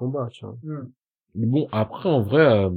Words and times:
combat, 0.00 0.28
tu 0.32 0.44
vois. 0.44 0.56
Mais 1.34 1.46
bon, 1.46 1.68
après, 1.72 2.08
en 2.08 2.22
vrai, 2.22 2.40
euh, 2.44 2.70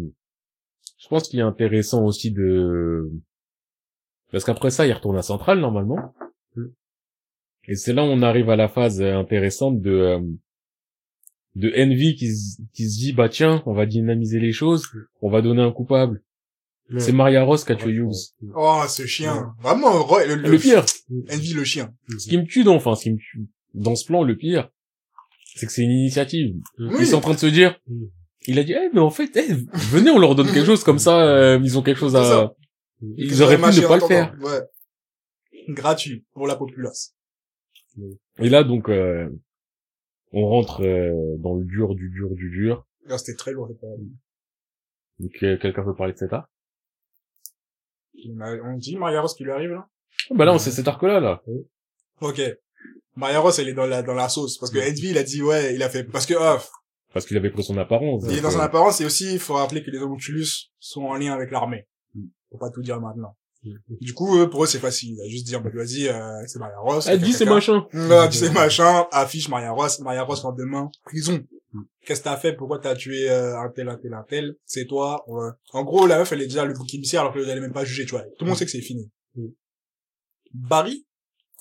je 0.97 1.07
pense 1.07 1.27
qu'il 1.29 1.39
est 1.39 1.43
intéressant 1.43 2.05
aussi 2.05 2.31
de... 2.31 3.09
Parce 4.31 4.43
qu'après 4.43 4.71
ça, 4.71 4.85
il 4.85 4.93
retourne 4.93 5.17
à 5.17 5.21
Centrale, 5.21 5.59
normalement. 5.59 6.13
Mm. 6.55 6.65
Et 7.69 7.75
c'est 7.75 7.93
là 7.93 8.03
où 8.03 8.07
on 8.07 8.21
arrive 8.21 8.49
à 8.49 8.55
la 8.55 8.67
phase 8.67 9.01
euh, 9.01 9.15
intéressante 9.17 9.79
de... 9.81 9.91
euh, 9.91 10.19
de 11.55 11.71
Envy 11.77 12.15
qui, 12.15 12.35
se- 12.35 12.61
qui 12.73 12.89
se 12.89 12.97
dit, 12.97 13.13
bah 13.13 13.29
tiens, 13.29 13.61
on 13.67 13.73
va 13.73 13.85
dynamiser 13.85 14.39
les 14.39 14.51
choses, 14.51 14.87
on 15.21 15.29
va 15.29 15.41
donner 15.43 15.61
un 15.61 15.71
coupable. 15.71 16.21
Ouais. 16.91 16.99
C'est 16.99 17.11
Maria 17.13 17.43
Ross 17.43 17.63
qui 17.63 17.71
a 17.71 17.75
tué 17.75 17.91
Hughes. 17.91 18.33
Oh, 18.55 18.81
ce 18.87 19.05
chien. 19.05 19.53
Vraiment, 19.59 19.91
le, 20.27 20.35
Le 20.35 20.57
pire, 20.57 20.83
Envy, 21.31 21.53
le 21.53 21.63
chien. 21.63 21.93
ce 22.17 22.27
qui 22.27 22.37
me 22.37 22.45
tue 22.45 22.63
dans, 22.63 22.75
enfin, 22.75 22.95
ce 22.95 23.03
qui 23.03 23.11
me 23.11 23.17
tue 23.17 23.47
dans 23.75 23.95
ce 23.95 24.05
plan, 24.05 24.23
le 24.23 24.35
pire, 24.35 24.69
c'est 25.55 25.65
que 25.65 25.71
c'est 25.71 25.83
une 25.83 25.91
initiative. 25.91 26.55
Oui. 26.79 26.95
Ils 26.99 27.07
sont 27.07 27.17
en 27.17 27.21
train 27.21 27.33
de 27.33 27.39
se 27.39 27.45
dire, 27.47 27.79
Mm. 27.87 28.05
il 28.47 28.59
a 28.59 28.63
dit, 28.63 28.73
eh, 28.73 28.89
mais 28.93 28.99
en 28.99 29.09
fait, 29.09 29.35
eh, 29.37 29.53
venez, 29.91 30.09
on 30.11 30.19
leur 30.19 30.35
donne 30.35 30.47
quelque 30.51 30.65
chose, 30.65 30.83
comme 30.83 30.99
ça, 30.99 31.21
euh, 31.25 31.59
ils 31.63 31.77
ont 31.77 31.81
quelque 31.83 31.99
chose 31.99 32.15
à, 32.15 32.23
ça. 32.23 32.55
ils 33.17 33.41
auraient 33.41 33.57
pu 33.57 33.63
ne 33.81 33.87
pas 33.87 33.97
le 33.97 34.07
faire. 34.07 34.35
Ouais. 34.41 34.61
Gratuit 35.69 36.25
pour 36.33 36.47
la 36.47 36.55
populace. 36.55 37.15
Et 38.39 38.49
là, 38.49 38.63
donc, 38.63 38.89
euh, 38.89 39.29
on 40.31 40.47
rentre 40.47 40.81
euh, 40.83 41.37
dans 41.37 41.55
le 41.55 41.63
dur 41.63 41.93
du 41.95 42.09
dur 42.09 42.29
du 42.31 42.49
dur. 42.49 42.85
Là, 43.05 43.17
c'était 43.17 43.35
très 43.37 43.51
lourd. 43.51 43.69
Donc, 45.19 45.31
euh, 45.43 45.57
quelqu'un 45.57 45.83
peut 45.83 45.95
parler 45.95 46.13
de 46.13 46.17
cet 46.17 46.33
arc 46.33 46.49
On 48.15 48.77
dit 48.77 48.97
Maria 48.97 49.21
Rose 49.21 49.35
qui 49.35 49.43
lui 49.43 49.51
arrive, 49.51 49.71
là? 49.71 49.87
Ah, 50.29 50.33
Bah 50.35 50.45
là, 50.45 50.53
on 50.53 50.57
sait 50.59 50.71
cet 50.71 50.87
arc-là, 50.87 51.19
là. 51.19 51.43
Ok. 52.21 52.41
Maria 53.15 53.39
Rose, 53.39 53.59
elle 53.59 53.69
est 53.69 53.73
dans 53.73 53.85
la, 53.85 54.01
dans 54.01 54.13
la 54.13 54.29
sauce. 54.29 54.57
Parce 54.57 54.71
que 54.71 54.79
Envy, 54.79 55.09
il 55.09 55.17
a 55.17 55.23
dit, 55.23 55.41
ouais, 55.41 55.75
il 55.75 55.83
a 55.83 55.89
fait, 55.89 56.03
parce 56.03 56.25
que, 56.25 56.33
Parce 57.13 57.25
qu'il 57.25 57.37
avait 57.37 57.51
pris 57.51 57.63
son 57.63 57.77
apparence. 57.77 58.23
il 58.27 58.37
est 58.37 58.41
dans 58.41 58.51
son 58.51 58.59
euh, 58.59 58.63
apparence 58.63 59.01
et 59.01 59.05
aussi, 59.05 59.33
il 59.33 59.39
faut 59.39 59.53
rappeler 59.53 59.83
que 59.83 59.91
les 59.91 59.99
homunculus 59.99 60.47
sont 60.79 61.03
en 61.03 61.15
lien 61.15 61.33
avec 61.33 61.51
l'armée. 61.51 61.87
Faut 62.51 62.57
pas 62.57 62.69
tout 62.69 62.81
dire 62.81 62.99
maintenant. 62.99 63.35
Du 64.01 64.13
coup, 64.13 64.45
pour 64.49 64.63
eux, 64.63 64.67
c'est 64.67 64.79
facile. 64.79 65.15
Il 65.17 65.21
a 65.21 65.29
juste 65.29 65.45
dire, 65.45 65.61
bah, 65.61 65.69
vas-y, 65.73 66.07
euh, 66.07 66.43
c'est 66.47 66.59
Maria 66.59 66.77
Ross. 66.79 67.07
Elle 67.07 67.21
dit 67.21 67.33
c'est 67.33 67.45
machin. 67.45 67.87
Ouais, 67.93 68.29
tu 68.29 68.37
sais, 68.37 68.51
machin, 68.51 69.05
affiche 69.11 69.47
Maria 69.47 69.71
Ross, 69.71 69.99
Maria 69.99 70.23
Ross 70.23 70.43
lendemain, 70.43 70.91
prison. 71.03 71.41
Qu'est-ce 72.05 72.19
que 72.19 72.25
t'as 72.25 72.37
fait? 72.37 72.53
Pourquoi 72.53 72.79
t'as 72.79 72.93
tué 72.95 73.29
euh, 73.29 73.57
un 73.57 73.69
tel, 73.69 73.89
un 73.89 73.97
tel, 73.97 74.13
un 74.13 74.23
tel? 74.27 74.55
C'est 74.65 74.85
toi. 74.85 75.25
En 75.71 75.83
gros, 75.83 76.05
la 76.05 76.19
meuf, 76.19 76.31
elle 76.31 76.41
est 76.41 76.47
déjà 76.47 76.65
le 76.65 76.73
bouc 76.73 76.93
émissaire 76.93 77.21
alors 77.21 77.33
qu'elle 77.33 77.49
est 77.49 77.59
même 77.59 77.73
pas 77.73 77.85
jugée, 77.85 78.05
tu 78.05 78.11
vois. 78.11 78.23
Tout 78.37 78.43
le 78.43 78.47
monde 78.47 78.57
sait 78.57 78.65
que 78.65 78.71
c'est 78.71 78.81
fini. 78.81 79.09
Barry, 80.53 81.05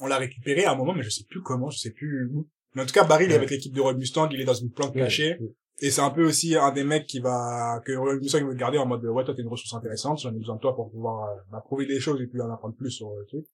on 0.01 0.07
l'a 0.07 0.19
récupéré 0.19 0.65
à 0.65 0.73
un 0.73 0.77
moment, 0.77 0.95
mais 0.95 1.03
je 1.03 1.11
sais 1.11 1.25
plus 1.29 1.41
comment, 1.43 1.71
je 1.71 1.79
sais 1.79 1.91
plus 1.93 2.27
où. 2.33 2.47
Mais 2.75 2.83
en 2.83 2.87
tout 2.87 2.93
cas, 2.95 3.05
Barry, 3.05 3.27
il 3.27 3.33
est 3.33 3.35
avec 3.35 3.51
l'équipe 3.51 3.75
de 3.75 3.81
Roy 3.81 3.95
Mustang, 3.95 4.29
il 4.33 4.41
est 4.41 4.45
dans 4.45 4.55
une 4.55 4.71
planque 4.71 4.95
cachée. 4.95 5.37
Et 5.81 5.91
c'est 5.91 6.01
un 6.01 6.11
peu 6.11 6.25
aussi 6.25 6.55
un 6.57 6.71
des 6.73 6.85
mecs 6.85 7.07
qui 7.07 7.19
va, 7.19 7.81
que 7.85 7.93
Roy 7.93 8.17
Mustang 8.17 8.47
veut 8.47 8.55
garder 8.55 8.79
en 8.79 8.87
mode, 8.87 9.05
ouais, 9.05 9.25
toi, 9.25 9.35
t'es 9.35 9.43
une 9.43 9.49
ressource 9.49 9.75
intéressante, 9.75 10.21
j'en 10.21 10.31
ai 10.35 10.39
besoin 10.39 10.57
de 10.57 10.61
toi 10.61 10.75
pour 10.77 10.91
pouvoir, 10.91 11.29
euh, 11.53 11.59
prouver 11.65 11.87
des 11.87 11.99
choses 12.01 12.21
et 12.21 12.27
puis 12.27 12.41
en 12.41 12.51
apprendre 12.51 12.75
plus 12.77 12.91
sur 12.91 13.11
le 13.11 13.27
truc. 13.27 13.45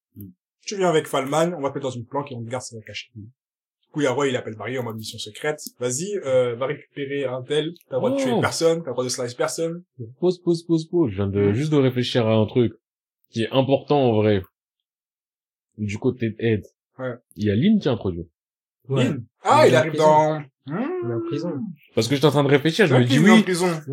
Tu 0.66 0.76
viens 0.76 0.88
avec 0.90 1.06
Falman, 1.06 1.54
on 1.54 1.60
va 1.62 1.70
te 1.70 1.74
mettre 1.76 1.86
dans 1.88 1.90
une 1.90 2.04
planque 2.06 2.30
et 2.30 2.34
on 2.34 2.42
te 2.44 2.50
garde, 2.50 2.62
ça 2.62 2.76
va 2.76 2.82
cacher. 2.82 3.08
Du 3.14 3.92
coup, 3.92 4.00
il 4.02 4.04
y 4.04 4.06
a 4.06 4.12
Roy, 4.12 4.28
il 4.28 4.36
appelle 4.36 4.54
Barry 4.56 4.78
en 4.78 4.82
mode 4.84 4.96
mission 4.96 5.18
secrète. 5.18 5.60
Vas-y, 5.80 6.18
euh, 6.26 6.54
va 6.56 6.66
récupérer 6.66 7.24
un 7.24 7.42
tel, 7.42 7.72
t'as 7.88 7.96
le 7.96 8.00
droit 8.00 8.10
de 8.10 8.16
Oh. 8.16 8.18
tuer 8.18 8.40
personne, 8.40 8.80
t'as 8.82 8.90
le 8.90 8.92
droit 8.92 9.04
de 9.04 9.08
slice 9.08 9.32
personne. 9.34 9.82
Pause, 10.20 10.40
pause, 10.42 10.64
pause, 10.64 10.86
pause. 10.88 11.10
Je 11.10 11.16
viens 11.16 11.26
de, 11.28 11.52
juste 11.54 11.72
de 11.72 11.78
réfléchir 11.78 12.26
à 12.26 12.34
un 12.34 12.44
truc 12.46 12.72
qui 13.30 13.44
est 13.44 13.50
important 13.50 13.98
en 14.10 14.16
vrai. 14.20 14.42
Du 15.78 15.98
côté 15.98 16.30
de 16.30 16.36
Ed. 16.38 16.64
Ouais. 16.98 17.14
Il 17.36 17.46
y 17.46 17.50
a 17.50 17.54
Lynn 17.54 17.78
qui 17.78 17.88
est 17.88 17.90
introduit. 17.90 18.28
Ouais. 18.88 19.04
Lynn. 19.04 19.24
Ah, 19.44 19.66
Il 19.66 19.74
arrive 19.74 19.94
dans... 19.96 20.42
Il 20.66 20.74
est 21.10 21.14
en 21.14 21.20
prison. 21.26 21.52
Parce 21.94 22.08
que 22.08 22.14
j'étais 22.14 22.26
en 22.26 22.30
train 22.30 22.44
de 22.44 22.48
réfléchir, 22.48 22.86
je 22.86 22.94
me 22.94 23.02
dis 23.04 23.14
Il 23.16 23.26
est 23.26 23.30
en 23.30 23.34
oui. 23.36 23.44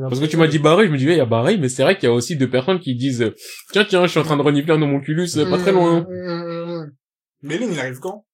Parce 0.09 0.19
que 0.19 0.25
tu 0.25 0.35
m'as 0.35 0.47
dit 0.47 0.59
Barry, 0.59 0.87
je 0.87 0.91
me 0.91 0.97
dis, 0.97 1.05
ouais, 1.07 1.13
il 1.13 1.17
y 1.17 1.21
a 1.21 1.25
Barry, 1.25 1.57
mais 1.57 1.69
c'est 1.69 1.83
vrai 1.83 1.95
qu'il 1.97 2.09
y 2.09 2.11
a 2.11 2.13
aussi 2.13 2.35
deux 2.35 2.49
personnes 2.49 2.79
qui 2.79 2.95
disent, 2.95 3.31
tiens, 3.71 3.85
tiens, 3.87 4.05
je 4.05 4.11
suis 4.11 4.19
en 4.19 4.23
train 4.23 4.35
de 4.35 4.41
renifler 4.41 4.73
un 4.73 4.81
homonculus, 4.81 5.29
euh, 5.37 5.49
pas 5.49 5.57
très 5.57 5.71
loin. 5.71 6.01
Mmh. 6.01 6.91
Mais 7.43 7.57
Lynn, 7.57 7.71
il 7.71 7.79
arrive 7.79 7.99
quand? 7.99 8.25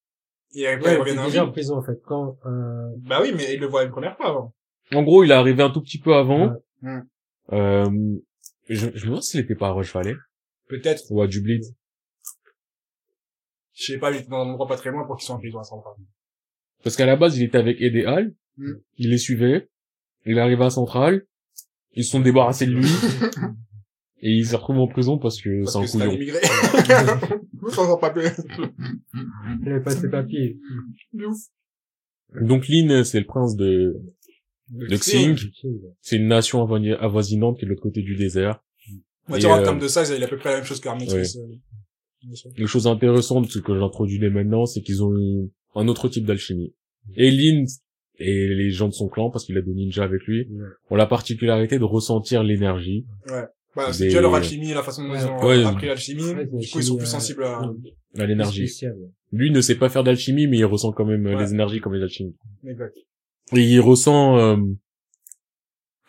Il 0.54 0.66
arrive 0.66 0.80
quand 0.80 0.86
Ouais, 0.90 0.98
il 1.06 1.14
il 1.14 1.20
est 1.20 1.26
déjà 1.26 1.46
en 1.46 1.52
prison, 1.52 1.78
en 1.78 1.84
fait. 1.84 2.02
Quand, 2.04 2.38
euh, 2.48 2.90
Bah 3.08 3.20
oui, 3.22 3.32
mais 3.36 3.54
il 3.54 3.60
le 3.60 3.68
voit 3.68 3.84
une 3.84 3.92
première 3.92 4.16
fois 4.18 4.30
avant. 4.30 4.54
En 4.94 5.04
gros, 5.04 5.24
il 5.24 5.30
est 5.30 5.36
arrivé 5.36 5.62
un 5.62 5.70
tout 5.70 5.82
petit 5.82 6.00
peu 6.00 6.16
avant. 6.16 6.56
Ouais. 6.82 7.00
Euh, 7.54 7.86
je, 8.70 8.88
je 8.96 9.04
me 9.04 9.06
demande 9.10 9.24
s'il 9.24 9.40
était 9.42 9.56
pas 9.56 9.68
à 9.68 9.72
Rush 9.72 9.94
Valley 9.94 10.16
Peut-être. 10.68 11.04
ou 11.12 11.22
à 11.22 11.28
Dublin. 11.28 11.60
Je 13.82 13.94
sais 13.94 13.98
pas, 13.98 14.12
il 14.12 14.18
était 14.18 14.30
dans 14.30 14.38
un 14.46 14.50
endroit 14.50 14.68
pas 14.68 14.78
très 14.78 14.92
loin 14.92 15.06
pour 15.06 15.18
qu'ils 15.18 15.26
soient 15.26 15.36
en 15.36 15.40
prison 15.40 15.60
à 15.60 15.64
Central. 15.64 15.94
Parce 16.84 16.96
qu'à 16.96 17.06
la 17.06 17.16
base, 17.16 17.38
il 17.38 17.44
était 17.44 17.58
avec 17.58 17.82
Ed 17.82 17.96
et 17.96 18.06
Hal. 18.06 18.34
Mm. 18.58 18.72
Il 18.98 19.10
les 19.10 19.18
suivait. 19.18 19.70
Il 20.26 20.38
est 20.38 20.42
arrivé 20.42 20.64
à 20.64 20.70
Centrale. 20.70 21.26
Ils 21.94 22.04
se 22.04 22.12
sont 22.12 22.20
débarrassés 22.20 22.68
de 22.68 22.74
lui. 22.74 22.86
et 24.22 24.32
il 24.32 24.46
s'est 24.46 24.56
retrouvé 24.56 24.80
en 24.80 24.88
prison 24.88 25.18
parce 25.18 25.42
que 25.42 25.66
c'est 25.66 25.78
un 25.80 25.86
couillon. 25.86 26.12
immigré. 26.12 26.40
Sans 27.70 27.98
papier. 27.98 28.30
il 29.62 29.70
avait 29.70 29.82
pas 29.84 29.92
ses 29.92 30.10
papiers. 30.10 30.58
Donc 32.40 32.68
Lynn, 32.68 33.04
c'est 33.04 33.20
le 33.20 33.26
prince 33.26 33.56
de, 33.56 34.00
de 34.70 34.96
Xing. 34.96 35.38
C'est 36.02 36.18
une 36.18 36.28
nation 36.28 36.64
avoisi- 36.64 36.94
avoisinante 36.94 37.58
qui 37.58 37.66
est 37.66 37.66
de 37.66 37.72
l'autre 37.72 37.84
côté 37.84 38.02
du 38.02 38.16
désert. 38.16 38.64
On 39.28 39.34
va 39.34 39.40
dire 39.40 39.52
en 39.52 39.60
euh, 39.60 39.64
termes 39.64 39.80
de 39.80 39.88
size, 39.88 40.14
il 40.16 40.22
a 40.24 40.26
à 40.26 40.30
peu 40.30 40.38
près 40.38 40.50
la 40.50 40.56
même 40.58 40.66
chose 40.66 40.80
qu'Armix. 40.80 41.14
Ouais. 41.14 41.24
Les 42.58 42.68
choses 42.68 42.88
intéressantes, 42.88 43.48
ce 43.50 43.60
que 43.60 43.78
j'introduis 43.78 44.20
dès 44.20 44.30
maintenant, 44.30 44.66
c'est 44.66 44.82
qu'ils 44.82 45.04
ont 45.04 45.14
eu 45.18 45.50
un 45.76 45.88
autre 45.88 46.08
type 46.10 46.26
d'alchimie. 46.26 46.74
Et 47.16 47.32
Lynn 47.32 47.66
et 48.20 48.48
les 48.48 48.70
gens 48.70 48.88
de 48.88 48.94
son 48.94 49.08
clan, 49.08 49.30
parce 49.32 49.46
qu'il 49.46 49.58
a 49.58 49.62
des 49.62 49.74
ninjas 49.74 50.04
avec 50.04 50.22
lui, 50.26 50.48
Ouais. 50.52 50.66
ont 50.92 50.96
la 50.96 51.08
particularité 51.08 51.80
de 51.80 51.84
ressentir 51.84 52.44
l'énergie. 52.44 53.06
Bah, 53.76 53.92
c'est 53.94 54.00
Des- 54.04 54.08
déjà 54.10 54.22
leur 54.22 54.36
alchimie, 54.36 54.74
la 54.74 54.84
façon 54.84 55.08
dont 55.08 55.16
ils 55.16 55.26
ont 55.26 55.44
Ouais. 55.48 55.64
appris 55.64 55.88
l'alchimie. 55.88 56.24
Ouais, 56.24 56.44
du 56.46 56.50
coup, 56.52 56.60
ils 56.80 56.84
sont 56.84 56.98
plus 56.98 57.06
sensibles 57.08 57.44
à... 57.46 57.62
à 58.18 58.26
l'énergie. 58.26 58.70
Lui 59.32 59.50
ne 59.50 59.62
sait 59.62 59.76
pas 59.76 59.88
faire 59.90 60.04
d'alchimie, 60.04 60.46
mais 60.48 60.58
il 60.58 60.66
ressent 60.66 60.92
quand 60.92 61.06
même 61.06 61.26
euh, 61.26 61.36
Ouais. 61.36 61.44
les 61.44 61.54
énergies 61.54 61.80
comme 61.80 61.94
les 61.94 62.04
alchimies. 62.04 62.36
Exact. 62.68 62.94
Et 63.56 63.62
il 63.62 63.80
ressent 63.80 64.38
euh, 64.38 64.58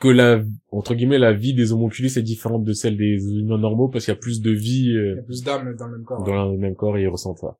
que 0.02 0.08
la 0.08 0.42
entre 0.72 0.94
guillemets 0.94 1.18
la 1.18 1.32
vie 1.32 1.54
des 1.54 1.72
homonculus 1.72 2.10
est 2.16 2.22
différente 2.22 2.64
de 2.64 2.72
celle 2.72 2.96
des 2.96 3.24
humains 3.38 3.56
normaux 3.56 3.88
parce 3.88 4.04
qu'il 4.04 4.12
y 4.12 4.16
a 4.16 4.20
plus 4.20 4.40
de 4.40 4.50
vie 4.50 4.88
Il 4.88 4.96
euh, 4.96 5.16
y 5.16 5.18
a 5.20 5.22
plus 5.22 5.44
d'âmes 5.44 5.76
dans 5.76 5.86
le 5.86 5.92
même 5.92 6.04
corps. 6.04 6.24
dans 6.24 6.50
le 6.50 6.58
même 6.58 6.74
corps 6.74 6.98
et 6.98 7.02
il 7.02 7.08
ressent 7.08 7.36
ça. 7.36 7.56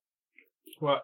Ouais. 0.81 0.97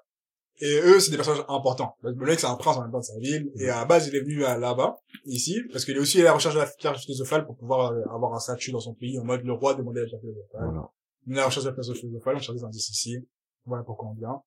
Et 0.60 0.80
eux, 0.84 0.98
c'est 0.98 1.12
des 1.12 1.16
personnages 1.16 1.44
importants. 1.48 1.94
Le 2.02 2.26
mec, 2.26 2.40
c'est 2.40 2.48
un 2.48 2.56
prince 2.56 2.76
en 2.78 2.82
même 2.82 2.90
temps 2.90 2.98
de 2.98 3.04
sa 3.04 3.16
ville. 3.20 3.48
Et 3.60 3.68
à 3.68 3.76
la 3.76 3.84
base, 3.84 4.08
il 4.08 4.16
est 4.16 4.22
venu 4.22 4.40
là-bas, 4.40 4.96
ici, 5.24 5.60
parce 5.70 5.84
qu'il 5.84 5.94
est 5.94 6.00
aussi 6.00 6.20
à 6.20 6.24
la 6.24 6.32
recherche 6.32 6.56
de 6.56 6.58
la 6.58 6.66
pierre 6.66 6.98
philosophale 6.98 7.46
pour 7.46 7.56
pouvoir 7.56 7.92
euh, 7.92 8.02
avoir 8.12 8.34
un 8.34 8.40
statut 8.40 8.72
dans 8.72 8.80
son 8.80 8.92
pays, 8.94 9.20
en 9.20 9.24
mode 9.24 9.44
le 9.44 9.52
roi 9.52 9.74
demandait 9.74 10.00
la 10.00 10.06
pierre 10.06 10.20
philosophale. 10.20 10.64
Voilà. 10.64 10.90
Il 11.28 11.34
est 11.34 11.36
à 11.36 11.42
la 11.42 11.46
recherche 11.46 11.64
de 11.64 11.70
la 11.70 11.76
pierre 11.76 11.94
philosophale, 11.94 12.34
on 12.34 12.40
cherche 12.40 12.58
des 12.58 12.64
indices 12.64 12.90
ici. 12.90 13.18
Voilà 13.66 13.84
pourquoi 13.84 14.08
on 14.08 14.14
vient. 14.14 14.42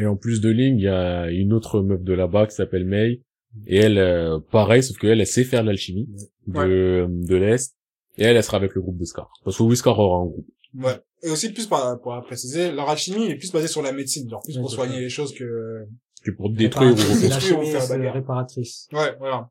Et 0.00 0.06
en 0.06 0.16
plus 0.16 0.40
de 0.40 0.50
Ling, 0.50 0.78
il 0.78 0.82
y 0.82 0.88
a 0.88 1.30
une 1.30 1.52
autre 1.52 1.80
meuf 1.80 2.02
de 2.02 2.12
là-bas 2.12 2.48
qui 2.48 2.56
s'appelle 2.56 2.84
Mei 2.84 3.22
et 3.66 3.76
elle 3.78 3.98
euh, 3.98 4.38
pareil 4.50 4.82
sauf 4.82 4.96
qu'elle 4.98 5.20
elle 5.20 5.26
sait 5.26 5.44
faire 5.44 5.62
de 5.62 5.68
l'alchimie 5.68 6.08
de 6.46 7.06
de 7.08 7.36
l'est 7.36 7.74
et 8.18 8.24
elle 8.24 8.36
elle 8.36 8.44
sera 8.44 8.56
avec 8.58 8.74
le 8.74 8.80
groupe 8.82 8.98
de 8.98 9.04
Scar. 9.04 9.30
Parce 9.44 9.56
que 9.58 9.62
oui 9.62 9.76
Scar 9.76 9.98
aura 9.98 10.22
un 10.22 10.26
groupe. 10.26 10.46
Ouais. 10.74 10.98
Et 11.22 11.30
aussi, 11.30 11.50
plus 11.52 11.66
par, 11.66 11.98
pour 12.02 12.14
préciser, 12.26 12.70
leur 12.70 12.88
alchimie 12.90 13.26
est 13.30 13.36
plus 13.36 13.50
basée 13.50 13.68
sur 13.68 13.80
la 13.82 13.92
médecine, 13.92 14.28
genre 14.28 14.42
plus 14.42 14.54
Ouais, 14.56 14.60
pour 14.60 14.70
c'est 14.70 14.76
soigner 14.76 14.94
ça. 14.96 15.00
les 15.00 15.08
choses 15.08 15.32
que... 15.34 15.86
Que 16.22 16.30
pour 16.30 16.50
détruire 16.50 16.92
ou 16.92 16.94
Réparatrice, 16.94 17.18
c'est 17.20 17.28
la 17.28 17.34
construire 17.36 17.58
ou 17.58 17.62
chimie, 17.62 17.72
faire 17.72 17.82
c'est 17.82 17.96
bagarre. 17.98 18.14
réparatrice. 18.14 18.88
Ouais, 18.92 19.16
voilà. 19.18 19.50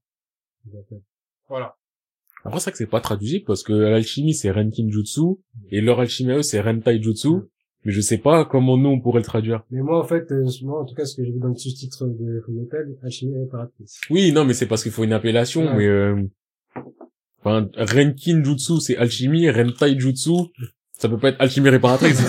Voilà. 1.49 1.75
Après 2.43 2.59
ça 2.59 2.71
que 2.71 2.77
c'est 2.77 2.85
pas 2.85 3.01
traduisible 3.01 3.45
parce 3.45 3.63
que 3.63 3.73
l'alchimie 3.73 4.33
c'est 4.35 4.51
Renkin 4.51 4.89
Jutsu 4.89 5.21
et 5.71 5.81
leur 5.81 5.99
alchimie 5.99 6.33
eux 6.33 6.43
c'est 6.43 6.61
Rentai 6.61 7.01
Jutsu. 7.01 7.29
Mais 7.85 7.91
je 7.91 8.01
sais 8.01 8.17
pas 8.17 8.45
comment 8.45 8.77
nous 8.77 8.89
on 8.89 8.99
pourrait 8.99 9.19
le 9.19 9.25
traduire. 9.25 9.63
Mais 9.69 9.81
moi, 9.81 9.99
en 9.99 10.03
fait, 10.03 10.31
euh, 10.31 10.43
moi, 10.63 10.81
en 10.81 10.85
tout 10.85 10.95
cas, 10.95 11.05
ce 11.05 11.15
que 11.15 11.23
j'ai 11.23 11.31
vu 11.31 11.39
dans 11.39 11.49
le 11.49 11.55
sous-titre 11.55 12.05
de 12.07 12.41
Fullmetal, 12.45 12.97
alchimie 13.03 13.37
réparatrice. 13.37 14.01
Oui, 14.09 14.31
non, 14.31 14.43
mais 14.43 14.53
c'est 14.55 14.65
parce 14.65 14.81
qu'il 14.83 14.91
faut 14.91 15.03
une 15.03 15.13
appellation, 15.13 15.65
Ouais. 15.65 15.75
mais 15.77 15.85
euh... 15.85 16.21
enfin, 17.43 17.69
Renkin 17.77 18.43
Jutsu, 18.43 18.79
c'est 18.81 18.97
alchimie, 18.97 19.49
Rentai 19.51 19.99
Jutsu, 19.99 20.31
ça 20.97 21.07
peut 21.09 21.19
pas 21.19 21.29
être 21.29 21.39
alchimie 21.41 21.69
réparatrice. 21.69 22.19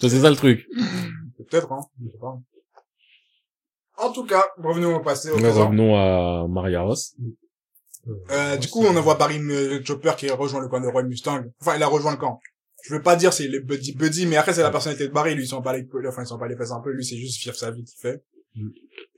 Ça, 0.00 0.08
c'est 0.10 0.18
ça 0.20 0.28
le 0.30 0.36
truc. 0.36 0.66
Peut-être, 1.38 1.70
hein. 1.72 1.80
Je 2.04 2.10
sais 2.10 2.18
pas. 2.18 2.36
En 4.04 4.12
tout 4.12 4.24
cas, 4.24 4.42
revenons 4.58 4.96
au 4.96 5.00
passé, 5.00 5.30
au 5.30 5.36
présent. 5.36 5.66
revenons 5.66 5.94
à 5.96 6.46
Maria 6.48 6.82
Ross. 6.82 7.14
Euh, 8.32 8.56
du 8.56 8.66
coup, 8.68 8.84
on 8.84 8.96
envoie 8.96 9.14
Barry 9.14 9.38
euh, 9.38 9.80
Chopper 9.84 10.12
qui 10.18 10.28
rejoint 10.28 10.60
le 10.60 10.66
camp 10.68 10.80
de 10.80 10.88
Roy 10.88 11.04
Mustang. 11.04 11.44
Enfin, 11.60 11.76
il 11.76 11.82
a 11.84 11.86
rejoint 11.86 12.10
le 12.10 12.16
camp. 12.16 12.40
Je 12.82 12.94
veux 12.94 13.02
pas 13.02 13.16
dire 13.16 13.32
c'est 13.32 13.46
les 13.46 13.60
buddy 13.60 13.94
buddy, 13.94 14.26
mais 14.26 14.36
après 14.36 14.52
c'est 14.52 14.62
la 14.62 14.70
personnalité 14.70 15.06
de 15.06 15.12
Barry. 15.12 15.34
Lui, 15.34 15.44
ils 15.44 15.48
sont 15.48 15.62
pas 15.62 15.76
les, 15.76 15.86
enfin, 16.06 16.22
ils 16.22 16.26
sont 16.26 16.38
pas 16.38 16.48
les 16.48 16.56
fesses 16.56 16.72
un 16.72 16.80
peu. 16.80 16.90
Lui, 16.90 17.04
c'est 17.04 17.16
juste 17.16 17.42
vivre 17.42 17.54
sa 17.54 17.70
vie 17.70 17.84
qu'il 17.84 17.98
fait. 17.98 18.22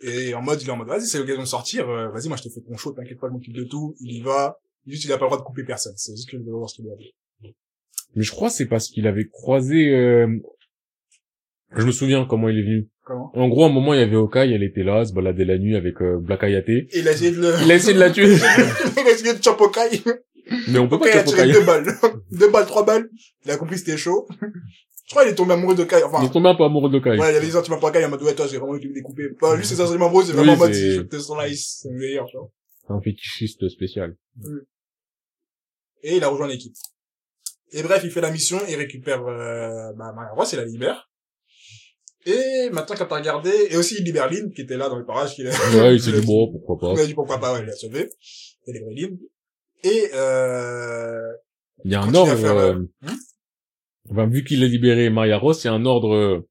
Et 0.03 0.35
en 0.35 0.43
mode, 0.43 0.63
il 0.63 0.69
est 0.69 0.71
en 0.71 0.77
mode, 0.77 0.89
vas-y, 0.89 1.07
c'est 1.07 1.19
l'occasion 1.19 1.43
de 1.43 1.47
sortir. 1.47 1.89
euh, 1.89 2.09
vas-y, 2.11 2.29
moi, 2.29 2.37
je 2.37 2.43
te 2.45 2.49
fais 2.51 2.61
ton 2.61 2.77
show, 2.77 2.93
t'inquiète 2.93 3.19
pas, 3.19 3.27
je 3.29 3.33
m'occupe 3.33 3.55
de 3.55 3.65
tout. 3.65 3.97
Il 4.01 4.13
y 4.13 4.21
va. 4.21 4.61
Juste, 4.87 5.05
il 5.05 5.13
a 5.13 5.19
pas 5.19 5.25
le 5.25 5.31
droit 5.31 5.39
de 5.39 5.45
couper 5.45 5.65
personne. 5.65 5.95
C'est 5.97 6.15
juste 6.15 6.31
que 6.31 6.39
je 6.39 6.43
veux 6.43 6.53
voir 6.53 6.69
ce 6.69 6.77
qu'il 6.77 6.91
a 6.91 6.97
dit. 6.97 7.15
Mais 8.15 8.23
je 8.23 8.31
crois 8.31 8.49
c'est 8.49 8.67
parce 8.67 8.89
qu'il 8.89 9.09
avait 9.09 9.27
croisé, 9.27 9.93
euh... 9.93 10.29
je 11.75 11.85
me 11.85 11.91
souviens 11.91 12.27
comment 12.27 12.49
il 12.49 12.59
est 12.59 12.63
venu. 12.63 12.89
Comment? 13.05 13.33
En 13.35 13.49
gros, 13.49 13.65
à 13.65 13.67
un 13.67 13.73
moment, 13.73 13.93
il 13.93 14.01
y 14.01 14.03
avait 14.03 14.17
Okai, 14.17 14.51
elle 14.53 14.63
était 14.63 14.85
là, 14.85 15.01
elle 15.01 15.07
se 15.09 15.13
baladait 15.13 15.45
la 15.45 15.59
nuit 15.59 15.75
avec 15.75 16.01
euh, 16.01 16.19
Black 16.21 16.45
Ayate. 16.45 16.69
Et 16.69 16.89
il 16.95 17.09
a 17.09 17.13
essayé 17.13 17.33
de 17.33 17.41
le... 17.41 17.55
Il 17.65 17.73
a 17.73 17.75
essayé 17.75 17.95
de 17.95 17.99
la 17.99 18.11
tuer. 18.11 18.27
il 18.97 19.07
a 19.07 19.11
essayé 19.11 19.35
de 19.35 19.43
choper 19.43 19.65
Okai. 19.65 20.03
Mais 20.69 20.79
on 20.79 20.89
peut 20.89 20.99
pas 20.99 21.11
tuer 21.11 21.25
tiré 21.25 21.53
deux 21.53 21.65
balles. 21.65 21.87
deux 22.33 22.51
balles, 22.51 22.67
trois 22.67 22.85
balles. 22.85 23.09
Il 23.45 23.51
a 23.51 23.57
compris 23.57 23.79
c'était 23.79 23.97
chaud. 23.97 24.29
Je 25.07 25.11
crois 25.11 25.23
qu'il 25.25 25.33
est 25.33 25.37
tombé 25.37 25.53
amoureux 25.53 25.75
de 25.75 25.85
Kai. 25.85 26.03
Enfin, 26.03 26.19
Il 26.23 26.27
est 26.27 26.31
tombé 26.33 26.49
un 26.49 26.55
peu 26.55 26.65
amoureux 26.65 26.91
d'Okai. 26.91 27.11
ouais, 27.11 27.17
il 27.17 27.37
avait 27.37 27.41
des 27.47 27.53
sentiments 27.53 27.79
pour 27.79 27.93
Kai, 27.93 28.05
en 28.05 28.09
mode, 28.11 28.23
ouais, 28.23 28.35
toi, 28.35 28.47
j'ai 28.47 28.57
vraiment 28.59 28.77
été 28.77 28.89
découpé. 28.89 29.29
Bah, 29.41 29.55
lui, 29.57 29.65
c'est 29.65 29.75
sentiments 29.75 30.07
amoureux, 30.07 30.25
c'est 30.25 30.33
vraiment 30.33 30.55
en 30.55 30.57
mode, 30.57 30.73
c'est- 30.73 30.81
si 30.91 30.97
je 30.97 31.01
te 31.03 31.19
sens 31.19 31.37
là, 31.37 31.45
c'est 31.55 31.89
le 31.91 31.97
meilleur, 31.97 32.27
tu 32.27 32.37
vois. 32.39 32.51
C'est 32.87 32.93
un 32.93 33.01
fétichiste 33.01 33.69
spécial. 33.69 34.17
Et 36.03 36.17
il 36.17 36.25
a 36.25 36.29
rejoint 36.29 36.49
l'équipe. 36.49 36.75
Et 37.73 37.83
bref, 37.83 38.03
il 38.05 38.11
fait 38.11 38.21
la 38.21 38.31
mission, 38.31 38.59
il 38.69 38.77
récupère, 38.77 39.23
euh, 39.27 39.93
bah, 39.95 40.13
Maya 40.15 40.31
Ross, 40.35 40.53
il 40.53 40.57
la 40.57 40.65
libère. 40.65 41.11
Et 42.27 42.71
maintenant, 42.73 42.95
quand 42.97 43.07
t'as 43.07 43.17
regardé, 43.19 43.51
et 43.71 43.77
aussi 43.77 43.97
il 43.99 44.05
libère 44.05 44.31
Lynn, 44.31 44.51
qui 44.53 44.63
était 44.63 44.77
là 44.79 44.89
dans 44.89 44.97
le 44.99 45.05
parage, 45.05 45.35
qui 45.35 45.45
Ouais, 45.45 45.95
il 45.97 46.01
s'est 46.03 46.13
dit, 46.21 46.27
bon, 46.27 46.51
pourquoi 46.51 46.93
Il 46.93 46.97
pas. 46.97 47.03
a 47.03 47.07
dit 47.07 47.15
pourquoi 47.15 47.39
pas, 47.39 47.53
ouais, 47.55 47.61
il 47.61 47.67
l'a 47.67 47.73
sauvé. 47.77 48.09
Il 48.67 48.73
libéré 48.75 48.95
Lynn. 48.95 49.19
Et, 49.85 50.11
euh, 50.15 51.33
Il 51.85 51.93
y 51.93 51.95
a 51.95 52.03
un 52.03 52.15
ordre, 52.15 52.45
euh, 52.45 52.81
enfin, 54.11 54.27
vu 54.27 54.43
qu'il 54.43 54.65
a 54.65 54.67
libéré 54.67 55.11
Maya 55.11 55.39
Ross, 55.39 55.63
il 55.63 55.67
y 55.67 55.71
a 55.71 55.75
un 55.75 55.85
ordre, 55.85 56.15
euh, 56.15 56.49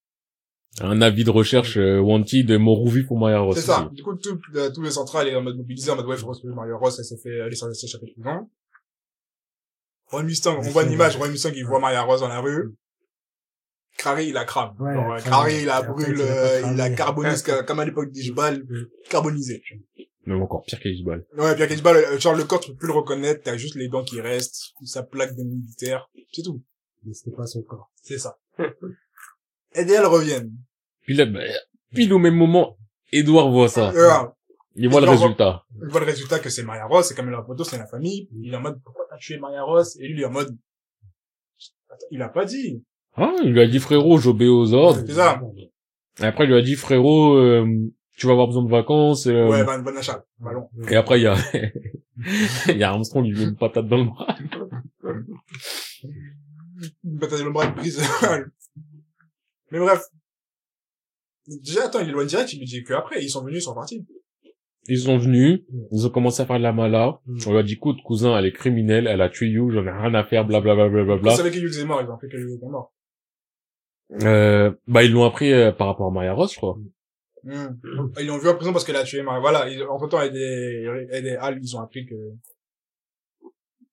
un 0.82 1.02
avis 1.02 1.24
de 1.24 1.32
recherche 1.32 1.78
euh, 1.78 2.00
wanted 2.00 2.46
de 2.46 2.58
mort 2.58 2.82
ou 2.82 2.90
vif 2.90 3.08
pour 3.08 3.18
Maya 3.20 3.40
Ross. 3.40 3.56
c'est 3.58 3.64
ça. 3.66 3.90
Du 3.92 4.04
coup, 4.04 4.14
tout, 4.16 4.40
euh, 4.56 4.70
tout 4.72 4.82
le 4.82 4.92
central 4.92 5.28
est 5.28 5.36
en 5.36 5.42
mode 5.42 5.58
mobilisé, 5.58 5.90
en 5.92 5.96
mode, 5.96 6.06
ouais, 6.06 6.16
faut 6.16 6.28
retrouver 6.28 6.54
Mario 6.54 6.78
Ross, 6.78 7.00
elle 7.00 7.06
s'est 7.06 7.18
fait, 7.18 7.36
elle 7.36 7.52
est 7.52 7.56
sur 7.56 7.74
s'échapper 7.74 8.06
tout 8.06 8.20
le 8.20 8.24
temps. 8.24 8.50
Roy 10.08 10.24
Mustang, 10.24 10.58
on 10.60 10.62
voit 10.62 10.84
une 10.84 10.92
image, 10.92 11.18
Roy 11.18 11.30
Mustang, 11.30 11.52
il 11.56 11.66
voit 11.66 11.80
Maria 11.80 12.04
Rose 12.04 12.22
dans 12.22 12.28
la 12.28 12.40
rue. 12.40 12.76
Crary, 13.98 14.28
il 14.28 14.34
la 14.34 14.46
crame. 14.46 14.76
Ouais, 14.80 14.94
Genre, 14.94 15.06
il 15.06 15.16
la. 15.16 15.22
Crary, 15.22 15.60
il 15.62 15.66
la 15.66 15.82
brûle, 15.82 16.06
il 16.10 16.16
l'a 16.18 16.24
euh, 16.26 16.62
il 16.72 16.78
la 16.78 16.90
carbonise, 16.92 17.42
comme 17.42 17.66
comme 17.66 17.80
à 17.80 17.86
l'époque 17.86 18.12
d'Ishbal, 18.12 18.64
carbonisé. 19.10 19.64
Même 20.25 20.42
encore 20.42 20.64
pire 20.64 20.80
qu'Aishbal. 20.80 21.25
Ouais, 21.38 21.56
puis 21.56 21.74
Ishbal, 21.75 21.98
euh, 21.98 22.20
genre, 22.20 22.34
le 22.36 22.44
corps, 22.46 22.60
tu 22.62 22.72
peux 22.72 22.78
plus 22.78 22.88
le 22.88 22.94
reconnaître, 22.94 23.42
t'as 23.44 23.58
juste 23.58 23.75
les 23.75 23.90
dents 23.90 24.04
qui 24.04 24.22
restent, 24.22 24.72
sa 24.86 25.04
plaque 25.04 25.36
de 25.36 25.44
militaire, 25.44 26.10
c'est 26.31 26.44
tout. 26.44 26.62
Mais 27.04 27.14
c'était 27.14 27.36
pas 27.36 27.46
son 27.46 27.62
corps. 27.64 27.92
C'est 28.02 28.18
ça. 28.20 28.38
Et 29.75 29.81
elles 29.81 30.06
reviennent. 30.06 30.54
Puis 31.02 31.16
là, 31.16 31.25
bah, 31.25 31.42
pile 31.94 32.14
au 32.14 32.20
même 32.20 32.36
moment, 32.36 32.78
Edouard 33.12 33.50
voit 33.52 33.68
ça. 33.68 33.90
Euh, 33.92 34.28
Il 34.75 34.88
voit 34.90 35.02
le 35.02 35.08
voit- 35.08 35.16
résultat. 35.16 35.66
il 35.81 35.90
voit 35.90 36.00
le 36.00 36.06
résultat 36.06 36.40
que 36.40 36.50
c'est 36.50 36.64
Maria 36.64 36.86
Ross, 36.86 37.08
c'est 37.08 37.16
comme 37.16 37.30
la 37.30 37.44
photo, 37.44 37.64
c'est 37.64 37.78
la 37.78 37.88
famille. 37.88 38.30
Il 38.42 38.54
est 38.54 38.56
en 38.56 38.62
mode, 38.62 38.80
pourquoi 38.84 39.06
t'as 39.10 39.18
tué 39.18 39.38
Maria 39.40 39.64
Ross? 39.64 39.98
Et 40.00 40.08
lui, 40.08 40.20
il 40.20 40.22
est 40.22 40.25
en 40.25 40.31
mode, 40.31 40.56
il 42.12 42.22
a 42.22 42.30
pas 42.30 42.46
dit. 42.46 42.84
Ah, 43.16 43.34
il 43.44 43.52
lui 43.52 43.62
a 43.62 43.68
dit 43.68 43.80
frérot, 43.80 44.18
j'obéis 44.18 44.48
aux 44.48 44.74
ordres. 44.74 45.04
C'est 45.06 45.14
ça. 45.14 45.42
Et 46.20 46.24
après, 46.24 46.46
il 46.46 46.48
lui 46.52 46.58
a 46.58 46.62
dit 46.62 46.75
frérot, 46.75 47.36
euh, 47.36 47.68
tu 48.18 48.25
vas 48.27 48.33
avoir 48.33 48.48
besoin 48.48 48.63
de 48.63 48.69
vacances. 48.69 49.27
euh, 49.27 49.48
Ouais, 49.50 49.63
Van 49.63 49.83
Achal, 49.95 50.24
ballon. 50.39 50.69
Et 50.89 50.95
après, 50.95 51.19
il 51.19 51.24
y 51.24 51.27
a, 51.27 51.36
il 52.69 52.77
y 52.77 52.83
a 52.83 52.89
Armstrong, 52.92 53.25
il 53.25 53.33
lui 53.33 53.39
met 53.44 53.50
une 53.51 53.56
patate 53.56 53.88
dans 53.88 53.98
le 53.98 54.06
bras. 54.06 54.38
Une 57.04 57.19
patate 57.19 57.39
dans 57.39 57.45
le 57.45 57.51
bras, 57.51 57.65
une 57.65 57.75
prise. 57.75 58.01
Mais 59.71 59.80
bref. 59.80 60.01
Déjà, 61.48 61.86
attends, 61.86 62.00
il 62.00 62.10
est 62.10 62.12
loin 62.13 62.25
direct, 62.25 62.54
il 62.54 62.60
lui 62.60 62.65
dit 62.65 62.83
que 62.83 62.94
après, 62.94 63.21
ils 63.21 63.30
sont 63.30 63.44
venus, 63.44 63.60
ils 63.63 63.65
sont 63.65 63.74
partis. 63.75 64.06
Ils 64.88 65.00
sont 65.00 65.18
venus, 65.18 65.62
ils 65.92 66.06
ont 66.06 66.10
commencé 66.10 66.42
à 66.42 66.45
faire 66.45 66.57
de 66.57 66.63
la 66.63 66.74
mala. 66.74 67.19
Mm. 67.25 67.38
On 67.48 67.51
lui 67.51 67.57
a 67.60 67.63
dit, 67.63 67.74
écoute, 67.74 67.98
cousin, 68.04 68.38
elle 68.38 68.45
est 68.45 68.51
criminelle, 68.51 69.07
elle 69.07 69.21
a 69.21 69.30
tué 69.30 69.48
You, 69.48 69.71
j'en 69.71 69.86
ai 69.86 69.92
rien 69.92 70.13
à 70.13 70.24
faire, 70.24 70.45
blablabla. 70.45 70.89
Bla, 70.89 71.04
bla, 71.04 71.15
Vous 71.15 71.21
bla, 71.21 71.36
savez 71.36 71.51
que 71.51 71.57
Hughes 71.57 71.80
est 71.80 71.86
mort, 71.86 72.01
ils 72.01 72.10
ont 72.10 72.18
fait 72.18 72.27
que 72.27 72.38
Hughes 72.38 72.60
est 72.62 72.69
mort. 72.69 72.94
Euh, 74.24 74.71
bah, 74.88 75.04
ils 75.04 75.12
l'ont 75.12 75.24
appris 75.25 75.51
euh, 75.51 75.71
par 75.71 75.88
rapport 75.88 76.07
à 76.07 76.12
Maya 76.12 76.33
Ross, 76.33 76.51
je 76.54 76.57
crois. 76.57 76.77
Hmm. 77.44 77.75
Ils 78.19 78.28
l'ont 78.28 78.38
vu 78.38 78.48
en 78.50 78.56
prison 78.56 78.72
parce 78.72 78.86
qu'elle 78.86 78.95
a 78.95 79.04
tué 79.04 79.22
Maria. 79.22 79.40
Voilà, 79.42 79.69
ils, 79.69 79.84
entre 79.84 80.07
temps, 80.07 80.22
elle 80.22 80.36
est, 80.36 80.84
elle 81.12 81.28
est, 81.28 81.36
Al, 81.36 81.60
ils 81.62 81.75
ont 81.75 81.81
appris 81.81 82.06
que, 82.06 82.16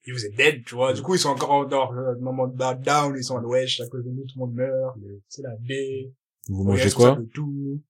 Hughes 0.07 0.25
est 0.25 0.37
dead, 0.37 0.65
tu 0.65 0.75
vois. 0.77 0.93
Du 0.93 1.03
coup, 1.03 1.15
ils 1.15 1.19
sont 1.19 1.29
encore 1.31 1.67
dans 1.67 1.91
le 1.91 2.19
moment 2.21 2.47
de 2.47 2.57
bad 2.57 2.81
down, 2.83 3.15
ils 3.17 3.25
sont 3.25 3.37
en 3.37 3.45
wesh, 3.45 3.81
à 3.81 3.89
cause 3.89 4.05
de 4.05 4.11
nous, 4.11 4.23
tout 4.25 4.35
le 4.39 4.41
monde 4.47 4.55
meurt, 4.55 4.97
c'est 5.29 5.43
la 5.43 5.57
baie. 5.57 6.13
Vous 6.49 6.65
mangez 6.65 6.91
quoi 6.91 7.17
de 7.17 7.25
tout. 7.25 7.83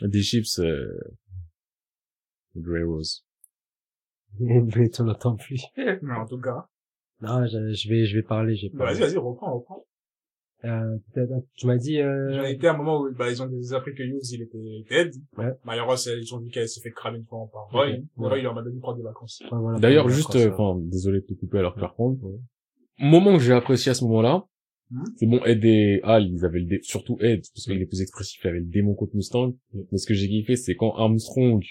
Des 0.00 0.22
chips, 0.22 0.58
euh... 0.60 0.98
Grey 2.56 2.82
Rose. 2.82 3.24
Mais 4.40 4.88
tu 4.88 5.02
n'entends 5.02 5.36
plus. 5.36 5.62
Mais 5.76 6.14
en 6.14 6.26
tout 6.26 6.40
cas. 6.40 6.68
Non, 7.20 7.46
je, 7.46 7.72
je 7.74 7.88
vais, 7.88 8.06
je 8.06 8.16
vais 8.16 8.22
parler, 8.22 8.56
j'ai 8.56 8.68
Bah, 8.70 8.86
pas. 8.86 8.92
vas-y, 8.92 9.00
vas-y, 9.00 9.16
reprends, 9.16 9.54
reprends. 9.58 9.83
Euh, 10.64 10.96
peut-être- 11.12 11.44
tu 11.56 11.66
m'as 11.66 11.76
dit, 11.76 11.96
J'en 11.98 12.04
euh, 12.04 12.44
ai 12.44 12.52
été 12.52 12.66
à 12.68 12.72
un 12.74 12.76
moment 12.76 13.02
où, 13.02 13.12
bah, 13.14 13.30
ils 13.30 13.42
ont 13.42 13.46
appris 13.76 13.94
que 13.94 14.02
Hughes, 14.02 14.30
il 14.32 14.42
était 14.42 14.84
dead. 14.88 15.12
Ouais. 15.36 15.80
Ross, 15.80 16.06
ils 16.10 16.34
ont 16.34 16.38
vu 16.40 16.48
qu'elle 16.50 16.68
s'est 16.68 16.80
fait 16.80 16.90
cramer 16.90 17.18
une 17.18 17.24
fois 17.26 17.46
par 17.52 17.68
Roy. 17.70 17.96
Roy, 18.16 18.38
il 18.38 18.42
leur 18.44 18.56
a 18.58 18.62
donné 18.62 18.78
prendre 18.80 18.96
des 18.96 19.02
vacances. 19.04 19.40
ouais, 19.42 19.58
voilà, 19.58 19.78
D'ailleurs, 19.78 20.08
juste, 20.08 20.34
euh, 20.36 20.50
enfin, 20.56 20.80
désolé 20.80 21.20
de 21.20 21.26
te 21.26 21.34
couper 21.34 21.58
à 21.58 21.62
leur 21.62 21.74
faire 21.78 21.92
prendre. 21.92 22.16
Moment 22.98 23.36
que 23.36 23.42
j'ai 23.42 23.52
apprécié 23.52 23.90
à 23.90 23.94
ce 23.94 24.04
moment-là, 24.04 24.44
Mhm. 24.90 25.04
c'est 25.16 25.26
bon, 25.26 25.40
Ed 25.44 25.64
et 25.64 26.00
Al, 26.04 26.26
ils 26.30 26.44
avaient 26.44 26.60
le 26.60 26.66
dé... 26.66 26.78
surtout 26.82 27.16
Ed, 27.20 27.40
parce 27.54 27.64
qu'il 27.64 27.80
est 27.80 27.86
plus 27.86 28.00
expressif, 28.02 28.40
il 28.44 28.48
avait 28.48 28.58
le 28.60 28.66
démon 28.66 28.94
contre 28.94 29.16
Mustang. 29.16 29.54
Mais 29.90 29.98
ce 29.98 30.06
que 30.06 30.14
j'ai 30.14 30.28
kiffé, 30.28 30.56
c'est 30.56 30.76
quand 30.76 30.94
Armstrong, 30.96 31.62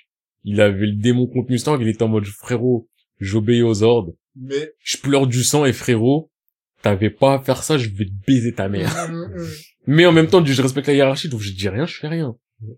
il 0.44 0.60
avait 0.62 0.88
le 0.88 0.96
démon 0.96 1.28
contre 1.28 1.50
Mustang, 1.52 1.80
il 1.80 1.88
était 1.88 2.04
en 2.04 2.10
mode, 2.10 2.26
frérot, 2.26 2.88
j'obéis 3.20 3.62
aux 3.62 3.84
ordres, 3.84 4.14
Mais, 4.36 4.74
je 4.84 4.98
pleure 4.98 5.28
du 5.28 5.44
sang 5.44 5.64
et 5.66 5.74
frérot, 5.74 6.32
t'avais 6.84 7.10
pas 7.10 7.34
à 7.36 7.40
faire 7.40 7.64
ça, 7.64 7.80
je 7.80 7.90
vais 7.90 8.06
te 8.06 8.12
baiser 8.28 8.54
ta 8.54 8.70
mère. 8.70 8.94
Mais 9.88 10.06
en 10.06 10.12
même 10.12 10.28
temps, 10.28 10.46
je 10.46 10.62
respecte 10.62 10.88
la 10.88 10.94
hiérarchie, 10.94 11.30
donc 11.30 11.40
je 11.40 11.52
dis 11.52 11.68
rien, 11.70 11.88
je 11.88 11.98
fais 11.98 12.08
rien. 12.08 12.36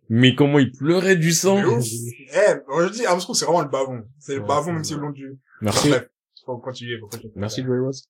Mais 0.09 0.33
comment 0.33 0.57
il 0.59 0.71
pleurait 0.71 1.15
du 1.17 1.31
sang. 1.31 1.57
Mais 1.57 1.65
ouf. 1.65 1.85
Eh, 1.85 2.53
moi, 2.67 2.87
je 2.87 2.93
dis, 2.93 3.05
Armstrong, 3.05 3.35
c'est 3.35 3.45
vraiment 3.45 3.61
le 3.61 3.69
bavon. 3.69 4.03
C'est 4.17 4.35
le 4.35 4.41
Ouais, 4.41 4.47
bavon, 4.47 4.71
même 4.73 4.83
si 4.83 4.95
au 4.95 4.99
long 4.99 5.11
du... 5.11 5.37
Merci. 5.61 5.89
Bref. 5.89 6.09
Faut 6.45 6.57
continuer, 6.57 6.97
faut 6.99 7.07
continuer. 7.07 7.33
Merci, 7.35 7.63
Grey 7.63 7.79
Rose. 7.79 8.07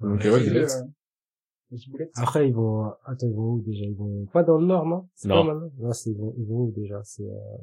Donc, 0.00 0.20
ouais, 0.22 0.30
vas-y, 0.30 0.50
Boulette. 1.90 2.10
Après, 2.14 2.48
ils 2.48 2.54
vont, 2.54 2.86
attends, 3.06 3.26
ils 3.28 3.34
vont 3.34 3.52
où 3.54 3.62
déjà? 3.62 3.84
Ils 3.84 3.94
vont 3.96 4.26
pas 4.32 4.42
dans 4.42 4.58
le 4.58 4.66
nord, 4.66 4.86
non? 4.86 5.08
C'est 5.14 5.28
Non. 5.28 5.46
pas 5.46 5.54
maintenant? 5.54 5.70
Non, 5.78 5.92
c'est, 5.92 6.10
ils 6.10 6.16
vont, 6.16 6.34
ils 6.38 6.46
vont 6.46 6.60
où 6.64 6.72
déjà? 6.76 7.00
C'est, 7.04 7.22
euh, 7.22 7.58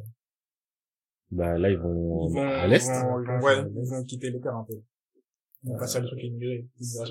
Bah, 1.32 1.58
là, 1.58 1.70
ils 1.70 1.78
vont, 1.78 2.30
Ils 2.30 2.34
vont, 2.36 2.42
à 2.48 2.68
l'est. 2.68 2.86
Ils 2.86 3.04
vont, 3.06 3.22
ils 3.22 3.28
vont, 3.28 3.40
Ouais, 3.40 3.60
ouais, 3.60 3.70
ils 3.76 3.90
vont 3.90 4.04
quitter 4.04 4.30
les 4.30 4.40
terres 4.40 4.56
un 4.56 4.64
peu. 4.64 4.76
À 5.74 5.88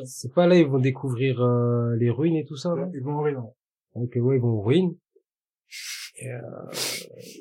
c'est 0.05 0.33
pas 0.33 0.47
là, 0.47 0.57
ils 0.57 0.67
vont 0.67 0.79
découvrir, 0.79 1.43
euh, 1.43 1.95
les 1.97 2.11
ruines 2.11 2.37
et 2.37 2.45
tout 2.45 2.57
ça, 2.57 2.75
là? 2.75 2.89
Ils 2.95 3.03
vont 3.03 3.17
en 3.17 3.23
raison. 3.23 3.55
Ok, 3.95 4.13
ouais, 4.17 4.37
ils 4.37 4.41
vont 4.41 4.59
aux 4.59 4.63
ruines. 4.63 4.97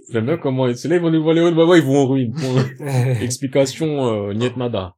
J'aime 0.09 0.25
bien 0.25 0.38
comment, 0.38 0.73
c'est 0.73 0.88
là, 0.88 0.95
ils 0.95 1.01
vont 1.01 1.12
nous 1.12 1.23
voir 1.23 1.33
les 1.33 1.41
ruines, 1.41 1.56
bah 1.56 1.65
ouais, 1.65 1.79
ils 1.79 1.85
vont 1.85 1.97
en 1.97 2.07
ruine. 2.07 2.33
Point. 2.33 3.21
Explication, 3.21 4.05
euh, 4.07 4.34
niet 4.34 4.57
nada. 4.57 4.95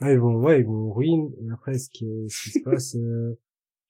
Ouais, 0.00 0.14
ils 0.14 0.18
vont, 0.18 0.34
ouais, 0.36 0.60
ils 0.60 0.66
vont 0.66 0.88
aux 0.88 0.92
ruines. 0.92 1.30
Et 1.42 1.52
après, 1.52 1.78
ce 1.78 1.88
qui, 1.90 2.06
ce 2.28 2.42
qui 2.44 2.50
se 2.58 2.64
passe, 2.64 2.96
euh, 2.96 3.38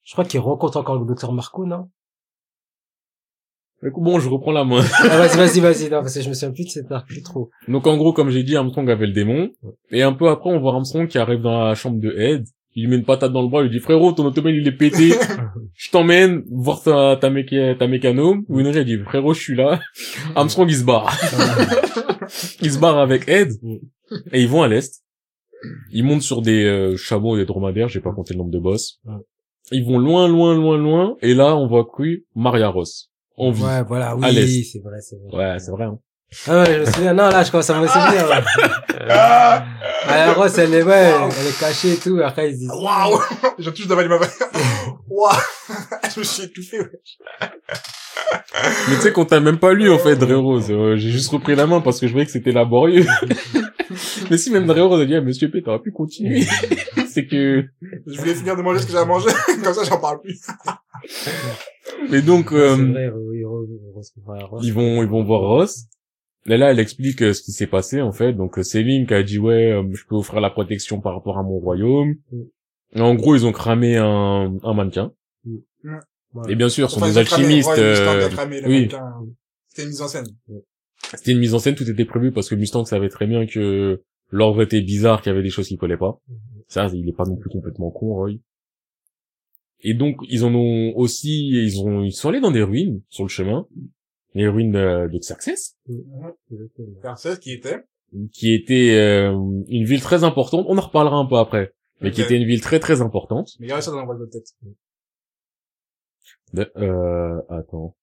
je 0.03 0.13
crois 0.13 0.25
qu'ils 0.25 0.39
rencontrent 0.39 0.77
encore 0.77 0.99
le 0.99 1.05
docteur 1.05 1.31
Marco, 1.33 1.65
non? 1.65 1.89
Bon, 3.97 4.19
je 4.19 4.29
reprends 4.29 4.51
la 4.51 4.63
main. 4.63 4.83
Ah, 4.99 5.17
vas-y, 5.17 5.37
vas-y, 5.37 5.59
vas-y, 5.59 5.83
non, 5.89 6.01
parce 6.01 6.13
que 6.15 6.21
je 6.21 6.29
me 6.29 6.33
souviens 6.33 6.51
plus 6.53 6.65
de 6.65 6.69
cet 6.69 6.91
arc, 6.91 7.07
plus 7.07 7.23
trop. 7.23 7.49
Donc, 7.67 7.87
en 7.87 7.97
gros, 7.97 8.13
comme 8.13 8.29
j'ai 8.29 8.43
dit, 8.43 8.55
Armstrong 8.55 8.89
avait 8.89 9.07
le 9.07 9.13
démon. 9.13 9.49
Et 9.91 10.03
un 10.03 10.13
peu 10.13 10.29
après, 10.29 10.51
on 10.51 10.59
voit 10.59 10.73
Armstrong 10.73 11.07
qui 11.07 11.17
arrive 11.17 11.41
dans 11.41 11.63
la 11.65 11.73
chambre 11.75 11.99
de 11.99 12.11
Ed. 12.11 12.45
Il 12.73 12.83
lui 12.83 12.91
met 12.91 12.95
une 12.97 13.03
patate 13.05 13.33
dans 13.33 13.41
le 13.41 13.49
bras, 13.49 13.61
il 13.61 13.69
lui 13.69 13.71
dit, 13.71 13.83
frérot, 13.83 14.13
ton 14.13 14.23
automobile, 14.25 14.61
il 14.61 14.67
est 14.67 14.71
pété. 14.77 15.13
je 15.75 15.91
t'emmène 15.91 16.43
voir 16.49 16.81
ta, 16.81 17.17
ta, 17.19 17.29
méca- 17.29 17.77
ta 17.77 17.87
mécano. 17.87 18.37
Winry, 18.47 18.79
il 18.79 18.85
dit, 18.85 18.97
frérot, 19.03 19.33
je 19.33 19.41
suis 19.41 19.55
là. 19.55 19.79
Armstrong, 20.35 20.69
il 20.69 20.75
se 20.77 20.83
barre. 20.85 21.11
il 22.61 22.71
se 22.71 22.79
barre 22.79 22.99
avec 22.99 23.27
Ed. 23.27 23.51
Et 24.31 24.41
ils 24.41 24.47
vont 24.47 24.61
à 24.61 24.67
l'est. 24.67 25.03
Ils 25.91 26.03
montent 26.03 26.21
sur 26.21 26.41
des 26.41 26.63
euh, 26.63 26.95
chameaux 26.97 27.35
et 27.35 27.39
des 27.39 27.45
dromadaires, 27.45 27.87
j'ai 27.89 27.99
pas 27.99 28.11
compté 28.13 28.33
le 28.33 28.39
nombre 28.39 28.51
de 28.51 28.59
boss. 28.59 28.99
Ils 29.71 29.85
vont 29.85 29.99
loin, 29.99 30.27
loin, 30.27 30.55
loin, 30.55 30.77
loin. 30.77 31.15
Et 31.21 31.33
là, 31.33 31.55
on 31.55 31.67
voit 31.67 31.85
que 31.85 32.23
Maria 32.35 32.69
Ross. 32.69 33.10
Ouais, 33.49 33.83
voilà, 33.87 34.15
oui, 34.15 34.63
c'est 34.71 34.79
vrai, 34.79 34.99
c'est 35.01 35.17
vrai. 35.17 35.53
Ouais, 35.53 35.59
c'est 35.59 35.71
vrai. 35.71 35.85
Hein. 35.85 35.97
Ah 36.47 36.59
ouais, 36.59 36.73
je 36.75 36.79
me 36.81 36.85
souviens, 36.85 37.13
non, 37.13 37.27
là, 37.29 37.43
je 37.43 37.51
commence 37.51 37.69
à 37.69 37.79
me 37.79 37.87
souvenir, 37.87 38.27
là. 38.27 38.43
Ah! 39.09 39.65
Ah, 40.03 40.25
la 40.25 40.33
Rose, 40.33 40.57
elle 40.57 40.73
est, 40.73 40.81
ouais, 40.81 41.11
elle 41.39 41.47
est 41.47 41.59
cachée 41.59 41.93
et 41.93 41.97
tout, 41.97 42.19
après, 42.25 42.49
ils 42.49 42.53
se 42.55 42.59
disent, 42.61 42.71
Waouh! 42.71 43.19
Je 43.59 43.69
touche 43.69 43.85
d'avaler 43.85 44.09
ma 44.09 44.17
Waouh! 45.09 45.35
Je 46.15 46.19
me 46.19 46.23
suis 46.25 46.43
étouffé, 46.43 46.79
ouais. 46.79 46.89
Mais 48.89 48.95
tu 48.95 49.01
sais 49.01 49.11
qu'on 49.11 49.25
t'a 49.25 49.39
même 49.39 49.59
pas 49.59 49.73
lu 49.73 49.91
en 49.91 49.99
fait, 49.99 50.15
Dre 50.15 50.33
Rose. 50.41 50.71
Euh, 50.71 50.95
J'ai 50.97 51.11
juste 51.11 51.29
repris 51.31 51.55
la 51.55 51.67
main 51.67 51.81
parce 51.81 51.99
que 51.99 52.07
je 52.07 52.13
voyais 52.13 52.25
que 52.25 52.31
c'était 52.31 52.51
laborieux. 52.51 53.05
Mais 54.31 54.37
si 54.37 54.49
même 54.49 54.65
Dre 54.65 54.81
Rose 54.81 55.01
a 55.01 55.05
dit, 55.05 55.15
ah, 55.15 55.21
Monsieur 55.21 55.51
P, 55.51 55.61
t'aurais 55.61 55.79
pu 55.79 55.91
continuer. 55.91 56.43
c'est 57.07 57.27
que... 57.27 57.63
Je 58.07 58.19
voulais 58.19 58.33
finir 58.35 58.57
de 58.57 58.63
manger 58.63 58.79
ce 58.79 58.85
que 58.87 58.91
j'ai 58.91 58.97
à 58.97 59.05
manger. 59.05 59.29
Comme 59.63 59.73
ça, 59.73 59.83
j'en 59.83 59.99
parle 59.99 60.19
plus. 60.21 60.41
Et 62.11 62.21
donc, 62.21 62.51
euh, 62.51 62.75
vrai, 62.75 63.09
oui, 63.09 63.43
ils 64.63 64.73
vont 64.73 65.01
ils 65.03 65.09
vont 65.09 65.23
voir 65.23 65.41
Ross. 65.41 65.85
Et 66.47 66.57
là, 66.57 66.71
elle 66.71 66.79
explique 66.79 67.21
euh, 67.21 67.33
ce 67.33 67.41
qui 67.43 67.51
s'est 67.51 67.67
passé 67.67 68.01
en 68.01 68.11
fait. 68.11 68.33
Donc 68.33 68.57
euh, 68.57 68.63
Céline 68.63 69.05
qui 69.05 69.13
a 69.13 69.21
dit 69.23 69.37
ouais, 69.39 69.79
je 69.93 70.03
peux 70.07 70.15
offrir 70.15 70.41
la 70.41 70.49
protection 70.49 70.99
par 70.99 71.13
rapport 71.13 71.37
à 71.37 71.43
mon 71.43 71.59
royaume. 71.59 72.15
Mm. 72.31 72.41
Et 72.93 73.01
en 73.01 73.15
gros, 73.15 73.35
ils 73.35 73.45
ont 73.45 73.51
cramé 73.51 73.97
un, 73.97 74.57
un 74.63 74.73
mannequin. 74.73 75.11
Mm. 75.45 75.57
Mm. 75.83 75.99
Et 76.49 76.55
bien 76.55 76.69
sûr, 76.69 76.89
ce 76.89 76.95
sont 76.95 77.03
Enfin, 77.05 77.13
des 77.13 77.25
cramé, 77.25 77.43
alchimistes. 77.45 77.77
euh, 77.77 78.29
cramé 78.29 78.61
oui. 78.65 78.79
mannequins. 78.81 79.13
C'était 79.67 79.83
une 79.83 79.89
mise 79.89 80.01
en 80.01 80.07
scène. 80.07 80.25
C'était 81.13 81.31
une 81.31 81.39
mise 81.39 81.53
en 81.53 81.59
scène, 81.59 81.75
tout 81.75 81.89
était 81.89 82.05
prévu 82.05 82.31
parce 82.31 82.49
que 82.49 82.55
Mustang 82.55 82.85
savait 82.85 83.09
très 83.09 83.27
bien 83.27 83.45
que 83.45 84.01
l'ordre 84.29 84.61
était 84.61 84.81
bizarre, 84.81 85.21
qu'il 85.21 85.31
y 85.31 85.33
avait 85.33 85.43
des 85.43 85.49
choses 85.49 85.67
qui 85.67 85.77
collaient 85.77 85.97
pas. 85.97 86.19
Ça, 86.67 86.87
il 86.93 87.07
est 87.07 87.15
pas 87.15 87.25
non 87.25 87.35
plus 87.35 87.49
complètement 87.49 87.91
con, 87.91 88.13
Roy. 88.15 88.31
Et 89.83 89.93
donc, 89.93 90.17
ils 90.29 90.43
en 90.43 90.53
ont 90.53 90.93
aussi, 90.95 91.49
ils 91.49 91.79
ont, 91.79 92.03
ils 92.03 92.11
sont 92.11 92.29
allés 92.29 92.39
dans 92.39 92.51
des 92.51 92.63
ruines 92.63 93.01
sur 93.09 93.23
le 93.23 93.29
chemin, 93.29 93.67
les 94.33 94.47
ruines 94.47 94.75
euh, 94.75 95.07
de 95.07 95.17
Xerxes. 95.17 95.77
Garcès 97.03 97.39
qui 97.39 97.51
était. 97.53 97.79
qui 98.31 98.53
était 98.53 98.95
euh, 98.95 99.31
une 99.67 99.85
ville 99.85 100.01
très 100.01 100.23
importante. 100.23 100.65
On 100.69 100.77
en 100.77 100.81
reparlera 100.81 101.17
un 101.17 101.25
peu 101.25 101.37
après, 101.37 101.73
mais 101.99 102.11
qui 102.11 102.21
était 102.21 102.37
une 102.37 102.47
ville 102.47 102.61
très 102.61 102.79
très 102.79 103.01
importante. 103.01 103.49
Mais 103.59 103.67
gardez 103.67 103.81
ça 103.83 103.91
dans 103.91 104.05
la 104.05 104.17
de 104.19 104.25
tête. 104.25 104.47
De- 106.53 106.71
euh, 106.77 107.41
attends. 107.49 107.95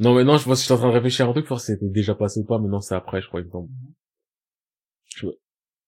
Non, 0.00 0.14
mais 0.14 0.24
non, 0.24 0.36
je 0.36 0.44
que 0.44 0.54
je 0.54 0.60
suis 0.60 0.72
en 0.72 0.76
train 0.76 0.88
de 0.88 0.94
réfléchir 0.94 1.26
à 1.26 1.30
un 1.30 1.32
truc, 1.32 1.46
si 1.48 1.66
c'était 1.66 1.88
déjà 1.88 2.14
passé 2.14 2.40
ou 2.40 2.44
pas, 2.44 2.58
mais 2.58 2.68
non, 2.68 2.80
c'est 2.80 2.94
après, 2.94 3.20
je 3.20 3.28
crois, 3.28 3.40
exemple. 3.40 3.70
Je... 5.06 5.26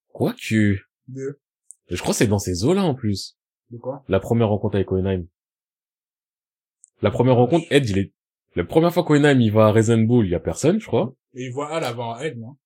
Quoi 0.09 0.35
que... 0.35 0.77
De, 1.07 1.41
Je 1.89 1.97
crois 2.01 2.13
que 2.13 2.19
c'est 2.19 2.27
dans 2.27 2.39
ces 2.39 2.65
eaux-là, 2.65 2.83
en 2.83 2.95
plus. 2.95 3.39
De 3.71 3.79
quoi? 3.79 4.03
La 4.09 4.21
première 4.21 4.49
rencontre 4.49 4.77
avec 4.77 4.91
Oenheim. 4.93 5.25
La 7.03 7.11
première 7.11 7.37
rencontre, 7.37 7.67
Ed, 7.71 7.89
il 7.89 7.99
est... 7.99 8.13
La 8.57 8.65
première 8.65 8.93
fois 8.93 9.05
qu'Oenheim, 9.05 9.41
il 9.41 9.53
va 9.53 9.67
à 9.67 9.73
Raisin 9.73 9.99
Bull, 9.99 10.27
il 10.27 10.33
y 10.33 10.35
a 10.35 10.41
personne, 10.41 10.81
je 10.81 10.87
crois. 10.87 11.15
Et 11.35 11.45
il 11.45 11.53
voit 11.53 11.71
Al 11.71 11.85
avant 11.85 12.19
Ed, 12.19 12.39
non? 12.39 12.57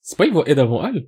C'est 0.00 0.18
pas 0.18 0.26
il 0.26 0.32
voit 0.32 0.48
Ed 0.48 0.58
avant 0.58 0.82
Al? 0.82 1.06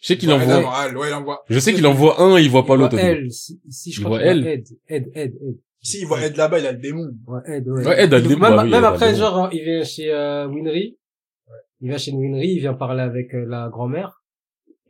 Je 0.00 0.06
sais 0.08 0.18
qu'il 0.18 0.28
Ouais, 0.30 0.34
Ed 0.36 0.42
envoie... 0.42 0.56
avant 0.56 0.72
Al, 0.72 0.96
ouais, 0.98 1.08
il 1.08 1.14
envoie. 1.14 1.44
Je 1.48 1.58
sais 1.60 1.72
qu'il 1.72 1.86
envoie 1.86 2.20
un, 2.20 2.38
il 2.38 2.50
voit 2.50 2.66
pas 2.66 2.74
Il 2.74 2.78
voit 2.78 2.88
l'autre. 2.88 2.98
elle, 2.98 3.30
si, 3.30 3.60
si 3.70 3.92
je 3.92 4.00
Il 4.00 4.04
crois 4.04 4.18
voit 4.18 4.32
qu'il 4.32 4.44
elle. 4.44 4.46
Ed, 4.46 4.66
Ed, 4.88 5.10
Ed, 5.14 5.34
Ed. 5.40 5.58
Si, 5.80 6.00
il 6.00 6.06
voit 6.06 6.20
Ed 6.20 6.36
là-bas, 6.36 6.58
il 6.58 6.66
a 6.66 6.72
le 6.72 6.78
démon. 6.78 7.12
Ouais, 7.28 7.40
Ed, 7.46 7.68
ouais. 7.68 7.86
Ouais, 7.86 8.02
Ed 8.02 8.12
a 8.12 8.18
le 8.18 8.26
démon, 8.26 8.40
Même, 8.40 8.56
bah 8.56 8.64
oui, 8.64 8.70
même 8.70 8.78
Ed 8.80 8.84
a 8.84 8.90
le 8.90 8.94
après, 8.96 9.14
genre, 9.14 9.48
il 9.52 9.62
vient 9.62 9.84
chez 9.84 10.12
euh, 10.12 10.48
Winry. 10.48 10.98
Il 11.80 11.88
vient 11.88 11.98
chez 11.98 12.10
Winry, 12.12 12.48
il 12.48 12.58
vient 12.60 12.74
parler 12.74 13.02
avec 13.02 13.32
euh, 13.34 13.44
la 13.46 13.68
grand-mère. 13.68 14.21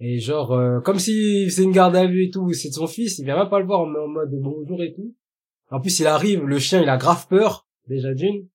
Et 0.04 0.18
genre, 0.18 0.52
euh, 0.52 0.80
comme 0.80 0.98
si 0.98 1.48
c'est 1.50 1.62
une 1.62 1.70
garde 1.70 1.94
à 1.94 2.06
vue 2.06 2.24
et 2.24 2.30
tout, 2.30 2.52
c'est 2.54 2.70
de 2.70 2.74
son 2.74 2.88
fils, 2.88 3.18
il 3.20 3.24
vient 3.24 3.36
même 3.38 3.48
pas 3.48 3.60
le 3.60 3.66
voir 3.66 3.80
en, 3.82 3.84
en 3.94 4.08
mode 4.08 4.30
bonjour 4.32 4.82
et 4.82 4.92
tout. 4.92 5.14
En 5.70 5.80
plus, 5.80 6.00
il 6.00 6.06
arrive, 6.08 6.44
le 6.44 6.58
chien, 6.58 6.82
il 6.82 6.88
a 6.88 6.96
grave 6.96 7.26
peur, 7.28 7.66
déjà 7.88 8.12
d'une. 8.12 8.48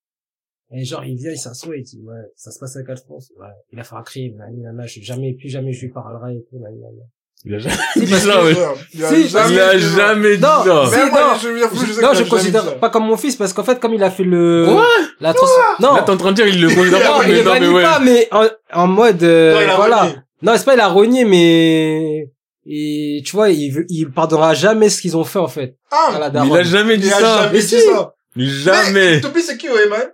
Et 0.74 0.84
genre, 0.84 1.06
il 1.06 1.16
vient, 1.16 1.32
il 1.32 1.38
s'assoit 1.38 1.75
et 1.77 1.80
il 1.80 1.84
dit, 1.84 2.01
ouais, 2.04 2.16
ça 2.36 2.51
se 2.51 2.60
passe 2.60 2.75
avec 2.75 2.89
Alphonse. 2.89 3.32
Ouais, 3.39 3.48
il 3.72 3.80
a 3.80 3.84
fait 3.84 3.96
un 3.96 4.01
crime, 4.04 4.36
nani, 4.36 4.62
nana, 4.62 4.86
je 4.86 5.00
jamais, 5.00 5.34
plus 5.36 5.48
jamais 5.48 5.72
je 5.72 5.86
lui 5.86 5.92
parlerai 5.94 6.36
et 6.36 6.44
tout, 6.50 6.60
nani, 6.60 6.80
nana. 6.82 7.06
Il 7.46 7.56
a 7.56 7.60
jamais 7.60 7.75
Si, 7.94 8.00
dit 8.01 8.08
parce 8.12 8.24
ça, 8.24 8.44
ouais. 8.44 8.54
Il 8.94 9.04
a 9.06 9.10
Si, 9.10 9.27
jamais 9.30 9.54
Il 9.54 9.60
a 9.62 9.75
dit 9.77 9.82
ça. 9.84 9.96
jamais 9.96 10.36
dit 10.36 10.44
Non, 10.44 10.63
ça. 10.66 10.86
si, 10.88 10.98
Même 10.98 11.10
moi, 11.12 11.22
non. 11.22 11.39
je 11.39 11.86
je 11.86 11.94
sais 11.94 12.01
non, 12.01 12.13
je 12.13 12.24
considère 12.30 12.80
pas 12.80 12.89
comme 12.89 13.06
mon 13.06 13.16
fils 13.16 13.38
parce 13.38 13.54
qu'en 13.54 13.63
fait, 13.63 13.80
comme 13.80 13.94
il 13.94 14.04
a 14.04 14.12
fait 14.12 14.24
le, 14.25 14.66
Quoi 14.68 14.86
la 15.22 15.34
trans, 15.34 15.46
non, 15.80 15.94
Là, 15.96 16.04
t'es 16.04 16.12
en 16.12 16.18
train 16.18 16.32
de 16.32 16.36
dire, 16.36 16.48
il 16.48 16.60
le 16.62 16.68
considère 16.68 17.00
non, 17.10 17.20
pas, 17.20 17.25
il 17.25 17.32
mais 17.32 17.38
le 17.38 17.44
non, 17.46 17.60
mais 17.62 17.68
ouais. 17.70 17.84
pas, 17.84 18.00
mais 18.00 18.27
en, 18.32 18.48
en 18.74 18.88
mode, 18.88 19.24
euh, 19.24 19.66
Non, 19.68 19.75
voilà. 19.77 20.10
Non, 20.41 20.53
c'est 20.58 20.65
pas 20.65 20.75
il 20.75 20.79
a 20.79 20.88
renié, 20.88 21.25
mais 21.25 22.29
et 22.65 23.22
tu 23.25 23.32
vois, 23.36 23.50
il 23.50 23.86
il 23.89 24.12
pardonnera 24.12 24.53
jamais 24.53 24.89
ce 24.89 25.01
qu'ils 25.01 25.15
ont 25.17 25.24
fait 25.24 25.39
en 25.39 25.48
fait 25.48 25.77
à 25.91 26.10
Ah! 26.13 26.29
la 26.32 26.46
Il 26.46 26.53
a 26.58 26.63
jamais 26.63 26.98
dit 26.98 27.08
Il 27.08 27.13
a 27.13 27.20
ça. 27.20 27.38
jamais 27.44 27.53
Mais 27.53 27.60
dit 27.60 27.67
si. 27.67 27.82
ça. 27.82 28.13
Jamais. 28.36 29.22
Topi, 29.22 29.41
c'est 29.41 29.58
qui, 29.58 29.70
ouais, 29.70 29.88
man? 29.88 30.12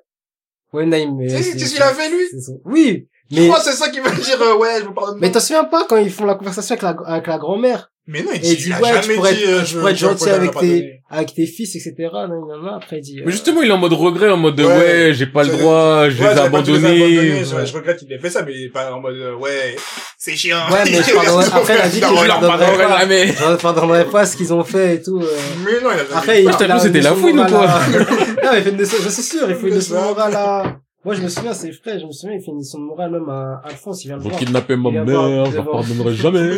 Ouais, 0.71 0.85
Naïm, 0.85 1.17
mais 1.17 1.27
Tu 1.27 1.33
sais, 1.37 1.43
c'est- 1.43 1.59
ce 1.65 1.73
qu'il 1.73 1.81
a 1.83 1.93
fait, 1.93 2.09
lui? 2.09 2.23
son- 2.41 2.59
Oui, 2.65 3.07
mais 3.31 3.49
que 3.49 3.61
c'est 3.61 3.73
ça 3.73 3.89
qui 3.89 3.99
veut 3.99 4.09
dire, 4.21 4.41
euh, 4.41 4.55
ouais, 4.57 4.79
je 4.79 4.85
vous 4.85 4.93
pardonne 4.93 5.17
mais 5.19 5.27
pas. 5.27 5.33
t'en 5.35 5.39
souviens 5.39 5.65
pas 5.65 5.85
quand 5.85 5.97
ils 5.97 6.11
font 6.11 6.25
la 6.25 6.35
conversation 6.35 6.73
avec 6.73 6.83
la 6.83 6.95
avec 7.05 7.27
la 7.27 7.37
grand-mère? 7.37 7.91
Mais 8.05 8.21
non, 8.21 8.31
il 8.33 8.37
et 8.37 8.39
dit, 8.39 8.49
il 8.51 8.57
dit 8.57 8.63
il 8.67 8.73
a 8.73 8.81
ouais, 8.81 8.89
tu 8.89 9.01
jamais 9.03 9.15
pourrais 9.15 9.33
dit, 9.33 9.43
euh, 9.47 9.63
je 9.63 9.77
pourrais 9.77 9.91
être 9.91 9.97
je 9.97 10.05
gentil 10.05 10.29
avec 10.29 10.51
tes 10.59 10.99
avec 11.09 11.33
tes 11.35 11.45
fils, 11.45 11.73
etc. 11.75 11.93
Non, 12.13 12.27
non, 12.27 12.57
non, 12.61 12.73
après 12.75 12.97
il 12.97 13.01
dit. 13.01 13.19
euh, 13.19 13.23
Mais 13.25 13.31
justement, 13.31 13.61
il 13.61 13.69
est 13.69 13.71
en 13.71 13.77
mode 13.77 13.93
regret, 13.93 14.29
en 14.29 14.35
mode 14.35 14.55
de, 14.55 14.65
Ouais. 14.65 14.77
ouais, 14.77 15.13
j'ai 15.13 15.27
pas 15.27 15.43
le 15.43 15.51
Ouais, 15.51 15.57
droit, 15.57 16.09
je 16.09 16.17
les 16.17 16.23
ai 16.23 16.39
abandonnés. 16.39 17.43
Je, 17.45 17.65
je 17.65 17.73
regrette 17.73 17.97
qu'il 17.99 18.11
ait 18.11 18.19
fait 18.19 18.29
ça, 18.29 18.41
mais 18.43 18.67
pas 18.69 18.91
en 18.93 18.99
mode, 18.99 19.15
euh, 19.15 19.35
ouais, 19.35 19.75
c'est 20.17 20.35
chiant. 20.35 20.57
Ouais, 20.71 20.79
mais 20.85 20.91
je 21.01 21.13
pardonnerai- 21.13 21.45
après, 21.53 21.73
elle 21.75 21.81
a 21.81 21.87
dit 21.87 21.99
que 22.01 22.07
je 22.07 22.11
Je 22.21 22.27
leur 22.27 22.39
pardonnerai 22.41 22.77
pardonnerai 22.77 23.27
pas. 23.27 23.51
Je 23.51 23.61
pardonnerai 23.61 24.05
pas 24.05 24.25
ce 24.25 24.35
qu'ils 24.37 24.53
ont 24.53 24.63
fait 24.65 24.95
et 24.95 25.01
tout. 25.01 25.21
euh. 25.21 25.37
Mais 25.65 25.71
non, 25.81 25.89
il 25.93 25.93
a 25.93 25.97
jamais 25.99 26.09
Après, 26.15 26.39
il 26.41 26.45
il 26.45 26.51
cru 26.51 26.67
que 26.67 26.79
c'était 26.79 27.01
la 27.01 27.13
ou 27.13 27.33
morale 27.33 27.51
quoi 27.51 27.67
Non, 28.43 28.49
mais 28.51 28.57
il 28.57 28.63
fait 28.63 28.69
une 28.71 28.79
je 28.79 29.09
suis 29.09 29.23
sûr, 29.23 29.49
il 29.49 29.55
fait 29.55 29.67
une 29.69 29.75
leçon 29.75 29.93
morale 29.93 30.35
à... 30.35 30.75
Moi, 31.05 31.15
je 31.15 31.21
me 31.21 31.27
souviens, 31.27 31.53
c'est 31.53 31.71
frais, 31.73 31.99
je 31.99 32.05
me 32.05 32.11
souviens, 32.11 32.35
il 32.37 32.41
fait 32.41 32.51
une 32.51 32.59
leçon 32.59 32.79
morale 32.79 33.11
même 33.11 33.27
à 33.29 33.61
Alphonse, 33.65 34.03
il 34.03 34.07
vient 34.07 34.15
le 34.17 34.23
Vous 34.23 34.29
voir. 34.29 34.39
kidnappez 34.39 34.75
ma 34.77 34.89
mère, 34.91 35.03
voir 35.05 35.45
je 35.47 35.51
devant. 35.57 35.71
pardonnerai 35.71 36.13
jamais. 36.13 36.49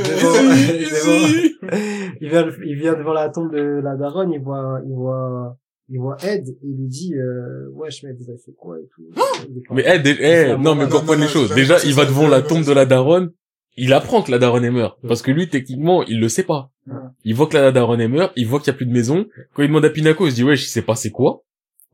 Il 2.22 2.30
vient, 2.30 2.48
il 2.64 2.76
vient 2.78 2.94
devant 2.94 3.14
la 3.14 3.30
tombe 3.30 3.52
de 3.52 3.82
la 3.84 3.96
daronne, 3.96 4.32
il 4.32 4.40
voit, 4.40 4.80
il 4.86 4.94
voit, 4.94 5.58
il 5.90 6.00
voit 6.00 6.16
Ed, 6.24 6.48
et 6.48 6.58
il 6.64 6.78
lui 6.78 6.88
dit, 6.88 7.14
euh, 7.16 7.68
wesh, 7.74 8.04
mais 8.04 8.14
vous 8.14 8.30
avez 8.30 8.38
fait 8.38 8.54
quoi 8.58 8.78
et 8.80 8.88
tout. 8.96 9.02
Pas- 9.16 9.74
Mais, 9.76 9.86
un 9.88 10.58
non, 10.58 10.76
mais 10.76 10.88
non, 10.88 11.02
les 11.20 11.28
choses. 11.28 11.50
c'est 11.50 11.56
Déjà, 11.56 11.80
c'est 11.80 11.88
il 11.88 11.94
va 11.94 12.06
devant 12.06 12.24
c'est 12.24 12.30
la 12.30 12.42
tombe 12.42 12.64
c'est 12.64 12.70
de 12.70 12.76
la 12.76 12.86
daronne. 12.86 13.32
Il 13.78 13.92
apprend 13.94 14.22
que 14.22 14.32
la 14.32 14.40
daronne 14.40 14.64
est 14.64 14.72
meurt. 14.72 14.98
Parce 15.08 15.22
que 15.22 15.32
lui, 15.32 15.50
techniquement, 15.50 16.04
il 16.04 16.20
le 16.22 16.30
sait 16.30 16.44
pas. 16.44 16.70
Ouais. 16.88 16.94
Il 17.26 17.36
voit 17.36 17.48
que 17.48 17.58
la 17.58 17.72
daronne 17.74 18.00
est 18.00 18.08
meurt, 18.08 18.32
il 18.38 18.48
voit 18.48 18.60
qu'il 18.60 18.68
y 18.68 18.76
a 18.76 18.78
plus 18.78 18.86
de 18.86 18.94
maison. 18.94 19.26
Quand 19.54 19.64
il 19.64 19.68
demande 19.68 19.84
à 19.86 19.90
Pinaco, 19.90 20.26
il 20.28 20.32
se 20.32 20.36
dit, 20.36 20.44
ouais, 20.44 20.54
il 20.54 20.58
s'est 20.60 20.82
passé 20.82 21.12
quoi? 21.12 21.42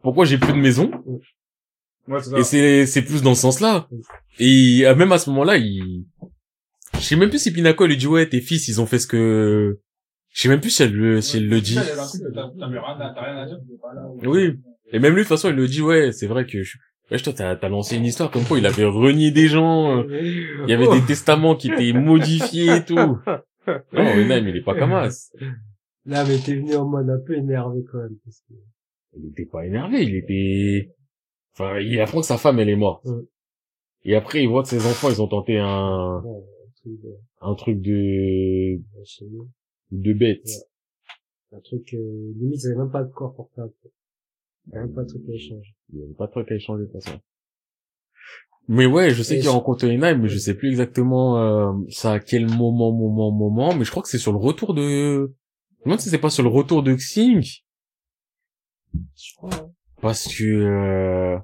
Pourquoi 0.04 0.26
j'ai 0.26 0.38
plus 0.38 0.54
de 0.54 0.58
maison? 0.60 0.92
Ouais, 2.08 2.20
c'est 2.22 2.30
ça. 2.32 2.40
Et 2.40 2.44
c'est, 2.44 2.86
c'est 2.86 3.02
plus 3.04 3.22
dans 3.22 3.36
ce 3.36 3.42
sens-là. 3.42 3.88
Et 4.40 4.82
euh, 4.86 4.96
même 4.96 5.12
à 5.12 5.18
ce 5.18 5.30
moment-là, 5.30 5.58
il, 5.58 6.06
je 6.96 7.00
sais 7.00 7.16
même 7.16 7.30
plus 7.30 7.40
si 7.40 7.52
Pinaco 7.54 7.86
lui 7.86 7.98
dit, 7.98 8.08
ouais, 8.08 8.28
tes 8.28 8.42
fils, 8.42 8.68
ils 8.68 8.82
ont 8.82 8.86
fait 8.86 9.00
ce 9.00 9.08
que, 9.08 9.80
je 10.30 10.42
sais 10.42 10.50
même 10.50 10.62
plus 10.62 10.72
si 10.72 10.84
elle 10.84 10.94
le, 10.94 11.22
si 11.22 11.38
elle 11.38 11.48
le 11.48 11.62
dit. 11.62 11.78
Oui. 14.24 14.60
Et 14.94 15.00
même 15.00 15.14
lui, 15.14 15.20
de 15.20 15.28
toute 15.28 15.30
façon, 15.30 15.50
il 15.50 15.56
le 15.56 15.68
dit, 15.68 15.82
ouais, 15.82 16.12
c'est 16.12 16.28
vrai 16.28 16.46
que 16.46 16.64
je... 16.64 16.78
Wesh, 17.12 17.24
toi, 17.24 17.34
t'as, 17.34 17.56
t'as 17.58 17.68
lancé 17.68 17.98
une 17.98 18.06
histoire 18.06 18.32
comme 18.32 18.46
quoi 18.46 18.58
il 18.58 18.66
avait 18.66 18.86
renié 18.86 19.32
des 19.32 19.48
gens, 19.48 19.98
euh, 20.00 20.04
il 20.22 20.70
y 20.70 20.74
avait 20.74 20.88
Oh. 20.88 20.94
des 20.94 21.02
testaments 21.06 21.56
qui 21.56 21.70
étaient 21.70 21.92
modifiés 21.92 22.78
et 22.78 22.86
tout. 22.86 22.96
Non, 22.96 23.18
Renam, 23.94 24.48
il 24.48 24.56
est 24.58 24.64
pas 24.64 24.76
comme 24.76 24.94
as. 24.94 25.30
Là, 26.06 26.24
mais 26.26 26.38
t'es 26.38 26.56
venu 26.56 26.74
en 26.76 26.86
mode 26.88 27.10
un 27.10 27.20
peu 27.26 27.36
énervé 27.36 27.82
quand 27.92 27.98
même. 28.00 28.16
Parce 28.24 28.40
que... 28.48 28.54
Il 29.18 29.30
était 29.32 29.46
pas 29.46 29.66
énervé, 29.66 30.04
il 30.04 30.16
était, 30.16 30.90
enfin, 31.54 31.80
il 31.80 32.00
apprend 32.00 32.20
que 32.22 32.26
sa 32.26 32.38
femme, 32.38 32.60
elle 32.60 32.70
est 32.70 32.76
morte. 32.76 33.06
Ouais. 33.06 33.24
Et 34.04 34.16
après, 34.16 34.42
il 34.44 34.48
voit 34.50 34.64
que 34.64 34.70
ses 34.70 34.86
enfants, 34.86 35.10
ils 35.10 35.22
ont 35.22 35.28
tenté 35.28 35.58
un, 35.60 36.22
Ouais, 36.24 36.44
un 37.42 37.56
truc 37.56 37.82
de, 37.82 38.80
de, 39.92 40.14
bête. 40.14 40.46
Ouais. 40.46 41.58
Un 41.58 41.60
truc, 41.62 41.94
euh, 41.94 42.32
limite, 42.38 42.62
ils 42.64 42.68
avaient 42.68 42.78
même 42.80 42.92
pas 42.92 43.04
de 43.04 43.12
corps 43.12 43.36
portable. 43.36 43.74
Il 44.68 44.74
y 44.74 44.78
avait 44.78 44.86
même 44.86 44.96
pas 44.96 45.04
de 45.04 45.10
truc 45.10 45.22
à 45.30 45.34
échanger. 45.34 45.76
Il 45.94 46.00
y 46.00 46.04
avait 46.04 46.14
pas 46.14 46.28
de 46.28 46.32
truc 46.32 46.52
à 46.52 46.56
échanger, 46.56 46.84
de 46.84 46.92
toute 46.92 47.04
façon. 47.04 47.20
Mais 48.68 48.86
ouais, 48.86 49.10
je 49.12 49.22
sais 49.24 49.36
qu'il 49.36 49.44
je- 49.44 49.50
rencontre 49.50 49.86
Enheim, 49.86 50.18
mais 50.20 50.30
je 50.30 50.38
sais 50.38 50.54
plus 50.56 50.70
exactement, 50.70 51.38
euh, 51.40 51.74
ça 51.90 52.14
à 52.14 52.20
quel 52.20 52.48
moment, 52.48 52.92
moment, 52.92 53.32
moment, 53.32 53.76
mais 53.76 53.84
je 53.84 53.92
crois 53.92 54.02
que 54.04 54.08
c'est 54.10 54.18
sur 54.20 54.32
le 54.32 54.38
retour 54.38 54.74
de, 54.74 54.82
je 54.84 55.80
me 55.80 55.84
demande 55.86 56.00
si 56.00 56.10
c'est 56.10 56.20
pas 56.20 56.30
sur 56.30 56.44
le 56.44 56.50
retour 56.50 56.84
de 56.84 56.94
Xing, 56.94 57.42
Je 58.94 59.36
crois, 59.36 59.50
hein. 59.54 59.71
Parce 60.02 60.28
que, 60.34 60.44
euh, 60.44 61.38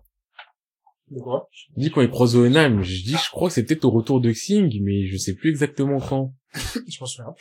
De 1.12 1.20
quoi? 1.22 1.48
je 1.52 1.66
dis 1.78 1.92
quand 1.92 2.02
il 2.02 2.10
croise 2.10 2.36
Oenheim, 2.36 2.82
je 2.82 3.04
dis, 3.04 3.16
je 3.24 3.30
crois 3.32 3.48
que 3.50 3.54
c'est 3.54 3.64
peut-être 3.66 3.86
au 3.86 3.92
retour 3.92 4.20
de 4.22 4.32
Xing, 4.32 4.82
mais 4.84 5.06
je 5.06 5.18
sais 5.18 5.34
plus 5.36 5.50
exactement 5.50 6.00
quand. 6.00 6.34
Je 6.88 6.98
m'en 7.02 7.06
souviens. 7.06 7.34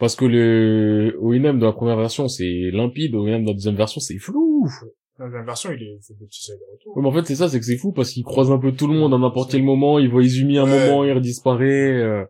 Parce 0.00 0.16
que 0.16 0.24
le 0.24 1.16
Oenheim 1.20 1.58
dans 1.58 1.66
la 1.66 1.72
première 1.72 1.96
version, 1.96 2.26
c'est 2.28 2.70
limpide, 2.72 3.14
Oenheim 3.14 3.40
dans 3.44 3.50
la 3.50 3.54
deuxième 3.54 3.76
version, 3.76 4.00
c'est 4.00 4.18
flou. 4.18 4.66
Dans 5.18 5.26
la 5.26 5.42
version, 5.42 5.70
il 5.72 5.82
est, 5.82 5.98
c'est 6.00 6.16
des 6.18 6.26
petits 6.26 6.50
allers-retours. 6.50 6.96
Ouais, 6.96 7.02
mais 7.02 7.08
en 7.08 7.12
fait, 7.12 7.24
c'est 7.26 7.34
ça, 7.36 7.48
c'est 7.48 7.58
que 7.58 7.64
c'est 7.64 7.76
fou 7.76 7.92
parce 7.92 8.10
qu'il 8.10 8.24
croise 8.24 8.50
un 8.50 8.58
peu 8.58 8.72
tout 8.72 8.86
le 8.86 8.94
monde 8.94 9.12
à 9.14 9.18
n'importe 9.18 9.50
quel 9.50 9.62
moment, 9.62 9.98
il 9.98 10.08
voit 10.08 10.22
Izumi 10.22 10.58
un 10.58 10.64
Ouais. 10.64 10.86
moment, 10.88 11.04
il 11.04 11.12
redisparaît. 11.12 11.92
euh. 12.00 12.24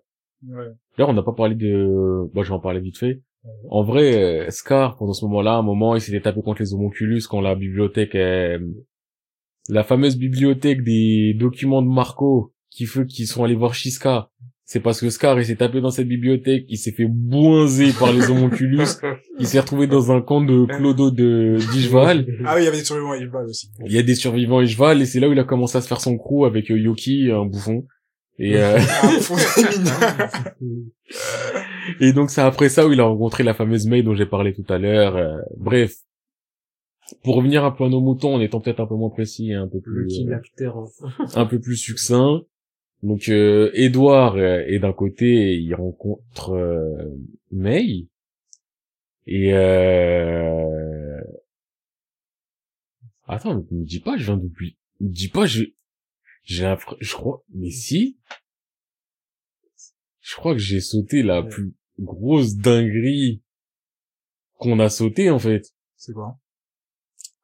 Ouais. 0.46 0.66
D'ailleurs, 0.96 1.10
on 1.10 1.14
n'a 1.14 1.22
pas 1.22 1.32
parlé 1.34 1.54
de... 1.54 2.28
Bon, 2.34 2.42
je 2.42 2.48
vais 2.48 2.54
en 2.54 2.60
parler 2.60 2.80
vite 2.80 2.98
fait. 2.98 3.20
En 3.70 3.82
vrai, 3.82 4.22
euh, 4.22 4.50
Scar, 4.50 4.96
pendant 4.96 5.12
ce 5.12 5.24
moment-là, 5.26 5.54
à 5.54 5.58
un 5.58 5.62
moment, 5.62 5.94
il 5.94 6.00
s'était 6.00 6.20
tapé 6.20 6.40
contre 6.42 6.62
les 6.62 6.72
homonculus 6.74 7.22
quand 7.28 7.40
la 7.40 7.54
bibliothèque... 7.54 8.14
euh, 8.14 8.58
La 9.68 9.84
fameuse 9.84 10.16
bibliothèque 10.16 10.82
des 10.82 11.34
documents 11.34 11.82
de 11.82 11.88
Marco, 11.88 12.54
qui 12.70 12.86
fait 12.86 13.04
qu'ils 13.04 13.26
sont 13.26 13.44
allés 13.44 13.54
voir 13.54 13.74
Shiska. 13.74 14.30
C'est 14.64 14.80
parce 14.80 15.00
que 15.00 15.08
Scar, 15.08 15.38
il 15.38 15.46
s'est 15.46 15.56
tapé 15.56 15.80
dans 15.80 15.90
cette 15.90 16.08
bibliothèque, 16.08 16.66
il 16.68 16.76
s'est 16.76 16.92
fait 16.92 17.06
boinzer 17.08 17.92
par 17.98 18.12
les 18.12 18.30
homonculus, 18.30 18.84
il 19.38 19.46
s'est 19.46 19.60
retrouvé 19.60 19.86
dans 19.86 20.12
un 20.12 20.20
camp 20.20 20.42
de 20.42 20.66
Clodo 20.66 21.10
de 21.10 21.56
d'Ishval. 21.72 22.26
Ah 22.44 22.54
oui, 22.54 22.62
il 22.62 22.64
y 22.64 22.68
avait 22.68 22.76
des 22.76 22.84
survivants 22.84 23.12
à 23.12 23.44
aussi. 23.44 23.70
Il 23.86 23.92
y 23.92 23.98
a 23.98 24.02
des 24.02 24.14
survivants 24.14 24.60
Ishval, 24.60 25.00
et 25.00 25.06
c'est 25.06 25.20
là 25.20 25.28
où 25.28 25.32
il 25.32 25.38
a 25.38 25.44
commencé 25.44 25.78
à 25.78 25.80
se 25.80 25.88
faire 25.88 26.02
son 26.02 26.18
crew 26.18 26.44
avec 26.44 26.70
euh, 26.70 26.78
Yoki, 26.78 27.30
un 27.30 27.46
bouffon. 27.46 27.86
Et, 28.38 28.56
euh, 28.56 28.78
Ah. 28.78 30.52
Et 32.00 32.12
donc 32.12 32.30
c'est 32.30 32.40
après 32.40 32.68
ça 32.68 32.86
où 32.86 32.92
il 32.92 33.00
a 33.00 33.04
rencontré 33.04 33.42
la 33.42 33.54
fameuse 33.54 33.86
May 33.86 34.02
dont 34.02 34.14
j'ai 34.14 34.26
parlé 34.26 34.52
tout 34.54 34.64
à 34.68 34.78
l'heure. 34.78 35.16
euh, 35.16 35.38
bref. 35.56 35.94
Pour 37.24 37.36
revenir 37.36 37.64
un 37.64 37.70
peu 37.70 37.84
à 37.84 37.88
nos 37.88 38.02
moutons, 38.02 38.34
en 38.34 38.40
étant 38.40 38.60
peut-être 38.60 38.80
un 38.80 38.86
peu 38.86 38.94
moins 38.94 39.08
précis 39.08 39.50
et 39.50 39.54
un 39.54 39.66
peu 39.66 39.80
plus, 39.80 40.26
euh, 40.28 40.34
hein. 40.66 41.26
un 41.34 41.46
peu 41.46 41.58
plus 41.58 41.76
succinct. 41.76 42.42
Donc 43.02 43.28
euh, 43.30 43.70
Edouard 43.72 44.36
euh, 44.36 44.62
est 44.66 44.78
d'un 44.78 44.92
côté, 44.92 45.54
il 45.56 45.74
rencontre 45.74 46.50
euh, 46.50 47.16
May. 47.50 48.08
Et 49.26 49.52
euh... 49.54 51.20
Attends, 53.26 53.54
me 53.70 53.84
dis 53.84 54.00
pas, 54.00 54.16
je 54.16 54.24
viens 54.24 54.36
d'oublier. 54.36 54.76
Me 55.00 55.08
dis 55.08 55.28
pas, 55.28 55.46
je, 55.46 55.64
j'ai 56.48 56.62
l'impression, 56.64 56.96
je 57.00 57.12
crois, 57.14 57.44
mais 57.54 57.70
si. 57.70 58.18
Je 60.20 60.34
crois 60.34 60.54
que 60.54 60.58
j'ai 60.58 60.80
sauté 60.80 61.22
la 61.22 61.42
Ouais. 61.42 61.48
plus 61.48 61.74
grosse 61.98 62.56
dinguerie 62.56 63.42
qu'on 64.54 64.78
a 64.80 64.88
sauté, 64.88 65.30
en 65.30 65.38
fait. 65.38 65.74
C'est 65.96 66.14
quoi? 66.14 66.38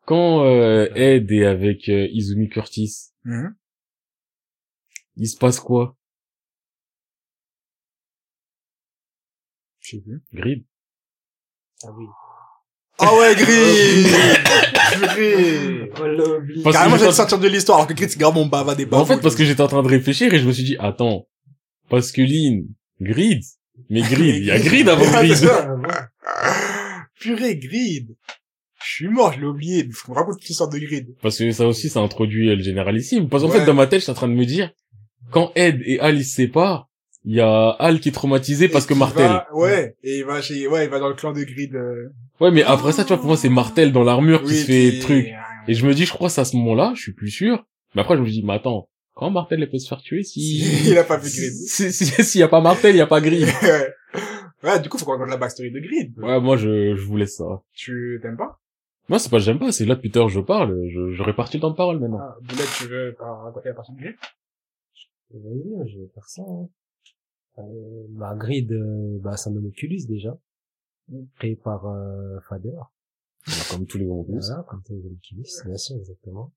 Quand, 0.07 0.45
euh, 0.45 0.89
Ed 0.95 1.31
est 1.31 1.45
avec 1.45 1.89
euh, 1.89 2.09
Izumi 2.13 2.49
Curtis, 2.49 3.11
Mhm. 3.25 3.55
il 5.17 5.29
se 5.29 5.37
passe 5.37 5.61
quoi? 5.61 5.97
Je 9.81 9.97
sais 9.97 10.03
plus. 10.03 10.23
Grid. 10.33 10.65
Ah 11.83 11.93
oui. 11.93 12.07
Ah 12.99 13.11
ouais, 13.19 13.35
Grid! 13.35 14.07
Que 15.15 16.73
Carrément, 16.73 16.97
j'allais 16.97 17.13
sortir 17.13 17.39
de 17.39 17.49
l'histoire, 17.49 17.79
alors 17.79 17.89
que 17.89 17.95
Grid, 17.95 18.11
c'est 18.11 18.19
grave 18.19 18.35
mon 18.35 18.47
bava 18.47 18.75
des 18.75 18.87
Bah, 18.87 18.99
en 18.99 19.07
fait, 19.07 19.21
parce 19.21 19.35
que 19.35 19.45
j'étais 19.45 19.61
en 19.61 19.67
train 19.69 19.83
de 19.83 19.89
réfléchir 19.89 20.33
et 20.33 20.39
je 20.39 20.47
me 20.47 20.53
suis 20.53 20.63
dit, 20.65 20.77
attends, 20.79 21.27
Lynn, 21.91 22.65
Grid, 23.01 23.43
mais 23.91 24.01
Grid, 24.11 24.37
il 24.37 24.45
y 24.45 24.51
a 24.51 24.59
Grid 24.59 24.89
avant 24.89 25.05
Grid. 25.11 25.49
Ah. 26.27 27.03
Purée, 27.21 27.57
Grid! 27.57 28.15
Je 28.85 28.93
suis 28.93 29.09
mort, 29.09 29.33
je 29.33 29.41
l'ai 29.41 29.47
oublié. 29.47 29.89
Faut 29.93 30.13
me 30.13 30.17
raconter 30.17 30.45
l'histoire 30.47 30.69
de 30.69 30.79
Grid. 30.79 31.15
Parce 31.23 31.39
que 31.39 31.51
ça 31.53 31.67
aussi, 31.67 31.89
ça 31.89 32.01
introduit 32.01 32.55
le 32.55 32.63
généralissime. 32.63 33.29
Parce 33.29 33.43
qu'en 33.43 33.49
Ouais. 33.51 33.61
fait, 33.61 33.65
dans 33.67 33.73
ma 33.75 33.87
tête, 33.87 34.01
je 34.01 34.05
suis 34.05 34.13
en 34.13 34.15
train 34.15 34.29
de 34.29 34.35
me 34.35 34.45
dire, 34.45 34.71
quand 35.31 35.53
Ed 35.55 35.81
et 35.87 35.99
Al 36.01 36.17
ils 36.19 36.25
se 36.25 36.35
séparent, 36.35 36.91
il 37.25 37.35
y 37.37 37.41
a 37.41 37.71
Al 37.71 38.01
qui 38.01 38.11
est 38.11 38.13
traumatisé 38.13 38.69
parce 38.69 38.85
Et 38.85 38.89
que 38.89 38.95
Martel. 38.95 39.27
va- 39.27 39.49
ouais, 39.55 39.97
et 40.03 40.19
il 40.19 40.25
va 40.25 40.41
chez, 40.43 40.67
ouais, 40.69 40.85
il 40.85 40.91
va 40.91 40.99
dans 40.99 41.09
le 41.09 41.15
clan 41.15 41.33
de 41.33 41.43
Grid, 41.43 41.75
euh, 41.75 42.11
Ouais, 42.41 42.51
mais 42.51 42.63
après 42.65 42.93
ça, 42.93 43.05
tu 43.05 43.09
vois, 43.09 43.17
pour 43.19 43.27
moi, 43.27 43.37
c'est 43.37 43.49
Martel 43.49 43.93
dans 43.93 44.03
l'armure 44.05 44.43
qui 44.43 44.49
oui, 44.51 44.57
se 44.57 44.67
fait 44.67 44.99
truc. 44.99 45.27
Et 45.69 45.75
je 45.75 45.87
me 45.87 45.95
dis, 45.95 46.05
je 46.05 46.13
crois 46.13 46.29
c'est 46.29 46.41
à 46.41 46.45
ce 46.45 46.57
moment-là, 46.57 46.93
je 46.95 47.01
suis 47.03 47.13
plus 47.15 47.31
sûr. 47.31 47.65
Mais 47.95 48.03
après, 48.03 48.17
je 48.17 48.23
me 48.23 48.27
dis, 48.29 48.43
mais 48.45 48.55
attends, 48.55 48.89
quand 49.15 49.31
Martel 49.31 49.63
elle 49.63 49.71
peut 49.71 49.79
se 49.79 49.89
faire 49.89 50.01
tuer 50.03 50.23
si... 50.25 50.59
Il 50.91 50.99
a 50.99 51.05
pas 51.05 51.17
vu 51.17 51.31
Grid. 51.31 51.53
Si- 51.53 51.93
si- 51.93 52.05
S'il 52.25 52.41
y 52.41 52.45
a 52.45 52.49
pas 52.49 52.61
Martel, 52.61 52.95
il 52.95 52.99
y 52.99 53.01
a 53.01 53.07
pas 53.07 53.21
Grid. 53.21 53.47
ouais. 54.65 54.81
Du 54.81 54.89
coup, 54.89 54.99
faut 54.99 55.05
qu'on 55.07 55.13
raconte 55.13 55.29
la 55.31 55.37
backstory 55.37 55.71
de 55.71 55.79
Grid. 55.81 56.19
Ouais, 56.19 56.41
moi, 56.41 56.57
je, 56.57 56.97
je 56.97 57.03
vous 57.07 57.17
laisse 57.17 57.37
ça. 57.37 57.63
Tu 57.73 58.19
t'aimes 58.21 58.37
pas? 58.37 58.59
Moi, 59.09 59.19
c'est 59.19 59.31
pas 59.31 59.37
que 59.39 59.43
j'aime 59.45 59.59
pas, 59.59 59.71
c'est 59.71 59.85
là 59.85 59.95
depuis 59.97 60.11
l'heure 60.15 60.29
je 60.31 60.41
parle, 60.41 60.75
je, 60.89 61.13
je 61.13 61.23
répartis 61.23 61.59
le 61.59 61.61
temps 61.61 61.71
de 61.71 61.77
parole 61.77 62.01
maintenant. 62.01 62.21
Ah, 62.21 62.37
Boulette, 62.43 62.69
tu 62.79 62.87
veux 62.87 63.15
raconter 63.21 63.69
la 63.69 63.75
partie 63.75 63.93
de 63.93 63.99
Grid? 64.01 64.15
Vas-y, 65.31 65.91
je 65.93 65.99
vais 66.01 66.09
faire 66.15 66.27
ça. 66.27 66.43
hein. 66.43 66.69
Euh, 67.59 68.07
bah, 68.11 68.35
Grid, 68.37 68.73
euh, 68.73 69.19
bah, 69.23 69.37
c'est 69.37 69.51
un 69.51 69.57
homoculus 69.57 70.07
déjà. 70.09 70.37
Créé 71.37 71.57
par 71.57 71.87
euh, 71.87 72.39
Fader. 72.49 72.77
Comme 73.71 73.87
tous 73.87 73.99
les 73.99 74.07
gros 74.07 74.25
plus. 74.25 74.39
Voilà, 74.39 74.65
comme 74.69 74.83
tous 74.83 74.95
les 74.95 75.05
homoculus, 75.07 75.45
bien 75.67 75.77
sûr, 75.77 75.97
exactement. 75.97 76.53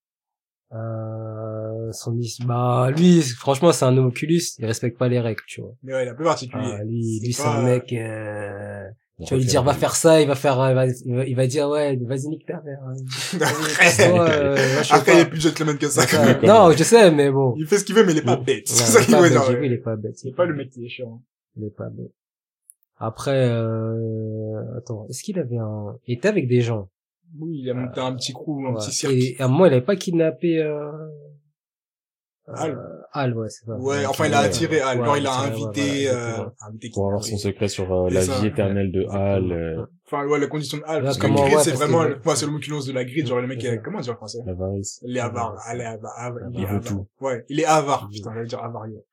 Euh, 0.73 1.91
son 1.93 2.19
bah, 2.45 2.91
lui, 2.91 3.21
franchement, 3.21 3.71
c'est 3.71 3.85
un 3.85 3.97
homoculus, 3.97 4.41
il 4.57 4.65
respecte 4.65 4.97
pas 4.97 5.07
les 5.07 5.19
règles, 5.19 5.43
tu 5.47 5.61
vois. 5.61 5.73
Mais 5.83 5.93
ouais, 5.93 6.03
il 6.03 6.07
est 6.07 6.11
un 6.11 6.15
peu 6.15 6.23
particulier. 6.23 6.75
Ah, 6.79 6.83
lui, 6.83 7.19
lui, 7.21 7.33
c'est 7.33 7.43
pas- 7.43 7.57
un 7.59 7.63
mec, 7.63 7.91
euh, 7.93 8.89
tu 9.25 9.33
vas 9.33 9.39
lui 9.39 9.45
dire, 9.47 9.63
va 9.63 9.73
faire 9.73 9.95
ça, 9.95 10.21
il 10.21 10.27
va 10.27 10.35
faire, 10.35 10.59
euh, 10.61 10.69
il 10.69 10.75
va, 10.75 10.85
il 10.85 11.15
va, 11.15 11.25
il 11.25 11.35
va 11.35 11.47
dire, 11.47 11.67
ouais, 11.69 11.95
vas-y, 11.97 12.27
nique 12.27 12.45
ta 12.45 12.61
mère. 12.61 12.79
euh, 12.85 14.57
Après, 14.91 15.13
il 15.15 15.19
est 15.21 15.25
plus 15.29 15.41
gentleman 15.41 15.77
que 15.77 15.87
ça, 15.87 16.05
quand 16.05 16.23
même. 16.23 16.39
Non, 16.45 16.71
je 16.71 16.83
sais, 16.83 17.09
mais 17.11 17.31
bon. 17.31 17.53
Il 17.57 17.65
fait 17.65 17.79
ce 17.79 17.85
qu'il 17.85 17.95
veut, 17.95 18.05
mais 18.05 18.11
il 18.11 18.19
est 18.19 18.21
pas 18.21 18.37
Ouais, 18.37 18.43
bête. 18.45 18.67
C'est 18.67 18.99
il 19.01 19.05
ça 19.05 19.17
pas 19.17 19.21
veut 19.21 19.29
dire. 19.29 19.63
il 19.63 19.73
est 19.73 19.77
pas 19.77 19.95
bête. 19.95 20.17
C'est 20.17 20.35
pas 20.35 20.45
le 20.45 20.55
mec 20.55 20.69
qui 20.69 20.85
est 20.85 20.89
chiant. 20.89 21.21
Il 21.55 21.63
est 21.65 21.75
pas 21.75 21.89
bête. 21.89 22.11
Après, 22.99 23.47
euh, 23.49 24.77
attends, 24.77 25.05
est-ce 25.09 25.21
qu'il 25.23 25.37
avait 25.39 25.57
un, 25.57 25.95
il 26.07 26.15
était 26.17 26.27
avec 26.27 26.47
des 26.47 26.61
gens? 26.61 26.89
Oui, 27.39 27.59
il 27.63 27.69
a 27.69 27.73
monté 27.73 27.99
un 27.99 28.13
petit 28.15 28.33
crew, 28.33 28.65
un 28.67 28.73
Ouais. 28.73 28.79
petit 28.79 28.91
cirque. 28.91 29.13
Et 29.13 29.35
à 29.39 29.45
un 29.45 29.47
moment, 29.49 29.65
il 29.65 29.73
avait 29.73 29.81
pas 29.81 29.95
kidnappé, 29.95 30.59
euh, 30.59 30.91
Al. 32.53 32.71
euh, 32.71 33.01
Al, 33.11 33.37
ouais, 33.37 33.49
c'est 33.49 33.65
ça. 33.65 33.75
Ouais, 33.77 34.05
enfin, 34.05 34.27
il 34.27 34.33
a 34.33 34.39
attiré 34.39 34.79
Al. 34.79 34.99
ouais, 34.99 35.05
Genre, 35.05 35.17
il 35.17 35.27
a 35.27 35.39
invité, 35.41 35.81
ouais, 35.81 36.11
voilà, 36.11 36.39
euh, 36.41 36.67
invité 36.67 36.89
Pour 36.93 37.07
avoir 37.07 37.23
son 37.23 37.37
secret 37.37 37.67
sur 37.67 37.91
euh, 37.93 38.07
C'est 38.09 38.15
la 38.15 38.21
ça. 38.21 38.39
vie 38.39 38.47
éternelle 38.47 38.91
de 38.91 39.05
Hal, 39.09 39.51
euh, 39.51 39.85
Enfin, 40.05 40.25
ouais, 40.25 40.39
la 40.39 40.47
condition 40.47 40.77
de 40.77 40.83
Al. 40.85 41.03
Parce 41.03 41.17
que 41.17 41.27
Grid, 41.27 41.59
c'est 41.59 41.71
vraiment, 41.71 42.03
que- 42.03 42.07
le- 42.09 42.15
ouais, 42.25 42.35
c'est 42.35 42.45
l'homunculus 42.45 42.85
de 42.87 42.93
la 42.93 43.03
grid. 43.03 43.27
Genre, 43.27 43.41
le 43.41 43.47
mec, 43.47 43.59
C'est 43.61 43.67
il 43.67 43.73
est- 43.73 43.75
ça. 43.77 43.81
comment 43.83 43.99
dire 43.99 44.13
en 44.13 44.15
français? 44.15 44.39
l'avarice. 44.45 45.01
Il 45.05 45.17
est 45.17 45.19
avare. 45.19 45.55
Al 45.65 45.81
est 45.81 45.85
avare. 45.85 46.13
avare- 46.17 46.49
Il 46.53 46.61
est 46.61 46.65
avare. 46.65 46.81
tout. 46.83 47.07
Ouais, 47.19 47.43
il 47.49 47.59
est 47.59 47.65
avare. 47.65 48.07
Putain, 48.11 48.31
j'allais 48.33 48.47
dire 48.47 48.63
avario. 48.63 49.03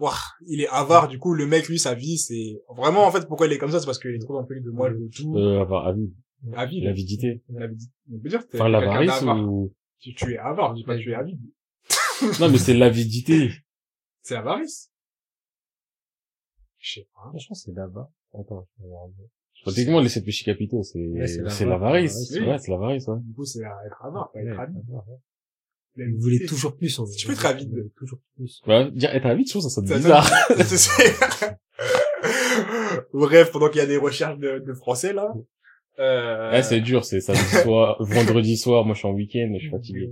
Ouah, 0.00 0.14
il 0.48 0.60
est 0.62 0.68
avare. 0.68 1.06
Du 1.06 1.20
coup, 1.20 1.34
le 1.34 1.46
mec, 1.46 1.68
lui, 1.68 1.78
sa 1.78 1.94
vie, 1.94 2.18
c'est, 2.18 2.60
vraiment, 2.76 3.04
en 3.06 3.10
fait, 3.12 3.28
pourquoi 3.28 3.46
il 3.46 3.52
est 3.52 3.58
comme 3.58 3.70
ça, 3.70 3.78
c'est 3.78 3.86
parce 3.86 4.00
qu'il 4.00 4.10
est 4.10 4.18
trop 4.18 4.34
dans 4.34 4.40
le 4.40 4.46
truc 4.46 4.64
de 4.64 4.70
moi, 4.70 4.90
je 4.90 4.94
veux 4.96 5.08
tout. 5.08 5.36
Euh, 5.38 5.60
avoir 5.60 5.86
avide. 5.86 6.10
Avide. 6.56 6.82
L'avidité. 6.82 7.40
L'avidité. 7.48 7.92
On 8.12 8.18
peut 8.18 8.28
dire, 8.28 8.48
t'es 8.48 8.58
Enfin, 8.60 8.68
l'avarice 8.68 9.22
ou... 9.22 9.72
Tu, 10.00 10.12
tu 10.14 10.32
es 10.34 10.38
avare, 10.38 10.70
je 10.70 10.80
dis 10.80 10.84
pas 10.84 10.96
que 10.96 11.02
tu 11.02 11.12
es 11.12 11.14
avide. 11.14 11.38
Non, 12.40 12.48
mais 12.50 12.58
c'est 12.58 12.74
l'avidité. 12.74 13.50
C'est 14.22 14.36
avarice. 14.36 14.90
Je 16.78 16.92
sais 17.00 17.08
pas. 17.14 17.28
Franchement, 17.30 17.54
c'est 17.54 17.72
là-bas. 17.74 18.10
Attends, 18.34 18.66
je 18.78 18.82
vais 18.84 18.88
regarder. 18.88 19.30
Pratiquement, 19.62 20.00
les 20.00 20.08
sept 20.08 20.24
péchés 20.24 20.44
capitaux, 20.44 20.82
c'est, 20.82 20.98
c'est 21.26 21.64
l'avarice. 21.64 22.30
l'avarice, 22.30 22.30
Ouais, 22.40 22.58
c'est 22.58 22.70
l'avarice, 22.70 23.06
ouais. 23.08 23.18
Du 23.20 23.32
coup, 23.34 23.44
c'est 23.44 23.60
être 23.60 24.04
avare, 24.04 24.30
pas 24.32 24.40
être 24.40 24.58
avide. 24.58 24.82
L'avidité, 25.94 26.20
voulait 26.22 26.46
toujours 26.46 26.76
plus, 26.76 26.98
en 26.98 27.06
fait. 27.06 27.12
Tu 27.16 27.26
peux 27.26 27.32
être 27.34 27.46
avide. 27.46 27.90
Toujours 27.96 28.18
plus. 28.36 28.60
Ouais, 28.66 28.90
dire 28.90 29.10
être 29.14 29.26
avide, 29.26 29.46
je 29.46 29.52
trouve 29.52 29.62
ça 29.62 29.68
sonne 29.68 29.84
bizarre. 29.84 30.28
donne- 30.48 30.58
C'est 30.66 30.78
ça. 30.78 31.56
Bref, 33.12 33.52
pendant 33.52 33.68
qu'il 33.68 33.78
y 33.78 33.82
a 33.82 33.86
des 33.86 33.96
recherches 33.98 34.38
de, 34.38 34.58
de 34.58 34.74
français, 34.74 35.12
là. 35.12 35.32
Euh... 35.98 36.50
Ouais, 36.52 36.62
c'est 36.62 36.80
dur, 36.80 37.04
c'est 37.04 37.20
samedi 37.20 37.42
soir, 37.62 37.96
vendredi 38.00 38.56
soir, 38.56 38.84
moi 38.86 38.94
je 38.94 39.00
suis 39.00 39.08
en 39.08 39.12
week-end, 39.12 39.50
je 39.54 39.58
suis 39.60 39.70
fatigué. 39.70 40.10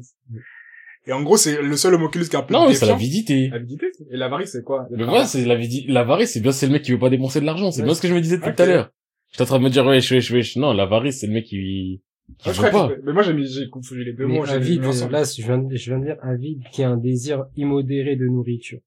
Et 1.07 1.13
en 1.13 1.23
gros, 1.23 1.37
c'est 1.37 1.63
le 1.63 1.77
seul 1.77 1.95
homoculus 1.95 2.27
qui 2.29 2.37
est 2.37 2.39
un 2.39 2.43
peu 2.43 2.53
Non, 2.55 2.69
mais 2.69 2.75
c'est 2.75 2.87
l'avidité. 2.87 3.49
L'avidité. 3.49 3.87
Et 4.11 4.17
l'avarice, 4.17 4.51
c'est 4.53 4.63
quoi? 4.63 4.87
Mais 4.91 5.05
voilà, 5.05 5.25
c'est 5.27 5.45
l'avidité, 5.45 5.91
l'avarice, 5.91 6.33
c'est 6.33 6.41
bien, 6.41 6.53
c'est 6.53 6.67
le 6.67 6.73
mec 6.73 6.83
qui 6.83 6.93
veut 6.93 6.99
pas 6.99 7.09
dépenser 7.11 7.41
de 7.41 7.47
l'argent, 7.47 7.71
c'est 7.71 7.81
Ouais. 7.81 7.87
bien 7.87 7.95
ce 7.95 8.03
que 8.03 8.09
je 8.09 8.15
me 8.15 8.21
disais 8.21 8.37
depuis 8.37 8.55
tout 8.55 8.63
à 8.63 8.67
l'heure. 8.67 8.91
J'étais 9.31 9.43
en 9.43 9.47
train 9.47 9.59
de 9.59 9.65
me 9.65 9.71
dire, 9.71 9.87
ouais, 9.87 10.01
je, 10.01 10.21
je, 10.21 10.41
je, 10.41 10.59
non, 10.59 10.73
l'avarice, 10.73 11.21
c'est 11.21 11.27
le 11.27 11.33
mec 11.33 11.45
qui, 11.47 12.03
qui 12.39 12.49
Ah, 12.49 12.53
je 12.53 12.61
pas. 12.63 12.89
que- 12.89 13.01
Mais 13.05 13.13
moi, 13.13 13.23
j'ai 13.23 13.33
mis, 13.33 13.47
j'ai 13.47 13.69
confondu 13.71 14.05
les 14.05 14.13
deux 14.13 14.27
mots. 14.27 14.45
j'ai 14.45 14.53
avide, 14.53 14.83
là, 14.83 15.25
je 15.25 15.43
viens, 15.43 15.59
de, 15.59 15.75
je 15.75 15.91
viens 15.91 15.99
de 16.01 16.05
dire 16.05 16.17
avide, 16.23 16.63
qui 16.73 16.83
a 16.83 16.91
un 16.91 16.97
désir 16.97 17.45
immodéré 17.57 18.17
de 18.17 18.27
nourriture. 18.27 18.81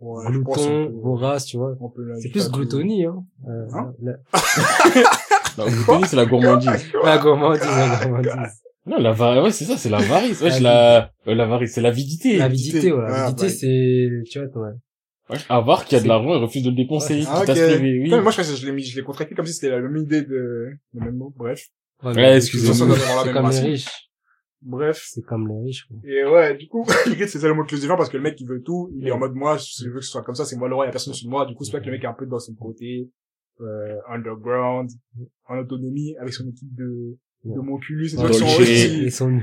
Ouais, 0.00 0.24
Glouton, 0.30 0.90
vorace, 1.02 1.44
tu 1.44 1.58
vois. 1.58 1.76
C'est 2.22 2.30
plus 2.30 2.50
gloutonie, 2.50 3.04
hein. 3.04 3.22
Euh, 3.46 3.66
Hein 3.74 3.92
la, 4.02 4.12
Non, 5.58 5.66
gloutonie, 5.70 6.04
c'est 6.06 6.16
la 6.16 6.24
gourmandise. 6.26 6.70
la 7.04 7.18
gourmandise, 7.18 7.62
la 7.64 7.98
gourmandise. 8.06 8.62
Non, 8.86 8.98
l'avarice, 8.98 9.42
ouais, 9.42 9.50
c'est 9.52 9.64
ça, 9.64 9.76
c'est 9.76 9.90
l'avarice. 9.90 10.40
Ouais, 10.40 10.58
la, 10.60 11.12
euh, 11.26 11.34
l'avarice, 11.34 11.72
c'est 11.74 11.80
l'avidité. 11.82 12.38
L'avidité, 12.38 12.92
ouais. 12.92 13.02
L'avidité, 13.02 13.48
c'est, 13.50 14.08
tu 14.30 14.38
vois, 14.38 14.68
ouais. 14.68 14.74
Ouais, 15.30 15.38
Avare 15.48 15.84
qui 15.84 15.94
a 15.94 16.00
de 16.00 16.08
l'argent 16.08 16.34
et 16.34 16.38
refuse 16.38 16.64
de 16.64 16.70
le 16.70 16.76
dépenser, 16.76 17.22
Ah, 17.28 17.36
qui 17.36 17.40
ok. 17.52 17.56
t'a 17.56 17.66
privé, 17.66 18.00
oui. 18.00 18.10
Mais 18.10 18.20
moi, 18.20 18.32
je 18.32 18.40
crois 18.40 18.52
que 18.52 18.58
je 18.58 18.66
l'ai 18.66 18.72
mis, 18.72 18.82
je 18.82 18.96
l'ai 18.96 19.04
contracté 19.04 19.34
comme 19.34 19.46
si 19.46 19.52
c'était 19.52 19.70
la 19.70 19.80
même 19.80 19.96
idée 19.96 20.22
de, 20.22 20.70
le 20.94 21.00
même 21.00 21.16
mot. 21.16 21.32
Bref. 21.36 21.68
Ouais, 22.02 22.14
Ouais, 22.14 22.36
excusez-moi. 22.36 22.96
c'est 22.96 23.10
avoir 23.10 23.26
la 23.26 23.32
comme 23.32 23.50
les 23.50 23.58
riches. 23.60 24.10
Bref. 24.62 25.06
C'est 25.08 25.22
comme 25.22 25.46
les 25.46 25.66
riches, 25.66 25.86
quoi. 25.86 25.98
Et 26.04 26.24
ouais, 26.24 26.56
du 26.56 26.66
coup, 26.66 26.84
c'est 27.16 27.28
ça 27.28 27.46
le 27.46 27.54
mot 27.54 27.64
que 27.64 27.76
je 27.76 27.86
parce 27.86 28.08
que 28.08 28.16
le 28.16 28.22
mec, 28.24 28.40
il 28.40 28.46
veut 28.48 28.62
tout. 28.62 28.90
Il 28.96 29.06
est 29.06 29.12
en 29.12 29.18
mode, 29.18 29.34
moi, 29.34 29.56
si 29.58 29.84
je 29.84 29.88
veux 29.90 30.00
que 30.00 30.04
ce 30.04 30.10
soit 30.10 30.22
comme 30.22 30.34
ça, 30.34 30.44
c'est 30.44 30.56
moi 30.56 30.68
le 30.68 30.74
roi, 30.74 30.86
il 30.86 30.88
y 30.88 30.90
a 30.90 30.92
personne 30.92 31.14
sur 31.14 31.30
moi. 31.30 31.46
Du 31.46 31.54
coup, 31.54 31.64
c'est 31.64 31.72
pas 31.72 31.80
que 31.80 31.86
le 31.86 31.92
mec 31.92 32.02
est 32.02 32.08
un 32.08 32.14
peu 32.14 32.26
dans 32.26 32.40
son 32.40 32.54
côté, 32.54 33.08
euh, 33.60 33.96
underground, 34.08 34.90
en 35.48 35.58
autonomie, 35.58 36.16
avec 36.20 36.32
son 36.32 36.48
équipe 36.48 36.74
de, 36.74 37.16
de 37.44 37.58
Monculus, 37.60 38.10
et 38.12 38.16
Ouais, 38.18 38.30
tout, 38.30 38.44
ils 38.62 39.10
sont. 39.12 39.40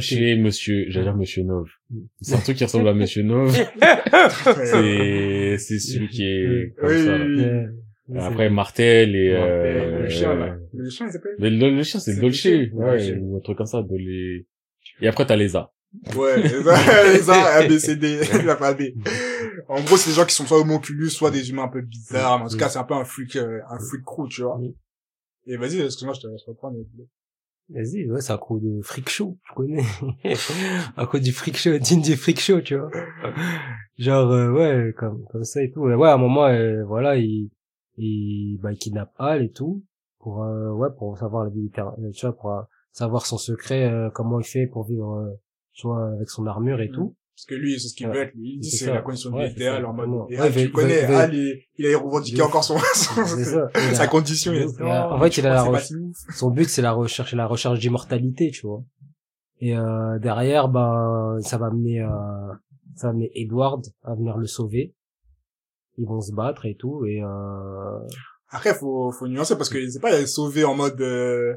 Chez 0.00 0.36
monsieur, 0.36 0.86
j'allais 0.88 1.06
dire 1.06 1.16
monsieur 1.16 1.44
Nov. 1.44 1.68
C'est 2.20 2.34
un 2.34 2.38
truc 2.40 2.56
qui 2.56 2.64
ressemble 2.64 2.88
à 2.88 2.94
monsieur 2.94 3.22
Nov. 3.22 3.52
C'est, 4.64 5.56
c'est 5.58 5.78
celui 5.78 6.08
qui 6.08 6.24
est 6.24 6.74
comme 6.78 6.88
Oui, 6.90 7.04
ça. 7.04 7.16
oui, 7.16 7.44
oui. 8.08 8.18
Après, 8.18 8.50
Martel 8.50 9.14
et, 9.14 9.30
Ouais, 9.32 9.38
euh, 9.40 10.02
le 10.02 10.08
chien, 10.08 10.34
là. 10.34 10.56
Le 10.74 10.90
chien, 10.90 11.06
il 11.06 11.12
s'appelle? 11.12 11.34
Le, 11.38 11.48
le 11.76 11.82
chien, 11.84 12.00
c'est 12.00 12.14
C'est 12.14 12.20
Dolce. 12.20 12.44
Ouais, 12.72 13.16
ou 13.20 13.36
un 13.36 13.40
truc 13.40 13.56
comme 13.56 13.66
ça, 13.66 13.82
de 13.82 13.96
les... 13.96 14.46
Et 15.00 15.06
après, 15.06 15.26
t'as 15.26 15.36
les 15.36 15.54
A. 15.54 15.70
Ouais, 16.16 16.48
ça, 16.48 16.76
ça, 17.22 17.44
A, 17.56 17.68
B, 17.68 17.78
C, 17.78 17.94
D, 17.96 18.18
l'alphabet. 18.44 18.94
En 19.68 19.80
gros, 19.82 19.96
c'est 19.96 20.10
des 20.10 20.16
gens 20.16 20.24
qui 20.26 20.34
sont 20.34 20.44
soit 20.46 20.58
homonculus, 20.60 21.10
soit 21.10 21.30
des 21.30 21.50
humains 21.50 21.64
un 21.64 21.68
peu 21.68 21.82
bizarres, 21.82 22.38
mais 22.40 22.46
en 22.46 22.48
tout 22.48 22.56
cas, 22.56 22.68
c'est 22.68 22.78
un 22.80 22.84
peu 22.84 22.94
un 22.94 23.04
freak, 23.04 23.36
euh, 23.36 23.60
un 23.70 23.78
freak 23.78 24.02
crew, 24.04 24.26
tu 24.28 24.42
vois. 24.42 24.60
Et 25.46 25.56
vas-y, 25.56 25.80
excuse-moi, 25.80 26.14
je 26.14 26.20
te 26.20 26.26
laisse 26.26 26.44
reprendre. 26.44 26.76
Vas-y, 27.70 28.10
ouais, 28.10 28.20
c'est 28.20 28.32
un 28.32 28.38
coup 28.38 28.58
de 28.58 28.80
freak 28.82 29.08
show, 29.08 29.38
je 29.48 29.54
connais. 29.54 29.82
un 30.96 31.06
coup 31.06 31.18
du 31.18 31.32
freak 31.32 31.56
show, 31.56 31.78
digne 31.78 32.02
du 32.02 32.16
freak 32.16 32.40
show, 32.40 32.60
tu 32.60 32.76
vois. 32.76 32.90
Genre, 33.96 34.30
euh, 34.30 34.50
ouais, 34.52 34.92
comme, 34.96 35.24
comme 35.30 35.44
ça 35.44 35.62
et 35.62 35.70
tout. 35.70 35.88
Et 35.88 35.94
ouais, 35.94 36.08
à 36.08 36.14
un 36.14 36.18
moment, 36.18 36.46
euh, 36.46 36.84
voilà, 36.84 37.16
il, 37.16 37.50
il, 37.96 38.58
bah, 38.60 38.72
il 38.72 38.78
kidnappe 38.78 39.12
Al 39.18 39.44
et 39.44 39.50
tout, 39.50 39.84
pour, 40.18 40.42
euh, 40.42 40.70
ouais, 40.72 40.88
pour 40.98 41.16
savoir 41.18 41.44
la 41.44 41.50
vie 41.50 41.66
éternelle, 41.66 42.10
tu 42.12 42.26
vois, 42.26 42.36
pour 42.36 42.50
euh, 42.52 42.62
savoir 42.92 43.24
son 43.24 43.38
secret, 43.38 43.84
euh, 43.90 44.10
comment 44.10 44.40
il 44.40 44.46
fait 44.46 44.66
pour 44.66 44.84
vivre, 44.84 45.14
euh, 45.18 45.30
tu 45.72 45.86
vois, 45.86 46.08
avec 46.12 46.28
son 46.28 46.46
armure 46.46 46.80
et 46.80 46.88
Mm. 46.88 46.92
tout. 46.92 47.16
Parce 47.40 47.46
que 47.46 47.54
lui, 47.54 47.80
c'est 47.80 47.88
ce 47.88 47.94
qu'il 47.94 48.06
Ouais. 48.06 48.12
veut 48.14 48.20
être. 48.22 48.34
Lui, 48.34 48.62
C'est 48.62 48.92
la 48.92 49.00
condition 49.00 49.30
de 49.30 49.36
Ouais, 49.36 49.50
idéale 49.50 49.86
en 49.86 49.94
mode, 49.94 50.30
et 50.30 50.38
Ouais, 50.38 50.52
tu 50.52 50.70
connais, 50.70 51.06
veut- 51.06 51.14
Al, 51.16 51.34
il, 51.34 51.62
il 51.78 51.94
a 51.94 51.98
revendiqué 51.98 52.42
encore 52.42 52.62
son, 52.64 52.76
ça. 52.94 53.24
Sa 53.94 54.02
a- 54.02 54.06
condition, 54.08 54.52
il 54.52 54.82
a 54.82 55.10
en 55.10 55.18
fait, 55.20 55.38
il 55.38 55.46
a 55.46 55.64
la 55.70 55.80
son 56.36 56.50
but 56.50 56.68
c'est 56.68 56.82
la 56.82 56.92
recherche 56.92 57.32
la 57.32 57.46
recherche 57.46 57.78
d'immortalité 57.78 58.50
tu 58.50 58.66
vois. 58.66 58.82
Et 59.60 59.74
euh, 59.76 60.18
derrière 60.18 60.68
ben 60.68 61.38
ça 61.40 61.56
va 61.56 61.66
amener 61.68 62.00
euh, 62.02 62.08
ça 62.96 63.06
va 63.06 63.10
amener 63.12 63.30
Edward 63.34 63.82
à 64.04 64.14
venir 64.14 64.36
le 64.36 64.46
sauver. 64.46 64.94
Ils 65.96 66.06
vont 66.06 66.20
se 66.20 66.32
battre 66.32 66.66
et 66.66 66.74
tout 66.76 67.06
et 67.06 67.22
euh... 67.22 67.98
Après, 68.52 68.74
faut, 68.74 69.12
faut 69.12 69.28
nuancer 69.28 69.56
parce 69.56 69.68
que 69.70 69.88
c'est 69.88 70.00
pas 70.00 70.26
sauvé 70.26 70.64
en 70.64 70.74
mode, 70.74 71.00
euh, 71.00 71.54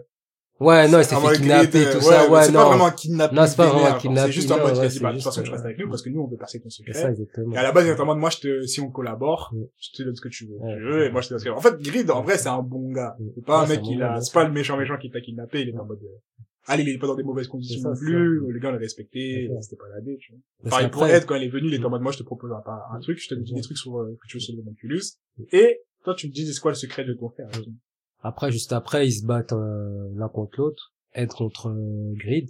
ouais 0.66 0.88
non 0.88 1.00
il 1.00 1.06
s'est 1.06 1.16
fait 1.16 1.36
kidnapper 1.38 1.84
tout 1.92 2.02
ça 2.02 2.30
ouais 2.30 2.44
c'est 2.46 2.54
pas 2.54 2.66
vraiment 2.70 2.88
un 2.88 2.92
kidnapping. 2.92 3.38
Non, 3.38 3.46
c'est 3.48 3.58
pas 3.58 3.68
vraiment 3.70 3.86
un 3.96 3.98
kidnapping, 4.00 4.26
C'est 4.28 4.32
juste 4.32 4.50
non, 4.50 4.58
mode, 4.58 4.72
il 4.76 4.80
ouais, 4.80 4.86
a 4.86 4.88
dit, 4.88 5.00
bah, 5.00 5.10
de 5.12 5.16
toute 5.16 5.24
façon, 5.24 5.42
euh, 5.42 5.52
restes 5.52 5.66
avec 5.66 5.78
nous 5.80 5.90
parce 5.90 6.02
que 6.02 6.10
nous, 6.10 6.22
on 6.22 6.28
veut 6.28 6.38
percer 6.38 6.60
ton 6.62 6.70
secret. 6.70 6.94
ça 6.94 7.10
exactement 7.12 7.54
Et 7.54 7.58
à 7.58 7.64
la 7.64 7.72
base, 7.72 7.86
il 7.86 7.90
est 7.90 8.00
en 8.00 8.06
mode, 8.06 8.18
moi, 8.18 8.30
je 8.30 8.38
te, 8.40 8.66
si 8.66 8.80
on 8.82 8.90
collabore, 8.90 9.52
Mm. 9.54 9.64
je 9.80 9.90
te 9.98 10.04
donne 10.04 10.16
ce 10.16 10.22
que 10.22 10.30
tu 10.30 10.46
veux. 10.48 10.56
Ouais. 10.58 10.76
Tu 10.76 10.84
veux, 10.84 11.06
et 11.06 11.12
moi, 11.12 11.22
je 11.22 11.28
te 11.28 11.34
donne 11.34 11.40
ce 11.40 11.46
que 11.46 11.50
En 11.50 11.62
fait, 11.62 11.80
Grid, 11.82 12.10
en 12.12 12.22
vrai, 12.24 12.38
c'est 12.38 12.50
un 12.50 12.62
bon 12.62 12.92
gars. 12.92 13.16
Mm. 13.20 13.26
C'est 13.36 13.46
pas 13.46 13.64
un 13.64 13.68
mec 13.68 13.80
un 13.80 13.82
qui 13.82 13.96
l'a, 13.96 14.22
c'est 14.22 14.34
pas 14.34 14.46
le 14.46 14.52
méchant 14.54 14.78
méchant 14.78 14.98
qui 14.98 15.10
t'a 15.12 15.22
kidnappé, 15.22 15.62
il 15.62 15.70
est 15.70 15.78
en 15.78 15.86
mode, 15.86 16.00
euh, 16.04 16.18
allez, 16.68 16.84
il 16.84 16.90
est 16.90 16.98
pas 16.98 17.08
dans 17.08 17.16
des 17.16 17.24
mauvaises 17.24 17.48
conditions 17.48 17.90
non 17.90 17.96
plus, 17.96 18.40
ça. 18.40 18.48
le 18.52 18.60
gars, 18.60 18.70
on 18.70 18.72
l'a 18.74 18.78
respecté, 18.78 19.48
C'est 19.50 19.54
ça. 19.56 19.62
c'était 19.62 19.76
pas 19.78 19.90
la 19.94 20.02
dé, 20.02 20.18
tu 20.20 20.32
vois. 20.32 20.70
Pareil, 20.70 20.90
pour 20.90 21.06
Ed, 21.08 21.26
quand 21.26 21.36
il 21.36 21.44
est 21.44 21.50
venu, 21.50 21.68
il 21.68 21.74
était 21.74 21.86
en 21.86 21.90
mode, 21.90 22.02
moi, 22.02 22.12
je 22.12 22.18
te 22.20 22.24
propose 22.24 22.52
un, 22.52 22.62
un 22.96 23.00
truc, 23.00 23.18
je 23.20 23.28
te 23.30 23.36
dis 23.36 23.54
des 23.54 23.62
trucs 23.62 23.78
sur, 23.78 23.98
euh, 24.00 24.18
que 24.22 24.28
tu 24.28 24.38
veux 24.38 24.42
sur 24.42 24.56
le 24.56 24.62
Oculus. 24.72 25.04
Et, 25.52 25.82
toi, 26.04 26.16
tu 26.16 26.28
me 26.28 26.32
dis, 26.34 26.52
c'est 26.52 26.60
quoi 26.60 26.72
le 26.72 26.76
secret 26.76 27.06
de 27.06 27.14
ton 27.14 27.30
frère? 27.30 27.48
Après, 28.24 28.52
juste 28.52 28.72
après, 28.72 29.06
ils 29.08 29.12
se 29.12 29.26
battent 29.26 29.52
euh, 29.52 30.10
l'un 30.16 30.30
contre 30.30 30.60
l'autre, 30.60 30.94
Ed 31.14 31.30
contre 31.30 31.68
euh, 31.70 32.14
Grid. 32.16 32.50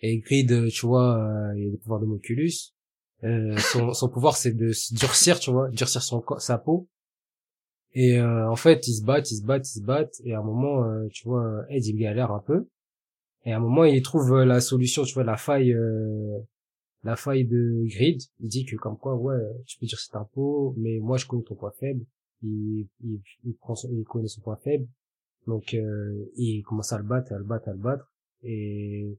Et 0.00 0.18
Grid, 0.18 0.50
euh, 0.50 0.68
tu 0.68 0.84
vois, 0.84 1.16
euh, 1.16 1.54
il 1.56 1.68
a 1.68 1.70
le 1.70 1.78
pouvoir 1.78 2.00
de 2.00 2.06
Moculus. 2.06 2.74
Euh, 3.22 3.56
son, 3.56 3.92
son 3.94 4.08
pouvoir, 4.08 4.36
c'est 4.36 4.52
de 4.52 4.72
se 4.72 4.94
durcir, 4.94 5.38
tu 5.38 5.52
vois, 5.52 5.70
durcir 5.70 6.02
son 6.02 6.22
sa 6.38 6.58
peau. 6.58 6.88
Et 7.92 8.18
euh, 8.18 8.50
en 8.50 8.56
fait, 8.56 8.88
ils 8.88 8.96
se 8.96 9.04
battent, 9.04 9.30
ils 9.30 9.38
se 9.38 9.44
battent, 9.44 9.70
ils 9.74 9.78
se 9.78 9.84
battent. 9.84 10.20
Et 10.24 10.34
à 10.34 10.40
un 10.40 10.42
moment, 10.42 10.84
euh, 10.84 11.06
tu 11.12 11.28
vois, 11.28 11.64
Ed, 11.70 11.86
il 11.86 11.96
galère 11.96 12.32
un 12.32 12.40
peu. 12.40 12.68
Et 13.44 13.52
à 13.52 13.58
un 13.58 13.60
moment, 13.60 13.84
il 13.84 14.02
trouve 14.02 14.42
la 14.42 14.60
solution, 14.60 15.04
tu 15.04 15.14
vois, 15.14 15.22
la 15.22 15.36
faille, 15.36 15.72
euh, 15.72 16.38
la 17.04 17.14
faille 17.14 17.44
de 17.44 17.84
Grid. 17.86 18.20
Il 18.40 18.48
dit 18.48 18.64
que 18.66 18.74
comme 18.74 18.98
quoi, 18.98 19.14
ouais, 19.14 19.38
tu 19.66 19.78
peux 19.78 19.86
durcir 19.86 20.10
ta 20.12 20.24
peau, 20.34 20.74
mais 20.76 20.98
moi, 20.98 21.16
je 21.16 21.26
connais 21.26 21.44
ton 21.44 21.54
point 21.54 21.72
faible. 21.78 22.04
Il, 22.42 22.86
il, 23.02 23.20
il 23.44 23.54
prend 23.56 23.74
son- 23.74 23.88
il 23.92 24.04
connaît 24.04 24.28
son 24.28 24.40
point 24.42 24.56
faible. 24.56 24.86
Donc, 25.46 25.74
euh, 25.74 26.24
il 26.36 26.62
commence 26.62 26.92
à 26.92 26.98
le 26.98 27.04
battre, 27.04 27.32
à 27.32 27.38
le 27.38 27.44
battre, 27.44 27.68
à 27.68 27.72
le 27.72 27.78
battre. 27.78 28.12
Et 28.42 29.16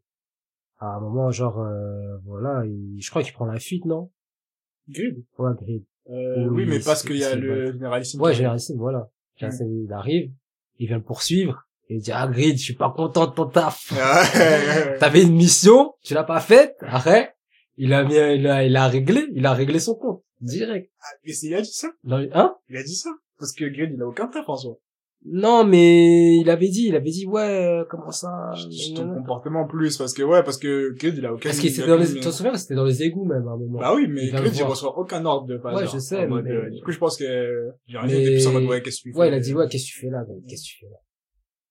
à 0.80 0.96
un 0.96 1.00
moment, 1.00 1.32
genre, 1.32 1.60
euh, 1.60 2.18
voilà, 2.26 2.66
il, 2.66 3.02
je 3.02 3.10
crois 3.10 3.24
qu'il 3.24 3.34
prend 3.34 3.46
la 3.46 3.60
fuite, 3.60 3.86
non? 3.86 4.12
Grid? 4.90 5.24
Ouais, 5.38 5.52
Grid. 5.62 5.84
Euh, 6.10 6.48
Oui, 6.50 6.66
mais 6.66 6.80
parce 6.80 7.04
qu'il 7.04 7.18
y 7.18 7.24
a 7.24 7.36
le 7.36 7.72
généralissime. 7.74 8.22
Ouais, 8.22 8.34
Généralissime, 8.34 8.78
voilà. 8.78 9.10
Généralissime, 9.36 9.84
il 9.86 9.92
arrive, 9.94 10.32
il 10.80 10.88
vient 10.88 10.98
le 10.98 11.04
poursuivre, 11.04 11.68
et 11.90 11.96
il 11.96 12.02
dit, 12.02 12.12
ah, 12.14 12.28
Grid, 12.28 12.58
je 12.58 12.64
suis 12.64 12.76
pas 12.76 12.92
content 12.92 13.28
de 13.28 13.34
ton 13.34 13.48
taf. 13.48 13.92
T'avais 15.00 15.24
une 15.24 15.36
mission, 15.36 15.94
tu 16.04 16.14
l'as 16.14 16.24
pas 16.24 16.40
faite, 16.40 16.76
arrête. 16.82 17.34
Il 17.78 17.94
a 17.94 18.04
mis, 18.04 18.16
il 18.16 18.48
a, 18.48 18.64
il 18.66 18.76
a 18.76 18.88
réglé, 18.88 19.28
il 19.34 19.46
a 19.46 19.54
réglé 19.54 19.80
son 19.80 19.96
compte. 19.96 20.24
Direct. 20.42 20.92
Mais 21.26 21.34
c'est- 21.34 21.48
il 21.48 21.56
a 21.56 21.62
dit 21.62 21.72
ça? 21.74 21.88
Non, 22.04 22.28
hein? 22.34 22.56
Il 22.70 22.78
a 22.78 22.84
dit 22.84 22.96
ça? 22.96 23.10
Parce 23.40 23.54
que 23.54 23.66
Grid, 23.66 23.92
il 23.94 24.02
a 24.02 24.08
aucun 24.08 24.28
taf 24.28 24.48
en 24.50 24.56
soi. 24.58 24.78
Non, 25.26 25.64
mais 25.66 26.38
il 26.38 26.50
avait 26.50 26.70
dit, 26.70 26.86
il 26.88 26.96
avait 26.96 27.10
dit, 27.10 27.26
ouais, 27.26 27.42
euh, 27.66 27.86
comment 27.90 28.12
ça? 28.12 28.52
C'est 28.72 28.94
ton 28.94 29.12
comportement 29.16 29.66
plus, 29.66 29.98
parce 29.98 30.14
que 30.14 30.22
ouais, 30.22 30.44
parce 30.44 30.58
que 30.58 30.94
Grid, 30.94 31.16
il 31.18 31.26
a 31.26 31.34
aucun... 31.34 31.50
Parce 31.50 31.60
qu'il 31.60 31.70
il 31.70 31.74
a 31.74 31.76
c'était 31.76 31.88
dans 31.88 31.98
les, 31.98 32.10
aucune- 32.12 32.22
tu 32.22 32.28
te 32.28 32.32
souviens, 32.34 32.56
c'était 32.56 32.76
dans 32.76 32.86
les 32.86 33.02
égouts, 33.04 33.26
même, 33.26 33.48
à 33.48 33.52
un 33.52 33.58
moment. 33.58 33.80
Bah 33.80 33.94
oui, 33.96 34.08
mais 34.08 34.26
Il 34.28 34.32
le 34.34 34.48
il 34.48 34.64
reçoit 34.64 34.96
aucun 34.98 35.26
ordre 35.26 35.48
de. 35.48 35.58
Ouais, 35.58 35.88
je 35.88 35.98
sais, 35.98 36.28
mode, 36.28 36.46
mais- 36.46 36.52
euh, 36.52 36.70
du 36.70 36.82
coup, 36.84 36.92
je 36.92 37.00
pense 37.00 37.18
que, 37.18 37.72
j'ai 37.88 37.98
rien 37.98 38.08
Mais- 38.08 38.24
dit 38.24 38.32
plus 38.36 38.48
en 38.48 38.54
mode, 38.54 38.64
ouais, 38.66 38.82
qu'est-ce 38.82 38.98
que 38.98 39.04
tu 39.10 39.14
fais? 39.14 39.20
Ouais, 39.20 39.28
il 39.30 39.34
a 39.34 39.40
dit, 39.40 39.54
ouais, 39.56 39.68
qu'est-ce 39.68 39.86
que 39.86 39.90
tu 39.90 40.00
fais 40.00 40.10
là, 40.10 40.24
Qu'est-ce 40.48 40.62
que 40.64 40.68
tu 40.68 40.78
fais 40.86 40.90
là? 40.92 40.98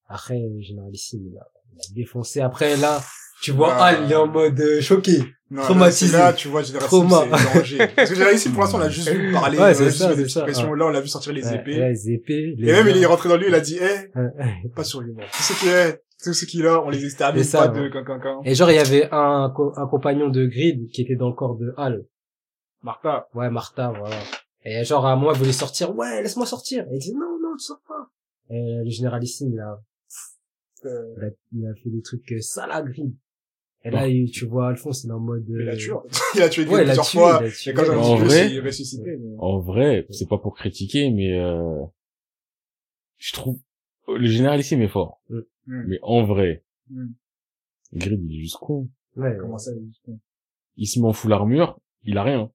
Après, 0.08 0.40
Généralissime, 0.60 1.20
il 1.32 1.38
a, 1.38 1.46
il 1.72 1.78
a 1.80 1.94
défoncé. 1.94 2.40
Après, 2.40 2.76
là, 2.76 3.00
tu 3.42 3.52
vois, 3.52 3.74
Ah. 3.74 3.84
Al, 3.86 4.04
il 4.04 4.12
est 4.12 4.16
en 4.16 4.26
mode 4.26 4.58
euh, 4.60 4.80
choqué. 4.80 5.18
Non, 5.50 5.62
traumatisé. 5.62 6.16
Là, 6.16 6.32
tu 6.32 6.48
vois, 6.48 6.62
Génération, 6.62 7.06
Trauma. 7.06 7.24
c'est 7.38 7.58
danger. 7.58 7.78
Parce 7.94 8.08
que 8.10 8.16
Génération, 8.16 8.50
pour 8.50 8.62
l'instant, 8.62 8.78
on 8.78 8.80
l'a 8.80 8.88
juste 8.88 9.08
vu 9.08 9.32
parler, 9.32 9.58
Ouais, 9.58 9.64
a 9.66 9.74
c'est 9.74 9.90
ça, 9.92 10.14
c'est 10.16 10.28
ça. 10.28 10.44
Là, 10.46 10.86
on 10.86 10.88
l'a 10.90 11.00
vu 11.00 11.06
sortir 11.08 11.32
les 11.32 11.46
Ouais, 11.46 11.54
épées. 11.54 11.76
les 11.78 12.10
épées. 12.10 12.56
Et 12.58 12.72
même, 12.72 12.88
il 12.88 12.96
est 13.00 13.06
rentré 13.06 13.28
dans 13.28 13.36
lui, 13.36 13.46
il 13.46 13.54
a 13.54 13.60
dit, 13.60 13.78
eh, 13.80 14.68
pas 14.74 14.82
survivant. 14.82 15.20
Tout 15.22 15.42
ce 15.42 15.60
qu'il 15.60 15.68
est, 15.68 16.02
tout 16.24 16.32
ce 16.32 16.44
qu'il 16.46 16.66
a, 16.66 16.82
on 16.82 16.90
les 16.90 17.04
extermine 17.04 17.44
ça, 17.44 17.60
pas 17.60 17.68
de 17.68 17.80
ouais. 17.82 17.90
cancan. 17.90 18.40
Et 18.44 18.54
genre, 18.56 18.70
il 18.72 18.74
y 18.76 18.78
avait 18.80 19.08
un, 19.12 19.52
co- 19.54 19.72
un 19.76 19.86
compagnon 19.86 20.28
de 20.30 20.46
Grid 20.46 20.90
qui 20.90 21.02
était 21.02 21.14
dans 21.14 21.28
le 21.28 21.34
corps 21.34 21.56
de 21.56 21.72
Al. 21.76 22.04
Martha. 22.82 23.28
Ouais, 23.34 23.48
Martha, 23.50 23.90
voilà. 23.96 24.16
Et 24.64 24.82
genre, 24.84 25.06
à 25.06 25.14
moment, 25.14 25.32
il 25.32 25.38
voulait 25.38 25.52
sortir. 25.52 25.94
Ouais, 25.94 26.22
laisse-moi 26.22 26.46
sortir. 26.46 26.84
Et 26.90 26.96
il 26.96 26.98
dit, 26.98 27.12
non, 27.14 27.38
non, 27.40 27.54
tu 27.56 27.64
sors 27.66 27.80
pas. 27.86 28.08
Et 28.50 28.80
le 28.84 28.90
généralissime, 28.90 29.52
il 29.52 29.60
a, 29.60 29.78
euh, 30.86 31.14
il 31.18 31.24
a, 31.24 31.28
il 31.52 31.66
a 31.68 31.74
fait 31.74 31.90
des 31.90 32.02
trucs 32.02 32.32
euh, 32.32 32.82
Grid. 32.82 33.14
Et 33.86 33.90
là, 33.90 34.08
il- 34.08 34.30
tu 34.30 34.44
vois, 34.46 34.68
Alphonse, 34.68 35.04
il 35.04 35.10
est 35.10 35.12
en 35.12 35.20
mode... 35.20 35.44
Il 35.48 35.68
euh, 35.68 35.72
a 35.72 35.76
tué. 35.76 35.92
Il 36.34 36.42
a 36.42 36.48
tué 36.48 36.66
Ouais, 36.66 36.82
il 36.84 36.90
a 36.90 36.94
plusieurs 36.94 37.06
tué, 37.06 37.18
fois. 37.18 37.40
il. 37.42 37.70
Et 37.70 37.72
quand 37.74 37.88
En 37.96 38.16
vrai- 38.16 38.50
il 38.50 38.56
est 38.56 38.60
ressuscité. 38.60 39.16
mais- 39.16 39.36
En 39.38 39.58
vrai, 39.60 40.06
c'est 40.10 40.28
pas 40.28 40.38
pour 40.38 40.54
critiquer, 40.56 41.10
mais 41.10 41.38
euh, 41.38 41.82
je 43.18 43.32
trouve 43.32 43.58
le 44.08 44.26
généralissime 44.26 44.82
est 44.82 44.88
fort. 44.88 45.20
Mm. 45.30 45.36
Mm. 45.66 45.84
Mais 45.88 45.98
en 46.02 46.24
vrai, 46.24 46.64
Mm. 46.90 47.06
Grid 47.94 48.20
il 48.28 48.36
est 48.38 48.40
juste 48.42 48.56
con. 48.58 48.88
Ouais, 49.16 49.36
Comment 49.40 49.58
ça, 49.58 49.70
il- 49.72 50.18
Il 50.76 50.86
se 50.86 51.00
met 51.00 51.06
en 51.06 51.12
full 51.12 51.32
armure, 51.32 51.78
il 52.04 52.16
a 52.18 52.22
rien. 52.22 52.50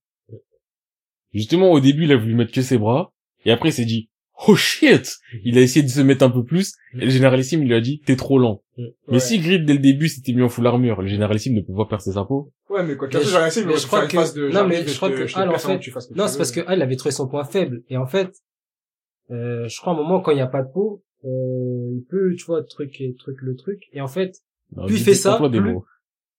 Justement, 1.34 1.72
au 1.72 1.80
début, 1.80 2.04
il 2.06 2.12
a 2.12 2.17
voulu 2.17 2.36
mettre 2.36 2.52
que 2.52 2.62
ses 2.62 2.78
bras, 2.78 3.13
et 3.46 3.52
après, 3.52 3.70
il 3.70 3.74
s'est 3.74 3.86
dit, 3.86 4.10
oh 4.48 4.56
shit! 4.56 5.17
Il 5.44 5.58
a 5.58 5.62
essayé 5.62 5.84
de 5.84 5.89
se 5.89 6.02
mettre 6.02 6.24
un 6.24 6.30
peu 6.30 6.44
plus, 6.44 6.74
et 6.94 7.06
le 7.06 7.10
généralissime, 7.10 7.62
il 7.63 7.67
lui 7.70 7.76
a 7.76 7.82
dit, 7.82 8.02
t'es 8.06 8.15
trop 8.17 8.38
lent. 8.38 8.62
Mais 9.08 9.13
Ouais. 9.15 9.20
si 9.20 9.39
Grid, 9.39 9.65
dès 9.65 9.74
le 9.74 9.80
début, 9.80 10.08
s'était 10.10 10.34
mis 10.34 10.41
en 10.41 10.50
full 10.50 10.65
armure, 10.67 11.02
le 11.02 11.08
généralissime 11.08 11.54
ne 11.56 11.62
peut 11.62 11.74
pas 11.76 11.86
percer 11.86 12.12
sa 12.13 12.24
peau. 12.26 12.52
Ouais, 12.70 12.84
mais 12.84 12.96
quoi 12.96 13.08
qu'il 13.08 13.20
essayé, 13.20 13.65
mais 13.65 13.74
mais 13.74 13.78
je 13.80 13.88
crois 13.88 14.08
que- 14.08 14.36
de, 14.36 14.50
non, 14.50 14.67
mais 14.67 14.88
je 14.88 14.96
crois 14.96 15.10
te- 15.10 15.15
que 15.15 15.28
je 15.28 15.38
Al, 15.38 15.50
en 15.50 15.54
fait- 15.58 15.82
ce 15.82 16.13
Non, 16.13 16.28
c'est 16.28 16.38
parce 16.38 16.52
que 16.52 16.62
Al, 16.67 16.80
il 16.80 16.82
avait 16.82 16.96
trouvé 16.96 17.12
son 17.12 17.28
point 17.28 17.44
faible. 17.44 17.82
Et 17.89 17.98
en 17.98 18.06
fait, 18.08 18.32
euh, 19.32 19.67
je 19.67 19.80
crois 19.82 19.94
à 19.94 19.96
un 19.96 20.00
moment, 20.00 20.22
quand 20.22 20.32
il 20.32 20.36
n'y 20.36 20.41
a 20.41 20.48
pas 20.48 20.62
de 20.63 20.72
peau, 20.72 21.04
euh, 21.26 21.91
il 21.94 22.04
peut, 22.10 22.34
tu 22.38 22.46
vois, 22.46 22.63
truc 22.63 23.00
et 23.02 23.13
truc 23.15 23.38
le 23.41 23.56
truc. 23.56 23.84
Et 23.94 24.02
en 24.02 24.08
fait, 24.08 24.38
Non, 24.76 24.86
Plus 24.86 24.96
il 24.96 25.04
fait 25.04 25.13
ça, 25.13 25.38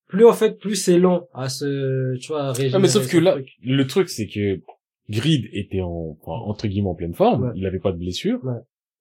plus- 0.08 0.24
en 0.24 0.32
fait, 0.32 0.58
plus 0.58 0.76
c'est 0.76 0.98
long 0.98 1.26
à 1.34 1.48
se, 1.50 2.16
tu 2.18 2.28
vois, 2.28 2.44
à 2.44 2.52
régénérer 2.52 2.76
Ah, 2.76 2.78
mais 2.78 2.88
sauf 2.88 3.08
que 3.08 3.18
là, 3.18 3.32
truc. 3.32 3.48
le 3.62 3.86
truc, 3.86 4.08
c'est 4.08 4.26
que 4.26 4.58
Grid 5.10 5.48
était 5.52 5.80
en, 5.82 6.16
enfin, 6.22 6.32
entre 6.46 6.66
guillemets, 6.66 6.88
en 6.88 6.94
pleine 6.94 7.12
forme. 7.14 7.44
Ouais. 7.44 7.52
Il 7.56 7.66
avait 7.66 7.78
pas 7.78 7.92
de 7.92 7.98
blessure. 7.98 8.38
Ouais. 8.44 8.54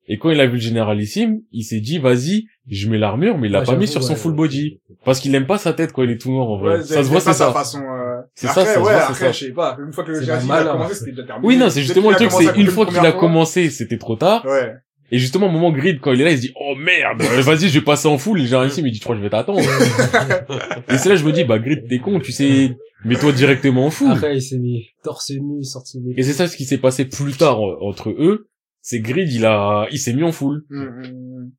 Et 0.08 0.18
quand 0.18 0.30
il 0.32 0.40
a 0.42 0.46
vu 0.48 0.54
le 0.54 0.58
généralissime, 0.60 1.42
il 1.52 1.64
s'est 1.64 1.80
dit, 1.80 1.98
vas-y, 2.00 2.46
je 2.68 2.90
mets 2.90 2.98
l'armure, 2.98 3.38
mais 3.38 3.48
il 3.48 3.52
l'a 3.52 3.60
Ouais, 3.60 3.66
pas 3.66 3.76
mis 3.76 3.88
sur 3.88 4.04
son 4.04 4.14
ouais, 4.14 4.16
full 4.20 4.34
body. 4.34 4.80
Parce 5.06 5.20
qu'il 5.20 5.34
aime 5.36 5.46
pas 5.46 5.58
sa 5.58 5.74
tête 5.74 5.94
quand 5.94 6.04
il 6.04 6.10
est 6.12 6.18
tout 6.18 6.32
noir, 6.32 6.50
en 6.50 6.58
vrai. 6.58 6.78
Ouais, 6.78 6.84
ça 6.84 7.04
se 7.04 7.10
voit, 7.10 7.20
c'est 7.20 7.28
sa 7.28 7.34
ça. 7.34 7.52
façon, 7.54 7.80
euh... 7.82 8.20
C'est 8.36 8.48
ça, 8.48 8.66
ça 8.66 8.74
se 8.76 8.80
ouais, 8.80 8.94
après, 8.94 9.14
ça. 9.14 9.32
je 9.32 9.46
sais 9.46 9.52
pas. 9.52 9.78
Une 9.86 9.94
fois 9.94 10.04
que 10.04 10.10
le 10.10 10.16
C'est 10.16 10.22
général 10.26 10.46
mal, 10.46 10.68
a 10.68 10.72
hein. 10.72 10.74
commencé, 10.74 10.96
c'était 10.96 11.12
déjà 11.12 11.24
terminé. 11.24 11.48
Oui, 11.48 11.58
non, 11.58 11.70
c'est 11.70 11.82
justement 11.82 12.10
qu'il 12.10 12.26
le 12.26 12.26
a 12.26 12.30
truc, 12.30 12.48
c'est 12.54 12.60
une 12.60 12.68
fois 12.68 12.86
qu'il 12.86 12.98
a 13.00 13.12
commencé, 13.12 13.70
c'était 13.70 13.98
trop 13.98 14.16
tard. 14.16 14.44
Ouais. 14.46 14.74
Et 15.14 15.18
justement, 15.20 15.48
au 15.48 15.52
moment 15.52 15.72
Grid, 15.72 16.00
quand 16.00 16.14
il 16.14 16.22
est 16.22 16.24
là, 16.24 16.32
il 16.32 16.38
se 16.38 16.42
dit, 16.42 16.54
oh 16.56 16.74
merde, 16.76 17.22
euh, 17.22 17.42
vas-y, 17.42 17.68
je 17.70 17.80
vais 17.80 17.86
passer 17.86 18.08
en 18.08 18.18
full. 18.18 18.40
Et 18.40 18.42
le 18.44 18.48
généralissime, 18.48 18.88
il 18.88 18.92
dit, 18.92 18.98
je 19.00 19.04
crois 19.04 19.16
que 19.16 19.20
je 19.20 19.24
vais 19.26 19.30
t'attendre. 19.30 19.60
et 20.90 20.98
c'est 20.98 21.10
là, 21.10 21.16
je 21.16 21.26
me 21.26 21.32
dis, 21.32 21.44
bah, 21.44 21.60
Grid, 21.60 21.88
t'es 21.88 22.00
con, 22.00 22.20
tu 22.20 22.32
sais, 22.32 22.76
mets-toi 23.06 23.32
directement 23.34 23.86
en 23.86 23.90
full. 23.90 24.12
Après, 24.12 24.36
il 24.38 24.42
s'est 24.42 24.58
mis 24.58 24.88
torse 25.04 25.32
nu, 25.32 25.64
sorti 25.64 26.00
Et 26.18 26.24
c'est 26.24 26.34
ça 26.34 26.48
ce 26.48 26.56
qui 26.58 26.66
s'est 26.66 26.78
passé 26.78 27.06
plus 27.06 27.34
tard 27.34 27.60
en- 27.62 27.76
entre 27.82 28.10
eux. 28.10 28.48
C'est 28.82 29.00
Grid, 29.00 29.32
il 29.32 29.46
a, 29.46 29.88
il 29.92 30.00
s'est 30.00 30.14
mis 30.14 30.24
en 30.24 30.32
full. 30.32 30.64
Hum, 30.72 30.88
hum, 30.88 31.06
hum. 31.06 31.52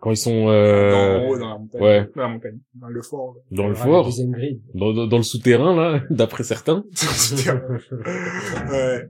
Quand 0.00 0.10
ils 0.12 0.16
sont, 0.16 0.46
Dans, 0.46 0.50
euh, 0.50 1.18
en 1.18 1.28
haut, 1.28 1.38
dans 1.38 1.48
la 1.50 1.58
montagne. 1.58 1.82
ouais. 1.82 2.08
Dans 2.16 2.22
la 2.22 2.28
montagne. 2.28 2.58
Dans 2.74 2.88
le 2.88 3.02
fort. 3.02 3.36
dans 3.50 3.68
le 3.68 3.74
Ouais, 3.74 3.80
fort, 3.80 4.08
dans, 4.74 4.92
dans, 4.94 5.06
dans 5.06 5.16
le 5.18 5.22
souterrain, 5.22 5.76
là, 5.76 6.02
d'après 6.10 6.42
certains. 6.42 6.84
ouais. 8.70 9.08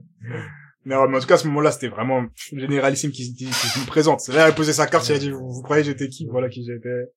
Non, 0.83 1.07
mais 1.07 1.17
en 1.17 1.19
tout 1.21 1.27
cas, 1.27 1.35
à 1.35 1.37
ce 1.37 1.47
moment-là, 1.47 1.71
c'était 1.71 1.87
vraiment 1.87 2.25
généralissime 2.53 3.11
qui, 3.11 3.33
qui, 3.35 3.45
qui 3.45 3.79
me 3.79 3.85
présente. 3.87 4.19
C'est 4.19 4.33
là, 4.33 4.47
il 4.47 4.51
a 4.51 4.53
posé 4.53 4.73
sa 4.73 4.87
carte, 4.87 5.07
il 5.09 5.15
a 5.15 5.19
dit, 5.19 5.29
vous, 5.29 5.49
vous 5.49 5.61
croyez 5.61 5.83
que 5.83 5.89
j'étais 5.89 6.09
qui? 6.09 6.25
Voilà 6.25 6.49
qui 6.49 6.65
j'étais. 6.65 7.11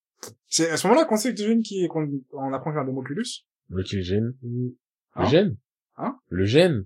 C'est 0.46 0.70
à 0.70 0.76
ce 0.76 0.86
moment-là 0.86 1.06
qu'on 1.06 1.16
sait 1.16 1.34
que 1.34 1.42
jeune 1.42 1.62
qui, 1.62 1.86
qu'on, 1.88 2.08
on 2.32 2.52
apprend 2.52 2.72
qu'un 2.72 2.84
démoculus. 2.84 3.44
Le 3.70 3.82
qui 3.82 3.96
le 3.96 4.02
gène? 4.02 4.34
Le 5.16 5.24
gène? 5.26 5.56
Hein? 5.96 6.16
Le 6.28 6.44
gène? 6.44 6.84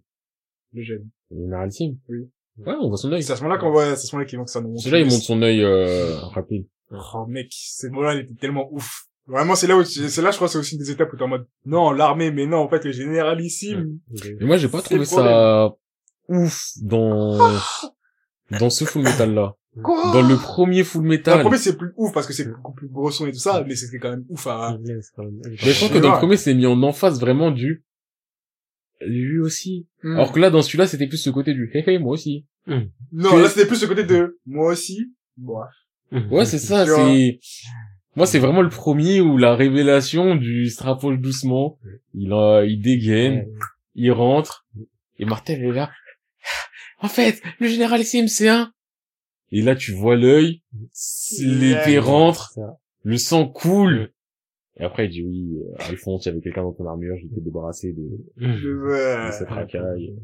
Le 0.72 0.82
gène. 0.82 1.08
Le 1.30 1.36
généralissime? 1.42 1.98
Oui. 2.08 2.30
Ouais, 2.66 2.74
on 2.80 2.88
voit 2.88 2.96
son 2.96 3.12
œil. 3.12 3.22
C'est 3.22 3.32
à 3.32 3.36
ce 3.36 3.42
moment-là 3.42 3.60
qu'on 3.60 3.70
voit, 3.70 3.84
c'est 3.84 3.92
à 3.92 3.96
ce 3.96 4.14
moment-là 4.14 4.28
qu'il 4.28 4.38
montre 4.38 4.50
ça 4.50 4.60
C'est 4.82 4.90
là, 4.90 4.98
il 4.98 5.04
montre 5.06 5.22
son 5.22 5.42
œil, 5.42 5.62
euh, 5.62 6.16
rapide. 6.34 6.66
Oh, 6.90 7.26
mec, 7.28 7.48
ce 7.50 7.86
moment-là, 7.88 8.14
il 8.14 8.20
était 8.20 8.34
tellement 8.34 8.68
ouf. 8.72 9.04
Vraiment, 9.26 9.54
c'est 9.54 9.66
là 9.66 9.76
où, 9.76 9.84
c'est 9.84 10.22
là, 10.22 10.30
je 10.30 10.36
crois, 10.36 10.48
c'est 10.48 10.58
aussi 10.58 10.78
des 10.78 10.90
étapes 10.90 11.12
où 11.12 11.16
t'es 11.16 11.22
en 11.22 11.28
mode, 11.28 11.46
non, 11.66 11.92
l'armée, 11.92 12.30
mais 12.30 12.46
non, 12.46 12.58
en 12.58 12.68
fait, 12.68 12.84
le 12.84 12.92
généralissime. 12.92 13.98
Mais 14.40 14.46
moi, 14.46 14.56
j'ai 14.56 14.68
pas 14.68 14.80
trouvé 14.80 15.04
ça 15.04 15.70
ouf 16.28 16.72
dans, 16.82 17.38
dans 18.58 18.70
ce 18.70 18.84
full 18.84 19.02
metal 19.02 19.34
là. 19.34 19.54
Quoi 19.82 20.12
Dans 20.12 20.26
le 20.26 20.36
premier 20.36 20.82
Full 20.82 21.02
Dans 21.02 21.08
Metal. 21.08 21.38
le 21.38 21.44
premier, 21.44 21.58
c'est 21.58 21.76
plus 21.76 21.92
ouf 21.96 22.12
parce 22.12 22.26
que 22.26 22.32
c'est 22.32 22.46
beaucoup 22.50 22.72
plus 22.72 22.88
gros 22.88 23.10
son 23.10 23.26
et 23.26 23.32
tout 23.32 23.38
ça, 23.38 23.62
mais 23.66 23.76
c'était 23.76 23.98
quand 23.98 24.10
même 24.10 24.24
ouf 24.28 24.46
à... 24.46 24.76
Mais 24.82 24.94
je 25.52 25.80
pense 25.80 25.90
que 25.90 25.98
dans 25.98 26.12
le 26.12 26.18
premier, 26.18 26.36
c'est 26.36 26.54
mis 26.54 26.66
en 26.66 26.82
emphase 26.82 27.20
vraiment 27.20 27.50
du, 27.50 27.84
lui 29.00 29.38
aussi. 29.40 29.86
Hmm. 30.02 30.12
Alors 30.14 30.32
que 30.32 30.40
là, 30.40 30.50
dans 30.50 30.62
celui-là, 30.62 30.86
c'était 30.86 31.06
plus 31.06 31.18
ce 31.18 31.30
côté 31.30 31.54
du, 31.54 31.70
hé 31.74 31.84
hé, 31.86 31.98
moi 31.98 32.12
aussi. 32.12 32.46
Non, 32.66 33.30
que- 33.30 33.42
là, 33.42 33.48
c'était 33.48 33.66
plus 33.66 33.76
ce 33.76 33.86
côté 33.86 34.04
de, 34.04 34.38
moi 34.46 34.72
aussi. 34.72 35.12
Bon, 35.36 35.60
Ouais, 36.30 36.44
c'est 36.46 36.58
ça, 36.58 36.86
c'est, 36.86 37.38
moi, 38.16 38.26
c'est 38.26 38.38
vraiment 38.38 38.62
le 38.62 38.68
premier 38.70 39.20
où 39.20 39.36
la 39.36 39.54
révélation 39.54 40.34
du 40.36 40.68
se 40.70 40.82
rapproche 40.82 41.18
doucement, 41.18 41.78
il 42.14 42.32
a, 42.32 42.64
il 42.64 42.80
dégaine, 42.80 43.46
il 43.94 44.10
rentre, 44.10 44.66
et 45.18 45.24
Martel 45.24 45.62
est 45.62 45.72
là. 45.72 45.90
En 47.00 47.08
fait, 47.08 47.40
le 47.60 47.68
c'est 48.26 48.48
un. 48.48 48.72
Et 49.52 49.62
là, 49.62 49.76
tu 49.76 49.92
vois 49.92 50.16
l'œil, 50.16 50.62
l'épée 51.40 51.98
rentre, 51.98 52.54
le 53.04 53.16
sang 53.18 53.46
coule. 53.46 54.12
Et 54.80 54.84
après, 54.84 55.06
il 55.06 55.10
dit 55.10 55.22
oui, 55.24 55.58
euh, 55.60 55.74
Alphonse, 55.90 56.24
il 56.24 56.28
y 56.28 56.32
avait 56.32 56.40
quelqu'un 56.40 56.62
dans 56.62 56.72
ton 56.72 56.86
armure, 56.86 57.16
je 57.16 57.26
t'ai 57.34 57.40
débarrassé 57.40 57.92
de, 57.92 58.08
je 58.36 59.26
de 59.26 59.32
cette 59.32 59.48
racaille. 59.48 60.16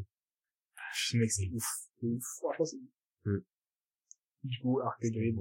Ce 0.93 1.17
mec, 1.17 1.29
c'est 1.31 1.49
ouf. 1.53 1.65
C'est 1.99 2.07
ouf. 2.07 2.23
Franchement, 2.41 2.65
c'est 2.65 2.77
Hmm. 3.25 3.39
Du 4.43 4.59
coup, 4.59 4.79
Arc 4.81 5.01
Grid. 5.01 5.35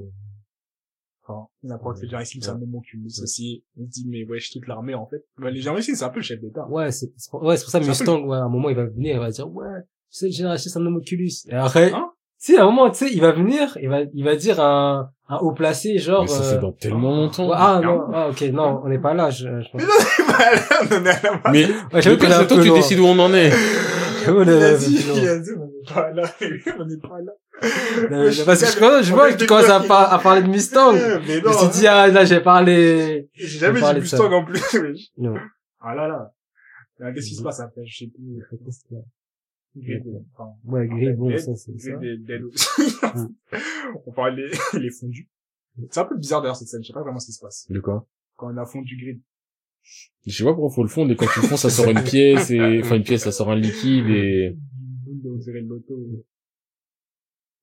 Enfin, 1.23 1.47
on 1.63 1.71
apprend 1.71 1.93
que 1.93 2.01
les 2.01 2.09
Jarissime, 2.09 2.41
c'est 2.41 2.49
un 2.49 2.59
moment 2.59 2.81
qui 2.81 2.97
nous 2.99 3.07
aussi. 3.23 3.63
On 3.79 3.85
se 3.85 3.91
dit, 3.91 4.07
mais 4.09 4.25
wesh, 4.25 4.51
toute 4.53 4.67
l'armée, 4.67 4.95
en 4.95 5.07
fait. 5.07 5.23
Bah, 5.39 5.51
les 5.51 5.61
Jarissime, 5.61 5.95
c'est 5.95 6.05
un 6.05 6.09
peu 6.09 6.21
le 6.21 6.25
chef 6.25 6.41
d'état. 6.41 6.67
Ouais, 6.69 6.91
c'est 6.93 7.13
ouais, 7.35 7.57
c'est 7.57 7.65
pour 7.65 7.71
ça 7.71 7.81
Mustang, 7.81 8.25
ouais, 8.27 8.37
à 8.37 8.45
un 8.45 8.49
moment, 8.49 8.71
il 8.71 8.77
va 8.77 8.87
venir, 8.87 9.17
il 9.17 9.21
va 9.21 9.31
dire, 9.31 9.51
ouais, 9.53 9.83
tu 10.11 10.31
sais, 10.33 10.43
le 10.43 10.57
c'est 10.57 10.77
un 10.79 10.87
homme 10.87 10.97
Oculus. 10.97 11.31
Et 11.49 11.53
après, 11.53 11.93
Hein? 11.93 12.11
si, 12.39 12.57
à 12.57 12.63
un 12.63 12.67
moment, 12.67 12.91
tu 12.91 12.97
sais, 13.07 13.13
il 13.13 13.21
va 13.21 13.33
venir, 13.33 13.77
il 13.81 13.89
va, 13.89 14.03
il 14.03 14.25
va 14.25 14.37
dire 14.37 14.61
un, 14.61 15.13
un 15.29 15.37
haut 15.39 15.53
placé, 15.53 15.99
genre, 15.99 16.23
Mais 16.23 16.29
ça, 16.29 16.43
euh, 16.43 16.51
c'est 16.51 16.61
dans 16.61 16.73
tellement 16.73 17.11
longtemps. 17.17 17.51
ah, 17.53 17.81
non, 17.83 18.03
ah, 18.13 18.29
ok, 18.29 18.43
non, 18.53 18.83
on 18.85 18.89
n'est 18.89 18.99
pas 18.99 19.15
là, 19.15 19.31
je, 19.31 19.47
je 19.63 19.71
pense. 19.71 19.75
Mais 19.75 19.85
non, 19.85 19.91
c'est 19.99 20.27
pas 20.27 20.55
là, 20.55 20.63
on 20.83 20.95
en 20.97 21.05
est 21.05 21.09
à 21.09 21.23
la 21.23 21.37
base. 21.39 21.53
Mais, 21.53 21.65
Ouais, 21.67 22.03
j'avoue 22.03 22.21
c'est 22.21 22.47
toi, 22.47 22.63
tu 22.63 22.71
décides 22.71 22.99
où 22.99 23.05
on 23.07 23.19
en 23.19 23.33
est. 23.35 23.51
On 24.27 24.31
est 24.31 24.37
on 24.37 24.47
n'est 24.47 25.85
pas 25.93 26.11
là. 26.13 26.23
On 26.79 26.85
n'est 26.87 26.97
pas 26.97 27.21
là. 27.21 27.33
Euh, 28.11 28.33
Parce 28.47 28.63
que 28.63 28.67
je, 29.03 29.03
je 29.07 29.13
vois 29.13 29.31
que 29.31 29.37
tu 29.37 29.45
commences 29.47 29.69
à, 29.69 29.81
par- 29.81 30.11
à 30.15 30.19
parler 30.19 30.41
de 30.43 30.49
Mustang. 30.49 30.93
Mais 30.95 31.41
Je 31.41 31.41
non, 31.45 31.51
me 31.51 31.55
suis 31.59 31.69
dit, 31.81 31.87
ah, 31.87 32.07
là, 32.09 32.25
j'ai 32.25 32.41
parlé. 32.41 33.29
j'ai 33.35 33.47
jamais 33.59 33.83
on 33.83 33.93
dit. 33.93 34.01
Mustang 34.01 34.33
en 34.33 34.43
plus. 34.45 34.63
Non. 35.19 35.35
Ah 35.81 35.95
là 35.95 36.09
là. 36.09 36.31
Ah, 37.03 37.13
Qu'est-ce 37.13 37.29
qui 37.29 37.35
se 37.35 37.43
passe 37.43 37.61
après? 37.61 37.83
Je 37.85 37.99
sais 37.99 38.07
plus. 38.07 38.43
Grid, 39.77 40.05
enfin, 40.35 40.53
Ouais, 40.65 40.87
gris, 40.87 41.13
bon, 41.15 41.37
ça, 41.37 41.57
c'est 41.57 41.79
ça. 41.79 41.91
Grid. 41.97 42.25
On 44.07 44.13
parle 44.13 44.37
des, 44.37 44.51
les 44.81 44.91
fondus. 44.91 45.29
C'est 45.91 46.01
un 46.01 46.05
peu 46.05 46.17
bizarre 46.17 46.41
d'ailleurs 46.43 46.57
cette 46.57 46.69
scène, 46.69 46.83
je 46.83 46.89
sais 46.89 46.93
pas 46.93 47.03
vraiment 47.03 47.19
ce 47.19 47.27
qui 47.27 47.33
se 47.33 47.41
passe. 47.41 47.67
De 47.69 47.81
quoi? 47.81 48.07
Quand 48.37 48.53
on 48.53 48.57
a 48.57 48.65
fondu 48.67 48.97
grid. 48.97 49.21
Je 50.27 50.37
sais 50.37 50.45
pas 50.45 50.55
pourquoi 50.55 50.71
faut 50.71 50.83
le 50.83 50.89
fondre 50.89 51.13
et 51.13 51.17
quand 51.17 51.27
tu 51.33 51.41
le 51.43 51.49
fonds, 51.49 51.57
ça 51.57 51.71
sort 51.71 51.91
une 51.91 52.03
pièce 52.03 52.51
et, 52.51 52.81
enfin, 52.81 52.97
une 52.97 53.03
pièce, 53.03 53.25
ça 53.25 53.33
sort 53.33 53.51
un 53.51 53.57
liquide 53.57 54.07
et, 54.09 54.57
le 55.07 55.61
loto. 55.61 55.99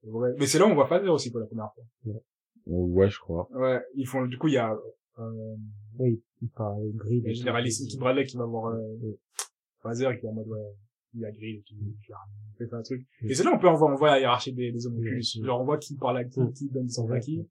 C'est 0.04 0.10
vrai. 0.10 0.32
Mais 0.38 0.46
c'est 0.46 0.60
là 0.60 0.66
où 0.68 0.70
on 0.70 0.76
voit 0.76 0.88
Phaser 0.88 1.10
aussi 1.10 1.32
pour 1.32 1.40
la 1.40 1.46
première 1.46 1.72
fois. 1.74 2.14
ouais, 2.68 3.10
je 3.10 3.20
crois. 3.20 3.50
Ouais, 3.54 3.82
ils 3.96 4.06
font, 4.08 4.26
du 4.26 4.38
coup, 4.38 4.50
il 4.50 4.56
y 4.56 4.58
a, 4.58 4.78
euh, 5.20 5.56
Oui, 5.98 6.22
il 6.42 6.50
parle 6.50 6.92
gris. 6.94 7.22
le 7.22 7.34
généraliste 7.34 7.88
qui 7.90 7.98
Bradley 7.98 8.26
qui 8.26 8.38
va 8.38 8.46
voir, 8.46 8.74
euh, 8.74 9.20
Phaser 9.82 10.10
qui 10.20 10.26
est 10.26 10.30
en 10.30 10.34
mode, 10.34 10.48
ouais, 10.48 10.60
il 11.14 11.22
y 11.22 11.26
a 11.26 11.32
grid 11.32 11.58
et 11.58 11.64
tout, 11.68 11.76
il 11.78 12.14
a 12.14 12.68
fait 12.68 12.74
un 12.74 12.82
truc. 12.82 13.06
Et 13.24 13.34
c'est 13.34 13.44
là 13.44 13.52
où 13.52 13.56
on 13.56 13.60
peut, 13.60 13.68
on 13.68 13.76
voit, 13.76 13.92
on 13.92 13.96
voit 13.96 14.12
la 14.12 14.20
hiérarchie 14.20 14.54
des, 14.54 14.72
des 14.72 14.88
homoculus. 14.88 15.24
Mm. 15.40 15.46
Genre, 15.46 15.62
on 15.62 15.66
voit 15.66 15.78
qui 15.78 15.96
parle 15.96 16.18
à 16.18 16.24
qui, 16.24 16.40
qui 16.56 16.70
donne 16.70 16.90
son 16.90 17.10
à 17.12 17.20
qui. 17.20 17.46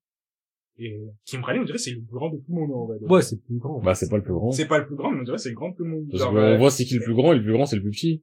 Et 0.78 0.98
Kim 1.26 1.42
on 1.46 1.64
dirait, 1.64 1.78
c'est 1.78 1.90
le 1.90 2.00
plus 2.00 2.14
grand 2.14 2.30
de 2.30 2.38
tout 2.38 2.44
le 2.48 2.54
monde, 2.54 2.72
en 2.72 2.86
vrai. 2.86 2.96
Ouais, 3.02 3.22
c'est 3.22 3.42
plus 3.42 3.58
grand. 3.58 3.80
Bah, 3.80 3.94
c'est 3.94 4.08
pas 4.08 4.16
le 4.16 4.22
plus 4.22 4.32
grand. 4.32 4.50
C'est 4.50 4.66
pas 4.66 4.78
le 4.78 4.86
plus 4.86 4.96
grand, 4.96 5.10
mais 5.10 5.20
on 5.20 5.24
dirait 5.24 5.36
que 5.36 5.42
c'est 5.42 5.50
le 5.50 5.54
grand 5.54 5.70
de 5.70 5.76
tout 5.76 5.84
le 5.84 5.90
monde. 5.90 6.06
Parce 6.10 6.24
qu'on 6.24 6.36
euh, 6.36 6.56
voit 6.56 6.70
c'est 6.70 6.84
qui 6.84 6.94
le 6.94 7.02
plus 7.04 7.14
grand 7.14 7.32
et 7.32 7.36
le 7.36 7.42
plus 7.42 7.52
grand 7.52 7.66
c'est 7.66 7.76
le 7.76 7.82
plus 7.82 7.90
petit. 7.90 8.22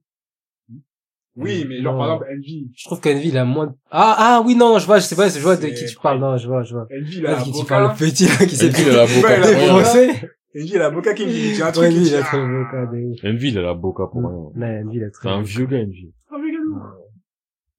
Oui, 1.36 1.64
mais 1.68 1.80
genre, 1.80 1.92
Non. 1.92 1.98
par 2.00 2.08
exemple, 2.14 2.30
Envy. 2.36 2.70
Je 2.74 2.84
trouve 2.86 3.00
qu'Envy, 3.00 3.28
il 3.28 3.38
a 3.38 3.44
moins 3.44 3.68
de... 3.68 3.72
Ah, 3.92 4.16
ah, 4.18 4.42
oui, 4.44 4.56
non, 4.56 4.80
je 4.80 4.86
vois, 4.86 4.98
je 4.98 5.04
sais 5.04 5.14
pas, 5.14 5.28
je 5.28 5.38
vois 5.38 5.56
de 5.56 5.68
qui 5.68 5.84
tu 5.86 5.96
parles, 5.96 6.18
non, 6.18 6.36
je 6.36 6.48
vois, 6.48 6.64
je 6.64 6.74
vois. 6.74 6.88
Envy, 6.90 7.18
il 7.18 7.22
Là, 7.22 7.36
a 7.36 7.38
de 7.38 7.44
qui 7.44 7.52
tu 7.52 7.64
parles, 7.64 7.92
le 7.92 7.96
petit, 7.96 8.24
là, 8.24 8.44
qui 8.44 8.56
s'est 8.56 8.74
a 8.74 9.06
la 9.06 10.28
boca 10.54 10.64
il 10.64 10.76
a 10.76 10.78
la 10.78 10.90
boca. 10.90 11.12
défoncé. 11.14 11.14
Envy, 11.14 11.14
il 11.14 11.14
a 11.14 11.14
Boca 11.14 11.14
qui 11.14 11.26
me 11.26 11.30
dit, 11.30 11.48
il 11.50 11.56
y 11.58 11.62
a 11.62 11.66
un 11.66 11.72
truc 11.72 11.84
Ouais, 11.84 11.90
dit, 11.90 12.08
il 12.08 12.14
a 12.14 12.22
cas 12.22 12.86
de 12.86 13.04
ouf. 13.04 13.42
Il 13.42 13.58
a 13.58 13.62
la 13.62 13.74
boca 13.74 14.06
pour 14.06 14.20
rien. 14.20 14.30
Non, 14.30 14.86
Envy, 14.86 14.96
il 14.96 15.04
a 15.04 15.06
C'est 15.06 15.12
très 15.12 15.28
un 15.30 15.38
beau 15.38 15.44
vieux 15.44 15.66
gars, 15.66 15.78
Envy. 15.78 16.12
ah, 16.30 16.36
mais 16.42 16.52
galou. 16.52 16.78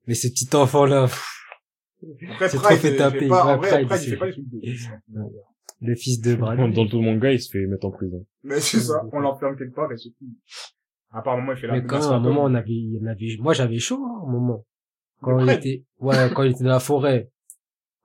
Mais 0.07 0.13
ce 0.15 0.27
petit 0.27 0.55
enfant-là, 0.55 1.03
Après, 2.31 2.49
C'est 2.49 2.57
trop 2.57 2.67
fait 2.69 2.75
il 2.75 2.79
fait 2.79 2.95
taper. 2.95 3.27
pas, 3.27 3.45
Ouais, 3.45 3.51
en 3.53 3.57
vrai, 3.57 3.69
Pride, 3.69 3.87
Pride, 3.87 4.01
il 4.03 4.09
fait 4.09 4.17
pas 4.17 4.25
des 4.27 4.31
trucs 4.33 4.49
de 4.49 4.59
le 5.81 5.95
fils 5.95 6.19
de 6.21 6.35
Brad. 6.35 6.57
Dans 6.73 6.87
tout 6.87 6.97
le 6.97 7.05
manga, 7.05 7.31
il 7.31 7.39
se 7.41 7.49
fait 7.51 7.65
mettre 7.65 7.85
en 7.87 7.91
prison. 7.91 8.25
Mais 8.43 8.59
c'est 8.59 8.79
ça, 8.79 9.01
on 9.11 9.19
l'enferme 9.19 9.57
quelque 9.57 9.73
part 9.75 9.91
et 9.91 9.97
c'est 9.97 10.09
tout. 10.09 10.25
À 11.11 11.21
part, 11.21 11.37
moment, 11.37 11.53
il 11.53 11.57
fait 11.57 11.67
la 11.67 11.73
Mais 11.73 11.85
quand 11.85 11.99
même, 11.99 12.09
à 12.09 12.15
un 12.15 12.19
moment, 12.19 12.43
on 12.43 12.53
avait, 12.53 12.89
on 13.01 13.05
avait, 13.07 13.37
moi, 13.39 13.53
j'avais 13.53 13.79
chaud, 13.79 14.03
hein, 14.05 14.21
à 14.21 14.27
un 14.27 14.31
moment. 14.31 14.65
Quand 15.21 15.39
il 15.39 15.49
était, 15.49 15.85
ouais, 15.99 16.15
quand 16.35 16.43
il 16.43 16.51
était 16.51 16.63
dans 16.63 16.69
la 16.71 16.79
forêt. 16.79 17.29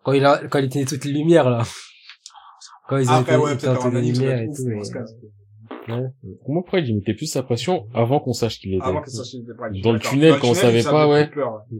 Quand 0.04 0.12
il 0.12 0.24
a, 0.24 0.46
quand 0.48 0.58
il 0.58 0.66
était 0.66 0.84
toutes 0.84 1.04
les 1.04 1.12
lumières, 1.12 1.50
là. 1.50 1.64
Quand 2.88 2.98
ils 2.98 3.08
Après, 3.08 3.34
étaient, 3.34 3.42
ouais, 3.42 3.50
ils 3.50 3.54
étaient 3.54 3.66
peut-être 3.66 3.88
les 3.90 3.96
anime, 3.98 4.22
et 4.22 4.54
tout. 4.54 4.62
mais 4.66 4.74
ouais. 4.76 6.08
Pour 6.42 6.52
moi, 6.54 6.62
Pride, 6.64 6.86
il 6.86 6.96
mettait 6.96 7.14
plus 7.14 7.26
sa 7.26 7.42
pression 7.42 7.86
avant 7.94 8.20
qu'on 8.20 8.32
sache 8.32 8.58
qu'il 8.58 8.74
était. 8.74 8.84
Avant 8.84 9.00
pas 9.00 9.70
Dans 9.82 9.92
le 9.92 9.98
tunnel, 9.98 10.34
quand 10.40 10.48
on 10.48 10.54
savait 10.54 10.82
pas, 10.82 11.08
ouais. 11.08 11.30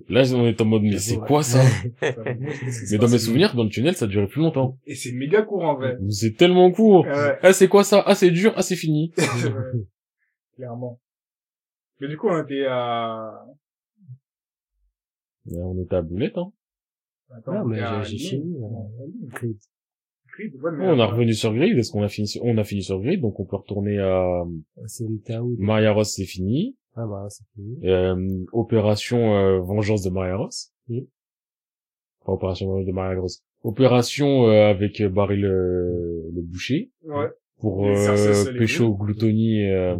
Là, 0.08 0.22
on 0.34 0.46
est 0.46 0.60
en 0.60 0.64
mode, 0.64 0.82
mais 0.82 0.98
c'est 0.98 1.18
quoi 1.18 1.42
ça? 1.42 1.62
Mais 2.02 2.98
dans 2.98 3.08
mes 3.08 3.18
souvenirs, 3.18 3.54
dans 3.54 3.64
le 3.64 3.70
tunnel, 3.70 3.94
ça 3.94 4.06
durait 4.06 4.26
plus 4.28 4.40
longtemps. 4.40 4.78
Et 4.86 4.94
c'est 4.94 5.12
méga 5.12 5.42
court, 5.42 5.64
en 5.64 5.74
vrai. 5.74 5.96
C'est 6.10 6.36
tellement 6.36 6.70
court. 6.70 7.04
Ouais. 7.04 7.38
Ah, 7.42 7.52
c'est 7.52 7.68
quoi 7.68 7.84
ça? 7.84 8.02
Ah, 8.06 8.14
c'est 8.14 8.30
dur. 8.30 8.52
Ah, 8.56 8.62
c'est 8.62 8.76
fini. 8.76 9.12
Clairement. 10.56 11.00
Mais 12.00 12.08
du 12.08 12.16
coup, 12.16 12.28
on 12.28 12.42
était 12.42 12.66
à... 12.68 13.44
On 15.52 15.78
était 15.82 15.96
à 15.96 16.02
boulette, 16.02 16.36
hein. 16.38 16.52
Attends, 17.36 17.52
Non, 17.54 17.60
on 17.62 17.64
mais 17.66 17.78
était 17.78 18.04
j'ai 18.04 18.18
fini, 18.18 18.56
ouais, 20.38 20.70
mais 20.72 20.86
on 20.88 20.98
a 21.00 21.06
revenu 21.06 21.32
sur 21.34 21.52
Grid. 21.54 21.76
Est-ce 21.78 21.92
qu'on 21.92 22.02
a 22.02 22.08
fini 22.08 22.26
sur... 22.28 22.44
On 22.44 22.56
a 22.58 22.64
fini 22.64 22.82
sur 22.82 23.00
Grid, 23.00 23.20
donc 23.20 23.38
on 23.40 23.44
peut 23.44 23.56
retourner 23.56 23.98
à 23.98 24.42
C'est. 24.86 25.04
Maria 25.58 25.92
Ross, 25.92 26.12
c'est 26.14 26.24
fini. 26.24 26.76
Ah, 26.96 27.06
bah, 27.06 27.26
c'est 27.28 27.44
fini. 27.54 27.78
Euh, 27.88 28.44
opération 28.52 29.34
euh, 29.36 29.60
Vengeance 29.60 30.02
de 30.02 30.10
Maria 30.10 30.36
Ross. 30.36 30.72
Oui. 30.88 31.08
Pas 32.24 32.32
opération 32.32 32.68
Vengeance 32.68 32.86
de 32.86 32.92
Maria 32.92 33.18
Ross. 33.20 33.42
Opération 33.62 34.46
euh, 34.48 34.68
avec 34.70 35.00
euh, 35.00 35.08
Barry 35.08 35.36
le, 35.38 36.30
le 36.34 36.42
boucher 36.42 36.90
Ouais. 37.04 37.28
pour 37.58 37.86
euh, 37.86 38.52
Pécho. 38.58 38.94
Gloutonie 38.94 39.68
euh, 39.70 39.96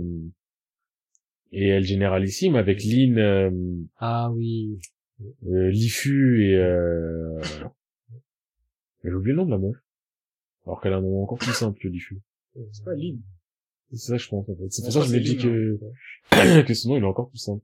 et 1.53 1.69
El 1.69 1.85
Généralissime 1.85 2.57
avec 2.57 2.83
Lynn, 2.85 3.19
euh, 3.19 3.51
Ah 3.99 4.31
oui. 4.33 4.79
euh, 5.49 5.71
Lifu 5.71 6.45
et 6.51 6.57
euh... 6.57 7.41
j'ai 9.05 9.13
oublié 9.13 9.33
le 9.33 9.37
nom 9.43 9.47
de 9.47 9.51
la 9.53 9.59
meuf. 9.59 9.77
Alors 10.67 10.81
qu'elle 10.81 10.93
a 10.93 10.97
un 10.97 11.01
nom 11.03 11.23
encore 11.23 11.39
plus 11.39 11.53
simple 11.53 11.79
que 11.79 11.89
Lifu. 11.89 12.21
C'est 12.73 12.85
pas 12.85 12.95
Lille. 12.95 13.21
C'est 13.91 13.99
ça 13.99 14.17
je 14.17 14.29
pense 14.29 14.49
en 14.49 14.55
fait. 14.57 14.71
C'est 14.71 14.83
pour 14.83 14.93
ça 14.93 15.01
que 15.01 15.07
je 15.07 15.13
me 15.15 15.21
dis 15.21 15.37
Lynn, 15.37 15.79
que 16.33 16.63
que 16.67 16.75
ce 16.75 16.89
nom 16.89 16.97
il 16.97 17.03
est 17.03 17.07
encore 17.07 17.29
plus 17.29 17.39
simple. 17.39 17.63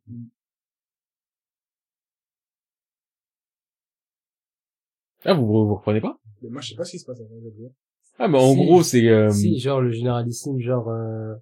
Ah 5.24 5.34
vous 5.34 5.46
vous 5.46 5.74
reprenez 5.74 6.00
pas? 6.00 6.18
Mais 6.42 6.48
moi, 6.48 6.60
je 6.62 6.70
sais 6.70 6.74
pas 6.76 6.84
ce 6.84 6.92
qui 6.92 6.98
se 6.98 7.04
passe. 7.04 7.20
après, 7.20 7.34
je 7.40 7.44
veux 7.44 7.50
dire. 7.50 7.70
Ah 8.18 8.28
mais 8.28 8.38
en 8.38 8.52
Si. 8.54 8.56
gros 8.64 8.82
c'est 8.82 9.08
euh, 9.08 9.30
Si, 9.30 9.58
genre, 9.58 9.80
le 9.80 9.90
généralissime, 9.92 10.58
genre, 10.60 10.88
euh, 10.88 11.34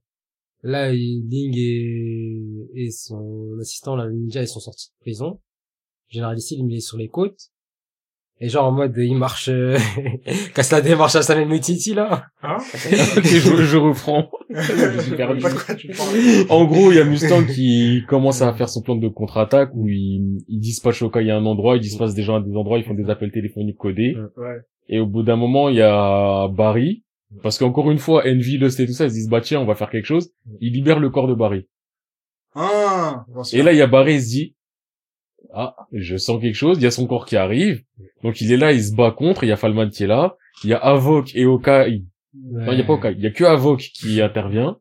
là, 0.62 0.92
Ling 0.92 1.54
et, 1.56 2.42
et 2.74 2.90
son 2.90 3.56
assistant, 3.60 3.94
là, 3.96 4.06
le 4.06 4.14
ninja, 4.14 4.42
ils 4.42 4.48
sont 4.48 4.60
sortis 4.60 4.88
de 4.90 5.00
prison. 5.00 5.40
Le 6.10 6.14
généralissime, 6.14 6.68
il 6.68 6.76
est 6.76 6.80
sur 6.80 6.96
les 6.96 7.08
côtes. 7.08 7.50
Et 8.40 8.48
genre, 8.48 8.66
en 8.66 8.72
mode, 8.72 8.94
il 8.96 9.16
marche, 9.16 9.48
euh, 9.48 9.76
casse 10.54 10.70
la 10.70 10.80
démarche 10.80 11.16
à 11.16 11.22
Samuel 11.22 11.48
Mutiti, 11.48 11.92
là. 11.92 12.26
Hein? 12.42 12.58
ok, 13.16 13.24
je, 13.24 13.64
je 13.64 13.76
reprends. 13.76 14.30
J'ai 14.50 15.16
perdu. 15.16 15.40
Pas 15.40 15.50
de 15.50 15.54
quoi 15.54 15.74
tu 15.74 15.88
parles. 15.88 16.46
En 16.48 16.64
gros, 16.64 16.92
il 16.92 16.98
y 16.98 17.00
a 17.00 17.04
Mustang 17.04 17.44
qui 17.44 18.04
commence 18.06 18.40
à 18.40 18.52
faire 18.52 18.68
son 18.68 18.82
plan 18.82 18.94
de 18.94 19.08
contre-attaque 19.08 19.70
où 19.74 19.88
il, 19.88 20.38
il 20.46 20.60
dispatche 20.60 21.02
au 21.02 21.10
cas 21.10 21.20
il 21.20 21.26
y 21.26 21.30
a 21.32 21.36
un 21.36 21.46
endroit, 21.46 21.76
il 21.76 21.80
dispatche 21.80 22.14
des 22.14 22.22
gens 22.22 22.36
à 22.36 22.40
des 22.40 22.54
endroits, 22.54 22.78
ils 22.78 22.84
font 22.84 22.94
des 22.94 23.10
appels 23.10 23.32
téléphoniques 23.32 23.76
codés. 23.76 24.16
Ouais. 24.36 24.58
Et 24.88 25.00
au 25.00 25.06
bout 25.06 25.24
d'un 25.24 25.36
moment, 25.36 25.68
il 25.68 25.76
y 25.76 25.82
a 25.82 26.48
Barry. 26.48 27.02
Parce 27.42 27.58
qu'encore 27.58 27.90
une 27.90 27.98
fois, 27.98 28.22
Envy, 28.26 28.56
Lust 28.56 28.80
et 28.80 28.86
tout 28.86 28.92
ça, 28.92 29.04
ils 29.04 29.10
se 29.10 29.14
disent, 29.14 29.28
bah 29.28 29.40
tiens, 29.40 29.60
on 29.60 29.66
va 29.66 29.74
faire 29.74 29.90
quelque 29.90 30.06
chose. 30.06 30.30
Il 30.60 30.72
libère 30.72 30.98
le 30.98 31.10
corps 31.10 31.28
de 31.28 31.34
Barry. 31.34 31.66
Ah, 32.54 33.26
Et 33.52 33.62
là, 33.62 33.72
il 33.72 33.78
y 33.78 33.82
a 33.82 33.86
Barry, 33.86 34.14
il 34.14 34.22
se 34.22 34.28
dit, 34.28 34.56
ah, 35.52 35.74
je 35.92 36.16
sens 36.16 36.40
quelque 36.40 36.54
chose, 36.54 36.78
il 36.78 36.84
y 36.84 36.86
a 36.86 36.90
son 36.90 37.06
corps 37.06 37.26
qui 37.26 37.36
arrive. 37.36 37.82
Donc 38.22 38.40
il 38.40 38.52
est 38.52 38.56
là, 38.56 38.72
il 38.72 38.82
se 38.82 38.94
bat 38.94 39.10
contre, 39.10 39.44
il 39.44 39.48
y 39.48 39.52
a 39.52 39.56
Falman 39.56 39.90
qui 39.90 40.04
est 40.04 40.08
là. 40.08 40.36
Il 40.64 40.70
y 40.70 40.74
a 40.74 40.78
Avok 40.78 41.34
et 41.34 41.46
Okai. 41.46 42.04
Non, 42.34 42.72
il 42.72 42.78
y 42.78 42.82
a 42.82 42.84
pas 42.84 42.94
Okai, 42.94 43.12
il 43.12 43.22
y 43.22 43.26
a 43.26 43.30
que 43.30 43.44
Avok 43.44 43.80
qui 43.80 44.20
intervient. 44.20 44.78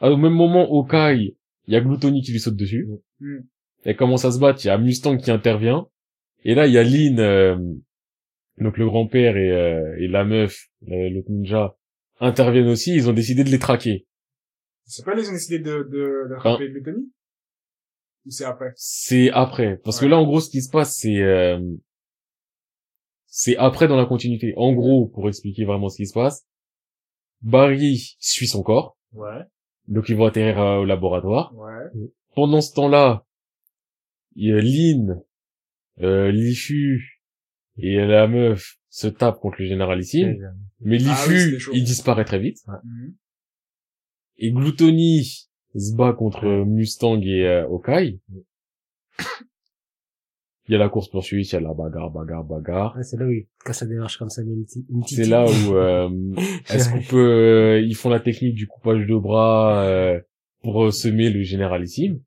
Ah, 0.00 0.10
Au 0.10 0.16
même 0.16 0.34
moment, 0.34 0.70
Okai, 0.72 1.36
il 1.66 1.72
y 1.72 1.76
a 1.76 1.80
Gluttony 1.80 2.22
qui 2.22 2.32
lui 2.32 2.40
saute 2.40 2.56
dessus. 2.56 2.88
Mm. 3.20 3.38
Elle 3.84 3.96
commence 3.96 4.24
à 4.24 4.32
se 4.32 4.38
battre, 4.38 4.64
il 4.64 4.68
y 4.68 4.70
a 4.70 4.78
Mustang 4.78 5.16
qui 5.18 5.30
intervient. 5.30 5.86
Et 6.44 6.54
là, 6.54 6.66
il 6.66 6.72
y 6.72 6.78
a 6.78 6.82
Lynn, 6.82 7.20
euh, 7.20 7.56
Donc 8.58 8.76
le 8.78 8.86
grand-père 8.86 9.36
et, 9.36 9.50
euh, 9.50 9.96
et 9.98 10.08
la 10.08 10.24
meuf, 10.24 10.68
l'autre 10.86 11.30
ninja, 11.30 11.76
interviennent 12.20 12.68
aussi, 12.68 12.94
ils 12.94 13.08
ont 13.08 13.12
décidé 13.12 13.44
de 13.44 13.50
les 13.50 13.58
traquer. 13.58 14.06
C'est 14.86 15.04
pas 15.04 15.14
les 15.14 15.28
ont 15.28 15.32
décidé 15.32 15.58
de, 15.58 15.88
de, 15.90 16.28
de 16.28 16.74
de 16.74 16.84
Tony? 16.84 17.10
Ou 18.26 18.30
c'est 18.30 18.44
après? 18.44 18.72
C'est 18.76 19.30
après. 19.30 19.76
Parce 19.84 19.98
que 20.00 20.06
là, 20.06 20.16
en 20.18 20.24
gros, 20.24 20.40
ce 20.40 20.50
qui 20.50 20.62
se 20.62 20.70
passe, 20.70 20.96
c'est... 20.96 21.20
euh, 21.20 21.60
c'est 23.26 23.56
après 23.56 23.88
dans 23.88 23.96
la 23.96 24.06
continuité. 24.06 24.54
En 24.56 24.72
gros, 24.72 25.06
pour 25.08 25.28
expliquer 25.28 25.64
vraiment 25.64 25.88
ce 25.88 25.96
qui 25.96 26.06
se 26.06 26.14
passe, 26.14 26.46
Barry 27.42 28.16
suit 28.18 28.46
son 28.46 28.62
corps, 28.62 28.96
Ouais. 29.12 29.42
donc 29.88 30.08
ils 30.08 30.16
vont 30.16 30.24
atterrir 30.24 30.58
euh, 30.60 30.78
au 30.78 30.84
laboratoire. 30.84 31.54
Ouais. 31.56 32.08
Pendant 32.34 32.60
ce 32.60 32.72
temps-là, 32.74 33.26
il 34.36 34.48
y 34.48 34.52
a 34.52 34.60
Lynn, 34.60 35.20
euh, 36.00 36.30
Lifu 36.32 37.20
et 37.76 37.96
la 38.06 38.26
meuf 38.28 38.76
se 38.88 39.06
tapent 39.08 39.40
contre 39.40 39.56
le 39.60 39.66
généralissime. 39.66 40.36
Mais 40.80 40.98
Ah 41.06 41.24
oui, 41.28 41.34
Lifu, 41.34 41.60
chaud. 41.60 41.72
il 41.74 41.84
disparaît 41.84 42.24
très 42.24 42.38
vite. 42.38 42.58
Et 44.38 44.50
Gluttony 44.52 45.48
se 45.76 45.94
bat 45.94 46.12
contre 46.12 46.46
Mustang 46.64 47.20
et 47.22 47.46
euh, 47.46 47.66
Okai. 47.68 48.18
Il 50.66 50.72
y 50.72 50.74
a 50.76 50.78
la 50.78 50.88
course 50.88 51.08
poursuite, 51.08 51.50
il 51.50 51.54
y 51.54 51.58
a 51.58 51.60
la 51.60 51.74
bagarre, 51.74 52.10
bagarre, 52.10 52.42
bagarre. 52.44 52.96
Ouais, 52.96 53.02
c'est 53.02 53.18
là 53.18 53.26
où 53.26 53.30
il 53.30 53.46
casse 53.64 53.82
la 53.82 53.86
démarche 53.88 54.16
comme 54.16 54.30
ça, 54.30 54.40
il 54.42 54.48
y 54.48 54.50
a 54.50 54.54
une 54.54 54.64
petite, 54.64 54.86
une 54.88 55.02
petite- 55.02 55.16
C'est 55.18 55.26
là 55.26 55.44
où 55.44 55.76
euh, 55.76 56.08
est-ce 56.70 56.88
qu'on 56.90 57.02
peut 57.02 57.16
euh, 57.18 57.80
ils 57.80 57.94
font 57.94 58.08
la 58.08 58.20
technique 58.20 58.54
du 58.54 58.66
coupage 58.66 59.06
de 59.06 59.14
bras 59.16 59.82
euh, 59.84 60.18
pour 60.62 60.86
euh, 60.86 60.90
semer 60.90 61.28
le 61.28 61.42
généralissime 61.42 62.20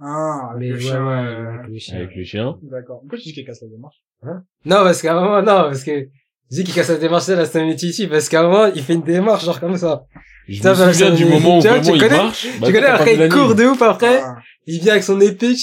Ah, 0.00 0.48
avec 0.50 0.60
Mais 0.60 0.68
le 0.70 0.74
ouais, 0.74 0.80
chien, 0.80 1.06
ouais, 1.06 1.14
avec 1.14 1.68
le 1.68 1.78
chien. 1.78 1.96
avec 1.96 2.16
le 2.16 2.24
chien. 2.24 2.58
D'accord. 2.62 3.00
Pourquoi 3.00 3.18
tu 3.18 3.24
dis 3.24 3.32
qu'il 3.32 3.46
casse 3.46 3.62
la 3.62 3.68
démarche? 3.68 4.02
Non, 4.24 4.82
parce 4.82 5.00
qu'à 5.00 5.16
un 5.16 5.20
moment, 5.20 5.38
non, 5.40 5.68
parce 5.68 5.84
que, 5.84 6.08
dis 6.50 6.64
qu'il 6.64 6.74
casse 6.74 6.88
la 6.90 6.96
démarche, 6.96 7.24
c'est 7.24 7.36
la 7.36 7.44
stamina 7.46 7.74
ici, 7.74 8.06
parce 8.06 8.28
qu'à 8.28 8.40
un 8.40 8.48
moment, 8.48 8.66
il 8.74 8.82
fait 8.82 8.94
une 8.94 9.02
démarche, 9.02 9.44
genre 9.44 9.60
comme 9.60 9.76
ça. 9.76 10.04
Je 10.48 10.60
Ça, 10.62 10.72
me 10.74 10.78
bah, 10.78 10.92
souviens 10.92 11.14
du 11.14 11.24
moment 11.24 11.58
où 11.58 11.62
tu 11.62 11.68
vois, 11.68 11.78
vraiment 11.78 11.90
tu 11.90 11.96
il 11.96 12.00
connais- 12.00 12.16
marche. 12.16 12.44
Bah, 12.46 12.52
tu 12.52 12.58
toi, 12.60 12.72
connais, 12.72 12.86
après, 12.86 13.14
il 13.16 13.28
court 13.30 13.54
de 13.54 13.64
ouf 13.64 13.82
après, 13.82 14.20
Ah. 14.22 14.36
il 14.66 14.80
vient 14.80 14.92
avec 14.92 15.04
son 15.04 15.20
épée, 15.20 15.54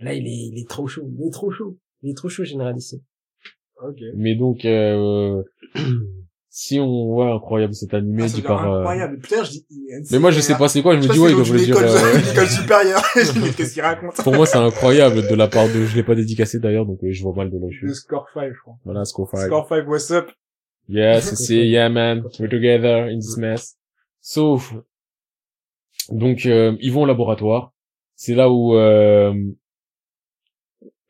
là, 0.00 0.12
il 0.14 0.26
est, 0.26 0.30
il 0.52 0.58
est 0.60 0.68
trop 0.68 0.86
chaud, 0.88 1.02
il 1.18 1.26
est 1.28 1.30
trop 1.32 1.50
chaud. 1.52 1.78
Il 2.02 2.10
est 2.10 2.14
trop 2.16 2.28
chaud, 2.28 2.42
généraliste. 2.44 2.96
Ok. 3.86 3.98
Mais 4.16 4.34
donc 4.34 4.64
euh, 4.64 5.40
si 6.54 6.78
on 6.78 7.06
voit 7.06 7.32
incroyable 7.32 7.74
cet 7.74 7.94
animé 7.94 8.24
Ah, 8.24 8.28
dit 8.28 8.42
par 8.42 8.70
euh, 8.70 8.80
incroyable. 8.80 9.18
Putain, 9.20 9.42
je 9.42 9.52
dis, 9.52 9.66
Mais 10.10 10.18
moi 10.18 10.30
je 10.30 10.40
sais 10.40 10.54
pas 10.54 10.68
c'est 10.68 10.82
quoi, 10.82 10.92
je 10.94 10.98
me 10.98 11.04
Je 11.04 11.12
dis 11.12 11.18
ouais, 11.18 11.32
il 11.32 11.38
il 11.38 11.38
devrait 11.38 11.64
dire 11.64 11.78
euh, 11.78 12.18
l'école 12.28 12.46
supérieure. 12.46 13.02
Qu'est-ce 13.56 13.72
qu'il 13.72 13.82
raconte? 13.82 14.16
Pour 14.16 14.34
moi 14.34 14.44
c'est 14.44 14.58
incroyable 14.58 15.26
de 15.26 15.34
la 15.34 15.48
part 15.48 15.66
de 15.68 15.86
je 15.86 15.96
l'ai 15.96 16.02
pas 16.02 16.14
dédicacé 16.14 16.58
d'ailleurs 16.58 16.84
donc 16.84 16.98
euh, 17.02 17.10
je 17.10 17.22
vois 17.22 17.32
mal 17.34 17.50
de 17.50 17.56
là 17.56 17.68
je 17.70 17.78
suis. 17.78 17.86
Le 17.86 17.94
score 17.94 18.28
5, 18.34 18.52
je 18.52 18.60
crois. 18.60 18.74
Voilà 18.84 19.06
score 19.06 19.30
5. 19.30 19.46
Score 19.46 19.66
5, 19.66 19.88
what's 19.88 20.10
up? 20.10 20.30
Yes, 20.88 21.32
it's 21.32 21.48
it, 21.48 21.64
yeah 21.68 21.88
man, 21.88 22.22
we're 22.38 22.50
together 22.50 23.08
in 23.08 23.18
this 23.18 23.38
mess. 23.38 23.78
Sauf, 24.20 24.74
donc 26.10 26.44
euh, 26.44 26.76
ils 26.80 26.92
vont 26.92 27.02
au 27.02 27.06
laboratoire. 27.06 27.72
C'est 28.14 28.34
là 28.34 28.50
où 28.50 28.76
euh, 28.76 29.32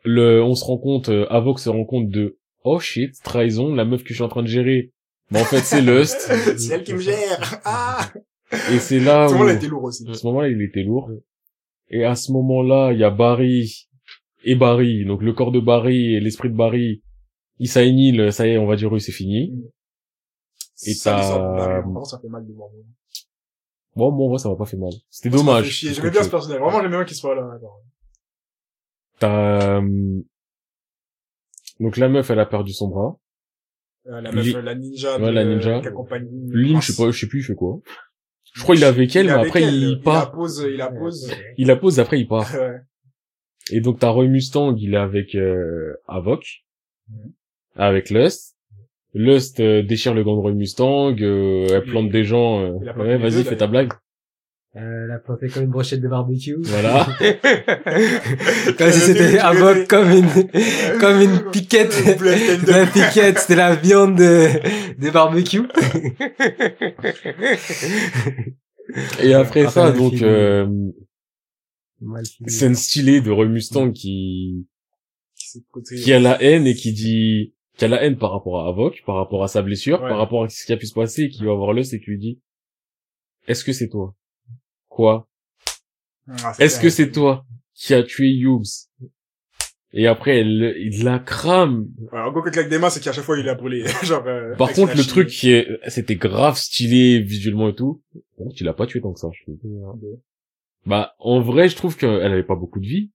le, 0.04 0.40
on 0.40 0.54
se 0.54 0.64
rend 0.64 0.78
compte, 0.78 1.08
euh, 1.08 1.26
Avoc 1.30 1.58
se 1.58 1.68
rend 1.68 1.84
compte 1.84 2.10
de 2.10 2.38
oh 2.62 2.78
shit, 2.78 3.20
trahison, 3.24 3.74
la 3.74 3.84
meuf 3.84 4.04
que 4.04 4.10
je 4.10 4.14
suis 4.14 4.22
en 4.22 4.28
train 4.28 4.42
de 4.42 4.48
gérer. 4.48 4.92
Mais 5.32 5.40
en 5.40 5.44
fait 5.44 5.60
c'est 5.60 5.80
Lust. 5.80 6.20
C'est 6.58 6.74
elle 6.74 6.84
qui 6.84 6.94
me 6.94 6.98
gère. 7.00 7.60
Ah! 7.64 8.10
Et 8.70 8.78
c'est 8.78 9.00
là 9.00 9.28
le 9.28 9.34
monde 9.34 9.48
a 9.48 9.54
été 9.54 9.66
lourd 9.66 9.84
aussi. 9.84 10.04
à 10.08 10.14
ce 10.14 10.26
moment-là 10.26 10.48
il 10.48 10.60
était 10.62 10.82
lourd. 10.82 11.10
Et 11.88 12.04
à 12.04 12.14
ce 12.14 12.30
moment-là 12.32 12.92
il 12.92 12.98
y 13.00 13.04
a 13.04 13.10
Barry 13.10 13.88
et 14.44 14.54
Barry, 14.56 15.04
donc 15.06 15.22
le 15.22 15.32
corps 15.32 15.52
de 15.52 15.60
Barry 15.60 16.14
et 16.14 16.20
l'esprit 16.20 16.50
de 16.50 16.56
Barry. 16.56 17.02
Il 17.58 17.68
s'annihile, 17.68 18.32
ça 18.32 18.46
y 18.46 18.50
est, 18.50 18.58
on 18.58 18.66
va 18.66 18.76
dire 18.76 18.92
oui 18.92 19.00
c'est 19.00 19.12
fini. 19.12 19.54
Et 20.84 20.94
Ça, 20.94 21.12
t'as- 21.12 22.04
ça 22.04 22.18
fait 22.20 22.28
mal 22.28 22.46
de 22.46 22.52
voir. 22.52 22.68
Bon, 23.94 24.10
bon, 24.10 24.30
moi, 24.30 24.38
ça 24.38 24.48
m'a 24.48 24.56
pas 24.56 24.64
fait 24.64 24.76
mal. 24.78 24.90
C'était 25.10 25.28
Moi, 25.28 25.38
dommage. 25.38 25.68
J'aimais 25.68 26.10
bien 26.10 26.22
ce 26.22 26.30
personnage. 26.30 26.58
Vraiment, 26.60 26.80
j'aimais 26.80 26.96
bien 26.96 27.04
qu'il 27.04 27.16
soit 27.16 27.34
là. 27.34 27.46
T'as, 29.18 29.80
euh, 29.80 30.20
donc 31.78 31.96
la 31.98 32.08
meuf, 32.08 32.30
elle 32.30 32.40
a 32.40 32.46
perdu 32.46 32.72
son 32.72 32.88
bras. 32.88 33.16
Euh, 34.08 34.20
la 34.20 34.32
meuf, 34.32 34.52
la 34.64 34.74
ninja. 34.74 35.18
Ouais, 35.18 35.26
de- 35.26 35.30
la 35.32 35.44
ninja. 35.44 35.80
Qui 35.80 35.86
accompagne 35.88 36.26
Lynn, 36.50 36.80
je 36.80 36.92
sais 36.92 37.02
pas, 37.02 37.10
je 37.10 37.18
sais 37.20 37.26
plus, 37.28 37.40
il 37.40 37.44
fait 37.44 37.54
quoi. 37.54 37.78
Je 38.54 38.62
crois 38.62 38.74
qu'il 38.74 38.84
est 38.84 38.88
avec 38.88 39.14
elle, 39.16 39.26
mais 39.26 39.32
avec 39.32 39.46
après, 39.46 39.62
elle. 39.62 39.74
il 39.74 39.82
Il 39.82 39.90
la 39.92 40.02
part. 40.02 40.32
pose, 40.32 40.66
il 40.68 40.76
la 40.76 40.90
pose. 40.90 41.30
Il 41.56 41.66
la 41.68 41.76
pose, 41.76 42.00
après, 42.00 42.18
il 42.20 42.26
part. 42.26 42.46
Ouais. 42.54 42.80
Et 43.70 43.80
donc, 43.80 44.00
t'as 44.00 44.08
Roy 44.08 44.26
Mustang, 44.26 44.74
il 44.76 44.94
est 44.94 44.96
avec, 44.96 45.36
euh, 45.36 45.94
Avoc. 46.08 46.64
Mhm. 47.08 47.32
Avec 47.76 48.10
Lust. 48.10 48.56
Lust 49.14 49.60
euh, 49.60 49.82
déchire 49.84 50.14
le 50.14 50.24
gant 50.24 50.34
de 50.34 50.40
Roy 50.40 50.52
Mustang, 50.52 51.14
euh, 51.20 51.66
elle 51.70 51.84
plante 51.84 52.10
des 52.10 52.24
gens. 52.24 52.60
euh, 52.60 52.72
ouais, 52.96 53.18
vas-y, 53.18 53.44
fais 53.44 53.56
ta 53.56 53.68
blague. 53.68 53.92
Euh, 54.74 55.06
la 55.06 55.18
planté 55.18 55.48
comme 55.48 55.64
une 55.64 55.70
brochette 55.70 56.00
de 56.00 56.08
barbecue. 56.08 56.56
Voilà. 56.62 57.06
comme 58.78 58.90
si 58.90 59.00
c'était 59.00 59.38
un 59.40 59.84
comme 59.84 60.10
une, 60.10 60.28
comme 60.98 61.20
une 61.20 61.50
piquette. 61.50 61.92
La 62.66 62.86
piquette, 62.86 63.38
c'était 63.38 63.56
la 63.56 63.74
viande 63.74 64.16
de, 64.16 64.48
des 64.98 65.10
barbecues. 65.10 65.68
Et 69.22 69.34
après 69.34 69.68
ça, 69.68 69.90
le 69.90 69.98
donc, 69.98 70.22
euh, 70.22 70.66
scène 72.46 72.74
stylée 72.74 73.20
de 73.20 73.30
Roy 73.30 73.48
Mustang 73.48 73.92
qui, 73.92 74.66
C'est 75.34 75.62
le 75.74 76.02
qui 76.02 76.12
a 76.14 76.18
la 76.18 76.42
haine 76.42 76.66
et 76.66 76.74
qui 76.74 76.94
dit 76.94 77.54
qui 77.76 77.84
a 77.84 77.88
la 77.88 78.02
haine 78.02 78.16
par 78.16 78.32
rapport 78.32 78.60
à 78.60 78.68
Avoc, 78.68 79.02
par 79.04 79.16
rapport 79.16 79.44
à 79.44 79.48
sa 79.48 79.60
blessure, 79.60 80.00
Ouais. 80.02 80.08
par 80.08 80.18
rapport 80.18 80.44
à 80.44 80.48
ce 80.48 80.64
qui 80.64 80.72
a 80.72 80.78
pu 80.78 80.86
se 80.86 80.94
passer, 80.94 81.24
et 81.24 81.28
qui 81.28 81.44
va 81.44 81.52
voir 81.54 81.74
l'os 81.74 81.92
et 81.92 82.00
qui 82.00 82.06
lui 82.10 82.18
dit 82.18 82.40
Est-ce 83.48 83.64
que 83.64 83.72
c'est 83.72 83.88
toi? 83.88 84.14
Quoi 84.94 85.26
Ah, 86.28 86.52
Est-ce 86.58 86.78
que 86.78 86.90
c'est 86.90 87.10
toi 87.10 87.44
qui 87.74 87.94
a 87.94 88.02
tué 88.02 88.28
Youbs 88.28 88.62
Et 89.94 90.06
après, 90.06 90.40
elle, 90.40 90.74
il 90.78 91.02
la 91.02 91.18
crame. 91.18 91.86
Ouais, 92.12 92.20
en 92.20 92.30
gros, 92.30 92.42
que 92.42 92.50
avec 92.50 92.68
des 92.68 92.78
mains, 92.78 92.90
c'est 92.90 93.00
qu'à 93.02 93.12
chaque 93.12 93.24
fois, 93.24 93.38
il 93.38 93.48
a 93.48 93.54
brûlé. 93.54 93.84
Genre, 94.02 94.22
euh, 94.26 94.54
Par 94.56 94.70
contre, 94.72 94.94
le 94.94 95.04
truc 95.04 95.28
qui 95.28 95.52
est, 95.52 95.66
c'était 95.88 96.16
grave 96.16 96.56
stylé 96.58 97.20
visuellement 97.20 97.70
et 97.70 97.74
tout. 97.74 98.02
Bon, 98.38 98.50
tu 98.50 98.64
l'as 98.64 98.74
pas 98.74 98.86
tué 98.86 99.00
tant 99.00 99.12
que 99.14 99.18
ça, 99.18 99.28
je 99.32 99.42
trouve. 99.44 99.58
Bah, 100.84 101.14
en 101.18 101.40
vrai, 101.40 101.68
je 101.70 101.76
trouve 101.76 101.96
qu'elle 101.96 102.20
avait 102.32 102.42
pas 102.42 102.56
beaucoup 102.56 102.80
de 102.80 102.86
vie. 102.86 103.10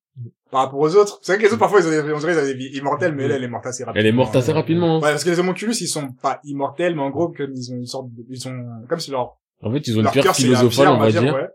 Par 0.50 0.62
rapport 0.64 0.80
aux 0.80 0.96
autres. 0.96 1.20
C'est 1.22 1.34
vrai 1.34 1.38
que 1.40 1.44
les 1.46 1.50
autres, 1.52 1.60
parfois, 1.60 1.82
ils 1.82 1.88
ont 1.88 1.92
des, 1.92 2.14
on 2.14 2.18
dirait, 2.18 2.34
ils 2.34 2.40
ont 2.40 2.44
des 2.44 2.54
vies 2.56 2.76
immortelles, 2.78 3.14
mais 3.14 3.26
elle, 3.26 3.34
elle 3.34 3.44
est 3.44 3.48
morte 3.50 3.68
assez 3.68 3.84
rapidement. 3.84 4.00
Elle 4.02 4.08
est 4.08 4.12
morte 4.14 4.36
assez 4.36 4.52
rapidement. 4.52 4.96
Ouais, 4.96 5.12
parce 5.12 5.24
que 5.24 5.30
les 5.30 5.40
homonculus, 5.40 5.76
ils 5.82 5.88
sont 5.88 6.12
pas 6.14 6.40
immortels, 6.44 6.96
mais 6.96 7.02
en 7.04 7.12
gros, 7.12 7.28
comme 7.30 7.52
ils 7.54 7.72
ont 7.72 7.76
une 7.76 7.86
sorte 7.86 8.08
de, 8.14 8.26
ils 8.30 8.40
sont, 8.40 8.56
comme 8.90 9.00
si 9.00 9.12
leur, 9.12 9.38
En 9.62 9.72
fait, 9.72 9.86
ils 9.88 10.00
ont 10.00 10.02
une 10.04 10.10
pierre 10.10 10.36
philosophale, 10.36 10.88
on 10.88 10.98
va 10.98 11.12
dire. 11.12 11.36
ouais. 11.36 11.48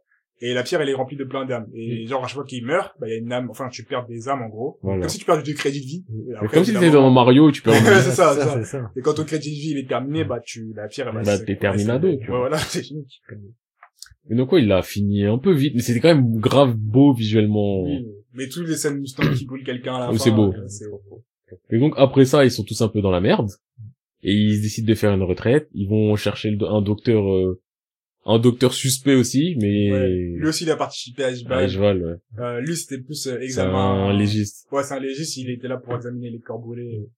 Et 0.45 0.55
la 0.55 0.63
pierre, 0.65 0.81
elle 0.81 0.89
est 0.89 0.95
remplie 0.95 1.17
de 1.17 1.23
plein 1.25 1.47
d'âmes. 1.47 1.67
Et 1.73 2.05
genre, 2.07 2.25
à 2.25 2.27
chaque 2.27 2.35
fois 2.35 2.45
qu'il 2.45 2.67
meurt, 2.67 2.93
bah, 3.01 3.07
il 3.09 3.13
y 3.13 3.15
a 3.15 3.19
une 3.19 3.33
âme, 3.33 3.49
enfin, 3.49 3.69
tu 3.71 3.85
perds 3.85 4.07
des 4.07 4.29
âmes, 4.29 4.43
en 4.43 4.49
gros. 4.49 4.79
Voilà. 4.83 5.01
Comme 5.03 5.09
si 5.09 5.19
tu 5.19 5.25
perds 5.25 5.43
du 5.43 5.55
crédit 5.55 5.81
de 5.81 5.87
vie. 5.87 6.05
Après, 6.35 6.49
comme 6.57 6.65
si 6.65 6.73
t'étais 6.73 6.91
dans 6.91 7.09
Mario 7.11 7.49
et 7.49 7.53
tu 7.53 7.63
Ouais, 7.69 7.75
c'est 7.77 8.11
ça, 8.11 8.35
c'est 8.35 8.41
ça. 8.47 8.65
ça. 8.65 8.91
Et 8.97 9.01
quand 9.03 9.15
ton 9.15 9.25
crédit 9.25 9.51
de 9.51 9.55
vie, 9.55 9.71
il 9.71 9.79
est 9.79 9.89
terminé, 9.89 10.25
bah, 10.25 10.41
tu, 10.45 10.73
la 10.75 10.89
pierre, 10.89 11.09
elle 11.09 11.15
va 11.15 11.23
Bah, 11.23 11.39
t'es 11.39 11.53
ouais, 11.53 11.59
terminado, 11.59 12.09
tu 12.11 12.17
Ouais, 12.23 12.27
vois. 12.27 12.39
voilà, 12.41 12.59
c'est 12.59 12.83
fini. 12.83 13.07
Et 14.31 14.35
donc, 14.35 14.53
ouais, 14.53 14.63
il 14.63 14.71
a 14.73 14.83
fini 14.83 15.25
un 15.25 15.39
peu 15.39 15.53
vite, 15.53 15.75
mais 15.75 15.81
c'était 15.83 16.01
quand 16.01 16.15
même 16.15 16.37
grave 16.39 16.75
beau 16.77 17.13
visuellement. 17.13 17.83
Oui. 17.85 18.07
Mais 18.35 18.49
tous 18.49 18.63
les 18.65 18.77
scènes 18.77 18.99
Mustang 18.99 19.33
qui 19.35 19.45
brûlent 19.47 19.65
quelqu'un 19.65 19.95
à 19.97 20.01
la 20.01 20.09
Oh, 20.11 20.13
fin. 20.13 20.19
c'est 20.19 20.31
beau. 20.31 20.53
euh, 20.55 21.57
Et 21.71 21.79
donc 21.79 21.95
après 21.97 22.25
ça, 22.25 22.45
ils 22.45 22.51
sont 22.51 22.65
tous 22.65 22.81
un 22.83 22.89
peu 22.89 23.01
dans 23.03 23.11
la 23.11 23.21
merde 23.21 23.51
et 24.23 24.33
ils 24.33 24.61
décident 24.63 24.89
de 24.89 24.95
faire 24.95 25.13
une 25.13 25.23
retraite. 25.23 25.69
Ils 25.75 25.89
vont 25.89 26.17
chercher 26.17 26.57
un 26.69 26.81
docteur, 26.83 27.31
euh, 27.31 27.61
un 28.25 28.39
docteur 28.39 28.73
suspect 28.73 29.15
aussi, 29.15 29.57
mais 29.61 29.91
Ouais. 29.91 30.09
Lui 30.37 30.47
aussi, 30.49 30.65
il 30.65 30.71
a 30.71 30.77
participé 30.77 31.25
à 31.25 31.31
ouais. 31.31 32.17
Euh, 32.39 32.61
lui, 32.61 32.77
c'était 32.77 32.99
plus 33.03 33.27
euh, 33.27 33.41
examen. 33.41 34.09
un 34.09 34.13
légiste. 34.17 34.67
Ouais, 34.71 34.83
c'est 34.85 34.95
un 34.95 35.01
légiste, 35.01 35.37
il 35.37 35.51
était 35.51 35.69
là 35.69 35.77
pour 35.79 35.95
examiner 35.97 36.31
les 36.31 36.39
corps 36.41 36.59
brûlés. 36.61 37.09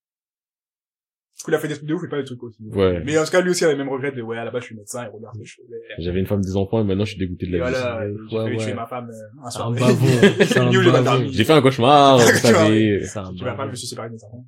Du 1.36 1.42
coup, 1.42 1.50
il 1.50 1.54
a 1.54 1.58
fait 1.58 1.66
des 1.68 1.74
trucs 1.74 1.88
de 1.88 1.94
ouf, 1.94 2.00
il 2.02 2.04
fait 2.06 2.10
pas 2.10 2.18
des 2.22 2.24
trucs 2.24 2.42
aussi. 2.44 2.62
Ouais. 2.62 3.02
Mais 3.04 3.18
en 3.18 3.24
tout 3.24 3.30
cas, 3.32 3.40
lui 3.40 3.50
aussi 3.50 3.64
a 3.64 3.68
les 3.68 3.76
mêmes 3.76 3.88
regrets 3.88 4.12
de, 4.12 4.22
ouais, 4.22 4.38
à 4.38 4.44
la 4.44 4.52
base, 4.52 4.62
je 4.62 4.66
suis 4.68 4.76
médecin, 4.76 5.04
et 5.04 5.08
regarde 5.08 5.36
je 5.42 5.54
fais. 5.56 5.62
J'avais 6.02 6.20
une 6.20 6.26
femme, 6.26 6.40
des 6.40 6.54
enfants 6.56 6.80
et 6.80 6.84
maintenant 6.84 7.04
je 7.04 7.10
suis 7.10 7.18
dégoûté 7.18 7.46
de 7.46 7.56
Et 7.56 7.58
la 7.58 7.66
vie. 7.70 7.74
voilà, 7.76 8.06
j'ai 8.06 8.36
Ouais, 8.36 8.44
failli 8.44 8.56
ouais. 8.56 8.64
tuer 8.64 8.74
ma 8.74 8.86
femme, 8.86 9.10
euh, 9.10 9.44
un 9.44 9.50
soir. 9.50 9.72
bavon. 9.72 9.96
J'ai 11.32 11.44
fait 11.44 11.52
un 11.52 11.60
cauchemar, 11.60 12.18
vous 12.18 12.24
Tu 12.26 12.30
vois, 12.32 12.40
savez. 12.40 13.00
C'est 13.04 13.18
un 13.18 13.32
Tuer 13.34 13.44
ma 13.44 13.56
femme, 13.56 13.56
je 13.56 13.56
bavon. 13.56 13.70
me 13.72 13.76
suis 13.76 13.86
séparé 13.88 14.08
de 14.10 14.14
mes 14.14 14.24
enfants. 14.24 14.46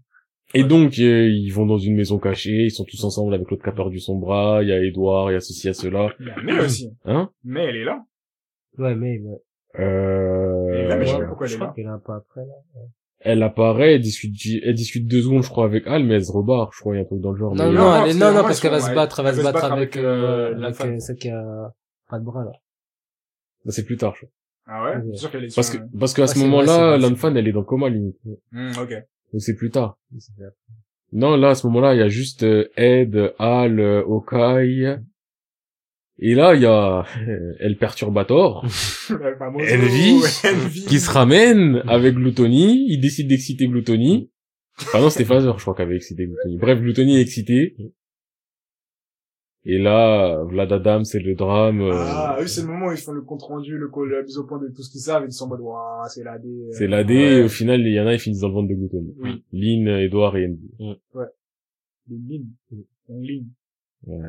Et 0.59 0.65
donc, 0.65 0.99
euh, 0.99 1.29
ils 1.29 1.51
vont 1.51 1.67
dans 1.67 1.79
une 1.79 1.95
maison 1.97 2.19
cachée, 2.19 2.65
ils 2.65 2.71
sont 2.71 2.85
tous 2.85 3.03
ensemble 3.05 3.35
avec 3.35 3.51
l'autre 3.51 3.63
qui 3.63 3.69
a 3.69 3.73
perdu 3.73 4.01
son 4.01 4.17
bras, 4.19 4.61
il 4.63 4.69
y 4.69 4.73
a 4.73 4.83
Edouard, 4.83 5.31
il 5.31 5.35
y 5.35 5.37
a 5.37 5.41
ceci, 5.41 5.65
il 5.65 5.67
y 5.67 5.71
a 5.71 5.75
cela. 5.75 6.13
Il 6.21 6.27
y 6.27 6.31
a 6.31 6.37
Mais 6.43 6.61
aussi. 6.61 6.91
Hein? 7.05 7.31
Mais 7.45 7.65
elle 7.65 7.77
est 7.77 7.85
là. 7.85 8.05
Ouais, 8.79 8.95
mais, 8.95 9.19
ouais. 9.19 9.39
Euh, 9.79 10.89
là, 10.89 10.97
mais 10.97 11.05
je 11.05 11.11
sais 11.11 11.17
Ouais, 11.17 11.21
pas 11.23 11.27
pourquoi 11.29 11.47
elle 11.47 11.53
je 11.53 11.57
est 11.57 11.61
là. 11.61 11.73
qu'elle 11.77 11.85
est 11.85 11.89
un 11.89 11.99
peu 11.99 12.13
après, 12.13 12.41
là. 12.41 12.81
elle 13.21 13.43
apparaît, 13.43 13.95
elle 13.97 14.01
discute, 14.01 14.35
elle 14.65 14.75
discute 14.75 15.07
deux 15.07 15.23
secondes, 15.23 15.43
je 15.43 15.49
crois, 15.51 15.65
avec 15.67 15.87
Al, 15.87 16.05
mais 16.05 16.15
elle 16.15 16.25
se 16.25 16.33
rebarre, 16.33 16.71
je 16.73 16.81
crois, 16.81 16.95
il 16.95 16.99
y 16.99 17.01
a 17.01 17.03
un 17.03 17.07
truc 17.07 17.21
dans 17.21 17.33
le 17.33 17.39
genre. 17.39 17.55
Non, 17.55 17.67
mais- 17.71 17.73
non, 17.77 17.85
non, 17.91 18.05
elle 18.05 18.11
est, 18.11 18.15
non, 18.19 18.33
non, 18.33 18.43
parce 18.43 18.61
qu'elle 18.61 18.71
va 18.71 18.81
se 18.81 18.95
battre, 18.95 19.19
elle 19.21 19.25
va 19.27 19.35
se 19.35 19.43
battre 19.43 19.65
avec, 19.65 19.97
euh, 19.97 20.53
euh, 20.53 20.55
la 20.57 20.67
avec 20.69 20.77
femme. 20.79 20.95
euh, 20.95 21.01
celle 21.01 21.17
qui 21.17 21.29
a 21.29 21.73
pas 22.09 22.19
de 22.19 22.25
bras, 22.25 22.45
là. 22.45 22.53
Bah, 23.65 23.73
c'est 23.73 23.85
plus 23.85 23.97
tard, 23.97 24.15
je 24.15 24.21
crois. 24.27 24.31
Ah 24.69 24.85
ouais? 24.85 24.97
Ouais. 24.97 25.03
C'est 25.13 25.19
sûr 25.19 25.31
qu'elle 25.31 25.45
est 25.45 25.55
Parce 25.55 25.71
que, 25.71 25.79
parce 25.99 26.15
qu'à 26.15 26.27
ce 26.27 26.39
moment-là, 26.41 26.97
vrai, 26.97 26.99
l'Anfan, 26.99 27.35
elle 27.37 27.47
est 27.49 27.53
dans 27.53 27.61
le 27.61 27.67
coma, 27.67 27.89
limite. 27.89 28.17
Hmm, 28.53 28.71
ok. 28.83 28.95
Donc 29.37 29.43
c'est 29.43 29.55
plus 29.55 29.69
tard. 29.71 29.99
Non, 31.13 31.37
là, 31.37 31.51
à 31.51 31.55
ce 31.55 31.67
moment-là, 31.67 31.95
il 31.95 31.99
y 31.99 32.03
a 32.03 32.09
juste 32.09 32.43
euh, 32.43 32.71
Ed, 32.79 33.35
Al, 33.39 33.79
euh, 33.81 34.03
Okai. 34.03 34.97
Et 36.19 36.35
là, 36.35 36.55
il 36.55 36.63
y 36.63 36.65
a 36.65 37.05
euh, 37.29 37.53
El 37.61 37.77
Perturbator 37.77 38.65
Envy, 39.11 40.23
Envy. 40.43 40.85
qui 40.89 40.99
se 40.99 41.11
ramène 41.11 41.83
avec 41.87 42.15
Gluttony. 42.15 42.87
Il 42.89 43.03
décide 43.03 43.29
d'exciter 43.29 43.69
Gluttony. 43.69 44.31
Enfin 44.81 45.03
non, 45.03 45.11
c'était 45.11 45.27
Phaser, 45.27 45.53
je 45.55 45.61
crois, 45.61 45.75
qui 45.75 45.83
avait 45.83 45.97
excité 45.97 46.25
Gluttony. 46.25 46.57
Bref, 46.57 46.81
Gluttony 46.81 47.19
est 47.19 47.21
excité. 47.21 47.77
Et 49.69 49.79
là, 49.79 50.43
Vlad 50.45 50.73
Adam, 50.73 51.03
c'est 51.03 51.19
le 51.19 51.35
drame. 51.35 51.81
euh, 51.81 51.93
Ah, 51.95 52.39
eux, 52.41 52.47
c'est 52.47 52.61
le 52.63 52.69
moment 52.69 52.87
où 52.87 52.93
ils 52.93 52.97
font 52.99 53.11
le 53.13 53.23
compte 53.23 53.43
rendu, 53.43 53.77
le, 53.77 53.91
la 54.09 54.23
mise 54.23 54.39
au 54.39 54.45
point 54.45 54.59
de 54.61 54.69
tout 54.69 54.83
ce 54.83 54.91
qu'ils 54.93 55.01
savent, 55.01 55.25
et 55.25 55.27
ils 55.27 55.33
sont 55.33 55.47
en 55.47 55.49
mode, 55.49 55.61
waouh, 55.61 56.05
c'est 56.09 56.23
la 56.23 56.39
D. 56.39 56.47
euh, 56.49 56.69
c'est 56.71 56.87
l'AD, 56.87 57.11
ouais. 57.11 57.17
et 57.39 57.43
au 57.43 57.49
final, 57.49 57.81
il 57.81 57.93
y 57.93 58.01
en 58.01 58.07
a, 58.07 58.13
ils 58.15 58.21
finissent 58.21 58.41
dans 58.41 58.49
le 58.49 58.55
ventre 58.55 58.69
de 58.69 58.75
Gluttony. 58.75 59.15
Oui. 59.19 59.45
Lynn, 59.53 59.89
Edouard 59.89 60.37
et 60.37 60.47
Envy. 60.47 60.97
Les 62.09 62.17
lignes. 62.17 62.47
En 63.11 63.19
ligne. 63.19 63.47
Ouais. 64.07 64.29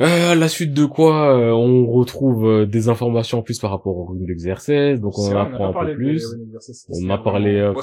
Euh, 0.00 0.32
à 0.32 0.34
la 0.34 0.48
suite 0.48 0.74
de 0.74 0.86
quoi, 0.86 1.38
euh, 1.38 1.52
on 1.52 1.86
retrouve 1.86 2.46
euh, 2.48 2.66
des 2.66 2.88
informations 2.88 3.38
en 3.38 3.42
plus 3.42 3.60
par 3.60 3.70
rapport 3.70 3.96
au 3.96 4.06
rune 4.06 4.24
d'exercice, 4.26 5.00
donc 5.00 5.16
on 5.20 5.28
en 5.32 5.36
apprend 5.36 5.66
a 5.72 5.82
un 5.82 5.86
peu 5.86 5.94
plus. 5.94 6.34
ouais, 6.34 6.40
On 7.04 7.10
a 7.10 7.18
parlé, 7.18 7.54
euh, 7.60 7.72
Ouais, 7.72 7.80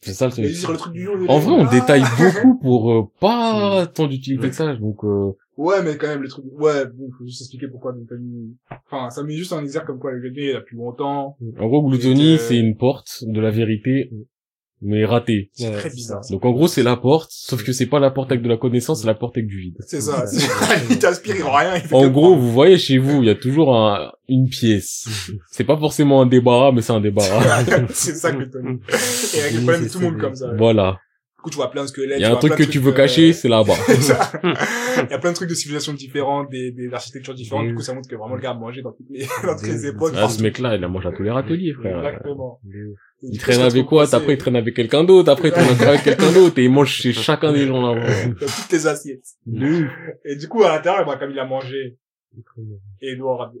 c'est 0.00 0.12
ça 0.12 0.26
le 0.26 0.32
truc. 0.32 0.44
Le 0.44 0.92
du 0.92 1.04
jour. 1.04 1.14
En 1.28 1.38
vrai, 1.38 1.52
on 1.52 1.66
Ah 1.66 1.70
détaille 1.70 2.02
beaucoup 2.18 2.58
pour 2.58 2.92
euh, 2.92 3.02
pas 3.20 3.86
tant 3.94 4.06
d'utilité 4.06 4.48
que 4.48 4.54
ça, 4.54 4.74
donc 4.76 5.04
euh, 5.04 5.32
Ouais, 5.56 5.82
mais 5.82 5.98
quand 5.98 6.06
même, 6.06 6.22
le 6.22 6.28
truc, 6.28 6.44
ouais, 6.58 6.86
bon, 6.86 7.10
faut 7.18 7.26
juste 7.26 7.42
expliquer 7.42 7.68
pourquoi 7.68 7.92
Gluttony, 7.92 8.56
enfin, 8.86 9.10
ça 9.10 9.22
met 9.22 9.34
juste 9.34 9.52
en 9.52 9.60
exergue 9.60 9.86
comme 9.86 9.98
quoi 9.98 10.12
le 10.12 10.20
Gluttony 10.20 10.46
est 10.46 10.52
là 10.54 10.60
depuis 10.60 10.76
longtemps. 10.76 11.36
en 11.58 11.66
gros, 11.68 11.86
Gluttony, 11.86 12.38
c'est 12.38 12.58
une 12.58 12.76
porte 12.76 13.24
de 13.26 13.40
la 13.40 13.50
vérité, 13.50 14.10
mais 14.82 15.04
ratée. 15.04 15.50
C'est 15.54 15.66
Ouais, 15.68 15.72
très 15.72 15.90
c'est 15.90 15.96
bizarre. 15.96 16.20
Donc 16.30 16.44
en 16.44 16.52
gros, 16.52 16.68
c'est 16.68 16.82
la 16.82 16.96
porte, 16.96 17.30
sauf 17.32 17.62
que 17.64 17.72
c'est 17.72 17.86
pas 17.86 18.00
la 18.00 18.10
porte 18.10 18.30
avec 18.32 18.42
de 18.42 18.48
la 18.48 18.56
connaissance, 18.56 19.00
c'est 19.00 19.06
la 19.06 19.14
porte 19.14 19.36
avec 19.36 19.46
du 19.48 19.60
vide. 19.60 19.76
C'est 19.86 20.00
ça. 20.00 20.24
Il 20.90 20.98
t'aspire, 20.98 21.36
il 21.36 21.42
rend 21.42 21.56
rien. 21.56 21.76
il 21.76 21.82
fait 21.82 21.94
En 21.94 22.02
que 22.02 22.08
gros, 22.08 22.36
vous 22.36 22.52
voyez 22.52 22.78
chez 22.78 22.98
vous, 22.98 23.22
il 23.22 23.26
y 23.26 23.30
a 23.30 23.34
toujours 23.34 23.76
un, 23.76 24.12
une 24.28 24.48
pièce. 24.48 25.08
C'est 25.50 25.64
pas 25.64 25.76
forcément 25.76 26.22
un 26.22 26.26
débarras, 26.26 26.72
mais 26.72 26.82
c'est 26.82 26.92
un 26.92 27.00
débarras. 27.00 27.64
c'est 27.90 28.14
ça, 28.14 28.32
Gluttony. 28.32 28.78
Et 29.36 29.40
avec 29.40 29.54
le 29.54 29.60
problème 29.62 29.84
de 29.84 29.88
tout 29.88 29.98
le 29.98 30.04
monde 30.10 30.20
comme 30.20 30.34
ça. 30.34 30.52
voilà. 30.56 30.98
Du 31.40 31.44
coup, 31.44 31.48
tu 31.48 31.56
vois 31.56 31.70
plein 31.70 31.84
de 31.84 31.86
squelettes. 31.86 32.18
Il 32.18 32.20
y 32.20 32.26
a 32.26 32.32
un 32.34 32.36
truc 32.36 32.54
que 32.54 32.64
tu 32.64 32.78
veux 32.80 32.92
cacher, 32.92 33.30
euh, 33.30 33.32
c'est 33.32 33.48
là-bas. 33.48 33.72
Il 33.88 35.10
y 35.10 35.14
a 35.14 35.18
plein 35.18 35.30
de 35.30 35.34
trucs 35.34 35.48
de 35.48 35.54
civilisations 35.54 35.94
différentes, 35.94 36.50
des, 36.50 36.70
des 36.70 36.92
architectures 36.92 37.32
différentes. 37.32 37.66
Du 37.66 37.74
coup, 37.74 37.80
ça 37.80 37.94
montre 37.94 38.10
que 38.10 38.14
vraiment 38.14 38.34
le 38.34 38.42
gars 38.42 38.50
a 38.50 38.54
mangé 38.54 38.82
dans 38.82 38.92
toutes 38.92 39.08
les, 39.08 39.20
dans 39.42 39.56
toutes 39.56 39.66
les 39.66 39.86
époques. 39.86 40.12
Ah, 40.14 40.28
ce 40.28 40.42
mec-là, 40.42 40.76
il 40.76 40.84
a 40.84 40.88
mangé 40.88 41.08
à 41.08 41.12
tous 41.12 41.22
les 41.22 41.30
râteliers, 41.30 41.72
frère. 41.72 41.96
Exactement. 41.96 42.60
Il 43.22 43.38
traîne 43.38 43.62
avec 43.62 43.86
quoi? 43.86 44.14
Après, 44.14 44.34
il 44.34 44.36
traîne 44.36 44.56
avec 44.56 44.74
quelqu'un 44.74 45.02
d'autre. 45.02 45.32
Après, 45.32 45.48
il 45.48 45.52
traîne 45.52 45.88
avec 45.88 46.02
quelqu'un 46.02 46.30
d'autre. 46.30 46.58
Et 46.58 46.64
il 46.64 46.70
mange 46.70 46.90
chez 46.90 47.14
chacun 47.14 47.54
des 47.54 47.66
gens 47.66 47.80
là-bas. 47.80 48.06
dans 48.26 48.34
toutes 48.34 48.72
les 48.72 48.86
assiettes. 48.86 49.24
Et 50.26 50.36
du 50.36 50.46
coup, 50.46 50.62
à 50.62 50.76
l'intérieur, 50.76 51.06
bah, 51.06 51.16
comme 51.18 51.30
il 51.30 51.38
a 51.38 51.46
mangé 51.46 51.96
Edward, 53.00 53.54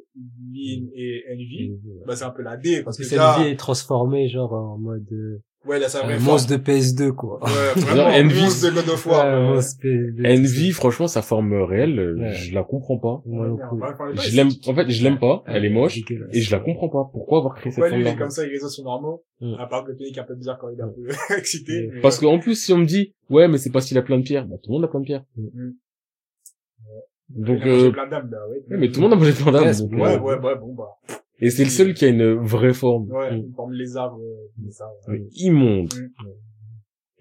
Lynn 0.52 0.90
et 0.94 1.24
Envy, 1.32 1.72
bah, 2.06 2.14
c'est 2.14 2.24
un 2.24 2.30
peu 2.30 2.42
la 2.42 2.58
D, 2.58 2.82
parce 2.82 2.98
Parce 2.98 3.08
que 3.08 3.16
que 3.16 3.42
vie 3.42 3.48
est 3.48 3.56
transformée, 3.56 4.28
genre, 4.28 4.52
en 4.52 4.76
mode, 4.76 5.06
euh, 5.12 5.42
ouais, 5.66 5.78
là, 5.78 5.88
ça 5.88 6.06
un 6.06 6.18
monstre 6.18 6.50
de 6.50 6.56
PS2, 6.62 7.12
quoi. 7.12 7.38
Ouais, 7.42 7.50
vraiment, 7.80 8.06
Envy. 8.08 8.40
monstre 8.42 8.68
de 8.70 8.74
God 8.74 8.88
of 8.88 9.06
War. 9.06 9.24
un 9.26 9.28
euh, 9.28 9.54
monstre 9.54 9.80
PS2. 9.84 10.38
Envy, 10.38 10.72
franchement, 10.72 11.06
sa 11.08 11.22
forme 11.22 11.52
réelle, 11.62 11.98
euh, 11.98 12.16
Ouais. 12.18 12.32
je 12.32 12.54
la 12.54 12.62
comprends 12.64 12.98
pas. 12.98 13.22
Je 13.26 14.36
l'aime, 14.36 14.48
en 14.66 14.74
fait, 14.74 14.88
je 14.90 15.02
l'aime 15.04 15.18
pas. 15.18 15.42
Elle 15.46 15.64
est 15.64 15.70
moche. 15.70 15.98
Et 16.32 16.40
je 16.40 16.50
la 16.50 16.60
comprends 16.60 16.88
pas. 16.88 17.08
Pourquoi 17.12 17.38
avoir 17.38 17.54
créé 17.54 17.70
cette 17.72 17.80
Pourquoi 17.82 17.96
lui, 17.96 18.02
il 18.02 18.06
est 18.06 18.10
forme-là 18.10 18.24
comme 18.24 18.30
ça, 18.30 18.44
il 18.46 18.50
réseau 18.50 18.68
sur 18.68 18.84
normaux, 18.84 19.24
Mm. 19.42 19.54
à 19.58 19.66
part 19.66 19.84
que 19.84 19.90
le 19.92 19.96
Tony 19.96 20.12
qui 20.12 20.18
est 20.18 20.22
un 20.22 20.26
peu 20.26 20.34
bizarre 20.34 20.58
quand 20.58 20.68
il 20.68 20.78
est 20.78 20.82
un 20.82 20.88
peu 20.88 21.06
excité. 21.38 21.86
Mm. 21.86 21.90
mais, 21.94 22.00
Parce 22.02 22.18
euh, 22.18 22.26
qu'en 22.26 22.38
plus, 22.38 22.54
si 22.62 22.72
on 22.74 22.78
me 22.78 22.84
dit, 22.84 23.14
ouais, 23.30 23.48
mais 23.48 23.56
c'est 23.56 23.70
parce 23.70 23.86
qu'il 23.86 23.96
a 23.96 24.02
plein 24.02 24.18
de 24.18 24.22
pierres, 24.22 24.46
bah, 24.46 24.56
tout 24.62 24.70
le 24.70 24.74
monde 24.74 24.84
a 24.84 24.88
plein 24.88 25.00
de 25.00 25.04
pierres. 25.06 25.24
Mm. 25.36 25.70
Donc, 27.30 27.58
il 27.64 27.68
a 27.68 27.72
mangé 27.72 27.86
euh, 27.86 27.90
plein 27.92 28.08
d'âmes, 28.08 28.28
bah, 28.30 28.38
ouais. 28.50 28.56
ouais, 28.68 28.76
mais 28.76 28.88
tout 28.90 29.00
le 29.00 29.02
monde 29.08 29.12
a 29.12 29.16
mangé 29.16 29.32
plein 29.32 29.52
d'âmes. 29.52 29.62
Ouais, 29.64 29.74
donc, 29.78 29.92
Ouais, 29.92 30.14
euh, 30.14 30.18
ouais, 30.18 30.38
ouais, 30.40 30.56
bon, 30.58 30.74
bah, 30.74 30.98
Et 31.40 31.50
c'est 31.50 31.64
le 31.64 31.70
seul 31.70 31.94
qui 31.94 32.04
a 32.04 32.08
une 32.08 32.34
vraie 32.34 32.74
forme. 32.74 33.10
ouais, 33.10 33.32
Mm. 33.32 33.36
une 33.36 33.54
forme 33.54 33.72
lézard, 33.72 34.16
euh, 34.18 35.10
ouais. 35.12 35.22
Immonde. 35.36 35.92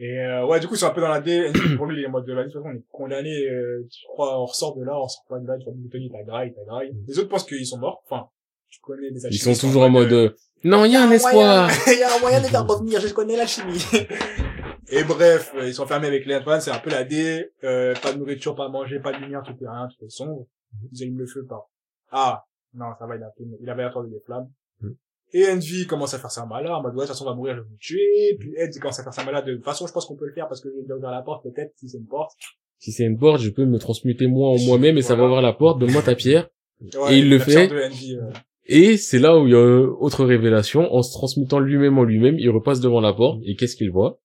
Et 0.02 0.18
euh, 0.20 0.46
ouais, 0.46 0.60
du 0.60 0.68
coup, 0.68 0.76
c'est 0.76 0.86
un 0.86 0.92
peu 0.92 1.02
dans 1.02 1.10
la 1.10 1.20
D. 1.20 1.52
Pour 1.78 1.86
lui, 1.86 2.00
il 2.00 2.04
est 2.04 2.08
en 2.08 2.12
mode 2.12 2.26
de 2.26 2.34
la 2.34 2.44
de 2.44 2.50
toute 2.50 2.62
façon, 2.62 2.70
on 2.74 2.78
est 2.78 2.84
condamné. 2.92 3.34
Euh, 3.50 3.86
tu 3.92 4.06
crois, 4.08 4.42
on 4.42 4.46
ressort 4.46 4.78
de 4.78 4.84
là, 4.84 4.98
on 4.98 5.08
sort 5.08 5.26
pas 5.28 5.40
de 5.40 5.48
là. 5.48 5.58
Tu 5.58 5.66
vois, 5.66 5.74
Tony, 5.92 6.10
t'as 6.10 6.24
graille, 6.24 6.54
t'as 6.56 6.64
graille. 6.66 6.92
Les 7.08 7.20
autres 7.20 7.28
pensent 7.30 7.46
qu'ils 7.46 7.66
sont 7.66 7.80
morts. 7.80 8.02
Enfin, 8.10 8.28
tu 8.70 8.80
connais 8.82 9.12
des 9.12 9.20
Ils 9.30 9.38
sont 9.40 9.54
toujours 9.56 9.84
en 9.84 9.90
mode, 9.90 10.12
euh, 10.14 10.30
non, 10.64 10.86
il 10.86 10.92
y 10.94 10.96
a 10.96 11.04
un 11.04 11.12
espoir. 11.12 11.70
Il 11.88 12.00
y 12.00 12.04
a 12.04 12.16
un 12.16 12.20
moyen 12.20 12.40
de 12.42 12.46
faire 12.48 12.66
revenir. 12.68 13.00
Je 13.02 13.14
connais 13.14 13.36
la 13.38 13.46
chimie. 13.46 13.84
Et 14.92 15.04
bref, 15.04 15.54
euh, 15.56 15.68
ils 15.68 15.74
sont 15.74 15.86
fermés 15.86 16.08
avec 16.08 16.26
les 16.26 16.36
Antoine. 16.36 16.60
C'est 16.62 16.72
un 16.72 16.80
peu 16.80 16.90
la 16.90 17.04
D. 17.04 17.52
Euh, 17.64 17.94
pas 18.02 18.12
de 18.12 18.18
nourriture, 18.18 18.56
pas 18.56 18.66
à 18.66 18.70
manger, 18.70 19.00
pas 19.00 19.12
de 19.14 19.18
lumière, 19.20 19.44
tout 19.44 19.52
est 19.52 19.70
rien, 19.70 19.88
tout 19.88 20.04
est 20.06 20.10
sombre. 20.10 20.48
Ils 20.92 21.04
allument 21.04 21.20
le 21.20 21.28
feu 21.28 21.46
par. 21.48 21.70
Ah, 22.12 22.46
non, 22.74 22.88
ça 22.98 23.06
va, 23.06 23.16
il 23.16 23.24
a, 23.24 23.32
il 23.62 23.70
avait 23.70 23.84
attendu 23.84 24.10
des 24.10 24.20
flammes. 24.20 24.50
Mm. 24.82 24.90
Et 25.32 25.48
Envy 25.48 25.86
commence 25.86 26.14
à 26.14 26.20
faire 26.20 26.32
sa 26.32 26.46
malade, 26.46 26.72
en 26.72 26.82
mode, 26.82 26.94
ouais, 26.94 27.02
de 27.02 27.08
toute 27.08 27.10
façon, 27.10 27.26
on 27.26 27.30
va 27.30 27.36
mourir, 27.36 27.56
je 27.56 27.62
vais 27.62 27.68
vous 27.68 27.78
tuer. 27.80 28.38
Puis 28.40 28.54
Ed 28.58 28.78
commence 28.80 29.00
à 29.00 29.04
faire 29.04 29.14
sa 29.14 29.24
malade, 29.24 29.46
de 29.46 29.56
toute 29.56 29.66
façon, 29.66 29.86
je 29.86 29.94
pense 29.94 30.06
qu'on 30.06 30.16
peut 30.16 30.26
le 30.26 30.34
faire 30.34 30.48
parce 30.48 30.62
que 30.62 30.70
j'ai 30.88 30.94
ouvert 30.94 31.12
la 31.12 31.22
porte, 31.22 31.44
peut-être, 31.44 31.72
si 31.78 31.88
c'est 31.90 31.98
une 31.98 32.08
porte. 32.08 32.36
Si 32.80 32.92
c'est 32.92 33.04
une 33.04 33.18
porte, 33.18 33.42
je 33.42 33.50
peux 33.50 33.66
me 33.66 33.78
transmuter 33.78 34.28
moi 34.28 34.50
en 34.50 34.58
moi-même 34.60 34.98
et 34.98 35.02
ça 35.02 35.16
va 35.16 35.26
ouvrir 35.26 35.42
la 35.42 35.54
porte. 35.54 35.80
Donne-moi 35.80 36.02
ta 36.02 36.16
pierre. 36.16 36.50
Ouais, 36.96 37.16
Et 37.16 37.20
il 37.20 37.30
le 37.30 37.40
fait. 37.40 37.70
Envy, 37.86 38.16
euh, 38.16 38.32
Et 38.66 38.96
c'est 38.96 39.20
là 39.20 39.38
où 39.38 39.48
il 39.48 39.52
y 39.52 39.56
a 39.56 39.58
euh, 39.58 39.94
autre 40.00 40.24
révélation. 40.24 40.94
En 40.94 41.02
se 41.02 41.12
transmutant 41.12 41.60
lui-même 41.60 41.98
en 41.98 42.04
lui-même, 42.04 42.40
il 42.40 42.50
repasse 42.50 42.80
devant 42.80 43.02
la 43.02 43.12
porte. 43.12 43.42
Et 43.44 43.56
qu'est-ce 43.58 43.76
qu'il 43.76 43.92
voit? 43.92 44.22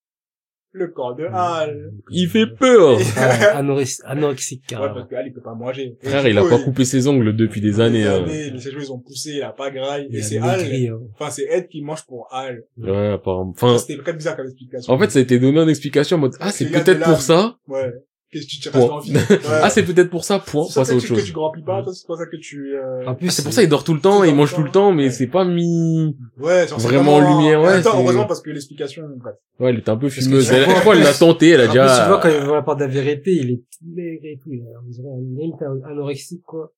Le 0.75 0.87
corps 0.87 1.15
de 1.15 1.25
Hal. 1.25 1.91
Il 2.11 2.27
fait 2.29 2.47
peur. 2.47 2.97
Ah, 3.17 3.61
anorex- 3.61 4.01
anorexique, 4.05 4.63
Ouais, 4.71 4.77
parce 4.93 5.07
que 5.07 5.15
Hal, 5.15 5.27
il 5.27 5.33
peut 5.33 5.41
pas 5.41 5.55
manger. 5.55 5.95
Et 6.03 6.07
Frère, 6.09 6.27
il 6.27 6.37
a 6.37 6.41
coup, 6.41 6.49
pas 6.49 6.59
coupé 6.59 6.85
ses 6.85 7.07
ongles 7.07 7.35
depuis 7.35 7.61
des 7.61 7.79
années. 7.79 8.05
hein. 8.05 8.25
Ses 8.27 8.71
jouets, 8.71 8.83
ils 8.83 8.91
ont 8.91 8.99
poussé, 8.99 9.31
il 9.37 9.41
a 9.43 9.51
pas 9.51 9.71
graille. 9.71 10.07
Il 10.09 10.17
Et 10.17 10.21
c'est 10.21 10.37
Hal. 10.39 10.61
hein. 10.61 10.99
Enfin, 11.17 11.31
c'est 11.31 11.43
Ed 11.49 11.67
qui 11.69 11.81
mange 11.81 12.05
pour 12.05 12.27
Hal. 12.31 12.63
Ouais, 12.77 13.11
apparemment. 13.13 13.51
Enfin, 13.55 13.77
C'était 13.77 14.01
très 14.01 14.13
bizarre 14.13 14.35
comme 14.35 14.45
explication. 14.47 14.93
en 14.93 14.99
fait, 14.99 15.09
ça 15.11 15.19
a 15.19 15.21
été 15.21 15.39
donné 15.39 15.59
en 15.59 15.67
explication 15.67 16.17
en 16.17 16.19
mode, 16.19 16.35
ah, 16.39 16.51
c'est 16.51 16.65
peut-être 16.69 17.03
pour 17.03 17.21
ça? 17.21 17.57
Ouais. 17.67 17.93
Qu'est-ce 18.35 18.47
que 18.47 18.51
tu 18.51 18.59
te 18.59 18.69
Point. 18.69 18.81
restes 18.81 18.91
en 18.91 18.99
vie? 18.99 19.13
Ouais. 19.15 19.39
Ah, 19.63 19.69
c'est 19.69 19.83
peut-être 19.83 20.09
pour 20.09 20.25
ça, 20.25 20.39
point. 20.39 20.65
C'est 20.67 20.73
pour 20.73 20.85
ça 20.85 20.93
que 20.95 20.99
tu, 20.99 21.07
que 21.07 21.15
chose. 21.15 21.23
tu 21.23 21.31
grandis 21.31 21.61
pas, 21.61 21.81
toi, 21.83 21.93
c'est 21.93 22.05
pour 22.05 22.17
ça 22.17 22.25
que 22.25 22.35
tu, 22.35 22.75
euh... 22.75 23.05
En 23.05 23.15
plus, 23.15 23.27
Ah, 23.27 23.31
c'est 23.31 23.43
pour 23.43 23.53
ça, 23.53 23.63
il 23.63 23.69
dort 23.69 23.85
tout 23.85 23.93
le 23.93 24.01
temps, 24.01 24.25
il 24.25 24.35
mange 24.35 24.49
tout 24.49 24.55
tout 24.57 24.61
le 24.63 24.67
le 24.67 24.71
temps, 24.73 24.91
mais 24.91 25.05
ouais. 25.05 25.09
c'est 25.09 25.27
pas 25.27 25.45
mis... 25.45 26.17
ouais, 26.37 26.65
Vraiment 26.65 27.15
en 27.15 27.19
lumière, 27.39 27.61
ouais, 27.61 27.75
Attends, 27.75 27.97
heureusement, 28.01 28.25
parce 28.25 28.41
que 28.41 28.49
l'explication, 28.49 29.03
bref. 29.15 29.35
Ouais, 29.61 29.69
elle 29.69 29.79
était 29.79 29.89
un 29.89 29.95
peu 29.95 30.07
que 30.09 30.13
fumeuse. 30.15 30.51
Elle, 30.51 30.65
vois- 30.65 30.75
je 30.75 30.79
crois, 30.81 30.95
elle 30.97 31.03
l'a 31.03 31.13
tenté, 31.13 31.49
elle 31.51 31.61
a 31.61 31.67
plus, 31.67 31.71
tu 31.79 32.07
vois, 32.09 32.19
quand 32.21 32.27
il 32.29 32.43
voit 32.43 32.55
la 32.57 32.61
part 32.63 32.75
de 32.75 32.81
la 32.81 32.87
vérité, 32.87 33.31
il 33.31 33.51
est 33.51 33.55
tout 33.71 33.85
maigre 33.95 34.25
et 34.25 34.37
tout. 34.43 34.51
Il 34.51 34.63
a, 34.63 34.79
on 34.85 34.89
dirait 34.89 35.07
un- 35.07 35.21
limite 35.21 35.61
anorexique, 35.89 36.43
quoi. 36.43 36.73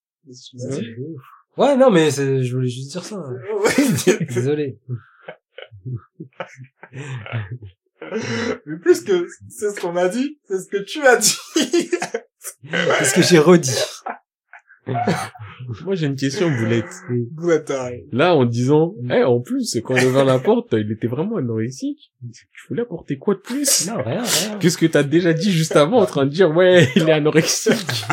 Ouais, 1.56 1.76
non, 1.76 1.90
mais 1.90 2.12
c'est- 2.12 2.44
je 2.44 2.54
voulais 2.54 2.68
juste 2.68 2.92
dire 2.92 3.02
ça. 3.02 3.20
Désolé. 4.34 4.78
Mais 8.66 8.78
plus 8.78 9.02
que 9.02 9.26
c'est 9.48 9.70
ce 9.70 9.80
qu'on 9.80 9.96
a 9.96 10.08
dit, 10.08 10.38
c'est 10.48 10.58
ce 10.58 10.68
que 10.68 10.82
tu 10.82 11.02
as 11.04 11.16
dit. 11.16 11.36
Parce 12.70 13.12
que 13.12 13.22
j'ai 13.22 13.38
redit. 13.38 13.78
moi 15.84 15.94
j'ai 15.94 16.06
une 16.06 16.16
question, 16.16 16.50
Boulette. 16.50 17.64
Tarés. 17.66 18.06
Là, 18.12 18.34
en 18.34 18.44
disant, 18.46 18.94
eh, 19.10 19.22
en 19.22 19.40
plus, 19.40 19.78
quand 19.84 19.96
il 19.96 20.06
ouvert 20.06 20.24
la 20.24 20.38
porte, 20.38 20.72
il 20.72 20.90
était 20.92 21.08
vraiment 21.08 21.36
anorexique. 21.36 22.12
Tu 22.32 22.46
voulais 22.68 22.82
apporter 22.82 23.18
quoi 23.18 23.34
de 23.34 23.40
plus? 23.40 23.86
Non, 23.88 24.02
rien, 24.02 24.22
rien. 24.22 24.58
Qu'est-ce 24.58 24.78
que 24.78 24.86
t'as 24.86 25.02
déjà 25.02 25.32
dit 25.32 25.52
juste 25.52 25.76
avant 25.76 25.98
en 25.98 26.06
train 26.06 26.24
de 26.24 26.30
dire, 26.30 26.50
ouais, 26.50 26.88
il 26.96 27.08
est 27.08 27.12
anorexique? 27.12 28.04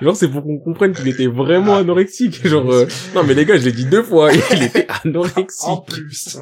Genre, 0.00 0.16
c'est 0.16 0.28
pour 0.28 0.42
qu'on 0.44 0.58
comprenne 0.58 0.92
qu'il 0.92 1.08
était 1.08 1.26
vraiment 1.26 1.76
anorexique. 1.76 2.46
Genre, 2.46 2.70
euh, 2.72 2.86
non, 3.14 3.24
mais 3.24 3.34
les 3.34 3.44
gars, 3.44 3.56
je 3.56 3.64
l'ai 3.64 3.72
dit 3.72 3.86
deux 3.86 4.02
fois, 4.02 4.30
il 4.32 4.62
était 4.62 4.86
En 5.04 5.08
anorexique. 5.08 5.86
plus. 5.86 6.38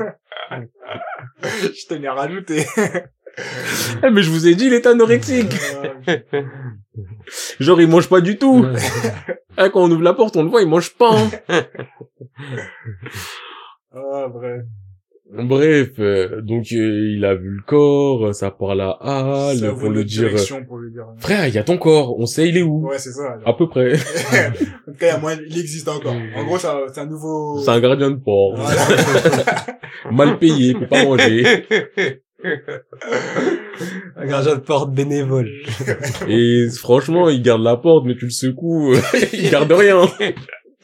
Je 0.51 1.87
tenais 1.89 2.09
à 2.09 2.15
rajouter. 2.15 2.65
Eh, 4.03 4.11
mais 4.11 4.23
je 4.25 4.31
vous 4.31 4.49
ai 4.49 4.57
dit, 4.57 4.65
il 4.67 4.73
est 4.73 4.85
anorexique. 4.85 5.55
Genre, 7.61 7.81
il 7.81 7.87
mange 7.87 8.09
pas 8.09 8.21
du 8.21 8.37
tout. 8.37 8.67
Eh, 9.61 9.71
quand 9.71 9.83
on 9.85 9.91
ouvre 9.93 10.03
la 10.03 10.13
porte, 10.15 10.37
on 10.37 10.43
le 10.43 10.49
voit, 10.49 10.61
il 10.63 10.69
mange 10.69 10.95
pas. 10.95 11.11
hein. 11.17 11.31
Ah, 13.93 14.27
vrai. 14.29 14.61
Bref, 15.31 15.91
euh, 15.99 16.41
donc, 16.41 16.73
euh, 16.73 17.15
il 17.15 17.25
a 17.25 17.35
vu 17.35 17.51
le 17.51 17.63
corps, 17.63 18.35
ça 18.35 18.51
parle 18.51 18.81
à 18.81 18.97
Hal, 19.51 19.59
Ça 19.59 19.73
pour 19.73 19.91
le 19.91 20.03
dire, 20.03 20.31
euh, 20.35 20.61
pour 20.67 20.79
lui 20.79 20.91
dire. 20.91 21.05
frère, 21.19 21.47
il 21.47 21.55
y 21.55 21.59
a 21.59 21.65
ton 21.65 21.77
corps, 21.77 22.19
on 22.19 22.25
sait 22.25 22.49
il 22.49 22.57
est 22.57 22.63
où. 22.63 22.89
Ouais, 22.89 22.99
c'est 22.99 23.13
ça. 23.13 23.37
À 23.45 23.53
peu 23.53 23.69
près. 23.69 23.93
en 23.97 24.93
tout 24.93 24.99
cas, 24.99 25.07
il 25.07 25.07
y 25.07 25.11
a 25.11 25.19
moyen, 25.19 25.39
il 25.47 25.59
existe 25.59 25.87
encore. 25.87 26.15
En 26.35 26.45
gros, 26.45 26.57
c'est 26.57 26.69
un, 26.69 26.81
c'est 26.93 27.01
un 27.01 27.07
nouveau... 27.07 27.61
C'est 27.61 27.71
un 27.71 27.81
gardien 27.81 28.11
de. 28.11 28.19
Voilà. 28.25 28.87
Mal 30.11 30.39
payé, 30.39 30.73
peut 30.73 30.87
pas 30.87 31.05
manger. 31.05 31.67
Un 34.17 34.27
gardien 34.27 34.55
de 34.55 34.61
porte 34.61 34.95
bénévole. 34.95 35.51
Et 36.29 36.69
franchement, 36.75 37.29
il 37.29 37.43
garde 37.43 37.63
la 37.63 37.77
porte, 37.77 38.07
mais 38.07 38.17
tu 38.17 38.25
le 38.25 38.31
secoues, 38.31 38.95
il 39.35 39.51
garde 39.51 39.73
rien. 39.73 40.09
il. 40.21 40.35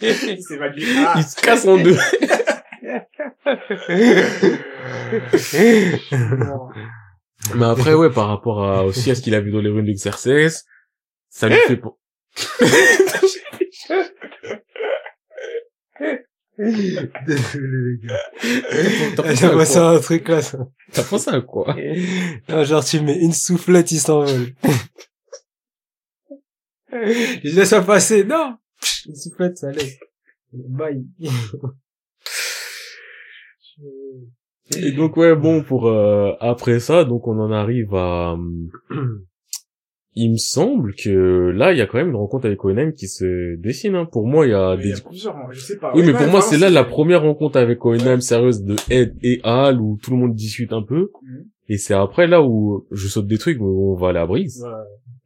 Ah. 0.03 1.15
Il 1.17 1.23
se 1.23 1.41
casse 1.41 1.67
en 1.67 1.79
deux. 1.79 1.97
Mais 7.55 7.65
après, 7.67 7.95
ouais, 7.95 8.11
par 8.11 8.29
rapport 8.29 8.65
à, 8.65 8.85
aussi 8.85 9.11
à 9.11 9.15
ce 9.15 9.21
qu'il 9.23 9.35
a 9.35 9.41
vu 9.41 9.51
dans 9.53 9.61
les 9.61 9.69
runes 9.71 9.85
d'Exercès, 9.87 10.49
ça 11.29 11.49
lui 11.49 11.57
fait... 11.67 11.77
pour- 11.77 11.99
Désolé, 17.27 17.99
les 18.01 18.07
gars. 18.07 18.21
T'as 19.17 19.23
pensé 19.23 19.37
J'ai 19.37 19.47
à 19.47 19.51
pensé 19.51 19.73
quoi 19.75 19.91
à 19.91 19.95
un 19.97 20.01
truc 20.01 20.29
là, 20.29 20.43
ça. 20.43 20.59
T'as 20.93 21.03
pensé 21.05 21.31
à 21.31 21.41
quoi? 21.41 21.77
Non, 22.49 22.65
genre, 22.65 22.85
tu 22.85 23.01
mets 23.01 23.19
une 23.19 23.33
soufflette, 23.33 23.91
il 23.93 23.99
s'envole. 23.99 24.55
Je 26.93 27.57
laisse 27.57 27.69
ça 27.71 27.83
passer. 27.83 28.25
Non! 28.25 28.57
Une 29.07 29.17
soufflette, 29.17 29.59
ça 29.59 29.71
laisse. 29.73 29.99
Bye. 30.53 31.05
Et 34.77 34.93
donc, 34.93 35.17
ouais, 35.17 35.35
bon, 35.35 35.63
pour, 35.63 35.89
euh, 35.89 36.33
après 36.41 36.81
ça, 36.81 37.05
donc 37.05 37.27
on 37.27 37.39
en 37.39 37.53
arrive 37.53 37.95
à... 37.95 38.37
Il 40.17 40.31
me 40.31 40.37
semble 40.37 40.95
que 40.95 41.51
là, 41.51 41.73
il 41.73 41.79
y 41.79 41.81
a 41.81 41.87
quand 41.87 41.99
même 41.99 42.11
une 42.11 42.15
rencontre 42.15 42.47
avec 42.47 42.65
Oenem 42.65 42.93
qui 42.93 43.09
se 43.09 43.57
dessine. 43.57 43.97
Hein. 43.97 44.05
Pour 44.05 44.29
moi, 44.29 44.47
il 44.47 44.51
y 44.51 44.55
a 44.55 44.77
Mais 44.77 44.83
des 44.85 44.89
Il 44.91 44.95
y 44.95 45.01
a 45.01 45.01
plusieurs, 45.01 45.37
moi, 45.37 45.49
je 45.51 45.59
sais 45.59 45.77
pas. 45.77 45.91
Oui, 45.93 46.05
mais 46.07 46.13
pour 46.13 46.29
moi, 46.29 46.41
c'est 46.41 46.57
là 46.57 46.71
la 46.71 46.85
première 46.85 47.23
rencontre 47.23 47.59
avec 47.59 47.85
Oenam 47.85 48.21
sérieuse 48.21 48.63
de 48.63 48.77
Ed 48.91 49.17
et 49.25 49.41
Al 49.43 49.81
où 49.81 49.99
tout 50.01 50.13
le 50.13 50.17
monde 50.17 50.37
discute 50.37 50.73
un 50.73 50.83
peu. 50.83 51.11
Mhm. 51.21 51.47
Et 51.69 51.79
c'est 51.79 51.95
après 51.95 52.29
là 52.29 52.43
où 52.43 52.87
je 52.93 53.09
saute 53.09 53.27
des 53.27 53.39
trucs, 53.39 53.59
mais 53.59 53.67
on 53.67 53.97
va 53.97 54.11
aller 54.11 54.21
à 54.21 54.27
Briggs. 54.27 54.53
Ouais. 54.63 54.71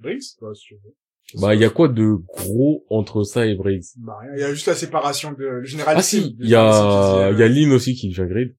Briggs? 0.00 0.22
Ouais, 0.40 0.54
si 0.54 0.68
tu 0.68 0.74
veux. 0.74 0.94
Bah, 1.38 1.54
il 1.54 1.60
y 1.60 1.64
a 1.64 1.70
quoi 1.70 1.88
de 1.88 2.14
gros 2.26 2.86
entre 2.88 3.24
ça 3.24 3.44
et 3.44 3.54
Briggs 3.56 3.84
Bah, 3.98 4.16
rien. 4.22 4.30
Il 4.36 4.40
y 4.40 4.44
a 4.44 4.54
juste 4.54 4.68
la 4.68 4.74
séparation 4.74 5.32
de, 5.32 5.44
le 5.44 5.64
général. 5.64 5.96
Ah 5.98 6.02
si, 6.02 6.34
il 6.40 6.48
y 6.48 6.54
a, 6.54 7.30
il 7.30 7.38
y 7.38 7.42
a 7.42 7.48
Lynn 7.48 7.72
aussi 7.72 7.94
qui 7.94 8.08
devient 8.08 8.26
Grid. 8.26 8.54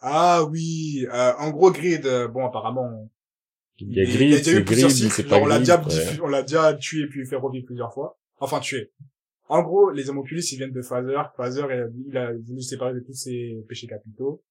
Ah 0.00 0.44
oui, 0.44 1.06
euh, 1.12 1.32
en 1.38 1.50
gros, 1.50 1.70
Grid, 1.72 2.06
euh, 2.06 2.28
bon, 2.28 2.46
apparemment, 2.46 3.10
Il 3.78 3.92
y 3.92 4.00
a 4.00 4.04
il 4.04 4.12
Grid, 4.12 4.30
y 4.30 4.34
a 4.34 4.38
déjà 4.38 4.50
c'est 4.52 4.60
eu 4.60 4.64
plusieurs 4.64 4.90
Grid, 4.90 5.10
cycles. 5.10 5.28
Genre, 5.28 5.42
on 5.42 5.46
l'a 5.46 5.58
déjà, 5.58 5.82
ouais. 5.82 6.20
on 6.22 6.28
l'a 6.28 6.42
déjà 6.42 6.74
tué 6.74 7.06
puis 7.08 7.26
fait 7.26 7.36
revivre 7.36 7.66
plusieurs 7.66 7.92
fois. 7.92 8.18
Enfin, 8.38 8.60
tué. 8.60 8.92
En 9.48 9.62
gros, 9.62 9.90
les 9.90 10.10
homoculus, 10.10 10.42
ils 10.52 10.56
viennent 10.56 10.72
de 10.72 10.82
Phaser. 10.82 11.22
Phaser, 11.36 11.64
il 12.06 12.16
a, 12.16 12.32
voulu 12.32 12.62
se 12.62 12.68
séparer 12.68 12.94
de 12.94 13.00
tous 13.00 13.14
ses 13.14 13.64
péchés 13.68 13.86
capitaux 13.86 14.44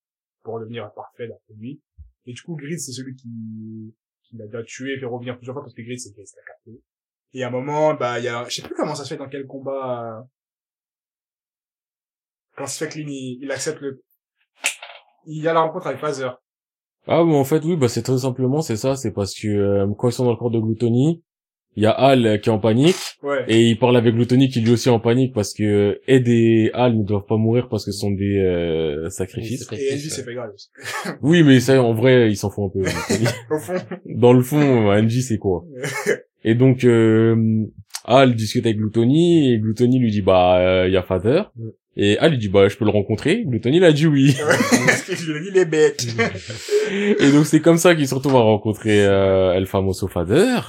pour 0.43 0.59
devenir 0.59 0.91
parfait 0.93 1.27
d'après 1.27 1.53
lui. 1.57 1.81
Et 2.25 2.33
du 2.33 2.41
coup, 2.41 2.55
Grid, 2.55 2.79
c'est 2.79 2.91
celui 2.91 3.15
qui, 3.15 3.93
qui 4.23 4.37
l'a 4.37 4.45
déjà 4.45 4.63
tué 4.63 4.93
et 4.93 4.99
fait 4.99 5.05
revenir 5.05 5.37
plusieurs 5.37 5.53
fois 5.53 5.63
parce 5.63 5.73
que 5.73 5.81
Grid, 5.81 5.99
c'est 5.99 6.09
c'est 6.09 6.37
la 6.37 6.43
capté. 6.43 6.81
Et 7.33 7.43
à 7.43 7.47
un 7.47 7.51
moment, 7.51 7.93
bah, 7.93 8.19
il 8.19 8.25
y 8.25 8.27
a, 8.27 8.45
je 8.49 8.55
sais 8.55 8.61
plus 8.61 8.75
comment 8.75 8.95
ça 8.95 9.03
se 9.03 9.09
fait 9.09 9.17
dans 9.17 9.29
quel 9.29 9.45
combat, 9.45 10.19
euh, 10.19 10.23
quand 12.57 12.65
se 12.65 12.83
fait 12.83 12.91
que 12.91 12.99
il, 12.99 13.39
il 13.41 13.51
accepte 13.51 13.81
le, 13.81 14.03
il 15.27 15.43
y 15.43 15.47
a 15.47 15.53
la 15.53 15.61
rencontre 15.61 15.87
avec 15.87 15.99
Phaser. 15.99 16.29
Ah, 17.07 17.23
mais 17.25 17.35
en 17.35 17.43
fait, 17.45 17.63
oui, 17.63 17.75
bah, 17.77 17.87
c'est 17.87 18.01
très 18.01 18.17
simplement, 18.17 18.61
c'est 18.61 18.75
ça, 18.75 18.95
c'est 18.95 19.11
parce 19.13 19.33
que, 19.33 19.47
euh, 19.47 19.87
quand 19.97 20.09
ils 20.09 20.13
sont 20.13 20.25
dans 20.25 20.31
le 20.31 20.37
corps 20.37 20.51
de 20.51 20.59
Gluttony, 20.59 21.23
il 21.77 21.83
y 21.83 21.85
a 21.85 21.91
Al 21.91 22.25
euh, 22.25 22.37
qui 22.37 22.49
est 22.49 22.51
en 22.51 22.59
panique, 22.59 22.95
Ouais. 23.23 23.45
et 23.47 23.61
il 23.69 23.77
parle 23.77 23.95
avec 23.97 24.15
Gluttony 24.15 24.49
qui 24.49 24.61
lui 24.61 24.71
aussi 24.71 24.89
est 24.89 24.91
en 24.91 24.99
panique 24.99 25.33
parce 25.33 25.53
que 25.53 26.01
Ed 26.07 26.27
et 26.27 26.71
Al 26.73 26.97
ne 26.97 27.03
doivent 27.03 27.25
pas 27.27 27.37
mourir 27.37 27.69
parce 27.69 27.85
que 27.85 27.91
ce 27.91 27.99
sont 27.99 28.11
des, 28.11 28.39
euh, 28.39 29.09
sacrifices. 29.09 29.71
Et 29.71 29.93
Envy 29.93 30.09
s'est 30.09 30.23
fait 30.23 30.33
grave 30.33 30.51
aussi. 30.53 30.69
Oui, 31.21 31.43
mais 31.43 31.59
ça, 31.59 31.81
en 31.81 31.93
vrai, 31.93 32.29
ils 32.31 32.35
s'en 32.35 32.49
font 32.49 32.65
un 32.65 32.69
peu. 32.69 32.79
Au 33.51 33.59
fond. 33.59 33.75
Dans 34.05 34.33
le 34.33 34.41
fond, 34.41 34.89
Angie, 34.91 35.21
c'est 35.21 35.37
quoi? 35.37 35.63
Et 36.43 36.55
donc, 36.55 36.83
euh, 36.83 37.35
Al 38.07 38.35
discute 38.35 38.65
avec 38.65 38.77
Gluttony, 38.77 39.53
et 39.53 39.59
Gluttony 39.59 39.99
lui 39.99 40.11
dit, 40.11 40.21
bah, 40.21 40.85
il 40.87 40.93
y 40.93 40.97
a 40.97 41.03
Father. 41.03 41.43
Mm. 41.55 41.67
Et 41.99 42.17
Al 42.19 42.31
lui 42.31 42.37
dit, 42.37 42.47
bah, 42.49 42.67
je 42.67 42.77
peux 42.77 42.85
le 42.85 42.91
rencontrer. 42.91 43.43
Gluttony, 43.45 43.77
il 43.77 43.83
a 43.83 43.91
dit 43.91 44.05
oui. 44.05 44.35
Parce 44.85 45.01
que 45.01 45.15
je 45.15 45.31
lui 45.31 45.39
ai 45.39 45.41
dit, 45.41 45.47
il 45.51 45.57
est 45.57 45.65
bête. 45.65 46.05
et 46.91 47.31
donc, 47.31 47.45
c'est 47.45 47.59
comme 47.59 47.77
ça 47.77 47.95
qu'il 47.95 48.07
se 48.07 48.13
retrouve 48.15 48.35
à 48.35 48.41
rencontrer 48.41 49.03
euh, 49.05 49.53
El 49.53 49.65
Famoso 49.65 50.07
Father. 50.07 50.59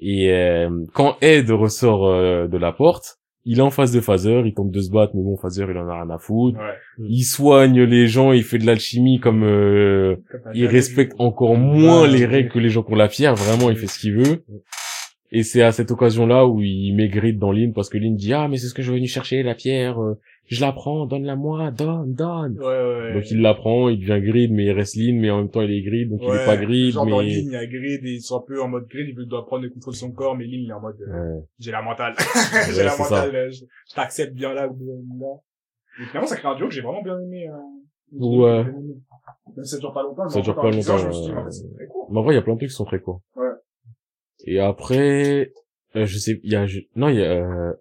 Et 0.00 0.32
euh, 0.32 0.68
quand 0.92 1.16
Ed 1.22 1.50
ressort 1.50 2.06
euh, 2.06 2.46
de 2.46 2.58
la 2.58 2.72
porte, 2.72 3.20
il 3.46 3.58
est 3.58 3.62
en 3.62 3.70
face 3.70 3.92
de 3.92 4.00
Father, 4.00 4.42
il 4.44 4.54
tente 4.54 4.70
de 4.70 4.80
se 4.80 4.90
battre, 4.90 5.12
mais 5.14 5.22
bon, 5.22 5.36
Father, 5.36 5.66
il 5.70 5.76
en 5.78 5.88
a 5.88 6.02
rien 6.02 6.10
à 6.10 6.18
foutre. 6.18 6.58
Ouais. 6.58 7.06
Il 7.08 7.24
soigne 7.24 7.82
les 7.82 8.06
gens, 8.06 8.32
il 8.32 8.42
fait 8.42 8.58
de 8.58 8.66
l'alchimie 8.66 9.20
comme... 9.20 9.44
euh, 9.44 10.16
Comme 10.30 10.52
il 10.54 10.66
respecte 10.66 11.14
encore 11.18 11.56
moins 11.56 12.02
Ouais, 12.02 12.08
les 12.08 12.26
règles 12.26 12.50
que 12.50 12.58
les 12.58 12.70
gens 12.70 12.82
qui 12.82 12.92
ont 12.92 12.96
la 12.96 13.08
fière. 13.08 13.34
Vraiment, 13.34 13.70
il 13.70 13.76
fait 13.76 13.86
ce 13.86 13.98
qu'il 13.98 14.14
veut. 14.14 14.44
Et 15.32 15.42
c'est 15.42 15.62
à 15.62 15.72
cette 15.72 15.90
occasion-là 15.90 16.46
où 16.46 16.60
il 16.62 16.94
met 16.94 17.08
Grid 17.08 17.38
dans 17.38 17.50
Lynn 17.50 17.72
parce 17.72 17.88
que 17.88 17.98
Lynn 17.98 18.14
dit 18.14 18.32
ah 18.32 18.46
mais 18.46 18.56
c'est 18.56 18.68
ce 18.68 18.74
que 18.74 18.82
je 18.82 18.88
suis 18.90 18.98
venu 18.98 19.08
chercher 19.08 19.42
la 19.42 19.54
pierre, 19.54 20.00
euh, 20.00 20.14
je 20.46 20.60
la 20.60 20.72
prends, 20.72 21.06
donne-la 21.06 21.34
moi, 21.34 21.70
donne, 21.70 22.12
donne. 22.14 22.56
Ouais, 22.58 22.66
ouais, 22.66 22.98
ouais. 23.00 23.14
Donc 23.14 23.30
il 23.30 23.40
la 23.40 23.54
prend, 23.54 23.88
il 23.88 23.98
devient 23.98 24.20
Grid 24.24 24.52
mais 24.52 24.66
il 24.66 24.72
reste 24.72 24.96
Lynn 24.96 25.18
mais 25.18 25.30
en 25.30 25.38
même 25.38 25.50
temps 25.50 25.62
il 25.62 25.72
est 25.72 25.82
Grid 25.82 26.10
donc 26.10 26.20
il 26.22 26.28
est 26.28 26.44
pas 26.44 26.56
Grid 26.56 26.92
Genre 26.92 27.06
dans 27.06 27.18
mais 27.18 27.26
Lynn, 27.28 27.46
il 27.46 27.52
y 27.52 27.56
a 27.56 27.66
Grid, 27.66 28.04
et 28.04 28.12
ils 28.12 28.20
sont 28.20 28.36
un 28.38 28.44
peu 28.46 28.62
en 28.62 28.68
mode 28.68 28.86
Grid, 28.86 29.14
il 29.18 29.26
doit 29.26 29.44
prendre 29.46 29.62
le 29.64 29.70
contrôle 29.70 29.94
de 29.94 29.98
son 29.98 30.12
corps, 30.12 30.36
mais 30.36 30.44
Lynn, 30.44 30.62
il 30.62 30.70
est 30.70 30.72
en 30.74 30.80
mode, 30.80 31.00
euh, 31.00 31.40
j'ai 31.58 31.72
la 31.72 31.82
mentale. 31.82 32.14
J'ai 32.74 32.84
la 32.84 32.96
mentale, 32.96 33.34
euh, 33.34 33.50
je, 33.50 33.64
je 33.90 33.94
t'accepte 33.94 34.34
bien 34.34 34.52
là, 34.52 34.68
ou 34.68 35.18
là. 35.20 35.34
Et 36.00 36.06
finalement, 36.06 36.26
ça 36.26 36.36
crée 36.36 36.48
un 36.48 36.56
duo 36.56 36.68
que 36.68 36.74
j'ai 36.74 36.80
vraiment 36.80 37.02
bien 37.02 37.18
aimé, 37.20 37.48
euh, 37.48 37.56
Ouais. 38.16 38.64
Même 38.64 39.64
si 39.64 39.70
ça 39.74 39.78
dure 39.78 39.92
pas 39.92 40.02
longtemps, 40.02 40.28
Ça 40.28 40.40
dure 40.40 40.54
pas 40.54 40.62
dans 40.62 40.70
longtemps. 40.70 40.96
Mais 42.10 42.18
en 42.18 42.22
vrai 42.22 42.34
il 42.34 42.36
y 42.36 42.38
a 42.38 42.42
plein 42.42 42.54
de 42.54 42.58
trucs 42.58 42.70
qui 42.70 42.76
sont 42.76 42.84
très 42.84 43.00
courts. 43.00 43.20
Ouais. 43.36 43.48
Et 44.46 44.60
après 44.60 45.52
euh, 45.96 46.06
je 46.06 46.18
sais 46.18 46.40
il 46.42 46.52
y 46.52 46.56
a 46.56 46.66
je- 46.66 46.80
non 46.96 47.08
il 47.08 47.16
y 47.16 47.22
a 47.24 47.30
euh, 47.32 47.72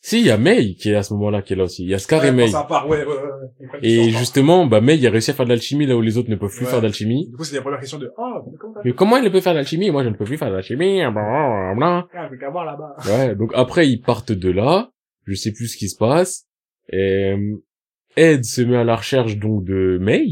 si 0.00 0.20
il 0.20 0.26
y 0.26 0.30
a 0.30 0.38
May 0.38 0.74
qui 0.74 0.90
est 0.90 0.94
à 0.94 1.02
ce 1.02 1.12
moment-là 1.14 1.42
qui 1.42 1.52
est 1.54 1.56
là 1.56 1.64
aussi. 1.64 1.82
Il 1.82 1.90
y 1.90 1.94
a 1.94 1.98
Scar 1.98 2.24
et 2.24 2.28
Ouais, 2.28 2.32
May. 2.34 2.44
quand 2.46 2.52
ça 2.52 2.64
part, 2.64 2.88
ouais, 2.88 3.04
Et 3.82 4.10
justement 4.10 4.66
bah 4.66 4.80
May 4.80 4.96
il 4.98 5.06
a 5.06 5.10
réussi 5.10 5.30
à 5.32 5.34
faire 5.34 5.46
de 5.46 5.50
l'alchimie 5.50 5.84
là 5.86 5.96
où 5.96 6.00
les 6.00 6.16
autres 6.16 6.30
ne 6.30 6.36
peuvent 6.36 6.54
plus 6.54 6.66
faire 6.66 6.80
d'alchimie. 6.80 7.28
Du 7.28 7.36
coup, 7.36 7.44
c'est 7.44 7.56
la 7.56 7.62
première 7.62 7.80
question 7.80 7.98
de, 7.98 8.10
ah, 8.16 8.40
mais 8.46 8.56
comment 8.58 8.74
Mais 8.84 8.92
comment 8.92 9.16
il 9.16 9.30
peut 9.32 9.40
faire 9.40 9.52
de 9.54 9.58
l'alchimie? 9.58 9.90
Moi, 9.90 10.04
je 10.04 10.08
ne 10.10 10.14
peux 10.14 10.24
plus 10.24 10.36
faire 10.38 10.48
de 10.48 10.54
l'alchimie. 10.54 10.98
blablabla. 11.00 12.06
Ah, 12.14 12.28
mais 12.30 12.38
qu'à 12.38 12.50
voir 12.50 12.64
là-bas. 12.64 12.96
Ouais, 13.08 13.34
donc 13.34 13.50
après, 13.54 13.88
ils 13.88 14.00
partent 14.00 14.32
de 14.32 14.50
là. 14.50 14.90
Je 15.26 15.34
sais 15.34 15.50
plus 15.52 15.66
ce 15.68 15.76
qui 15.76 15.88
se 15.88 15.96
passe. 15.96 16.44
Et 16.92 17.32
euh, 17.36 17.56
Ed 18.16 18.44
se 18.44 18.62
met 18.62 18.76
à 18.76 18.84
la 18.84 18.94
recherche 18.96 19.36
donc 19.38 19.64
de 19.64 19.98
May. 20.00 20.26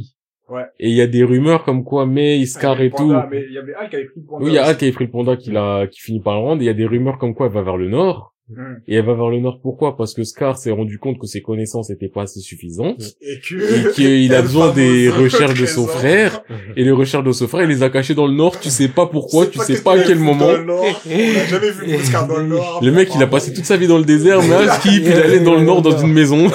Ouais. 0.48 0.64
Et 0.78 0.90
il 0.90 0.94
y 0.94 1.00
a 1.00 1.06
des 1.06 1.24
rumeurs 1.24 1.64
comme 1.64 1.84
quoi 1.84 2.04
Ah, 2.06 2.38
il 2.38 2.46
et 2.80 2.90
tout. 2.90 3.14
Mais 3.30 3.44
il 3.46 3.52
y 3.52 3.58
avait 3.58 3.74
Al 3.74 3.88
qui 3.88 3.96
avait 3.96 4.04
pris 4.04 4.20
le 4.20 4.26
panda. 4.26 4.44
Oui, 4.44 4.50
il 4.50 4.54
y 4.54 4.58
a. 4.58 4.64
Al 4.64 4.76
qui 4.76 4.84
avait 4.84 4.92
pris 4.92 5.04
le 5.06 5.10
panda 5.10 5.36
qui 5.36 5.50
l'a, 5.50 5.86
qui 5.86 6.00
finit 6.00 6.20
par 6.20 6.34
le 6.34 6.40
rendre. 6.40 6.60
Et 6.60 6.64
il 6.64 6.66
y 6.66 6.70
a 6.70 6.74
des 6.74 6.86
rumeurs 6.86 7.18
comme 7.18 7.34
quoi 7.34 7.46
elle 7.46 7.52
va 7.52 7.62
vers 7.62 7.76
le 7.76 7.88
nord. 7.88 8.33
Hum. 8.50 8.78
Et 8.86 8.96
elle 8.96 9.06
va 9.06 9.14
vers 9.14 9.30
le 9.30 9.40
nord 9.40 9.58
pourquoi? 9.62 9.96
Parce 9.96 10.12
que 10.12 10.22
Scar 10.22 10.58
s'est 10.58 10.70
rendu 10.70 10.98
compte 10.98 11.18
que 11.18 11.26
ses 11.26 11.40
connaissances 11.40 11.88
étaient 11.88 12.10
pas 12.10 12.22
assez 12.22 12.40
suffisantes. 12.40 13.02
Et 13.22 13.40
qu'il 13.40 14.34
a 14.34 14.42
besoin 14.42 14.70
des 14.70 15.08
recherches 15.08 15.58
de 15.58 15.64
son 15.64 15.86
frère. 15.86 16.42
Et 16.76 16.84
les 16.84 16.90
recherches 16.90 17.24
de 17.24 17.32
son 17.32 17.48
frère, 17.48 17.62
il 17.62 17.70
les 17.70 17.82
a 17.82 17.88
cachées 17.88 18.14
dans 18.14 18.26
le 18.26 18.34
nord. 18.34 18.60
Tu 18.60 18.68
sais 18.68 18.88
pas 18.88 19.06
pourquoi, 19.06 19.46
tu 19.46 19.58
sais 19.60 19.82
pas 19.82 19.94
à 19.94 20.02
quel 20.02 20.18
moment. 20.18 20.50
jamais 20.50 21.70
vu 21.70 21.94
Oscar 21.94 22.28
dans 22.28 22.36
le 22.36 22.48
Nord. 22.48 22.80
Le 22.82 22.92
mec, 22.92 23.08
il 23.14 23.22
a 23.22 23.26
passé 23.26 23.54
toute 23.54 23.64
sa 23.64 23.78
vie 23.78 23.86
dans 23.86 23.98
le 23.98 24.04
désert, 24.04 24.40
mais 24.42 24.68
skip, 24.78 25.04
il 25.06 25.12
allait 25.12 25.40
dans 25.40 25.54
le 25.54 25.62
nord 25.64 25.80
dans 25.80 25.96
une 25.96 26.12
maison, 26.12 26.48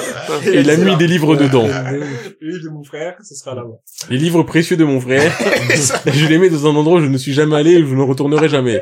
et 0.46 0.60
il 0.60 0.70
a 0.70 0.76
mis 0.76 0.96
des 0.96 1.08
livres 1.08 1.34
dedans. 1.34 1.66
Le 1.66 2.50
livre 2.50 2.64
de 2.64 2.68
mon 2.68 2.84
frère, 2.84 3.16
ce 3.22 3.34
sera 3.34 3.56
là-bas. 3.56 3.80
Les 4.10 4.18
livres 4.18 4.44
précieux 4.44 4.76
de 4.76 4.84
mon 4.84 5.00
frère, 5.00 5.32
je 6.06 6.26
les 6.28 6.38
mets 6.38 6.50
dans 6.50 6.66
un 6.66 6.76
endroit 6.76 6.98
où 7.00 7.02
je 7.02 7.08
ne 7.08 7.18
suis 7.18 7.32
jamais 7.32 7.56
allé 7.56 7.72
et 7.72 7.84
je 7.84 7.94
ne 7.94 8.02
retournerai 8.02 8.48
jamais. 8.48 8.80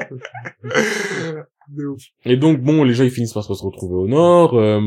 Et 2.25 2.37
donc, 2.37 2.61
bon, 2.61 2.85
les 2.85 2.95
gens, 2.95 3.05
ils 3.05 3.11
finissent 3.11 3.33
par 3.33 3.45
se 3.45 3.63
retrouver 3.63 3.97
au 3.97 4.09
nord. 4.09 4.55
euh, 4.55 4.81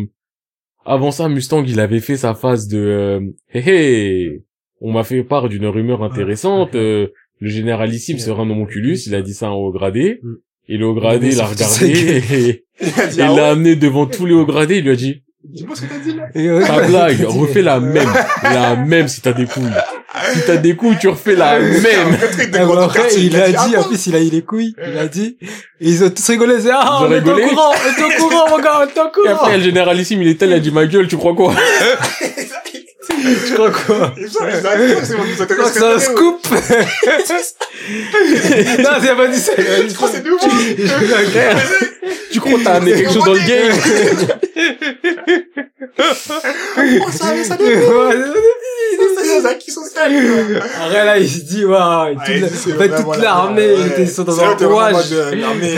avant 0.86 1.12
ça, 1.12 1.30
Mustang, 1.30 1.64
il 1.66 1.80
avait 1.80 2.00
fait 2.00 2.18
sa 2.18 2.34
phase 2.34 2.68
de... 2.68 2.78
euh, 2.80 3.20
hé 3.54 3.60
hé, 3.60 4.44
on 4.80 4.92
m'a 4.92 5.04
fait 5.04 5.24
part 5.24 5.48
d'une 5.48 5.68
rumeur 5.68 6.04
intéressante, 6.04 6.76
euh, 6.76 7.08
le 7.40 7.50
généralissime 7.50 8.18
sera 8.18 8.44
un 8.44 8.50
homonculus, 8.50 8.98
il 9.06 9.16
a 9.16 9.22
dit 9.22 9.34
ça 9.34 9.48
à 9.48 9.50
un 9.50 9.54
haut 9.54 9.72
gradé, 9.72 10.22
et 10.68 10.78
le 10.78 10.88
haut 10.88 10.96
gradé, 10.96 11.34
il 11.34 11.40
a 11.40 11.46
regardé, 11.46 11.84
et 12.82 13.18
l'a 13.18 13.50
amené 13.50 13.76
devant 13.76 14.08
tous 14.08 14.26
les 14.26 14.34
hauts 14.34 14.46
gradés, 14.46 14.78
il 14.78 14.84
lui 14.86 14.92
a 14.92 14.96
dit, 14.96 15.24
dis-moi 15.44 15.76
ce 15.76 15.82
que 15.82 15.88
t'as 15.88 15.98
dit 15.98 16.14
là. 16.16 16.28
Pas 16.68 16.82
blague, 16.88 17.26
refais 17.26 17.62
la 17.62 17.80
même. 17.80 18.12
La 18.44 18.76
même 18.76 19.08
si 19.08 19.22
t'as 19.22 19.34
des 19.34 19.46
couilles. 19.46 19.64
Si 20.34 20.39
t'as 20.46 20.58
des 20.58 20.76
couilles, 20.76 20.98
tu 21.00 21.08
refais 21.08 21.36
la 21.36 21.60
même. 21.60 22.18
Ah, 22.54 22.84
après, 22.84 23.00
quartier. 23.02 23.24
il 23.24 23.36
a 23.36 23.50
dit, 23.50 23.56
ah 23.58 23.66
en 23.66 23.70
bon 23.82 23.88
plus, 23.88 24.08
il 24.08 24.16
a 24.16 24.20
eu 24.20 24.30
les 24.30 24.42
couilles, 24.42 24.76
il 24.86 24.98
a 24.98 25.08
dit, 25.08 25.38
et 25.42 25.48
ils 25.89 26.04
ont 26.04 26.10
tous 26.10 26.28
rigolé, 26.28 26.60
c'est, 26.62 26.70
ah, 26.72 26.84
Ils 26.84 26.89
ont 27.06 27.08
on 27.08 27.12
est 27.12 27.16
au 27.16 27.20
rigolé 27.20 27.44
courant, 27.48 27.72
on 27.72 27.89
est 27.89 28.04
au 28.04 28.10
courant, 28.20 28.50
mon 28.50 28.60
gars, 28.60 28.80
on 28.80 28.84
est 28.84 29.00
au 29.00 29.08
Et 29.08 29.12
courant. 29.12 29.36
après, 29.36 29.58
le 29.58 29.64
généralissime, 29.64 30.22
il 30.22 30.28
est 30.28 30.36
tel, 30.36 30.50
il 30.50 30.56
a 30.56 30.60
dit 30.60 30.72
ma 30.72 30.86
gueule, 30.86 31.08
tu 31.08 31.16
crois 31.18 31.34
quoi? 31.34 31.54
Tu 33.22 33.54
crois 33.54 33.72
quoi? 33.72 34.14
Et 34.18 34.26
c'est 34.28 35.74
Tu 35.74 35.84
un 35.84 36.00
scoop? 36.00 36.39
non, 36.52 36.58
c'est 39.02 39.16
pas 39.16 39.28
dit 39.28 39.39
ça. 39.39 39.52
Je 39.58 39.94
crois 39.94 40.10
c'est 40.12 40.26
nouveau? 40.26 40.38
Tu 42.32 42.39
crois 42.39 42.60
que 42.60 42.64
t'as 42.64 42.74
amené 42.76 42.94
quelque 42.94 43.12
chose 43.14 43.26
dans 43.26 43.34
le 43.34 43.39
game? 43.39 43.72
Oh, 47.03 47.12
ça, 47.12 47.43
ça. 47.43 47.57
Après, 50.84 51.05
là, 51.05 51.18
il 51.18 51.30
se 51.30 51.39
dit, 51.43 51.66
waouh, 51.66 52.16
toute 52.16 52.28
la- 52.28 52.49
toute 52.89 53.16
la- 53.18 53.24
l'armée, 53.24 53.62
ouais. 53.68 53.76
ils 53.80 53.88
étaient 53.88 54.24
dans 54.24 54.32
C'est 54.34 54.41
là 54.41 54.49
un 54.49 54.53
où 54.53 54.55
t'es 54.57 54.66
vraiment 54.66 54.78
en 54.80 54.89
rouage. 54.89 55.09
mode, 55.12 55.14
euh, 55.14 55.36
L'armée, 55.36 55.76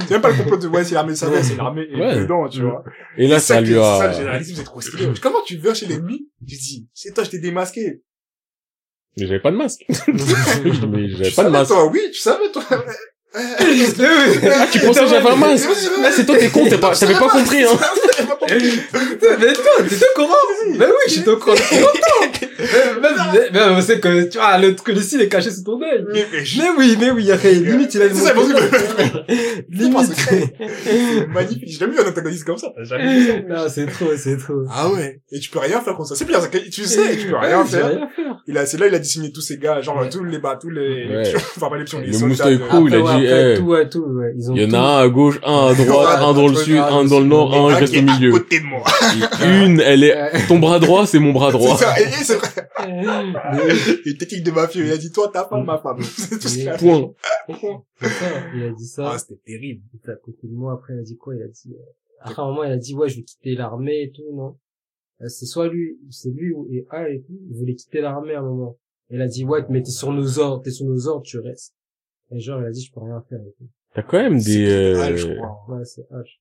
c'est 0.00 0.10
même 0.10 0.20
pas 0.20 0.30
le 0.30 0.34
complot 0.36 0.56
de, 0.56 0.68
ouais, 0.68 0.84
c'est 0.84 0.94
l'armée 0.94 1.12
de 1.12 1.18
Savère, 1.18 1.44
c'est 1.44 1.56
l'armée 1.56 1.86
Ouais. 1.94 2.20
dedans, 2.20 2.48
tu 2.48 2.62
vois. 2.62 2.82
Et 3.16 3.26
là, 3.28 3.38
ça 3.38 3.60
lui 3.60 3.74
Ça, 3.74 3.74
le 3.74 4.08
a... 4.08 4.12
généralisme, 4.12 4.54
c'est 4.56 4.64
trop 4.64 4.80
stylé. 4.80 5.08
Comment 5.22 5.42
tu 5.46 5.56
viens 5.56 5.74
chez 5.74 5.86
l'ennemi? 5.86 6.28
Tu 6.48 6.56
dis, 6.56 6.86
c'est 6.94 7.12
toi, 7.14 7.24
je 7.24 7.30
t'ai 7.30 7.38
démasqué. 7.38 8.02
Mais 9.18 9.26
j'avais 9.26 9.40
pas 9.40 9.50
de 9.50 9.56
masque. 9.56 9.84
mais 10.08 11.08
j'avais 11.10 11.30
pas 11.30 11.44
de 11.44 11.48
masque. 11.50 11.68
toi, 11.70 11.86
oui, 11.86 12.00
tu 12.12 12.20
savais, 12.20 12.50
toi. 12.52 12.62
Ah, 13.38 13.40
tu 14.72 14.78
pensais 14.80 15.00
que 15.00 15.06
j'avais 15.08 15.28
un 15.28 15.36
masque? 15.36 15.68
Ah, 16.04 16.10
c'est 16.10 16.24
toi, 16.24 16.36
t'es 16.38 16.48
con, 16.48 16.64
t'avais 16.68 16.78
pas 17.14 17.28
compris, 17.28 17.64
hein. 17.64 17.78
Mais 18.50 19.52
toi, 19.52 19.72
t'es 19.88 19.96
au 19.96 20.14
courant 20.14 20.34
Mais 20.78 20.86
oui, 20.86 20.92
j'étais 21.08 21.28
au 21.30 21.36
courant 21.36 21.54
depuis 21.56 21.80
longtemps 21.80 22.42
Même, 23.02 23.52
même, 23.52 23.72
on 23.76 23.80
sait 23.80 24.00
que, 24.00 24.24
tu 24.28 24.38
vois, 24.38 24.58
le 24.58 24.74
truc, 24.74 24.94
le 24.94 25.00
style 25.02 25.20
est 25.20 25.28
caché 25.28 25.50
sous 25.50 25.62
ton 25.62 25.80
œil. 25.82 26.04
Mais, 26.12 26.26
mais 26.32 26.44
je- 26.44 26.58
Mais 26.60 26.68
oui, 26.78 26.96
mais 26.98 27.10
oui, 27.10 27.22
il 27.24 27.26
y 27.28 27.32
a 27.32 27.36
limite, 27.36 27.94
il 27.94 28.02
a 28.02 28.06
une 28.06 28.14
C'est 28.14 28.24
ça, 28.26 28.34
Limite. 29.70 30.12
c'est 30.14 31.26
magnifique. 31.28 31.64
J'ai 31.66 31.78
jamais 31.78 31.92
vu 31.94 32.00
un 32.00 32.08
antagoniste 32.08 32.44
comme 32.44 32.56
ça. 32.56 32.72
T'as 32.76 32.84
jamais 32.84 33.18
vu 33.18 33.26
ça. 33.26 33.32
Non, 33.54 33.64
c'est 33.68 33.86
trop, 33.86 34.06
c'est 34.16 34.36
trop. 34.38 34.54
Ah 34.70 34.88
ouais. 34.90 35.20
Et 35.30 35.38
tu 35.38 35.50
peux 35.50 35.58
rien 35.58 35.80
faire 35.80 35.94
contre 35.94 36.08
ça. 36.10 36.14
C'est 36.16 36.24
bien, 36.24 36.40
ça. 36.40 36.48
tu 36.48 36.84
sais, 36.84 37.16
tu 37.16 37.26
peux 37.28 37.36
rien 37.36 37.64
faire. 37.64 37.88
rien 37.88 38.08
faire. 38.14 38.34
Il 38.48 38.56
a, 38.58 38.64
c'est 38.66 38.78
là, 38.78 38.86
il 38.86 38.94
a 38.94 38.98
dissigné 38.98 39.32
tous 39.32 39.40
ces 39.40 39.58
gars, 39.58 39.80
genre, 39.80 39.98
Ouais. 40.00 40.08
tous 40.08 40.24
les, 40.24 40.38
bah, 40.38 40.58
tous 40.60 40.70
les, 40.70 41.06
Ouais. 41.08 41.32
enfin, 41.56 41.68
pas 41.68 41.76
les 41.78 41.84
pions, 41.84 41.98
les 42.00 42.06
Le 42.08 42.12
soldats 42.12 42.28
moustache 42.28 42.58
crew, 42.68 42.84
il 42.88 42.94
a 42.94 42.98
dit, 42.98 43.02
ouais, 43.02 43.10
après, 43.10 43.52
eh, 43.52 43.56
tout, 43.58 43.64
ouais, 43.64 43.88
tout, 43.88 44.04
ouais. 44.06 44.32
Ils 44.36 44.50
ont 44.50 44.54
Il 44.54 44.62
y 44.62 44.66
en 44.66 44.72
a 44.74 44.78
un 44.78 44.98
à 45.04 45.08
gauche, 45.08 45.38
un 45.44 45.66
à 45.68 45.74
droite, 45.84 46.18
un 46.20 46.32
dans 46.32 46.48
le 46.48 46.54
sud, 46.54 46.76
un 46.78 47.04
dans 47.04 47.20
le 47.20 47.26
nord, 47.26 47.54
un 47.70 47.84
qui 47.84 47.98
au 47.98 48.02
milieu. 48.02 48.35
Côté 48.38 48.60
de 48.60 48.64
moi. 48.64 48.84
Une, 49.44 49.80
elle 49.80 50.04
est, 50.04 50.46
ton 50.48 50.58
bras 50.58 50.78
droit, 50.78 51.06
c'est 51.06 51.18
mon 51.18 51.32
bras 51.32 51.52
droit. 51.52 51.76
C'est 51.76 51.84
ça. 51.84 52.00
Et, 52.00 52.04
c'est 52.24 52.34
vrai. 52.34 52.48
Une 54.04 54.16
technique 54.16 54.44
de 54.44 54.50
mafieux. 54.50 54.86
Il 54.86 54.92
a 54.92 54.96
dit, 54.96 55.10
toi, 55.12 55.30
ta 55.32 55.44
femme, 55.44 55.64
ma 55.64 55.78
femme. 55.78 56.02
C'est 56.02 56.38
tout 56.38 56.48
ce 56.48 56.56
qu'il 56.56 56.68
a. 56.68 56.76
Point. 56.76 57.12
C'est 58.00 58.08
ça, 58.08 58.26
il 58.54 58.62
a 58.62 58.70
dit 58.70 58.86
ça. 58.86 59.10
Ah, 59.12 59.18
c'était 59.18 59.40
terrible. 59.44 59.82
Il 59.92 59.98
était 59.98 60.12
à 60.12 60.16
côté 60.16 60.46
de 60.46 60.54
moi, 60.54 60.74
après, 60.74 60.94
il 60.94 61.00
a 61.00 61.02
dit 61.02 61.16
quoi? 61.16 61.34
Il 61.34 61.42
a 61.42 61.48
dit, 61.48 61.72
euh, 61.72 61.82
après 62.20 62.42
un 62.42 62.46
moment, 62.46 62.64
il 62.64 62.72
a 62.72 62.76
dit, 62.76 62.94
ouais, 62.94 63.08
je 63.08 63.16
vais 63.16 63.22
quitter 63.22 63.54
l'armée 63.54 64.02
et 64.02 64.10
tout, 64.10 64.34
non? 64.34 64.56
Euh, 65.22 65.28
C'est 65.28 65.46
soit 65.46 65.68
lui, 65.68 65.98
c'est 66.10 66.30
lui 66.30 66.52
ou, 66.52 66.68
et 66.70 66.86
A 66.90 67.08
et 67.08 67.22
tout, 67.22 67.38
il 67.48 67.56
voulait 67.56 67.74
quitter 67.74 68.00
l'armée 68.00 68.34
à 68.34 68.40
un 68.40 68.42
moment. 68.42 68.78
Il 69.10 69.20
a 69.20 69.28
dit, 69.28 69.44
ouais, 69.44 69.64
mais 69.70 69.82
t'es 69.82 69.90
sur 69.90 70.12
nos 70.12 70.38
ordres, 70.38 70.62
t'es 70.62 70.70
sur 70.70 70.84
nos 70.86 71.06
ordres, 71.06 71.22
tu 71.22 71.38
restes. 71.38 71.74
Et 72.32 72.40
genre, 72.40 72.60
il 72.60 72.66
a 72.66 72.70
dit, 72.70 72.82
je 72.82 72.92
peux 72.92 73.00
rien 73.00 73.22
faire 73.28 73.38
et 73.38 73.54
tout. 73.56 73.68
T'as 73.94 74.02
quand 74.02 74.18
même 74.18 74.38
des, 74.40 74.94
Al, 74.94 75.16
je 75.16 75.28
euh, 75.28 75.36
crois. 75.36 75.64
Ouais, 75.68 75.84
c'est 75.84 76.02
H. 76.10 76.38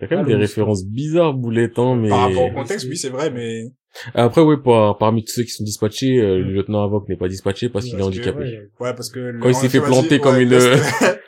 t'as 0.00 0.06
quand 0.08 0.16
même 0.16 0.24
Ah, 0.24 0.28
des 0.28 0.34
références 0.34 0.84
bizarres, 0.84 1.34
Boulettant, 1.34 1.94
mais... 1.94 2.08
Par 2.08 2.28
rapport 2.28 2.44
au 2.46 2.50
contexte, 2.52 2.88
oui, 2.88 2.96
c'est 2.96 3.10
vrai, 3.10 3.30
mais 3.30 3.66
Après, 4.14 4.40
ouais, 4.40 4.56
par- 4.56 4.98
parmi 4.98 5.24
tous 5.24 5.32
ceux 5.32 5.42
qui 5.44 5.50
sont 5.50 5.64
dispatchés, 5.64 6.18
euh, 6.18 6.38
le 6.38 6.52
lieutenant 6.54 6.82
Avoc 6.84 7.08
n'est 7.08 7.16
pas 7.16 7.28
dispatché 7.28 7.68
parce 7.68 7.84
qu'il 7.84 7.94
est 7.94 7.98
Parce 7.98 8.10
que, 8.10 8.16
handicapé. 8.18 8.38
Ouais, 8.44 8.68
ouais, 8.80 8.94
parce 8.94 9.10
que 9.10 9.38
Quand 9.40 9.48
il 9.48 9.54
s'est 9.54 9.68
fait 9.68 9.80
planter 9.80 10.14
ouais, 10.16 10.20
comme 10.20 10.38
une- 10.40 10.58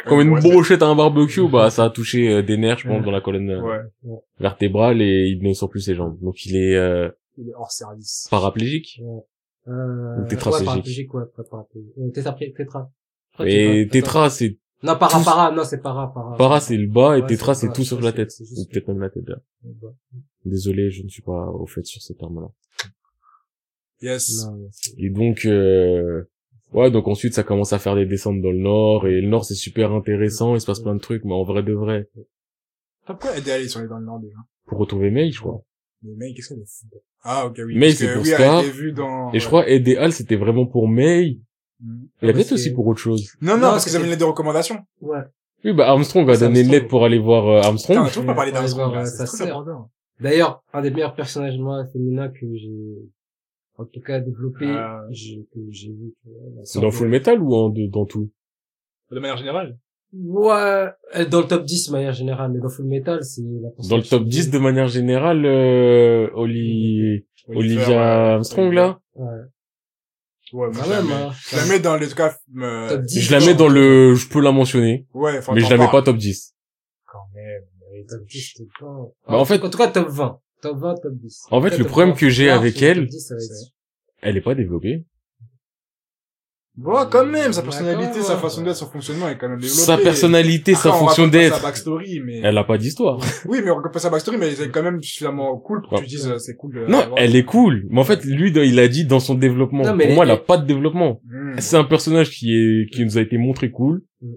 Comme 0.06 0.20
une 0.22 0.30
Ouais, 0.30 0.40
brochette 0.40 0.82
à 0.82 0.86
un 0.86 0.94
barbecue, 0.94 1.48
bah, 1.48 1.70
ça 1.70 1.84
a 1.84 1.90
touché 1.90 2.28
euh, 2.28 2.42
des 2.42 2.56
nerfs, 2.56 2.78
je 2.78 2.88
pense, 2.88 3.04
dans 3.04 3.10
la 3.10 3.20
colonne 3.20 3.50
euh, 3.50 3.60
Ouais. 3.62 4.18
vertébrale 4.40 5.02
et 5.02 5.26
il 5.28 5.42
ne 5.42 5.52
sent 5.52 5.66
plus 5.70 5.80
ses 5.80 5.94
jambes. 5.94 6.18
Donc 6.20 6.44
il 6.46 6.56
est 6.56 6.74
euh, 6.76 7.08
Il 7.38 7.48
est 7.48 7.54
hors 7.54 7.70
service. 7.70 8.26
paraplégique. 8.30 9.00
Euh, 9.68 10.20
Ou 10.20 10.24
tétraplégique. 10.28 10.60
Ouais, 10.60 10.64
paraplégique, 10.74 11.14
ouais, 11.14 11.22
pas 11.36 11.42
paraplégique. 11.44 11.92
Euh, 11.98 12.10
tétra, 12.10 12.36
Et 13.46 13.86
tétra, 13.88 13.90
tétra, 13.90 14.30
c'est 14.30 14.58
Non, 14.82 14.96
para, 14.98 15.18
tous- 15.18 15.24
para, 15.24 15.50
non, 15.52 15.64
c'est 15.64 15.80
para, 15.80 16.08
para. 16.12 16.36
para, 16.36 16.60
c'est 16.60 16.76
le 16.76 16.86
bas 16.88 17.16
et 17.16 17.20
Ouais, 17.20 17.26
tétra, 17.28 17.54
c'est 17.54 17.72
tout 17.72 17.84
sauf 17.84 18.00
c'est- 18.00 18.04
la 18.04 18.12
tête. 18.12 18.32
Ou 18.56 18.64
peut-être 18.70 18.88
même 18.88 19.00
la 19.00 19.10
tête. 19.10 19.28
là. 19.28 19.36
Désolé, 20.44 20.90
je 20.90 21.04
ne 21.04 21.08
suis 21.08 21.22
pas 21.22 21.46
au 21.50 21.66
fait 21.66 21.84
sur 21.84 22.02
ces 22.02 22.14
termes-là. 22.16 22.48
Yes. 24.00 24.44
Non, 24.46 24.68
Et 24.98 25.10
donc, 25.10 25.44
euh, 25.46 26.24
ouais, 26.72 26.90
donc 26.90 27.06
ensuite 27.06 27.34
ça 27.34 27.44
commence 27.44 27.72
à 27.72 27.78
faire 27.78 27.94
des 27.94 28.06
descentes 28.06 28.40
dans 28.42 28.50
le 28.50 28.58
nord 28.58 29.06
et 29.06 29.20
le 29.20 29.28
nord 29.28 29.44
c'est 29.44 29.54
super 29.54 29.92
intéressant, 29.92 30.54
il 30.56 30.60
se 30.60 30.66
passe 30.66 30.80
plein 30.80 30.94
de 30.96 31.00
trucs, 31.00 31.24
mais 31.24 31.34
en 31.34 31.44
vrai 31.44 31.62
de 31.62 31.72
vrai, 31.72 32.08
Pourquoi 33.06 33.36
aider 33.36 33.52
à 33.52 33.54
aller 33.54 33.68
sur 33.68 33.80
les 33.80 33.86
dans 33.88 33.98
le 33.98 34.04
nord 34.06 34.18
déjà? 34.18 34.36
pour 34.66 34.78
retrouver 34.78 35.10
May, 35.10 35.30
je 35.30 35.38
crois. 35.40 35.62
Mais 36.02 36.14
May, 36.16 36.34
qu'est-ce 36.34 36.48
qu'elle 36.48 36.58
est 36.58 37.02
Ah, 37.22 37.46
ok, 37.46 37.60
oui. 37.64 37.76
May, 37.78 37.92
c'est 37.92 38.12
pour 38.12 38.22
oui, 38.22 38.28
Scar. 38.28 38.40
elle 38.40 38.64
a 38.64 38.68
été 38.68 38.70
vue 38.76 38.92
dans... 38.92 39.32
Et 39.32 39.38
je 39.38 39.46
crois 39.46 39.68
aider 39.68 39.96
Al 39.96 40.12
c'était 40.12 40.34
vraiment 40.36 40.66
pour 40.66 40.88
May. 40.88 41.38
Il 41.82 42.26
y 42.26 42.30
a 42.30 42.32
parce 42.32 42.44
peut-être 42.44 42.52
aussi 42.52 42.70
que- 42.70 42.74
pour 42.76 42.86
autre 42.86 43.00
chose. 43.00 43.32
Non, 43.40 43.54
non, 43.54 43.58
Non, 43.58 43.60
parce 43.72 43.84
qu'ils 43.84 43.96
avaient 43.96 44.04
une 44.04 44.10
lettre 44.10 44.20
de 44.20 44.26
recommandation. 44.26 44.78
Ouais. 45.00 45.18
Oui, 45.64 45.72
bah 45.72 45.88
Armstrong 45.90 46.28
a 46.30 46.36
donné 46.36 46.60
une 46.60 46.70
lettre 46.70 46.88
pour 46.88 47.04
aller 47.04 47.18
voir 47.18 47.48
euh, 47.48 47.56
Putain, 47.60 47.68
Armstrong. 47.68 47.98
on 48.28 48.34
pas 48.34 48.44
Ouais, 48.44 48.52
d'Armstrong, 48.52 48.96
euh. 48.96 49.74
D'ailleurs, 50.20 50.62
un 50.72 50.82
des 50.82 50.90
meilleurs 50.90 51.14
personnages, 51.14 51.58
moi, 51.58 51.84
féminins 51.92 52.28
que 52.28 52.46
j'ai, 52.54 52.98
en 53.78 53.84
tout 53.84 54.00
cas, 54.00 54.20
développé, 54.20 54.66
Euh. 54.66 54.98
j'ai- 55.10 55.46
que 55.52 55.60
j'ai 55.70 55.88
vu, 55.88 56.14
C'est 56.64 56.80
dans 56.80 56.90
Full 56.90 57.08
Metal 57.08 57.40
ou 57.40 57.54
en, 57.54 57.68
de- 57.70 57.86
dans 57.86 58.04
tout? 58.06 58.30
De 59.10 59.18
manière 59.20 59.36
générale. 59.36 59.78
Ouais, 60.14 60.88
est 61.14 61.26
dans 61.26 61.40
le 61.40 61.46
top 61.46 61.64
10 61.64 61.86
de 61.88 61.92
manière 61.92 62.12
générale, 62.12 62.52
mais 62.52 62.60
dans 62.60 62.68
Full 62.68 62.84
Metal, 62.86 63.22
c'est 63.24 63.40
la 63.42 63.68
Dans 63.88 63.96
le 63.96 64.02
top 64.02 64.24
10 64.24 64.50
de 64.50 64.58
manière 64.58 64.88
générale, 64.88 65.44
euh, 65.46 66.28
Oli... 66.34 67.24
Olivia 67.48 67.88
ouais. 67.88 67.94
Armstrong 67.96 68.72
là? 68.72 69.00
Ouais. 69.16 69.26
Ouais, 70.52 70.68
moi, 70.68 70.76
Quand 70.76 70.84
je 70.84 70.90
la 70.90 70.96
même, 71.02 71.06
mets- 71.08 71.14
hein. 71.14 71.32
Je 71.50 71.56
la 71.56 71.64
mets 71.66 71.78
dans 71.80 71.96
les 71.96 72.08
cas, 72.08 72.36
euh, 72.58 72.88
Top 72.88 73.02
10. 73.02 73.20
Je 73.20 73.32
la 73.32 73.40
mets 73.40 73.54
dans 73.54 73.68
le... 73.68 74.14
Je 74.14 74.28
peux 74.28 74.40
la 74.40 74.52
mentionner, 74.52 75.06
Ouais, 75.14 75.38
enfin, 75.38 75.54
mais 75.54 75.60
je 75.60 75.70
la 75.70 75.78
mets 75.78 75.90
pas 75.90 76.02
top 76.02 76.16
10. 76.18 76.54
Quand 77.10 77.18
même. 77.34 77.62
Oui, 77.92 78.04
top 78.06 78.20
10, 78.26 78.52
c'est 78.56 78.64
pas... 78.78 78.86
Bah, 79.28 79.38
en 79.38 79.44
fait- 79.44 79.62
En 79.62 79.70
tout 79.70 79.78
cas, 79.78 79.88
top 79.88 80.08
20. 80.08 80.38
Top 80.60 80.78
20, 80.78 80.94
top 80.96 81.12
10. 81.14 81.42
En 81.50 81.60
fait, 81.62 81.70
le 81.78 81.84
20, 81.84 81.88
problème 81.90 82.14
que 82.14 82.28
j'ai 82.28 82.50
avec 82.50 82.80
elle, 82.82 83.06
10, 83.06 83.20
ça 83.20 83.34
va 83.34 83.40
être- 83.42 83.50
c'est- 83.52 83.72
Elle 84.20 84.36
est 84.36 84.40
pas 84.42 84.54
développée. 84.54 85.04
Bon, 86.74 86.94
quand 87.10 87.26
même, 87.26 87.52
sa 87.52 87.60
Ouais, 87.60 87.64
personnalité, 87.64 88.22
sa 88.22 88.34
ouais. 88.34 88.40
façon 88.40 88.62
d'être, 88.62 88.76
son 88.76 88.86
fonctionnement 88.86 89.28
est 89.28 89.36
quand 89.36 89.46
même 89.48 89.58
développé. 89.58 89.78
Sa 89.82 89.98
personnalité, 89.98 90.72
Après, 90.72 90.88
sa 90.88 90.94
fonction 90.94 91.26
d'être, 91.28 91.56
Sa 91.56 91.62
backstory, 91.62 92.20
mais... 92.24 92.40
elle 92.42 92.56
a 92.56 92.64
pas 92.64 92.78
d'histoire. 92.78 93.18
Oui, 93.46 93.60
mais 93.62 93.70
on 93.70 93.76
raconte 93.76 93.92
pas 93.92 93.98
sa 93.98 94.08
backstory, 94.08 94.38
mais 94.38 94.54
elle 94.54 94.68
est 94.68 94.70
quand 94.70 94.82
même 94.82 95.02
suffisamment 95.02 95.58
cool 95.58 95.82
pour 95.82 95.98
que 95.98 96.04
tu 96.04 96.08
dises, 96.08 96.26
euh, 96.26 96.38
c'est 96.38 96.56
cool. 96.56 96.74
de 96.74 96.86
Non, 96.86 97.14
elle 97.18 97.36
est 97.36 97.44
cool. 97.44 97.84
Mais 97.90 98.00
en 98.00 98.04
fait, 98.04 98.24
lui, 98.24 98.50
il 98.50 98.78
a 98.80 98.88
dit 98.88 99.04
dans 99.04 99.20
son 99.20 99.34
développement. 99.34 99.84
Non, 99.84 99.94
mais 99.94 100.06
Pour 100.06 100.14
moi, 100.14 100.24
elle- 100.24 100.30
elle 100.30 100.36
a 100.36 100.40
pas 100.40 100.56
de 100.56 100.66
développement. 100.66 101.20
Hmm. 101.26 101.58
C'est 101.58 101.76
un 101.76 101.84
personnage 101.84 102.30
qui 102.30 102.54
est, 102.56 102.86
qui 102.90 103.04
nous 103.04 103.18
a 103.18 103.20
été 103.20 103.36
montré 103.36 103.70
cool. 103.70 104.02
Mm. 104.22 104.32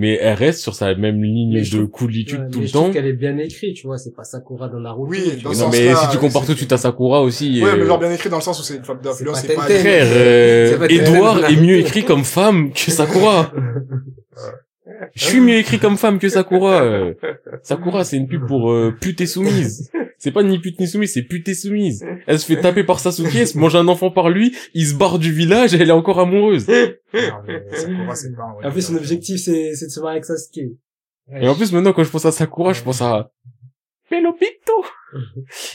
Mais 0.00 0.18
elle 0.20 0.32
reste 0.34 0.60
sur 0.60 0.74
sa 0.74 0.94
même 0.94 1.22
ligne 1.22 1.60
de 1.60 1.84
coolitude 1.84 2.40
Ouais, 2.40 2.46
tout 2.50 2.58
mais 2.60 2.64
le 2.64 2.68
je 2.68 2.72
temps. 2.72 2.90
qu'elle 2.90 3.04
est 3.06 3.12
bien 3.12 3.36
écrite, 3.36 3.76
tu 3.76 3.86
vois, 3.86 3.98
c'est 3.98 4.14
pas 4.16 4.24
Sakura 4.24 4.68
dans 4.68 4.80
Naruto. 4.80 5.10
Oui, 5.10 5.20
tu 5.36 5.44
dans 5.44 5.50
Non, 5.52 5.68
mais 5.70 5.94
si 5.94 6.08
tu 6.10 6.16
compares 6.16 6.46
tout 6.46 6.52
de 6.52 6.56
suite 6.56 6.72
à 6.72 6.78
Sakura 6.78 7.20
aussi, 7.20 7.60
Ouais, 7.62 7.76
mais 7.76 7.82
euh, 7.82 7.86
genre 7.86 7.98
bien 7.98 8.10
écrit 8.10 8.30
dans 8.30 8.36
le 8.38 8.42
sens 8.42 8.58
où 8.58 8.62
c'est 8.62 8.76
une 8.76 8.84
femme 8.84 9.00
d'influence, 9.02 9.40
C'est 9.42 9.54
pas 9.54 9.66
pas... 9.66 9.74
Frère, 9.74 10.06
euh, 10.10 10.78
pas 10.78 10.86
Edouard 10.88 11.50
est 11.50 11.56
mieux 11.60 11.76
écrit 11.76 12.04
comme 12.04 12.24
femme 12.24 12.72
que 12.72 12.90
Sakura. 12.90 13.52
Je 15.14 15.24
suis 15.24 15.40
mieux 15.40 15.56
écrit 15.58 15.78
comme 15.78 15.96
femme 15.96 16.18
que 16.18 16.28
Sakura. 16.28 16.82
euh. 16.82 17.14
Sakura, 17.62 18.04
c'est 18.04 18.16
une 18.16 18.26
pub 18.26 18.46
pour 18.46 18.70
euh, 18.72 18.94
pute 19.00 19.20
et 19.20 19.26
soumise. 19.26 19.90
C'est 20.22 20.32
pas 20.32 20.42
ni 20.42 20.58
pute 20.58 20.78
ni 20.78 20.86
soumise, 20.86 21.14
c'est 21.14 21.22
pute 21.22 21.48
et 21.48 21.54
soumise. 21.54 22.04
Elle 22.26 22.38
se 22.38 22.44
fait 22.44 22.60
taper 22.60 22.84
par 22.84 23.00
Sasuke, 23.00 23.34
elle 23.34 23.48
se 23.48 23.56
mange 23.56 23.74
un 23.74 23.88
enfant 23.88 24.10
par 24.10 24.28
lui, 24.28 24.54
il 24.74 24.86
se 24.86 24.94
barre 24.94 25.18
du 25.18 25.32
village 25.32 25.74
et 25.74 25.78
elle 25.78 25.88
est 25.88 25.92
encore 25.92 26.20
amoureuse. 26.20 26.68
Non, 27.12 27.42
mais 27.44 27.64
Sakura, 27.72 28.14
c'est 28.14 28.36
pas... 28.36 28.68
En 28.68 28.70
plus, 28.70 28.82
son 28.82 28.94
objectif, 28.94 29.40
c'est, 29.40 29.74
c'est 29.74 29.86
de 29.86 29.90
se 29.90 29.98
marier 29.98 30.16
avec 30.16 30.26
Sasuke. 30.26 30.76
Et 31.40 31.48
en 31.48 31.56
plus, 31.56 31.72
maintenant, 31.72 31.92
quand 31.92 32.04
je 32.04 32.10
pense 32.10 32.24
à 32.24 32.32
Sakura, 32.32 32.72
je 32.72 32.82
pense 32.82 33.02
à 33.02 33.32
Bellobito. 34.10 34.84
Je 35.12 35.18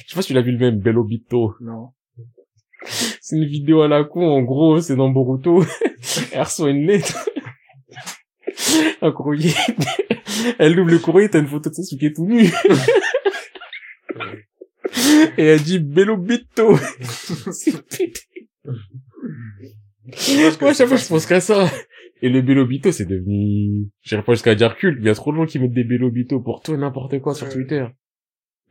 sais 0.08 0.16
pas 0.16 0.22
si 0.22 0.28
tu 0.28 0.34
l'as 0.34 0.42
vu 0.42 0.52
le 0.52 0.60
même, 0.60 0.80
Bellobito. 0.80 1.56
Non. 1.60 1.90
C'est 3.20 3.36
une 3.36 3.46
vidéo 3.46 3.82
à 3.82 3.88
la 3.88 4.04
con, 4.04 4.28
en 4.28 4.44
gros, 4.44 4.80
c'est 4.80 4.96
dans 4.96 5.10
Boruto. 5.10 5.66
Elle 6.32 6.42
reçoit 6.42 6.70
une 6.70 6.86
lettre. 6.86 7.30
Un 9.02 9.12
courrier. 9.12 9.54
Elle 10.60 10.80
ouvre 10.80 10.92
le 10.92 11.00
courrier, 11.00 11.30
t'as 11.30 11.40
une 11.40 11.48
photo 11.48 11.70
de 11.70 11.76
Sasuke 11.76 12.14
tout 12.14 12.26
nu. 12.26 12.48
Et 15.38 15.44
elle 15.46 15.64
dit 15.64 15.80
Bellobito. 15.80 16.78
C'est 17.52 17.82
pété. 17.88 18.22
Moi, 18.66 18.76
à 20.70 20.74
chaque 20.74 20.88
fois, 20.88 20.98
je 20.98 21.08
pense 21.08 21.26
qu'à 21.26 21.42
ça. 21.42 21.70
Et 22.22 22.30
le 22.30 22.42
Bellobito, 22.42 22.92
c'est 22.92 23.06
devenu, 23.06 23.88
j'irai 24.02 24.24
pas 24.24 24.34
jusqu'à 24.34 24.56
dire 24.56 24.76
culte, 24.78 24.98
mais 25.00 25.06
il 25.06 25.08
y 25.08 25.12
a 25.12 25.16
trop 25.16 25.32
de 25.32 25.38
gens 25.38 25.46
qui 25.46 25.60
mettent 25.60 25.74
des 25.74 25.84
Bellobito 25.84 26.40
pour 26.40 26.62
tout 26.62 26.74
et 26.74 26.78
n'importe 26.78 27.20
quoi 27.20 27.36
sur 27.36 27.48
Ouais. 27.48 27.54
Twitter. 27.54 27.86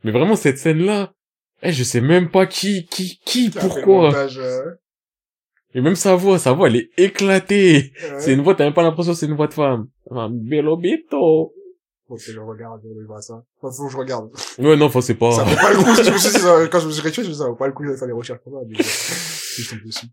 Mais 0.03 0.11
vraiment, 0.11 0.35
cette 0.35 0.57
scène-là, 0.57 1.13
eh, 1.61 1.71
je 1.71 1.83
sais 1.83 2.01
même 2.01 2.31
pas 2.31 2.47
qui, 2.47 2.85
qui, 2.87 3.19
qui, 3.25 3.49
pourquoi. 3.49 4.07
montage, 4.07 4.39
euh, 4.39 4.71
Et 5.73 5.81
même 5.81 5.95
sa 5.95 6.15
voix, 6.15 6.39
sa 6.39 6.53
voix, 6.53 6.67
elle 6.69 6.75
est 6.77 6.89
éclatée. 6.97 7.91
ouais. 8.01 8.19
C'est 8.19 8.33
une 8.33 8.41
voix, 8.41 8.55
t'as 8.55 8.65
même 8.65 8.73
pas 8.73 8.83
l'impression 8.83 9.13
que 9.13 9.19
c'est 9.19 9.27
une 9.27 9.35
voix 9.35 9.47
de 9.47 9.53
femme. 9.53 9.87
Un 10.11 10.29
Bellobito. 10.31 11.53
Faut 12.07 12.15
que 12.15 12.21
je 12.21 12.39
regarde, 12.39 12.81
je 12.83 13.05
vois 13.07 13.21
ça. 13.21 13.43
Enfin, 13.61 13.75
faut 13.75 13.85
que 13.87 13.91
je 13.91 13.97
regarde. 13.97 14.29
Ouais, 14.59 14.75
non, 14.77 14.85
enfin, 14.85 15.01
c'est 15.01 15.15
pas... 15.15 15.31
Ça 15.31 15.43
vaut 15.43 15.55
pas 15.55 15.71
le 15.73 15.77
coup, 15.77 15.95
je 16.03 16.11
me 16.11 16.17
suis 16.17 16.29
dit, 16.31 16.69
quand 16.71 16.79
je 16.79 16.85
me 16.87 16.91
suis 16.91 17.01
rétué, 17.01 17.23
je 17.23 17.29
me 17.29 17.33
suis 17.33 17.39
dit, 17.39 17.39
ça 17.39 17.49
vaut 17.49 17.55
pas 17.55 17.65
le 17.67 17.73
coup 17.73 17.83
d'aller 17.83 17.97
faire 17.97 18.07
des 18.07 18.13
recherches 18.13 18.39
pour 18.41 18.53
ça, 18.53 18.59
mais, 18.67 18.75
si 18.83 19.61
je 19.63 19.69
tombe 19.71 19.83
dessus. 19.85 20.05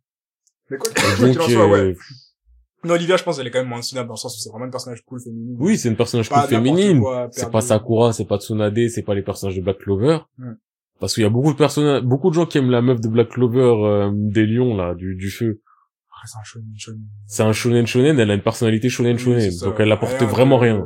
Mais 0.71 0.79
quoi, 0.79 0.91
qu'il 0.91 1.39
en 1.41 1.49
soit, 1.49 1.67
ouais. 1.69 1.79
euh, 1.81 1.95
Non, 2.85 2.95
Olivia, 2.95 3.17
je 3.19 3.25
pense, 3.25 3.39
elle 3.39 3.47
est 3.47 3.51
quand 3.51 3.59
même 3.61 3.69
mentionnable 3.69 4.09
dans 4.09 4.15
le 4.15 4.19
sens 4.19 4.35
où 4.37 4.41
c'est 4.41 4.49
vraiment 4.49 4.65
un 4.65 4.71
personnage 4.71 5.03
cool 5.05 5.21
féminin. 5.21 5.55
oui, 5.61 5.77
c'est 5.77 5.89
une 5.91 5.97
personnage 5.97 6.31
cool 6.31 6.43
féminine. 6.49 7.03
C'est 7.33 7.51
pas 7.51 7.61
Sakura, 7.61 8.13
c'est 8.15 8.25
pas 8.25 8.39
Tsunade, 8.39 8.89
c'est 8.89 9.03
pas 9.03 9.15
les 9.15 9.23
personnages 9.23 9.57
de 9.57 9.61
Black 9.63 9.79
Clover. 9.79 10.19
Parce 10.99 11.15
qu'il 11.15 11.25
y 11.25 11.27
a 11.27 11.31
beaucoup 11.31 11.53
de 11.53 11.59
personnages, 11.59 12.03
beaucoup 12.05 12.31
de 12.31 12.35
gens 12.35 12.47
qui 12.47 12.59
aiment 12.59 12.71
la 12.71 12.81
meuf 12.81 13.01
de 13.01 13.09
Black 13.09 13.29
Clover, 13.31 13.61
euh, 13.85 14.11
des 14.15 14.47
lions, 14.47 14.77
là, 14.77 14.95
du, 14.95 15.17
du 15.17 15.31
feu. 15.31 15.61
Ah, 16.13 16.25
c'est 16.27 16.39
un 16.39 16.45
shonen, 16.45 16.67
shonen. 16.79 17.01
C'est 17.27 17.43
un 17.43 17.53
shonen 17.53 17.87
shonen, 17.87 18.21
elle 18.21 18.31
a 18.31 18.35
une 18.35 18.43
personnalité 18.43 18.89
shonen 18.89 19.19
shonen. 19.19 19.51
donc 19.63 19.75
elle 19.81 19.91
apporte 19.91 20.17
Rien 20.21 20.29
vraiment 20.29 20.59
de- 20.59 20.63
rien. 20.63 20.85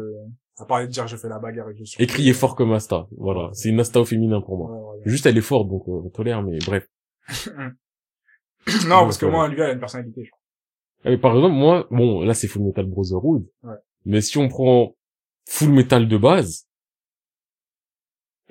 À 0.58 0.64
part 0.64 0.80
de 0.80 0.86
dire, 0.86 1.06
je 1.06 1.16
fais 1.16 1.28
la 1.28 1.38
bagarre 1.38 1.68
et 1.70 1.76
je 1.76 1.84
suis. 1.84 2.02
Et 2.02 2.06
crier 2.06 2.32
fort 2.32 2.56
comme 2.56 2.72
Asta. 2.72 3.06
Voilà. 3.18 3.50
C'est 3.52 3.68
une 3.68 3.78
Asta 3.80 4.00
au 4.00 4.04
féminin 4.04 4.40
pour 4.40 4.56
moi. 4.56 4.70
Ouais, 4.70 4.96
ouais. 4.98 5.02
Juste 5.04 5.26
elle 5.26 5.36
est 5.36 5.42
forte, 5.42 5.68
donc 5.68 5.82
euh, 5.88 6.02
on 6.04 6.08
tolère, 6.08 6.42
mais 6.42 6.58
bref. 6.64 6.88
non, 8.86 9.04
parce 9.04 9.18
que 9.18 9.26
moi, 9.26 9.48
lui, 9.48 9.56
il 9.56 9.62
a 9.62 9.72
une 9.72 9.78
personnalité. 9.80 10.24
je 10.24 10.30
crois. 10.30 10.40
Ah, 11.04 11.10
mais 11.10 11.18
par 11.18 11.34
exemple, 11.34 11.54
moi, 11.54 11.86
bon, 11.90 12.22
là, 12.22 12.34
c'est 12.34 12.48
Full 12.48 12.62
Metal 12.62 12.86
Brotherhood. 12.86 13.46
Ouais. 13.62 13.74
Mais 14.06 14.20
si 14.20 14.38
on 14.38 14.48
prend 14.48 14.96
Full 15.48 15.70
Metal 15.70 16.08
de 16.08 16.16
base, 16.16 16.66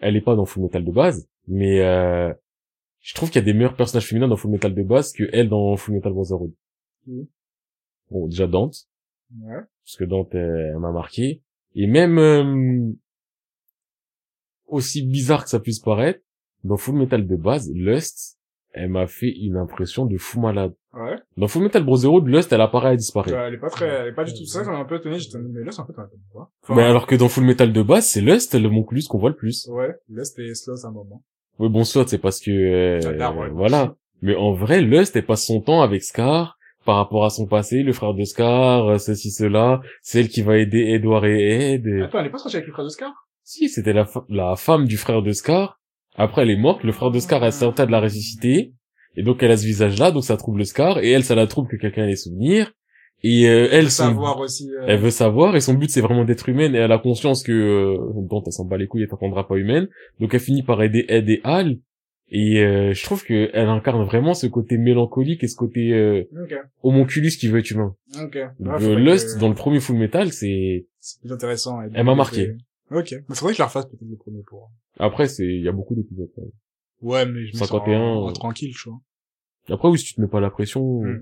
elle 0.01 0.15
est 0.15 0.21
pas 0.21 0.35
dans 0.35 0.45
Full 0.45 0.63
Metal 0.63 0.83
de 0.85 0.91
base, 0.91 1.27
mais 1.47 1.81
euh, 1.81 2.33
je 2.99 3.13
trouve 3.15 3.29
qu'il 3.29 3.39
y 3.41 3.43
a 3.43 3.45
des 3.45 3.53
meilleurs 3.53 3.75
personnages 3.75 4.07
féminins 4.07 4.27
dans 4.27 4.37
Full 4.37 4.51
Metal 4.51 4.73
de 4.73 4.83
base 4.83 5.11
que 5.13 5.23
elle 5.33 5.49
dans 5.49 5.75
Full 5.75 5.95
Metal 5.95 6.13
Brotherhood. 6.13 6.53
Mhm. 7.07 7.27
Bon, 8.11 8.27
déjà 8.27 8.45
Dante, 8.47 8.75
Ouais. 9.41 9.55
parce 9.83 9.97
que 9.97 10.03
Dante, 10.03 10.35
elle 10.35 10.77
m'a 10.77 10.91
marqué. 10.91 11.41
Et 11.75 11.87
même, 11.87 12.17
euh, 12.17 12.91
aussi 14.67 15.05
bizarre 15.05 15.43
que 15.43 15.49
ça 15.49 15.59
puisse 15.59 15.79
paraître, 15.79 16.21
dans 16.63 16.77
Full 16.77 16.95
Metal 16.95 17.27
de 17.27 17.35
base, 17.35 17.71
Lust, 17.73 18.39
elle 18.73 18.89
m'a 18.89 19.07
fait 19.07 19.29
une 19.29 19.55
impression 19.55 20.05
de 20.05 20.17
fou 20.17 20.39
malade. 20.39 20.73
Ouais. 20.93 21.15
Dans 21.37 21.47
Full 21.47 21.63
Metal 21.63 21.83
Brotherhood, 21.83 22.27
Lust, 22.27 22.51
elle 22.51 22.61
apparaît 22.61 22.93
et 22.93 22.97
disparaît. 22.97 23.31
Elle 23.31 23.53
est 23.53 23.57
pas 23.59 23.69
très, 23.69 23.87
elle 23.87 24.07
est 24.07 24.13
pas 24.13 24.23
du 24.23 24.33
tout 24.33 24.45
ça, 24.45 24.63
ça 24.63 24.71
m'a 24.71 24.79
un 24.79 24.85
peu 24.85 24.97
étonné, 24.97 25.19
j'étais, 25.19 25.37
mais 25.37 25.71
c'est 25.71 25.79
un 25.79 25.85
peu, 25.85 25.93
t'en 25.93 26.01
as 26.01 26.05
pas 26.05 26.11
quoi. 26.31 26.51
mais 26.75 26.83
alors 26.83 27.05
que 27.05 27.15
dans 27.15 27.29
Full 27.29 27.45
Metal 27.45 27.71
de 27.71 27.81
base, 27.81 28.05
c'est 28.07 28.21
Lust, 28.21 28.55
le 28.55 28.69
monculus 28.69 29.03
qu'on 29.07 29.19
voit 29.19 29.29
le 29.29 29.35
plus. 29.35 29.67
Ouais, 29.67 29.95
là, 30.09 30.23
c'était 30.23 30.53
slow, 30.55 30.75
c'est 30.75 30.87
un 30.87 30.91
moment. 30.91 31.23
Oui, 31.59 31.69
bon, 31.69 31.83
soit 31.83 32.07
c'est 32.07 32.17
parce 32.17 32.41
que, 32.41 32.51
euh, 32.51 32.99
J'adore, 33.01 33.37
ouais. 33.37 33.49
voilà. 33.49 33.95
Mais 34.21 34.35
en 34.35 34.53
vrai, 34.53 34.81
Lust, 34.81 35.15
elle 35.15 35.25
passe 35.25 35.45
son 35.45 35.61
temps 35.61 35.81
avec 35.81 36.03
Scar, 36.03 36.57
par 36.85 36.97
rapport 36.97 37.25
à 37.25 37.29
son 37.29 37.47
passé, 37.47 37.81
le 37.83 37.93
frère 37.93 38.13
de 38.13 38.23
Scar, 38.23 38.87
euh, 38.87 38.97
ceci, 38.97 39.31
cela, 39.31 39.81
celle 40.01 40.29
qui 40.29 40.41
va 40.41 40.57
aider 40.57 40.79
Edward 40.93 41.25
et 41.25 41.73
Ed. 41.73 41.87
et- 41.87 42.01
Attends, 42.03 42.19
elle 42.19 42.27
est 42.27 42.29
pas 42.29 42.37
sortie 42.37 42.57
avec 42.57 42.67
le 42.67 42.73
frère 42.73 42.85
de 42.85 42.89
Scar? 42.89 43.11
Si, 43.43 43.69
c'était 43.69 43.93
la, 43.93 44.07
la 44.29 44.55
femme 44.55 44.85
du 44.85 44.97
frère 44.97 45.21
de 45.21 45.31
Scar. 45.31 45.79
Après, 46.15 46.43
elle 46.43 46.51
est 46.51 46.55
morte, 46.57 46.83
le 46.83 46.91
frère 46.91 47.11
de 47.11 47.19
Scar 47.19 47.43
a 47.43 47.51
tenté 47.51 47.85
de 47.85 47.91
la 47.91 47.99
ressusciter. 47.99 48.73
Et 49.17 49.23
donc, 49.23 49.41
elle 49.43 49.51
a 49.51 49.57
ce 49.57 49.65
visage-là, 49.65 50.11
donc 50.11 50.23
ça 50.23 50.37
trouble 50.37 50.65
Scar. 50.65 50.99
Et 50.99 51.09
elle, 51.11 51.23
ça 51.23 51.35
la 51.35 51.47
trouble 51.47 51.67
que 51.69 51.75
quelqu'un 51.77 52.03
ait 52.03 52.07
les 52.07 52.15
souvenirs. 52.15 52.71
Et 53.23 53.47
euh, 53.47 53.67
elle, 53.71 53.85
Elle 53.85 53.91
son- 53.91 54.03
savoir 54.03 54.39
aussi, 54.39 54.69
euh, 54.69 54.85
elle 54.87 54.99
veut 54.99 55.09
savoir, 55.09 55.55
et 55.55 55.61
son 55.61 55.73
but, 55.73 55.89
c'est 55.89 56.01
vraiment 56.01 56.25
d'être 56.25 56.47
humaine. 56.49 56.75
Et 56.75 56.79
elle 56.79 56.91
a 56.91 56.99
conscience 56.99 57.41
que, 57.43 57.51
euh, 57.51 57.97
bon, 58.13 58.43
elle 58.45 58.51
s'en 58.51 58.65
bat 58.65 58.77
les 58.77 58.87
couilles, 58.87 59.03
elle 59.03 59.09
t'entendra 59.09 59.47
pas 59.47 59.55
humaine. 59.55 59.87
Donc, 60.19 60.33
elle 60.33 60.39
finit 60.39 60.63
par 60.63 60.81
aider 60.83 61.05
Ed 61.07 61.29
et 61.29 61.41
Al. 61.43 61.77
Et 62.29 62.59
euh, 62.63 62.93
je 62.93 63.03
trouve 63.03 63.23
que 63.23 63.49
elle 63.53 63.69
incarne 63.69 64.03
vraiment 64.03 64.33
ce 64.33 64.47
côté 64.47 64.77
mélancolique 64.77 65.43
et 65.43 65.47
ce 65.47 65.55
côté 65.55 65.93
euh, 65.93 66.23
Ok, 66.41 66.55
homunculus 66.81 67.31
qui 67.39 67.47
veut 67.47 67.59
être 67.59 67.69
humain. 67.69 67.95
ok. 68.19 68.19
Donc, 68.19 68.33
Ouais, 68.33 68.73
euh, 68.73 68.79
faudrait 68.79 69.01
Lust, 69.01 69.35
que- 69.35 69.39
dans 69.39 69.49
le 69.49 69.55
premier 69.55 69.79
Full 69.79 69.97
Metal, 69.97 70.31
c'est... 70.33 70.87
C'est 70.99 71.19
plus 71.21 71.31
intéressant. 71.31 71.81
Elle 71.81 72.03
m'a 72.03 72.15
marqué. 72.15 72.55
Ok. 72.91 73.13
Mais 73.29 73.35
faudrait 73.35 73.53
que 73.53 73.57
je 73.57 73.61
la 73.61 73.67
refasse 73.67 73.85
peut-être 73.85 74.01
le 74.09 74.15
premier 74.17 74.41
pour. 74.47 74.71
Après, 74.99 75.27
c'est 75.27 75.45
il 75.45 75.61
y 75.61 75.67
a 75.67 75.71
beaucoup 75.71 75.93
d'épisodes. 75.93 76.29
Ouais, 77.01 77.25
mais 77.27 77.45
je 77.45 77.53
me 77.53 77.59
51, 77.59 77.99
sens 77.99 78.17
en- 78.17 78.23
en 78.25 78.29
euh. 78.29 78.33
tranquille, 78.33 78.73
tu 78.73 78.89
vois. 78.89 78.99
Après, 79.69 79.87
oui, 79.89 79.99
si 79.99 80.05
tu 80.05 80.13
te 80.15 80.21
mets 80.21 80.27
pas 80.27 80.39
la 80.39 80.49
pression... 80.49 81.01
Mm. 81.03 81.21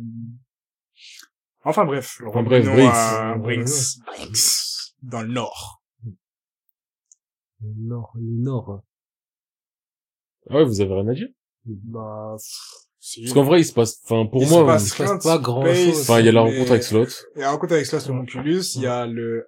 Enfin 1.66 1.86
bref. 1.86 2.22
Enfin, 2.28 2.43
bref, 2.43 2.66
Brinks. 2.66 2.91
à 2.93 3.36
Brinks. 3.38 3.68
Brinks. 4.06 4.38
Dans 5.01 5.22
le 5.22 5.28
nord. 5.30 5.82
Le 7.62 7.70
Nord, 7.78 8.12
le 8.16 8.41
Nord. 8.43 8.84
Ah 10.50 10.58
ouais, 10.58 10.66
vous 10.66 10.82
avez 10.82 10.94
rien 10.94 11.08
à 11.08 11.14
dire? 11.14 11.28
Bah, 11.66 12.36
si. 13.00 13.22
Parce 13.22 13.34
qu'en 13.34 13.44
vrai, 13.44 13.62
il 13.62 13.66
se 13.66 13.74
passe... 13.74 14.02
Enfin, 14.06 14.26
pour 14.26 14.41
Il 14.41 14.48
se 14.48 14.54
moi... 14.54 14.66
passe 14.66 14.86
il 14.86 14.89
se 14.89 14.98
passe 14.98 15.24
pas 15.24 15.38
grand 15.38 15.66
chose. 15.66 16.02
Enfin, 16.02 16.20
il 16.20 16.26
y 16.26 16.30
a 16.30 16.32
la 16.32 16.44
mais- 16.44 16.52
rencontre 16.52 16.72
avec 16.72 16.84
Slot. 16.84 17.08
Il 17.36 17.41
y 17.41 17.44
a 17.44 17.50
un 17.50 17.52
rencontre 17.54 17.74
avec 17.74 17.86
Sloss, 17.86 18.08
le 18.08 18.14
Monculus, 18.14 18.64
il 18.76 18.82
y 18.82 18.88
a 18.88 19.06
le, 19.06 19.48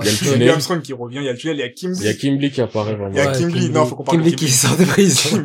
Il 0.00 0.06
y 0.06 0.08
a 0.08 0.12
le 0.12 0.16
tunnel. 0.18 0.50
Armstrong 0.50 0.80
qui 0.82 0.92
revient, 0.92 1.18
il 1.18 1.24
y 1.24 1.28
a 1.28 1.32
le 1.32 1.38
tunnel, 1.38 1.56
il 1.56 1.60
y 1.60 1.62
a 1.62 1.68
Kimby. 1.68 1.98
Il 2.00 2.06
y 2.06 2.08
a 2.08 2.14
Kimberly 2.14 2.50
qui 2.50 2.60
apparaît 2.60 2.94
vraiment. 2.94 3.10
Il 3.12 3.16
y 3.16 3.20
a 3.20 3.26
Kimberly. 3.32 3.70
Non, 3.70 3.84
faut 3.86 3.96
qu'on 3.96 4.04
parle 4.04 4.18
de 4.22 4.30
Kimberly 4.30 4.36
qui 4.36 4.46
Kimberly. 4.46 4.58
sort 4.58 4.76
de 4.76 4.84
prison. 4.84 5.44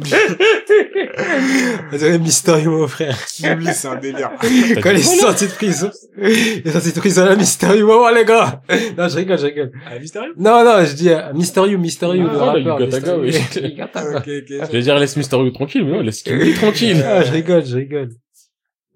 On 1.91 1.97
dirait 1.97 2.19
Mysterio, 2.19 2.71
mon 2.71 2.87
frère. 2.87 3.17
Kimby, 3.25 3.67
c'est 3.73 3.87
un 3.87 3.95
délire. 3.95 4.31
Quand 4.81 4.91
il 4.91 4.97
est 4.97 5.01
sorti 5.01 5.45
de 5.47 5.51
prison. 5.51 5.89
Il 6.17 6.61
est 6.65 6.71
sorti 6.71 6.91
de 6.91 6.99
prison 6.99 7.25
à 7.25 7.35
Mysterio. 7.35 7.89
Oh, 7.91 8.07
les 8.13 8.25
gars. 8.25 8.61
Non, 8.97 9.07
je 9.07 9.15
rigole, 9.15 9.37
je 9.39 9.45
rigole. 9.45 9.71
Ah, 9.85 9.99
mystérieux? 9.99 10.33
Non, 10.37 10.63
non, 10.63 10.85
je 10.85 10.93
dis 10.93 11.09
euh, 11.09 11.33
Mysterio, 11.33 11.77
Mysterio, 11.77 12.27
Ah, 12.29 12.31
le 12.33 12.37
rappeur. 12.37 12.79
Yugataga, 12.81 13.17
Mysterio. 13.17 13.63
oui. 13.63 13.69
Yugataga. 13.71 14.17
Ok, 14.17 14.27
ok. 14.27 14.67
Je 14.67 14.71
vais 14.71 14.81
dire, 14.81 14.99
laisse 14.99 15.17
Mysterio 15.17 15.49
tranquille, 15.51 15.83
mais 15.85 15.91
non, 15.91 16.01
laisse 16.01 16.21
Kimberly 16.23 16.53
tranquille. 16.53 17.03
Ah, 17.05 17.23
je 17.23 17.31
rigole, 17.31 17.65
je 17.65 17.75
rigole. 17.75 18.09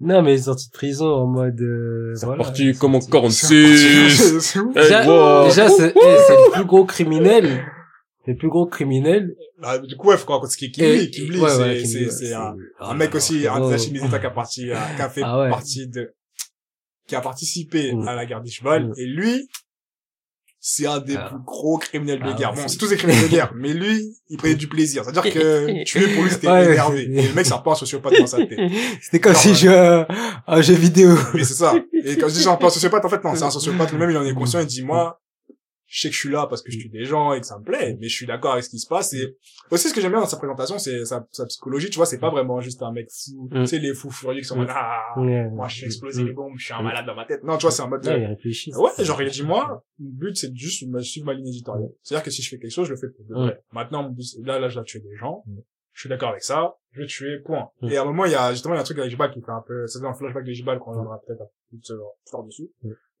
Non, 0.02 0.20
mais 0.22 0.32
il 0.32 0.38
est 0.40 0.42
sorti 0.42 0.66
de 0.66 0.72
prison 0.72 1.06
en 1.06 1.26
mode, 1.26 1.60
euh, 1.60 2.12
C'est 2.16 2.26
voilà. 2.26 2.42
reparti 2.42 2.74
comme 2.74 2.96
en 2.96 3.00
C'est 3.00 3.10
46. 3.10 4.40
c'est 4.40 4.58
ouf. 4.58 4.72
Eh, 4.76 4.80
Déjà, 4.80 5.06
wow. 5.06 5.44
déjà, 5.48 5.68
c'est, 5.68 5.92
c'est 5.94 6.36
le 6.36 6.52
plus 6.52 6.64
gros 6.64 6.84
criminel. 6.84 7.64
C'est 8.24 8.32
le 8.32 8.36
plus 8.36 8.48
gros 8.48 8.66
criminel. 8.66 9.34
Ah, 9.62 9.78
du 9.78 9.96
coup, 9.96 10.08
ouais, 10.08 10.16
faut 10.16 10.26
qu'on 10.26 10.34
raconte 10.34 10.50
ce 10.50 10.56
qui 10.56 10.66
est 10.66 10.70
Kimby, 11.10 11.38
ouais, 11.40 11.48
c'est, 11.50 11.84
c'est, 11.86 12.10
c'est 12.10 12.32
un, 12.34 12.54
c'est- 12.56 12.84
un 12.84 12.94
mec 12.94 13.14
aussi, 13.14 13.46
un 13.46 13.68
des 13.68 13.74
Hashimizeta 13.74 14.18
qui 14.18 14.26
a 14.26 14.30
parti, 14.42 14.70
euh, 14.70 14.76
qui 14.96 15.02
a 15.02 15.08
fait 15.08 15.22
Ah 15.24 15.40
ouais. 15.40 15.48
partie 15.50 15.86
de, 15.88 16.12
qui 17.06 17.14
a 17.16 17.20
participé 17.20 17.92
Mm. 17.94 18.08
à 18.08 18.14
la 18.16 18.26
guerre 18.26 18.40
d'Ishbal. 18.40 18.88
Mm. 18.88 18.92
Et 18.96 19.06
lui, 19.06 19.48
c'est 20.64 20.86
un 20.86 21.00
des 21.00 21.16
Ah. 21.16 21.26
plus 21.28 21.40
gros 21.44 21.76
criminels 21.76 22.20
de 22.20 22.24
Ah 22.28 22.34
guerre. 22.34 22.54
Bon, 22.54 22.62
c'est- 22.68 22.78
tous 22.78 22.86
des 22.88 22.96
criminels 22.96 23.24
de 23.24 23.28
guerre, 23.34 23.52
mais 23.56 23.72
lui, 23.74 24.14
il 24.28 24.36
prenait 24.38 24.54
du 24.54 24.68
plaisir. 24.68 25.02
C'est-à-dire 25.04 25.32
que 25.34 25.82
tuer 25.84 26.06
pour 26.14 26.22
lui, 26.22 26.30
c'était 26.30 26.46
Ouais, 26.48 26.66
énervé. 26.66 27.02
Et 27.02 27.26
le 27.28 27.34
mec, 27.34 27.44
c'est 27.44 27.52
un 27.52 27.58
peu 27.58 27.70
un 27.70 27.74
sociopathe 27.74 28.14
dans 28.18 28.26
sa 28.28 28.38
tête. 28.38 28.58
C'était 29.02 29.18
comme 29.18 29.34
si 29.34 29.48
ouais. 29.48 29.54
je 29.54 29.60
jouais 29.66 29.74
à 29.76 30.06
à 30.46 30.56
un 30.58 30.62
jeu 30.62 30.74
vidéo. 30.74 31.16
Mais 31.34 31.42
c'est 31.44 31.54
ça. 31.54 31.74
Et 32.04 32.16
quand 32.16 32.28
je 32.28 32.34
dis 32.34 32.42
c'est 32.42 32.48
un 32.48 32.56
peu 32.56 32.66
un 32.66 32.70
sociopathe, 32.70 33.04
en 33.04 33.08
fait, 33.08 33.22
non, 33.24 33.34
c'est 33.34 33.42
un 33.44 33.50
sociopathe. 33.50 33.90
Lui-même, 33.90 34.10
il 34.10 34.16
en 34.16 34.24
est 34.24 34.34
conscient. 34.34 34.60
Il 34.60 34.66
dit, 34.66 34.82
moi, 34.82 35.20
je 35.94 36.00
sais 36.00 36.08
que 36.08 36.14
je 36.14 36.20
suis 36.20 36.30
là 36.30 36.46
parce 36.46 36.62
que 36.62 36.72
je 36.72 36.78
tue 36.78 36.88
des 36.88 37.04
gens 37.04 37.34
et 37.34 37.40
que 37.40 37.44
ça 37.46 37.58
me 37.58 37.64
plaît, 37.64 37.98
mais 38.00 38.08
je 38.08 38.14
suis 38.16 38.24
d'accord 38.24 38.52
avec 38.52 38.64
ce 38.64 38.70
qui 38.70 38.78
se 38.78 38.86
passe. 38.88 39.12
Et 39.12 39.36
aussi, 39.70 39.90
ce 39.90 39.94
que 39.94 40.00
j'aime 40.00 40.12
bien 40.12 40.20
dans 40.20 40.26
sa 40.26 40.38
présentation, 40.38 40.78
c'est 40.78 41.04
sa, 41.04 41.26
sa 41.32 41.44
psychologie. 41.44 41.90
Tu 41.90 41.96
vois, 41.96 42.06
c'est 42.06 42.18
pas 42.18 42.30
vraiment 42.30 42.60
juste 42.62 42.82
un 42.82 42.92
mec 42.92 43.08
fou. 43.10 43.46
Mm. 43.50 43.60
Tu 43.60 43.66
sais, 43.66 43.78
les 43.78 43.92
fous 43.92 44.10
furieux 44.10 44.40
qui 44.40 44.46
sont 44.46 44.54
en 44.54 44.58
mode, 44.60 44.68
ah, 44.70 45.12
moi, 45.16 45.68
je 45.68 45.74
suis 45.76 45.84
explosé 45.84 46.22
Mm. 46.22 46.26
les 46.28 46.32
bombes, 46.32 46.54
je 46.56 46.64
suis 46.64 46.72
un 46.72 46.80
malade 46.82 47.04
dans 47.04 47.14
ma 47.14 47.26
tête. 47.26 47.44
Non, 47.44 47.58
tu 47.58 47.62
vois, 47.62 47.70
c'est 47.72 47.82
un 47.82 47.88
mode, 47.88 48.06
Ouais, 48.06 48.14
de- 48.14 48.20
il 48.20 48.26
réfléchit. 48.26 48.74
Ouais, 48.74 48.90
genre, 49.04 49.20
il 49.20 49.30
dit, 49.30 49.42
moi, 49.42 49.84
le 49.98 50.06
but, 50.10 50.34
c'est 50.34 50.48
de 50.50 50.56
juste 50.56 50.88
me 50.88 51.00
suivre 51.02 51.26
ma 51.26 51.34
ligne 51.34 51.48
éditoriale. 51.48 51.90
C'est-à-dire 52.02 52.24
que 52.24 52.30
si 52.30 52.40
je 52.40 52.48
fais 52.48 52.58
quelque 52.58 52.70
chose, 52.72 52.86
je 52.88 52.92
le 52.94 52.98
fais 52.98 53.08
pour 53.10 53.26
de 53.26 53.34
vrai. 53.34 53.62
Maintenant, 53.72 54.02
mon 54.04 54.10
but, 54.10 54.24
là, 54.44 54.58
là, 54.58 54.68
je 54.70 54.76
dois 54.76 54.84
tuer 54.84 55.00
des 55.00 55.14
gens. 55.16 55.42
Mm. 55.46 55.58
Je 55.92 56.00
suis 56.00 56.08
d'accord 56.08 56.30
avec 56.30 56.42
ça. 56.42 56.74
Je 56.92 57.02
vais 57.02 57.06
tuer, 57.06 57.38
point. 57.40 57.68
Mm. 57.82 57.88
Et 57.90 57.96
à 57.98 58.02
un 58.02 58.04
moment, 58.06 58.24
il 58.24 58.32
y 58.32 58.34
a, 58.34 58.50
justement, 58.52 58.72
il 58.72 58.76
y 58.76 58.78
a 58.78 58.80
un 58.80 58.84
truc 58.84 58.96
avec 58.98 59.10
Jibal 59.10 59.30
qui 59.30 59.42
fait 59.42 59.50
un 59.50 59.62
peu, 59.66 59.86
c'est 59.86 60.00
dans 60.00 60.08
le 60.08 60.14
flashback 60.14 60.44
de 60.46 60.52
Jibal 60.52 60.78
qu'on 60.78 60.92
reviendra 60.92 61.20
peut-être 61.26 61.40
peu 61.70 61.76
plus 61.76 61.90
euh, 61.90 61.98
tard 62.30 62.44
dessus. 62.44 62.70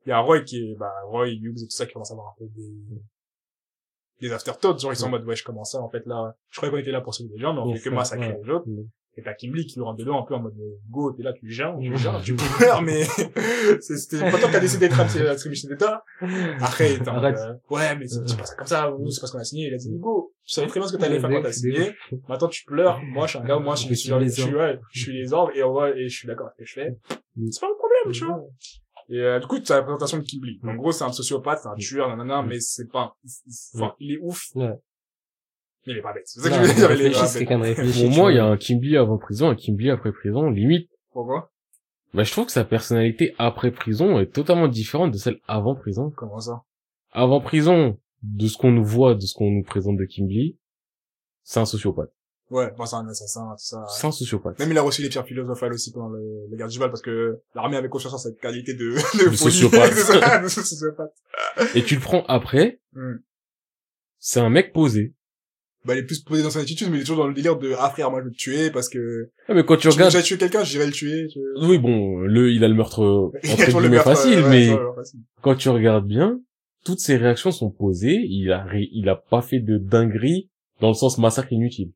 Mm. 0.04 0.06
Il 0.06 0.10
y 0.10 0.12
a 0.12 0.18
Roy 0.20 0.40
qui 0.40 0.56
est, 0.58 0.74
bah, 0.76 0.92
Roy, 1.06 1.28
Hughes 1.28 1.62
et 1.62 1.66
tout 1.66 1.70
ça 1.70 1.86
qui 1.86 1.92
commence 1.92 2.10
à 2.10 2.14
avoir 2.14 2.28
un 2.28 2.34
peu 2.38 2.46
des, 2.54 2.72
des 4.20 4.32
afterthoughts. 4.32 4.78
Genre, 4.78 4.92
ils 4.92 4.96
sont 4.96 5.06
en 5.06 5.10
mode, 5.10 5.24
ouais, 5.24 5.36
je 5.36 5.44
commence 5.44 5.72
ça, 5.72 5.80
en 5.80 5.88
fait, 5.88 6.06
là, 6.06 6.34
je 6.50 6.56
croyais 6.56 6.72
qu'on 6.72 6.78
était 6.80 6.92
là 6.92 7.00
pour 7.00 7.14
sauver 7.14 7.30
des 7.30 7.38
gens, 7.38 7.52
mais 7.54 7.60
on 7.60 7.74
fait 7.74 7.80
que 7.90 7.94
massacrer 7.94 8.28
ouais. 8.28 8.40
les 8.42 8.50
autres. 8.50 8.68
Mm. 8.68 8.86
Et 9.14 9.22
t'as 9.22 9.34
Kimberly 9.34 9.66
qui 9.66 9.78
le 9.78 9.84
rentre 9.84 9.98
dedans 9.98 10.22
un 10.22 10.22
peu 10.22 10.34
en 10.34 10.40
mode 10.40 10.56
euh, 10.58 10.78
go, 10.88 11.12
t'es 11.12 11.22
là, 11.22 11.34
tu 11.34 11.46
gères, 11.50 11.76
tu 11.78 11.90
Mm. 11.90 11.96
gères, 11.96 12.22
tu 12.22 12.34
pleures, 12.58 12.80
mais 12.80 13.04
c'était 13.80 14.20
pas 14.20 14.38
toi 14.38 14.48
qui 14.48 14.56
a 14.56 14.60
décidé 14.60 14.88
de 14.88 14.94
traiter 14.94 15.22
la 15.22 15.34
distribution 15.34 15.68
d'État. 15.68 16.02
Après, 16.62 16.96
t'es 16.98 17.08
en 17.10 17.20
mode, 17.20 17.34
euh, 17.36 17.54
ouais, 17.68 17.94
mais 17.96 18.06
c'est 18.08 18.22
pas 18.38 18.46
ça 18.46 18.54
comme 18.54 18.66
ça, 18.66 18.90
nous, 18.98 19.10
c'est 19.10 19.20
parce 19.20 19.32
qu'on 19.32 19.38
a 19.38 19.44
signé. 19.44 19.66
Il 19.66 19.74
a 19.74 19.76
dit, 19.76 19.90
go, 19.98 20.32
tu 20.46 20.54
savais 20.54 20.66
très 20.66 20.80
bien 20.80 20.88
ce 20.88 20.96
que 20.96 21.00
t'allais 21.00 21.20
faire 21.20 21.28
quand 21.28 21.42
t'as 21.42 21.52
signé. 21.52 21.94
Maintenant, 22.26 22.48
tu 22.48 22.64
pleures. 22.64 23.02
Moi, 23.02 23.26
je 23.26 23.32
suis 23.32 23.38
un 23.38 23.44
gars, 23.44 23.58
moi, 23.58 23.74
je 23.74 23.82
suis, 23.82 23.94
je 23.94 24.00
suis, 24.00 24.10
je 24.92 24.98
suis 24.98 25.12
les 25.12 25.32
ordres 25.34 25.52
et 25.54 25.62
on 25.62 25.74
va, 25.74 25.90
et 25.90 26.08
je 26.08 26.16
suis 26.16 26.26
d'accord 26.26 26.46
avec 26.46 26.66
ce 26.66 26.74
que 26.74 26.80
je 26.80 26.86
fais. 26.86 26.96
C'est 27.50 27.60
pas 27.60 27.66
un 27.66 27.76
problème, 27.76 28.12
tu 28.14 28.24
vois. 28.24 28.42
Et 29.08 29.18
euh, 29.18 29.40
du 29.40 29.46
coup, 29.46 29.58
tu 29.58 29.70
as 29.72 29.76
la 29.76 29.82
présentation 29.82 30.18
de 30.18 30.22
Kimberly. 30.22 30.60
En 30.64 30.74
gros, 30.74 30.92
c'est 30.92 31.04
un 31.04 31.12
sociopathe, 31.12 31.60
c'est 31.62 31.68
un 31.68 31.74
tueur, 31.74 32.08
nanana, 32.08 32.42
mais 32.42 32.60
c'est 32.60 32.88
pas, 32.90 33.16
enfin, 33.74 33.94
il 33.98 34.12
est 34.12 34.18
ouf, 34.22 34.48
Ouais. 34.54 34.68
mais 35.86 35.92
il 35.92 35.98
est 35.98 36.02
pas 36.02 36.12
bête. 36.12 36.22
C'est 36.26 36.40
ça 36.40 36.48
que 36.48 36.54
je 36.54 36.60
veux 36.60 36.74
dire, 36.74 36.92
il 36.92 37.06
est 37.06 37.10
pas 37.10 37.26
c'est 37.26 37.44
bête. 37.44 37.76
Pour 37.76 38.10
moi, 38.16 38.32
il 38.32 38.36
y 38.36 38.38
a 38.38 38.46
un 38.46 38.56
Kimberly 38.56 38.96
avant 38.96 39.18
prison, 39.18 39.48
un 39.50 39.54
Kimberly 39.56 39.90
après 39.90 40.12
prison. 40.12 40.50
Limite, 40.50 40.88
Pourquoi? 41.12 41.50
bah, 42.14 42.22
je 42.22 42.30
trouve 42.32 42.46
que 42.46 42.52
sa 42.52 42.64
personnalité 42.64 43.34
après 43.38 43.70
prison 43.70 44.18
est 44.20 44.32
totalement 44.32 44.68
différente 44.68 45.12
de 45.12 45.18
celle 45.18 45.38
avant 45.48 45.74
prison. 45.74 46.10
Comment 46.16 46.40
ça? 46.40 46.62
Avant 47.10 47.40
prison, 47.40 47.98
de 48.22 48.46
ce 48.46 48.56
qu'on 48.56 48.70
nous 48.70 48.84
voit, 48.84 49.14
de 49.14 49.20
ce 49.20 49.34
qu'on 49.34 49.50
nous 49.50 49.64
présente 49.64 49.96
de 49.96 50.04
Kimberly, 50.04 50.56
c'est 51.42 51.58
un 51.60 51.66
sociopathe. 51.66 52.12
Ouais, 52.52 52.70
bon, 52.76 52.84
c'est 52.84 52.96
un 52.96 53.08
assassin, 53.08 53.48
tout 53.58 53.64
ça. 53.64 53.84
C'est 53.88 54.06
un 54.06 54.12
sociopathe. 54.12 54.58
Même 54.58 54.70
il 54.70 54.76
a 54.78 54.82
reçu 54.82 55.00
les 55.02 55.08
pierres 55.08 55.24
philosophales 55.26 55.72
aussi 55.72 55.90
pendant 55.90 56.10
le, 56.10 56.20
le 56.50 56.56
guerre 56.56 56.68
du 56.68 56.78
Val 56.78 56.90
parce 56.90 57.00
que 57.02 57.38
l'armée 57.54 57.76
avait 57.78 57.88
confiance 57.88 58.12
en 58.12 58.18
cette 58.18 58.38
qualité 58.38 58.74
de, 58.74 58.90
de, 59.24 59.30
De 59.30 59.34
sociopathe. 59.36 59.92
C'est 59.94 60.20
ça, 60.20 60.38
de 60.42 60.48
sociopathe. 60.48 61.12
Et 61.74 61.82
tu 61.82 61.94
le 61.94 62.00
prends 62.00 62.24
après, 62.28 62.78
Hmm. 62.94 63.16
c'est 64.18 64.40
un 64.40 64.50
mec 64.50 64.72
posé. 64.74 65.14
Bah, 65.86 65.94
il 65.94 66.00
est 66.00 66.04
plus 66.04 66.20
posé 66.20 66.42
dans 66.42 66.50
son 66.50 66.60
attitude, 66.60 66.88
mais 66.90 66.98
il 66.98 67.00
est 67.00 67.04
toujours 67.04 67.24
dans 67.24 67.28
le 67.28 67.34
délire 67.34 67.56
de, 67.58 67.72
ah 67.78 67.88
frère, 67.90 68.10
moi 68.10 68.20
je 68.20 68.26
vais 68.26 68.32
te 68.32 68.36
tuer 68.36 68.70
parce 68.70 68.88
que, 68.90 69.30
Ah, 69.48 69.54
mais 69.54 69.64
quand 69.64 69.76
tu 69.78 69.88
veux 69.88 69.94
regardes, 69.94 70.12
déjà 70.12 70.22
tuer 70.22 70.36
quelqu'un, 70.36 70.62
j'irai 70.62 70.84
le 70.86 70.92
tuer. 70.92 71.26
oui, 71.62 71.78
bon, 71.78 72.18
le, 72.20 72.52
il 72.52 72.62
a 72.64 72.68
le 72.68 72.74
meurtre, 72.74 73.00
entre 73.50 73.80
le 73.80 73.88
guillemets 73.88 73.98
facile, 74.02 74.40
ouais, 74.42 74.48
mais 74.50 74.68
facile. 74.94 75.20
quand 75.40 75.54
tu 75.56 75.70
regardes 75.70 76.06
bien, 76.06 76.38
toutes 76.84 77.00
ses 77.00 77.16
réactions 77.16 77.50
sont 77.50 77.70
posées, 77.70 78.20
il 78.28 78.52
a, 78.52 78.66
il 78.74 79.08
a 79.08 79.16
pas 79.16 79.40
fait 79.40 79.58
de 79.60 79.78
dinguerie 79.78 80.50
dans 80.80 80.88
le 80.88 80.94
sens 80.94 81.16
massacre 81.18 81.52
inutile. 81.52 81.92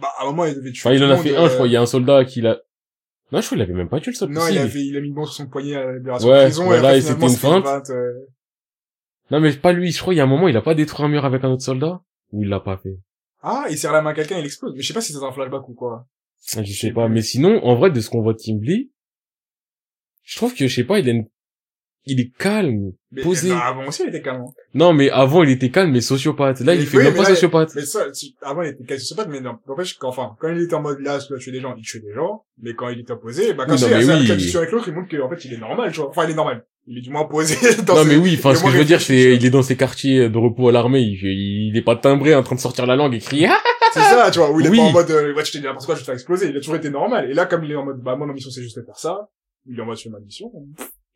Bah, 0.00 0.08
à 0.18 0.22
un 0.22 0.26
moment, 0.26 0.44
il 0.46 0.54
devait 0.54 0.72
tuer. 0.72 0.88
Enfin, 0.88 0.96
il 0.96 1.04
en 1.04 1.10
a 1.10 1.16
fait 1.16 1.34
euh, 1.36 1.40
un, 1.44 1.48
je 1.48 1.54
crois, 1.54 1.66
il 1.66 1.72
y 1.72 1.76
a 1.76 1.80
un 1.80 1.86
soldat 1.86 2.24
qui 2.24 2.40
l'a, 2.40 2.60
non, 3.32 3.40
je 3.40 3.46
crois 3.46 3.56
qu'il 3.56 3.62
avait 3.62 3.72
même 3.72 3.88
pas 3.88 4.00
tué 4.00 4.10
le 4.12 4.16
soldat. 4.16 4.40
Non, 4.40 4.48
il 4.48 4.58
a 4.58 4.68
fait, 4.68 4.84
il 4.84 4.96
a 4.96 5.00
mis 5.00 5.08
le 5.08 5.14
bon 5.14 5.24
sur 5.24 5.34
son 5.34 5.46
poignet 5.48 5.74
à 5.76 5.84
la 5.84 5.92
libération 5.94 6.28
Ouais, 6.28 6.38
de 6.38 6.42
prison, 6.44 6.64
voilà, 6.64 6.96
et 6.96 7.00
c'était 7.00 7.26
une 7.26 7.36
feinte. 7.36 7.90
euh, 7.90 8.12
Non, 9.30 9.40
mais 9.40 9.52
pas 9.52 9.72
lui, 9.72 9.90
je 9.92 10.00
crois, 10.00 10.14
il 10.14 10.16
y 10.18 10.20
a 10.20 10.24
un 10.24 10.26
moment, 10.26 10.48
il 10.48 10.56
a 10.56 10.62
pas 10.62 10.74
détruit 10.74 11.04
un 11.04 11.08
mur 11.08 11.24
avec 11.24 11.42
un 11.44 11.50
autre 11.50 11.62
soldat, 11.62 12.00
ou 12.32 12.42
il 12.42 12.48
l'a 12.48 12.60
pas 12.60 12.76
fait? 12.76 12.98
Ah, 13.42 13.66
il 13.70 13.78
serre 13.78 13.92
la 13.92 14.02
main 14.02 14.10
à 14.10 14.14
quelqu'un, 14.14 14.38
il 14.38 14.44
explose. 14.44 14.74
Mais 14.74 14.82
je 14.82 14.86
sais 14.88 14.94
pas 14.94 15.00
si 15.00 15.12
c'est 15.12 15.22
un 15.22 15.32
flashback 15.32 15.68
ou 15.68 15.74
quoi. 15.74 16.06
Je 16.46 16.62
sais 16.72 16.92
pas, 16.92 17.08
mais 17.08 17.22
sinon, 17.22 17.62
en 17.64 17.74
vrai, 17.76 17.90
de 17.90 18.00
ce 18.00 18.10
qu'on 18.10 18.20
voit 18.22 18.32
de 18.34 18.38
Kimberly, 18.38 18.90
je 20.22 20.36
trouve 20.36 20.54
que, 20.54 20.66
je 20.66 20.74
sais 20.74 20.84
pas, 20.84 20.98
il 20.98 21.08
a 21.08 21.12
une- 21.12 21.28
il 22.06 22.20
est 22.20 22.30
calme, 22.38 22.92
Mais, 23.12 23.22
posé. 23.22 23.48
non, 23.48 23.56
avant 23.56 23.86
aussi, 23.86 24.02
il 24.02 24.08
était 24.10 24.20
calme. 24.22 24.42
hein. 24.42 24.52
Non, 24.74 24.92
mais 24.92 25.08
avant, 25.10 25.42
il 25.42 25.50
était 25.50 25.70
calme, 25.70 25.90
mais 25.92 26.00
sociopathe. 26.00 26.60
Là, 26.60 26.74
Mais 26.74 26.80
il 26.80 26.86
fait 26.86 26.98
oui, 26.98 27.04
même 27.04 27.14
pas 27.14 27.22
là, 27.22 27.28
sociopathe. 27.30 27.72
Mais 27.74 27.82
ça, 27.82 28.10
tu- 28.10 28.26
avant, 28.42 28.62
il 28.62 28.68
était 28.70 28.84
quasi 28.84 29.14
pas 29.14 29.26
mais 29.26 29.40
non. 29.40 29.56
N'empêche 29.66 29.94
qu'enfin, 29.96 30.36
quand 30.40 30.48
il 30.48 30.60
était 30.62 30.74
en 30.74 30.82
mode 30.82 31.00
là, 31.00 31.18
je 31.18 31.28
dois 31.28 31.38
tuer 31.38 31.52
des 31.52 31.60
gens, 31.60 31.74
il 31.78 31.82
tuait 31.84 32.00
des 32.00 32.12
gens. 32.14 32.44
Mais 32.62 32.74
quand 32.74 32.88
il 32.90 33.00
était 33.00 33.12
opposé, 33.12 33.54
bah, 33.54 33.64
quand 33.66 33.74
Oui, 33.74 33.80
non, 33.80 33.88
la 33.88 34.18
oui. 34.18 34.24
discussion 34.26 34.58
avec 34.60 34.72
l'autre, 34.72 34.88
il 34.88 34.94
montre 34.94 35.16
qu'en 35.16 35.28
fait, 35.30 35.44
il 35.46 35.54
est 35.54 35.58
normal, 35.58 35.90
tu 35.92 36.00
vois. 36.00 36.10
Enfin, 36.10 36.24
il 36.24 36.30
est 36.32 36.34
normal. 36.34 36.64
Il 36.86 36.98
est 36.98 37.00
du 37.00 37.08
moins 37.08 37.22
opposé 37.22 37.54
dans 37.86 37.94
Non, 37.94 38.02
ses- 38.02 38.08
mais 38.10 38.16
oui, 38.16 38.34
enfin, 38.38 38.50
il 38.50 38.56
ce 38.58 38.62
que 38.64 38.70
je 38.70 38.76
veux 38.76 38.84
dire, 38.84 39.00
c'est, 39.00 39.34
il 39.34 39.46
est 39.46 39.50
dans 39.50 39.62
ses 39.62 39.76
quartiers 39.76 40.28
de 40.28 40.36
repos 40.38 40.68
à 40.68 40.72
l'armée, 40.72 41.00
il, 41.00 41.14
il 41.70 41.74
est 41.76 41.82
pas 41.82 41.96
timbré 41.96 42.34
en 42.34 42.42
train 42.42 42.56
de 42.56 42.60
sortir 42.60 42.84
la 42.84 42.94
langue 42.96 43.14
et 43.14 43.20
crier, 43.20 43.46
ah! 43.48 43.56
C'est 43.94 44.00
ça, 44.00 44.28
tu 44.30 44.40
vois, 44.40 44.50
où 44.50 44.58
il 44.60 44.66
est 44.66 44.70
Oui. 44.70 44.76
pas 44.78 44.82
en 44.82 44.92
mode, 44.92 45.10
euh, 45.12 45.32
ouais, 45.34 45.42
tu 45.44 45.52
t'es 45.52 45.58
dit 45.60 45.64
n'importe 45.64 45.86
quoi, 45.86 45.94
je 45.94 46.00
te 46.00 46.04
faire 46.04 46.14
exploser. 46.14 46.48
Il 46.50 46.56
a 46.56 46.58
toujours 46.58 46.74
été 46.76 46.90
normal. 46.90 47.30
Et 47.30 47.32
là, 47.32 47.46
comme 47.46 47.62
il 47.64 47.70
est 47.70 47.76
en 47.76 47.84
mode, 47.84 48.00
bah, 48.02 48.16
mon 48.16 48.26
mission, 48.26 48.50
c'est 48.50 48.60
juste 48.60 48.76
de 48.78 48.84
faire 48.84 48.98
ça, 48.98 49.28
il 49.66 49.78
est 49.78 49.80
en 49.82 49.86
mode, 49.86 49.96
je 49.96 50.02
fais 50.02 50.08
ma 50.10 50.18
mission. 50.18 50.50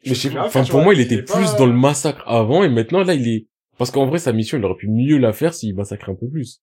Mais 0.05 0.11
je 0.11 0.15
sais 0.15 0.29
j'ai 0.29 0.35
pas, 0.35 0.41
rien 0.43 0.49
enfin, 0.49 0.65
pour 0.65 0.81
moi, 0.83 0.95
il 0.95 1.01
était 1.01 1.23
plus 1.23 1.57
dans 1.57 1.67
le 1.67 1.73
massacre 1.73 2.23
avant, 2.27 2.63
et 2.65 2.69
maintenant, 2.69 3.03
là, 3.03 3.15
il 3.15 3.29
est, 3.29 3.47
parce 3.79 3.91
qu'en 3.91 4.07
vrai, 4.07 4.19
sa 4.19 4.33
mission, 4.33 4.59
il 4.59 4.65
aurait 4.65 4.77
pu 4.77 4.89
mieux 4.89 5.19
la 5.19 5.33
faire 5.33 5.55
s'il 5.55 5.75
massacrait 5.75 6.13
un 6.13 6.15
peu 6.15 6.29
plus. 6.29 6.61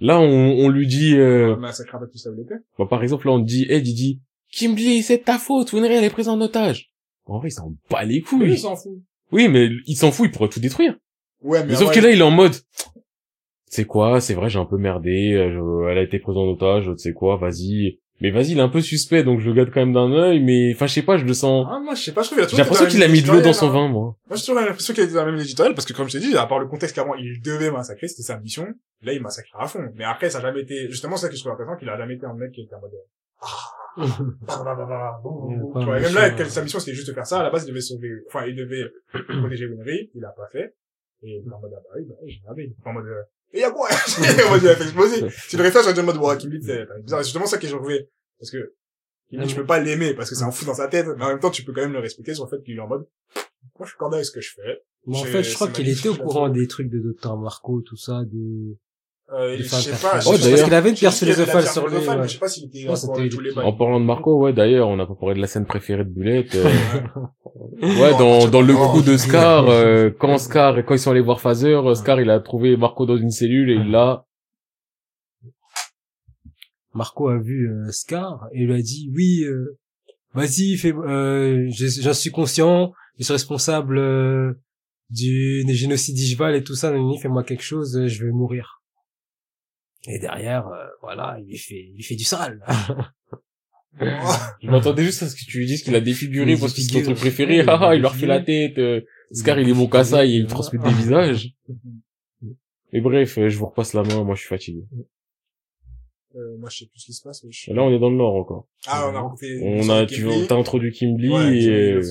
Là, 0.00 0.18
on, 0.20 0.24
on 0.58 0.68
lui 0.68 0.86
dit, 0.86 1.16
euh, 1.16 1.54
pas 1.54 1.60
était. 1.60 2.54
bah, 2.78 2.86
par 2.88 3.02
exemple, 3.02 3.26
là, 3.26 3.32
on 3.34 3.38
dit, 3.38 3.66
Ed, 3.68 3.86
il 3.86 3.94
dit, 3.94 4.20
Kimberly, 4.50 5.02
c'est 5.02 5.18
ta 5.24 5.38
faute, 5.38 5.72
Winry, 5.72 5.94
elle 5.94 6.04
est 6.04 6.10
prise 6.10 6.28
en 6.28 6.40
otage. 6.40 6.90
En 7.26 7.38
vrai, 7.38 7.48
il 7.48 7.52
s'en 7.52 7.72
bat 7.90 8.04
les 8.04 8.16
Oui, 8.16 8.22
couilles. 8.22 8.50
il 8.52 8.58
s'en 8.58 8.74
fout. 8.76 8.98
Oui, 9.30 9.48
mais 9.48 9.68
il 9.86 9.96
s'en 9.96 10.10
fout, 10.10 10.28
il 10.28 10.32
pourrait 10.32 10.48
tout 10.48 10.60
détruire. 10.60 10.96
Ouais, 11.42 11.60
mais 11.60 11.68
Mais 11.72 11.74
sauf 11.76 11.92
que 11.94 12.00
là, 12.00 12.10
il 12.10 12.18
est 12.18 12.22
en 12.22 12.30
mode, 12.30 12.54
c'est 13.66 13.84
quoi, 13.86 14.20
c'est 14.20 14.34
vrai, 14.34 14.50
j'ai 14.50 14.58
un 14.58 14.64
peu 14.66 14.76
merdé, 14.76 15.32
euh, 15.32 15.52
je- 15.52 15.90
elle 15.90 15.98
a 15.98 16.02
été 16.02 16.18
prise 16.18 16.36
en 16.36 16.46
otage, 16.48 16.86
tu 16.86 16.98
sais 16.98 17.12
quoi, 17.12 17.36
vas-y. 17.36 17.98
Mais 18.20 18.30
vas-y, 18.30 18.52
il 18.52 18.58
est 18.58 18.62
un 18.62 18.68
peu 18.68 18.80
suspect, 18.80 19.24
donc 19.24 19.40
je 19.40 19.48
le 19.48 19.54
garde 19.54 19.70
quand 19.72 19.80
même 19.80 19.92
d'un 19.92 20.12
œil, 20.12 20.40
mais, 20.40 20.72
enfin, 20.74 20.86
je 20.86 20.94
sais 20.94 21.02
pas, 21.02 21.16
je 21.16 21.24
le 21.24 21.34
sens, 21.34 21.66
Ah, 21.68 21.80
moi, 21.80 21.94
je 21.94 22.02
sais 22.02 22.12
pas, 22.12 22.22
je 22.22 22.28
trouve 22.28 22.38
j'ai 22.38 22.46
toujours 22.46 22.58
l'impression 22.60 22.86
qu'il 22.86 23.02
a 23.02 23.08
mis 23.08 23.22
de 23.22 23.28
l'eau 23.28 23.40
dans 23.40 23.52
son 23.52 23.68
hein. 23.68 23.72
vin, 23.72 23.88
moi. 23.88 24.16
Moi, 24.28 24.36
j'ai 24.36 24.42
toujours 24.42 24.60
l'impression 24.60 24.94
qu'il 24.94 25.02
était 25.02 25.14
dans 25.14 25.24
la 25.24 25.32
même 25.32 25.40
éditorial, 25.40 25.74
parce 25.74 25.86
que 25.86 25.92
comme 25.92 26.08
je 26.08 26.18
t'ai 26.18 26.24
dit, 26.24 26.36
à 26.36 26.46
part 26.46 26.60
le 26.60 26.68
contexte 26.68 26.94
qu'avant, 26.94 27.14
il 27.16 27.40
devait 27.42 27.70
massacrer, 27.70 28.06
c'était 28.06 28.22
sa 28.22 28.38
mission. 28.38 28.66
Là, 29.02 29.12
il 29.12 29.20
massacre 29.20 29.50
à 29.58 29.66
fond. 29.66 29.88
Mais 29.96 30.04
après, 30.04 30.30
ça 30.30 30.38
a 30.38 30.42
jamais 30.42 30.60
été, 30.60 30.88
justement, 30.88 31.16
c'est 31.16 31.22
ça 31.22 31.28
que 31.30 31.34
je 31.34 31.40
trouve 31.40 31.52
intéressant, 31.52 31.76
qu'il 31.76 31.88
a 31.88 31.98
jamais 31.98 32.14
été 32.14 32.26
un 32.26 32.34
mec 32.34 32.52
qui 32.52 32.62
était 32.62 32.74
en 32.74 32.80
mode, 32.80 32.92
ah, 33.40 33.46
bah, 33.96 34.62
bah, 34.64 34.74
bah, 34.76 34.86
bah, 34.86 35.80
tu 35.80 35.84
vois, 35.84 36.00
même 36.00 36.14
là, 36.14 36.44
sa 36.48 36.62
mission, 36.62 36.78
c'était 36.78 36.94
juste 36.94 37.08
de 37.08 37.12
faire 37.12 37.26
ça. 37.26 37.40
À 37.40 37.42
la 37.42 37.50
base, 37.50 37.64
il 37.64 37.70
devait 37.70 37.80
sauver, 37.80 38.10
enfin, 38.28 38.46
il 38.46 38.54
devait 38.54 38.84
protéger 39.40 39.66
Winry, 39.66 40.10
il 40.14 40.20
l'a 40.20 40.30
pas 40.30 40.46
fait. 40.50 40.74
Et 41.22 41.40
en 41.52 41.60
mode, 41.60 41.72
ah 41.76 41.80
bah 41.84 41.90
oui, 41.96 42.06
bah 42.08 42.14
j'ai 42.26 42.40
en 42.84 42.92
mode, 42.92 43.06
et 43.52 43.60
y'a 43.60 43.70
quoi? 43.70 43.88
il 44.18 44.68
a 44.68 44.76
fait 44.76 44.84
exploser. 44.84 45.30
Si 45.48 45.56
le 45.56 45.62
réflexe, 45.62 45.84
j'aurais 45.84 45.94
dit 45.94 46.00
en 46.00 46.04
mode, 46.04 46.16
ouais, 46.16 46.34
c'est 46.40 46.48
c'est 46.48 47.02
bizarre. 47.02 47.18
C'est 47.20 47.24
justement 47.24 47.46
ça 47.46 47.58
que 47.58 47.66
j'ai 47.66 47.74
trouvé. 47.74 48.08
Parce 48.38 48.50
que, 48.50 48.74
Kimberly, 49.30 49.50
je 49.50 49.56
peux 49.56 49.66
pas 49.66 49.78
l'aimer 49.78 50.14
parce 50.14 50.28
que 50.30 50.34
c'est 50.36 50.44
un 50.44 50.50
fou 50.50 50.64
dans 50.64 50.74
sa 50.74 50.88
tête, 50.88 51.06
mais 51.16 51.24
en 51.24 51.28
même 51.28 51.40
temps, 51.40 51.50
tu 51.50 51.64
peux 51.64 51.72
quand 51.72 51.82
même 51.82 51.92
le 51.92 52.00
respecter 52.00 52.34
sur 52.34 52.44
le 52.44 52.50
fait 52.50 52.62
qu'il 52.62 52.76
est 52.76 52.80
en 52.80 52.88
mode, 52.88 53.06
moi, 53.78 53.86
je 53.86 53.90
suis 53.90 53.96
cordial 53.98 54.18
avec 54.18 54.26
ce 54.26 54.32
que 54.32 54.40
je 54.40 54.52
fais. 54.54 54.82
Mais 55.06 55.16
en 55.16 55.24
J'ai- 55.24 55.30
fait, 55.30 55.42
je 55.42 55.54
crois 55.54 55.68
qu'il 55.68 55.88
était 55.88 56.08
au 56.08 56.16
courant 56.16 56.48
des 56.48 56.66
trucs 56.66 56.88
de 56.88 56.98
Dr. 56.98 57.36
Marco, 57.36 57.80
tout 57.82 57.96
ça, 57.96 58.22
de... 58.24 58.76
Euh, 59.34 59.56
je 59.58 59.62
sais 59.62 59.90
pas, 59.92 60.18
Oh, 60.18 60.20
sais 60.20 60.30
pas, 60.30 60.38
d'ailleurs- 60.38 60.58
si- 60.58 60.64
qu'il 60.64 60.74
avait 60.74 60.90
une 60.90 60.96
philosophale 60.96 61.62
pierre 61.62 61.72
sur 61.72 61.88
lui. 61.88 61.96
Je 62.24 62.28
sais 62.28 62.38
pas 62.38 62.48
s'il 62.48 62.64
était. 62.66 62.86
En 63.64 63.72
parlant 63.72 63.98
de 64.00 64.04
Marco, 64.04 64.38
ouais, 64.38 64.52
d'ailleurs, 64.52 64.88
on 64.88 64.96
n'a 64.96 65.06
pas 65.06 65.14
parlé 65.14 65.36
de 65.36 65.40
la 65.40 65.46
scène 65.46 65.64
préférée 65.66 66.04
de 66.04 66.10
Boulette. 66.10 66.54
euh, 66.54 66.68
Non, 67.80 67.88
ouais, 68.00 68.10
dans, 68.18 68.46
dans 68.48 68.60
le 68.60 68.74
coup 68.74 69.00
de 69.02 69.16
Scar, 69.16 69.68
euh, 69.68 70.10
quand 70.18 70.36
Scar, 70.38 70.84
quand 70.84 70.94
ils 70.94 70.98
sont 70.98 71.10
allés 71.12 71.20
voir 71.22 71.40
Phaser, 71.40 71.72
euh, 71.74 71.94
Scar, 71.94 72.20
il 72.20 72.28
a 72.30 72.40
trouvé 72.40 72.76
Marco 72.76 73.06
dans 73.06 73.16
une 73.16 73.30
cellule 73.30 73.70
et 73.70 73.74
il 73.74 73.90
l'a, 73.90 74.26
Marco 76.94 77.28
a 77.28 77.38
vu 77.38 77.70
euh, 77.70 77.90
Scar 77.90 78.48
et 78.52 78.64
lui 78.66 78.74
a 78.74 78.82
dit 78.82 79.10
oui 79.14 79.44
euh, 79.44 79.78
vas-y 80.34 80.76
fais 80.76 80.92
euh, 80.92 81.66
je- 81.70 82.02
j'en 82.02 82.12
suis 82.12 82.30
conscient 82.30 82.92
je 83.18 83.24
suis 83.24 83.32
responsable 83.32 83.96
euh, 83.98 84.52
du 85.08 85.64
du 85.64 85.72
génocide 85.74 86.14
d'Ishval 86.14 86.54
et 86.54 86.62
tout 86.62 86.74
ça 86.74 86.92
fais-moi 87.20 87.44
quelque 87.44 87.62
chose 87.62 87.98
je 88.06 88.24
vais 88.26 88.30
mourir 88.30 88.81
et 90.08 90.18
derrière 90.18 90.66
euh, 90.68 90.86
voilà 91.00 91.38
il 91.40 91.46
lui 91.48 91.58
fait 91.58 91.86
il 91.90 91.96
lui 91.96 92.02
fait 92.02 92.16
du 92.16 92.24
sale 92.24 92.60
je 94.00 94.70
m'attendais 94.70 95.02
juste 95.02 95.22
à 95.22 95.28
ce 95.28 95.36
que 95.36 95.44
tu 95.44 95.58
lui 95.58 95.66
dises 95.66 95.82
qu'il 95.82 95.94
a 95.94 96.00
défiguré 96.00 96.52
Il 96.52 96.58
parce 96.58 96.72
que 96.72 96.80
c'est 96.80 96.92
ton 96.92 97.02
truc 97.02 97.16
préféré, 97.18 97.56
il 97.56 97.60
il 97.94 98.00
leur 98.00 98.14
fait 98.14 98.26
la 98.26 98.40
tête, 98.40 98.78
euh, 98.78 99.02
Scar, 99.32 99.58
il 99.60 99.68
est 99.68 99.74
mon 99.74 99.86
Kassa, 99.86 100.24
il 100.24 100.46
transmet 100.46 100.78
des 100.78 100.94
visages. 100.94 101.50
Mais 102.92 103.00
bref, 103.00 103.38
euh, 103.38 103.48
je 103.48 103.58
vous 103.58 103.66
repasse 103.66 103.94
la 103.94 104.02
main, 104.02 104.24
moi 104.24 104.34
je 104.34 104.40
suis 104.40 104.48
fatigué. 104.48 104.84
Euh, 106.34 106.56
moi, 106.58 106.70
je 106.70 106.78
sais 106.78 106.86
plus 106.86 106.98
ce 106.98 107.06
qui 107.06 107.12
se 107.12 107.22
passe, 107.22 107.44
mais 107.44 107.52
je... 107.52 107.70
Et 107.70 107.74
Là, 107.74 107.82
on 107.82 107.94
est 107.94 107.98
dans 107.98 108.08
le 108.08 108.16
nord 108.16 108.34
encore. 108.34 108.66
Ah, 108.86 109.06
on 109.10 109.14
a 109.14 109.20
rencontré... 109.20 109.48
On 109.62 109.88
a, 109.90 110.06
tu 110.06 110.26
t'as 110.48 110.56
introduit 110.56 110.90
Kimberly 110.90 111.28
Ouais, 111.28 111.58
et, 111.58 111.64
et 111.66 111.92
euh, 111.92 112.02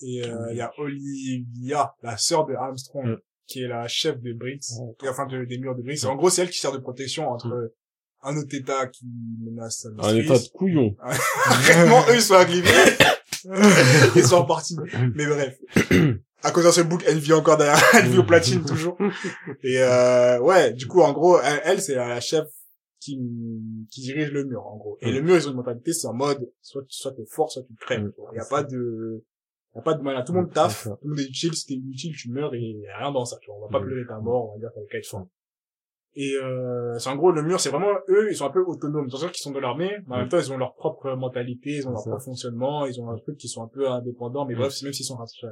et 0.00 0.24
euh, 0.24 0.50
il 0.50 0.56
y 0.56 0.60
a 0.62 0.72
Olivia, 0.78 1.94
la 2.02 2.16
sœur 2.16 2.46
de 2.46 2.54
Armstrong, 2.54 3.06
Mm. 3.06 3.16
Qui 3.46 3.62
est 3.62 3.68
la 3.68 3.86
chef 3.88 4.20
de 4.20 4.32
BRICS, 4.32 4.74
enfin 5.08 5.26
de- 5.26 5.44
des 5.44 5.58
murs 5.58 5.74
de 5.76 5.82
BRICS. 5.82 6.04
En 6.06 6.16
gros, 6.16 6.30
c'est 6.30 6.42
elle 6.42 6.50
qui 6.50 6.58
sert 6.58 6.72
de 6.72 6.78
protection 6.78 7.28
entre 7.30 7.48
Mm. 7.48 7.70
un 8.22 8.36
autre 8.38 8.54
État 8.54 8.86
qui 8.86 9.06
menace 9.44 9.86
la 9.96 10.06
un 10.08 10.16
état 10.16 10.38
de 10.38 10.48
couillon. 10.48 10.96
Vraiment, 11.62 12.00
eux, 12.08 12.14
ils 12.14 12.22
sont 12.22 12.34
arrivés. 12.34 12.68
ils 14.16 14.24
sont 14.24 14.42
repartis. 14.42 14.76
Mais 15.14 15.26
bref. 15.26 15.58
À 16.42 16.50
cause 16.50 16.64
d'un 16.64 16.72
seul 16.72 16.86
book, 16.88 17.02
elle 17.06 17.18
vit 17.18 17.32
encore 17.32 17.56
derrière, 17.56 17.82
elle 17.94 18.08
vit 18.08 18.18
au 18.18 18.24
platine 18.24 18.62
toujours. 18.66 18.98
Et 19.62 19.78
euh, 19.82 20.38
ouais, 20.40 20.72
du 20.72 20.86
coup, 20.86 21.00
en 21.00 21.12
gros, 21.12 21.38
elle, 21.40 21.60
elle, 21.64 21.80
c'est 21.82 21.94
la 21.94 22.20
chef 22.20 22.44
qui, 23.00 23.18
qui 23.90 24.00
dirige 24.02 24.30
le 24.30 24.44
mur, 24.44 24.66
en 24.66 24.76
gros. 24.76 24.98
Et 25.00 25.10
Mm. 25.10 25.14
le 25.14 25.22
mur, 25.22 25.36
ils 25.36 25.46
ont 25.48 25.50
une 25.52 25.56
mentalité, 25.56 25.92
c'est 25.92 26.06
en 26.06 26.12
mode, 26.14 26.46
soit, 26.62 26.82
soit 26.88 27.12
t'es 27.12 27.24
fort, 27.30 27.50
soit 27.50 27.62
tu 27.62 27.74
crèves. 27.80 28.10
Il 28.32 28.36
y 28.36 28.40
a 28.40 28.44
pas 28.46 28.62
de, 28.62 29.24
y 29.74 29.78
a 29.78 29.82
pas 29.82 29.94
de 29.94 30.02
mal 30.02 30.16
à 30.16 30.22
tout 30.22 30.32
le 30.32 30.40
monde 30.42 30.50
ça. 30.54 30.68
tout 30.68 30.98
le 31.02 31.10
monde 31.10 31.20
est 31.20 31.28
utile, 31.28 31.54
si 31.54 31.66
t'es 31.66 31.74
inutile, 31.74 32.14
tu 32.16 32.30
meurs 32.30 32.54
et 32.54 32.60
y 32.60 32.86
a 32.88 32.98
rien 32.98 33.12
dans 33.12 33.24
ça, 33.24 33.36
tu 33.40 33.46
vois. 33.50 33.56
On 33.58 33.60
va 33.62 33.68
pas 33.68 33.80
Mm. 33.80 33.86
pleurer 33.86 34.06
ta 34.06 34.18
mort, 34.20 34.50
on 34.50 34.52
va 34.54 34.58
dire 34.60 34.70
t'avais 34.74 34.86
qu'à 34.86 34.98
être 34.98 35.06
fort. 35.06 35.26
Et 36.16 36.32
euh, 36.40 36.96
c'est 37.00 37.08
en 37.10 37.16
gros 37.16 37.32
le 37.32 37.42
mur, 37.42 37.58
c'est 37.58 37.70
vraiment 37.70 37.90
eux, 38.08 38.30
ils 38.30 38.36
sont 38.36 38.46
un 38.46 38.50
peu 38.50 38.62
autonomes. 38.64 39.10
C'est 39.10 39.16
sûr 39.16 39.32
qu'ils 39.32 39.42
sont 39.42 39.50
de 39.50 39.58
l'armée, 39.58 39.90
mais 40.06 40.14
en 40.14 40.18
même 40.18 40.28
temps 40.28 40.38
ils 40.38 40.52
ont 40.52 40.56
leur 40.58 40.74
propre 40.74 41.12
mentalité, 41.16 41.70
ils 41.78 41.88
ont 41.88 41.90
leur 41.90 42.00
ça. 42.00 42.10
propre 42.10 42.24
fonctionnement, 42.24 42.86
ils 42.86 43.00
ont 43.00 43.10
un 43.10 43.18
truc 43.18 43.36
qui 43.36 43.48
sont 43.48 43.64
un 43.64 43.68
peu 43.68 43.88
indépendants, 43.90 44.44
mais 44.46 44.54
Mm. 44.54 44.58
bref, 44.58 44.82
même 44.82 44.92
s'ils 44.92 45.06
sont 45.06 45.16
rattachés. 45.16 45.48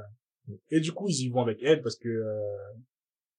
Et 0.71 0.79
du 0.81 0.93
coup 0.93 1.09
ils 1.09 1.27
y 1.27 1.29
vont 1.31 1.41
avec 1.43 1.59
elle 1.63 1.83
parce 1.83 1.97
que 1.97 2.09
euh, 2.09 2.41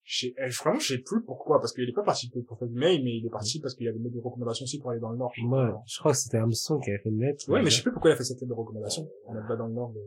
je 0.06 0.20
sais, 0.28 0.34
eh, 0.38 0.50
vraiment 0.50 0.80
je 0.80 0.88
sais 0.88 0.98
plus 0.98 1.24
pourquoi, 1.24 1.62
parce 1.62 1.72
qu'il 1.72 1.88
est 1.88 1.94
pas 1.94 2.04
parti 2.04 2.30
pour 2.46 2.60
faire 2.60 2.68
du 2.68 2.76
mail, 2.76 3.02
mais 3.06 3.16
il 3.16 3.26
est 3.26 3.30
parti 3.30 3.62
parce 3.62 3.74
qu'il 3.74 3.86
y 3.86 3.90
avait 3.90 4.00
des 4.00 4.20
recommandations 4.20 4.66
aussi 4.66 4.80
pour 4.80 4.92
aller 4.92 5.00
dans 5.00 5.12
le 5.12 5.18
nord. 5.18 5.32
pas. 5.50 5.82
je 5.88 6.00
crois 6.00 6.12
que 6.12 6.18
c'était 6.18 6.38
Armstrong 6.40 6.84
qui 6.84 6.90
avait 6.90 7.00
fait 7.00 7.10
une 7.10 7.22
lettre 7.22 7.50
Ouais, 7.50 7.62
mais 7.62 7.70
je 7.70 7.78
sais 7.78 7.84
plus 7.84 7.94
pourquoi 7.94 8.12
il 8.12 8.16
a 8.16 8.18
fait 8.18 8.26
cette 8.26 8.42
lettre 8.42 8.50
de 8.50 8.54
recommandation. 8.60 9.08
On 9.28 9.34
est 9.36 9.48
pas 9.48 9.56
dans 9.56 9.68
le 9.68 9.74
nord. 9.74 9.94
Mais... 9.96 10.02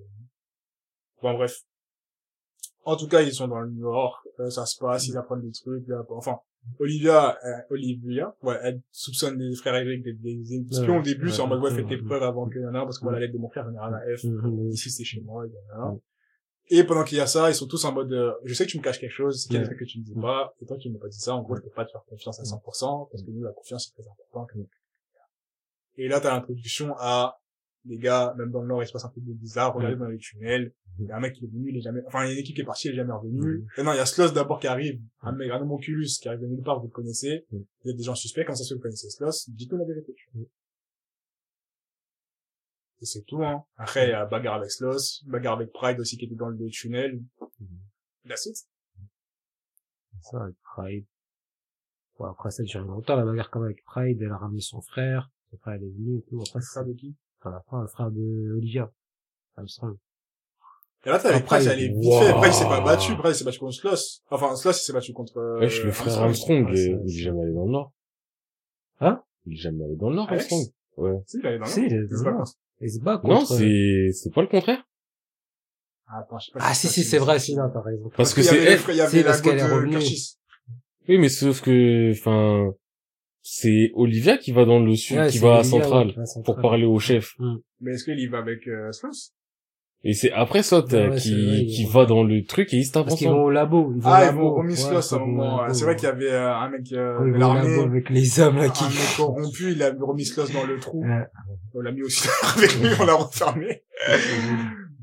Bon, 1.22 1.34
bref. 1.34 1.62
En 2.84 2.96
tout 2.96 3.08
cas, 3.08 3.22
ils 3.22 3.32
sont 3.34 3.48
dans 3.48 3.60
le 3.60 3.70
nord. 3.70 4.22
euh, 4.38 4.50
ça 4.50 4.64
se 4.66 4.78
passe, 4.78 5.08
ils 5.08 5.16
apprennent 5.16 5.40
des 5.42 5.50
trucs. 5.52 5.86
Là, 5.88 6.04
enfin, 6.10 6.38
Olivia, 6.78 7.36
euh, 7.44 7.60
Olivia, 7.70 8.34
ouais, 8.42 8.58
elle 8.62 8.80
soupçonne 8.92 9.38
des 9.38 9.54
frères 9.56 9.74
Eric 9.76 10.02
des, 10.04 10.12
des 10.14 10.54
espions 10.54 10.94
Ouais, 10.94 10.98
au 10.98 11.02
début. 11.02 11.30
c'est 11.30 11.40
en 11.40 11.46
mode, 11.48 11.62
ouais, 11.62 11.72
ouais, 11.72 11.84
tes 11.86 11.96
preuves 11.98 12.22
avant 12.22 12.48
que, 12.48 12.58
y 12.58 12.66
en 12.66 12.74
a, 12.74 12.84
parce 12.84 12.98
que 12.98 13.04
moi, 13.04 13.12
la 13.12 13.20
lettre 13.20 13.32
de 13.34 13.38
mon 13.38 13.48
frère, 13.48 13.64
j'en 13.64 13.74
ai 13.74 13.78
rien 13.78 13.92
à 13.94 14.16
F. 14.16 14.24
Mhm. 14.24 14.70
Ici, 14.70 14.90
c'est 14.90 15.04
chez 15.04 15.20
moi, 15.20 15.46
y 15.46 15.50
en 15.50 15.80
a 15.80 15.86
un. 15.88 16.00
Et 16.68 16.82
pendant 16.84 17.04
qu'il 17.04 17.18
y 17.18 17.20
a 17.20 17.26
ça, 17.28 17.48
ils 17.48 17.54
sont 17.54 17.68
tous 17.68 17.84
en 17.84 17.92
mode, 17.92 18.12
euh, 18.12 18.32
je 18.44 18.52
sais 18.52 18.66
que 18.66 18.70
tu 18.72 18.78
me 18.78 18.82
caches 18.82 18.98
quelque 18.98 19.12
chose, 19.12 19.46
qu'il 19.46 19.54
y 19.54 19.58
a 19.58 19.60
des 19.60 19.66
trucs 19.66 19.78
que 19.78 19.84
tu 19.84 20.00
me 20.00 20.04
dis 20.04 20.14
pas, 20.14 20.52
et 20.60 20.66
toi, 20.66 20.76
tu 20.76 20.90
m'as 20.90 20.98
pas 20.98 21.08
dit 21.08 21.18
ça, 21.18 21.34
en 21.34 21.42
gros, 21.42 21.54
je 21.56 21.62
peux 21.62 21.70
pas 21.70 21.84
te 21.84 21.92
faire 21.92 22.02
confiance 22.08 22.40
à 22.40 22.42
100%, 22.42 23.08
parce 23.10 23.22
que 23.22 23.30
nous, 23.30 23.42
la 23.44 23.52
confiance, 23.52 23.86
c'est 23.86 24.00
très 24.02 24.08
important. 24.10 24.46
Et 25.96 26.08
là, 26.08 26.20
t'as 26.20 26.34
l'introduction 26.34 26.94
à, 26.98 27.38
les 27.84 27.98
gars, 27.98 28.34
même 28.36 28.50
dans 28.50 28.62
le 28.62 28.66
Nord, 28.68 28.82
il 28.82 28.86
se 28.86 28.92
passe 28.92 29.04
un 29.04 29.08
truc 29.10 29.24
de 29.24 29.32
bizarre, 29.32 29.74
regardez 29.74 29.96
dans 29.96 30.08
les 30.08 30.18
tunnels, 30.18 30.72
il 30.98 31.06
y 31.06 31.10
a 31.12 31.16
un 31.16 31.20
mec 31.20 31.34
qui 31.34 31.44
est 31.44 31.48
venu, 31.48 31.70
il 31.70 31.76
est 31.76 31.80
jamais, 31.80 32.00
enfin, 32.06 32.24
il 32.24 32.28
y 32.28 32.30
a 32.30 32.32
une 32.34 32.38
équipe 32.40 32.54
qui 32.54 32.62
est 32.62 32.64
partie, 32.64 32.88
il 32.88 32.92
est 32.92 32.96
jamais 32.96 33.12
revenu. 33.12 33.66
Et 33.76 33.82
non, 33.82 33.92
il 33.92 33.96
y 33.96 34.00
a 34.00 34.06
Sloss 34.06 34.32
d'abord 34.32 34.60
qui 34.60 34.66
arrive, 34.66 35.00
un 35.20 35.32
mec, 35.32 35.50
un 35.50 35.60
homunculus 35.60 36.18
qui 36.20 36.28
arrive 36.28 36.40
de 36.40 36.46
nulle 36.46 36.62
part, 36.62 36.80
vous 36.80 36.86
le 36.86 36.92
connaissez. 36.92 37.44
Mm. 37.50 37.58
Vous 37.84 37.90
êtes 37.90 37.96
des 37.96 38.02
gens 38.02 38.14
suspects, 38.14 38.44
comme 38.44 38.56
ça, 38.56 38.64
si 38.64 38.74
vous 38.74 38.80
connaissez 38.80 39.10
Sloss, 39.10 39.50
dites-nous 39.50 39.78
la 39.78 39.84
vérité. 39.84 40.14
Et 43.02 43.04
c'est 43.04 43.22
tout, 43.22 43.42
hein. 43.44 43.64
Après, 43.76 44.06
il 44.06 44.10
y 44.10 44.14
a 44.14 44.24
bagarre 44.24 44.54
avec 44.54 44.70
Sloss, 44.70 45.22
bagarre 45.26 45.54
avec 45.54 45.70
Pride 45.72 46.00
aussi 46.00 46.16
qui 46.16 46.24
était 46.24 46.34
dans 46.34 46.48
le 46.48 46.68
tunnel. 46.70 47.22
La 48.24 48.36
suite. 48.36 48.56
ça 50.22 50.42
avec 50.42 50.56
Pride 50.62 51.06
bon, 52.18 52.24
après 52.24 52.50
ça 52.50 52.64
durait 52.64 52.84
longtemps 52.84 53.14
la 53.14 53.24
bagarre 53.24 53.50
comme 53.50 53.62
avec 53.62 53.84
Pride 53.84 54.20
elle 54.20 54.32
a 54.32 54.36
ramené 54.36 54.60
son 54.60 54.80
frère 54.80 55.30
son 55.50 55.58
frère 55.58 55.76
il 55.76 55.84
est 55.84 55.90
venu 55.90 56.18
et 56.18 56.22
tout 56.22 56.42
après 56.42 56.60
Ça 56.60 56.82
de 56.82 56.92
qui? 56.92 57.16
à 57.42 57.50
la 57.50 57.60
fin 57.70 57.82
le 57.82 57.86
frère 57.86 58.10
de 58.10 58.52
Olivia 58.56 58.92
Armstrong 59.54 59.96
Et 61.06 61.08
là, 61.08 61.14
Après, 61.16 61.42
Pride, 61.44 61.68
elle 61.72 61.80
est 61.80 61.88
vite 61.88 61.96
wow. 62.04 62.20
fait. 62.20 62.32
Pride, 62.32 62.52
il 62.52 62.52
s'est 62.54 62.64
pas 62.64 62.80
battu. 62.80 63.14
Pride, 63.16 63.32
il 63.32 63.34
s'est 63.36 63.44
battu 63.44 63.58
contre 63.60 63.74
Sloss. 63.74 64.22
Enfin, 64.30 64.56
Sloss, 64.56 64.82
il 64.82 64.84
s'est 64.86 64.92
battu 64.92 65.12
contre, 65.12 65.38
euh, 65.38 65.60
Wesh, 65.60 65.84
le 65.84 65.92
frère 65.92 66.18
Armstrong, 66.18 66.66
il 66.72 66.78
est- 66.78 66.98
il 67.06 67.18
jamais 67.22 67.42
allé 67.42 67.52
dans 67.54 67.64
le 67.64 67.70
nord. 67.70 67.92
Hein 69.00 69.22
Il 69.46 69.52
est 69.52 69.56
jamais 69.56 69.84
allé 69.84 69.96
dans 69.96 70.10
le 70.10 70.16
nord, 70.16 70.28
Alex 70.28 70.52
Armstrong. 70.52 70.74
Ouais. 70.96 71.20
Si, 71.26 71.38
il 71.38 71.46
allait 71.46 71.58
dans 71.58 71.64
le 71.64 71.70
Si, 71.70 71.80
Nord. 71.80 71.88
il 71.90 71.94
est 71.94 72.00
Il 72.02 72.08
se 72.08 72.14
dans 72.16 72.24
bat 72.24 72.32
contre- 72.36 72.52
il 72.80 72.90
se 72.90 72.98
bat 73.00 73.12
Non, 73.12 73.20
contre 73.38 73.46
c'est, 73.54 74.10
c'est 74.12 74.34
pas 74.34 74.40
le 74.42 74.48
contraire. 74.48 74.82
Ah, 76.08 76.18
attends, 76.20 76.38
je 76.38 76.46
sais 76.46 76.52
pas 76.52 76.58
ah 76.62 76.74
si 76.74 76.86
si 76.88 77.02
si 77.02 77.04
c'est 77.08 77.18
vrai 77.18 77.38
si 77.40 77.56
non 77.56 77.68
t'as 77.72 77.80
raison 77.80 78.08
Parce 78.16 78.32
que 78.32 78.40
qu'il 78.40 78.44
y 78.44 78.46
c'est 78.48 78.72
il 78.74 78.78
Si, 78.94 79.00
avait 79.00 79.18
la 79.18 79.24
parce 79.24 79.40
qu'elle 79.42 79.58
est 79.58 79.68
de 79.68 79.72
revenue. 79.74 79.98
Oui, 81.08 81.18
mais 81.18 81.28
sauf 81.28 81.60
que, 81.62 82.10
enfin, 82.12 82.72
c'est 83.42 83.90
Olivia 83.94 84.38
qui 84.38 84.50
va 84.52 84.64
dans 84.64 84.78
le 84.80 84.94
sud, 84.96 85.16
Ouais, 85.18 85.26
qui 85.28 85.38
c'est 85.38 85.44
va 85.44 85.58
à 85.58 85.64
Centrale 85.64 86.08
ouais, 86.16 86.22
à 86.22 86.42
pour 86.42 86.56
parler 86.60 86.84
au 86.84 86.98
chef. 86.98 87.34
Mais 87.80 87.92
est-ce 87.92 88.04
qu'il 88.04 88.18
y 88.18 88.26
va 88.26 88.38
avec 88.38 88.66
euh, 88.68 88.90
Sloss 88.92 89.32
Et 90.08 90.12
c'est 90.14 90.30
après 90.32 90.62
Sot 90.62 90.84
Ouais, 90.92 91.16
qui, 91.16 91.66
qui 91.66 91.84
va 91.86 92.06
dans 92.06 92.22
le 92.22 92.44
truc 92.44 92.72
et 92.72 92.76
ils 92.76 92.84
se 92.84 92.92
tapent 92.92 93.06
Parce 93.06 93.16
qu'ils 93.18 93.28
vont 93.28 93.42
au 93.44 93.50
labo. 93.50 93.92
Ils 93.96 94.00
vont 94.02 94.08
Ah, 94.10 94.20
au 94.20 94.22
ils 94.22 94.26
labo. 94.26 94.38
vont 94.40 94.54
remis 94.54 94.70
Ouais, 94.70 94.76
Sloss 94.76 95.12
à 95.12 95.16
un 95.16 95.18
au 95.20 95.26
moment. 95.26 95.62
labo, 95.62 95.74
C'est 95.74 95.84
vrai 95.84 95.92
ouais. 95.94 95.96
qu'il 95.98 96.08
y 96.08 96.12
avait 96.12 96.30
euh, 96.32 96.54
un 96.54 96.68
mec 96.70 96.92
euh, 96.92 97.18
de 97.18 97.22
au 97.22 97.24
labo 97.24 97.38
l'armée, 97.38 97.78
avec 97.82 98.10
les 98.10 98.40
hommes, 98.40 98.56
là, 98.56 98.68
qui... 98.68 98.84
un 98.84 98.88
mec 98.88 98.96
corrompu, 99.16 99.72
il 99.72 99.82
a 99.82 99.90
remis 100.00 100.24
Sloss 100.24 100.52
dans 100.52 100.64
le 100.64 100.78
trou. 100.78 101.04
On 101.74 101.80
l'a 101.80 101.90
mis 101.92 102.02
aussi 102.02 102.28
avec 102.56 102.74
lui, 102.80 102.88
on 103.00 103.04
l'a 103.04 103.14
refermé. 103.14 103.82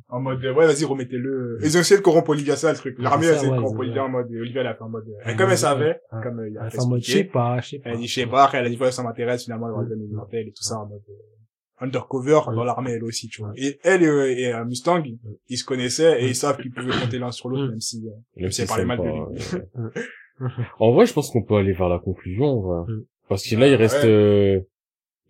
en 0.10 0.20
mode, 0.22 0.44
ouais, 0.44 0.54
vas-y, 0.68 0.86
remettez-le. 0.86 1.58
Ils 1.64 1.76
ont 1.78 1.82
essayé 1.82 1.98
de 2.00 2.04
corrompre 2.04 2.30
Olivia, 2.30 2.56
ça, 2.56 2.72
le 2.72 2.78
truc. 2.78 2.96
L'armée, 3.00 3.28
a 3.28 3.32
ça, 3.32 3.36
essayé 3.38 3.52
de 3.52 3.58
corrompre 3.58 3.80
Olivia 3.80 4.04
en 4.06 4.10
mode, 4.10 4.28
Olivia, 4.32 4.62
elle 4.62 4.68
a 4.68 4.74
fait 4.76 4.84
en 4.84 4.90
mode, 4.90 5.06
comme 5.38 5.50
elle 5.50 5.58
savait, 5.58 6.00
comme 6.24 6.46
il 6.50 6.58
a 6.58 6.66
Elle 6.66 6.70
fait 6.72 6.78
fait 6.78 6.84
en 6.84 6.88
mode, 6.88 7.02
je 7.04 7.12
sais 7.12 7.24
pas, 7.26 7.60
je 7.62 7.70
sais 7.70 7.80
pas. 7.80 7.90
Elle 7.90 7.96
a 7.96 7.98
dit, 7.98 8.08
je 8.08 8.14
sais 8.14 8.26
pas, 8.28 8.50
elle 8.54 8.66
a 8.66 8.70
dit, 8.70 8.78
ouais, 8.78 8.92
ça 8.92 9.04
m'intéresse, 9.04 9.44
finalement, 9.44 9.68
elle 9.70 9.84
va 9.84 9.90
donner 9.90 10.06
une 10.06 10.16
mortelle 10.16 10.48
et 10.48 10.52
tout 10.52 10.64
ça, 10.64 10.76
en 10.78 10.86
mode, 10.86 11.02
euh, 11.10 11.14
undercover 11.80 12.40
Ouais. 12.48 12.56
dans 12.56 12.64
l'armée, 12.64 12.92
elle 12.92 13.04
aussi, 13.04 13.28
tu 13.28 13.42
vois. 13.42 13.52
Et 13.58 13.80
elle 13.84 14.04
et, 14.04 14.08
euh, 14.08 14.32
et 14.38 14.54
euh, 14.54 14.66
Mustang, 14.66 15.04
ils 15.50 15.58
se 15.58 15.66
connaissaient 15.66 16.22
et 16.24 16.28
ils 16.28 16.36
savent 16.36 16.58
qu'ils 16.58 16.72
pouvaient 16.72 16.92
compter 17.00 17.20
l'un 17.20 17.32
sur 17.32 17.50
l'autre, 17.50 17.70
même 17.70 17.82
si, 17.82 18.04
euh, 18.08 18.12
Même 18.42 18.52
si 18.52 18.66
parlé 18.66 18.84
c'est 18.84 18.88
mal 18.88 18.98
de 19.00 19.04
lui. 19.04 19.62
en 20.80 20.92
vrai, 20.94 21.06
je 21.06 21.14
pense 21.14 21.30
qu'on 21.32 21.44
peut 21.44 21.56
aller 21.56 21.74
vers 21.74 21.90
la 21.90 22.00
conclusion, 22.00 22.46
en 22.46 22.62
vrai. 22.62 22.94
Parce 23.30 23.48
que 23.48 23.56
là, 23.56 23.68
il 23.68 23.74
Ah, 23.74 23.78
reste 23.78 24.04
ouais. 24.04 24.10
euh, 24.10 24.60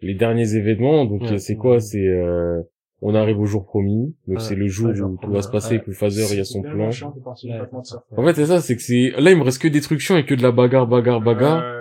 les 0.02 0.14
derniers 0.16 0.56
événements. 0.56 1.06
Donc, 1.06 1.22
Ouais. 1.22 1.38
c'est 1.40 1.56
quoi? 1.56 1.80
C'est 1.80 2.06
euh, 2.08 2.62
on 3.02 3.16
arrive 3.16 3.40
au 3.40 3.46
jour 3.46 3.66
promis. 3.66 4.16
Donc, 4.28 4.40
c'est 4.42 4.56
le 4.56 4.68
jour 4.68 4.90
où 4.92 5.18
tout 5.22 5.32
va 5.32 5.42
se 5.42 5.50
passer, 5.50 5.76
ouais. 5.76 5.82
que 5.82 5.88
le 5.88 5.94
phaser, 5.94 6.24
il 6.32 6.38
y 6.38 6.42
a 6.42 6.46
son 6.46 6.62
plan. 6.62 6.90
En 8.18 8.26
fait, 8.26 8.34
c'est 8.34 8.46
ça, 8.46 8.62
c'est 8.62 8.76
que 8.76 8.82
c'est 8.82 9.12
là, 9.18 9.32
il 9.32 9.38
me 9.38 9.44
reste 9.44 9.62
que 9.62 9.68
destruction 9.68 10.18
et 10.18 10.26
que 10.26 10.34
de 10.36 10.42
la 10.42 10.52
bagarre, 10.52 10.88
bagarre, 10.88 11.22
bagarre. 11.22 11.64
Euh, 11.64 11.80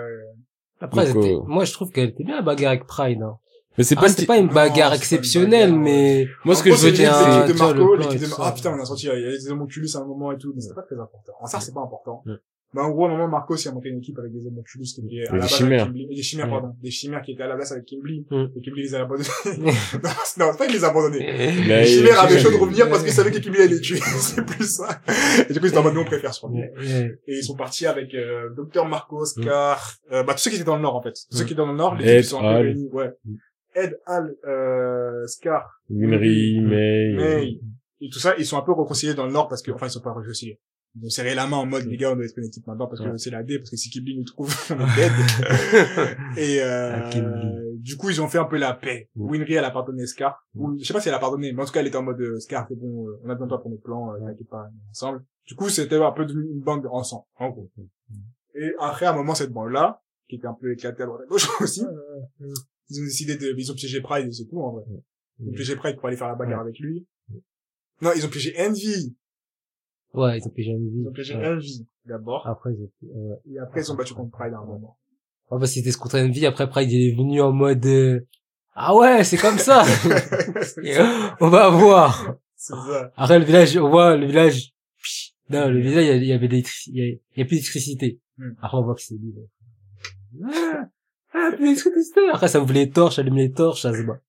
Après, 0.81 1.13
Donc, 1.13 1.23
euh, 1.25 1.39
moi, 1.47 1.63
je 1.63 1.71
trouve 1.71 1.91
qu'elle 1.91 2.09
était 2.09 2.23
bien 2.25 2.35
la 2.35 2.41
bagarre 2.41 2.71
avec 2.71 2.85
Pride. 2.85 3.21
Hein. 3.21 3.37
Mais 3.77 3.83
c'est 3.83 3.95
Ah, 3.97 4.01
pas, 4.01 4.09
c'était 4.09 4.21
une- 4.23 4.27
pas 4.27 4.37
une 4.37 4.47
non, 4.47 4.53
bagarre 4.53 4.75
c'est 4.75 4.81
pas 4.81 4.87
une 4.89 4.93
exceptionnelle, 4.99 5.69
bagarre, 5.71 5.83
mais 5.83 6.27
moi, 6.45 6.55
ce 6.55 6.63
que 6.63 6.69
je 6.71 6.75
veux 6.75 6.81
c'est 6.89 6.91
dire, 6.91 7.11
l'équipe 7.11 7.41
c'est, 7.47 7.53
de 7.53 7.57
Marco, 7.59 7.95
l'équipe 7.95 8.21
de 8.21 8.27
Ah 8.39 8.51
putain, 8.51 8.75
on 8.77 8.81
a 8.81 8.85
sorti, 8.85 9.07
il 9.07 9.21
y 9.21 9.25
a 9.25 9.31
des 9.31 9.49
homonculus 9.51 9.89
à 9.95 9.99
un 9.99 10.05
moment 10.05 10.31
et 10.31 10.37
tout, 10.37 10.51
mais 10.55 10.61
c'était 10.61 10.75
pas 10.75 10.83
très 10.83 10.95
important. 10.99 11.33
En 11.41 11.47
ça, 11.47 11.59
c'est 11.59 11.73
pas 11.73 11.81
important. 11.81 12.23
Mais 12.75 12.81
en 12.81 12.89
gros, 12.89 13.05
à 13.05 13.09
un 13.09 13.11
moment, 13.11 13.27
Marcos, 13.27 13.55
il 13.55 13.67
a 13.67 13.71
monté 13.71 13.89
une 13.89 13.99
équipe 13.99 14.17
avec 14.17 14.31
des 14.33 14.47
homonculus 14.47 14.85
qui 14.85 15.01
étaient 15.01 15.27
à 15.27 15.31
des 15.31 15.37
la 15.37 15.43
base 15.43 15.61
avec. 15.61 15.93
Des 16.09 16.23
chimères, 16.23 16.49
pardon. 16.49 16.69
Des 16.81 16.89
chimères 16.89 17.21
qui 17.21 17.31
étaient 17.33 17.43
à 17.43 17.47
la 17.47 17.55
base 17.55 17.71
avec 17.71 17.85
Kimblee. 17.85 18.25
Mm. 18.31 18.45
Et 18.55 18.61
Kimblee 18.61 18.81
les 18.81 18.95
a 18.95 19.01
abandonnés. 19.01 19.27
non, 19.59 19.71
c'est- 19.71 20.07
c'est 20.25 20.39
pas 20.57 20.65
qu'il 20.65 20.75
les 20.77 20.83
a 20.83 20.87
abandonnés. 20.87 21.53
Les 21.67 21.85
chimères 21.85 22.19
avaient 22.21 22.39
chaud 22.39 22.49
de 22.49 22.55
revenir 22.57 22.89
parce 22.89 23.03
qu'ils 23.03 23.11
savaient 23.13 23.29
que 23.29 23.37
Kimblee 23.37 23.61
allait 23.61 23.75
les 23.75 23.79
tuer. 23.79 23.99
c'est 24.17 24.43
plus 24.43 24.65
ça. 24.75 25.01
Et 25.47 25.53
du 25.53 25.59
coup, 25.59 25.67
ils 25.67 25.69
étaient 25.69 25.77
en 25.77 25.83
mode, 25.83 25.93
nous, 25.93 26.01
on 26.01 26.05
préfère 26.05 26.33
survivre. 26.33 26.65
Ouais. 26.75 27.15
Et 27.27 27.37
ils 27.37 27.43
sont 27.43 27.55
partis 27.55 27.85
avec, 27.85 28.11
euh, 28.15 28.49
Dr. 28.57 28.85
Marcos, 28.87 29.25
Mm. 29.37 29.43
Car, 29.43 29.93
euh, 30.11 30.23
bah, 30.23 30.33
tous 30.33 30.39
ceux 30.39 30.49
qui 30.49 30.55
étaient 30.55 30.65
dans 30.65 30.75
le 30.77 30.81
nord, 30.81 30.95
en 30.95 31.01
fait. 31.03 31.13
Tous 31.29 31.37
ceux 31.37 31.43
Mm. 31.43 31.45
qui 31.45 31.53
étaient 31.53 31.61
dans 31.61 31.71
le 31.71 31.77
nord, 31.77 31.93
les 31.93 32.23
sont 32.23 32.39
un 32.43 32.59
peu 32.59 32.73
ouais. 32.91 33.11
Ed, 33.75 33.99
Al, 34.05 34.35
euh, 34.45 35.25
Scar, 35.27 35.81
Winry. 35.89 36.59
May, 36.61 37.13
May, 37.15 37.59
et 38.01 38.09
tout 38.09 38.19
ça, 38.19 38.35
ils 38.37 38.45
sont 38.45 38.57
un 38.57 38.61
peu 38.61 38.71
réconciliés 38.73 39.13
dans 39.13 39.25
le 39.25 39.31
nord 39.31 39.47
parce 39.47 39.61
que, 39.61 39.71
enfin, 39.71 39.87
ils 39.87 39.91
sont 39.91 40.01
pas 40.01 40.13
réconciliés. 40.13 40.59
Ils 40.95 41.05
ont 41.07 41.09
serré 41.09 41.33
la 41.33 41.47
main 41.47 41.57
en 41.57 41.65
mode, 41.65 41.85
les 41.85 41.97
gars, 41.97 42.11
on 42.11 42.15
doit 42.15 42.25
être 42.25 42.37
équipe 42.37 42.67
maintenant 42.67 42.85
parce 42.87 43.01
que 43.01 43.07
Ouais. 43.07 43.17
c'est 43.17 43.31
la 43.31 43.41
D, 43.41 43.57
parce 43.57 43.71
que 43.71 43.77
si 43.77 43.89
Kibli 43.89 44.15
nous 44.15 44.25
trouve, 44.25 44.53
on 44.69 44.79
est 44.79 44.95
dead. 44.95 45.11
et, 46.37 46.61
euh, 46.61 46.91
Ah, 46.95 47.09
du 47.77 47.97
coup, 47.97 48.09
ils 48.11 48.21
ont 48.21 48.27
fait 48.27 48.37
un 48.37 48.45
peu 48.45 48.57
la 48.57 48.73
paix. 48.73 49.09
Winry, 49.15 49.55
elle 49.55 49.65
a 49.65 49.71
pardonné 49.71 50.05
Scar. 50.05 50.45
Ou, 50.55 50.77
je 50.77 50.83
sais 50.85 50.93
pas 50.93 51.01
si 51.01 51.07
elle 51.09 51.15
a 51.15 51.19
pardonné, 51.19 51.51
mais 51.53 51.61
en 51.61 51.65
tout 51.65 51.71
cas, 51.71 51.79
elle 51.79 51.87
était 51.87 51.97
en 51.97 52.03
mode, 52.03 52.21
euh, 52.21 52.39
Scar, 52.39 52.67
c'est 52.69 52.75
bon, 52.75 53.07
euh, 53.07 53.19
on 53.23 53.29
a 53.29 53.33
besoin 53.33 53.47
de 53.47 53.49
toi 53.49 53.61
pour 53.61 53.71
nos 53.71 53.77
plans, 53.77 54.13
euh, 54.13 54.19
t'inquiète 54.19 54.47
pas, 54.49 54.67
on 54.69 54.89
ensemble. 54.91 55.23
Du 55.47 55.55
coup, 55.55 55.69
c'était 55.69 55.95
un 55.95 56.11
peu 56.11 56.25
devenu 56.25 56.43
une 56.51 56.61
bande 56.61 56.85
ensemble, 56.91 57.23
en 57.37 57.49
gros. 57.49 57.71
Et 58.55 58.71
après, 58.79 59.05
à 59.07 59.11
un 59.11 59.15
moment, 59.15 59.33
cette 59.33 59.51
bande-là, 59.51 60.01
qui 60.29 60.35
était 60.35 60.47
un 60.47 60.53
peu 60.53 60.71
éclatée 60.71 61.01
à 61.03 61.05
droite 61.07 61.21
à 61.23 61.27
gauche 61.27 61.47
aussi, 61.61 61.83
ils 62.89 63.01
ont 63.01 63.05
décidé 63.05 63.35
de, 63.37 63.53
ils 63.57 63.71
ont 63.71 63.75
piégé 63.75 64.01
Pride, 64.01 64.31
c'est 64.31 64.45
tout, 64.45 64.59
en 64.59 64.73
vrai. 64.73 64.83
Ils 65.39 65.49
ont 65.49 65.53
piégé 65.53 65.75
Pride 65.75 65.97
pour 65.97 66.07
aller 66.07 66.17
faire 66.17 66.27
la 66.27 66.35
bagarre 66.35 66.61
avec 66.61 66.79
lui. 66.79 67.05
Non, 68.01 68.11
ils 68.15 68.25
ont 68.25 68.29
piégé 68.29 68.53
Envy. 68.59 69.15
Ouais, 70.13 70.37
ils 70.37 70.47
ont 70.47 70.49
piégé 70.49 70.75
vie. 70.75 71.01
Ils 71.01 71.07
ont 71.07 71.11
piégé 71.11 71.35
Ouais. 71.35 71.47
Envy, 71.47 71.87
d'abord. 72.05 72.45
Après, 72.47 72.71
ils 72.73 72.83
ont... 72.83 73.39
Et 73.45 73.57
après, 73.59 73.81
ils 73.81 73.85
sont 73.85 73.95
battus 73.95 74.15
contre 74.15 74.31
Pride 74.31 74.53
à 74.53 74.59
un 74.59 74.65
moment. 74.65 74.97
Ouais, 75.49 75.59
parce 75.59 75.71
qu'ils 75.71 75.87
étaient 75.87 75.97
contre 75.97 76.19
vie. 76.19 76.45
Après, 76.45 76.69
Pride, 76.69 76.91
il 76.91 77.09
est 77.09 77.15
venu 77.15 77.41
en 77.41 77.51
mode, 77.51 77.85
euh, 77.85 78.27
ah 78.75 78.95
ouais, 78.95 79.23
c'est 79.23 79.37
comme 79.37 79.57
ça. 79.57 79.83
Et, 80.83 80.97
euh, 80.97 81.29
on 81.39 81.49
va 81.49 81.69
voir. 81.69 82.35
ça. 82.55 83.11
Après, 83.15 83.37
le 83.37 83.45
village, 83.45 83.77
on 83.77 83.89
voit 83.89 84.17
le 84.17 84.25
village. 84.25 84.73
Non, 85.49 85.69
le 85.69 85.79
village, 85.79 86.21
il 86.21 86.25
y 86.25 86.31
avait 86.31 86.47
des, 86.47 86.63
il 86.87 86.95
y 86.95 87.01
a, 87.01 87.05
il 87.05 87.19
y 87.37 87.41
a 87.41 87.45
plus 87.45 87.57
d'électricité. 87.57 88.19
Hmm. 88.37 88.53
Après, 88.61 88.77
on 88.77 88.83
voit 88.83 88.95
que 88.95 89.01
c'est 89.01 89.15
lui. 89.15 89.35
Ah, 91.33 91.51
plus 91.55 91.75
d'électricité. 91.75 92.29
Après, 92.29 92.47
ça 92.47 92.61
ouvre 92.61 92.73
les 92.73 92.89
torches, 92.89 93.19
allume 93.19 93.37
les 93.37 93.51
torches, 93.51 93.81
ça 93.81 93.93
se 93.93 94.03
bat. 94.03 94.19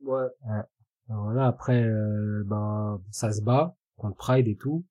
Ouais. 0.00 0.26
Alors 1.08 1.24
Voilà, 1.24 1.46
après, 1.46 1.82
euh, 1.82 2.42
ben, 2.46 3.00
ça 3.10 3.32
se 3.32 3.42
bat 3.42 3.76
contre 3.96 4.16
Pride 4.16 4.48
et 4.48 4.56
tout. 4.56 4.84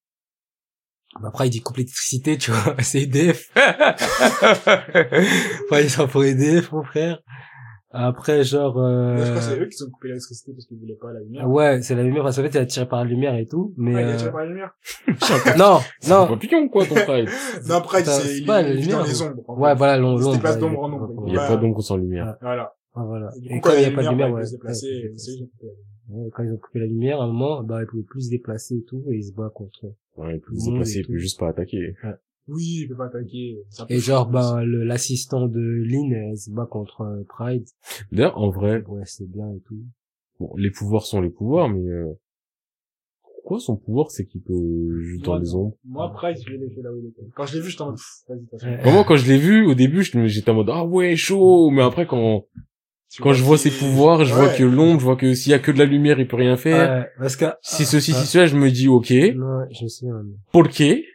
Ben, 1.22 1.32
Pride, 1.32 1.54
il 1.54 1.62
coupe 1.62 1.78
l'électricité, 1.78 2.38
tu 2.38 2.52
vois, 2.52 2.76
c'est 2.82 3.04
EDF. 3.04 3.52
Pride, 5.70 5.90
c'est 5.90 6.08
pour 6.08 6.24
EDF, 6.24 6.72
mon 6.72 6.84
frère. 6.84 7.22
Après, 7.96 8.44
genre, 8.44 8.78
euh... 8.80 9.16
Je 9.18 9.24
crois 9.24 9.36
que 9.36 9.42
c'est 9.42 9.60
eux 9.60 9.66
qui 9.68 9.84
ont 9.84 9.90
coupé 9.92 10.08
l'électricité 10.08 10.52
parce 10.52 10.66
qu'ils 10.66 10.80
voulaient 10.80 10.98
pas 11.00 11.14
la 11.14 11.20
lumière. 11.20 11.48
ouais, 11.50 11.82
c'est 11.84 11.94
la 11.96 12.02
lumière, 12.04 12.24
parce 12.24 12.36
qu'en 12.38 12.42
fait, 12.42 12.50
il 12.50 12.58
a 12.58 12.66
tiré 12.66 12.88
par 12.88 13.04
la 13.04 13.10
lumière 13.10 13.36
et 13.36 13.46
tout, 13.46 13.74
mais, 13.78 13.94
Ah, 13.96 14.02
il 14.02 14.08
a 14.08 14.24
euh, 14.28 14.32
par 14.32 14.40
la 14.42 14.46
lumière. 14.48 14.72
non, 15.58 15.78
C'est 16.00 16.12
un 16.12 16.22
non, 16.26 16.28
papillon, 16.28 16.68
quoi, 16.70 16.86
ton 16.86 16.96
frère. 16.96 17.26
Non, 17.70 17.82
Pride, 17.82 18.06
c'est, 18.06 18.22
c'est 18.28 18.38
il, 18.40 18.46
pas 18.48 18.62
la 18.64 18.74
vit 18.74 18.88
dans 18.88 19.04
lumière, 19.04 19.06
les 19.06 19.22
ou- 19.22 19.26
ombres. 19.26 19.44
en 19.48 19.60
ouais, 19.60 19.76
voilà, 19.76 19.98
l'ombre, 19.98 20.16
Il 20.16 20.20
se 20.20 20.24
l'ombre, 20.26 20.36
déplace 20.38 20.58
d'ombre 20.60 20.80
en 20.84 20.92
ombre. 20.94 21.24
Il 21.28 21.34
y 21.34 21.38
a 21.38 21.48
pas 21.48 21.56
d'ombre 21.58 21.82
sans 21.84 21.98
lumière. 21.98 22.36
Voilà. 22.42 22.74
ouais, 22.96 23.04
voilà. 23.06 23.30
Et 23.50 23.60
quand 23.62 23.70
il 23.74 23.80
il 23.80 23.82
y 23.84 23.86
a 23.86 23.92
pas 23.92 24.04
de 24.04 24.10
lumière, 24.10 24.32
ouais, 24.34 24.44
c'est 24.46 24.58
lumière. 24.88 25.48
quand 26.34 26.44
ils 26.44 26.52
ont 26.52 26.58
coupé 26.58 26.80
la 26.80 26.86
lumière, 26.88 27.22
à 27.22 27.26
un 27.26 27.28
moment, 27.28 27.62
bah, 27.64 27.78
il 27.82 27.86
pouvait 27.86 28.04
plus 28.04 28.22
se 28.26 28.30
déplacer 28.32 28.76
et 28.78 28.84
tout, 28.84 29.04
et 29.12 29.18
il 29.18 29.24
se 29.24 29.34
bat 29.34 29.52
contre. 29.54 29.86
Ouais, 30.18 30.36
il 30.36 30.42
peut 30.42 30.52
Monde 30.52 30.60
se 30.62 30.70
déplacer, 30.72 30.98
et 30.98 31.00
il 31.02 31.06
peut 31.08 31.14
tout. 31.14 31.20
juste 31.20 31.40
pas 31.40 31.50
attaquer. 31.50 31.96
Oui, 32.48 32.80
il 32.82 32.88
peut 32.90 32.96
pas 32.98 33.06
attaquer. 33.06 33.58
Et 33.90 34.00
genre, 34.00 34.30
ben, 34.30 34.62
le- 34.64 34.84
l'assistant 34.84 35.48
de 35.48 35.60
Lynn, 35.62 36.12
elle 36.14 36.38
se 36.38 36.50
bat 36.52 36.66
contre 36.66 37.02
euh, 37.02 37.24
Pride. 37.30 37.66
D'ailleurs, 38.12 38.38
en 38.38 38.50
vrai, 38.50 38.84
Ouais, 38.88 39.04
c'est 39.06 39.30
bien 39.30 39.50
et 39.50 39.62
tout. 39.66 39.80
bon, 40.40 40.54
les 40.58 40.70
pouvoirs 40.72 41.06
sont 41.06 41.22
les 41.22 41.30
pouvoirs, 41.30 41.70
mais 41.70 41.88
euh, 41.90 42.12
pourquoi 43.24 43.60
son 43.60 43.76
pouvoir, 43.78 44.12
c'est 44.12 44.26
qu'il 44.26 44.42
peut 44.42 45.00
juste 45.02 45.24
dans 45.26 45.38
les 45.38 45.54
ombres? 45.56 45.76
Moi, 45.86 46.12
Pride, 46.14 46.38
je 46.46 46.52
l'ai 46.52 46.58
laissé 46.58 46.82
là 46.82 46.92
où 46.92 46.98
il 46.98 47.08
était. 47.08 47.22
Quand 47.36 47.46
je 47.46 47.56
l'ai 47.56 47.62
vu, 47.62 47.70
j'étais 47.70 47.82
en 47.82 47.88
mode, 47.88 47.96
pff, 47.98 48.24
vas-y, 48.28 48.46
t'as. 48.60 48.82
Vraiment, 48.82 49.04
quand 49.04 49.16
je 49.18 49.28
l'ai 49.32 49.38
vu, 49.38 49.66
au 49.66 49.74
début, 49.76 50.04
j'étais 50.04 50.50
en 50.52 50.56
mode, 50.56 50.70
ah 50.72 50.86
ouais, 50.86 51.16
chaud, 51.16 51.70
mais 51.70 51.82
après, 51.82 52.06
quand, 52.08 52.46
quand 53.22 53.34
je 53.34 53.44
vois 53.44 53.58
ses 53.58 53.70
pouvoirs, 53.72 54.26
je 54.26 54.34
vois 54.34 54.48
Ouais. 54.48 54.58
que 54.58 54.64
l'ombre, 54.64 55.00
je 55.00 55.06
vois 55.06 55.16
que 55.16 55.34
s'il 55.34 55.52
y 55.52 55.56
a 55.56 55.60
que 55.60 55.72
de 55.72 55.78
la 55.80 55.86
lumière, 55.86 56.20
il 56.20 56.28
peut 56.28 56.36
rien 56.38 56.58
faire. 56.58 57.00
Ouais, 57.04 57.08
parce 57.20 57.36
que... 57.38 57.46
Si 57.62 57.86
ceci, 57.86 58.12
Ah. 58.16 58.20
si 58.22 58.28
cela, 58.28 58.48
je 58.48 58.56
me 58.58 58.70
dis, 58.72 58.88
ok, 58.90 59.12
Non, 59.36 59.66
je 59.72 59.84
me 59.84 59.88
souviens. 59.90 60.26
Porqué. 60.52 61.06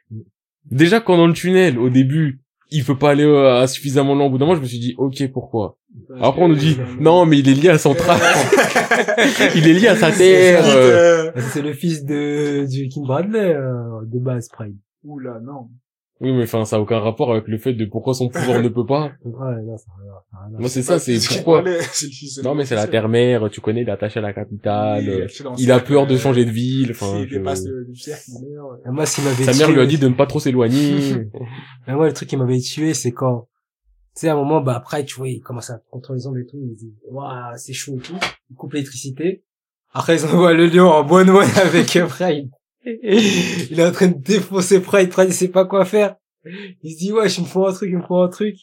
Déjà, 0.71 1.01
quand 1.01 1.17
dans 1.17 1.27
le 1.27 1.33
tunnel, 1.33 1.79
au 1.79 1.89
début, 1.91 2.41
il 2.71 2.85
peut 2.85 2.97
pas 2.99 3.11
aller 3.11 3.25
euh, 3.25 3.61
à 3.61 3.67
suffisamment 3.67 4.15
loin, 4.15 4.27
au 4.27 4.31
bout 4.31 4.39
d'un 4.39 4.45
moment, 4.47 4.57
je 4.57 4.63
me 4.63 4.67
suis 4.67 4.79
dit, 4.79 4.95
ok, 4.99 5.31
pourquoi? 5.33 5.79
Après, 6.21 6.43
on 6.43 6.49
nous 6.49 6.55
dit, 6.55 6.77
non, 7.01 7.25
mais 7.27 7.39
il 7.39 7.49
est 7.49 7.55
lié 7.55 7.71
à 7.71 7.79
Central. 7.79 8.19
il 9.55 9.67
est 9.67 9.73
lié 9.73 9.89
à 9.89 9.97
sa 9.97 10.13
terre. 10.13 10.63
euh. 10.67 11.33
C'est 11.53 11.63
le 11.63 11.73
fils 11.73 12.05
de, 12.05 12.67
du 12.69 12.89
King 12.89 13.07
Bradley, 13.07 13.55
euh, 13.55 14.01
de 14.05 14.19
base, 14.19 14.49
Pride. 14.49 14.77
Oula, 15.05 15.41
non. 15.43 15.69
Oui, 16.21 16.33
mais 16.33 16.43
enfin, 16.43 16.65
ça 16.65 16.77
a 16.77 16.81
aucun 16.81 16.99
rapport 16.99 17.31
avec 17.33 17.47
le 17.47 17.59
fait 17.59 17.75
de 17.75 17.85
pourquoi 17.85 18.13
son 18.13 18.29
pouvoir 18.29 18.61
ne 18.61 18.69
peut 18.69 18.85
pas. 18.85 19.13
Ouais, 19.25 19.63
non, 19.63 19.77
ça 19.77 19.85
n'a 19.89 19.95
rien 20.03 20.09
à 20.09 20.49
voir. 20.49 20.61
Moi, 20.61 20.69
c'est 20.69 20.83
ça, 20.83 20.99
c'est 20.99 21.17
ce 21.21 21.35
pourquoi. 21.35 21.63
Non, 22.43 22.55
mais 22.57 22.65
c'est 22.65 22.75
la 22.75 22.89
terre-mère, 22.89 23.49
tu 23.51 23.61
connais, 23.61 23.83
il 23.83 23.89
est 23.89 23.93
attaché 23.93 24.19
à 24.19 24.23
la 24.23 24.33
capitale. 24.33 25.05
Oui, 25.07 25.11
euh, 25.23 25.27
il 25.59 25.71
a 25.71 25.79
peur 25.79 26.07
de 26.09 26.17
changer 26.17 26.45
de 26.45 26.51
ville. 26.51 26.91
Enfin, 26.91 27.19
S'il 27.21 27.29
je- 27.29 27.37
dépasse 27.39 27.65
le 27.67 27.85
le 27.85 27.95
cercle, 27.95 28.25
il 28.29 28.49
meurt. 28.55 28.81
Et 28.85 28.91
moi, 28.91 29.05
m'avait 29.25 29.45
sa 29.45 29.53
mère 29.67 29.71
lui 29.71 29.81
a 29.81 29.87
dit 29.87 29.99
de 29.99 30.09
ne 30.09 30.15
pas 30.15 30.27
trop 30.27 30.41
s'éloigner. 30.41 31.15
Mais 31.87 31.95
moi, 31.95 32.07
le 32.07 32.13
truc 32.13 32.29
qui 32.29 32.37
m'avait 32.37 32.59
tué, 32.59 32.95
c'est 32.95 33.13
quand, 33.13 33.47
tu 34.17 34.23
sais, 34.23 34.29
à 34.29 34.33
un 34.33 34.37
moment, 34.37 34.61
bah, 34.61 34.75
après, 34.77 35.05
tu 35.05 35.15
vois, 35.17 35.29
il 35.29 35.41
commence 35.41 35.71
à 35.71 35.81
contrôler 35.91 36.19
les 36.21 36.27
ombres 36.27 36.39
et 36.39 36.47
tout, 36.47 36.59
il 36.61 36.75
dit, 36.75 36.95
waouh, 37.11 37.29
c'est 37.57 37.73
chaud 37.73 37.95
et 37.97 38.01
tout. 38.01 38.17
Il 38.51 38.57
coupe 38.57 38.73
l'électricité. 38.73 39.45
Après, 39.95 40.17
ils 40.17 40.25
envoient 40.27 40.53
le 40.53 40.67
lion 40.67 40.89
en 40.89 41.05
bonne 41.05 41.31
one 41.31 41.47
avec 41.63 41.87
Pride. 42.09 42.51
Il 42.85 43.79
est 43.79 43.85
en 43.85 43.93
train 43.93 44.09
de 44.09 44.19
défoncer 44.19 44.81
Pride. 44.81 45.09
Pride, 45.11 45.29
il 45.31 45.35
sait 45.35 45.49
pas 45.49 45.65
quoi 45.67 45.85
faire. 45.85 46.17
Il 46.83 46.93
se 46.93 46.99
dit, 46.99 47.13
ouais, 47.13 47.29
je 47.29 47.41
me 47.41 47.47
fous 47.47 47.67
un 47.67 47.73
truc, 47.73 47.91
il 47.91 47.99
me 47.99 48.03
faut 48.03 48.17
un 48.19 48.29
truc. 48.29 48.55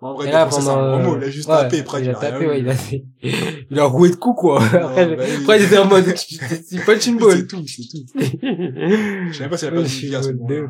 En 0.00 0.12
vrai, 0.14 0.30
là, 0.30 0.46
c'est 0.50 0.60
un 0.60 0.64
pendant, 0.74 0.98
gros 1.00 1.10
mot. 1.12 1.14
euh, 1.14 1.18
Il 1.22 1.24
a 1.24 1.30
juste 1.30 1.48
ouais, 1.48 1.54
tapé, 1.56 1.82
Pride. 1.82 2.04
il 2.04 2.10
a 2.10 2.14
tapé, 2.14 2.46
ouais, 2.46 2.60
il 2.60 2.68
a 2.68 2.74
fait, 2.74 3.04
il 3.70 3.78
a 3.78 3.84
roué 3.84 4.10
de 4.10 4.16
coups, 4.16 4.38
quoi. 4.38 4.62
Après, 4.62 5.16
bah, 5.16 5.24
il- 5.26 5.44
Pride 5.44 5.62
était 5.62 5.78
en 5.78 5.86
mode, 5.86 6.04
c'est 6.16 6.84
pas 6.84 6.94
une 6.94 7.00
C'est 7.00 7.12
ball. 7.12 7.46
tout, 7.46 7.64
c'est 7.66 7.82
tout. 7.90 8.04
Je 8.12 9.32
savais 9.32 9.48
pas 9.48 9.56
s'il 9.56 9.68
avait 9.68 9.76
pas 9.76 9.82
Ouais, 9.82 9.82
de 9.82 10.14
à 10.16 10.22
ce 10.22 10.28
de- 10.32 10.68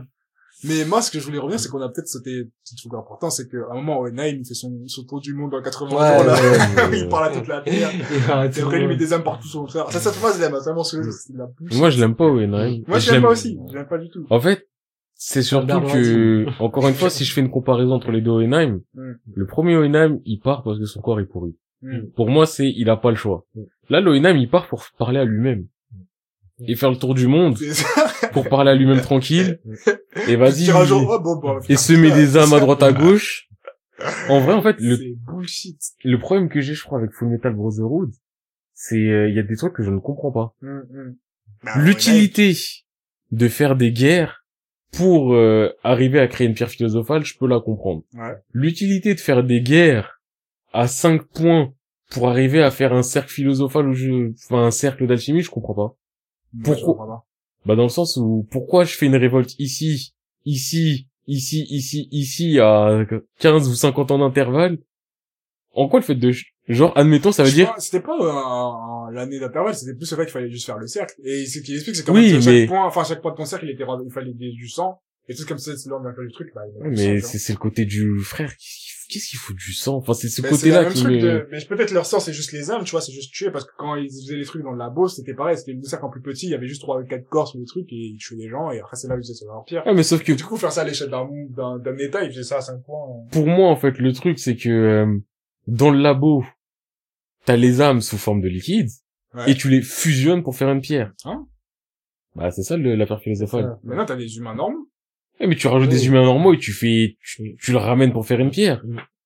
Mais 0.66 0.84
moi, 0.84 1.02
ce 1.02 1.10
que 1.10 1.18
je 1.20 1.24
voulais 1.26 1.38
revenir, 1.38 1.60
c'est 1.60 1.68
qu'on 1.68 1.80
a 1.80 1.88
peut-être 1.88 2.08
sauté 2.08 2.40
un 2.40 2.76
truc 2.76 2.94
important, 2.94 3.30
c'est 3.30 3.48
qu'à 3.48 3.58
un 3.70 3.74
moment, 3.74 4.08
Naïm, 4.10 4.38
il 4.40 4.46
fait 4.46 4.54
son, 4.54 4.72
son 4.86 5.04
tour 5.04 5.20
du 5.20 5.34
monde 5.34 5.54
en 5.54 5.60
80 5.62 5.90
Ouais, 5.90 6.16
jours, 6.18 6.26
là. 6.26 6.34
ouais, 6.34 6.90
ouais. 6.90 7.00
il 7.00 7.08
parle 7.08 7.28
à 7.28 7.30
toute 7.36 7.46
la 7.48 7.60
terre. 7.60 7.90
Et 7.90 8.60
après, 8.60 8.80
il 8.82 8.88
met 8.88 8.96
des 8.96 9.12
âmes 9.12 9.22
partout 9.24 9.48
sur 9.48 9.62
le 9.62 9.68
frère. 9.68 9.90
Ça, 9.90 10.00
cette 10.00 10.14
phrase, 10.14 10.36
je 10.36 10.42
l'aime, 10.42 10.52
vraiment, 10.54 10.82
c'est 10.84 10.98
la 11.34 11.46
plus. 11.48 11.76
Moi, 11.78 11.90
je 11.90 12.00
l'aime 12.00 12.14
pas, 12.14 12.26
non. 12.26 12.82
Moi, 12.86 12.98
je 12.98 13.12
l'aime 13.12 13.22
pas 13.22 13.30
aussi. 13.30 13.58
Je 13.70 13.74
l'aime 13.76 13.86
pas 13.88 13.98
du 13.98 14.08
tout. 14.10 14.24
En 14.30 14.40
fait, 14.40 14.66
c'est 15.14 15.42
surtout 15.42 15.80
que, 15.80 16.46
encore 16.62 16.88
une 16.88 16.94
fois, 16.94 17.10
si 17.10 17.24
je 17.24 17.32
fais 17.32 17.40
une 17.40 17.50
comparaison 17.50 17.92
entre 17.92 18.10
les 18.10 18.20
deux 18.20 18.30
Oenheim, 18.32 18.80
Mm. 18.94 19.12
le 19.34 19.46
premier 19.46 19.76
Oenheim, 19.76 20.20
il 20.24 20.38
part 20.40 20.62
parce 20.62 20.78
que 20.78 20.84
son 20.86 21.00
corps 21.00 21.20
est 21.20 21.26
pourri. 21.26 21.56
Mm. 21.82 22.06
Pour 22.16 22.28
moi, 22.30 22.46
c'est, 22.46 22.68
il 22.70 22.88
a 22.90 22.96
pas 22.96 23.10
le 23.10 23.16
choix. 23.16 23.44
Mm. 23.54 23.60
Là, 23.90 24.00
l'Oenheim, 24.00 24.36
il 24.36 24.48
part 24.48 24.66
pour 24.68 24.82
parler 24.98 25.18
à 25.20 25.24
lui-même. 25.24 25.66
Et 26.66 26.76
faire 26.76 26.90
le 26.90 26.96
tour 26.96 27.14
du 27.14 27.26
monde 27.26 27.58
pour 28.32 28.48
parler 28.48 28.70
à 28.70 28.74
lui-même 28.74 29.00
tranquille. 29.00 29.58
Et 30.28 30.36
vas-y. 30.36 30.70
Oh, 30.70 31.20
bon, 31.20 31.36
bon, 31.36 31.58
Et 31.68 31.76
semer 31.76 32.12
des 32.12 32.36
âmes 32.36 32.52
à 32.52 32.60
droite 32.60 32.82
à 32.82 32.92
gauche. 32.92 33.48
En 34.28 34.40
vrai, 34.40 34.54
en 34.54 34.62
fait, 34.62 34.76
le, 34.80 34.98
bullshit. 35.26 35.80
le 36.04 36.18
problème 36.18 36.48
que 36.48 36.60
j'ai, 36.60 36.74
je 36.74 36.84
crois, 36.84 36.98
avec 36.98 37.12
Full 37.12 37.28
Metal 37.28 37.54
Brotherhood, 37.54 38.12
c'est, 38.72 38.96
euh, 38.96 39.28
il 39.28 39.34
y 39.34 39.38
a 39.38 39.42
des 39.42 39.56
trucs 39.56 39.72
que 39.72 39.82
je 39.82 39.90
ne 39.90 39.98
comprends 39.98 40.32
pas. 40.32 40.54
Mm, 40.60 40.78
mm. 40.78 41.16
Bah, 41.64 41.72
L'utilité 41.78 42.56
de 43.30 43.48
faire 43.48 43.76
des 43.76 43.92
guerres 43.92 44.44
pour 44.92 45.34
euh, 45.34 45.72
arriver 45.82 46.20
à 46.20 46.28
créer 46.28 46.46
une 46.46 46.54
pierre 46.54 46.70
philosophale, 46.70 47.24
je 47.24 47.36
peux 47.38 47.48
la 47.48 47.60
comprendre. 47.60 48.02
Ouais. 48.14 48.34
L'utilité 48.52 49.14
de 49.14 49.20
faire 49.20 49.42
des 49.42 49.60
guerres 49.60 50.20
à 50.72 50.86
5 50.86 51.22
points 51.24 51.72
pour 52.10 52.28
arriver 52.28 52.62
à 52.62 52.70
faire 52.70 52.92
un 52.92 53.02
cercle 53.02 53.32
philosophal 53.32 53.88
ou 53.88 53.92
je... 53.92 54.32
enfin 54.44 54.64
un 54.64 54.70
cercle 54.70 55.06
d'alchimie, 55.06 55.42
je 55.42 55.50
comprends 55.50 55.74
pas. 55.74 55.96
Pourquoi. 56.62 57.24
Bah 57.66 57.76
dans 57.76 57.82
le 57.84 57.88
sens 57.88 58.16
où 58.18 58.46
pourquoi 58.50 58.84
je 58.84 58.94
fais 58.96 59.06
une 59.06 59.16
révolte 59.16 59.54
ici, 59.58 60.14
ici, 60.44 61.08
ici, 61.26 61.66
ici, 61.70 62.08
ici 62.10 62.58
à 62.60 63.04
15 63.40 63.68
ou 63.68 63.74
50 63.74 64.10
ans 64.10 64.18
d'intervalle? 64.18 64.78
En 65.72 65.88
quoi 65.88 65.98
le 66.00 66.04
fait 66.04 66.14
de 66.14 66.32
genre 66.68 66.92
admettons 66.96 67.32
ça 67.32 67.42
veut 67.42 67.48
Je 67.48 67.54
dire 67.54 67.74
C'était 67.78 68.00
pas 68.00 68.16
euh, 68.20 69.12
l'année 69.12 69.40
d'intervalle, 69.40 69.74
c'était 69.74 69.94
plus 69.96 70.10
le 70.10 70.16
fait 70.18 70.24
qu'il 70.24 70.32
fallait 70.32 70.50
juste 70.50 70.66
faire 70.66 70.78
le 70.78 70.86
cercle. 70.86 71.14
Et 71.24 71.46
ce 71.46 71.58
qu'il 71.60 71.74
explique, 71.74 71.96
c'est 71.96 72.04
qu'à 72.04 72.12
Oui, 72.12 72.30
chaque 72.40 72.46
mais- 72.46 72.66
point, 72.66 72.84
enfin, 72.86 73.02
chaque 73.02 73.22
point 73.22 73.32
de 73.32 73.36
ton 73.36 73.44
cercle, 73.44 73.64
il 73.64 73.72
était, 73.72 73.84
il 74.04 74.12
fallait 74.12 74.32
du 74.34 74.68
sang. 74.68 75.00
Et 75.28 75.34
tout 75.34 75.44
comme 75.46 75.58
ça, 75.58 75.74
c'est 75.76 75.88
l'ordre 75.88 76.10
du 76.22 76.32
truc, 76.32 76.52
bah, 76.54 76.60
il 76.84 76.90
mais 76.90 77.20
c'est 77.20 77.52
le 77.54 77.58
côté 77.58 77.86
du 77.86 78.20
frère 78.20 78.54
qui- 78.58 78.83
qu'est-ce 79.08 79.28
qu'il 79.28 79.38
faut 79.38 79.52
du 79.52 79.72
sang? 79.72 79.96
Enfin 79.96 80.14
c'est 80.14 80.28
ce 80.28 80.42
Mais 80.42 80.48
côté-là 80.48 80.84
qui 80.86 81.00
truc 81.02 81.14
me 81.16 81.20
de, 81.20 81.48
mais 81.50 81.58
peut-être 81.64 81.90
leur 81.92 82.06
sang, 82.06 82.20
c'est 82.20 82.32
juste 82.32 82.52
les 82.52 82.70
âmes, 82.70 82.84
tu 82.84 82.90
vois, 82.92 83.00
c'est 83.00 83.12
juste 83.12 83.32
tuer, 83.32 83.50
parce 83.50 83.64
que 83.64 83.72
quand 83.78 83.94
ils 83.96 84.08
faisaient 84.08 84.36
les 84.36 84.44
trucs 84.44 84.62
dans 84.62 84.72
le 84.72 84.78
labo, 84.78 85.08
c'était 85.08 85.34
pareil, 85.34 85.56
c'était 85.56 85.72
le 85.72 85.82
cercle 85.82 86.04
en 86.04 86.10
plus 86.10 86.20
petit, 86.22 86.46
il 86.46 86.50
y 86.50 86.54
avait 86.54 86.66
juste 86.66 86.82
trois, 86.82 87.02
quatre 87.04 87.26
corps 87.28 87.48
sur 87.48 87.58
les 87.58 87.64
trucs, 87.66 87.92
et 87.92 87.96
ils 87.96 88.18
tuaient 88.18 88.36
des 88.36 88.48
gens, 88.48 88.70
et 88.70 88.80
après 88.80 88.96
c'est 88.96 89.08
là 89.08 89.14
où 89.14 89.18
ils 89.18 89.22
faisaient 89.22 89.34
sur 89.34 89.46
l'empire. 89.48 89.82
Ouais, 89.86 89.94
mais 89.94 90.02
sauf 90.02 90.22
que 90.22 90.32
Et 90.32 90.36
du 90.36 90.44
coup, 90.44 90.56
faire 90.56 90.72
ça 90.72 90.82
à 90.82 90.84
l'échelle 90.84 91.10
d'un, 91.10 91.28
d'un, 91.50 91.78
d'un 91.78 91.98
état, 91.98 92.22
ils 92.24 92.30
faisaient 92.30 92.42
ça 92.42 92.58
à 92.58 92.60
cinq 92.60 92.82
points. 92.84 93.06
euh. 93.10 93.30
pour 93.30 93.46
moi, 93.46 93.68
en 93.68 93.76
fait, 93.76 93.98
le 93.98 94.12
truc, 94.12 94.38
c'est 94.38 94.56
que 94.56 94.68
euh, 94.68 95.18
dans 95.66 95.90
le 95.90 96.00
labo, 96.00 96.44
t'as 97.44 97.56
les 97.56 97.80
âmes 97.80 98.00
sous 98.00 98.18
forme 98.18 98.40
de 98.40 98.48
liquide 98.48 98.88
Ouais. 99.34 99.50
et 99.50 99.54
tu 99.56 99.68
les 99.68 99.82
fusionnes 99.82 100.44
pour 100.44 100.54
faire 100.54 100.70
une 100.70 100.80
pierre. 100.80 101.12
Hein? 101.24 101.44
Bah, 102.36 102.52
c'est 102.52 102.62
ça 102.62 102.76
le- 102.76 102.94
l'affaire 102.94 103.20
philosophale. 103.20 103.78
Maintenant, 103.82 104.04
t'as 104.06 104.14
des 104.14 104.36
humains 104.36 104.54
normaux. 104.54 104.88
Ouais, 105.40 105.46
mais 105.46 105.56
tu 105.56 105.66
rajoutes 105.66 105.88
Oui. 105.90 105.94
des 105.94 106.06
humains 106.06 106.22
normaux 106.24 106.54
et 106.54 106.58
tu 106.58 106.72
fais, 106.72 107.16
tu, 107.20 107.56
tu 107.60 107.72
le 107.72 107.78
ramènes 107.78 108.12
pour 108.12 108.26
faire 108.26 108.40
une 108.40 108.50
pierre. 108.50 108.82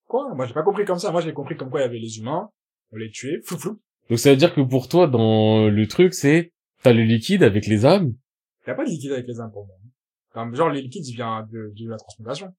Quoi? 0.07 0.33
Moi, 0.35 0.47
j'ai 0.47 0.55
pas 0.55 0.63
compris 0.63 0.85
comme 0.85 0.99
ça. 0.99 1.11
Moi, 1.13 1.21
j'ai 1.21 1.33
compris 1.33 1.57
comme 1.57 1.69
quoi 1.71 1.81
il 1.81 1.85
y 1.85 1.87
avait 1.87 1.99
les 1.99 2.19
humains, 2.19 2.49
on 2.93 2.97
les 2.97 3.11
tuait, 3.11 3.41
flou 3.45 3.59
flou. 3.59 3.81
Donc 4.09 4.19
ça 4.19 4.31
veut 4.31 4.37
dire 4.37 4.55
que 4.55 4.61
pour 4.63 4.89
toi, 4.89 5.07
dans 5.07 5.69
le 5.69 5.87
truc, 5.87 6.15
c'est 6.15 6.53
t'as 6.83 6.93
le 6.95 7.03
liquide 7.03 7.43
avec 7.43 7.67
les 7.67 7.85
âmes. 7.85 8.15
Il 8.67 8.71
y 8.71 8.73
a 8.73 8.75
pas 8.75 8.85
de 8.85 8.91
liquide 8.91 9.13
avec 9.13 9.27
les 9.27 9.39
âmes 9.41 9.51
pour 9.53 9.67
moi. 9.67 9.75
Comme, 10.33 10.55
genre, 10.55 10.71
les 10.71 10.81
liquides, 10.83 11.07
ils 11.07 11.15
viennent 11.15 11.47
de, 11.53 11.73
de 11.77 11.91
la 11.91 11.97
transmutation. 11.97 12.55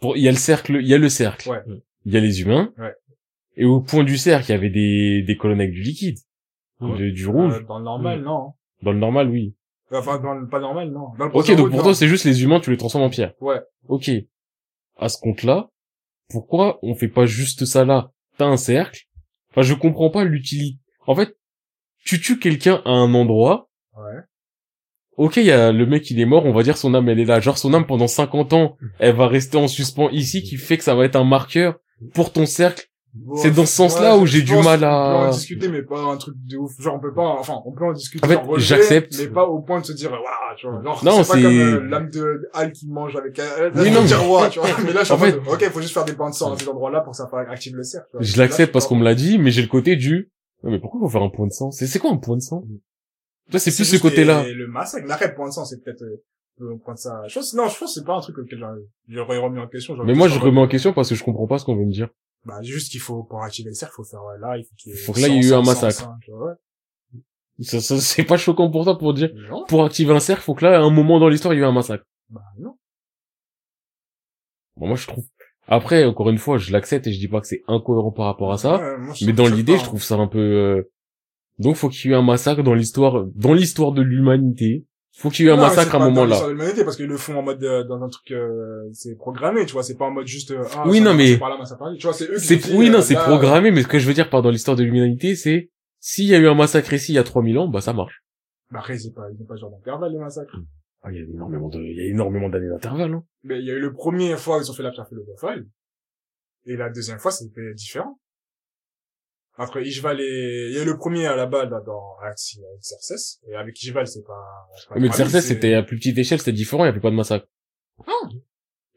Pour, 0.00 0.16
il 0.16 0.22
y 0.22 0.28
a 0.28 0.32
le 0.32 0.36
cercle, 0.36 0.78
il 0.80 0.86
y 0.88 0.94
a 0.94 0.98
le 0.98 1.08
cercle. 1.08 1.48
Ouais. 1.48 1.62
Il 2.04 2.12
y 2.14 2.16
a 2.16 2.20
les 2.20 2.40
humains. 2.42 2.72
Ouais. 2.78 2.94
Et 3.56 3.64
au 3.64 3.80
point 3.80 4.04
du 4.04 4.16
cercle, 4.16 4.46
il 4.48 4.52
y 4.52 4.54
avait 4.54 4.70
des, 4.70 5.22
des 5.22 5.36
colonnes 5.36 5.60
avec 5.60 5.72
du 5.72 5.82
liquide. 5.82 6.18
Ouais. 6.80 6.96
De- 6.98 7.10
du 7.10 7.26
rouge. 7.26 7.54
Euh, 7.56 7.64
dans 7.66 7.78
le 7.78 7.84
normal, 7.84 8.22
non. 8.22 8.52
Dans 8.82 8.92
le 8.92 8.98
normal, 8.98 9.28
oui. 9.28 9.54
Enfin, 9.90 10.18
dans 10.18 10.34
le 10.34 10.48
pas 10.48 10.60
normal, 10.60 10.90
non. 10.90 11.08
Dans 11.18 11.26
le 11.26 11.36
Ok, 11.36 11.54
donc 11.54 11.70
pour 11.70 11.82
toi, 11.82 11.94
c'est 11.94 12.08
juste 12.08 12.24
les 12.24 12.42
humains, 12.42 12.60
tu 12.60 12.70
les 12.70 12.76
transformes 12.76 13.04
en 13.04 13.10
pierre. 13.10 13.32
Ouais. 13.40 13.60
Ok. 13.88 14.10
À 14.96 15.08
ce 15.08 15.18
compte-là, 15.18 15.70
pourquoi 16.28 16.78
on 16.82 16.94
fait 16.94 17.08
pas 17.08 17.26
juste 17.26 17.64
ça 17.64 17.84
là? 17.84 18.12
T'as 18.36 18.46
un 18.46 18.56
cercle. 18.56 19.04
Enfin, 19.50 19.62
je 19.62 19.74
comprends 19.74 20.10
pas 20.10 20.24
l'utilité. 20.24 20.78
En 21.06 21.14
fait, 21.14 21.36
tu 22.04 22.20
tues 22.20 22.38
quelqu'un 22.38 22.82
à 22.84 22.90
un 22.90 23.14
endroit. 23.14 23.70
Ouais. 23.96 24.20
Ok, 25.16 25.36
il 25.38 25.46
y 25.46 25.50
a 25.50 25.72
le 25.72 25.86
mec, 25.86 26.10
il 26.10 26.20
est 26.20 26.26
mort, 26.26 26.44
on 26.44 26.52
va 26.52 26.62
dire 26.62 26.76
son 26.76 26.94
âme, 26.94 27.08
elle 27.08 27.18
est 27.18 27.24
là. 27.24 27.40
Genre, 27.40 27.58
son 27.58 27.74
âme, 27.74 27.86
pendant 27.86 28.06
50 28.06 28.52
ans, 28.52 28.76
elle 28.98 29.16
va 29.16 29.26
rester 29.26 29.56
en 29.56 29.66
suspens 29.66 30.10
ici, 30.10 30.42
qui 30.42 30.56
fait 30.56 30.76
que 30.76 30.84
ça 30.84 30.94
va 30.94 31.04
être 31.04 31.16
un 31.16 31.24
marqueur 31.24 31.78
pour 32.14 32.32
ton 32.32 32.46
cercle. 32.46 32.86
Bon, 33.24 33.36
C'est 33.36 33.50
dans 33.50 33.66
ce 33.66 33.72
sens-là 33.72 34.16
où 34.16 34.26
j'ai 34.26 34.42
du 34.42 34.54
mal 34.56 34.82
à- 34.84 35.10
peut 35.12 35.26
en 35.26 35.30
discuter, 35.30 35.68
mais 35.68 35.82
pas 35.82 36.00
un 36.00 36.16
truc 36.16 36.34
de 36.46 36.56
ouf. 36.56 36.72
Genre, 36.80 36.94
on 36.94 37.00
peut 37.00 37.12
pas, 37.12 37.26
enfin, 37.38 37.60
on 37.66 37.72
peut 37.72 37.84
en 37.84 37.92
discuter. 37.92 38.24
En 38.24 38.28
fait, 38.28 38.58
j'accepte. 38.58 39.14
Mais 39.18 39.28
pas 39.28 39.44
au 39.46 39.60
point 39.60 39.80
de 39.80 39.86
se 39.86 39.92
dire, 39.92 40.10
waouh, 40.12 40.22
tu 40.56 40.66
vois. 40.66 40.82
Genre, 40.82 41.04
Non, 41.04 41.22
c'est 41.22 41.32
pas 41.34 41.42
comme 41.42 41.58
euh, 41.58 41.80
l'âme 41.88 42.10
de 42.10 42.48
Hal 42.54 42.72
qui 42.72 42.88
mange 42.88 43.16
avec, 43.16 43.38
euh, 43.38 43.70
Oui, 43.74 43.90
non, 43.90 44.04
tiroir, 44.04 44.48
tu 44.50 44.60
vois. 44.60 44.68
Mais 44.84 44.92
là, 44.92 45.00
je 45.00 45.04
suis 45.06 45.14
En 45.14 45.18
mode, 45.18 45.42
fait- 45.44 45.66
ok, 45.66 45.72
faut 45.72 45.80
juste 45.80 45.94
faire 45.94 46.04
des 46.04 46.12
bandes 46.14 46.30
de 46.30 46.36
sang 46.36 46.52
à 46.52 46.58
cet 46.58 46.68
endroit-là 46.68 47.00
pour 47.00 47.10
que 47.12 47.16
ça 47.16 47.28
active 47.48 47.76
le 47.76 47.82
vois. 47.82 48.20
Je 48.22 48.38
l'accepte 48.38 48.72
parce 48.72 48.86
qu'on 48.86 48.96
me 48.96 49.04
l'a 49.04 49.14
dit, 49.14 49.38
mais 49.38 49.50
j'ai 49.50 49.62
le 49.62 49.68
côté 49.68 49.96
du... 49.96 50.30
Mais 50.62 50.78
pourquoi 50.80 51.00
faut 51.00 51.08
faire 51.08 51.22
un 51.22 51.30
point 51.30 51.46
de 51.46 51.52
sang? 51.52 51.70
C'est 51.70 51.98
quoi 51.98 52.10
un 52.10 52.16
point 52.16 52.36
de 52.36 52.42
sang? 52.42 52.64
Toi, 53.50 53.60
c'est 53.60 53.74
plus 53.74 53.84
ce 53.84 53.96
côté-là. 54.00 54.44
Le 54.48 54.66
massacre, 54.66 55.06
l'arrêt 55.06 55.34
point 55.34 55.48
de 55.48 55.52
sang, 55.52 55.64
c'est 55.64 55.82
peut-être, 55.82 56.02
euh, 56.02 56.22
on 56.74 56.78
prendre 56.78 56.98
ça. 56.98 57.22
Je 57.28 57.34
pense, 57.34 57.54
non, 57.54 57.68
je 57.68 57.78
pense 57.78 57.94
que 57.94 58.00
c'est 58.00 58.04
pas 58.06 58.16
un 58.16 58.20
truc 58.20 58.36
auquel 58.38 58.58
j'aurais 59.08 59.38
remis 59.38 59.58
en 59.58 59.66
question. 59.68 59.96
Mais 60.04 60.14
moi, 60.14 60.28
je 60.28 60.38
remets 60.38 60.60
en 60.60 60.68
question 60.68 60.92
parce 60.92 61.08
que 61.08 61.14
je 61.14 61.24
comprends 61.24 61.46
pas 61.46 61.58
ce 61.58 61.64
qu'on 61.64 61.76
veut 61.76 61.84
me 61.86 61.92
dire. 61.92 62.08
Bah, 62.44 62.62
juste 62.62 62.90
qu'il 62.90 63.00
faut, 63.00 63.24
pour 63.24 63.42
activer 63.42 63.68
le 63.70 63.74
cercle, 63.74 63.94
faut 63.96 64.04
faire 64.04 64.22
euh, 64.22 64.38
là, 64.38 64.56
il 64.56 64.64
faut 65.04 65.12
que 65.12 65.20
là, 65.20 65.28
il 65.28 65.34
y 65.34 65.36
ait 65.36 65.40
eu 65.40 65.48
100, 65.50 65.58
un 65.60 65.64
100, 65.64 65.70
massacre. 65.70 66.00
100, 66.04 66.14
tu 66.22 66.30
vois, 66.30 66.54
Ça, 67.60 67.80
ça 67.80 67.98
c'est 68.00 68.24
pas 68.24 68.36
choquant 68.38 68.70
pour 68.70 68.84
toi 68.84 68.96
pour 68.96 69.12
dire 69.14 69.30
ouais. 69.34 69.48
Non. 69.50 69.64
pour 69.66 69.84
activer 69.84 70.12
un 70.14 70.20
cercle, 70.20 70.42
faut 70.42 70.54
que 70.54 70.64
là, 70.64 70.78
à 70.78 70.82
un 70.82 70.90
moment 70.90 71.18
dans 71.20 71.28
l'histoire, 71.28 71.52
il 71.52 71.58
y 71.58 71.60
ait 71.60 71.64
eu 71.64 71.66
un 71.66 71.72
massacre. 71.72 72.04
Bah, 72.30 72.40
non. 72.58 72.76
Bon, 74.76 74.86
moi, 74.86 74.96
je 74.96 75.06
trouve. 75.06 75.24
Après, 75.66 76.04
encore 76.04 76.30
une 76.30 76.38
fois, 76.38 76.56
je 76.56 76.72
l'accepte 76.72 77.06
et 77.06 77.12
je 77.12 77.18
dis 77.18 77.28
pas 77.28 77.40
que 77.40 77.46
c'est 77.46 77.62
incohérent 77.68 78.12
par 78.12 78.26
rapport 78.26 78.52
à 78.52 78.58
ça. 78.58 78.78
Ouais, 78.78 78.98
moi, 78.98 79.14
mais 79.26 79.32
dans 79.32 79.48
l'idée, 79.48 79.76
je 79.76 79.84
trouve 79.84 80.02
ça 80.02 80.14
un 80.14 80.28
peu. 80.28 80.38
euh, 80.38 80.82
Donc, 81.58 81.76
faut 81.76 81.88
qu'il 81.90 82.10
y 82.10 82.14
ait 82.14 82.16
eu 82.16 82.18
un 82.18 82.22
massacre 82.22 82.62
dans 82.62 82.74
l'histoire, 82.74 83.26
dans 83.34 83.52
l'histoire 83.52 83.92
de 83.92 84.00
l'humanité. 84.00 84.86
Faut 85.20 85.30
qu'il 85.30 85.44
y 85.44 85.48
ait 85.48 85.50
eu 85.50 85.54
un 85.54 85.56
Non, 85.56 85.62
massacre 85.62 85.90
c'est 85.90 85.96
à 85.96 86.00
un 86.00 86.04
moment 86.10 86.24
là. 86.24 86.48
l'humanité, 86.48 86.84
parce 86.84 86.96
qu'ils 86.96 87.06
le 87.06 87.16
font 87.16 87.36
en 87.36 87.42
mode 87.42 87.62
euh, 87.64 87.82
dans 87.82 88.00
un 88.02 88.08
truc 88.08 88.30
euh, 88.30 88.88
c'est 88.92 89.16
programmé 89.16 89.66
tu 89.66 89.72
vois 89.72 89.82
c'est 89.82 89.96
pas 89.96 90.04
en 90.06 90.12
mode 90.12 90.26
juste 90.28 90.52
euh, 90.52 90.62
ah, 90.76 90.84
Oui, 90.86 91.00
non, 91.00 91.12
mais- 91.12 91.24
passer 91.24 91.38
par 91.38 91.58
là, 91.58 91.64
ça 91.64 91.76
par 91.76 91.90
là. 91.90 91.96
tu 91.96 92.04
vois 92.06 92.12
c'est 92.14 92.26
eux 92.30 92.34
qui 92.34 92.40
C'est 92.40 92.72
oui, 92.74 92.88
euh, 92.88 92.92
non, 92.92 93.02
c'est 93.02 93.14
là, 93.14 93.24
programmé, 93.24 93.70
mais 93.72 93.82
ce 93.82 93.88
que 93.88 93.98
je 93.98 94.06
veux 94.06 94.14
dire 94.14 94.30
par 94.30 94.42
dans 94.42 94.50
l'histoire 94.50 94.76
de 94.76 94.84
l'humanité, 94.84 95.34
c'est 95.34 95.70
s'il 95.98 96.26
y 96.26 96.34
a 96.34 96.38
eu 96.38 96.46
un 96.46 96.54
massacre 96.54 96.92
ici 96.92 97.12
il 97.12 97.16
y 97.16 97.18
a 97.18 97.24
3000 97.24 97.58
ans, 97.58 97.66
bah 97.68 97.80
ça 97.80 97.92
marche. 97.92 98.22
bah 98.70 98.78
après 98.78 98.96
c'est 98.96 99.12
pas 99.12 99.22
ils 99.36 99.44
pas 99.46 99.56
genre 99.56 99.70
d'intervalle 99.72 100.12
les 100.12 100.18
massacres 100.18 100.56
Ah, 101.02 101.10
il 101.10 101.16
y 101.16 101.20
a 101.20 101.24
énormément 101.24 101.68
de, 101.68 101.80
il 101.80 101.96
y 101.96 102.00
a 102.00 102.04
énormément 102.04 102.48
d'années 102.48 102.68
d'intervalle. 102.68 103.12
Hein. 103.14 103.24
mais 103.42 103.58
il 103.58 103.66
y 103.66 103.70
a 103.72 103.74
eu 103.74 103.80
le 103.80 103.92
premier 103.92 104.36
fois 104.36 104.58
où 104.58 104.60
ils 104.62 104.70
ont 104.70 104.74
fait 104.74 104.84
la 104.84 104.92
pierre 104.92 105.08
philosophale 105.08 105.66
et 106.66 106.76
la 106.76 106.90
deuxième 106.90 107.18
fois 107.18 107.32
c'était 107.32 107.74
différent 107.74 108.20
entre 109.58 109.80
Ishval 109.80 110.20
et 110.20 110.68
il 110.70 110.76
y 110.76 110.78
a 110.78 110.82
eu 110.82 110.86
le 110.86 110.96
premier 110.96 111.26
à 111.26 111.36
la 111.36 111.46
balle 111.46 111.70
là, 111.70 111.80
dans 111.84 112.16
Axi 112.22 112.60
Cerces 112.80 113.40
et 113.48 113.56
avec 113.56 113.80
Ishval 113.82 114.06
c'est 114.06 114.24
pas, 114.24 114.68
pas 114.88 114.98
Mais 114.98 115.08
Xerxes, 115.08 115.40
c'était 115.40 115.74
à 115.74 115.82
plus 115.82 115.96
petite 115.96 116.16
échelle, 116.16 116.38
c'était 116.38 116.52
différent, 116.52 116.84
il 116.84 116.86
y 116.86 116.90
avait 116.90 117.00
pas 117.00 117.10
de 117.10 117.16
massacre. 117.16 117.46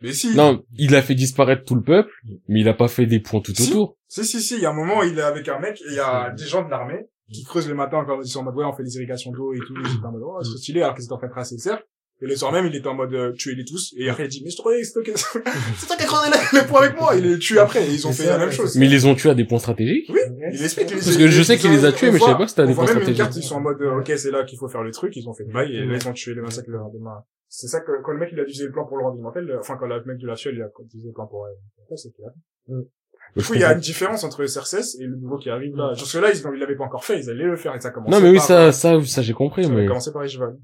mais 0.02 0.14
si 0.14 0.36
Non, 0.36 0.64
il 0.78 0.96
a 0.96 1.02
fait 1.02 1.16
disparaître 1.16 1.64
tout 1.66 1.76
le 1.76 1.84
peuple, 1.84 2.12
mais 2.48 2.62
il 2.62 2.70
a 2.70 2.74
pas 2.74 2.88
fait 2.88 3.06
des 3.06 3.20
points 3.20 3.42
tout 3.42 3.54
Si. 3.54 3.72
autour. 3.72 3.98
Si, 4.08 4.24
si, 4.24 4.42
si, 4.42 4.56
il 4.56 4.62
y 4.62 4.66
a 4.66 4.70
un 4.70 4.74
moment, 4.74 5.04
il 5.04 5.18
est 5.18 5.24
avec 5.24 5.48
un 5.48 5.60
mec, 5.60 5.80
et 5.82 5.86
il 5.90 5.96
y 5.96 6.00
a 6.00 6.32
des 6.32 6.46
gens 6.46 6.64
de 6.64 6.70
l'armée, 6.70 7.08
qui 7.32 7.44
creusent 7.44 7.70
le 7.70 7.76
matin 7.76 8.04
quand 8.06 8.22
ils 8.22 8.28
sont 8.28 8.42
en 8.42 8.44
mode, 8.44 8.56
ouais, 8.56 8.66
on 8.66 8.74
fait 8.74 8.84
des 8.84 8.96
irrigations 8.96 9.32
d'eau 9.32 9.54
et 9.54 9.60
tout, 9.60 9.74
en 10.04 10.12
mode, 10.12 10.22
oh, 10.24 10.44
c'est 10.44 10.58
stylé, 10.58 10.82
alors 10.82 10.96
qu'ils 10.96 11.06
étaient 11.06 11.14
en 11.14 11.18
train 11.18 11.28
de 11.28 11.32
tracer 11.32 11.56
le 11.56 11.62
cercle. 11.62 11.86
Et 12.24 12.28
le 12.28 12.36
soir 12.36 12.52
même, 12.52 12.68
il 12.68 12.76
était 12.76 12.88
en 12.88 12.94
mode, 12.94 13.14
euh, 13.14 13.32
tuez-les 13.32 13.66
tous, 13.66 13.94
et 13.98 14.08
après, 14.10 14.26
il 14.26 14.30
dit, 14.30 14.42
mais 14.44 14.52
c'est 14.52 14.62
toi, 14.62 14.72
c'est 14.84 14.94
toi 14.94 15.02
qui, 15.04 15.12
c'est 15.78 15.88
toi 15.88 15.96
qui 15.96 16.04
as 16.04 16.06
creusé 16.06 16.30
les- 16.54 16.60
les 16.62 16.66
points 16.68 16.82
avec 16.84 17.00
moi, 17.00 17.16
il 17.16 17.24
les 17.32 17.40
tue 17.40 17.58
après, 17.58 17.84
et 17.84 17.92
ils 17.92 18.06
ont 18.08 18.12
fait 18.12 18.26
ça, 18.26 18.38
la 18.38 18.46
même 18.46 18.52
chose. 18.52 18.76
Mais 18.78 18.86
ils 18.86 18.92
les 18.92 19.06
ont 19.06 19.16
tués 19.16 19.32
à 19.32 19.34
des 19.34 19.46
points 19.46 19.58
stratégiques. 19.60 20.06
Oui, 20.14 20.20
il 20.54 20.64
explique. 20.64 20.92
Parce 20.92 21.18
que 21.18 21.28
je 21.28 21.42
sais 21.42 21.58
qu'il 21.58 21.72
les 21.72 21.84
a 21.86 21.92
tués, 21.92 22.12
mais 22.12 22.20
je 22.20 22.24
savais 22.24 22.38
pas 22.38 22.44
que 22.46 22.50
c'était 22.50 22.62
à 22.62 22.66
des 22.68 22.76
points 22.76 22.86
stratégiques. 22.88 23.18
carte, 23.18 23.36
ils 23.36 23.44
sont 23.44 23.56
en 23.56 23.62
mode, 23.62 23.82
euh, 23.82 24.00
ok, 24.00 24.12
c'est 24.18 24.30
là 24.32 24.44
qu'il 24.44 24.60
faut 24.60 24.68
faire 24.68 24.84
le 24.84 24.92
truc, 24.92 25.16
ils 25.16 25.28
ont 25.28 25.34
fait 25.34 25.46
le 25.46 25.52
bail, 25.54 25.76
et 25.76 25.84
là, 25.86 25.98
ils 26.00 26.08
ont 26.08 26.14
tué 26.14 26.36
les 26.36 26.42
massacres 26.42 26.70
le 26.70 26.78
lendemain. 26.78 27.24
C'est 27.50 27.68
ça 27.68 27.82
que, 27.82 27.92
quand 28.04 28.12
le 28.14 28.20
mec, 28.20 28.30
il 28.32 28.40
a 28.40 28.44
utilisé 28.44 28.66
le 28.66 28.72
plan 28.72 28.86
pour 28.86 28.98
le 28.98 29.04
rendre 29.04 29.18
immortel, 29.18 29.50
euh, 29.50 29.60
enfin, 29.60 29.76
quand 29.80 29.88
le 29.88 30.02
mec 30.06 30.18
de 30.20 30.28
la 30.28 30.36
Suède, 30.36 30.54
il 30.56 30.62
a 30.62 30.68
utilisé 30.86 31.08
le 31.10 31.14
plan 31.14 31.26
pour, 31.28 31.48
c'est 31.96 32.12
qu'il 32.14 32.24
a 32.24 32.30
Du 32.70 33.42
Je 33.44 33.48
coup, 33.48 33.54
il 33.56 33.62
y 33.62 33.64
a 33.64 33.74
une 33.74 33.80
différence 33.80 34.24
entre 34.24 34.46
Cerces 34.46 34.96
et 35.00 35.06
le 35.06 35.16
nouveau 35.18 35.38
qui 35.38 35.50
arrive 35.50 35.76
là. 35.76 35.88
Parce 35.96 36.12
que 36.14 36.18
là, 36.20 36.30
ils, 36.34 36.60
l'avaient 36.60 36.76
pas 36.76 36.84
encore 36.86 37.04
fait, 37.04 37.20
ils 37.20 37.30
allaient 37.30 37.44
le 37.46 37.56
faire 37.58 37.76
et 37.76 37.80
ça 37.82 37.90
commence. 37.90 38.12
Non, 38.12 38.20
mais 38.22 38.30
oui, 38.30 38.40
ça, 38.40 38.72
ça, 38.72 39.02
ça, 39.04 39.22
j'ai 39.22 39.34
compris, 39.34 39.64
Ça 39.64 39.70
mais. 39.70 39.82
va 39.82 39.88
commencer 39.88 40.12
par 40.14 40.24
Ishval. 40.26 40.56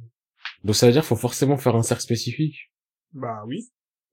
Donc 0.68 0.76
ça 0.76 0.86
veut 0.86 0.92
dire 0.92 1.02
qu'il 1.02 1.08
faut 1.08 1.16
forcément 1.16 1.56
faire 1.58 1.76
un 1.78 1.82
cercle 1.82 2.04
spécifique. 2.04 2.56
Bah 3.14 3.44
oui. 3.48 3.70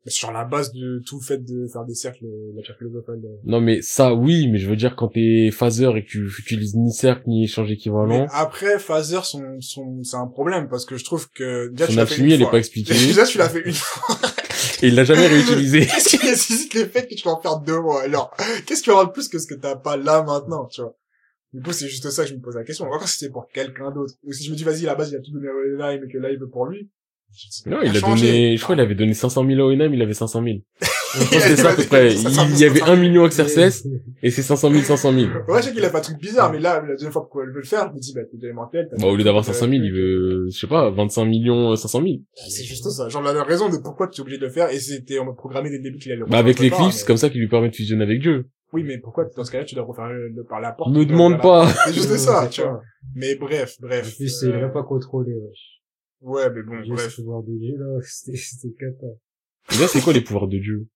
Sur 0.07 0.31
la 0.33 0.45
base 0.45 0.71
de 0.73 1.03
tout 1.05 1.19
le 1.19 1.25
fait 1.25 1.39
de 1.39 1.67
faire 1.67 1.85
des 1.85 1.95
cercles, 1.95 2.27
euh, 2.27 2.53
la 2.55 2.63
pierre 2.63 2.77
philosophale. 2.77 3.21
euh. 3.25 3.37
Non, 3.45 3.61
mais 3.61 3.81
ça, 3.83 4.15
oui, 4.15 4.49
mais 4.49 4.59
je 4.59 4.69
veux 4.69 4.77
dire 4.77 4.95
quand 4.97 5.09
t'es 5.09 5.51
phaser 5.51 5.91
et 5.97 6.05
que 6.05 6.09
tu 6.09 6.29
utilises 6.39 6.77
ni 6.77 6.93
cercle 6.93 7.25
ni 7.27 7.45
échange 7.45 7.71
équivalent, 7.73 8.07
Mais 8.07 8.27
après, 8.33 8.79
Phaser, 8.79 9.21
son, 9.25 9.43
son, 9.61 10.03
c'est 10.05 10.17
un 10.17 10.27
problème 10.29 10.69
parce 10.69 10.85
que 10.85 10.97
je 10.99 11.05
trouve 11.05 11.29
que 11.31 11.69
déjà, 11.71 11.87
tu 11.87 11.93
son 11.95 11.99
l'as 12.01 12.07
fait 12.07 12.13
alchimie, 12.13 12.29
une 12.29 12.35
elle 12.35 12.41
est 12.43 12.45
fois. 12.45 12.51
pas 12.53 12.59
expliquée. 12.59 12.93
Déjà, 13.07 13.25
tu 13.25 13.39
l'as 13.39 13.49
fait 13.49 13.63
une 13.67 13.73
fois. 13.73 14.17
et 14.83 14.89
il 14.89 14.95
l'a 14.95 15.05
jamais 15.05 15.27
réutilisé. 15.27 15.81
Qu'est-ce 15.87 16.17
qui 16.19 16.25
nécessite 16.27 16.75
le 16.75 16.85
fait 16.85 17.09
que 17.09 17.15
tu 17.15 17.25
vas 17.25 17.33
en 17.33 17.41
faire 17.41 17.59
deux 17.61 17.81
mois 17.81 18.03
Alors, 18.03 18.37
qu'est-ce 18.67 18.83
qui 18.83 18.91
aura 18.91 19.07
de 19.07 19.11
plus 19.11 19.29
que 19.29 19.39
ce 19.39 19.47
que 19.47 19.55
t'as 19.55 19.75
pas 19.77 19.97
là 19.97 20.23
maintenant, 20.23 20.67
tu 20.67 20.83
vois? 20.83 20.95
Du 21.55 21.63
coup, 21.63 21.73
c'est 21.73 21.89
juste 21.89 22.11
ça 22.11 22.25
que 22.25 22.31
je 22.31 22.35
me 22.35 22.41
pose 22.41 22.57
la 22.57 22.65
question. 22.65 22.85
Encore 22.87 23.07
si 23.09 23.19
c'était 23.19 23.33
pour 23.33 23.47
quelqu'un 23.49 23.93
d'autre. 23.93 24.13
Ou 24.25 24.33
si 24.33 24.45
je 24.45 24.51
me 24.51 24.57
dis, 24.57 24.65
vas-y, 24.65 24.85
à 24.87 24.91
la 24.91 24.95
base, 24.97 25.11
il 25.13 25.17
a 25.17 25.21
tout 25.21 25.31
donné 25.31 25.47
à 25.49 25.53
Olenheim 25.53 26.03
et 26.05 26.13
que 26.13 26.19
là, 26.19 26.31
il 26.33 26.39
veut 26.39 26.49
pour 26.49 26.67
lui. 26.67 26.91
Non, 27.67 27.79
il 27.83 27.91
a 27.91 27.95
changé. 28.01 28.27
donné, 28.27 28.57
je 28.57 28.63
crois, 28.63 28.75
il 28.77 28.81
avait 28.81 28.95
donné 28.95 29.13
500 29.15 29.45
000 29.47 29.61
à 29.61 29.65
ONM, 29.65 29.95
il 29.95 30.03
avait 30.03 30.15
500 30.15 30.43
000. 30.45 30.59
Je 31.15 31.31
que 31.31 31.57
ça 31.57 31.71
à 31.71 31.75
peu 31.77 31.83
près. 31.85 32.11
500 32.11 32.31
000, 32.47 32.47
Il 32.55 32.59
y 32.61 32.65
avait 32.65 32.83
1 32.83 32.97
million 32.97 33.29
C'est- 33.31 33.45
Cercès, 33.49 33.89
et 34.23 34.31
c'est 34.31 34.43
500 34.43 34.71
000, 34.71 34.83
500 34.83 35.13
000. 35.13 35.27
Ouais, 35.49 35.61
je 35.63 35.67
sais 35.69 35.73
qu'il 35.73 35.85
a 35.85 35.91
fait 35.91 35.97
un 35.97 36.01
truc 36.01 36.19
bizarre, 36.21 36.51
mais 36.53 36.59
là, 36.59 36.81
la 36.83 36.93
deuxième 36.95 37.13
fois 37.13 37.29
qu'elle 37.33 37.51
veut 37.53 37.61
le 37.61 37.67
faire, 37.67 37.89
je 37.91 37.95
me 37.95 38.01
dis, 38.01 38.13
bah, 38.15 38.23
t'es 38.31 38.37
élémentaire. 38.45 38.87
Bah, 39.01 39.07
au 39.07 39.15
lieu 39.17 39.23
d'avoir 39.25 39.45
500 39.45 39.61
000, 39.69 39.73
il 39.85 39.93
veut, 39.93 40.49
je 40.53 40.59
sais 40.59 40.67
pas, 40.67 40.91
25 40.91 41.25
millions, 41.25 41.73
euh, 41.73 41.77
500 41.77 42.03
000. 42.03 42.15
C'est 42.49 42.65
juste 42.65 42.89
ça. 42.91 43.09
Genre, 43.09 43.23
la 43.23 43.43
raison 43.45 43.69
de 43.69 43.77
pourquoi 43.79 44.09
tu 44.09 44.21
es 44.21 44.23
obligé 44.23 44.39
de 44.39 44.45
le 44.47 44.51
faire, 44.51 44.71
et 44.71 44.79
c'était, 44.81 45.19
on 45.21 45.25
m'a 45.25 45.33
programmé 45.35 45.71
dès 45.71 45.77
le 45.79 45.83
début 45.85 45.99
qu'il 45.99 46.11
allait 46.13 46.21
le 46.21 46.27
Bah, 46.27 46.39
avec 46.39 46.59
l'éclipse, 46.59 47.01
mais- 47.03 47.07
comme 47.07 47.17
ça, 47.17 47.31
qui 47.31 47.39
lui 47.39 47.49
permet 47.49 47.69
de 47.69 47.75
fusionner 47.77 48.03
avec 48.05 48.21
Dieu. 48.21 48.47
Oui, 48.73 48.83
mais 48.83 48.99
pourquoi, 48.99 49.25
dans 49.37 49.45
ce 49.45 49.51
cas-là, 49.53 49.65
tu 49.65 49.75
dois 49.75 49.85
refaire 49.85 50.09
le, 50.09 50.29
le- 50.31 50.45
par 50.45 50.61
la 50.61 50.73
porte? 50.73 50.91
Me 50.93 51.05
demande 51.05 51.41
pas. 51.41 51.69
C'est 51.87 51.93
juste 51.93 52.17
ça, 52.17 52.45
c'est 52.45 52.49
tu 52.51 52.63
vois. 52.63 52.83
Mais 53.15 53.37
bref, 53.37 53.77
En 53.83 53.87
bref. 53.87 54.17
plus, 54.17 54.43
il 54.43 54.51
Euh, 54.51 54.69
pas 54.69 54.83
contrôlé, 54.83 55.33
wesh. 55.35 55.81
Ouais, 56.23 56.51
mais 56.51 56.63
bon, 56.63 56.81
bref. 56.89 57.11
ce 57.11 57.21
pouvoir 57.21 57.43
de 57.43 57.53
Dieu, 57.57 57.77
là, 57.77 58.01
c'était, 58.03 58.37
c'était 58.37 58.75
cata. 58.75 59.07
Et 59.73 59.79
là, 59.81 59.87
c'est 59.89 60.01
quoi 60.01 60.13
les 60.13 60.23
pouvoirs 60.23 60.49
de 60.49 60.59
Dieu? 60.59 60.89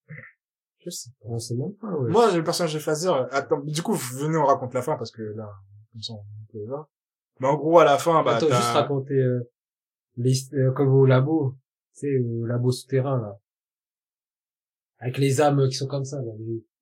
Je 0.85 0.91
sais. 0.91 1.11
On 1.23 1.39
sait 1.39 1.55
même 1.55 1.75
pas, 1.75 1.89
ouais. 1.93 2.11
Moi, 2.11 2.31
j'ai 2.31 2.39
le 2.39 2.45
personnage 2.45 2.75
de 2.75 2.79
Phaser. 2.79 3.11
Attends, 3.31 3.61
du 3.61 3.83
coup, 3.83 3.95
venez, 3.95 4.37
on 4.39 4.47
raconte 4.47 4.75
la 4.75 4.83
fin, 4.83 4.97
parce 4.97 5.11
que 5.11 5.23
là, 5.23 5.49
comme 5.93 6.03
ça, 6.03 6.15
on 6.15 6.53
peut 6.53 6.59
les 6.59 6.67
voir. 6.67 6.89
Mais 7.41 7.47
en 7.49 7.57
gros, 7.57 7.79
à 7.79 7.85
la 7.85 7.99
fin, 7.99 8.23
bah, 8.25 8.37
Attends, 8.37 8.47
juste 8.47 8.73
raconter, 8.73 9.15
euh, 9.15 9.41
les, 10.17 10.33
euh, 10.55 10.73
comme 10.73 10.89
au 10.93 11.07
labo. 11.07 11.55
Tu 11.95 12.01
sais, 12.01 12.19
au 12.19 12.47
labo 12.47 12.71
souterrain, 12.73 13.21
là. 13.21 13.39
Avec 15.01 15.19
les 15.19 15.41
âmes 15.41 15.69
qui 15.69 15.75
sont 15.77 15.87
comme 15.87 16.05
ça, 16.05 16.17
là. 16.21 16.33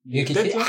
Y 0.09 0.21
a 0.21 0.25
qui 0.25 0.35
fait, 0.35 0.57
là. 0.57 0.65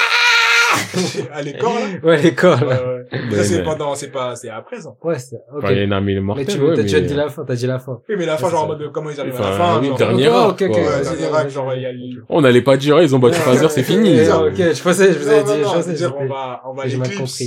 à 1.31 1.41
l'école, 1.41 1.71
là. 1.71 1.99
ouais, 2.03 2.21
les 2.21 2.35
corps, 2.35 2.61
Ouais, 2.61 2.67
là. 2.67 2.87
ouais. 2.87 2.97
Ouais, 3.09 3.37
Ça, 3.37 3.43
c'est 3.45 3.63
pendant, 3.63 3.95
c'est 3.95 4.11
pas, 4.11 4.35
c'est 4.35 4.49
après, 4.49 4.81
ça. 4.81 4.93
Ouais, 5.01 5.17
c'est, 5.17 5.37
ok. 5.37 5.59
Enfin, 5.59 5.71
il 5.71 5.77
y 5.77 5.79
a 5.79 5.83
une 5.83 5.93
armée 5.93 6.19
mais 6.19 6.43
tu, 6.45 6.59
ouais, 6.59 6.75
t'as 6.75 6.81
déjà 6.81 6.99
dit 6.99 7.13
la 7.13 7.29
fin, 7.29 7.45
t'as 7.45 7.55
dit 7.55 7.65
la 7.67 7.79
fin. 7.79 8.01
Oui, 8.09 8.15
mais 8.17 8.25
la 8.25 8.37
fin, 8.37 8.49
genre, 8.49 8.65
en 8.65 8.67
mode, 8.67 8.79
de 8.79 8.87
comment 8.87 9.09
ils 9.09 9.19
arrivent 9.19 9.33
à 9.35 9.39
Enfin, 9.39 9.49
la 9.49 9.55
fin. 9.57 9.79
oui, 9.79 9.87
genre, 10.23 10.49
ok, 10.49 10.61
ok. 10.63 10.75
Ouais, 10.75 11.49
genre, 11.49 11.73
il 11.73 11.81
y 11.81 11.85
a 11.85 11.91
le- 11.93 12.25
On 12.27 12.41
n'allait 12.41 12.61
pas 12.61 12.75
dire, 12.75 13.01
ils 13.01 13.15
ont 13.15 13.19
battu 13.19 13.39
Phaser, 13.39 13.69
c'est 13.69 13.83
fini. 13.83 14.19
Ok, 14.29 14.55
je 14.57 14.83
pensais, 14.83 15.13
je 15.13 15.19
vous 15.19 15.27
avais 15.29 15.41
Non, 15.43 15.47
non, 15.47 15.55
dit, 15.55 15.61
non, 15.61 15.69
je 15.69 15.75
pensais, 15.75 16.05
on 16.05 16.27
va, 16.27 16.61
on 16.65 16.73
va 16.73 16.83
à 16.83 16.87
j'ai 16.87 16.97
mal 16.97 17.09
l'éclipse. 17.09 17.43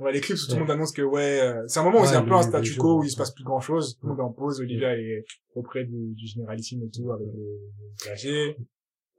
On 0.00 0.02
va 0.04 0.10
à 0.10 0.12
l'éclipse 0.12 0.44
où 0.44 0.48
tout 0.48 0.54
le 0.54 0.60
monde 0.60 0.70
annonce 0.72 0.92
que, 0.92 1.02
ouais, 1.02 1.40
euh, 1.42 1.62
c'est 1.68 1.78
un 1.78 1.84
moment 1.84 2.00
où 2.00 2.06
c'est 2.06 2.16
un 2.16 2.22
peu 2.22 2.34
un 2.34 2.38
le- 2.38 2.42
statu 2.42 2.72
le 2.74 2.80
quo 2.80 2.98
où 3.00 3.04
il 3.04 3.10
se 3.10 3.16
passe 3.16 3.30
plus 3.30 3.44
grand 3.44 3.60
chose. 3.60 3.96
Tout 4.00 4.08
le 4.08 4.14
monde 4.14 4.20
en 4.20 4.30
pause. 4.32 4.60
Olivia 4.60 4.94
est 4.96 5.24
auprès 5.54 5.84
du, 5.84 6.14
du 6.16 6.26
généralissime 6.26 6.80
et 6.82 6.90
tout 6.90 7.12
avec 7.12 7.26
le, 7.26 7.40
le 7.40 8.04
PAG. 8.04 8.56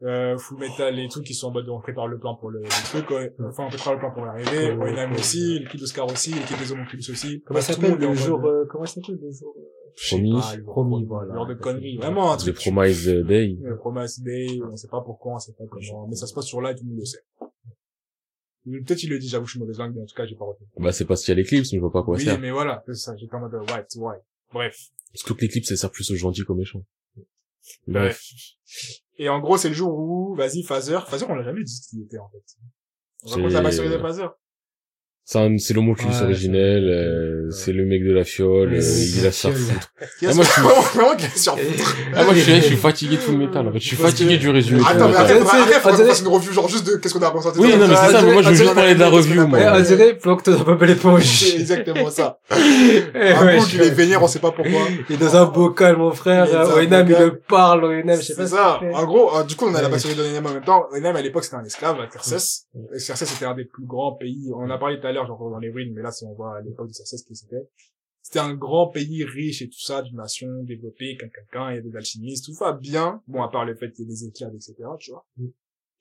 Euh, 0.03 0.37
Full 0.37 0.59
Metal 0.59 0.99
et 0.99 1.07
tout 1.07 1.21
qui 1.21 1.33
sont 1.33 1.47
en 1.47 1.51
mode 1.51 1.69
on 1.69 1.79
prépare 1.79 2.07
le 2.07 2.19
plan 2.19 2.35
pour 2.35 2.49
le, 2.51 2.59
le 2.61 2.67
truc, 2.67 3.09
ouais. 3.11 3.31
enfin 3.47 3.63
on 3.65 3.69
prépare 3.69 3.93
le 3.93 3.99
plan 3.99 4.11
pour 4.11 4.25
l'arrivée, 4.25 4.73
Ouais. 4.73 4.91
Oenam 4.91 5.13
aussi, 5.13 5.59
l'équipe 5.59 5.79
d'Oscar 5.79 6.05
aussi, 6.11 6.33
l'équipe 6.33 6.59
des 6.59 6.71
Homonculus 6.73 7.03
aussi. 7.11 7.41
Comment 7.45 7.59
Bref, 7.59 7.65
ça 7.65 7.73
le 7.79 7.87
s'appelle 7.87 8.09
le 8.09 8.13
jour, 8.13 8.45
euh, 8.45 8.63
euh, 8.63 8.65
comment 8.69 8.85
ça 8.85 8.95
s'appelle 8.95 9.17
le 9.21 9.31
jour, 9.31 9.55
euh, 9.57 9.61
Promis. 10.09 10.33
le 10.57 10.63
Promis, 10.63 11.05
voilà. 11.05 11.33
Genre 11.33 11.47
de 11.47 11.53
conneries. 11.53 11.95
Vraiment 11.97 12.33
un 12.33 12.35
The 12.37 12.39
truc. 12.41 12.55
Promise 12.57 13.05
Day. 13.07 13.57
Le 13.61 13.77
Promise 13.77 14.21
Day, 14.21 14.59
on 14.69 14.75
sait 14.75 14.89
pas 14.89 14.99
pourquoi, 14.99 15.35
on 15.35 15.39
sait 15.39 15.53
pas 15.53 15.63
comment, 15.71 16.07
mais 16.07 16.15
ça 16.15 16.27
se 16.27 16.33
passe 16.33 16.45
sur 16.45 16.59
là 16.59 16.71
et 16.71 16.75
tout 16.75 16.83
le 16.83 16.89
monde 16.89 16.99
le 16.99 17.05
sait. 17.05 17.23
Peut-être 18.65 19.01
il 19.03 19.09
le 19.11 19.19
dit, 19.19 19.29
j'avoue, 19.29 19.45
je 19.45 19.51
suis 19.51 19.59
mauvaise 19.59 19.77
langue, 19.77 19.93
mais 19.95 20.01
en 20.01 20.05
tout 20.05 20.15
cas, 20.15 20.25
j'ai 20.25 20.35
pas 20.35 20.43
retenu. 20.43 20.67
Bah, 20.77 20.91
c'est 20.91 21.05
parce 21.05 21.23
qu'il 21.23 21.29
y 21.31 21.31
a 21.31 21.35
l'éclipse, 21.35 21.71
mais 21.71 21.77
je 21.77 21.81
vois 21.81 21.91
pas 21.93 22.03
quoi 22.03 22.15
Oui, 22.17 22.25
ça 22.25 22.31
sert. 22.31 22.39
mais 22.41 22.51
voilà, 22.51 22.83
c'est 22.87 22.95
ça, 22.95 23.15
j'étais 23.15 23.33
en 23.35 23.39
mode, 23.39 23.53
ouais, 23.53 23.85
ouais. 24.01 24.15
Bref. 24.51 24.77
Parce 25.13 25.23
que 25.23 25.33
l'éclipse, 25.39 25.69
ça 25.69 25.77
sert 25.77 25.91
plus 25.91 26.11
aux 26.11 26.15
gentils 26.15 26.41
qu'aux 26.43 26.55
méchants. 26.55 26.83
Bref. 27.87 28.21
Et 29.17 29.29
en 29.29 29.39
gros, 29.39 29.57
c'est 29.57 29.69
le 29.69 29.75
jour 29.75 29.97
où, 29.97 30.35
vas-y, 30.35 30.63
Phaser. 30.63 30.99
Phaser, 31.07 31.25
on 31.29 31.35
l'a 31.35 31.43
jamais 31.43 31.63
dit 31.63 31.71
ce 31.71 31.89
qu'il 31.89 32.01
était, 32.03 32.17
en 32.17 32.29
fait. 32.29 32.43
On 33.23 33.29
raconte 33.29 33.51
la 33.51 33.61
backstory 33.61 33.89
de 33.89 33.97
Phaser. 33.97 34.27
C'est 35.27 35.39
un- 35.39 35.57
c'est 35.57 35.73
l'homonculus 35.73 36.11
Ouais, 36.11 36.21
originel, 36.21 36.83
c'est- 36.85 36.91
euh, 36.93 37.45
ouais. 37.45 37.51
c'est 37.51 37.73
le 37.73 37.85
mec 37.85 38.03
de 38.05 38.11
la 38.13 38.23
fiole, 38.23 38.75
euh, 38.75 38.79
c'est 38.81 39.05
il 39.07 39.21
a 39.21 39.23
la 39.23 39.31
ça 39.31 39.47
à 39.47 39.51
fiole. 39.53 39.63
foutre. 39.63 39.91
Ah, 39.99 40.05
moi, 40.35 40.43
je 40.43 40.49
suis- 40.51 40.61
vraiment, 40.61 41.15
a. 41.15 41.55
Ah, 42.15 42.23
moi, 42.25 42.33
je 42.35 42.39
suis, 42.41 42.55
je 42.57 42.61
suis 42.61 42.75
fatigué 42.75 43.15
de 43.15 43.21
Full 43.21 43.37
Metal, 43.39 43.67
en 43.67 43.71
fait. 43.71 43.79
Je 43.79 43.87
suis 43.87 43.95
fatigué 43.97 44.35
que- 44.35 44.41
du 44.41 44.49
résumé. 44.51 44.81
Attends, 44.87 45.09
mais 45.09 45.15
après, 45.15 45.33
C'est- 45.33 45.39
faudrait- 45.39 45.57
c'est- 45.73 45.81
qu'on 45.81 45.95
c'est- 45.97 46.05
fasse 46.05 46.21
une 46.21 46.27
revue, 46.27 46.53
genre, 46.53 46.69
juste 46.69 46.85
de 46.85 46.97
qu'est-ce 46.97 47.13
qu'on 47.15 47.23
a 47.23 47.29
ressenti. 47.29 47.59
Oui, 47.59 47.71
non, 47.75 47.87
mais 47.87 47.95
c'est 47.95 48.11
ça, 48.11 48.21
mais 48.21 48.33
moi, 48.33 48.41
je 48.43 48.49
veux 48.49 48.55
juste 48.55 48.73
parler 48.75 48.93
de 48.93 48.99
la 48.99 49.09
revue, 49.09 49.39
moi. 49.47 49.59
On 49.73 49.81
dirait, 49.81 50.13
Planck, 50.15 50.43
t'as 50.43 50.63
pas 50.63 50.85
l'éponge. 50.85 51.23
C'est 51.23 51.55
exactement 51.59 52.09
ça. 52.11 52.37
Eh, 53.15 53.31
Un 53.31 53.57
bouc, 53.57 53.73
il 53.73 53.81
est 53.81 53.89
vénère, 53.89 54.21
on 54.21 54.27
sait 54.27 54.39
pas 54.39 54.51
pourquoi. 54.51 54.81
Il 55.09 55.15
est 55.15 55.17
dans 55.17 55.35
un 55.35 55.45
bocal, 55.45 55.97
mon 55.97 56.11
frère. 56.11 56.47
Oenam, 56.75 57.07
il 57.09 57.15
le 57.17 57.39
parle, 57.47 57.83
Oenam, 57.85 58.17
je 58.17 58.21
sais 58.21 58.33
C'est 58.33 58.41
pas 58.43 58.47
ça. 58.47 58.73
ce 58.79 58.85
qu'il 58.85 58.89
fait. 58.89 58.95
En 59.01 59.05
gros, 59.05 59.35
euh, 59.35 59.43
du 59.43 59.55
coup, 59.55 59.65
on 59.67 59.73
a 59.73 59.81
la 59.81 59.89
backstory 59.89 60.13
de 60.15 60.21
Oenam 60.23 60.45
en 60.45 60.53
même 60.53 60.63
temps. 60.63 60.85
Oenam, 60.91 61.15
à 61.15 61.21
l'époque, 61.21 61.43
c'était 61.45 61.55
un 61.55 61.63
esclave 61.63 61.97
à 61.99 62.05
Xerxes 62.97 63.21
était 63.35 63.45
un 63.45 63.55
des 63.55 63.65
plus 63.65 63.85
grands 63.85 64.13
pays. 64.13 64.51
On 64.55 64.69
a 64.69 64.77
parlé 64.77 64.97
l'heure, 65.15 65.25
genre 65.25 65.49
dans 65.49 65.59
les 65.59 65.71
ruines, 65.71 65.93
mais 65.93 66.01
là, 66.01 66.11
si 66.11 66.23
on 66.25 66.33
voit 66.33 66.57
à 66.57 66.61
l'époque 66.61 66.87
de 66.87 66.91
Xerxes, 66.91 67.17
ce 67.17 67.27
que 67.27 67.33
c'était. 67.33 67.67
C'était 68.21 68.39
un 68.39 68.55
grand 68.55 68.87
pays 68.87 69.23
riche 69.23 69.61
et 69.61 69.69
tout 69.69 69.79
ça, 69.79 70.01
d'une 70.01 70.15
nation 70.15 70.47
développée, 70.63 71.15
quelqu'un, 71.15 71.71
il 71.71 71.75
y 71.75 71.77
a 71.77 71.81
des 71.81 71.95
alchimistes, 71.95 72.45
tout 72.45 72.53
va 72.53 72.73
bien. 72.73 73.21
Bon, 73.27 73.43
à 73.43 73.49
part 73.49 73.65
le 73.65 73.75
fait 73.75 73.91
qu'il 73.91 74.05
y 74.05 74.07
ait 74.07 74.11
des 74.11 74.25
esclaves, 74.25 74.55
etc., 74.55 74.73
tu 74.99 75.11
vois. 75.11 75.27
Mm. 75.37 75.47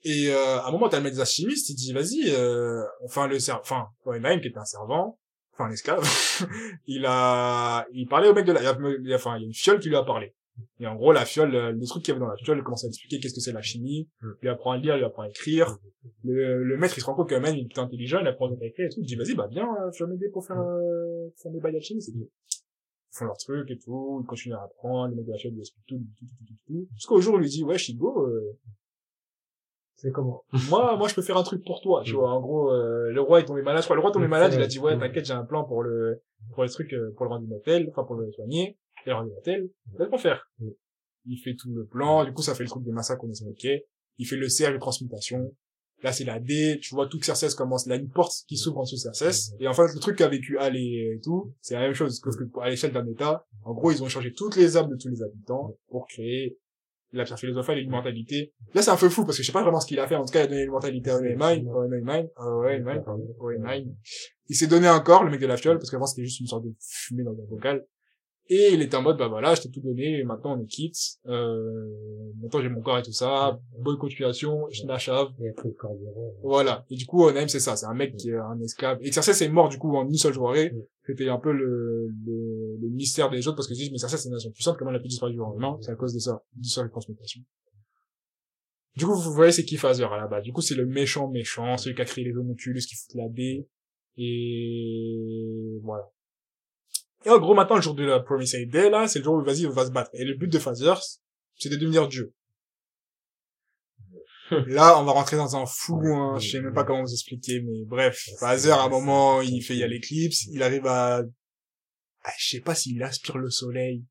Et 0.05 0.29
euh, 0.31 0.59
à 0.61 0.69
un 0.69 0.71
moment, 0.71 0.89
t'as 0.89 0.99
le 0.99 1.05
maître 1.05 1.17
des 1.17 1.21
alchimistes, 1.21 1.69
il 1.71 1.75
dit, 1.75 1.93
vas-y, 1.93 2.31
euh, 2.31 2.83
enfin, 3.05 3.27
le 3.27 3.39
ser 3.39 3.53
enfin, 3.53 3.89
Oenheim, 4.07 4.41
qui 4.41 4.49
était 4.49 4.59
un 4.59 4.65
servant, 4.65 5.19
enfin, 5.53 5.67
un 5.67 5.73
esclave, 5.73 6.03
il 6.87 7.05
a, 7.07 7.87
il 7.93 8.07
parlait 8.07 8.29
au 8.29 8.35
mec 8.35 8.47
de 8.47 8.53
la, 8.53 8.63
il 8.63 9.13
a- 9.13 9.17
enfin, 9.17 9.37
il 9.37 9.43
y 9.43 9.45
a 9.45 9.47
une 9.47 9.55
fiole 9.55 9.79
qui 9.81 9.89
lui 9.89 9.97
a 9.97 10.03
parlé. 10.03 10.35
Et 10.81 10.87
en 10.87 10.95
gros, 10.95 11.13
la 11.13 11.25
fiole, 11.25 11.55
euh, 11.55 11.73
les 11.73 11.87
trucs 11.87 12.05
qu'il 12.05 12.13
y 12.15 12.17
avait 12.17 12.25
dans 12.25 12.31
la 12.31 12.37
fiole, 12.37 12.59
il 12.59 12.63
commence 12.65 12.85
à 12.85 12.89
expliquer 12.89 13.19
qu'est-ce 13.19 13.35
que 13.35 13.41
c'est 13.41 13.53
la 13.53 13.63
chimie, 13.63 14.09
Mm. 14.23 14.29
il 14.43 14.49
apprend 14.49 14.71
à 14.73 14.77
lire, 14.77 14.97
il 14.97 15.05
apprend 15.05 15.23
à 15.23 15.29
écrire. 15.29 15.79
Le, 16.23 16.63
le 16.63 16.77
maître, 16.77 16.95
il 16.97 17.01
se 17.01 17.07
rend 17.07 17.15
compte 17.15 17.29
que 17.29 17.35
même 17.35 17.57
il 17.57 17.67
est 17.67 17.79
intelligent, 17.79 18.21
il 18.21 18.27
apprend 18.27 18.49
à 18.51 18.65
écrire 18.65 18.87
et 18.87 18.89
tout, 18.91 19.01
il 19.01 19.07
dit, 19.07 19.17
vas-y, 19.17 19.35
bah, 19.35 19.49
viens, 19.51 19.67
euh, 19.83 19.91
tu 19.91 20.03
vas 20.05 20.09
m'aider 20.09 20.29
pour 20.31 20.47
faire, 20.47 20.59
euh, 20.61 21.29
faire 21.43 21.51
mes 21.53 21.61
bails 21.61 21.73
d'alchimie, 21.73 22.03
c'est 22.03 22.13
tout. 22.13 22.29
Ils 22.29 23.17
font 23.19 23.25
leur 23.27 23.37
truc 23.37 23.71
et 23.71 23.79
tout, 23.79 24.21
ils 24.23 24.27
continuent 24.27 24.55
à 24.55 24.63
apprendre, 24.63 25.09
le 25.11 25.17
mec 25.17 25.27
de 25.27 25.33
la 25.33 25.39
fiole 25.39 25.53
lui 25.55 25.61
explique 25.61 25.85
tout, 25.87 25.99
tout, 26.19 26.25
tout, 26.27 26.45
tout, 26.47 26.55
tout. 26.67 26.89
Jusqu'au 26.95 27.21
jour 27.21 27.35
où 27.35 27.39
il 27.39 27.43
lui 27.43 27.49
dit, 27.49 27.65
ouais, 27.65 27.79
Shigo, 27.79 28.27
euh, 28.27 28.57
C'est 29.97 30.11
comment? 30.11 30.45
moi, 30.71 30.97
moi, 30.97 31.09
je 31.09 31.15
peux 31.15 31.23
faire 31.23 31.37
un 31.37 31.43
truc 31.45 31.65
pour 31.65 31.81
toi, 31.81 32.03
tu 32.05 32.13
vois. 32.15 32.31
En 32.31 32.41
gros, 32.41 32.71
euh, 32.73 33.11
le 33.11 33.21
roi 33.21 33.41
est 33.41 33.45
tombé 33.45 33.63
malade. 33.63 33.83
Je 33.83 33.87
crois, 33.87 33.97
le 33.97 34.03
roi 34.03 34.11
est 34.11 34.15
tombé 34.15 34.27
Mm. 34.27 34.31
malade. 34.31 34.53
Il 34.55 34.61
a 34.63 34.67
dit, 34.67 34.79
ouais, 34.79 34.97
Mm. 34.97 35.01
t'inquiète, 35.01 35.25
j'ai 35.27 35.33
un 35.33 35.45
plan 35.45 35.65
pour 35.65 35.83
le, 35.83 36.21
pour 36.53 36.63
le 36.65 36.69
truc, 36.69 36.93
euh, 36.93 37.13
pour 37.17 37.25
le 37.27 37.31
rendre 37.31 37.45
immortel, 37.45 37.87
enfin, 37.91 38.05
pour 38.05 38.17
le 38.17 38.31
soigner, 38.33 38.77
et 39.07 39.11
immortel. 39.11 39.71
Laisse-moi 39.99 40.19
faire. 40.19 40.51
Mm. 40.59 40.69
Il 41.27 41.39
fait 41.39 41.55
tout 41.55 41.73
le 41.73 41.87
plan. 41.87 42.25
Du 42.25 42.33
coup, 42.33 42.43
ça 42.43 42.55
fait 42.55 42.65
le 42.65 42.69
truc 42.69 42.85
des 42.85 42.93
massacres 42.93 43.21
qu'on 43.21 43.31
est 43.31 43.43
ok. 43.43 43.67
Il 44.19 44.27
fait 44.27 44.37
le 44.37 44.49
cercle 44.49 44.75
de 44.75 44.81
transmutation. 44.81 45.55
Là, 46.03 46.13
c'est 46.13 46.25
la 46.25 46.39
D. 46.39 46.79
Tu 46.83 46.95
vois, 46.95 47.07
tout 47.07 47.19
Xerxes 47.19 47.55
commence, 47.55 47.87
là, 47.87 47.97
une 47.97 48.11
porte 48.11 48.45
qui 48.47 48.57
s'ouvre 48.57 48.79
en 48.79 48.83
dessous 48.83 48.97
de 48.97 49.11
Xerxes. 49.11 49.53
Et 49.59 49.67
en 49.67 49.73
fait, 49.73 49.87
le 49.95 50.01
truc 50.01 50.17
qu'a 50.17 50.29
vécu 50.29 50.59
Al 50.59 50.77
et 50.77 51.19
tout, 51.23 51.55
c'est 51.63 51.75
la 51.75 51.81
même 51.81 51.95
chose. 51.95 52.21
Sauf 52.23 52.37
que 52.37 52.45
à 52.61 52.69
l'échelle 52.69 52.93
d'un 52.93 53.07
état, 53.07 53.47
en 53.65 53.73
gros, 53.73 53.91
ils 53.91 54.03
ont 54.03 54.09
changé 54.09 54.33
toutes 54.33 54.57
les 54.57 54.77
âmes 54.77 54.91
de 54.91 54.97
tous 54.97 55.09
les 55.09 55.23
habitants 55.23 55.75
pour 55.89 56.07
créer 56.07 56.59
la 57.15 57.25
pierre 57.25 57.39
philosophale 57.39 57.79
et. 57.79 58.53
Là, 58.75 58.83
c'est 58.83 58.91
un 58.91 58.97
peu 58.97 59.09
fou 59.09 59.25
parce 59.25 59.37
que 59.37 59.43
je 59.43 59.47
sais 59.47 59.53
pas 59.53 59.63
vraiment 59.63 59.81
ce 59.81 59.87
qu'il 59.87 59.99
a 60.01 60.07
fait. 60.07 60.17
En 60.17 60.25
tout 60.25 60.33
cas, 60.33 60.41
il 60.41 60.45
a 60.45 60.47
donné 60.49 60.65
l'immortalité 60.65 61.11
à 61.11 61.17
Oenheim, 61.17 61.67
Oenheim, 61.69 62.29
Oenheim, 62.37 63.05
Oenheim. 63.39 63.95
Il 64.49 64.57
s'est 64.57 64.67
donné 64.67 64.89
un 64.89 65.01
corps, 65.01 65.25
le 65.25 65.31
mec 65.31 65.41
de 65.41 65.47
la 65.47 65.57
fiole, 65.57 65.79
parce 65.79 65.91
qu'avant 65.91 66.07
c'était 66.07 66.25
juste 66.25 66.41
une 66.41 66.47
sorte 66.47 66.65
de 66.65 66.75
fumée 66.81 67.23
dans 67.23 67.33
un 67.33 67.47
bocal. 67.49 67.87
Et 68.51 68.75
il 68.75 68.83
était 68.83 68.97
en 68.97 69.01
mode, 69.01 69.17
bah 69.17 69.29
voilà, 69.29 69.55
je 69.55 69.63
t'ai 69.63 69.71
tout 69.71 69.81
donné, 69.81 70.23
maintenant 70.23 70.59
on 70.59 70.63
est 70.63 70.67
quitte, 70.67 71.19
euh, 71.27 71.89
maintenant 72.43 72.61
j'ai 72.61 72.69
mon 72.69 72.83
corps 72.83 72.99
et 72.99 73.03
tout 73.03 73.11
ça, 73.11 73.59
bonne 73.79 73.97
continuation, 73.97 74.69
je 74.71 74.83
corbeau. 75.73 76.35
Voilà. 76.43 76.85
Et 76.91 76.97
du 76.97 77.07
coup, 77.07 77.25
Oenheim, 77.25 77.49
c'est 77.49 77.61
ça, 77.61 77.75
c'est 77.75 77.87
un 77.87 77.95
mec 77.95 78.17
qui 78.17 78.29
est 78.29 78.37
un 78.37 78.61
esclave. 78.61 78.99
Et 79.01 79.09
Xerxes 79.09 79.41
est 79.41 79.49
mort, 79.49 79.71
du 79.71 79.79
coup, 79.79 79.97
en 79.97 80.07
une 80.07 80.17
seule 80.17 80.35
soirée. 80.35 80.75
C'était 81.07 81.29
un 81.31 81.39
peu 81.39 81.53
le, 81.53 82.09
le, 82.27 82.77
le 82.83 82.89
mystère 82.91 83.31
des 83.31 83.49
autres, 83.49 83.57
parce 83.57 83.67
que 83.67 83.73
ils 83.73 83.79
disent, 83.79 83.93
mais 83.93 83.97
Xerxes, 83.97 84.17
c'est 84.17 84.29
une 84.29 84.35
nation 84.35 84.51
puissante, 84.51 84.77
comment 84.77 84.91
elle 84.91 84.99
a 84.99 85.01
pu 85.01 85.09
disparaître 85.09 85.33
du 85.33 85.41
lendemain? 85.41 85.79
C'est 85.81 85.93
à 85.93 85.95
cause 85.95 86.13
de 86.13 86.19
ça, 86.19 86.43
du 86.55 86.69
sort 86.69 86.85
de 86.85 86.91
transmutation. 86.91 87.41
Du 88.95 89.07
coup, 89.07 89.15
vous 89.15 89.33
voyez, 89.33 89.53
c'est 89.53 89.65
qui 89.65 89.79
Phaser, 89.79 90.05
à 90.05 90.17
la 90.19 90.27
base. 90.27 90.45
Du 90.45 90.53
coup, 90.53 90.61
c'est 90.61 90.75
le 90.75 90.85
méchant 90.85 91.29
méchant, 91.29 91.79
celui 91.79 91.97
qui 91.97 92.03
a 92.03 92.05
créé 92.05 92.25
les 92.25 92.37
homonculus, 92.37 92.81
qui 92.81 92.95
fout 92.95 93.15
la 93.15 93.29
D. 93.29 93.67
Et 94.19 95.79
voilà. 95.83 96.11
Et 97.25 97.31
en 97.31 97.39
gros, 97.39 97.55
maintenant, 97.55 97.77
le 97.77 97.83
jour 97.83 97.95
de 97.95 98.05
la 98.05 98.21
Promised 98.21 98.71
Day, 98.71 98.91
là, 98.91 99.09
c'est 99.09 99.21
le 99.21 99.25
jour 99.25 99.35
où, 99.35 99.45
vas-y, 99.45 99.67
on 99.67 99.71
va 99.71 99.87
se 99.87 99.91
battre. 99.91 100.11
Et 100.15 100.25
le 100.25 100.35
but 100.35 100.49
de 100.49 100.59
Phaser, 100.59 100.95
c'est 101.57 101.71
de 101.71 101.77
devenir 101.77 102.09
Dieu. 102.09 102.35
Là, 104.67 105.01
on 105.01 105.05
va 105.05 105.13
rentrer 105.13 105.37
dans 105.37 105.57
un 105.57 105.65
fou, 105.65 106.01
hein, 106.05 106.39
je 106.39 106.51
sais 106.51 106.61
même 106.61 106.75
pas 106.75 106.85
comment 106.85 107.03
vous 107.03 107.13
expliquer, 107.13 107.63
mais 107.63 107.85
bref. 107.87 108.29
Phaser, 108.39 108.73
à 108.73 108.83
un 108.83 108.89
moment, 108.89 109.41
il 109.41 109.63
fait, 109.63 109.75
il 109.75 109.81
y 109.81 109.83
a 109.83 109.87
l'éclipse, 109.87 110.45
il 110.53 110.63
arrive 110.63 110.87
à, 110.87 111.23
ah, 112.25 112.33
je 112.39 112.49
sais 112.49 112.61
pas 112.61 112.75
s'il 112.75 113.03
aspire 113.03 113.39
le 113.39 113.51
soleil, 113.51 114.05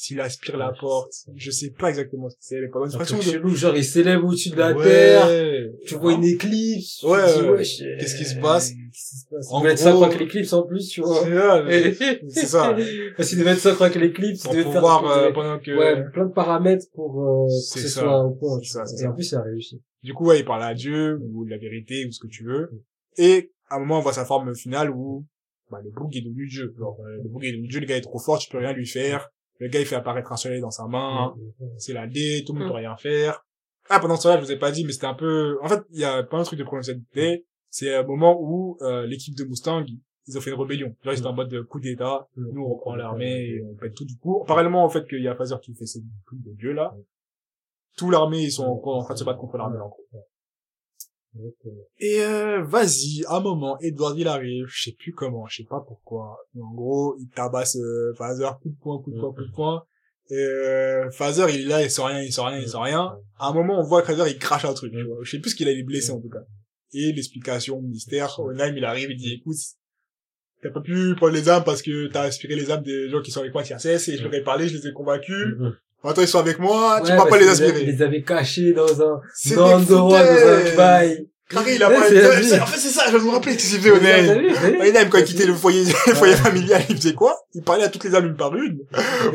s'il 0.00 0.20
aspire 0.20 0.56
la 0.56 0.72
porte, 0.80 1.12
je 1.34 1.50
sais 1.50 1.70
pas 1.76 1.88
exactement 1.88 2.30
ce 2.30 2.36
que 2.36 2.40
c'est, 2.42 2.60
mais 2.60 2.68
pendant 2.68 2.86
une 2.86 2.92
truc 2.92 3.18
de... 3.18 3.22
chelou, 3.32 3.48
genre, 3.56 3.76
il 3.76 3.84
s'élève 3.84 4.22
au-dessus 4.24 4.50
de 4.50 4.56
la 4.56 4.72
Ouais. 4.72 4.84
terre. 4.84 5.28
Tu 5.88 5.96
vois 5.96 6.12
une 6.12 6.22
éclipse. 6.22 7.02
Ouais, 7.02 7.10
ouais. 7.18 7.48
euh, 7.48 7.96
Qu'est-ce 7.98 8.16
qui 8.16 8.24
se 8.24 8.36
passe 8.36 8.70
En 9.50 9.60
devait 9.60 9.72
être 9.72 9.78
ça 9.80 9.90
gros- 9.90 9.98
quoi 10.04 10.08
que 10.14 10.18
l'éclipse 10.18 10.52
en 10.52 10.62
plus, 10.62 10.88
tu 10.88 11.00
vois. 11.00 11.24
C'est 11.24 11.94
ça, 11.94 12.14
c'est 12.28 12.46
ça. 12.46 12.76
Parce 13.16 13.28
qu'il 13.28 13.38
devait 13.40 13.50
être 13.50 13.58
ça 13.58 13.74
quoi 13.74 13.90
que 13.90 13.98
l'éclipse. 13.98 14.44
Pour 14.44 14.52
faire 14.54 14.64
pouvoir, 14.66 15.04
euh, 15.10 15.32
pendant 15.32 15.58
que... 15.58 15.76
Ouais, 15.76 16.08
plein 16.12 16.26
de 16.26 16.32
paramètres 16.32 16.86
pour, 16.94 17.20
euh, 17.20 17.46
que 17.46 17.80
ce 17.80 17.88
ça. 17.88 18.00
soit 18.02 18.22
au 18.24 18.30
point. 18.36 18.60
Ça, 18.62 18.84
Et 18.84 18.98
ça. 18.98 19.10
en 19.10 19.14
plus, 19.14 19.24
ça 19.24 19.40
a 19.40 19.42
réussi. 19.42 19.82
Du 20.04 20.14
coup, 20.14 20.26
ouais, 20.26 20.38
il 20.38 20.44
parle 20.44 20.62
à 20.62 20.74
Dieu, 20.74 21.18
ou 21.34 21.44
de 21.44 21.50
la 21.50 21.58
vérité, 21.58 22.06
ou 22.06 22.12
ce 22.12 22.20
que 22.20 22.28
tu 22.28 22.44
veux. 22.44 22.70
Et, 23.16 23.50
à 23.68 23.76
un 23.76 23.78
moment, 23.80 23.98
on 23.98 24.02
voit 24.02 24.12
sa 24.12 24.24
forme 24.24 24.54
finale 24.54 24.90
où, 24.90 25.26
bah, 25.72 25.78
le 25.82 25.90
bouc 25.90 26.14
est 26.14 26.20
devenu 26.20 26.46
Dieu. 26.46 26.72
Genre, 26.78 26.96
euh, 27.04 27.16
le 27.24 27.28
bouc 27.28 27.42
est 27.42 27.50
devenu 27.50 27.66
Dieu, 27.66 27.80
le 27.80 27.86
gars 27.86 27.96
est 27.96 28.00
trop 28.02 28.20
fort, 28.20 28.38
tu 28.38 28.48
peux 28.48 28.58
rien 28.58 28.72
lui 28.72 28.86
faire. 28.86 29.28
Le 29.58 29.68
gars, 29.68 29.80
il 29.80 29.86
fait 29.86 29.96
apparaître 29.96 30.30
un 30.32 30.36
soleil 30.36 30.60
dans 30.60 30.70
sa 30.70 30.86
main. 30.86 31.34
Ouais. 31.58 31.68
C'est 31.78 31.92
la 31.92 32.06
D, 32.06 32.44
tout 32.46 32.52
le 32.52 32.60
monde 32.60 32.68
Mm. 32.68 32.70
peut 32.72 32.76
rien 32.78 32.96
faire. 32.96 33.44
Ah, 33.90 34.00
pendant 34.00 34.16
ce 34.16 34.24
temps-là, 34.24 34.36
je 34.38 34.44
vous 34.44 34.52
ai 34.52 34.58
pas 34.58 34.70
dit, 34.70 34.84
mais 34.84 34.92
c'était 34.92 35.06
un 35.06 35.14
peu, 35.14 35.58
en 35.62 35.68
fait, 35.68 35.80
il 35.90 35.98
y 36.00 36.04
a 36.04 36.22
pas 36.22 36.38
un 36.38 36.42
truc 36.42 36.58
de 36.58 36.64
provincialité. 36.64 37.46
C'est 37.70 37.94
un 37.94 38.02
moment 38.04 38.36
où, 38.40 38.76
euh, 38.82 39.06
l'équipe 39.06 39.34
de 39.34 39.44
Mustang, 39.44 39.84
ils 40.26 40.36
ont 40.36 40.40
fait 40.40 40.50
une 40.50 40.60
rébellion. 40.60 40.94
Genre, 41.02 41.14
ils 41.14 41.18
étaient 41.18 41.26
en 41.26 41.32
mode 41.32 41.48
de 41.50 41.60
coup 41.62 41.80
d'état. 41.80 42.28
Mm. 42.36 42.52
Nous, 42.52 42.62
on 42.62 42.74
reprend 42.74 42.94
l'armée 42.96 43.46
et 43.46 43.62
on 43.62 43.74
pète 43.74 43.94
tout 43.94 44.04
du 44.04 44.16
coup. 44.18 44.44
Parallèlement 44.46 44.84
au 44.84 44.88
fait 44.90 45.06
qu'il 45.08 45.22
y 45.22 45.28
a 45.28 45.34
Phaser 45.34 45.56
qui 45.62 45.74
fait 45.74 45.86
ses 45.86 46.00
trucs 46.26 46.42
de 46.42 46.52
dieu, 46.52 46.72
là. 46.72 46.94
Tout 47.96 48.10
l'armée, 48.10 48.42
ils 48.42 48.52
sont 48.52 48.64
encore 48.66 48.96
en 48.98 49.04
train 49.04 49.14
de 49.14 49.18
se 49.18 49.24
battre 49.24 49.40
contre 49.40 49.56
l'armée, 49.56 49.78
en 49.80 49.88
gros. 49.88 50.04
Et 51.98 52.20
euh, 52.20 52.62
vas-y, 52.64 53.24
un 53.28 53.40
moment, 53.40 53.78
Edward 53.80 54.18
il 54.18 54.28
arrive, 54.28 54.66
je 54.68 54.84
sais 54.84 54.96
plus 54.98 55.12
comment, 55.12 55.46
je 55.46 55.56
sais 55.56 55.68
pas 55.68 55.84
pourquoi. 55.86 56.38
Mais 56.54 56.62
en 56.62 56.74
gros, 56.74 57.16
il 57.18 57.28
tabasse 57.28 57.76
euh, 57.76 58.12
Phaser, 58.16 58.48
coup 58.62 58.70
de 58.70 58.78
poing, 58.80 59.02
coup 59.02 59.10
de 59.10 59.18
poing, 59.18 59.32
coup 59.32 59.44
de 59.44 59.52
poing. 59.52 59.84
Euh, 60.30 61.10
Phaser, 61.10 61.46
il 61.54 61.62
est 61.62 61.64
là, 61.64 61.82
il 61.82 61.90
sent 61.90 62.02
rien, 62.02 62.22
il 62.22 62.32
sent 62.32 62.42
rien, 62.42 62.58
il 62.58 62.68
sent 62.68 62.76
rien. 62.78 63.18
À 63.38 63.48
un 63.48 63.52
moment, 63.52 63.78
on 63.78 63.82
voit 63.82 64.02
que 64.02 64.08
Phaser, 64.08 64.30
il 64.30 64.38
crache 64.38 64.64
un 64.64 64.74
truc. 64.74 64.92
tu 64.92 65.02
vois. 65.04 65.18
Je 65.22 65.30
sais 65.30 65.38
plus 65.38 65.50
ce 65.50 65.56
qu'il 65.56 65.68
a, 65.68 65.72
il 65.72 65.78
est 65.78 65.84
blessé 65.84 66.10
en 66.10 66.20
tout 66.20 66.28
cas. 66.28 66.42
Et 66.92 67.12
l'explication, 67.12 67.80
mystère, 67.82 68.38
Onheim, 68.40 68.76
il 68.76 68.84
arrive, 68.84 69.10
il 69.10 69.16
dit, 69.16 69.34
écoute, 69.34 69.56
t'as 70.62 70.70
pas 70.70 70.80
pu 70.80 71.14
prendre 71.16 71.34
les 71.34 71.48
âmes 71.48 71.64
parce 71.64 71.82
que 71.82 72.08
t'as 72.08 72.22
aspiré 72.22 72.56
les 72.56 72.70
âmes 72.70 72.82
des 72.82 73.08
gens 73.10 73.20
qui 73.22 73.30
sont 73.30 73.40
avec 73.40 73.52
moi 73.52 73.62
TRCS 73.62 74.08
et 74.08 74.16
je 74.16 74.24
leur 74.24 74.34
ai 74.34 74.42
parlé, 74.42 74.68
je 74.68 74.76
les 74.76 74.86
ai 74.88 74.92
convaincus. 74.92 75.54
Maintenant, 76.04 76.22
ils 76.22 76.28
sont 76.28 76.38
avec 76.38 76.58
moi, 76.58 77.00
tu 77.04 77.10
vas 77.10 77.16
pas 77.18 77.26
parce 77.26 77.42
les 77.42 77.48
aspirer. 77.48 77.80
Il 77.82 77.88
les 77.88 78.02
avait 78.02 78.22
cachés 78.22 78.72
dans 78.72 79.02
un, 79.02 79.20
dans 79.56 79.66
un 79.66 79.74
endroit, 79.74 80.22
dans 80.22 80.72
un 80.72 80.76
bail. 80.76 81.28
Carré, 81.48 81.76
il 81.76 81.82
a 81.82 81.88
Ouais, 81.88 81.94
pas... 81.96 82.62
En 82.62 82.66
fait, 82.66 82.76
c'est 82.78 82.88
ça, 82.90 83.04
je 83.10 83.16
me 83.16 83.30
rappeler 83.30 83.52
ce 83.54 83.58
qu'il 83.58 83.78
faisait, 83.80 83.90
vu 83.90 83.92
Onheim, 83.92 85.08
quand 85.08 85.18
il 85.18 85.24
quittait 85.24 85.46
le 85.46 85.54
foyer, 85.54 85.82
le 86.06 86.14
foyer 86.14 86.34
familial, 86.36 86.82
il 86.90 86.96
faisait 86.96 87.14
quoi? 87.14 87.38
Il 87.54 87.62
parlait 87.62 87.84
à 87.84 87.88
toutes 87.88 88.04
les 88.04 88.14
âmes 88.14 88.26
une 88.26 88.36
par 88.36 88.54
une, 88.54 88.80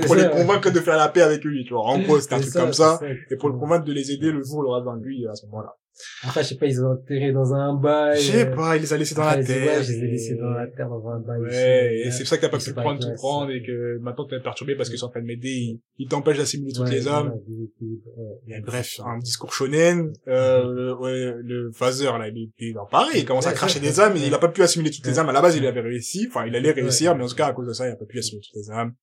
pour 0.05 0.13
les 0.15 0.29
convaincre 0.29 0.69
de 0.69 0.79
faire 0.79 0.95
la 0.95 1.09
paix 1.09 1.21
avec 1.21 1.43
lui, 1.43 1.65
tu 1.65 1.73
vois. 1.73 1.83
En 1.85 1.97
gros, 1.99 2.19
c'était 2.19 2.35
un 2.35 2.39
truc 2.39 2.53
comme 2.53 2.73
ça. 2.73 2.99
Et 3.31 3.35
pour 3.35 3.49
le 3.49 3.57
convaincre 3.57 3.85
de 3.85 3.93
les 3.93 4.11
aider 4.11 4.31
le 4.31 4.43
jour 4.43 4.59
où 4.59 4.63
il 4.63 4.67
aura 4.67 4.79
besoin 4.81 4.97
de 4.97 5.03
lui, 5.03 5.25
à 5.27 5.35
ce 5.35 5.47
moment-là. 5.47 5.75
Après, 6.23 6.43
je 6.43 6.49
sais 6.49 6.55
pas, 6.55 6.65
ils 6.65 6.81
ont 6.81 6.91
enterré 6.93 7.31
dans 7.31 7.53
un 7.53 7.75
bail. 7.75 8.19
Je 8.19 8.31
sais 8.31 8.47
euh, 8.47 8.55
pas, 8.55 8.75
il 8.75 8.81
les 8.81 8.93
a 8.93 8.97
laissés 8.97 9.15
dans 9.15 9.23
la 9.25 9.39
ils 9.39 9.45
terre. 9.45 9.77
Ouais, 9.77 9.83
je 9.83 9.91
les 9.91 9.97
ai 9.99 10.07
laissés 10.07 10.35
dans 10.35 10.49
la 10.49 10.67
terre, 10.67 10.89
dans 10.89 11.07
un 11.07 11.19
bail. 11.19 11.41
Ouais, 11.41 12.01
et 12.05 12.11
c'est 12.11 12.19
pour 12.23 12.27
ça 12.29 12.37
que 12.37 12.41
t'as 12.41 12.49
pas 12.49 12.57
Ils 12.57 12.63
pu 12.65 12.73
prendre 12.73 12.99
tout 12.99 13.13
prendre 13.15 13.51
et 13.51 13.61
que 13.61 13.99
maintenant 13.99 14.25
t'es 14.25 14.39
perturbé 14.39 14.75
parce 14.75 14.89
qu'ils 14.89 14.97
sont 14.97 15.05
en 15.05 15.09
train 15.09 15.21
de 15.21 15.25
m'aider, 15.27 15.49
ils, 15.49 15.79
ils 15.99 16.07
t'empêchent 16.07 16.39
d'assimiler 16.39 16.73
toutes 16.73 16.85
Ouais, 16.85 16.91
les 16.91 17.07
âmes. 17.07 17.29
ouais, 17.33 17.41
déséquilibre, 17.47 18.03
ouais. 18.17 18.57
Et 18.57 18.61
bref, 18.61 18.99
un 19.05 19.19
discours 19.19 19.53
shonen, 19.53 20.11
euh, 20.27 20.63
le, 20.73 20.93
ouais, 20.95 21.35
le 21.43 21.71
phaser, 21.73 22.05
là, 22.05 22.27
il 22.27 22.49
est 22.59 22.73
dans 22.73 22.85
Paris, 22.87 23.11
il 23.19 23.25
commence 23.25 23.47
à 23.47 23.53
cracher 23.53 23.79
des 23.79 23.99
âmes, 23.99 24.17
et 24.17 24.25
il 24.25 24.33
a 24.33 24.39
pas 24.39 24.49
pu 24.49 24.63
assimiler 24.63 24.89
toutes 24.91 25.05
les 25.05 25.19
âmes. 25.19 25.29
À 25.29 25.33
la 25.33 25.41
base, 25.41 25.55
il 25.55 25.65
avait 25.65 25.81
réussi, 25.81 26.25
enfin, 26.29 26.45
il 26.47 26.55
allait 26.55 26.71
réussir, 26.71 27.15
mais 27.15 27.23
en 27.23 27.27
tout 27.27 27.35
cas, 27.35 27.47
à 27.47 27.53
cause 27.53 27.67
de 27.67 27.73
ça, 27.73 27.87
il 27.87 27.91
a 27.91 27.95
pas 27.95 28.05
pu 28.05 28.17
assimiler 28.17 28.41
toutes 28.51 28.61
les 28.61 28.71
âmes. 28.71 28.93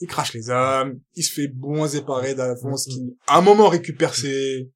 Il 0.00 0.08
crache 0.08 0.34
les 0.34 0.50
âmes, 0.50 0.98
il 1.14 1.22
se 1.22 1.32
fait 1.32 1.52
moins 1.56 1.86
séparer 1.86 2.34
d'Alphonse, 2.34 2.88
Mhm. 2.88 2.92
qui, 2.94 3.16
à 3.28 3.38
un 3.38 3.42
moment, 3.42 3.68
récupère 3.68 4.14
ses, 4.14 4.68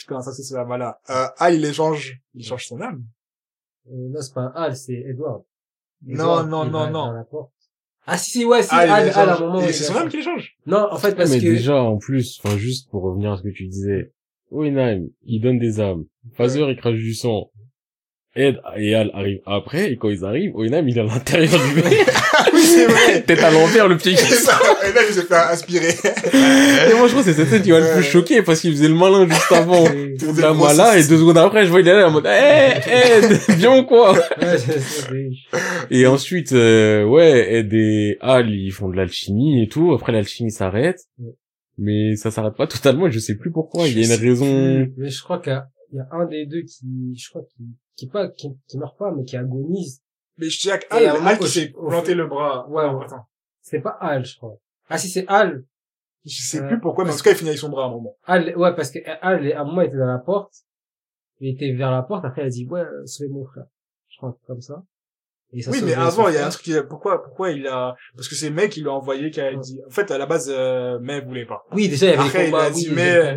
putain, 0.00 0.20
ça, 0.20 0.32
c'est 0.32 0.64
voilà. 0.64 1.00
Euh, 1.10 1.26
ah, 1.38 1.50
il 1.50 1.64
échange, 1.64 2.20
il 2.34 2.44
change 2.44 2.66
son 2.66 2.80
âme. 2.80 3.04
Euh, 3.90 4.08
non, 4.10 4.20
c'est 4.20 4.34
pas 4.34 4.42
un 4.42 4.52
Hal, 4.54 4.76
c'est 4.76 4.94
Edward. 4.94 5.42
Non, 6.06 6.14
Edward, 6.44 6.48
non, 6.48 6.64
non, 6.66 6.90
non. 6.90 7.24
porte. 7.30 7.52
Ah, 8.06 8.16
si, 8.16 8.30
si, 8.30 8.44
ouais, 8.44 8.62
si, 8.62 8.68
Ah, 8.72 8.78
Hal, 8.78 8.90
Hal, 8.90 8.90
à 8.90 9.00
un 9.00 9.06
échange. 9.08 9.40
moment. 9.40 9.60
C'est 9.60 9.72
son 9.72 9.96
âme 9.96 10.08
qui 10.08 10.16
l'échange. 10.18 10.56
Non, 10.66 10.88
en 10.90 10.96
fait, 10.96 11.14
parce 11.14 11.30
mais 11.30 11.40
que... 11.40 11.44
déjà, 11.46 11.82
en 11.82 11.98
plus, 11.98 12.40
enfin, 12.42 12.56
juste 12.56 12.90
pour 12.90 13.02
revenir 13.02 13.32
à 13.32 13.36
ce 13.36 13.42
que 13.42 13.48
tu 13.48 13.66
disais, 13.66 14.12
Oenheim, 14.50 15.08
il 15.24 15.40
donne 15.40 15.58
des 15.58 15.80
âmes. 15.80 16.04
Phaser, 16.34 16.62
il 16.70 16.76
crache 16.76 16.94
du 16.96 17.14
sang. 17.14 17.50
Ed 18.38 18.60
et 18.76 18.94
Al 18.94 19.10
arrivent 19.14 19.40
après, 19.46 19.90
et 19.92 19.96
quand 19.96 20.08
ils 20.10 20.24
arrivent, 20.24 20.52
Oenheim, 20.54 20.86
il 20.88 20.96
est 20.96 21.00
à 21.00 21.04
l'intérieur 21.04 21.60
du 21.60 21.80
verre. 21.80 21.90
oui, 22.54 22.60
c'est 22.62 22.86
vrai. 22.86 23.22
Tête 23.26 23.40
à 23.42 23.50
l'envers, 23.50 23.88
le 23.88 23.96
pied 23.96 24.12
qui 24.12 24.18
ça. 24.18 24.58
Et 24.88 24.92
là, 24.94 25.00
il 25.08 25.12
s'est 25.14 25.22
fait 25.22 25.34
aspirer. 25.34 25.88
Et 25.92 26.94
moi, 26.94 27.06
je 27.06 27.12
crois 27.12 27.22
que 27.22 27.30
c'est 27.30 27.34
cette 27.34 27.48
scène 27.48 27.62
qui 27.62 27.72
m'a 27.72 27.80
le 27.80 27.94
plus 27.94 28.04
choqué, 28.04 28.42
parce 28.42 28.60
qu'il 28.60 28.70
faisait 28.70 28.88
le 28.88 28.94
malin 28.94 29.28
juste 29.28 29.50
avant. 29.52 29.84
La 30.40 30.52
grosses- 30.52 30.76
mala, 30.76 30.98
et 30.98 31.02
deux 31.06 31.18
secondes 31.18 31.38
après, 31.38 31.64
je 31.66 31.70
vois, 31.70 31.80
il 31.80 31.88
est 31.88 31.92
là, 31.94 32.06
en 32.08 32.10
mode, 32.12 32.26
hé, 32.26 32.78
Ed, 32.90 33.38
viens 33.56 33.78
ou 33.78 33.84
quoi? 33.84 34.14
Et 35.90 36.06
ensuite, 36.06 36.52
euh, 36.52 37.04
ouais, 37.04 37.54
Ed 37.54 37.72
et 37.74 38.16
Al, 38.20 38.50
ils 38.50 38.70
font 38.70 38.88
de 38.88 38.96
l'alchimie 38.96 39.62
et 39.62 39.68
tout. 39.68 39.92
Après, 39.92 40.12
l'alchimie 40.12 40.50
s'arrête. 40.50 41.00
Mais 41.76 42.16
ça 42.16 42.30
s'arrête 42.30 42.56
pas 42.56 42.66
totalement 42.66 43.06
et 43.06 43.10
je 43.12 43.18
sais 43.20 43.36
plus 43.36 43.50
pourquoi. 43.52 43.86
Il 43.86 43.98
y 43.98 44.02
a 44.02 44.14
une 44.14 44.20
raison. 44.20 44.88
Mais 44.96 45.10
je 45.10 45.22
crois 45.22 45.38
qu'il 45.38 45.52
y 45.52 45.56
a, 45.56 45.68
il 45.92 45.96
y 45.96 46.00
a 46.00 46.08
un 46.12 46.26
des 46.26 46.44
deux 46.46 46.62
qui, 46.62 47.16
je 47.16 47.28
crois, 47.30 47.42
qui, 47.42 47.62
qui 47.98 48.06
pas, 48.06 48.28
qui, 48.28 48.48
qui 48.68 48.78
meurt 48.78 48.96
pas, 48.96 49.10
mais 49.14 49.24
qui 49.24 49.36
agonise. 49.36 50.00
Mais 50.38 50.48
je 50.48 50.68
Et 50.68 50.72
Al, 50.90 51.26
Al 51.26 51.38
qui 51.38 51.48
s'est 51.48 51.72
planté 51.72 52.14
le 52.14 52.26
bras. 52.28 52.66
Ouais, 52.68 52.84
ouais. 52.84 53.04
Attends. 53.04 53.26
C'est 53.60 53.80
pas 53.80 53.98
Hal, 54.00 54.24
je 54.24 54.36
crois. 54.36 54.54
Ah, 54.88 54.96
si, 54.96 55.08
c'est 55.08 55.26
Hal. 55.26 55.64
Je 56.24 56.42
sais 56.42 56.60
Euh, 56.60 56.68
plus 56.68 56.80
pourquoi, 56.80 57.04
mais 57.04 57.12
en 57.12 57.16
tout 57.16 57.22
cas, 57.22 57.32
il 57.32 57.36
finit 57.36 57.50
avec 57.50 57.58
son 57.60 57.68
bras 57.70 57.84
à 57.84 57.86
un 57.88 57.90
moment. 57.90 58.16
Hal, 58.24 58.56
ouais, 58.56 58.74
parce 58.76 58.90
que 58.92 59.00
Hal, 59.20 59.52
à 59.52 59.60
un 59.60 59.64
moment, 59.64 59.82
il 59.82 59.88
était 59.88 59.96
dans 59.98 60.06
la 60.06 60.18
porte. 60.18 60.52
Il 61.40 61.48
était 61.54 61.72
vers 61.72 61.90
la 61.90 62.02
porte, 62.02 62.24
après, 62.24 62.42
il 62.42 62.46
a 62.46 62.50
dit, 62.50 62.66
ouais, 62.68 62.80
euh, 62.80 63.04
sauvez 63.06 63.30
mon 63.30 63.44
frère. 63.44 63.66
Je 64.08 64.16
crois, 64.18 64.38
comme 64.46 64.60
ça. 64.60 64.82
Et 65.52 65.62
ça 65.62 65.70
Oui, 65.72 65.80
mais 65.82 65.94
avant, 65.94 66.28
il 66.28 66.34
y 66.34 66.38
a 66.38 66.46
un 66.46 66.50
truc 66.50 66.62
qui, 66.64 66.74
pourquoi, 66.88 67.22
pourquoi 67.22 67.50
il 67.50 67.66
a, 67.66 67.94
parce 68.14 68.28
que 68.28 68.34
c'est 68.34 68.50
May 68.50 68.68
qui 68.68 68.80
l'a 68.82 68.92
envoyé, 68.92 69.30
qui 69.30 69.40
a 69.40 69.50
Ouais. 69.50 69.56
dit, 69.58 69.80
en 69.86 69.90
fait, 69.90 70.10
à 70.10 70.18
la 70.18 70.26
base, 70.26 70.48
euh, 70.54 70.98
May 71.00 71.20
voulait 71.20 71.46
pas. 71.46 71.64
Oui, 71.72 71.88
déjà, 71.88 72.06
il 72.06 72.10
y 72.10 72.12
avait 72.14 72.22
Après, 72.28 72.48
il 72.48 72.54
a 72.54 72.70
dit, 72.70 72.86
oui, 72.90 72.94
mais-. 72.94 73.36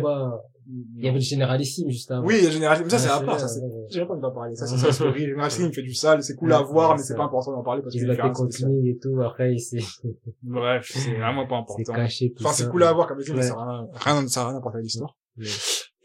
Il 0.68 1.04
y 1.04 1.08
avait 1.08 1.18
le 1.18 1.22
généralissime, 1.24 1.90
juste 1.90 2.10
avant. 2.10 2.24
Oui, 2.26 2.36
il 2.38 2.44
y 2.44 2.46
a 2.46 2.50
Génération, 2.50 2.84
mais 2.84 2.90
ça, 2.90 2.96
Ouais, 2.96 3.02
c'est 3.02 3.08
à 3.10 3.18
c'est 3.18 3.24
part, 3.26 3.40
ça, 3.40 3.48
c'est, 3.48 3.60
ouais. 3.60 3.86
j'ai 3.90 4.04
pas 4.06 4.12
envie 4.12 4.22
d'en 4.22 4.30
parler. 4.32 4.54
Ça, 4.54 4.66
c'est 4.66 4.76
ça, 4.76 4.92
c'est 4.92 5.02
horrible. 5.04 5.30
Génération, 5.30 5.64
il 5.64 5.68
me 5.68 5.72
fait 5.72 5.82
du 5.82 5.94
sale, 5.94 6.22
c'est 6.22 6.36
cool 6.36 6.50
Ouais, 6.50 6.54
à 6.56 6.62
voir, 6.62 6.90
ouais, 6.90 6.96
mais 6.96 7.02
c'est 7.02 7.08
c'est 7.08 7.16
pas 7.16 7.24
important 7.24 7.52
d'en 7.52 7.62
parler 7.62 7.82
parce 7.82 7.94
Il 7.94 8.04
qu'il 8.06 8.14
fait 8.14 8.32
continue 8.32 8.88
et 8.90 8.98
tout, 8.98 9.20
après, 9.22 9.54
il 9.54 9.60
s'est, 9.60 9.78
Bref, 10.42 10.88
c'est 10.92 11.14
vraiment 11.14 11.46
pas 11.46 11.64
c'est 11.76 11.82
important. 11.82 11.94
caché, 11.94 12.32
tout 12.32 12.44
Enfin, 12.44 12.52
c'est 12.54 12.68
cool 12.68 12.82
à 12.84 12.92
voir 12.92 13.08
comme 13.08 13.20
ça, 13.20 13.32
mais 13.32 13.38
Ouais. 13.40 13.46
ça 13.46 13.54
n'a 13.56 13.64
rien, 13.64 13.88
rien, 14.20 14.28
ça 14.28 14.48
rien 14.48 14.56
apporté 14.58 14.78
à 14.78 14.80
l'histoire. 14.80 15.16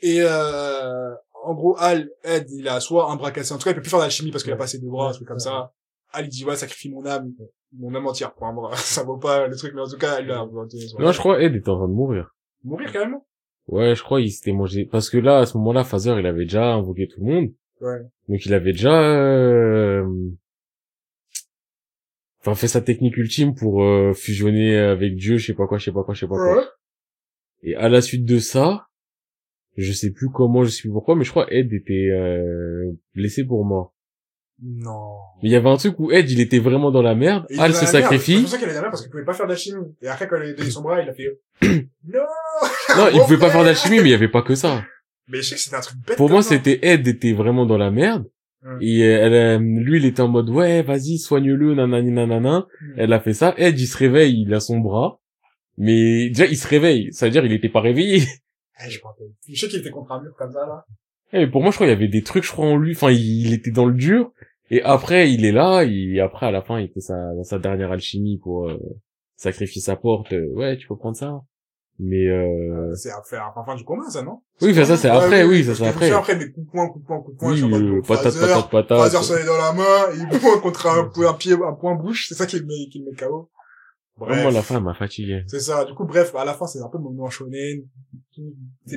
Et 0.01 0.21
euh, 0.21 1.13
en 1.45 1.53
gros, 1.53 1.75
Al, 1.79 2.09
Ed, 2.23 2.47
il 2.49 2.67
a 2.67 2.79
soit 2.79 3.11
un 3.11 3.15
bras 3.15 3.31
cassé, 3.31 3.53
en 3.53 3.57
tout 3.57 3.63
cas, 3.65 3.71
il 3.71 3.75
peut 3.75 3.81
plus 3.81 3.89
faire 3.91 3.99
d'alchimie 3.99 4.31
parce 4.31 4.43
qu'il 4.43 4.53
a 4.53 4.57
pas 4.57 4.67
ses 4.67 4.79
deux 4.79 4.89
bras, 4.89 5.09
un 5.09 5.13
truc 5.13 5.27
comme 5.27 5.39
ça. 5.39 5.71
Al, 6.13 6.25
il 6.25 6.29
dit, 6.29 6.45
ouais, 6.45 6.55
sacrifie 6.55 6.89
mon 6.89 7.05
âme, 7.05 7.31
mon 7.77 7.93
âme 7.93 8.07
entière 8.07 8.33
pour 8.33 8.47
un 8.47 8.53
bras. 8.53 8.75
ça 8.75 9.03
vaut 9.03 9.17
pas 9.17 9.45
le 9.47 9.55
truc, 9.55 9.73
mais 9.75 9.81
en 9.81 9.87
tout 9.87 9.97
cas, 9.97 10.19
il 10.19 10.31
a 10.31 10.45
Non, 10.99 11.11
je 11.11 11.19
crois 11.19 11.41
Ed 11.41 11.55
était 11.55 11.69
en 11.69 11.77
train 11.77 11.87
de 11.87 11.93
mourir. 11.93 12.33
Mourir 12.63 12.91
carrément. 12.91 13.26
Ouais, 13.67 13.95
je 13.95 14.03
crois 14.03 14.21
il 14.21 14.31
s'était 14.31 14.53
mangé. 14.53 14.85
Parce 14.85 15.09
que 15.09 15.17
là, 15.17 15.39
à 15.39 15.45
ce 15.45 15.57
moment-là, 15.57 15.83
Phaser, 15.83 16.15
il 16.19 16.25
avait 16.25 16.45
déjà 16.45 16.73
invoqué 16.73 17.07
tout 17.07 17.19
le 17.19 17.25
monde. 17.25 17.53
Ouais. 17.81 17.99
Donc 18.27 18.45
il 18.45 18.53
avait 18.53 18.71
déjà, 18.71 19.01
euh... 19.01 20.05
enfin, 22.39 22.55
fait 22.55 22.67
sa 22.67 22.81
technique 22.81 23.17
ultime 23.17 23.53
pour 23.53 23.83
euh, 23.83 24.13
fusionner 24.13 24.77
avec 24.77 25.15
Dieu, 25.15 25.37
je 25.37 25.47
sais 25.47 25.53
pas 25.53 25.67
quoi, 25.67 25.77
je 25.77 25.85
sais 25.85 25.91
pas 25.91 26.03
quoi, 26.03 26.13
je 26.13 26.21
sais 26.21 26.27
pas 26.27 26.35
quoi. 26.35 26.69
Et 27.61 27.75
à 27.75 27.89
la 27.89 28.01
suite 28.01 28.25
de 28.25 28.39
ça, 28.39 28.87
je 29.75 29.91
sais 29.91 30.11
plus 30.11 30.29
comment, 30.29 30.63
je 30.63 30.69
sais 30.69 30.81
plus 30.81 30.91
pourquoi, 30.91 31.15
mais 31.15 31.23
je 31.23 31.29
crois 31.29 31.45
Ed 31.51 31.71
était 31.73 32.09
euh, 32.11 32.91
blessé 33.13 33.43
pour 33.43 33.63
mort. 33.63 33.93
Non. 34.61 35.17
Mais 35.41 35.49
il 35.49 35.51
y 35.51 35.55
avait 35.55 35.69
un 35.69 35.77
truc 35.77 35.99
où 35.99 36.11
Ed, 36.11 36.29
il 36.31 36.39
était 36.39 36.59
vraiment 36.59 36.91
dans 36.91 37.03
la 37.03 37.13
merde. 37.13 37.45
Et 37.49 37.59
Al 37.59 37.73
se 37.73 37.79
dans 37.79 37.85
la 37.85 37.91
merde. 37.91 37.93
C'est 37.93 38.01
sacrifie. 38.01 38.41
pour 38.41 38.49
ça 38.49 38.57
qu'il 38.57 38.69
a 38.69 38.73
derrière 38.73 38.89
parce 38.89 39.01
qu'il 39.01 39.11
pouvait 39.11 39.25
pas 39.25 39.33
faire 39.33 39.47
d'alchimie. 39.47 39.85
Et 40.01 40.07
après, 40.07 40.27
quand 40.27 40.37
il 40.37 40.49
a 40.49 40.53
donné 40.53 40.69
son 40.71 40.81
bras, 40.81 41.01
il 41.01 41.09
a 41.09 41.13
fait, 41.13 41.39
non! 41.61 42.19
Non, 42.97 43.07
il 43.13 43.19
pouvait 43.21 43.37
pas 43.37 43.51
faire 43.51 43.63
d'alchimie, 43.65 43.97
mais 43.97 44.05
il 44.05 44.11
y 44.11 44.15
avait 44.15 44.29
pas 44.29 44.41
que 44.41 44.55
ça. 44.55 44.83
Mais 45.27 45.37
je 45.37 45.49
sais 45.49 45.55
que 45.55 45.61
c'était 45.61 45.75
un 45.75 45.81
truc 45.81 45.97
bête. 46.07 46.17
Pour 46.17 46.29
moi, 46.29 46.41
c'était 46.41 46.79
Ed 46.81 47.07
était 47.07 47.33
vraiment 47.33 47.65
dans 47.65 47.77
la 47.77 47.91
merde. 47.91 48.25
Hum. 48.65 48.79
Et 48.81 49.03
euh, 49.03 49.19
elle, 49.21 49.33
euh, 49.33 49.59
lui, 49.59 49.99
il 49.99 50.05
était 50.05 50.21
en 50.21 50.27
mode, 50.27 50.49
ouais, 50.49 50.81
vas-y, 50.81 51.19
soigne-le, 51.19 51.75
nanani, 51.75 52.11
nanana. 52.11 52.65
Hmm. 52.81 52.93
Elle 52.97 53.13
a 53.13 53.19
fait 53.19 53.33
ça. 53.33 53.53
Ed, 53.57 53.79
il 53.79 53.87
se 53.87 53.97
réveille, 53.97 54.41
il 54.41 54.53
a 54.53 54.59
son 54.59 54.79
bras. 54.79 55.19
Mais 55.77 56.29
déjà, 56.29 56.45
il 56.45 56.57
se 56.57 56.67
réveille. 56.67 57.13
Ça 57.13 57.27
veut 57.27 57.31
dire, 57.31 57.45
il 57.45 57.53
était 57.53 57.69
pas 57.69 57.81
réveillé. 57.81 58.23
Eh, 58.79 58.91
je. 58.91 58.99
Je 59.49 59.59
sais 59.59 59.67
qu'il 59.69 59.79
était 59.79 59.89
contre 59.89 60.11
un 60.11 60.21
mur 60.21 60.35
comme 60.37 60.51
ça, 60.51 60.59
là. 60.59 60.85
Et 61.33 61.47
pour 61.47 61.63
moi, 61.63 61.71
je 61.71 61.77
crois, 61.77 61.87
il 61.87 61.89
y 61.89 61.93
avait 61.93 62.07
des 62.07 62.21
trucs, 62.21 62.43
je 62.43 62.51
crois, 62.51 62.67
en 62.67 62.77
lui. 62.77 62.91
Enfin, 62.91 63.09
il, 63.09 63.47
il 63.47 63.53
était 63.53 63.71
dans 63.71 63.87
le 63.87 63.95
dur. 63.95 64.31
Et 64.69 64.81
après, 64.83 65.31
il 65.31 65.45
est 65.45 65.51
là. 65.51 65.83
Et 65.83 66.19
après, 66.19 66.45
à 66.45 66.51
la 66.51 66.61
fin, 66.61 66.79
il 66.79 66.89
fait 66.89 66.99
sa, 66.99 67.15
sa 67.43 67.59
dernière 67.59 67.91
alchimie 67.91 68.37
pour 68.37 68.67
euh, 68.67 68.77
sacrifier 69.35 69.81
sa 69.81 69.95
porte. 69.95 70.33
Euh, 70.33 70.53
ouais, 70.53 70.77
tu 70.77 70.87
peux 70.87 70.97
prendre 70.97 71.17
ça. 71.17 71.41
Mais 71.99 72.27
euh... 72.27 72.93
C'est 72.93 73.09
à 73.09 73.21
la 73.55 73.63
fin 73.65 73.75
du 73.75 73.83
combat, 73.83 74.07
ça, 74.09 74.21
non? 74.21 74.41
oui, 74.61 74.71
enfin, 74.71 74.85
ça 74.85 74.97
c'est 74.97 75.09
après, 75.09 75.43
oui, 75.43 75.63
ça 75.63 75.73
c'est 75.73 75.87
après. 75.87 76.11
après, 76.11 76.35
des 76.35 76.51
coups 76.51 76.67
de 76.67 76.71
poing, 76.71 76.89
coups 76.89 77.03
de 77.03 77.07
poing, 77.07 77.21
coups 77.21 77.35
de 77.35 77.39
poing, 77.39 77.53
Oui, 77.53 78.01
patate, 78.07 78.39
patate, 78.39 78.69
patate. 78.69 78.99
Phaser 78.99 79.23
se 79.23 79.33
met 79.33 79.45
dans 79.45 79.57
la 79.57 79.73
main, 79.73 80.29
il 80.31 80.39
poing 80.39 80.59
contre 80.59 80.85
un, 80.85 81.11
un 81.27 81.33
pied, 81.33 81.53
un 81.53 81.73
point 81.73 81.95
bouche, 81.95 82.27
c'est 82.29 82.35
ça 82.35 82.45
qui 82.45 82.59
le 82.59 82.65
met, 82.67 82.87
qui 82.91 82.99
le 82.99 83.05
met 83.05 83.17
KO. 83.17 83.49
Bref. 84.17 84.35
Vraiment, 84.35 84.49
la 84.49 84.63
fin 84.63 84.79
m'a 84.79 84.93
fatigué. 84.95 85.43
C'est 85.47 85.59
ça. 85.59 85.85
Du 85.85 85.93
coup, 85.93 86.05
bref, 86.05 86.33
à 86.35 86.43
la 86.43 86.53
fin, 86.53 86.65
c'est 86.65 86.81
un 86.81 86.89
peu 86.89 86.97
mon 86.97 87.11
moment 87.11 87.29
shonen. 87.29 87.87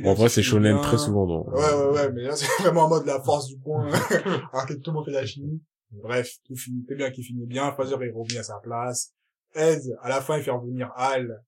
En 0.05 0.15
vrai, 0.15 0.29
c'est 0.29 0.43
shonen 0.43 0.75
bien. 0.75 0.83
très 0.83 0.99
souvent, 0.99 1.27
non. 1.27 1.47
Ouais, 1.51 1.61
ouais, 1.61 1.95
ouais, 1.95 2.13
mais 2.13 2.23
là, 2.23 2.37
c'est 2.37 2.47
vraiment 2.63 2.85
en 2.85 2.89
mode 2.89 3.07
la 3.07 3.21
force 3.21 3.47
du 3.49 3.59
point, 3.59 3.87
alors 4.53 4.67
que 4.67 4.75
tout 4.75 4.91
le 4.91 4.95
monde 4.95 5.05
fait 5.05 5.13
la 5.13 5.27
chimie. 5.27 5.61
Bref, 5.91 6.37
tout 6.47 6.55
finit, 6.55 6.85
c'est 6.89 6.95
bien 6.95 7.11
qu'il 7.11 7.25
finit 7.25 7.47
bien, 7.47 7.73
Phaser, 7.73 7.97
il 8.01 8.13
revient 8.13 8.39
à 8.39 8.43
sa 8.45 8.61
place. 8.63 9.13
Ed, 9.55 9.81
à 10.03 10.09
la 10.09 10.21
fin, 10.21 10.37
il 10.39 10.43
fait 10.43 10.53
revenir 10.53 10.91
Hal, 10.95 11.43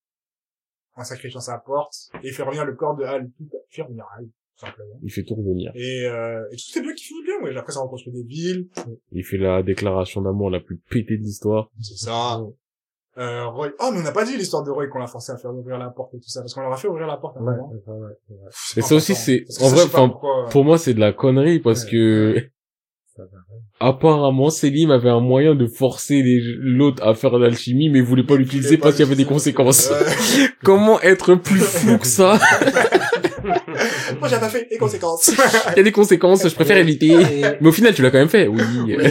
en 0.97 1.05
sacrifiant 1.05 1.40
sa 1.40 1.59
porte, 1.59 1.94
et 2.23 2.28
il 2.28 2.32
fait 2.32 2.43
revenir 2.43 2.65
le 2.65 2.74
corps 2.74 2.97
de 2.97 3.05
Hal, 3.05 3.31
tout, 3.39 3.49
il 3.70 3.74
fait 3.74 3.82
revenir 3.82 4.05
Hal, 4.16 4.24
tout 4.24 4.66
simplement. 4.66 4.99
Il 5.03 5.11
fait 5.12 5.23
tout 5.23 5.35
revenir. 5.36 5.70
Et, 5.77 6.07
euh, 6.07 6.44
et 6.51 6.57
tout 6.57 6.78
est 6.78 6.82
bien 6.82 6.93
qui 6.93 7.05
finit 7.05 7.23
bien, 7.23 7.40
ouais. 7.43 7.57
Après, 7.57 7.73
ça 7.73 7.81
reconstruit 7.81 8.12
des 8.12 8.24
villes, 8.24 8.69
Il 9.12 9.24
fait 9.24 9.39
la 9.39 9.62
déclaration 9.62 10.20
d'amour 10.23 10.51
la 10.51 10.61
plus 10.61 10.77
pétée 10.77 11.16
de 11.16 11.23
l'histoire. 11.23 11.70
c'est 11.81 11.97
ça. 11.97 12.40
Euh, 13.18 13.47
Roy. 13.47 13.68
Oh, 13.80 13.90
mais 13.93 14.01
on 14.01 14.02
n'a 14.02 14.12
pas 14.12 14.24
dit 14.24 14.36
l'histoire 14.36 14.62
de 14.62 14.70
Roy 14.70 14.86
qu'on 14.89 14.98
l'a 14.98 15.06
forcé 15.06 15.32
à 15.32 15.36
faire 15.36 15.55
ouvrir 15.55 15.78
la 15.78 15.89
porte 15.90 16.14
et 16.14 16.18
tout 16.18 16.28
ça, 16.28 16.40
parce 16.40 16.55
qu'on 16.55 16.62
leur 16.62 16.72
a 16.72 16.76
fait 16.76 16.89
ouvrir 16.89 17.06
la 17.06 17.16
porte 17.16 17.36
à 17.36 17.40
Ouais, 17.40 17.52
moment. 17.52 17.70
ouais, 17.72 17.78
ouais, 17.94 18.01
ouais. 18.06 18.14
Pff, 18.48 18.72
Mais 18.76 18.82
pas 18.82 18.89
ça 18.89 18.94
aussi, 18.94 19.14
c'est- 19.14 19.44
en 19.60 19.68
ça, 19.68 19.74
vrai, 19.74 19.84
enfin, 19.84 20.09
pourquoi- 20.09 20.48
Pour 20.51 20.64
moi, 20.64 20.78
c'est 20.78 20.94
de 20.94 21.01
la 21.01 21.12
connerie 21.12 21.59
parce 21.60 21.84
Ouais. 21.84 21.90
que 21.90 22.43
Ça 23.14 23.22
apparemment 23.80 24.48
Selim 24.48 24.90
avait 24.90 25.10
un 25.10 25.20
moyen 25.20 25.55
de 25.55 25.66
forcer 25.66 26.22
les- 26.22 26.40
l'autre 26.59 27.06
à 27.06 27.14
faire 27.14 27.36
l'alchimie, 27.39 27.90
mais 27.90 27.98
il 27.98 28.05
voulait 28.05 28.24
pas 28.24 28.34
Il 28.34 28.39
l'utiliser 28.40 28.78
parce 28.78 28.94
qu'il 28.97 29.05
y 29.05 29.06
avait 29.06 29.16
des 29.16 29.26
conséquences. 29.26 29.90
Ouais. 29.90 29.97
Comment 30.64 30.98
être 31.02 31.34
plus 31.34 31.60
fou 31.60 31.98
que 31.98 32.06
ça? 32.06 32.39
Moi, 34.20 34.28
j'ai 34.28 34.39
pas 34.39 34.48
fait 34.48 34.68
les 34.70 34.78
conséquences. 34.78 35.28
Il 35.72 35.76
y 35.76 35.80
a 35.80 35.82
des 35.82 35.93
conséquences, 35.93 36.48
je 36.48 36.55
préfère 36.55 36.76
éviter. 36.76 37.09
Et- 37.09 37.43
Mais 37.60 37.68
au 37.68 37.72
final, 37.72 37.93
tu 37.93 38.02
l'as 38.02 38.10
quand 38.10 38.18
même 38.18 38.28
fait. 38.28 38.47
Oui, 38.47 38.60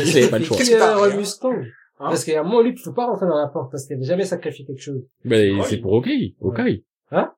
j'avais 0.05 0.27
pas 0.29 0.39
le 0.39 0.45
choix. 0.45 0.57
Qu'est-ce 0.57 0.71
que 0.71 1.80
hein 2.01 2.09
Parce 2.09 2.25
qu'à 2.25 2.39
un 2.39 2.43
moment, 2.43 2.61
lui, 2.61 2.71
il 2.71 2.79
faut 2.79 2.93
pas 2.93 3.05
rentrer 3.05 3.27
dans 3.27 3.37
la 3.37 3.47
porte 3.47 3.71
parce 3.71 3.85
qu'il 3.85 3.95
avait 3.95 4.05
jamais 4.05 4.25
sacrifié 4.25 4.65
quelque 4.65 4.81
chose. 4.81 5.03
Ben, 5.25 5.57
Ouais, 5.57 5.65
c'est 5.65 5.77
pour 5.77 5.93
Okai. 5.93 6.35
Okai. 6.39 6.83
Hein 7.11 7.31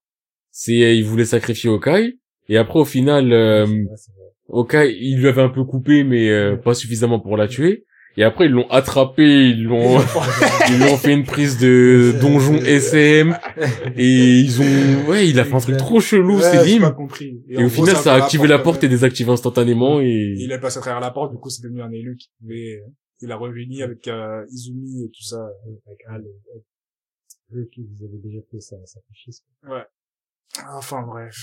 C'est, 0.51 0.83
euh, 0.83 0.93
il 0.93 1.03
voulait 1.03 1.25
sacrifier 1.25 1.69
Okai. 1.69 2.17
Et 2.49 2.57
après, 2.57 2.79
au 2.79 2.85
final, 2.85 3.31
euh, 3.31 3.65
Ouais, 3.65 3.87
c'est 3.95 4.11
vrai. 4.11 4.23
Okai, 4.47 4.97
il 4.99 5.19
lui 5.19 5.27
avait 5.27 5.41
un 5.41 5.49
peu 5.49 5.63
coupé, 5.63 6.03
mais 6.03 6.29
euh, 6.29 6.55
pas 6.57 6.73
suffisamment 6.73 7.19
pour 7.19 7.37
la 7.37 7.47
tuer. 7.47 7.85
Et 8.15 8.23
après, 8.23 8.45
ils 8.45 8.51
l'ont 8.51 8.69
attrapé, 8.69 9.23
ils 9.49 9.63
l'ont, 9.63 9.99
ils 10.69 10.77
lui 10.77 10.83
ont 10.83 10.97
fait 10.97 11.13
une 11.13 11.23
prise 11.23 11.57
de 11.57 12.13
donjon 12.21 12.57
SM. 12.57 13.35
Et 13.97 14.39
ils 14.39 14.61
ont, 14.61 15.09
ouais, 15.09 15.27
il 15.27 15.39
a 15.39 15.45
fait 15.45 15.55
un 15.55 15.59
truc 15.59 15.77
trop 15.77 15.99
chelou, 15.99 16.37
Ouais, 16.37 16.79
pas 16.79 16.91
compris. 16.91 17.41
Et, 17.49 17.57
au 17.57 17.61
gros, 17.61 17.69
final, 17.69 17.95
ça 17.95 18.13
a 18.13 18.17
activé 18.17 18.47
la 18.47 18.59
porte 18.59 18.83
et 18.83 18.87
désactivé 18.87 19.31
instantanément 19.31 19.99
et... 19.99 20.35
Il 20.37 20.51
est 20.51 20.59
passé 20.59 20.77
à 20.77 20.81
travers 20.81 20.99
la 20.99 21.09
porte, 21.09 21.31
du 21.31 21.39
coup, 21.39 21.49
c'est 21.49 21.63
devenu 21.63 21.81
un 21.81 21.91
élu 21.91 22.15
qui 22.15 22.29
pouvait, 22.39 22.83
il 23.23 23.31
a 23.31 23.37
réuni 23.37 23.81
avec 23.81 24.07
euh, 24.07 24.45
Izumi 24.49 25.05
et 25.05 25.09
tout 25.09 25.23
ça. 25.23 25.43
Avec 25.87 25.99
Al 26.07 26.23
eux 27.55 27.69
qui 27.71 27.83
vous 27.83 28.03
avez 28.05 28.17
déjà 28.17 28.39
fait 28.49 28.59
ça, 28.59 28.75
sacrifice. 28.85 29.43
Enfin, 30.71 31.01
bref. 31.03 31.35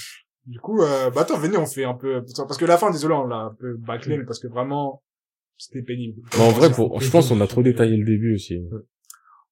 Du 0.46 0.58
coup, 0.58 0.80
euh, 0.82 1.10
bah 1.10 1.20
attends, 1.22 1.38
venez, 1.38 1.56
on 1.56 1.66
fait 1.66 1.84
un 1.84 1.94
peu, 1.94 2.24
parce 2.36 2.56
que 2.58 2.64
la 2.64 2.78
fin, 2.78 2.90
désolé, 2.90 3.14
on 3.14 3.26
l'a 3.26 3.36
un 3.36 3.54
peu 3.54 3.76
bâclé, 3.76 4.16
mais 4.16 4.24
parce 4.24 4.40
que 4.40 4.48
vraiment, 4.48 5.02
c'était 5.58 5.82
pénible. 5.82 6.22
Mais 6.36 6.44
en 6.44 6.50
vrai, 6.50 6.70
pour, 6.72 7.00
je 7.00 7.10
pense 7.10 7.28
qu'on 7.28 7.40
a 7.40 7.46
trop 7.46 7.62
détaillé 7.62 7.96
le 7.96 8.04
début 8.04 8.34
aussi. 8.34 8.60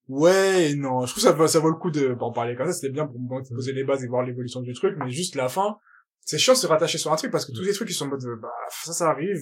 Ouais, 0.09 0.71
et 0.71 0.75
non, 0.75 1.05
je 1.05 1.13
trouve 1.13 1.23
que 1.23 1.29
ça, 1.29 1.33
vaut- 1.33 1.47
ça 1.47 1.61
vaut 1.61 1.69
le 1.69 1.77
coup 1.77 1.91
de, 1.91 2.15
d'en 2.15 2.33
parler 2.33 2.57
comme 2.57 2.67
ça, 2.67 2.73
c'était 2.73 2.91
bien 2.93 3.07
pour 3.07 3.21
moi 3.21 3.43
de 3.43 3.49
poser 3.55 3.73
les 3.75 3.85
bases 3.85 4.03
et 4.03 4.09
voir 4.09 4.25
l'évolution 4.25 4.63
du 4.63 4.73
truc, 4.73 4.97
mais 4.99 5.11
juste 5.11 5.35
la 5.35 5.51
fin, 5.51 5.77
c'est 6.21 6.39
chiant 6.39 6.55
de 6.55 6.59
se 6.59 6.67
rattacher 6.67 6.97
sur 6.97 7.13
un 7.13 7.17
truc 7.17 7.31
parce 7.31 7.45
que 7.45 7.53
tous 7.53 7.63
les 7.63 7.75
trucs 7.75 7.89
qui 7.89 7.95
sont 7.95 8.07
en 8.07 8.09
mode, 8.09 8.25
euh, 8.25 8.37
bah, 8.41 8.49
ça, 8.71 8.95
ça 8.95 9.11
arrive. 9.11 9.39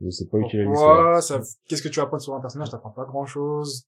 Mais 0.00 0.10
c'est 0.10 0.28
pas 0.30 0.38
à 0.38 0.40
l'histoire. 0.40 0.64
Pourquoi? 0.66 1.20
Ça, 1.22 1.40
qu'est-ce 1.68 1.82
que 1.82 1.88
tu 1.88 2.00
apprends 2.00 2.18
sur 2.18 2.34
un 2.34 2.40
personnage? 2.40 2.70
T'apprends 2.70 2.90
pas 2.90 3.04
grand 3.04 3.26
chose. 3.26 3.86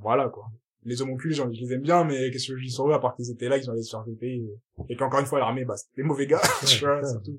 Voilà, 0.00 0.28
quoi. 0.28 0.44
Les 0.84 1.02
homoncules, 1.02 1.32
j'en- 1.34 1.50
je 1.52 1.60
les 1.60 1.72
aime 1.74 1.82
bien, 1.82 2.04
mais 2.04 2.30
qu'est-ce 2.30 2.48
que 2.52 2.56
je 2.58 2.64
dis 2.64 2.70
sur 2.70 2.88
eux, 2.88 2.92
à 2.92 2.98
part 2.98 3.14
qu'ils 3.14 3.30
étaient 3.30 3.48
là, 3.48 3.58
ils 3.58 3.68
ont 3.68 3.72
allé 3.72 3.82
se 3.82 3.90
faire 3.90 4.04
et, 4.22 4.42
et 4.88 4.96
qu'encore 4.96 5.20
une 5.20 5.26
fois, 5.26 5.38
l'armée, 5.38 5.64
bah, 5.64 5.76
c'était 5.76 6.02
des 6.02 6.08
mauvais 6.08 6.26
gars, 6.26 6.40
tu 6.66 6.84
vois, 6.84 6.96
Ouais. 6.96 7.04
c'est 7.04 7.22
tout. 7.22 7.38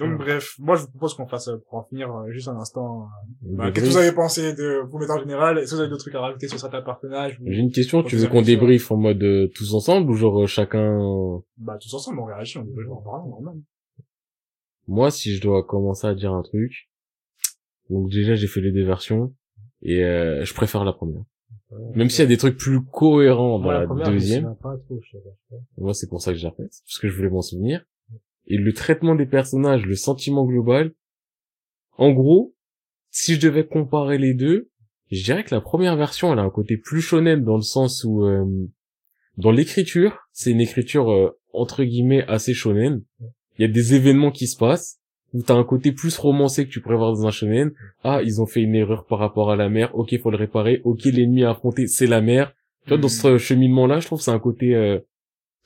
Donc, 0.00 0.16
bref, 0.18 0.54
moi, 0.58 0.76
je 0.76 0.82
vous 0.82 0.88
propose 0.92 1.12
qu'on 1.14 1.26
fasse, 1.26 1.48
euh, 1.48 1.58
pour 1.68 1.74
en 1.78 1.84
finir, 1.84 2.10
euh, 2.14 2.30
juste 2.30 2.48
un 2.48 2.56
instant, 2.56 3.02
euh, 3.02 3.48
bah, 3.56 3.70
qu'est-ce 3.70 3.84
que 3.86 3.90
vous 3.90 3.96
avez 3.98 4.12
pensé 4.12 4.54
de 4.54 4.80
vous 4.88 4.98
mettre 4.98 5.12
en 5.12 5.18
général? 5.18 5.58
Est-ce 5.58 5.72
que 5.72 5.74
vous 5.76 5.80
avez 5.82 5.90
d'autres 5.90 6.04
trucs 6.04 6.14
à 6.14 6.20
rajouter 6.20 6.48
sur 6.48 6.58
certains 6.58 6.80
personnages? 6.80 7.38
ou- 7.40 7.44
J'ai 7.50 7.60
une 7.60 7.70
question, 7.70 8.02
tu 8.02 8.16
veux 8.16 8.28
qu'on 8.28 8.40
débriefe 8.40 8.90
en 8.90 8.96
mode 8.96 9.22
euh, 9.22 9.48
tous 9.54 9.74
ensemble 9.74 10.10
ou 10.10 10.14
genre 10.14 10.48
chacun... 10.48 10.98
Bah, 11.58 11.76
tous 11.78 11.92
ensemble, 11.92 12.20
on 12.20 12.24
réagit, 12.24 12.56
on 12.56 12.62
dit, 12.62 12.72
on 12.90 13.02
parle, 13.02 13.28
normal. 13.28 13.56
Moi, 14.86 15.10
si 15.10 15.34
je 15.34 15.40
dois 15.40 15.64
commencer 15.64 16.06
à 16.06 16.14
dire 16.14 16.32
un 16.32 16.42
truc, 16.42 16.90
donc 17.90 18.10
déjà 18.10 18.34
j'ai 18.34 18.46
fait 18.46 18.60
les 18.60 18.72
deux 18.72 18.84
versions 18.84 19.34
et 19.82 20.04
euh, 20.04 20.44
je 20.44 20.54
préfère 20.54 20.84
la 20.84 20.92
première. 20.92 21.24
Même 21.94 22.08
s'il 22.08 22.20
y 22.20 22.26
a 22.26 22.28
des 22.28 22.36
trucs 22.36 22.56
plus 22.56 22.84
cohérents 22.84 23.58
dans 23.58 23.70
la, 23.70 23.86
première, 23.86 24.10
deuxième, 24.10 24.54
pas 24.62 24.76
trop, 24.76 25.00
je 25.02 25.10
sais 25.10 25.24
pas. 25.24 25.56
moi 25.78 25.94
c'est 25.94 26.08
pour 26.08 26.22
ça 26.22 26.32
que 26.32 26.38
j'ai 26.38 26.46
refait, 26.46 26.68
parce 26.68 26.98
que 26.98 27.08
je 27.08 27.16
voulais 27.16 27.30
m'en 27.30 27.42
souvenir. 27.42 27.84
Et 28.46 28.58
le 28.58 28.72
traitement 28.72 29.14
des 29.14 29.26
personnages, 29.26 29.86
le 29.86 29.96
sentiment 29.96 30.44
global, 30.44 30.92
en 31.96 32.12
gros, 32.12 32.54
si 33.10 33.34
je 33.34 33.40
devais 33.40 33.66
comparer 33.66 34.18
les 34.18 34.34
deux, 34.34 34.70
je 35.10 35.22
dirais 35.22 35.44
que 35.44 35.54
la 35.54 35.60
première 35.60 35.96
version, 35.96 36.32
elle 36.32 36.38
a 36.38 36.42
un 36.42 36.50
côté 36.50 36.76
plus 36.76 37.00
shonen 37.00 37.42
dans 37.42 37.56
le 37.56 37.62
sens 37.62 38.04
où, 38.04 38.24
euh, 38.24 38.44
dans 39.36 39.50
l'écriture, 39.50 40.18
c'est 40.32 40.50
une 40.50 40.60
écriture 40.60 41.10
euh, 41.10 41.38
entre 41.52 41.84
guillemets 41.84 42.24
assez 42.26 42.54
shonen. 42.54 43.02
Il 43.58 43.62
y 43.62 43.64
a 43.64 43.72
des 43.72 43.94
événements 43.94 44.30
qui 44.30 44.46
se 44.46 44.56
passent 44.56 45.00
où 45.32 45.42
t'as 45.42 45.54
un 45.54 45.64
côté 45.64 45.92
plus 45.92 46.16
romancé 46.16 46.64
que 46.64 46.70
tu 46.70 46.80
pourrais 46.80 46.96
voir 46.96 47.12
dans 47.12 47.26
un 47.26 47.30
shonen. 47.30 47.72
Ah, 48.04 48.22
ils 48.22 48.40
ont 48.40 48.46
fait 48.46 48.62
une 48.62 48.74
erreur 48.74 49.04
par 49.04 49.18
rapport 49.18 49.50
à 49.50 49.56
la 49.56 49.68
mer. 49.68 49.94
Ok, 49.94 50.16
faut 50.20 50.30
le 50.30 50.36
réparer. 50.36 50.80
Ok, 50.84 51.04
l'ennemi 51.04 51.42
à 51.42 51.50
affronter, 51.50 51.88
c'est 51.88 52.06
la 52.06 52.20
mer. 52.20 52.54
Tu 52.84 52.90
vois, 52.90 52.98
dans 52.98 53.08
ce 53.08 53.36
cheminement-là, 53.36 53.98
je 53.98 54.06
trouve 54.06 54.18
que 54.18 54.24
c'est 54.24 54.30
un 54.30 54.38
côté 54.38 54.74
euh, 54.76 55.00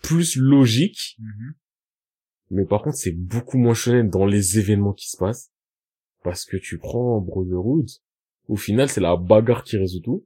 plus 0.02 0.36
logique. 0.36 1.16
Mhm. 1.18 1.54
Mais 2.50 2.64
par 2.64 2.82
contre, 2.82 2.96
c'est 2.96 3.12
beaucoup 3.12 3.58
moins 3.58 3.74
shonen 3.74 4.08
dans 4.08 4.24
les 4.24 4.58
événements 4.58 4.94
qui 4.94 5.10
se 5.10 5.18
passent. 5.18 5.52
Parce 6.24 6.46
que 6.46 6.56
tu 6.56 6.78
prends 6.78 7.20
Brotherhood, 7.20 7.88
au 8.48 8.56
final, 8.56 8.88
c'est 8.88 9.02
la 9.02 9.16
bagarre 9.16 9.64
qui 9.64 9.76
résout 9.76 10.00
tout. 10.00 10.24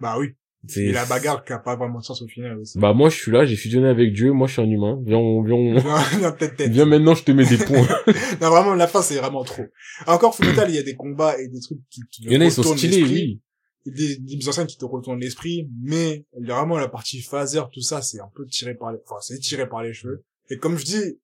Bah 0.00 0.18
oui. 0.18 0.34
C'est 0.68 0.84
Et 0.84 0.92
la 0.92 1.04
bagarre 1.06 1.44
qui 1.44 1.52
a 1.52 1.58
pas 1.58 1.74
vraiment 1.76 1.98
de 1.98 2.04
sens 2.04 2.22
au 2.22 2.28
final 2.28 2.56
aussi. 2.58 2.78
Bah 2.78 2.92
moi, 2.92 3.08
je 3.08 3.16
suis 3.16 3.32
là, 3.32 3.44
j'ai 3.44 3.56
fusionné 3.56 3.88
avec 3.88 4.12
Dieu, 4.12 4.30
moi 4.32 4.46
je 4.46 4.52
suis 4.52 4.62
un 4.62 4.70
humain. 4.70 5.00
Viens, 5.04 5.18
on- 5.18 5.42
viens, 5.42 5.56
on- 5.56 5.74
Non, 6.20 6.36
viens 6.70 6.84
maintenant, 6.84 7.14
je 7.14 7.24
te 7.24 7.32
mets 7.32 7.44
des 7.46 7.58
points. 7.58 7.86
Non, 8.40 8.50
vraiment, 8.50 8.74
la 8.74 8.86
fin, 8.86 9.02
c'est 9.02 9.16
vraiment 9.18 9.42
trop. 9.44 9.64
Encore, 10.06 10.34
Fullmetal, 10.36 10.70
il 10.70 10.76
y 10.76 10.78
a 10.78 10.82
des 10.82 10.94
combats 10.94 11.36
et 11.40 11.48
des 11.48 11.60
trucs 11.60 11.80
qui 11.90 12.00
te 12.02 12.06
Il 12.20 12.30
y 12.32 12.36
en 12.36 12.40
a, 12.40 12.44
ils 12.44 12.52
sont 12.52 12.62
stylés, 12.62 13.02
oui. 13.02 13.40
Des, 13.84 14.16
des 14.16 14.36
mises 14.36 14.48
en 14.48 14.52
scène 14.52 14.68
qui 14.68 14.78
te 14.78 14.84
retournent 14.84 15.18
l'esprit, 15.18 15.68
mais 15.82 16.24
vraiment, 16.40 16.78
la 16.78 16.86
partie 16.88 17.20
phaser, 17.20 17.62
tout 17.72 17.80
ça, 17.80 18.00
c'est 18.00 18.20
un 18.20 18.30
peu 18.32 18.46
tiré 18.46 18.74
par 18.76 18.92
les, 18.92 18.98
enfin, 19.04 19.16
c'est 19.20 19.38
tiré 19.40 19.68
par 19.68 19.82
les 19.82 19.92
cheveux. 19.92 20.24
Et 20.50 20.56
comme 20.58 20.78
je 20.78 20.84
dis, 20.84 21.18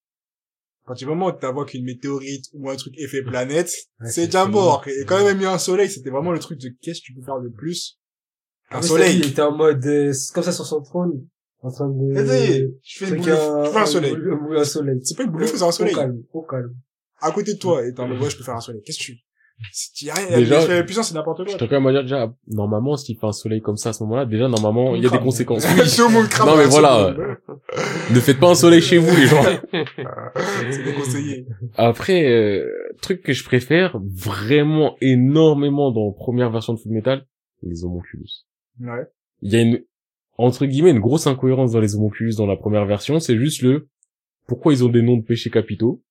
à 0.84 0.88
partir 0.88 1.06
du 1.06 1.10
moment 1.14 1.26
où 1.28 1.32
tu 1.38 1.46
vois 1.46 1.64
qu'une 1.66 1.84
météorite 1.84 2.46
ou 2.54 2.68
un 2.68 2.74
truc 2.74 2.94
effet 2.98 3.22
planète, 3.22 3.72
Ouais, 4.00 4.10
c'est 4.10 4.26
déjà 4.26 4.46
mort. 4.46 4.84
Et 4.88 5.04
quand 5.04 5.24
même, 5.24 5.36
il 5.38 5.42
y 5.42 5.46
a 5.46 5.52
un 5.52 5.58
soleil, 5.58 5.88
c'était 5.88 6.10
vraiment 6.10 6.32
le 6.32 6.40
truc 6.40 6.58
de 6.58 6.70
qu'est-ce 6.82 7.00
que 7.00 7.06
tu 7.06 7.14
peux 7.14 7.22
faire 7.22 7.40
de 7.40 7.48
plus? 7.48 7.98
Un 8.70 8.78
Ah, 8.78 8.82
soleil. 8.82 9.18
Il 9.18 9.26
était 9.28 9.42
en 9.42 9.56
mode, 9.56 9.84
euh, 9.86 10.12
comme 10.34 10.42
ça 10.42 10.52
sur 10.52 10.66
son 10.66 10.82
trône, 10.82 11.12
en 11.62 11.70
train 11.70 11.88
de... 11.88 12.12
Vas-y, 12.22 12.68
je 12.82 13.04
fais 13.04 13.14
boule 13.16 13.30
un- 13.30 13.64
je 13.64 13.70
fais 13.70 13.78
un 13.78 13.86
soleil. 13.86 14.14
Un, 14.14 14.56
un 14.56 14.64
soleil. 14.64 15.00
C'est 15.02 15.16
pas 15.16 15.24
une 15.24 15.30
boule 15.30 15.46
c'est 15.46 15.62
un 15.62 15.72
soleil. 15.72 15.94
Au 15.94 15.96
calme, 15.98 16.22
au 16.32 16.42
calme. 16.42 16.74
À 17.20 17.30
côté 17.32 17.54
de 17.54 17.58
toi, 17.58 17.84
et 17.84 17.92
t'es 17.92 18.00
en 18.00 18.08
mode, 18.08 18.20
ouais, 18.20 18.30
je 18.30 18.36
peux 18.36 18.44
faire 18.44 18.54
un 18.56 18.60
soleil. 18.60 18.82
Qu'est-ce 18.84 18.98
que 18.98 19.02
tu, 19.04 19.18
il 20.02 20.06
y 20.06 20.10
a 20.10 20.14
rien, 20.14 20.36
Déjà, 20.38 20.68
la 20.68 20.84
puissance, 20.84 21.08
c'est 21.08 21.14
n'importe 21.14 21.40
Je 21.40 21.50
quoi. 21.50 21.58
te 21.58 21.64
quand 21.64 21.80
même 21.80 21.86
à 21.88 21.90
dire 21.92 22.02
déjà, 22.02 22.32
normalement, 22.46 22.96
s'il 22.96 23.18
fait 23.18 23.26
un 23.26 23.32
soleil 23.32 23.60
comme 23.60 23.76
ça 23.76 23.88
à 23.88 23.92
ce 23.92 24.04
moment-là, 24.04 24.24
déjà, 24.24 24.46
normalement, 24.46 24.94
il 24.94 25.02
y 25.02 25.06
a 25.06 25.10
des 25.10 25.18
conséquences. 25.18 25.62
Tout 25.96 26.06
le 26.06 26.12
monde 26.12 26.28
crame 26.28 26.48
Non, 26.48 26.56
mais 26.56 26.66
voilà. 26.66 27.16
ne 28.14 28.20
faites 28.20 28.38
pas 28.38 28.50
un 28.50 28.54
soleil 28.54 28.80
chez 28.80 28.98
vous, 28.98 29.16
les 29.16 29.26
gens. 29.26 29.42
c'est 30.70 30.84
déconseillé. 30.84 31.46
Après, 31.76 32.24
euh, 32.30 32.68
truc 33.02 33.22
que 33.22 33.32
je 33.32 33.42
préfère 33.44 33.98
vraiment 34.14 34.96
énormément 35.00 35.90
dans 35.90 36.06
la 36.06 36.12
première 36.12 36.50
version 36.52 36.74
de 36.74 36.78
Fullmetal, 36.78 37.26
les 37.62 37.82
homonculus. 37.84 38.44
Ouais. 38.80 39.06
Il 39.42 39.52
y 39.52 39.56
a 39.56 39.60
une, 39.62 39.80
entre 40.36 40.66
guillemets, 40.66 40.90
une 40.90 41.00
grosse 41.00 41.26
incohérence 41.26 41.72
dans 41.72 41.80
les 41.80 41.94
homonculus 41.94 42.34
dans 42.36 42.46
la 42.46 42.56
première 42.56 42.84
version, 42.86 43.18
c'est 43.20 43.36
juste 43.38 43.62
le, 43.62 43.88
pourquoi 44.46 44.72
ils 44.72 44.84
ont 44.84 44.88
des 44.88 45.02
noms 45.02 45.16
de 45.16 45.24
péchés 45.24 45.50
capitaux? 45.50 46.02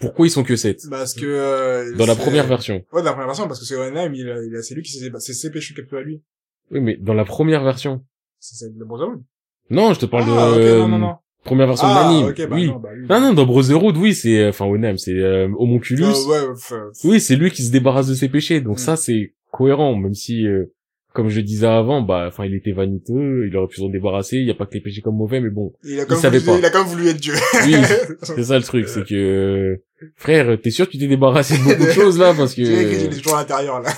Pourquoi 0.00 0.26
ils 0.26 0.30
sont 0.30 0.44
que 0.44 0.54
7? 0.56 0.82
Parce 0.88 1.14
que, 1.14 1.26
euh, 1.26 1.96
Dans 1.96 2.06
la 2.06 2.14
première 2.14 2.46
version. 2.46 2.84
Ouais, 2.92 3.00
dans 3.02 3.06
la 3.06 3.12
première 3.12 3.26
version, 3.26 3.46
parce 3.48 3.58
que 3.60 3.66
c'est 3.66 3.76
Oenheim, 3.76 4.12
il, 4.14 4.28
a- 4.30 4.42
il 4.44 4.54
a, 4.56 4.62
c'est 4.62 4.74
lui 4.74 4.82
qui 4.82 4.92
s'est, 4.92 5.10
c'est 5.18 5.32
ses 5.34 5.50
péchés 5.50 5.74
capturés 5.74 6.00
à 6.02 6.04
lui. 6.04 6.22
Oui, 6.70 6.80
mais 6.80 6.96
dans 6.96 7.14
la 7.14 7.24
première 7.24 7.64
version. 7.64 8.04
C'est, 8.38 8.54
c'est 8.54 8.72
le 8.76 8.84
Brotherhood. 8.84 9.22
Non, 9.70 9.92
je 9.92 10.00
te 10.00 10.06
parle 10.06 10.24
ah, 10.28 10.50
de, 10.50 10.52
ok, 10.54 10.58
euh, 10.60 10.78
non, 10.80 10.88
non, 10.88 10.98
non. 10.98 11.14
première 11.44 11.66
version 11.66 11.88
ah, 11.88 11.94
de 11.94 12.14
l'anime. 12.14 12.26
ok, 12.28 12.48
bah 12.48 12.56
oui. 12.56 12.66
non, 12.68 12.78
bah 12.78 12.88
oui. 12.94 13.06
Non, 13.08 13.20
non, 13.20 13.32
dans 13.34 13.46
Brotherhood, 13.46 13.96
oui, 13.96 14.14
c'est, 14.14 14.38
euh, 14.44 14.48
enfin, 14.50 14.66
Onem, 14.66 14.96
c'est, 14.96 15.12
euh, 15.12 15.48
Homonculus. 15.58 16.04
Euh, 16.04 16.52
ouais, 16.52 16.90
Oui, 17.04 17.20
c'est 17.20 17.34
lui 17.36 17.50
qui 17.50 17.62
se 17.64 17.72
débarrasse 17.72 18.06
de 18.06 18.14
ses 18.14 18.28
péchés. 18.28 18.60
Donc 18.60 18.76
Mm. 18.76 18.78
ça, 18.80 18.96
c'est 18.96 19.34
cohérent, 19.50 19.96
même 19.96 20.14
si, 20.14 20.46
euh, 20.46 20.66
comme 21.14 21.28
je 21.30 21.40
disais 21.40 21.66
avant, 21.66 22.02
bah, 22.02 22.26
enfin, 22.28 22.44
il 22.44 22.54
était 22.54 22.72
vaniteux, 22.72 23.46
il 23.48 23.56
aurait 23.56 23.68
pu 23.68 23.76
s'en 23.80 23.88
débarrasser. 23.88 24.36
Il 24.36 24.46
y 24.46 24.50
a 24.50 24.54
pas 24.54 24.66
que 24.66 24.74
les 24.74 24.80
péchés 24.82 25.00
comme 25.00 25.16
mauvais, 25.16 25.40
mais 25.40 25.48
bon, 25.48 25.72
il 25.82 25.98
a 25.98 26.04
quand 26.04 26.16
savait 26.16 26.36
même 26.38 26.44
voulu, 26.46 26.52
pas. 26.54 26.58
il 26.58 26.64
a 26.66 26.70
quand 26.70 26.84
même 26.84 26.92
voulu 26.92 27.08
être 27.08 27.20
Dieu. 27.20 27.34
oui, 27.64 27.74
c'est 28.22 28.42
ça 28.44 28.58
le 28.58 28.64
truc, 28.64 28.88
c'est 28.88 29.04
que, 29.06 29.14
euh, 29.14 29.76
frère, 30.16 30.60
t'es 30.60 30.70
sûr 30.70 30.84
que 30.86 30.90
tu 30.92 30.98
t'es 30.98 31.06
débarrassé 31.08 31.56
de 31.56 31.62
beaucoup 31.62 31.84
de 31.86 31.90
choses 32.02 32.18
là, 32.18 32.34
parce 32.36 32.54
que 32.54 32.64
j'ai 32.64 32.84
que. 33.08 33.14
les 33.14 33.22
jours 33.22 33.36
à 33.36 33.40
l'intérieur, 33.40 33.80
là. 33.80 33.90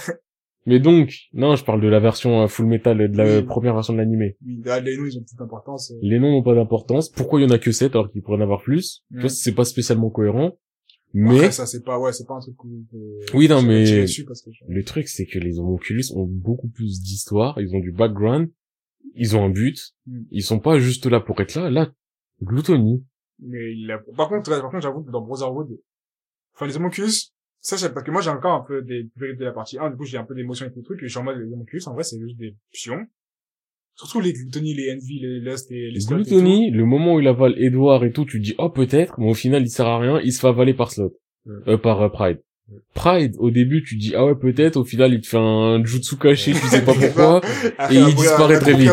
Mais 0.69 0.81
donc, 0.81 1.13
non, 1.33 1.55
je 1.55 1.65
parle 1.65 1.81
de 1.81 1.87
la 1.87 2.01
version 2.01 2.43
euh, 2.43 2.49
Full 2.49 2.67
Metal, 2.67 2.99
de 2.99 3.17
la 3.17 3.39
Oui. 3.39 3.43
première 3.45 3.73
version 3.75 3.93
de 3.93 3.99
l'animé. 3.99 4.37
Oui, 4.45 4.61
les 4.85 4.97
noms, 4.97 5.05
ils 5.07 5.17
ont 5.17 5.25
toute 5.29 5.41
importance. 5.41 5.93
euh. 5.93 5.99
Les 6.03 6.19
noms 6.19 6.33
n'ont 6.33 6.43
pas 6.43 6.55
d'importance. 6.57 7.09
Pourquoi 7.09 7.41
il 7.41 7.45
y 7.45 7.47
en 7.47 7.51
a 7.55 7.59
que 7.59 7.71
7 7.71 7.95
alors 7.95 8.11
qu'il 8.11 8.21
pourrait 8.23 8.39
en 8.39 8.41
avoir 8.41 8.63
plus? 8.63 9.05
Tu 9.13 9.17
Mm. 9.17 9.21
vois, 9.21 9.29
c'est 9.31 9.55
pas 9.55 9.65
spécialement 9.65 10.11
cohérent. 10.11 10.59
Mais 11.15 11.37
Après, 11.37 11.51
ça, 11.53 11.65
c'est 11.67 11.83
pas, 11.83 11.99
ouais, 11.99 12.13
c'est 12.13 12.27
pas 12.27 12.35
un 12.35 12.41
truc 12.41 12.55
euh, 12.65 13.21
Oui, 13.33 13.49
non, 13.49 13.63
mais- 13.63 14.05
parce 14.27 14.43
que 14.43 14.51
Le 14.69 14.85
truc, 14.85 15.09
c'est 15.09 15.25
que 15.27 15.39
les 15.39 15.59
homonculus 15.59 16.05
ont 16.15 16.27
beaucoup 16.27 16.69
plus 16.69 17.01
d'histoire, 17.01 17.59
ils 17.61 17.75
ont 17.75 17.81
du 17.81 17.93
background, 17.93 18.51
ils 19.15 19.35
ont 19.37 19.45
un 19.45 19.51
but, 19.51 19.95
Mm. 20.07 20.23
ils 20.31 20.43
sont 20.43 20.59
pas 20.61 20.79
juste 20.79 21.07
là 21.07 21.21
pour 21.21 21.41
être 21.41 21.55
là, 21.55 21.71
là, 21.71 21.93
gloutonie. 22.43 23.05
Mais 23.39 23.75
il 23.75 23.91
a... 23.91 23.99
par 24.17 24.29
contre, 24.29 24.51
par 24.51 24.71
contre, 24.71 24.81
j'avoue 24.83 25.03
que 25.05 25.11
dans 25.11 25.23
Brotherhood, 25.23 25.69
enfin, 26.55 26.67
les 26.67 26.77
homonculus, 26.77 27.31
ça, 27.61 27.77
c'est 27.79 27.93
parce 27.93 28.05
que 28.05 28.11
moi, 28.11 28.21
j'ai 28.21 28.31
encore 28.31 28.55
un 28.55 28.65
peu 28.67 28.83
des 28.83 29.05
de 29.17 29.45
la 29.45 29.53
partie 29.53 29.79
1, 29.79 29.91
du 29.91 29.97
coup, 29.97 30.05
j'ai 30.05 30.19
un 30.19 30.25
peu 30.25 30.35
d'émotion 30.35 30.67
avec 30.67 30.77
le 30.77 30.83
truc, 30.83 30.99
et 31.03 31.07
je 31.07 31.11
suis 31.11 31.19
en 31.19 31.25
mode, 31.25 31.39
les 31.39 31.51
homonculus, 31.53 31.83
en 31.87 31.95
vrai, 31.95 32.03
c'est 32.05 32.19
juste 32.21 32.37
des 32.37 32.55
pions. 32.73 33.07
Surtout 33.97 34.21
les 34.21 34.35
Gluttony, 34.35 34.75
les 34.75 34.93
Envy, 34.93 35.21
les 35.21 35.41
Lust 35.41 35.71
et 35.71 35.91
les 35.91 36.01
Slot 36.01 36.17
Gluttony, 36.17 36.71
le 36.71 36.85
moment 36.85 37.15
où 37.15 37.21
il 37.21 37.27
avale 37.27 37.55
Edward 37.59 38.05
et 38.05 38.13
tout, 38.13 38.27
tu 38.27 38.39
te 38.39 38.45
dis, 38.45 38.55
oh, 38.59 38.69
peut-être, 38.69 39.15
mais 39.19 39.31
au 39.31 39.35
final, 39.35 39.63
il 39.63 39.71
sert 39.71 39.87
à 39.87 39.99
rien, 39.99 40.21
il 40.23 40.33
se 40.33 40.41
fait 40.41 40.49
avaler 40.49 40.75
par 40.75 40.91
Slot. 40.93 41.15
Euh, 41.67 41.79
par 41.79 42.03
euh, 42.03 42.09
Pride. 42.11 42.43
Pride, 42.95 43.37
au 43.39 43.51
début, 43.51 43.83
tu 43.85 43.97
dis, 43.97 44.15
ah 44.15 44.27
ouais, 44.27 44.35
peut-être, 44.35 44.77
au 44.77 44.85
final, 44.85 45.15
il 45.15 45.21
te 45.23 45.29
fait 45.29 45.39
un 45.39 45.83
jutsu 45.83 46.17
caché, 46.17 46.53
tu 46.53 46.59
sais 46.59 46.85
pas 46.85 46.93
pourquoi. 46.93 47.41
Et 47.91 47.95
il 47.97 48.15
disparaît 48.15 48.59
très 48.59 48.75
vite. 48.75 48.91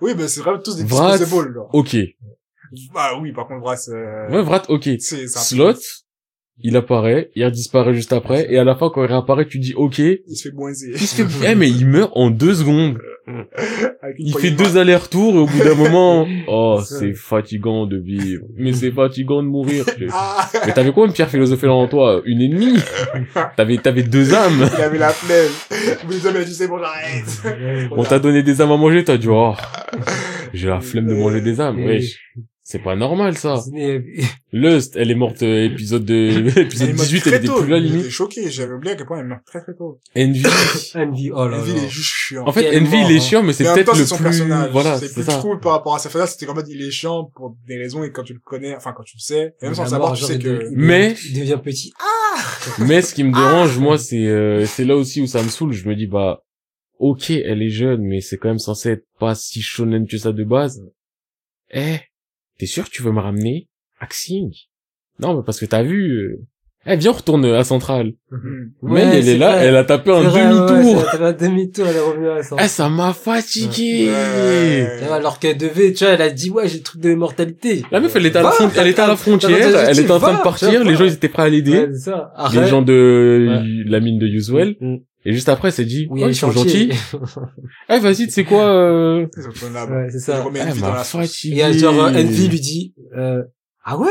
Oui, 0.00 0.14
ben 0.16 0.26
c'est 0.26 0.40
vraiment 0.40 0.58
tous 0.58 0.76
des 0.76 0.84
Vrat. 0.84 1.16
disposables, 1.16 1.54
là. 1.54 1.62
Ok. 1.72 1.96
Ah 2.94 3.12
oui, 3.20 3.32
par 3.32 3.46
contre, 3.46 3.60
Vrat, 3.60 3.76
c'est... 3.76 3.92
Ouais, 3.92 4.42
Vrat, 4.42 4.62
ok. 4.68 4.88
Slot, 4.98 5.74
il 6.62 6.76
apparaît, 6.76 7.30
il 7.34 7.44
redisparaît 7.44 7.94
juste 7.94 8.12
après, 8.12 8.46
et 8.52 8.58
à 8.58 8.64
la 8.64 8.74
fin, 8.76 8.90
quand 8.92 9.02
il 9.02 9.08
réapparaît, 9.08 9.46
tu 9.46 9.58
dis, 9.58 9.74
ok. 9.74 9.98
Il 9.98 10.22
se 10.36 10.48
fait 10.48 10.54
boinzer. 10.54 10.90
Il 10.92 10.98
se 11.06 11.22
fait- 11.22 11.50
Eh, 11.50 11.54
mais 11.54 11.68
il 11.68 11.86
meurt 11.86 12.12
en 12.14 12.30
deux 12.30 12.54
secondes. 12.54 12.98
Il 14.18 14.34
fait 14.38 14.50
deux 14.50 14.76
allers-retours, 14.76 15.34
et 15.34 15.38
au 15.38 15.46
bout 15.46 15.58
d'un 15.58 15.74
moment, 15.74 16.26
oh, 16.48 16.80
C'est 16.84 17.14
fatigant 17.14 17.86
de 17.86 17.96
vivre. 17.96 18.44
Mais 18.56 18.72
c'est 18.72 18.92
fatigant 18.92 19.42
de 19.42 19.48
mourir. 19.48 19.84
Ah, 20.12 20.48
Mais 20.66 20.72
t'avais 20.72 20.92
quoi 20.92 21.06
une 21.06 21.12
pierre 21.12 21.30
philosophale 21.30 21.70
en 21.70 21.88
toi? 21.88 22.20
Une 22.24 22.40
ennemie? 22.42 22.78
T'avais, 23.56 23.78
t'avais 23.78 24.02
deux 24.02 24.32
âmes. 24.34 24.68
il 24.76 24.82
avait 24.82 24.98
la 24.98 25.08
flemme. 25.10 25.50
Les 26.10 26.68
bon, 26.68 26.78
j'arrête. 26.78 27.88
On 27.92 28.04
t'a 28.04 28.18
donné 28.18 28.42
des 28.42 28.60
âmes 28.60 28.72
à 28.72 28.76
manger, 28.76 29.02
t'as 29.04 29.16
dit, 29.16 29.28
oh, 29.28 29.54
j'ai 30.52 30.68
la 30.68 30.80
flemme 30.80 31.06
de 31.06 31.14
manger 31.14 31.40
des 31.40 31.60
âmes. 31.60 31.78
C'est 32.66 32.78
pas 32.78 32.96
normal, 32.96 33.36
ça. 33.36 33.62
Lust, 34.52 34.96
elle 34.96 35.10
est 35.10 35.14
morte 35.14 35.42
euh, 35.42 35.66
épisode 35.66 36.06
de, 36.06 36.48
épisode 36.58 36.88
meurt 36.94 37.08
18, 37.08 37.20
très 37.20 37.30
elle 37.30 37.36
était 37.36 37.46
tôt, 37.46 37.60
plus 37.60 37.68
là, 37.70 37.76
J'étais 37.78 37.94
limite. 37.94 38.10
choqué, 38.10 38.50
j'avais 38.50 38.72
oublié 38.72 38.94
à 38.94 38.96
quel 38.96 39.06
point 39.06 39.18
il 39.18 39.26
meurt 39.26 39.44
très 39.44 39.60
très 39.60 39.74
tôt. 39.74 40.00
Envy. 40.16 40.42
Envy, 40.94 41.30
oh 41.30 41.46
là 41.46 41.58
Envy, 41.58 41.72
il 41.72 41.84
est 41.84 41.88
juste 41.90 42.14
chiant. 42.14 42.48
En 42.48 42.52
fait, 42.52 42.74
Envy, 42.74 42.96
mort, 42.96 43.10
il 43.10 43.14
est 43.14 43.18
hein. 43.18 43.20
chiant, 43.20 43.42
mais 43.42 43.52
c'est 43.52 43.64
peut-être 43.64 43.94
le 43.94 44.06
son 44.06 44.16
plus, 44.16 44.24
personnage. 44.24 44.70
voilà, 44.72 44.98
c'est 44.98 45.12
plus 45.12 45.24
ça. 45.24 45.40
cool 45.42 45.60
par 45.60 45.72
rapport 45.72 45.94
à 45.94 45.98
sa 45.98 46.08
personnage, 46.08 46.30
c'était 46.30 46.46
qu'en 46.46 46.54
fait, 46.54 46.64
il 46.68 46.80
est 46.80 46.90
chiant 46.90 47.30
pour 47.34 47.54
des 47.68 47.76
raisons 47.76 48.02
et 48.02 48.10
quand 48.10 48.22
tu 48.22 48.32
le 48.32 48.40
connais, 48.42 48.74
enfin, 48.74 48.94
quand 48.96 49.04
tu 49.04 49.18
le 49.18 49.22
sais, 49.22 49.54
et 49.60 49.66
même 49.66 49.74
sans 49.74 49.84
savoir, 49.84 50.14
tu 50.14 50.24
sais 50.24 50.38
que, 50.38 50.70
Mais- 50.72 51.14
Il 51.26 51.38
devient 51.38 51.60
petit. 51.62 51.92
Mais 52.78 53.02
ce 53.02 53.14
qui 53.14 53.24
me 53.24 53.32
dérange, 53.34 53.78
moi, 53.78 53.98
c'est 53.98 54.26
euh, 54.26 54.64
c'est 54.64 54.86
là 54.86 54.96
aussi 54.96 55.20
où 55.20 55.26
ça 55.26 55.42
me 55.42 55.48
saoule. 55.48 55.72
Je 55.74 55.86
me 55.86 55.94
dis 55.94 56.06
bah, 56.06 56.42
ok, 56.98 57.28
elle 57.30 57.60
est 57.60 57.68
jeune, 57.68 58.02
mais 58.02 58.20
c'est 58.22 58.38
quand 58.38 58.48
même 58.48 58.58
censé 58.58 58.90
être 58.90 59.04
pas 59.20 59.34
si 59.34 59.60
shonen 59.60 60.06
que 60.06 60.16
ça 60.16 60.32
de 60.32 60.44
base. 60.44 60.80
Eh, 61.70 61.98
t'es 62.58 62.66
sûr 62.66 62.84
que 62.84 62.90
tu 62.90 63.02
veux 63.02 63.12
me 63.12 63.20
ramener 63.20 63.68
Axing 64.00 64.52
Non, 65.20 65.36
mais 65.36 65.42
parce 65.44 65.60
que 65.60 65.66
t'as 65.66 65.82
vu. 65.82 66.10
euh, 66.10 66.40
Eh, 66.86 66.96
viens, 66.96 67.12
on 67.12 67.14
retourne 67.14 67.44
à 67.46 67.64
Centrale. 67.64 68.12
Mhm. 68.30 68.72
mais 68.82 68.90
Ouais, 68.92 69.00
elle 69.18 69.28
est 69.28 69.38
là, 69.38 69.52
vrai. 69.52 69.64
elle 69.66 69.76
a 69.76 69.84
tapé 69.84 70.10
un 70.10 70.30
ouais, 70.30 70.44
demi-tour. 70.44 70.96
ouais, 70.98 71.04
c'est 71.12 71.22
un 71.22 71.32
demi-tour, 71.32 71.86
elle 71.88 71.96
est 71.96 72.00
revenue 72.00 72.28
à 72.30 72.42
ça. 72.42 72.56
Eh, 72.62 72.68
ça 72.68 72.88
m'a 72.90 73.12
fatigué. 73.14 74.08
Ouais. 74.10 74.88
Alors 75.10 75.38
qu'elle 75.38 75.56
devait, 75.56 75.92
tu 75.94 76.04
vois, 76.04 76.12
elle 76.14 76.22
a 76.22 76.30
dit, 76.30 76.50
ouais, 76.50 76.68
j'ai 76.68 76.78
le 76.78 76.82
truc 76.82 77.00
de 77.00 77.08
l'immortalité. 77.08 77.84
La 77.90 78.00
meuf, 78.00 78.14
elle 78.16 78.26
était 78.26 78.38
à 78.38 78.42
la, 78.42 78.52
elle 78.76 78.88
était 78.88 79.00
à 79.00 79.16
frontière, 79.16 79.50
elle 79.88 79.98
était 79.98 80.10
en 80.10 80.18
train 80.20 80.34
de 80.36 80.42
partir, 80.42 80.84
les 80.84 80.94
gens 80.94 81.04
ils 81.04 81.14
étaient 81.14 81.28
prêts 81.30 81.44
à 81.44 81.48
l'aider, 81.48 81.86
les 82.52 82.66
gens 82.68 82.82
de 82.82 83.48
la 83.86 84.00
mine 84.00 84.18
de 84.18 84.26
Usuel, 84.26 84.76
Mm. 84.80 84.96
Et 85.24 85.32
juste 85.32 85.48
après, 85.48 85.68
elle 85.68 85.74
s'est 85.74 85.84
dit, 85.84 86.06
Oui, 86.10 86.22
oh, 86.24 86.28
ils 86.28 86.34
sont 86.36 86.50
gentils. 86.50 86.90
Eh, 87.88 87.98
vas-y, 87.98 88.26
tu 88.26 88.30
sais 88.30 88.44
quoi, 88.44 88.64
euh... 88.64 89.26
Ouais, 89.26 90.08
c'est 90.10 90.18
ça. 90.18 90.42
remet 90.42 90.60
Eh, 90.60 90.72
fatigué. 90.72 91.62
Et 91.62 91.78
genre, 91.78 91.98
euh, 92.04 92.12
Envy 92.12 92.48
lui 92.48 92.60
dit, 92.60 92.94
euh, 93.16 93.42
ah 93.84 93.98
ouais? 93.98 94.08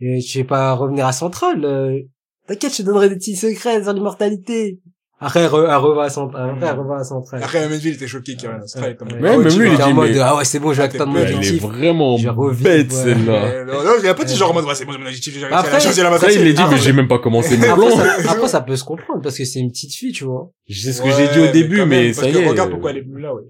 Et 0.00 0.20
tu 0.20 0.38
vais 0.38 0.44
pas 0.44 0.72
revenir 0.72 1.06
à 1.06 1.12
Centrale, 1.12 1.64
euh, 1.64 1.98
t'inquiète, 2.46 2.72
je 2.72 2.78
te 2.78 2.82
donnerai 2.82 3.08
des 3.08 3.16
petits 3.16 3.36
secrets 3.36 3.82
sur 3.82 3.92
l'immortalité. 3.92 4.80
Après, 5.22 5.40
elle, 5.40 5.50
re- 5.50 5.66
elle 5.68 5.76
revient 5.76 6.00
à 6.06 6.08
Centrale, 6.08 6.50
après, 6.50 6.66
elle 6.66 6.78
revient 6.78 7.00
à 7.00 7.04
Centrale. 7.04 7.42
Après, 7.42 7.60
même 7.60 7.72
Envy, 7.76 7.88
il 7.90 7.94
était 7.94 8.06
choqué 8.06 8.36
qu'il 8.36 8.44
y 8.44 8.46
avait 8.52 8.62
un 8.62 8.66
strike. 8.66 8.96
comme- 8.96 9.08
Ouais. 9.12 9.20
Même 9.20 9.42
lui, 9.42 9.68
il 9.68 9.74
était 9.74 9.82
en 9.82 9.92
mode, 9.92 10.16
ah 10.22 10.36
ouais, 10.36 10.44
c'est 10.46 10.58
bon, 10.58 10.72
j'ai 10.72 10.82
atteint 10.82 11.04
mon 11.04 11.12
bête, 11.12 11.24
Elle 11.26 11.32
est 11.32 11.36
objectif. 11.36 11.62
vraiment 11.62 12.16
bête, 12.62 12.90
celle-là. 12.90 13.32
Euh, 13.44 13.64
Non, 13.66 13.90
il 14.02 14.08
a 14.08 14.14
pas 14.14 14.24
dit 14.24 14.34
genre 14.34 14.50
en 14.50 14.54
mode, 14.54 14.64
ouais, 14.64 14.74
c'est 14.74 14.86
bon, 14.86 14.92
c'est 14.92 14.98
mon 14.98 15.04
objectif, 15.06 15.34
j'ai 15.38 15.44
Après- 15.44 15.72
j'ai 15.78 15.80
choisi 15.84 16.00
la 16.02 16.18
Ça, 16.18 16.32
il 16.32 16.44
l'a 16.44 16.52
dit, 16.52 16.60
Après- 16.62 16.74
mais 16.74 16.80
j'ai 16.80 16.92
même 16.94 17.08
pas 17.08 17.18
commencé 17.18 17.56
mon 17.58 17.62
Après 17.64 17.74
plan. 17.88 17.96
ça, 17.96 18.32
après, 18.32 18.48
ça 18.48 18.60
peut 18.62 18.76
se 18.76 18.84
comprendre, 18.84 19.20
parce 19.22 19.36
que 19.36 19.44
c'est 19.44 19.60
une 19.60 19.70
petite 19.70 19.92
fille, 19.94 20.12
tu 20.12 20.24
vois. 20.24 20.50
Sais 20.70 20.92
ce 20.94 21.02
que 21.02 21.10
j'ai 21.10 21.28
dit 21.28 21.48
au 21.48 21.52
début, 21.52 21.84
mais 21.84 22.12
ça 22.14 22.26
y 22.28 22.34
est. 22.36 22.48
Regarde 22.48 22.70
pourquoi 22.70 22.90
elle 22.92 22.98
est 22.98 23.02
plus 23.02 23.20
là, 23.20 23.34
ouais. 23.34 23.42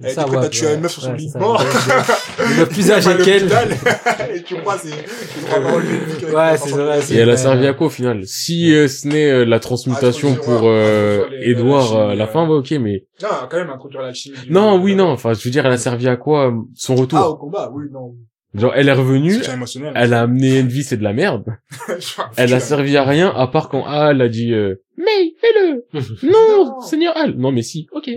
Elle 0.00 0.10
Ça, 0.12 0.22
était 0.22 0.30
prête 0.30 0.40
ouais, 0.40 0.46
à 0.46 0.48
tuer 0.48 0.66
ouais, 0.68 0.74
une 0.74 0.80
meuf 0.80 0.92
sur 0.92 1.02
son 1.02 1.10
ouais, 1.10 1.16
lit 1.16 1.32
de 1.32 1.38
mort. 1.38 1.60
Meuf 1.60 2.68
plus 2.68 2.90
âgée 2.92 3.10
À 3.10 3.14
qu'elle. 3.16 3.48
Et 4.34 4.42
tu 4.44 4.54
crois, 4.56 4.78
c'est, 4.78 4.90
Ouais, 4.90 6.56
c'est 6.56 6.70
vrai, 6.70 7.00
Et 7.10 7.16
elle 7.16 7.30
a 7.30 7.36
servi 7.36 7.66
à 7.66 7.72
quoi 7.74 7.88
au 7.88 7.90
final 7.90 8.22
Si 8.24 8.72
euh, 8.74 8.86
ce 8.86 9.08
n'est 9.08 9.28
euh, 9.30 9.44
la 9.44 9.58
transmutation 9.58 10.36
Ah, 10.38 10.44
pour 10.44 10.60
euh, 10.64 11.26
les- 11.30 11.50
Edouard 11.50 11.94
la 11.94 12.00
euh, 12.00 12.08
à 12.10 12.14
la 12.14 12.24
chimie, 12.26 12.32
fin, 12.32 12.48
ouais, 12.48 12.56
ok, 12.56 12.70
mais 12.80 13.06
Non, 13.22 13.28
quand 13.50 13.56
même, 13.56 13.70
introduire 13.70 14.02
l'alchimie. 14.02 14.36
non, 14.48 14.80
oui, 14.80 14.94
non. 14.94 15.08
Enfin, 15.10 15.32
je 15.32 15.42
veux 15.42 15.50
dire, 15.50 15.66
elle 15.66 15.72
a 15.72 15.78
servi 15.78 16.06
à 16.08 16.16
quoi 16.16 16.48
euh, 16.48 16.52
son 16.74 16.94
Ah, 16.94 16.96
au 16.96 17.00
retour 17.00 17.38
combat, 17.38 17.70
oui, 17.74 17.86
non. 17.92 18.14
Genre, 18.54 18.72
elle 18.76 18.88
est 18.88 18.92
revenue, 18.92 19.34
émotionnel. 19.52 19.92
elle 19.94 20.14
a 20.14 20.22
amené 20.22 20.62
Envy, 20.62 20.82
c'est 20.82 20.96
de 20.96 21.02
la 21.04 21.12
merde. 21.12 21.44
Elle 22.36 22.54
a 22.54 22.60
servi 22.60 22.96
à 22.96 23.04
rien 23.04 23.28
à 23.36 23.46
part 23.46 23.68
quand 23.68 23.84
ah, 23.86 24.08
elle 24.10 24.22
a 24.22 24.28
dit 24.30 24.54
euh, 24.54 24.76
mais 24.96 25.34
fais-le. 25.38 25.84
Non, 26.22 26.64
Non. 26.64 26.80
Seigneur 26.80 27.14
Al. 27.16 27.34
Non, 27.36 27.52
mais 27.52 27.60
si. 27.62 27.88
Ok. 27.92 28.08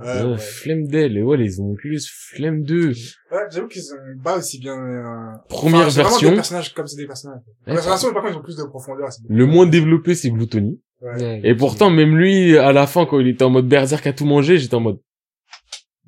Ouais, 0.00 0.06
Euh, 0.08 0.32
ouais. 0.32 0.38
Flemme 0.38 0.86
d'elle. 0.86 1.16
Et 1.16 1.22
ouais, 1.22 1.36
les 1.36 1.58
Homunculus, 1.60 2.00
flemme 2.08 2.62
d'eux. 2.62 2.92
Ouais, 3.32 3.38
j'avoue 3.50 3.68
qu'ils 3.68 3.82
ont 3.92 4.22
pas 4.22 4.38
aussi 4.38 4.58
bien, 4.58 4.74
euh... 4.76 5.32
Première 5.48 5.86
enfin, 5.86 5.88
vraiment 5.90 6.08
version. 6.10 6.28
des 6.30 6.34
personnages 6.36 6.74
comme 6.74 6.86
c'est 6.86 6.96
des 6.96 7.06
personnages. 7.06 7.40
La 7.66 7.74
Ouais, 7.74 7.80
version, 7.80 8.12
par 8.12 8.22
contre, 8.22 8.34
ils 8.34 8.38
ont 8.38 8.42
plus 8.42 8.56
de 8.56 8.64
profondeur. 8.64 9.08
Le 9.28 9.46
moins 9.46 9.66
développé, 9.66 10.14
c'est 10.14 10.30
Gluttony. 10.30 10.80
Ouais. 11.00 11.40
Et 11.44 11.54
pourtant, 11.54 11.90
même 11.90 12.16
lui, 12.16 12.56
à 12.56 12.72
la 12.72 12.86
fin, 12.86 13.06
quand 13.06 13.20
il 13.20 13.28
était 13.28 13.44
en 13.44 13.50
mode 13.50 13.68
berserk 13.68 14.06
à 14.06 14.12
tout 14.12 14.24
manger, 14.26 14.58
j'étais 14.58 14.74
en 14.74 14.80
mode 14.80 14.98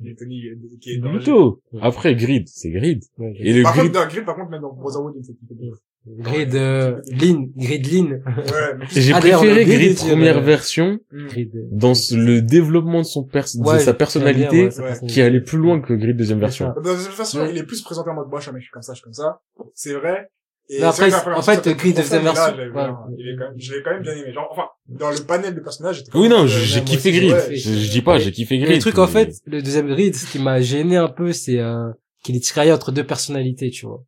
Il 0.01 0.11
est 0.11 0.15
Tony, 0.19 0.47
euh, 0.47 0.55
qui 0.81 0.91
est 0.93 0.99
dans 0.99 1.11
le- 1.13 1.19
plutôt. 1.19 1.61
Après, 1.81 2.15
Grid, 2.15 2.47
c'est 2.49 2.71
Grid. 2.71 3.03
Ouais. 3.19 3.33
Et 3.39 3.53
le 3.53 3.63
Par 3.63 3.73
Grid, 3.75 3.87
contre, 3.93 4.01
dans 4.01 4.09
Grid, 4.09 4.25
par 4.25 4.37
contre, 4.37 4.51
même 4.51 4.61
dans 4.63 4.73
Brotherhood, 4.73 5.15
il 5.19 5.73
Grid, 6.07 6.55
euh, 6.55 7.01
Lean, 7.11 7.47
Grid 7.57 7.93
Lean. 7.93 8.07
Ouais, 8.07 8.75
mais 8.79 8.87
j'ai 8.91 9.13
Ah, 9.13 9.21
préféré 9.21 9.65
Grid 9.67 9.97
première 9.97 10.37
ouais. 10.37 10.43
version. 10.43 10.99
Grid. 11.13 11.51
dans 11.71 11.93
le 12.13 12.41
développement 12.41 13.01
de 13.01 13.07
son 13.07 13.25
pers 13.25 13.45
de 13.55 13.79
sa 13.79 13.93
personnalité 13.95 14.69
bien, 14.69 14.83
ouais, 14.85 15.07
qui 15.07 15.21
allait 15.21 15.41
plus 15.43 15.59
loin 15.59 15.81
que 15.81 15.93
Grid 15.93 16.17
deuxième 16.17 16.41
version. 16.41 16.73
ça. 16.75 16.81
Dans 16.81 16.97
cette 16.97 17.13
façon, 17.13 17.41
Ouais. 17.41 17.51
il 17.53 17.59
est 17.59 17.65
plus 17.65 17.83
présenté 17.83 18.09
en 18.11 18.15
mode, 18.15 18.29
moi, 18.29 18.41
je 18.41 18.51
suis 18.61 18.71
comme 18.71 18.83
ça, 18.83 18.93
je 18.95 18.97
suis 18.99 19.05
comme 19.05 19.13
ça. 19.13 19.41
C'est 19.75 19.93
vrai. 19.95 20.29
Et 20.71 20.79
Mais 20.81 20.85
après, 20.87 21.11
en 21.15 21.43
fait, 21.43 21.67
Grid 21.77 21.97
deuxième 21.97 22.23
version, 22.23 22.55
je 22.57 23.73
l'ai 23.75 23.83
quand 23.83 23.91
même 23.91 24.03
bien 24.03 24.13
aimé. 24.13 24.33
Genre, 24.33 24.49
enfin, 24.51 24.65
dans 24.89 25.11
le 25.11 25.17
panel 25.27 25.55
de 25.55 25.61
personnages, 25.61 26.05
Oui, 26.15 26.29
non, 26.29 26.45
euh, 26.45 26.47
j'ai 26.47 26.83
kiffé 26.85 27.11
Grid. 27.13 27.35
Je, 27.51 27.57
je 27.57 27.91
dis 27.91 28.03
pas, 28.03 28.19
j'ai 28.19 28.33
kiffé 28.33 28.59
Grid. 28.59 28.75
le 28.77 28.79
truc, 28.81 28.99
en 28.99 29.07
fait, 29.07 29.35
le 29.47 29.63
deuxième 29.63 29.89
Grid, 29.89 30.15
ce 30.15 30.31
qui 30.31 30.39
m'a 30.39 30.61
gêné 30.61 30.97
un 30.97 31.09
peu, 31.09 31.33
c'est, 31.33 31.59
euh, 31.59 31.91
qu'il 32.23 32.37
est 32.37 32.41
tiraillé 32.41 32.73
entre 32.73 32.93
deux 32.93 33.05
personnalités, 33.05 33.71
tu 33.71 33.87
vois. 33.87 34.05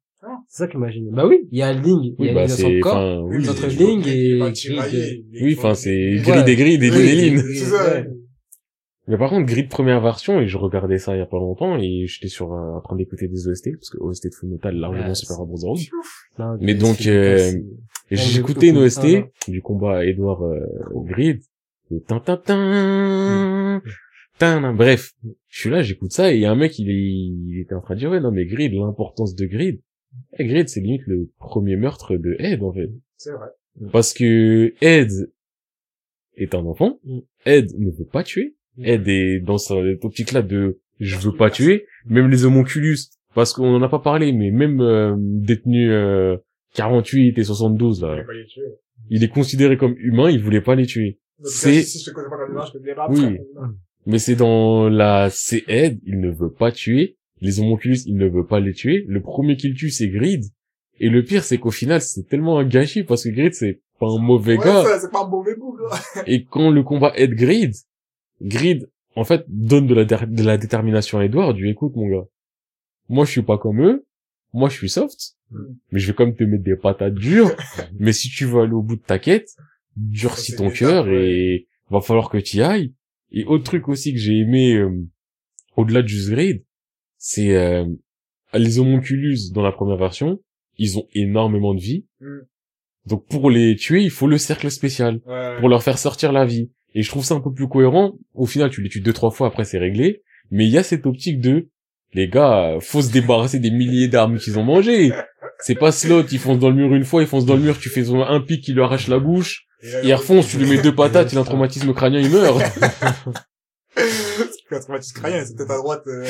Ah. 0.50 0.52
C'est 0.52 0.64
ça 0.64 0.68
qui 0.68 0.76
m'a 0.78 0.90
gêné. 0.90 1.10
Bah 1.12 1.26
oui, 1.28 1.46
il 1.52 1.58
y 1.58 1.62
a 1.62 1.72
Ling, 1.72 2.14
il 2.18 2.26
y 2.26 2.28
a 2.28 2.34
bah, 2.34 2.46
Ling 2.46 2.50
dans 2.50 2.56
son 2.56 2.80
corps. 2.80 3.24
Oui, 3.24 3.48
entre 3.48 3.72
il 3.72 3.78
Ling 3.78 4.08
et 4.08 5.42
Oui, 5.42 5.54
enfin, 5.56 5.74
c'est 5.74 5.90
Ouais. 5.90 6.22
Grid 6.22 6.48
et 6.48 6.56
Grid 6.56 6.82
et 6.82 6.90
Oui, 6.90 7.30
Lynn. 7.30 7.38
C'est 7.38 7.64
ça. 7.66 7.94
Ouais. 7.94 8.10
Mais 9.06 9.16
par 9.16 9.30
contre, 9.30 9.46
Grid 9.46 9.68
première 9.68 10.00
version, 10.00 10.40
et 10.40 10.46
je 10.46 10.56
regardais 10.56 10.98
ça 10.98 11.14
il 11.14 11.18
y 11.18 11.22
a 11.22 11.26
pas 11.26 11.38
longtemps, 11.38 11.76
et 11.78 12.06
j'étais 12.06 12.28
sur, 12.28 12.52
euh, 12.52 12.76
en 12.76 12.80
train 12.80 12.96
d'écouter 12.96 13.28
des 13.28 13.48
OST, 13.48 13.72
parce 13.76 13.90
que 13.90 13.98
OST 13.98 14.26
de 14.28 14.34
Full 14.34 14.50
Metal, 14.50 14.74
largement 14.76 15.08
Ouais, 15.08 15.14
super 15.14 15.36
Brotherhood. 15.46 15.78
Mais 16.60 16.74
donc, 16.74 17.06
euh, 17.06 17.52
écouté 18.10 18.68
une. 18.68 18.78
OST 18.78 19.04
Ah, 19.04 19.50
du 19.50 19.62
combat 19.62 20.04
Edouard 20.04 20.44
euh, 20.44 20.60
Grid. 21.06 21.40
Et 21.92 22.00
tin, 22.02 22.20
tin, 22.20 22.36
tin, 22.36 23.82
tin, 24.38 24.60
tin. 24.60 24.74
Bref, 24.74 25.12
je 25.48 25.60
suis 25.60 25.70
là, 25.70 25.82
j'écoute 25.82 26.12
ça, 26.12 26.32
et 26.32 26.36
il 26.36 26.40
y 26.40 26.44
a 26.44 26.50
un 26.50 26.56
mec, 26.56 26.78
il, 26.78 26.88
est, 26.90 26.94
il 26.94 27.60
était 27.60 27.74
en 27.74 27.80
train 27.80 27.94
de 27.94 28.00
dire, 28.00 28.10
ouais, 28.10 28.20
non, 28.20 28.30
mais 28.30 28.46
Grid, 28.46 28.72
l'importance 28.72 29.34
de 29.34 29.46
Grid. 29.46 29.80
Grid, 30.38 30.68
c'est 30.68 30.80
limite 30.80 31.06
le 31.06 31.30
premier 31.38 31.76
meurtre 31.76 32.16
de 32.16 32.36
Ed, 32.38 32.62
en 32.62 32.72
fait. 32.72 32.90
C'est 33.16 33.32
vrai. 33.32 33.48
Parce 33.92 34.12
que 34.12 34.74
Ed 34.80 35.10
est 36.36 36.54
un 36.54 36.64
enfant. 36.66 36.98
Mm. 37.04 37.18
Ed 37.46 37.78
ne 37.78 37.90
veut 37.90 38.06
pas 38.06 38.22
tuer. 38.22 38.56
Mm. 38.76 38.84
Ed 38.84 39.08
est 39.08 39.40
dans 39.40 39.58
cette 39.58 40.04
optique-là 40.04 40.42
de 40.42 40.80
je 40.98 41.16
veux 41.18 41.34
pas 41.34 41.50
tuer. 41.50 41.86
Même 42.06 42.28
les 42.28 42.44
homonculus, 42.44 42.98
parce 43.34 43.52
qu'on 43.52 43.74
en 43.74 43.82
a 43.82 43.88
pas 43.88 44.00
parlé, 44.00 44.32
mais 44.32 44.50
même 44.50 44.80
euh, 44.80 45.14
détenu 45.18 45.90
euh, 45.90 46.36
48 46.74 47.38
et 47.38 47.44
72 47.44 48.00
Il 48.00 48.06
là, 48.06 48.24
il 49.08 49.24
est 49.24 49.28
considéré 49.28 49.76
comme 49.76 49.94
humain, 49.98 50.30
il 50.30 50.40
voulait 50.42 50.60
pas 50.60 50.74
les 50.74 50.86
tuer. 50.86 51.18
C'est- 51.42 51.82
Oui. 53.08 53.38
Mais 54.06 54.18
c'est 54.18 54.36
dans 54.36 54.88
la 54.88 55.28
c'est 55.30 55.64
Ed, 55.68 56.00
il 56.04 56.20
ne 56.20 56.30
veut 56.30 56.52
pas 56.52 56.72
tuer. 56.72 57.16
Les 57.40 57.60
homonculus, 57.60 57.98
il 58.06 58.16
ne 58.16 58.28
veut 58.28 58.46
pas 58.46 58.60
les 58.60 58.72
tuer. 58.72 59.04
Le 59.08 59.20
premier 59.20 59.56
qu'il 59.56 59.74
tue, 59.74 59.90
c'est 59.90 60.08
Grid. 60.08 60.44
Et 60.98 61.08
le 61.08 61.24
pire, 61.24 61.44
c'est 61.44 61.58
qu'au 61.58 61.70
final, 61.70 62.00
c'est 62.02 62.24
tellement 62.28 62.58
un 62.58 62.64
gâchis 62.64 63.04
parce 63.04 63.24
que 63.24 63.30
Grid, 63.30 63.54
c'est 63.54 63.80
pas 63.98 64.06
un 64.08 64.18
mauvais 64.20 64.58
Ouais, 64.58 64.64
gars. 64.64 64.98
c'est 65.00 65.10
pas 65.10 65.24
un 65.24 65.28
mauvais 65.28 65.54
bout. 65.56 65.78
Et 66.26 66.44
quand 66.44 66.70
le 66.70 66.82
combat 66.82 67.12
aide 67.16 67.34
Grid, 67.34 67.74
Grid, 68.42 68.90
en 69.16 69.24
fait, 69.24 69.44
donne 69.48 69.86
de 69.86 69.94
la, 69.94 70.04
dé- 70.04 70.26
de 70.26 70.42
la 70.42 70.58
détermination 70.58 71.18
à 71.18 71.24
Edward, 71.24 71.54
du 71.56 71.68
écoute, 71.68 71.96
mon 71.96 72.08
gars. 72.08 72.26
Moi, 73.08 73.24
je 73.24 73.30
suis 73.30 73.42
pas 73.42 73.58
comme 73.58 73.82
eux. 73.82 74.06
Moi, 74.52 74.68
je 74.68 74.76
suis 74.76 74.90
soft. 74.90 75.36
Mm. 75.50 75.58
Mais 75.92 75.98
je 76.00 76.06
vais 76.06 76.12
quand 76.12 76.26
même 76.26 76.36
te 76.36 76.44
mettre 76.44 76.62
des 76.64 76.76
patates 76.76 77.14
dures. 77.14 77.50
mais 77.98 78.12
si 78.12 78.28
tu 78.28 78.44
veux 78.44 78.60
aller 78.60 78.72
au 78.72 78.82
bout 78.82 78.96
de 78.96 79.02
ta 79.02 79.18
quête, 79.18 79.48
durcis 79.96 80.54
ton 80.56 80.70
cœur 80.70 81.06
ouais. 81.06 81.30
et 81.30 81.68
va 81.90 82.00
falloir 82.00 82.28
que 82.28 82.38
tu 82.38 82.58
y 82.58 82.62
ailles. 82.62 82.94
Et 83.32 83.44
autre 83.44 83.64
truc 83.64 83.88
aussi 83.88 84.12
que 84.12 84.18
j'ai 84.18 84.38
aimé, 84.38 84.74
euh, 84.74 84.90
au-delà 85.76 86.02
du 86.02 86.16
Grid, 86.30 86.64
c'est 87.22 87.54
euh, 87.54 87.84
les 88.54 88.78
homonculus 88.78 89.52
dans 89.52 89.62
la 89.62 89.72
première 89.72 89.98
version, 89.98 90.40
ils 90.78 90.98
ont 90.98 91.06
énormément 91.14 91.74
de 91.74 91.80
vie. 91.80 92.06
Mm. 92.20 92.38
Donc 93.06 93.26
pour 93.28 93.50
les 93.50 93.76
tuer, 93.76 94.02
il 94.02 94.10
faut 94.10 94.26
le 94.26 94.38
cercle 94.38 94.70
spécial 94.70 95.20
Ouais. 95.26 95.56
pour 95.60 95.68
leur 95.68 95.82
faire 95.82 95.98
sortir 95.98 96.32
la 96.32 96.46
vie. 96.46 96.70
Et 96.94 97.02
je 97.02 97.08
trouve 97.10 97.24
ça 97.24 97.34
un 97.34 97.40
peu 97.40 97.52
plus 97.52 97.68
cohérent. 97.68 98.14
Au 98.34 98.46
final, 98.46 98.70
tu 98.70 98.82
les 98.82 98.88
tues 98.88 99.00
deux 99.02 99.12
trois 99.12 99.30
fois 99.30 99.48
après 99.48 99.64
c'est 99.64 99.78
réglé. 99.78 100.22
Mais 100.50 100.66
il 100.66 100.70
y 100.72 100.78
a 100.78 100.82
cette 100.82 101.06
optique 101.06 101.40
de 101.40 101.68
les 102.12 102.28
gars, 102.28 102.78
faut 102.80 103.02
se 103.02 103.12
débarrasser 103.12 103.60
des 103.60 103.70
milliers 103.70 104.08
d'armes 104.08 104.38
qu'ils 104.38 104.58
ont 104.58 104.64
mangées. 104.64 105.12
C'est 105.60 105.76
pas 105.76 105.92
slot, 105.92 106.24
ils 106.32 106.38
foncent 106.38 106.58
dans 106.58 106.70
le 106.70 106.74
mur 106.74 106.94
une 106.94 107.04
fois, 107.04 107.22
ils 107.22 107.28
foncent 107.28 107.46
dans 107.46 107.54
le 107.54 107.60
mur, 107.62 107.78
tu 107.78 107.90
fais 107.90 108.08
un 108.10 108.40
pic 108.40 108.64
qui 108.64 108.72
lui 108.72 108.82
arrache 108.82 109.08
la 109.08 109.18
bouche, 109.18 109.66
là, 109.82 110.00
il 110.02 110.14
refonce, 110.14 110.48
tu 110.48 110.58
lui 110.58 110.68
mets 110.68 110.82
deux 110.82 110.94
patates, 110.94 111.32
il 111.32 111.38
a 111.38 111.42
un 111.42 111.44
traumatisme 111.44 111.92
crânien, 111.92 112.18
il 112.18 112.30
meurt. 112.30 112.60
C'est 113.96 114.68
c'est 114.70 115.56
peut-être 115.56 115.70
à 115.70 115.76
droite. 115.78 116.02
euh, 116.06 116.26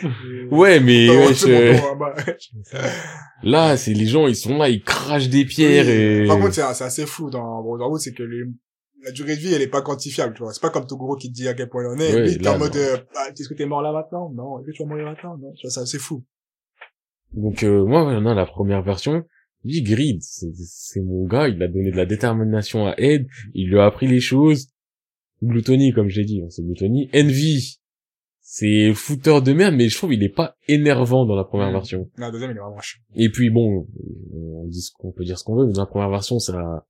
Ouais, 0.50 0.80
mais 0.80 1.06
non, 1.06 1.96
bah, 1.96 2.14
là, 3.42 3.76
c'est 3.76 3.94
les 3.94 4.06
gens, 4.06 4.26
ils 4.26 4.36
sont 4.36 4.56
là, 4.58 4.68
ils 4.68 4.82
crachent 4.82 5.28
des 5.28 5.44
pierres 5.44 5.86
oui. 5.86 6.24
et... 6.24 6.26
Par 6.26 6.38
contre, 6.38 6.54
c'est 6.54 6.62
assez 6.62 7.06
flou 7.06 7.30
dans 7.30 7.62
Brotherhood, 7.62 8.00
c'est 8.00 8.12
que 8.12 8.22
les, 8.22 8.44
la 9.04 9.10
durée 9.12 9.36
de 9.36 9.40
vie, 9.40 9.54
elle 9.54 9.62
est 9.62 9.68
pas 9.68 9.82
quantifiable, 9.82 10.34
tu 10.34 10.42
vois. 10.42 10.52
C'est 10.52 10.60
pas 10.60 10.70
comme 10.70 10.86
Toguro 10.86 11.16
qui 11.16 11.28
te 11.28 11.34
dit 11.34 11.48
à 11.48 11.54
quel 11.54 11.68
point 11.68 11.82
il 11.84 11.86
en 11.86 11.98
est. 11.98 12.14
Ouais, 12.14 12.28
Lui, 12.28 12.38
t'es 12.38 12.48
en 12.48 12.58
mode, 12.58 12.76
euh, 12.76 12.98
ah, 13.16 13.28
est-ce 13.30 13.48
que 13.48 13.54
t'es 13.54 13.66
mort 13.66 13.82
là 13.82 13.92
maintenant? 13.92 14.30
Non. 14.34 14.60
Est-ce 14.60 14.66
que 14.66 14.72
tu 14.72 14.82
vas 14.82 14.88
mourir 14.88 15.06
maintenant? 15.06 15.38
Non. 15.38 15.52
Tu 15.56 15.66
vois, 15.66 15.70
c'est 15.70 15.80
assez 15.80 15.98
flou. 15.98 16.24
Donc 17.32 17.62
euh, 17.62 17.84
moi, 17.84 18.06
ouais, 18.06 18.20
non, 18.20 18.34
la 18.34 18.46
première 18.46 18.82
version, 18.82 19.24
lui, 19.64 19.82
Grid, 19.82 20.20
c'est 20.22 21.00
mon 21.00 21.26
gars, 21.26 21.48
il 21.48 21.62
a 21.62 21.68
donné 21.68 21.90
de 21.90 21.96
la 21.96 22.06
détermination 22.06 22.86
à 22.86 22.94
Ed, 22.98 23.26
il 23.54 23.68
lui 23.68 23.78
a 23.78 23.86
appris 23.86 24.06
les 24.06 24.20
choses. 24.20 24.68
Gluttony, 25.42 25.92
comme 25.92 26.08
j'ai 26.08 26.24
dit, 26.24 26.42
hein, 26.42 26.46
c'est 26.50 26.62
Gluttony. 26.64 27.08
Envy, 27.14 27.78
c'est 28.40 28.92
fouteur 28.94 29.42
de 29.42 29.52
merde, 29.52 29.74
mais 29.76 29.88
je 29.88 29.96
trouve 29.96 30.12
il 30.12 30.22
est 30.22 30.28
pas 30.34 30.56
énervant 30.68 31.26
dans 31.26 31.36
la 31.36 31.44
première 31.44 31.68
Mm. 31.70 31.72
version. 31.72 32.10
La 32.16 32.30
deuxième, 32.30 32.50
il 32.50 32.56
est 32.56 32.60
vraiment 32.60 32.80
chiant. 32.80 33.00
Et 33.14 33.28
puis 33.30 33.50
bon, 33.50 33.86
on 34.34 34.66
dit 34.66 34.80
ce 34.80 34.90
qu'on 34.96 35.12
peut 35.12 35.24
dire 35.24 35.38
ce 35.38 35.44
qu'on 35.44 35.56
veut, 35.56 35.66
mais 35.66 35.72
dans 35.72 35.82
la 35.82 35.86
première 35.86 36.10
version, 36.10 36.38
ça, 36.38 36.86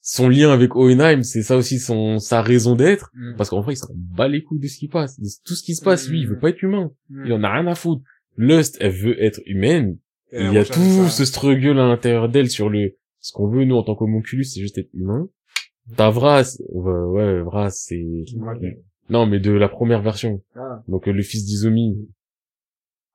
son 0.00 0.28
lien 0.28 0.50
avec 0.50 0.76
Oenheim, 0.76 1.22
c'est 1.22 1.42
ça 1.42 1.56
aussi 1.56 1.78
son 1.78 2.18
sa 2.18 2.40
raison 2.42 2.76
d'être, 2.76 3.10
parce 3.36 3.50
qu'en 3.50 3.60
vrai, 3.62 3.74
il 3.74 3.76
s'en 3.76 3.88
bat 3.94 4.28
les 4.28 4.42
couilles 4.42 4.60
de 4.60 4.68
ce 4.68 4.78
qui 4.78 4.88
passe, 4.88 5.18
de 5.18 5.26
tout 5.44 5.54
ce 5.54 5.62
qui 5.62 5.74
se 5.74 5.82
passe. 5.82 6.08
Lui, 6.08 6.20
il 6.20 6.28
veut 6.28 6.38
pas 6.38 6.50
être 6.50 6.62
humain, 6.62 6.92
il 7.24 7.32
en 7.32 7.42
a 7.42 7.52
rien 7.52 7.66
à 7.66 7.74
foutre. 7.74 8.02
Lust, 8.36 8.76
elle 8.80 8.92
veut 8.92 9.20
être 9.22 9.40
humaine. 9.46 9.98
Et 10.30 10.44
il 10.44 10.52
y 10.52 10.58
a 10.58 10.64
tout 10.64 10.78
ça. 10.80 11.08
ce 11.08 11.24
struggle 11.24 11.78
à 11.80 11.88
l'intérieur 11.88 12.28
d'elle 12.28 12.50
sur 12.50 12.68
le 12.68 12.96
ce 13.20 13.32
qu'on 13.32 13.48
veut 13.48 13.64
nous 13.64 13.74
en 13.76 13.82
tant 13.82 13.96
qu'homonculus, 13.96 14.44
c'est 14.44 14.60
juste 14.60 14.78
être 14.78 14.90
humain. 14.94 15.28
T'as 15.96 16.10
Vras, 16.10 16.56
ouais, 16.70 16.92
ouais 16.92 17.40
Vras, 17.42 17.70
c'est 17.70 18.24
non 19.10 19.26
mais 19.26 19.40
de 19.40 19.52
la 19.52 19.68
première 19.68 20.02
version. 20.02 20.42
Ah. 20.54 20.82
Donc 20.88 21.08
euh, 21.08 21.12
le 21.12 21.22
fils 21.22 21.44
d'Izomi, 21.44 21.96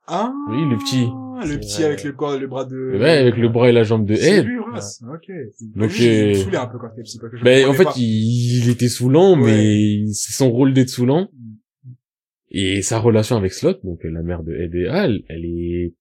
Ah. 0.08 0.34
Oui, 0.50 0.58
le 0.70 0.78
petit. 0.78 1.06
Le 1.48 1.58
petit 1.60 1.84
avec 1.84 2.04
le 2.04 2.14
corps, 2.14 2.38
le 2.38 2.48
bras 2.48 2.66
de... 2.66 2.98
ouais, 3.00 3.18
avec 3.18 3.38
le 3.38 3.50
bras 3.50 3.70
et 3.70 3.72
la 3.74 3.84
jambe 3.84 4.06
de 4.06 4.16
C'est 4.16 4.44
lui, 4.44 4.60
Ras. 4.72 5.02
Ok. 5.14 5.30
Donc, 5.76 5.92
Lui, 5.92 6.04
il 6.06 6.10
me 6.10 6.30
euh, 6.32 6.34
saoulait 6.36 6.58
un 6.58 6.68
peu 6.68 6.78
quand 6.78 6.90
t'es 6.96 7.02
petit, 7.04 7.20
parce 7.20 7.32
que 7.32 7.38
je 7.38 7.44
Ben, 7.44 7.68
en 7.68 7.74
fait, 7.74 7.84
pas. 7.84 7.94
il, 7.98 8.64
il 8.64 8.70
était 8.70 8.88
saoulant, 8.90 9.40
Ouais. 9.40 9.46
mais 9.46 10.06
c'est 10.14 10.32
son 10.34 10.52
rôle 10.52 10.74
d'être 10.74 10.90
saoulant. 10.90 11.30
Mm. 11.34 11.92
Et 12.52 12.82
sa 12.82 13.00
relation 13.00 13.36
avec 13.36 13.52
Slot, 13.54 13.80
donc 13.84 14.06
euh, 14.06 14.10
la 14.10 14.22
mère 14.24 14.44
de 14.44 14.54
Ed 14.54 14.74
et 14.76 14.88
Al, 14.88 15.22
elle 15.28 15.44
est, 15.46 15.94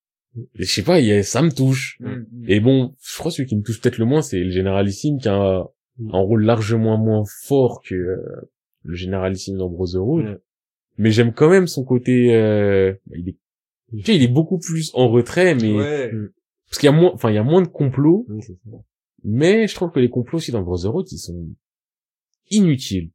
je 0.55 0.65
sais 0.65 0.83
pas, 0.83 1.01
il 1.01 1.25
ça 1.25 1.43
me 1.43 1.51
touche. 1.51 1.97
Mm, 2.01 2.07
mm. 2.09 2.45
Et 2.49 2.61
bon, 2.61 2.95
je 3.03 3.19
crois 3.19 3.31
que 3.31 3.37
celui 3.37 3.49
qui 3.49 3.57
me 3.57 3.63
touche 3.63 3.81
peut-être 3.81 3.99
le 3.99 4.05
moins, 4.05 4.23
c'est 4.23 4.39
le 4.45 4.51
généralissime 4.51 5.19
qui 5.19 5.29
a 5.29 5.65
un, 6.01 6.15
un 6.15 6.21
rôle 6.21 6.45
largement 6.45 6.97
moins 6.99 7.25
fort 7.43 7.83
que 7.83 7.95
euh, 7.95 8.51
le 8.85 8.95
généralissime 8.95 9.57
dans 9.59 9.69
Brotherhood. 9.69 10.41
Mais 10.99 11.11
j'aime 11.11 11.33
quand 11.33 11.49
même 11.49 11.67
son 11.67 11.85
côté, 11.85 12.35
euh, 12.35 12.93
bah, 13.07 13.17
il 13.19 13.29
est, 13.31 13.37
tu 13.99 14.05
sais, 14.05 14.17
il 14.17 14.23
est 14.23 14.29
beaucoup 14.29 14.59
plus 14.59 14.91
en 14.95 15.09
retrait, 15.09 15.55
mais 15.55 15.73
Ouais. 15.73 16.13
parce 16.69 16.79
qu'il 16.79 16.87
y 16.87 16.93
a 16.93 16.97
moins, 16.97 17.11
enfin, 17.15 17.31
il 17.31 17.35
y 17.35 17.39
a 17.39 17.43
moins 17.45 17.63
de 17.63 17.69
complots. 17.69 18.27
Mais 19.25 19.67
je 19.69 19.75
trouve 19.75 19.91
que 19.91 20.01
les 20.01 20.11
complots 20.11 20.39
aussi 20.39 20.51
dans 20.53 20.63
Brotherhood, 20.63 21.07
ils 21.13 21.19
sont 21.19 21.47
inutiles. 22.51 23.11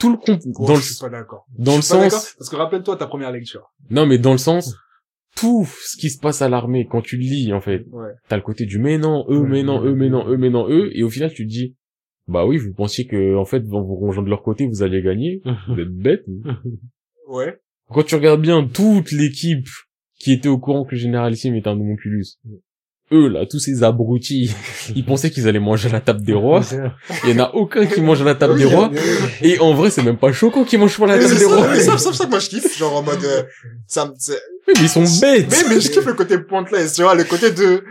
Tout 0.00 0.10
le 0.10 0.16
complot, 0.16 0.52
Oh, 0.56 0.66
dans 0.66 0.74
le, 0.74 0.80
je 0.80 0.92
suis 0.92 1.00
pas 1.00 1.08
d'accord. 1.08 1.46
dans 1.56 1.72
le 1.72 1.80
Je 1.80 1.82
suis 1.86 1.92
pas 1.94 2.00
d'accord, 2.02 2.20
sens, 2.20 2.34
Parce 2.38 2.50
que 2.50 2.56
rappelle-toi 2.56 2.96
ta 2.96 3.06
première 3.06 3.30
lecture. 3.32 3.72
non 3.90 4.06
mais 4.06 4.18
dans 4.18 4.32
le 4.32 4.38
sens, 4.38 4.76
tout 5.36 5.66
ce 5.82 5.96
qui 5.96 6.10
se 6.10 6.18
passe 6.18 6.42
à 6.42 6.48
l'armée, 6.48 6.86
quand 6.88 7.02
tu 7.02 7.16
le 7.16 7.22
lis, 7.24 7.52
en 7.52 7.60
fait, 7.60 7.84
Ouais. 7.90 8.10
t'as 8.28 8.36
le 8.36 8.42
côté 8.42 8.66
du 8.66 8.78
mais 8.78 8.98
non, 8.98 9.24
eux, 9.28 9.42
mais 9.42 9.62
non, 9.62 9.82
eux, 9.84 9.94
mais 9.94 10.08
non, 10.08 10.26
eux, 10.28 10.36
mais 10.36 10.50
non, 10.50 10.68
eux, 10.68 10.90
et 10.96 11.02
au 11.02 11.10
final 11.10 11.32
tu 11.32 11.44
te 11.44 11.50
dis, 11.50 11.74
bah 12.28 12.46
oui, 12.46 12.56
vous 12.56 12.72
pensiez 12.72 13.06
que, 13.06 13.36
en 13.36 13.44
fait, 13.44 13.62
en 13.72 13.82
vous 13.82 13.96
rangeant 13.96 14.22
de 14.22 14.30
leur 14.30 14.42
côté, 14.42 14.66
vous 14.66 14.82
alliez 14.82 15.02
gagner. 15.02 15.42
Vous 15.68 15.78
êtes 15.80 15.90
bêtes. 15.94 16.24
Ouais. 17.28 17.58
Quand 17.90 18.02
tu 18.02 18.14
regardes 18.14 18.40
bien 18.40 18.66
toute 18.66 19.12
l'équipe 19.12 19.66
qui 20.18 20.32
était 20.32 20.48
au 20.48 20.58
courant 20.58 20.84
que 20.84 20.92
le 20.92 21.00
généralissime 21.00 21.54
était 21.54 21.68
un 21.68 21.72
homunculus, 21.72 22.24
eux, 23.12 23.28
là, 23.28 23.44
tous 23.44 23.58
ces 23.58 23.82
abrutis, 23.82 24.50
ils 24.96 25.04
pensaient 25.04 25.30
qu'ils 25.30 25.46
allaient 25.48 25.58
manger 25.60 25.90
à 25.90 25.92
la 25.92 26.00
table 26.00 26.22
des 26.24 26.32
rois. 26.32 26.62
Il 27.24 27.30
y 27.30 27.34
en 27.34 27.44
a 27.44 27.50
aucun 27.54 27.84
qui 27.84 28.00
mange 28.00 28.22
à 28.22 28.24
la 28.24 28.34
table 28.34 28.56
des 28.56 28.64
rois. 28.64 28.90
Et 29.42 29.58
en 29.58 29.74
vrai, 29.74 29.90
c'est 29.90 30.02
même 30.02 30.16
pas 30.16 30.32
choquant 30.32 30.64
qu'ils 30.64 30.78
mangent 30.78 30.98
pas 30.98 31.04
à 31.04 31.16
la 31.16 31.18
table 31.18 31.38
des 31.38 31.44
rois. 31.44 31.74
c'est 31.74 31.98
ça 31.98 32.24
que 32.24 32.30
moi 32.30 32.38
je 32.38 32.48
kiffe, 32.48 32.78
genre 32.78 32.96
en 32.96 33.02
mode, 33.02 33.22
euh, 33.22 33.42
ça 33.86 34.10
mais 34.66 34.72
ils 34.80 34.88
sont 34.88 35.02
bêtes. 35.20 35.46
mais, 35.50 35.74
mais 35.74 35.80
je 35.80 35.90
kiffe 35.90 36.06
le 36.06 36.14
côté 36.14 36.38
pointless, 36.38 36.94
tu 36.94 37.02
vois, 37.02 37.14
le 37.14 37.24
côté 37.24 37.50
de, 37.52 37.84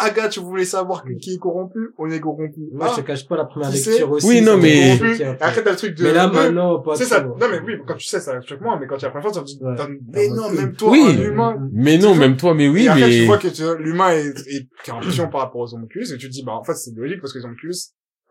Aga, 0.00 0.28
tu 0.28 0.38
voulais 0.38 0.64
savoir 0.64 1.02
qui- 1.02 1.16
qui 1.16 1.34
est 1.34 1.38
corrompu? 1.38 1.90
On 1.98 2.08
est 2.08 2.20
corrompu. 2.20 2.60
Moi, 2.72 2.86
Ah, 2.88 2.92
je 2.96 3.00
te 3.02 3.06
cache 3.08 3.26
pas 3.26 3.36
la 3.36 3.46
première 3.46 3.72
sais- 3.72 3.90
lecture 3.90 4.12
aussi. 4.12 4.28
Oui, 4.28 4.40
non, 4.42 4.56
mais- 4.56 4.92
après, 5.40 5.64
t'as 5.64 5.72
le 5.72 5.76
truc 5.76 5.96
de, 5.96 6.04
Mais 6.04 6.12
là, 6.12 6.28
de- 6.28 6.34
maintenant, 6.34 6.78
pas 6.78 6.94
c'est 6.94 7.04
ça. 7.04 7.20
Non, 7.24 7.34
mais 7.50 7.58
oui, 7.66 7.72
quand 7.84 7.96
tu 7.96 8.06
sais, 8.06 8.20
ça 8.20 8.40
choque 8.42 8.60
moi, 8.60 8.78
mais 8.80 8.86
quand 8.86 8.96
tu 8.96 9.06
as 9.06 9.08
la 9.08 9.10
première 9.18 9.32
fois, 9.32 9.42
tu 9.44 9.54
te 9.54 9.58
dis, 9.58 9.64
Ouais. 9.64 9.98
mais 10.12 10.28
non, 10.28 10.50
même 10.52 10.72
toi, 10.74 10.90
Oui. 10.92 11.02
un 11.04 11.20
humain. 11.20 11.68
Mais 11.72 11.98
non, 11.98 12.14
même 12.14 12.36
toi, 12.36 12.54
mais 12.54 12.68
oui, 12.68 12.84
et 12.84 12.88
après, 12.88 13.08
mais... 13.08 13.10
tu 13.10 13.26
vois 13.26 13.38
que 13.38 13.82
l'humain 13.82 14.10
est, 14.10 14.28
est, 14.46 14.68
est 14.86 14.90
en 14.92 15.00
pression 15.00 15.28
par 15.28 15.40
rapport 15.40 15.62
aux 15.62 15.74
homunculus, 15.74 16.12
et 16.12 16.16
tu 16.16 16.28
te 16.28 16.32
dis, 16.32 16.44
bah, 16.44 16.52
en 16.52 16.62
fait, 16.62 16.74
c'est 16.74 16.94
logique 16.94 17.20
parce 17.20 17.32
que 17.32 17.38
les 17.40 17.44
homunculus, 17.44 17.74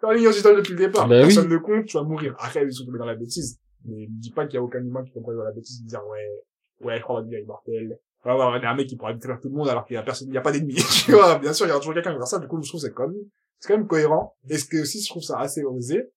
t'as 0.01 0.13
une 0.15 0.21
identité 0.21 0.55
depuis 0.55 0.71
le 0.71 0.79
départ. 0.79 1.05
Bah 1.09 1.15
oui. 1.17 1.23
Personne 1.23 1.49
ne 1.49 1.57
compte, 1.57 1.85
tu 1.85 1.97
vas 1.97 2.03
mourir. 2.03 2.33
Après, 2.39 2.63
ils 2.63 2.71
sont 2.71 2.85
tombés 2.85 2.99
dans 2.99 3.05
la 3.05 3.15
bêtise. 3.15 3.59
Mais 3.83 4.07
ne 4.09 4.21
dis 4.21 4.31
pas 4.31 4.45
qu'il 4.45 4.55
y 4.55 4.57
a 4.57 4.63
aucun 4.63 4.79
humain 4.79 5.03
qui 5.03 5.11
tomberait 5.11 5.35
dans 5.35 5.43
la 5.43 5.51
bêtise 5.51 5.83
de 5.83 5.89
dire, 5.89 5.99
ouais, 6.09 6.43
ouais, 6.81 6.97
je 6.97 7.03
crois 7.03 7.23
est 7.31 7.41
immortelle. 7.41 7.99
Ouais, 8.25 8.33
ouais, 8.33 8.37
ouais, 8.37 8.59
il 8.59 8.65
a 8.65 8.71
un 8.71 8.75
mec 8.75 8.87
qui 8.87 8.95
pourra 8.95 9.13
détruire 9.13 9.39
tout 9.39 9.49
le 9.49 9.55
monde 9.55 9.69
alors 9.69 9.85
qu'il 9.85 9.93
y 9.93 9.97
a 9.97 10.03
personne, 10.03 10.27
il 10.27 10.33
y 10.33 10.37
a 10.37 10.41
pas 10.41 10.51
d'ennemis. 10.51 10.75
tu 11.05 11.11
vois, 11.11 11.37
bien 11.39 11.53
sûr, 11.53 11.65
il 11.65 11.69
y 11.69 11.71
aura 11.71 11.79
toujours 11.79 11.93
quelqu'un 11.93 12.11
qui 12.11 12.17
va 12.17 12.21
faire 12.21 12.27
ça. 12.27 12.39
Du 12.39 12.47
coup, 12.47 12.61
je 12.61 12.69
trouve 12.69 12.81
c'est 12.81 12.91
quand 12.91 13.07
même, 13.07 13.21
c'est 13.59 13.67
quand 13.67 13.77
même 13.77 13.87
cohérent. 13.87 14.35
Et 14.49 14.57
ce 14.57 14.65
que 14.65 14.81
aussi, 14.81 15.01
je 15.01 15.09
trouve 15.09 15.23
ça 15.23 15.39
assez 15.39 15.63
osé, 15.63 16.11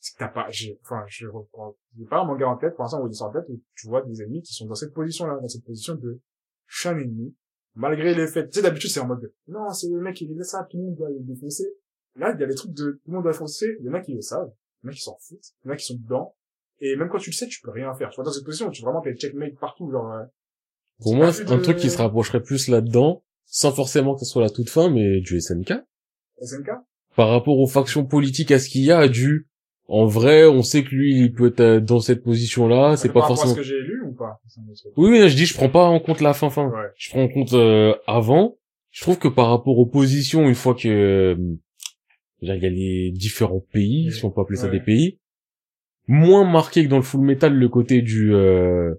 c'est 0.00 0.14
que 0.14 0.18
t'as 0.18 0.28
pas, 0.28 0.46
j'ai, 0.50 0.78
enfin, 0.82 1.04
je 1.06 1.26
reprends, 1.26 1.76
j'ai 1.96 2.04
pas 2.04 2.20
un 2.20 2.24
manga 2.24 2.46
en 2.46 2.56
tête, 2.56 2.74
pour 2.74 2.82
l'instant, 2.82 3.06
dit 3.06 3.16
ça 3.16 3.24
en 3.24 3.32
tête, 3.32 3.46
où 3.48 3.60
tu 3.74 3.88
vois 3.88 4.02
des 4.02 4.22
ennemis 4.22 4.42
qui 4.42 4.52
sont 4.52 4.66
dans 4.66 4.74
cette 4.74 4.92
position-là, 4.92 5.38
dans 5.40 5.48
cette 5.48 5.64
position 5.64 5.94
de, 5.94 6.20
je 6.66 6.80
suis 6.80 6.88
un 6.88 6.98
ennemi, 6.98 7.34
malgré 7.74 8.14
les 8.14 8.26
faits. 8.26 8.50
Tu 8.50 8.56
sais, 8.56 8.62
d'habitude, 8.62 8.90
c'est 8.90 9.00
en 9.00 9.06
mode, 9.06 9.20
de, 9.20 9.34
non, 9.48 9.70
c'est 9.70 9.88
le 9.88 10.00
mec 10.00 10.16
qui 10.16 10.26
dit 10.26 10.36
ça, 10.42 10.66
tout 10.70 10.76
le 10.76 10.84
monde 10.84 10.96
doit 10.96 11.08
le 11.08 11.20
défoncer. 11.20 11.74
Là, 12.16 12.32
il 12.32 12.40
y 12.40 12.44
a 12.44 12.46
des 12.46 12.54
trucs 12.54 12.72
de, 12.72 13.00
tout 13.02 13.10
le 13.10 13.14
monde 13.14 13.22
doit 13.22 13.32
défoncer, 13.32 13.76
il 13.80 13.86
y 13.86 13.88
en 13.88 13.94
a 13.94 14.00
qui 14.00 14.14
le 14.14 14.20
savent, 14.20 14.52
il 14.82 14.86
y 14.86 14.88
en 14.88 14.90
a 14.90 14.94
qui 14.94 15.00
s'en 15.00 15.16
foutent, 15.18 15.52
il 15.64 15.68
y 15.68 15.70
en 15.70 15.72
a 15.72 15.76
qui 15.76 15.86
sont 15.86 15.96
dedans. 15.96 16.36
Et 16.80 16.96
même 16.96 17.08
quand 17.08 17.18
tu 17.18 17.30
le 17.30 17.34
sais, 17.34 17.46
tu 17.46 17.60
peux 17.62 17.70
rien 17.70 17.92
faire. 17.94 18.10
Tu 18.10 18.16
vois, 18.16 18.24
dans 18.24 18.32
cette 18.32 18.44
position 18.44 18.70
tu 18.70 18.82
vraiment 18.82 19.00
t'es 19.00 19.14
checkmate 19.14 19.54
partout, 19.60 19.90
genre, 19.90 20.10
euh, 20.12 20.24
Pour 21.00 21.14
moi, 21.14 21.32
c'est 21.32 21.50
un 21.50 21.56
de- 21.56 21.62
truc 21.62 21.76
qui 21.78 21.90
se 21.90 21.98
rapprocherait 21.98 22.42
plus 22.42 22.68
là-dedans, 22.68 23.22
sans 23.46 23.72
forcément 23.72 24.14
que 24.14 24.20
ce 24.20 24.26
soit 24.26 24.42
la 24.42 24.50
toute 24.50 24.68
fin, 24.70 24.90
mais 24.90 25.20
du 25.20 25.40
SNK. 25.40 25.72
SNK. 26.40 26.70
Par 27.16 27.28
rapport 27.28 27.58
aux 27.58 27.66
factions 27.68 28.04
politiques, 28.04 28.50
à 28.50 28.58
ce 28.58 28.68
qu'il 28.68 28.82
y 28.82 28.90
a, 28.92 29.06
du... 29.08 29.48
En 29.86 30.06
vrai, 30.06 30.46
on 30.46 30.62
sait 30.62 30.82
que 30.82 30.88
lui, 30.94 31.14
il 31.20 31.32
peut 31.34 31.52
être 31.58 31.84
dans 31.84 32.00
cette 32.00 32.22
position-là, 32.24 32.96
c'est 32.96 33.08
Par 33.12 33.14
pas 33.22 33.24
à 33.24 33.28
forcément... 33.28 33.52
ce 33.52 33.56
que 33.58 33.62
j'ai 33.62 33.78
lu 33.80 34.02
ou 34.06 34.12
pas? 34.14 34.40
C'est. 34.48 34.60
Oui, 34.96 35.10
oui, 35.10 35.28
je 35.28 35.36
dis, 35.36 35.44
je 35.44 35.52
prends 35.54 35.68
pas 35.68 35.84
en 35.84 36.00
compte 36.00 36.22
la 36.22 36.32
fin-fin. 36.32 36.68
Ouais. 36.70 36.88
Je 36.96 37.10
prends 37.10 37.22
en 37.22 37.28
compte 37.28 37.52
euh, 37.52 37.94
avant. 38.06 38.56
Je 38.90 39.02
trouve 39.02 39.18
que 39.18 39.28
par 39.28 39.48
rapport 39.50 39.78
aux 39.78 39.84
positions, 39.86 40.48
une 40.48 40.54
fois 40.54 40.74
que... 40.74 40.88
euh, 40.88 41.36
il 42.40 42.48
y 42.48 42.50
a 42.50 42.56
les 42.70 43.10
différents 43.12 43.62
pays, 43.72 44.10
si 44.10 44.24
on 44.24 44.30
peut 44.30 44.40
appeler 44.40 44.56
ça 44.58 44.66
Ouais. 44.66 44.72
des 44.78 44.80
pays, 44.80 45.18
moins 46.06 46.44
marqué 46.50 46.84
que 46.84 46.88
dans 46.90 46.96
le 46.96 47.02
full 47.02 47.20
metal 47.22 47.54
le 47.54 47.68
côté 47.68 48.02
du... 48.02 48.34
euh, 48.34 48.94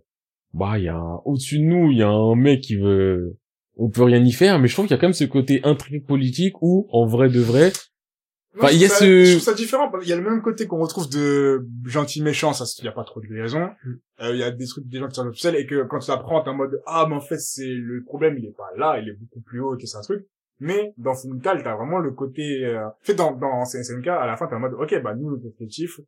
bah, 0.53 0.77
il 0.77 0.85
y 0.85 0.89
a 0.89 0.95
un- 0.95 1.21
au-dessus 1.25 1.59
de 1.59 1.63
nous, 1.63 1.91
il 1.91 1.97
y 1.97 2.03
a 2.03 2.09
un 2.09 2.35
mec 2.35 2.61
qui 2.61 2.75
veut... 2.75 3.37
On 3.77 3.89
peut 3.89 4.03
rien 4.03 4.23
y 4.23 4.31
faire, 4.31 4.57
mais 4.59 4.67
je 4.69 4.73
trouve 4.73 4.85
qu'il 4.85 4.95
y 4.95 4.97
a 4.97 5.01
quand 5.01 5.07
même 5.07 5.13
ce 5.13 5.25
côté 5.25 5.59
intrigue 5.65 6.05
politique 6.05 6.61
où, 6.61 6.87
en 6.91 7.05
vrai 7.05 7.29
de 7.29 7.41
vrai, 7.41 7.73
Enfin, 8.57 8.69
il 8.71 8.79
y 8.79 8.85
a 8.85 8.87
ça- 8.87 8.99
ce- 8.99 9.25
Je 9.25 9.31
trouve 9.31 9.43
ça 9.43 9.53
différent. 9.53 9.91
qu'il 9.99 10.07
y 10.07 10.13
a 10.13 10.15
le 10.15 10.21
même 10.21 10.41
côté 10.41 10.65
qu'on 10.65 10.79
retrouve 10.79 11.09
de 11.09 11.67
gentil 11.85 12.21
méchant, 12.23 12.53
ça, 12.53 12.63
il 12.79 12.85
y 12.85 12.87
a 12.87 12.93
pas 12.93 13.03
trop 13.03 13.19
de 13.19 13.27
raison. 13.27 13.67
Euh, 14.21 14.31
Il 14.31 14.37
y 14.39 14.43
a 14.43 14.51
des 14.51 14.65
trucs, 14.65 14.87
des 14.87 14.97
gens 14.99 15.09
qui 15.09 15.15
sont 15.15 15.27
officiels 15.27 15.57
et 15.57 15.65
que 15.65 15.83
quand 15.83 15.99
tu 15.99 16.09
apprends, 16.09 16.41
t'es 16.41 16.51
en 16.51 16.53
mode, 16.55 16.81
ah, 16.85 17.05
mais 17.09 17.15
en 17.15 17.19
fait, 17.19 17.37
c'est, 17.37 17.67
le 17.67 18.01
problème, 18.05 18.37
il 18.37 18.45
est 18.45 18.55
pas 18.55 18.69
là, 18.77 18.97
il 19.01 19.09
est 19.09 19.13
beaucoup 19.19 19.41
plus 19.41 19.59
haut 19.59 19.75
et 19.75 19.77
que 19.81 19.85
c'est 19.85 19.97
un 19.97 20.01
truc. 20.01 20.25
Mais, 20.61 20.93
dans 20.97 21.13
Fullmetal, 21.15 21.63
t'as 21.63 21.75
vraiment 21.75 21.99
le 21.99 22.11
côté, 22.11 22.63
euh, 22.63 22.87
en 22.87 22.93
fait, 23.01 23.15
dans, 23.15 23.33
dans 23.35 23.65
SNK, 23.65 24.07
à 24.07 24.25
la 24.25 24.37
fin, 24.37 24.47
t'es 24.47 24.55
en 24.55 24.59
mode, 24.61 24.73
ok, 24.79 25.01
bah, 25.03 25.13
nous, 25.15 25.29
notre 25.31 25.47
objectif, 25.47 25.99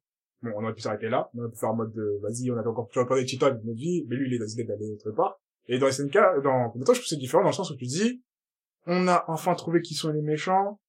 bon, 0.42 0.52
on 0.56 0.64
aurait 0.64 0.74
pu 0.74 0.82
s'arrêter 0.82 1.10
là, 1.10 1.30
on 1.34 1.40
aurait 1.40 1.52
pu 1.52 1.58
faire 1.58 1.70
en 1.70 1.76
mode, 1.76 1.94
de, 1.94 2.20
vas-y, 2.22 2.52
on 2.52 2.58
a 2.58 2.68
encore, 2.68 2.90
tu 2.90 3.00
vas 3.00 3.06
pas 3.06 3.20
des 3.20 3.28
cheetahs 3.28 3.52
de 3.52 3.66
notre 3.66 3.78
vie, 3.78 4.06
mais 4.08 4.16
lui, 4.16 4.28
il 4.28 4.36
est 4.36 4.40
décidé 4.40 4.64
d'aller 4.64 4.92
autre 4.94 5.12
part. 5.12 5.40
Et 5.68 5.80
dans 5.80 5.92
SNK, 5.92 6.42
dans 6.44 6.72
Fullmetal, 6.72 6.96
je 6.96 7.00
trouve 7.00 7.00
que 7.00 7.08
c'est 7.08 7.18
différent 7.18 7.44
dans 7.44 7.50
le 7.50 7.56
sens 7.56 7.72
où 7.72 7.76
tu 7.76 7.86
dis, 7.86 8.24
on 8.86 9.08
a 9.08 9.26
enfin 9.28 9.54
trouvé 9.56 9.82
qui 9.82 9.94
sont 9.94 10.12
les 10.12 10.22
méchants, 10.22 10.80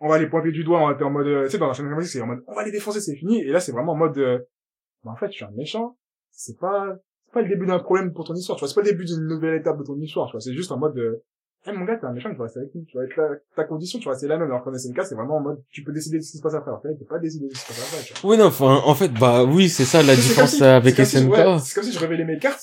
on 0.00 0.08
va 0.08 0.18
les 0.18 0.28
pointer 0.28 0.52
du 0.52 0.64
doigt, 0.64 0.82
on 0.82 0.92
était 0.92 1.04
en 1.04 1.10
mode, 1.10 1.26
euh, 1.26 1.44
tu 1.44 1.52
sais, 1.52 1.58
dans 1.58 1.68
la 1.68 1.72
chaîne 1.72 1.88
de 1.88 2.02
c'est 2.02 2.20
en 2.20 2.26
mode, 2.26 2.42
on 2.46 2.54
va 2.54 2.64
les 2.64 2.72
défoncer, 2.72 3.00
c'est 3.00 3.16
fini. 3.16 3.40
Et 3.40 3.50
là, 3.50 3.60
c'est 3.60 3.72
vraiment 3.72 3.92
en 3.92 3.96
mode, 3.96 4.18
euh, 4.18 4.38
bah, 5.04 5.12
en 5.12 5.16
fait, 5.16 5.28
je 5.28 5.36
suis 5.36 5.44
un 5.44 5.50
méchant. 5.52 5.96
C'est 6.30 6.58
pas, 6.58 6.94
c'est 7.24 7.32
pas 7.32 7.42
le 7.42 7.48
début 7.48 7.66
d'un 7.66 7.78
problème 7.78 8.12
pour 8.12 8.24
ton 8.24 8.34
histoire, 8.34 8.56
tu 8.56 8.60
vois. 8.60 8.68
C'est 8.68 8.74
pas 8.74 8.82
le 8.82 8.90
début 8.90 9.04
d'une 9.04 9.26
nouvelle 9.26 9.60
étape 9.60 9.78
de 9.78 9.84
ton 9.84 9.98
histoire, 9.98 10.26
tu 10.26 10.32
vois. 10.32 10.40
C'est 10.40 10.54
juste 10.54 10.70
en 10.72 10.78
mode 10.78 10.94
de, 10.94 11.22
eh, 11.66 11.72
mon 11.72 11.84
gars, 11.84 11.96
t'es 11.96 12.06
un 12.06 12.12
méchant, 12.12 12.30
tu 12.30 12.36
vois, 12.36 12.48
c'est 12.48 12.60
avec 12.60 12.72
lui, 12.74 12.84
tu 12.86 12.96
vois. 12.96 13.06
Ta, 13.14 13.28
ta 13.56 13.64
condition, 13.64 13.98
tu 13.98 14.04
vois, 14.04 14.16
c'est 14.16 14.28
la 14.28 14.38
même. 14.38 14.48
Alors 14.48 14.62
qu'en 14.64 14.72
SNK, 14.72 15.02
c'est 15.04 15.14
vraiment 15.14 15.36
en 15.36 15.40
mode, 15.40 15.62
tu 15.70 15.82
peux 15.84 15.92
décider 15.92 16.18
de 16.18 16.22
ce 16.22 16.30
qui 16.32 16.38
se 16.38 16.42
passe 16.42 16.54
après. 16.54 16.70
Alors 16.70 16.80
que 16.82 16.88
là, 16.88 16.94
tu 16.94 17.00
peux 17.00 17.06
pas 17.06 17.18
décider 17.18 17.46
de 17.48 17.54
ce 17.54 17.64
qui 17.66 17.72
se 17.72 17.80
passe 17.80 17.92
après, 17.92 18.04
tu 18.04 18.20
vois. 18.22 18.30
Oui, 18.30 18.38
non, 18.38 18.46
enfin, 18.46 18.80
en 18.84 18.94
fait, 18.94 19.08
bah 19.08 19.44
oui, 19.44 19.68
c'est 19.68 19.84
ça 19.84 20.02
la 20.02 20.14
différence 20.16 20.54
si- 20.54 20.64
avec 20.64 20.94
comme 20.96 21.04
si- 21.04 21.16
SNK. 21.18 21.30
ouais, 21.32 21.58
C'est 21.62 21.74
comme 21.74 21.84
si 21.84 21.92
je 21.92 21.98
révélais 21.98 22.24
mes 22.24 22.38
cartes. 22.38 22.62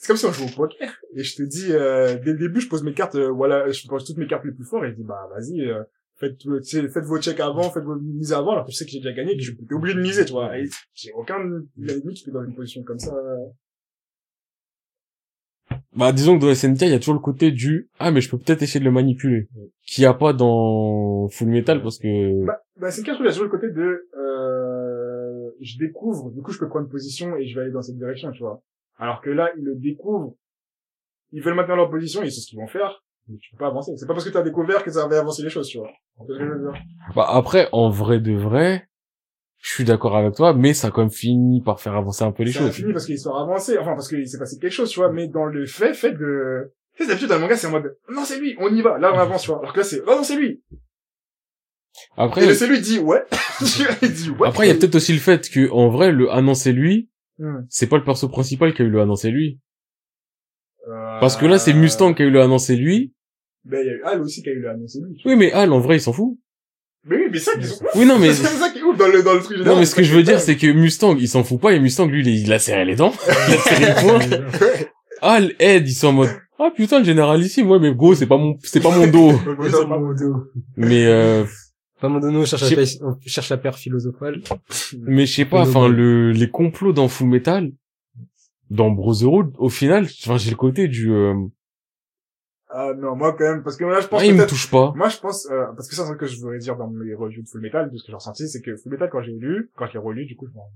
C'est 0.00 0.06
comme 0.06 0.16
si 0.16 0.26
on 0.26 0.32
jouait 0.32 0.46
au 0.52 0.54
poker. 0.56 0.94
Et 1.14 1.22
je 1.24 1.36
te 1.36 1.42
dis, 1.42 1.72
euh, 1.72 2.16
dès 2.24 2.32
le 2.32 2.38
début, 2.38 2.60
je 2.60 2.68
pose 2.68 2.84
mes 2.84 2.94
cartes, 2.94 3.16
euh, 3.16 3.30
voilà, 3.30 3.68
je 3.70 3.86
pose 3.88 4.04
toutes 4.04 4.18
mes 4.18 4.26
cartes 4.28 4.44
les 4.44 4.52
plus 4.52 4.64
fortes 4.64 4.84
et 4.84 4.90
je 4.90 4.94
dis, 4.94 5.02
bah, 5.04 5.28
vas-y, 5.34 5.60
euh, 5.62 5.82
faites, 6.20 6.38
tout- 6.38 6.60
tu 6.60 6.66
sais, 6.68 6.88
faites 6.88 7.04
vos 7.04 7.18
checks 7.20 7.40
avant, 7.40 7.68
faites 7.70 7.82
vos 7.82 7.96
mises 7.96 8.32
avant, 8.32 8.52
alors 8.52 8.64
que 8.64 8.70
je 8.70 8.76
sais 8.76 8.84
que 8.84 8.90
j'ai 8.92 8.98
déjà 8.98 9.12
gagné 9.12 9.32
et 9.32 9.36
que 9.36 9.42
je 9.42 9.52
t'es 9.52 9.74
obligé 9.74 9.96
de 9.96 10.00
miser, 10.02 10.24
tu 10.24 10.32
vois. 10.32 10.56
Et 10.56 10.68
j'ai 10.94 11.10
aucun 11.12 11.38
ennemi 11.78 12.14
qui 12.14 12.28
est 12.28 12.32
dans 12.32 12.44
une 12.44 12.54
position 12.54 12.82
comme 12.84 12.98
ça. 13.00 13.12
Bah, 15.96 16.12
disons 16.12 16.38
que 16.38 16.44
dans 16.44 16.54
SNK, 16.54 16.82
il 16.82 16.90
y 16.90 16.94
a 16.94 16.98
toujours 16.98 17.14
le 17.14 17.20
côté 17.20 17.50
du, 17.50 17.88
ah, 17.98 18.10
mais 18.10 18.20
je 18.20 18.30
peux 18.30 18.38
peut-être 18.38 18.62
essayer 18.62 18.80
de 18.80 18.84
le 18.84 18.90
manipuler. 18.90 19.48
Qu'il 19.86 20.04
y 20.04 20.06
a 20.06 20.14
pas 20.14 20.32
dans 20.32 21.28
Full 21.28 21.48
Metal 21.48 21.82
parce 21.82 21.98
que, 21.98 22.44
Bah, 22.44 22.58
bah, 22.80 22.90
c'est 22.90 23.04
je 23.04 23.10
trouve, 23.12 23.24
il 23.24 23.26
y 23.26 23.28
a 23.28 23.32
toujours 23.32 23.44
le 23.44 23.50
côté 23.50 23.70
de, 23.70 24.08
euh, 24.18 25.50
je 25.60 25.78
découvre, 25.78 26.30
du 26.30 26.42
coup, 26.42 26.52
je 26.52 26.58
peux 26.58 26.68
prendre 26.68 26.88
position 26.88 27.36
et 27.36 27.46
je 27.46 27.54
vais 27.54 27.62
aller 27.62 27.72
dans 27.72 27.82
cette 27.82 27.96
direction, 27.96 28.30
tu 28.32 28.40
vois. 28.40 28.62
Alors 28.98 29.20
que 29.20 29.30
là, 29.30 29.50
ils 29.56 29.64
le 29.64 29.74
découvrent, 29.76 30.34
ils 31.32 31.42
veulent 31.42 31.54
maintenir 31.54 31.76
leur 31.76 31.90
position, 31.90 32.22
ils 32.22 32.30
savent 32.32 32.42
ce 32.42 32.48
qu'ils 32.48 32.58
vont 32.58 32.66
faire, 32.66 33.02
mais 33.28 33.36
tu 33.38 33.50
peux 33.52 33.58
pas 33.58 33.68
avancer. 33.68 33.92
C'est 33.96 34.06
pas 34.06 34.14
parce 34.14 34.24
que 34.24 34.30
tu 34.30 34.36
as 34.36 34.42
découvert 34.42 34.82
que 34.82 34.90
ça 34.90 35.06
va 35.06 35.18
avancer 35.18 35.42
les 35.42 35.50
choses, 35.50 35.68
tu 35.68 35.78
vois. 35.78 35.90
C'est 36.26 37.14
bah, 37.14 37.26
après, 37.28 37.68
en 37.72 37.90
vrai 37.90 38.20
de 38.20 38.32
vrai, 38.32 38.88
je 39.60 39.70
suis 39.74 39.84
d'accord 39.84 40.16
avec 40.16 40.34
toi, 40.34 40.54
mais 40.54 40.72
ça 40.74 40.88
a 40.88 40.90
quand 40.90 41.00
même 41.02 41.10
fini 41.10 41.60
par 41.62 41.80
faire 41.80 41.94
avancer 41.94 42.22
un 42.24 42.32
peu 42.32 42.42
les 42.44 42.52
Ça 42.52 42.60
a 42.60 42.66
choses. 42.66 42.74
fini 42.76 42.92
parce 42.92 43.06
que 43.06 43.12
l'histoire 43.12 43.36
a 43.38 43.42
avancé, 43.42 43.76
enfin, 43.78 43.94
parce 43.94 44.08
qu'il 44.08 44.28
s'est 44.28 44.38
passé 44.38 44.58
quelque 44.58 44.72
chose, 44.72 44.88
tu 44.90 45.00
vois, 45.00 45.10
mais 45.12 45.26
dans 45.28 45.44
le 45.46 45.66
fait, 45.66 45.94
fait 45.94 46.12
de, 46.12 46.72
tu 46.96 47.02
sais, 47.02 47.08
d'habitude, 47.08 47.28
dans 47.28 47.34
le 47.36 47.40
manga, 47.42 47.56
c'est 47.56 47.66
en 47.66 47.72
mode, 47.72 47.96
non, 48.08 48.24
c'est 48.24 48.38
lui, 48.38 48.56
on 48.60 48.72
y 48.74 48.82
va, 48.82 48.98
là, 48.98 49.12
on 49.14 49.18
avance, 49.18 49.42
tu 49.42 49.48
vois. 49.50 49.58
Alors 49.58 49.72
que 49.72 49.78
là, 49.78 49.84
c'est, 49.84 50.04
non, 50.06 50.16
non, 50.16 50.22
c'est 50.22 50.36
lui. 50.36 50.62
Après, 52.16 52.44
Et 52.44 52.46
le 52.46 52.54
c'est 52.54 52.68
lui, 52.68 52.80
dit, 52.80 53.00
ouais. 53.00 53.24
il 54.02 54.12
dit, 54.12 54.30
ouais. 54.30 54.48
après, 54.48 54.66
il 54.66 54.68
y 54.68 54.72
a 54.72 54.74
peut-être 54.78 54.94
aussi 54.94 55.12
le 55.12 55.18
fait 55.18 55.48
que, 55.50 55.68
en 55.70 55.88
vrai, 55.88 56.12
le 56.12 56.30
annoncer 56.30 56.72
lui, 56.72 57.08
Hmm. 57.40 57.64
c'est 57.68 57.86
pas 57.86 57.96
le 57.98 58.02
perso 58.02 58.28
principal 58.28 58.74
qui 58.74 58.82
a 58.82 58.84
eu 58.84 58.90
le 58.90 59.00
annoncer 59.00 59.30
lui. 59.30 59.60
Euh, 60.88 61.20
Parce 61.20 61.36
que 61.36 61.46
là, 61.46 61.56
c'est 61.60 61.72
Mustang 61.72 62.12
qui 62.12 62.22
a 62.22 62.24
eu 62.24 62.30
le 62.32 62.40
annoncer 62.40 62.74
lui. 62.74 63.14
Ben, 63.64 63.78
il 63.80 63.86
y 63.86 63.90
a 63.90 63.92
eu 63.92 64.02
Al 64.02 64.20
aussi 64.22 64.42
qui 64.42 64.48
a 64.48 64.52
eu 64.52 64.58
le 64.60 64.68
annoncé 64.68 64.98
lui. 65.00 65.22
Oui, 65.24 65.36
mais 65.36 65.52
Al, 65.52 65.72
en 65.72 65.78
vrai, 65.78 65.98
il 65.98 66.00
s'en 66.00 66.12
fout. 66.12 66.36
Mais 67.08 67.16
oui, 67.16 67.22
mais 67.32 67.38
ça, 67.38 67.52
qu'ils 67.54 67.66
sont 67.66 67.84
Oui, 67.94 68.04
non, 68.06 68.18
mais, 68.18 68.32
C'est 68.34 68.44
ça 68.46 68.70
qui 68.70 68.78
est 68.78 68.82
ouf 68.82 68.96
dans 68.96 69.06
le, 69.08 69.22
dans 69.22 69.34
le 69.34 69.40
truc 69.40 69.56
général. 69.56 69.74
non, 69.74 69.80
mais 69.80 69.86
ce 69.86 69.94
que 69.94 70.02
je 70.02 70.14
veux 70.14 70.22
dire, 70.22 70.40
c'est 70.40 70.56
que 70.56 70.66
Mustang, 70.66 71.16
il 71.18 71.28
s'en 71.28 71.42
fout 71.44 71.60
pas, 71.60 71.72
et 71.72 71.80
Mustang, 71.80 72.06
lui, 72.06 72.22
il 72.26 72.52
a 72.52 72.58
serré 72.58 72.84
les 72.84 72.96
dents. 72.96 73.12
Il 73.48 73.54
a 73.54 73.58
serré 73.58 73.86
le 73.86 74.00
poing. 74.00 74.88
Al, 75.20 75.52
Ed, 75.58 75.88
ils 75.88 75.92
sont 75.94 76.08
en 76.08 76.12
mode, 76.12 76.30
ah, 76.60 76.70
putain, 76.74 76.98
le 77.00 77.04
généralissime, 77.04 77.68
ouais, 77.70 77.78
mais 77.80 77.92
gros, 77.94 78.14
c'est 78.14 78.26
pas 78.26 78.36
mon, 78.36 78.56
c'est 78.62 78.80
pas 78.80 78.90
mon 78.96 79.06
dos. 79.06 79.32
Ouais, 79.58 79.70
c'est 79.70 79.88
pas- 79.88 80.00
mais, 80.76 81.06
euh, 81.06 81.44
Pas 82.00 82.08
mon 82.08 82.20
dono, 82.20 82.42
on 82.42 82.44
cherche, 82.44 82.70
la 82.70 82.82
on 83.06 83.16
cherche 83.26 83.48
la 83.48 83.56
paire 83.56 83.76
philosophale. 83.76 84.40
mais 85.00 85.26
je 85.26 85.34
sais 85.34 85.44
pas, 85.44 85.62
enfin, 85.62 85.88
le, 85.88 86.30
les 86.32 86.48
complots 86.48 86.92
dans 86.92 87.08
Full 87.08 87.28
Metal, 87.28 87.72
dans 88.70 88.90
Brotherhood, 88.90 89.54
au 89.58 89.68
final, 89.68 90.06
enfin, 90.24 90.36
j'ai 90.36 90.50
le 90.50 90.56
côté 90.56 90.86
du, 90.88 91.10
euh, 91.10 91.34
Ah, 92.70 92.92
non, 92.96 93.16
moi, 93.16 93.32
quand 93.32 93.44
même, 93.44 93.62
parce 93.62 93.76
que 93.76 93.84
là, 93.84 94.00
je 94.00 94.08
pense 94.08 94.20
ah, 94.20 94.26
il 94.26 94.34
me 94.34 94.46
touche 94.46 94.70
pas. 94.70 94.92
moi, 94.94 95.08
je 95.08 95.18
pense, 95.18 95.46
euh, 95.50 95.66
parce 95.74 95.88
que 95.88 95.94
ça, 95.94 96.04
c'est 96.04 96.12
ce 96.12 96.16
que 96.18 96.26
je 96.26 96.38
voudrais 96.38 96.58
dire 96.58 96.76
dans 96.76 96.88
mes 96.88 97.14
reviews 97.14 97.42
de 97.42 97.48
Full 97.48 97.62
Metal, 97.62 97.90
de 97.90 97.96
ce 97.96 98.02
que 98.02 98.08
j'ai 98.08 98.14
ressenti, 98.14 98.46
c'est 98.46 98.60
que 98.60 98.76
Full 98.76 98.92
Metal, 98.92 99.08
quand 99.10 99.22
j'ai 99.22 99.32
lu, 99.32 99.70
quand 99.74 99.86
j'ai 99.86 99.98
relu, 99.98 100.26
du 100.26 100.36
coup, 100.36 100.46
je 100.46 100.52
m'en 100.52 100.70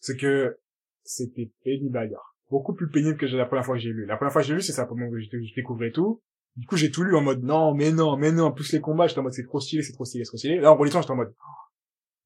c'est 0.00 0.16
que 0.16 0.58
c'était 1.04 1.50
pénible 1.64 1.96
à 1.96 2.04
lire. 2.04 2.20
Beaucoup 2.50 2.74
plus 2.74 2.90
pénible 2.90 3.16
que 3.16 3.24
la 3.26 3.46
première 3.46 3.64
fois 3.64 3.76
que 3.76 3.80
j'ai 3.80 3.90
lu. 3.90 4.04
La 4.04 4.16
première 4.16 4.32
fois 4.32 4.42
que 4.42 4.48
j'ai 4.48 4.54
lu, 4.54 4.60
c'est 4.60 4.72
ça, 4.72 4.86
moment 4.86 5.06
où 5.06 5.18
je 5.18 5.24
je 5.24 5.54
découvrais 5.54 5.92
tout. 5.92 6.20
Du 6.56 6.66
coup, 6.66 6.76
j'ai 6.76 6.90
tout 6.90 7.02
lu 7.02 7.16
en 7.16 7.22
mode, 7.22 7.42
non, 7.42 7.74
mais 7.74 7.92
non, 7.92 8.16
mais 8.18 8.30
non, 8.30 8.46
en 8.46 8.52
plus 8.52 8.72
les 8.72 8.80
combats, 8.80 9.06
j'étais 9.06 9.20
en 9.20 9.22
mode, 9.22 9.32
c'est 9.32 9.46
trop 9.46 9.60
stylé, 9.60 9.82
c'est 9.82 9.92
trop 9.92 10.04
stylé, 10.04 10.24
c'est 10.24 10.30
trop 10.30 10.36
stylé. 10.36 10.58
Là, 10.58 10.72
en 10.72 10.76
relisant, 10.76 11.00
j'étais 11.00 11.12
en 11.12 11.16
mode, 11.16 11.32
oh, 11.38 11.62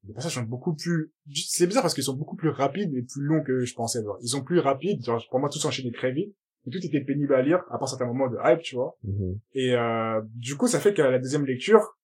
les 0.08 0.14
passages 0.14 0.34
sont 0.34 0.42
beaucoup 0.42 0.74
plus, 0.74 1.12
c'est 1.32 1.66
bizarre 1.66 1.82
parce 1.82 1.94
qu'ils 1.94 2.02
sont 2.02 2.16
beaucoup 2.16 2.34
plus 2.34 2.48
rapides 2.48 2.92
et 2.94 3.02
plus 3.02 3.22
longs 3.22 3.44
que 3.44 3.64
je 3.64 3.74
pensais, 3.74 4.02
genre. 4.02 4.18
Ils 4.22 4.28
sont 4.28 4.42
plus 4.42 4.58
rapides, 4.58 5.04
genre, 5.04 5.24
pour 5.30 5.38
moi, 5.38 5.48
tout 5.48 5.58
s'enchaînait 5.58 5.92
très 5.92 6.10
vite. 6.10 6.34
Et 6.66 6.70
tout 6.70 6.84
était 6.84 7.00
pénible 7.00 7.34
à 7.34 7.42
lire, 7.42 7.62
à 7.70 7.78
part 7.78 7.88
certains 7.88 8.06
moments 8.06 8.28
de 8.28 8.36
hype, 8.44 8.60
tu 8.60 8.74
vois. 8.74 8.96
Mhm. 9.04 9.38
Et 9.54 9.74
euh, 9.74 10.20
du 10.34 10.56
coup, 10.56 10.66
ça 10.66 10.80
fait 10.80 10.94
qu'à 10.94 11.10
la 11.10 11.18
deuxième 11.18 11.46
lecture, 11.46 11.96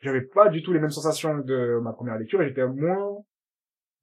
j'avais 0.00 0.22
pas 0.22 0.48
du 0.48 0.62
tout 0.62 0.72
les 0.72 0.80
mêmes 0.80 0.90
sensations 0.90 1.38
de 1.38 1.78
ma 1.82 1.92
première 1.92 2.18
lecture 2.18 2.40
et 2.42 2.48
j'étais 2.48 2.66
moins 2.66 3.22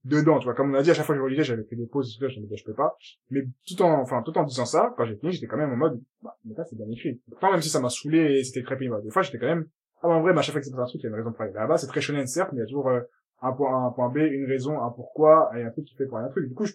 dedans, 0.05 0.39
tu 0.39 0.45
vois. 0.45 0.53
Comme 0.53 0.71
on 0.73 0.77
a 0.77 0.81
dit, 0.81 0.91
à 0.91 0.93
chaque 0.93 1.05
fois 1.05 1.15
que 1.15 1.19
je 1.19 1.23
relisais, 1.23 1.43
j'avais 1.43 1.63
fait 1.63 1.75
des 1.75 1.87
pauses, 1.87 2.17
je 2.19 2.25
me 2.39 2.43
disais, 2.43 2.57
je 2.57 2.63
peux 2.63 2.73
pas. 2.73 2.95
Mais 3.29 3.41
tout 3.67 3.81
en, 3.81 4.01
enfin, 4.01 4.21
tout 4.23 4.37
en 4.37 4.43
disant 4.43 4.65
ça, 4.65 4.93
quand 4.95 5.05
j'ai 5.05 5.15
fini, 5.17 5.31
j'étais 5.31 5.47
quand 5.47 5.57
même 5.57 5.71
en 5.71 5.77
mode, 5.77 6.01
bah, 6.21 6.37
mais 6.45 6.53
là, 6.55 6.63
c'est 6.65 6.75
bien 6.75 6.89
écrit. 6.89 7.21
Pourtant, 7.29 7.51
même 7.51 7.61
si 7.61 7.69
ça 7.69 7.79
m'a 7.79 7.89
saoulé 7.89 8.39
et 8.39 8.43
c'était 8.43 8.63
très 8.63 8.77
pénible, 8.77 9.01
des 9.03 9.11
fois, 9.11 9.21
j'étais 9.21 9.39
quand 9.39 9.47
même, 9.47 9.67
ah, 10.01 10.07
bah, 10.07 10.13
en 10.13 10.21
vrai, 10.21 10.33
bah, 10.33 10.39
à 10.39 10.41
chaque 10.43 10.53
fois 10.53 10.61
que 10.61 10.67
c'est 10.67 10.73
un 10.73 10.85
truc, 10.85 11.01
il 11.01 11.03
y 11.03 11.07
a 11.07 11.09
une 11.09 11.15
raison 11.15 11.31
pour 11.31 11.41
aller 11.41 11.53
là-bas. 11.53 11.77
C'est 11.77 11.87
très 11.87 12.01
shonen, 12.01 12.27
certes, 12.27 12.51
mais 12.53 12.59
il 12.59 12.61
y 12.61 12.63
a 12.63 12.67
toujours 12.67 12.89
euh, 12.89 13.01
un 13.41 13.51
point 13.51 13.71
A, 13.71 13.87
un 13.87 13.91
point 13.91 14.09
B, 14.09 14.17
une 14.17 14.45
raison, 14.45 14.81
un 14.81 14.91
pourquoi, 14.91 15.51
et 15.55 15.63
un 15.63 15.71
truc 15.71 15.85
qui 15.85 15.95
fait 15.95 16.05
pour 16.05 16.17
un 16.17 16.29
truc. 16.29 16.47
Du 16.47 16.53
coup, 16.53 16.65
je, 16.65 16.73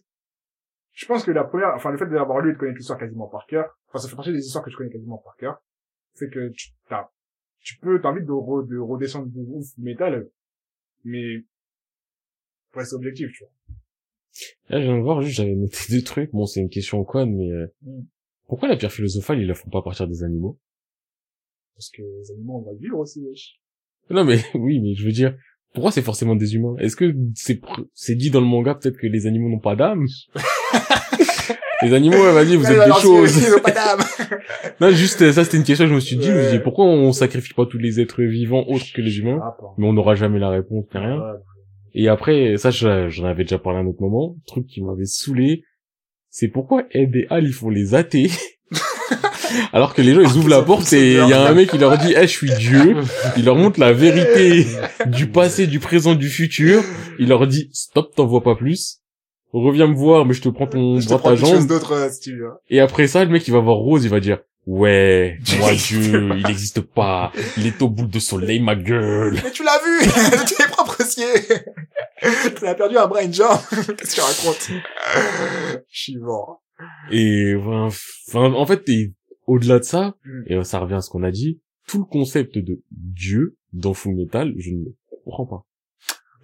je 0.92 1.06
pense 1.06 1.24
que 1.24 1.30
la 1.30 1.44
première, 1.44 1.72
enfin, 1.74 1.90
le 1.90 1.98
fait 1.98 2.06
d'avoir 2.06 2.40
lu 2.40 2.50
et 2.50 2.52
de 2.54 2.58
connaître 2.58 2.76
l'histoire 2.78 2.98
quasiment 2.98 3.26
par 3.28 3.46
cœur, 3.46 3.66
enfin, 3.88 3.98
ça 3.98 4.08
fait 4.08 4.16
partie 4.16 4.32
des 4.32 4.38
histoires 4.44 4.64
que 4.64 4.70
je 4.70 4.76
connais 4.76 4.90
quasiment 4.90 5.18
par 5.18 5.36
cœur, 5.36 5.62
fait 6.14 6.28
que 6.28 6.48
tu, 6.50 6.70
t'as, 6.88 7.08
tu 7.60 7.78
peux, 7.78 8.00
t'as 8.00 8.10
envie 8.10 8.20
de, 8.22 8.26
re- 8.30 8.66
de 8.68 8.78
redescendre 8.78 9.26
de 9.28 9.40
ouf 9.40 9.66
métal, 9.78 10.28
mais, 11.04 11.44
pour 12.70 12.80
rester 12.80 12.96
objectif, 12.96 13.30
tu 13.32 13.44
vois. 13.44 13.52
Là, 14.68 14.80
je 14.80 14.86
viens 14.86 14.96
de 14.96 15.02
voir, 15.02 15.22
juste, 15.22 15.36
j'avais 15.36 15.54
noté 15.54 15.76
deux 15.90 16.02
trucs. 16.02 16.30
Bon, 16.32 16.46
c'est 16.46 16.60
une 16.60 16.68
question 16.70 17.02
conne, 17.04 17.34
mais, 17.36 17.50
euh, 17.50 17.66
Mm. 17.82 18.02
pourquoi 18.46 18.68
la 18.68 18.76
pierre 18.76 18.92
philosophale, 18.92 19.40
ils 19.40 19.46
la 19.46 19.54
font 19.54 19.70
pas 19.70 19.78
à 19.78 19.82
partir 19.82 20.06
des 20.08 20.22
animaux? 20.22 20.58
Parce 21.74 21.90
que 21.90 22.02
les 22.02 22.30
animaux, 22.32 22.58
on 22.58 22.70
va 22.70 22.76
vivre 22.78 22.98
aussi, 22.98 23.20
wesh. 23.26 23.58
Non, 24.10 24.24
mais, 24.24 24.38
oui, 24.54 24.80
mais 24.80 24.94
je 24.94 25.04
veux 25.04 25.12
dire, 25.12 25.36
pourquoi 25.74 25.90
c'est 25.90 26.02
forcément 26.02 26.36
des 26.36 26.54
humains? 26.54 26.76
Est-ce 26.78 26.96
que 26.96 27.14
c'est, 27.34 27.60
c'est 27.94 28.14
dit 28.14 28.30
dans 28.30 28.40
le 28.40 28.46
manga, 28.46 28.74
peut-être 28.74 28.98
que 28.98 29.06
les 29.06 29.26
animaux 29.26 29.48
n'ont 29.48 29.58
pas 29.58 29.74
d'âme? 29.76 30.06
les 31.82 31.94
animaux, 31.94 32.16
ouais, 32.16 32.32
vas-y, 32.32 32.56
vous 32.56 32.66
êtes 32.70 32.84
des 32.86 33.00
choses. 33.00 33.40
Non, 34.80 34.90
juste, 34.90 35.22
euh, 35.22 35.32
ça, 35.32 35.44
c'était 35.44 35.56
une 35.58 35.64
question 35.64 35.84
que 35.84 35.90
je 35.90 35.94
me 35.94 36.00
suis 36.00 36.16
dit, 36.16 36.26
je 36.26 36.32
me 36.32 36.42
suis 36.42 36.52
dit, 36.58 36.62
pourquoi 36.62 36.84
on 36.86 37.12
sacrifie 37.12 37.54
pas 37.54 37.66
tous 37.66 37.78
les 37.78 38.00
êtres 38.00 38.22
vivants 38.22 38.64
autres 38.68 38.86
que 38.94 39.00
les 39.00 39.18
humains? 39.18 39.38
Ah. 39.42 39.56
Mais 39.78 39.86
on 39.86 39.92
n'aura 39.92 40.14
jamais 40.14 40.38
la 40.38 40.48
réponse, 40.50 40.84
ni 40.94 41.00
rien. 41.00 41.20
Et 41.94 42.08
après, 42.08 42.56
ça, 42.56 42.70
je- 42.70 43.08
j'en 43.08 43.24
avais 43.26 43.44
déjà 43.44 43.58
parlé 43.58 43.78
à 43.78 43.82
un 43.82 43.86
autre 43.86 44.00
moment, 44.00 44.36
truc 44.46 44.66
qui 44.66 44.82
m'avait 44.82 45.04
saoulé, 45.04 45.62
c'est 46.30 46.48
pourquoi 46.48 46.84
Ed 46.90 47.14
et 47.14 47.26
Al, 47.30 47.44
ils 47.44 47.52
font 47.52 47.68
les 47.68 47.94
athées, 47.94 48.30
alors 49.72 49.94
que 49.94 50.02
les 50.02 50.14
gens, 50.14 50.20
ils 50.22 50.36
ouvrent 50.38 50.48
la 50.48 50.62
porte 50.62 50.92
et 50.94 51.12
il 51.12 51.28
y 51.28 51.32
a 51.32 51.46
un 51.46 51.52
mec 51.54 51.70
qui 51.70 51.78
leur 51.78 51.98
dit, 51.98 52.14
eh, 52.16 52.22
je 52.22 52.26
suis 52.26 52.50
Dieu, 52.58 52.96
il 53.36 53.44
leur 53.44 53.56
montre 53.56 53.78
la 53.78 53.92
vérité 53.92 54.66
du 55.06 55.26
passé, 55.28 55.66
du 55.66 55.78
présent, 55.80 56.14
du 56.14 56.28
futur, 56.28 56.82
il 57.18 57.28
leur 57.28 57.46
dit, 57.46 57.68
stop, 57.72 58.14
t'en 58.16 58.26
vois 58.26 58.42
pas 58.42 58.56
plus, 58.56 58.98
reviens 59.60 59.86
me 59.86 59.94
voir, 59.94 60.24
mais 60.24 60.34
je 60.34 60.42
te 60.42 60.48
prends 60.48 60.66
ton 60.66 60.98
Je 60.98 61.04
te 61.04 61.08
bras 61.10 61.18
prends 61.18 61.30
ta 61.30 61.36
quelque 61.36 61.46
chose 61.48 61.58
jambe, 61.60 61.68
d'autre, 61.68 61.92
euh, 61.92 62.08
si 62.10 62.20
tu 62.20 62.38
veux. 62.38 62.50
et 62.70 62.80
après 62.80 63.06
ça, 63.06 63.24
le 63.24 63.30
mec, 63.30 63.46
il 63.46 63.50
va 63.52 63.60
voir 63.60 63.76
Rose, 63.76 64.04
il 64.04 64.10
va 64.10 64.20
dire, 64.20 64.38
ouais, 64.66 65.38
moi, 65.58 65.72
Dieu, 65.74 66.30
il 66.36 66.46
n'existe 66.46 66.80
pas, 66.80 67.32
il 67.56 67.66
est 67.66 67.82
au 67.82 67.88
bout 67.88 68.06
de 68.06 68.18
soleil, 68.18 68.60
ma 68.60 68.74
gueule. 68.76 69.38
Mais 69.44 69.50
tu 69.50 69.62
l'as 69.62 69.78
vu! 69.84 70.06
de 70.06 70.56
tes 70.56 70.64
propres 70.70 71.02
yeux! 71.18 71.58
tu 72.58 72.66
as 72.66 72.74
perdu 72.74 72.96
un 72.96 73.06
bras 73.06 73.22
et 73.22 73.26
une 73.26 73.34
jambe! 73.34 73.58
Qu'est-ce 73.70 74.10
que 74.10 74.14
tu 74.14 74.20
racontes? 74.20 74.70
Je 75.90 75.98
suis 76.00 76.16
mort. 76.18 76.62
Et 77.10 77.54
enfin, 77.56 78.52
en 78.54 78.66
fait, 78.66 78.88
et 78.88 79.12
au-delà 79.46 79.78
de 79.78 79.84
ça, 79.84 80.14
Mm. 80.24 80.42
et 80.46 80.64
ça 80.64 80.78
revient 80.78 80.94
à 80.94 81.00
ce 81.00 81.10
qu'on 81.10 81.22
a 81.24 81.30
dit, 81.30 81.60
tout 81.88 81.98
le 81.98 82.04
concept 82.04 82.58
de 82.58 82.80
Dieu 82.90 83.56
dans 83.72 83.92
Full 83.92 84.14
Metal, 84.14 84.52
je 84.56 84.70
ne 84.70 84.84
comprends 85.24 85.46
pas. 85.46 85.64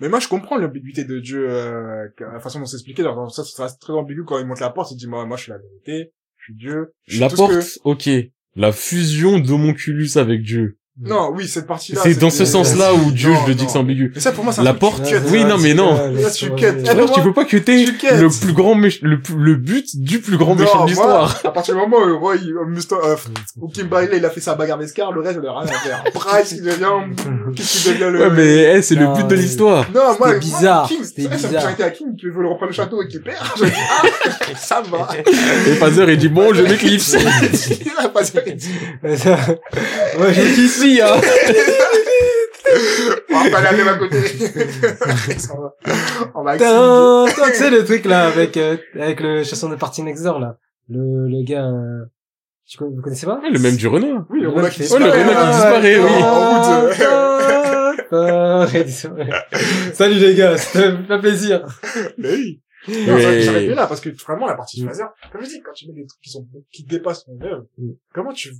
Mais 0.00 0.08
moi, 0.08 0.20
je 0.20 0.28
comprends 0.28 0.56
l'ambiguïté 0.56 1.04
de 1.04 1.18
Dieu, 1.18 1.50
euh, 1.50 2.08
la 2.20 2.40
façon 2.40 2.60
dont 2.60 2.66
c'est 2.66 2.76
expliqué. 2.76 3.02
Dans 3.02 3.28
ça, 3.28 3.44
ça 3.44 3.64
reste 3.64 3.80
très 3.80 3.92
ambigu 3.92 4.24
quand 4.24 4.38
il 4.38 4.46
monte 4.46 4.60
la 4.60 4.70
porte. 4.70 4.92
Il 4.92 4.96
dit, 4.96 5.06
moi, 5.08 5.24
moi, 5.26 5.36
je 5.36 5.42
suis 5.44 5.52
la 5.52 5.58
vérité. 5.58 6.12
Je 6.36 6.44
suis 6.44 6.54
Dieu. 6.54 6.92
Je 7.06 7.12
suis 7.14 7.20
La 7.20 7.28
tout 7.28 7.36
ce 7.36 7.40
porte, 7.42 7.52
que- 7.52 8.18
ok. 8.24 8.30
La 8.56 8.72
fusion 8.72 9.38
d'Homonculus 9.38 10.10
avec 10.16 10.42
Dieu. 10.42 10.78
Non, 11.00 11.30
oui, 11.32 11.46
cette 11.46 11.66
partie-là. 11.68 12.00
C'est 12.02 12.18
dans 12.18 12.28
ce 12.30 12.44
sens-là 12.44 12.92
où 12.92 13.12
Dieu, 13.12 13.30
Non, 13.30 13.38
je 13.44 13.48
le 13.50 13.54
dis 13.54 13.66
que 13.66 13.70
c'est 13.70 13.78
ambigu. 13.78 14.10
Mais 14.14 14.20
ça, 14.20 14.32
pour 14.32 14.42
moi, 14.42 14.52
c'est 14.52 14.62
un 14.62 14.64
La 14.64 14.70
truc 14.70 14.80
porte- 14.80 15.04
tu 15.04 15.14
oui, 15.30 15.44
non, 15.44 15.56
mais 15.58 15.72
non. 15.72 15.94
Là, 16.12 16.28
tu 16.30 16.50
cut. 16.50 16.64
Ouais, 16.66 16.72
mais 16.84 17.06
tu 17.14 17.20
peux 17.22 17.32
pas 17.32 17.44
cuter 17.44 17.84
tu 17.84 17.96
cut. 17.96 18.06
le 18.16 18.28
plus 18.28 18.52
grand 18.52 18.74
méch- 18.74 18.98
le, 19.02 19.20
plus- 19.20 19.36
le 19.36 19.54
but 19.54 19.86
du 19.94 20.18
plus 20.20 20.36
grand 20.36 20.56
méchant 20.56 20.84
de 20.84 20.88
l'histoire. 20.90 21.40
À 21.44 21.50
partir 21.50 21.74
du 21.74 21.80
moment 21.80 21.98
où, 21.98 22.66
Mustang, 22.68 22.96
euh, 23.04 23.14
où 23.60 23.68
Kim 23.68 23.86
Bailey, 23.86 24.16
il 24.18 24.24
a 24.24 24.30
fait 24.30 24.40
sa 24.40 24.56
bagarre 24.56 24.78
d'escar, 24.78 25.12
le 25.12 25.20
reste, 25.20 25.38
il 25.40 25.46
a 25.48 25.52
rien 25.52 25.68
à 25.70 25.72
faire. 25.78 26.04
Price, 26.14 26.52
il 26.52 26.62
devient, 26.64 26.86
qu'est-ce 27.54 27.82
qu'il 27.84 27.92
devient 27.92 28.10
le... 28.12 28.20
Ouais, 28.20 28.30
mais 28.30 28.76
eh, 28.78 28.82
c'est 28.82 28.96
le 28.96 29.06
but 29.14 29.26
de 29.28 29.34
l'histoire. 29.36 29.86
Non, 29.94 30.00
moi, 30.18 30.28
C'était 30.28 30.38
bizarre, 30.40 30.90
c'était 31.04 31.28
bizarre. 31.28 31.50
fait 31.50 31.56
arrêter 31.58 31.82
à 31.84 31.90
King, 31.90 32.16
qui 32.16 32.26
veut 32.26 32.42
le 32.42 32.48
reprendre 32.48 32.70
le 32.70 32.74
château 32.74 33.00
et 33.02 33.08
qui 33.08 33.20
perd. 33.20 33.36
Je 33.56 33.64
dis, 33.66 33.70
ah, 33.76 34.02
ça 34.58 34.82
va. 34.90 35.08
Et 35.68 35.74
Phaser, 35.74 36.04
il 36.08 36.18
dit, 36.18 36.28
bon, 36.28 36.52
je 36.52 36.62
m'éclipse. 36.62 37.04
Ça, 37.16 37.18
il 38.46 38.56
dit, 38.56 38.68
Ouais, 39.04 40.34
je 40.34 40.66
suis 40.66 40.87
ici, 40.90 41.00
hein. 41.00 41.20
On 43.30 43.44
va 43.44 43.50
pas 43.50 43.58
aller 43.68 43.82
à 43.82 43.94
côté. 43.94 44.16
on 45.54 45.62
va, 45.62 45.74
on 46.34 46.44
va 46.44 46.58
tu 46.58 47.54
sais 47.54 47.70
le 47.70 47.84
truc 47.84 48.04
là 48.04 48.26
avec 48.26 48.56
euh, 48.56 48.76
avec 48.94 49.20
le 49.20 49.42
chanson 49.42 49.68
de 49.70 49.76
Party 49.76 50.02
Next 50.02 50.22
Door 50.24 50.38
là, 50.40 50.58
le 50.88 51.28
le 51.28 51.44
gars, 51.46 51.64
euh, 51.66 52.04
tu 52.66 52.76
connais- 52.76 52.94
vous 52.94 53.00
connaissez 53.02 53.24
pas? 53.26 53.38
Ouais, 53.40 53.50
le 53.50 53.58
même 53.58 53.76
du 53.76 53.86
renard. 53.88 54.26
Oui, 54.28 54.40
le 54.40 54.50
Le 54.50 54.62
mec 54.62 54.72
qui 54.72 54.82
qui- 54.82 54.92
Oh, 54.92 54.98
le 54.98 55.04
disparaît. 55.06 55.24
Qui 55.24 55.38
hein. 55.38 55.50
disparaît, 55.52 55.98
oui. 55.98 56.10
En 58.10 58.60
route. 58.60 58.70
il 58.74 58.84
disparaît. 58.90 59.30
Salut 59.94 60.18
les 60.18 60.34
gars, 60.34 60.56
ça 60.58 60.90
me 60.90 61.04
fait 61.06 61.18
plaisir. 61.20 61.64
Mais 62.18 62.32
oui. 62.34 62.60
Mais- 62.88 63.06
Non, 63.06 63.18
j'arrêtais 63.18 63.74
là, 63.74 63.86
parce 63.86 64.00
que 64.00 64.10
vraiment, 64.10 64.46
la 64.46 64.54
partie 64.54 64.84
phaser, 64.84 65.04
comme 65.32 65.42
je 65.42 65.48
dis, 65.48 65.60
quand 65.62 65.72
tu 65.72 65.86
mets 65.88 65.94
des 65.94 66.06
trucs 66.06 66.20
qui 66.22 66.30
sont, 66.30 66.46
qui 66.70 66.84
dépassent 66.84 67.24
ton 67.24 67.32
Mm. 67.32 67.92
comment 68.14 68.32
tu, 68.32 68.50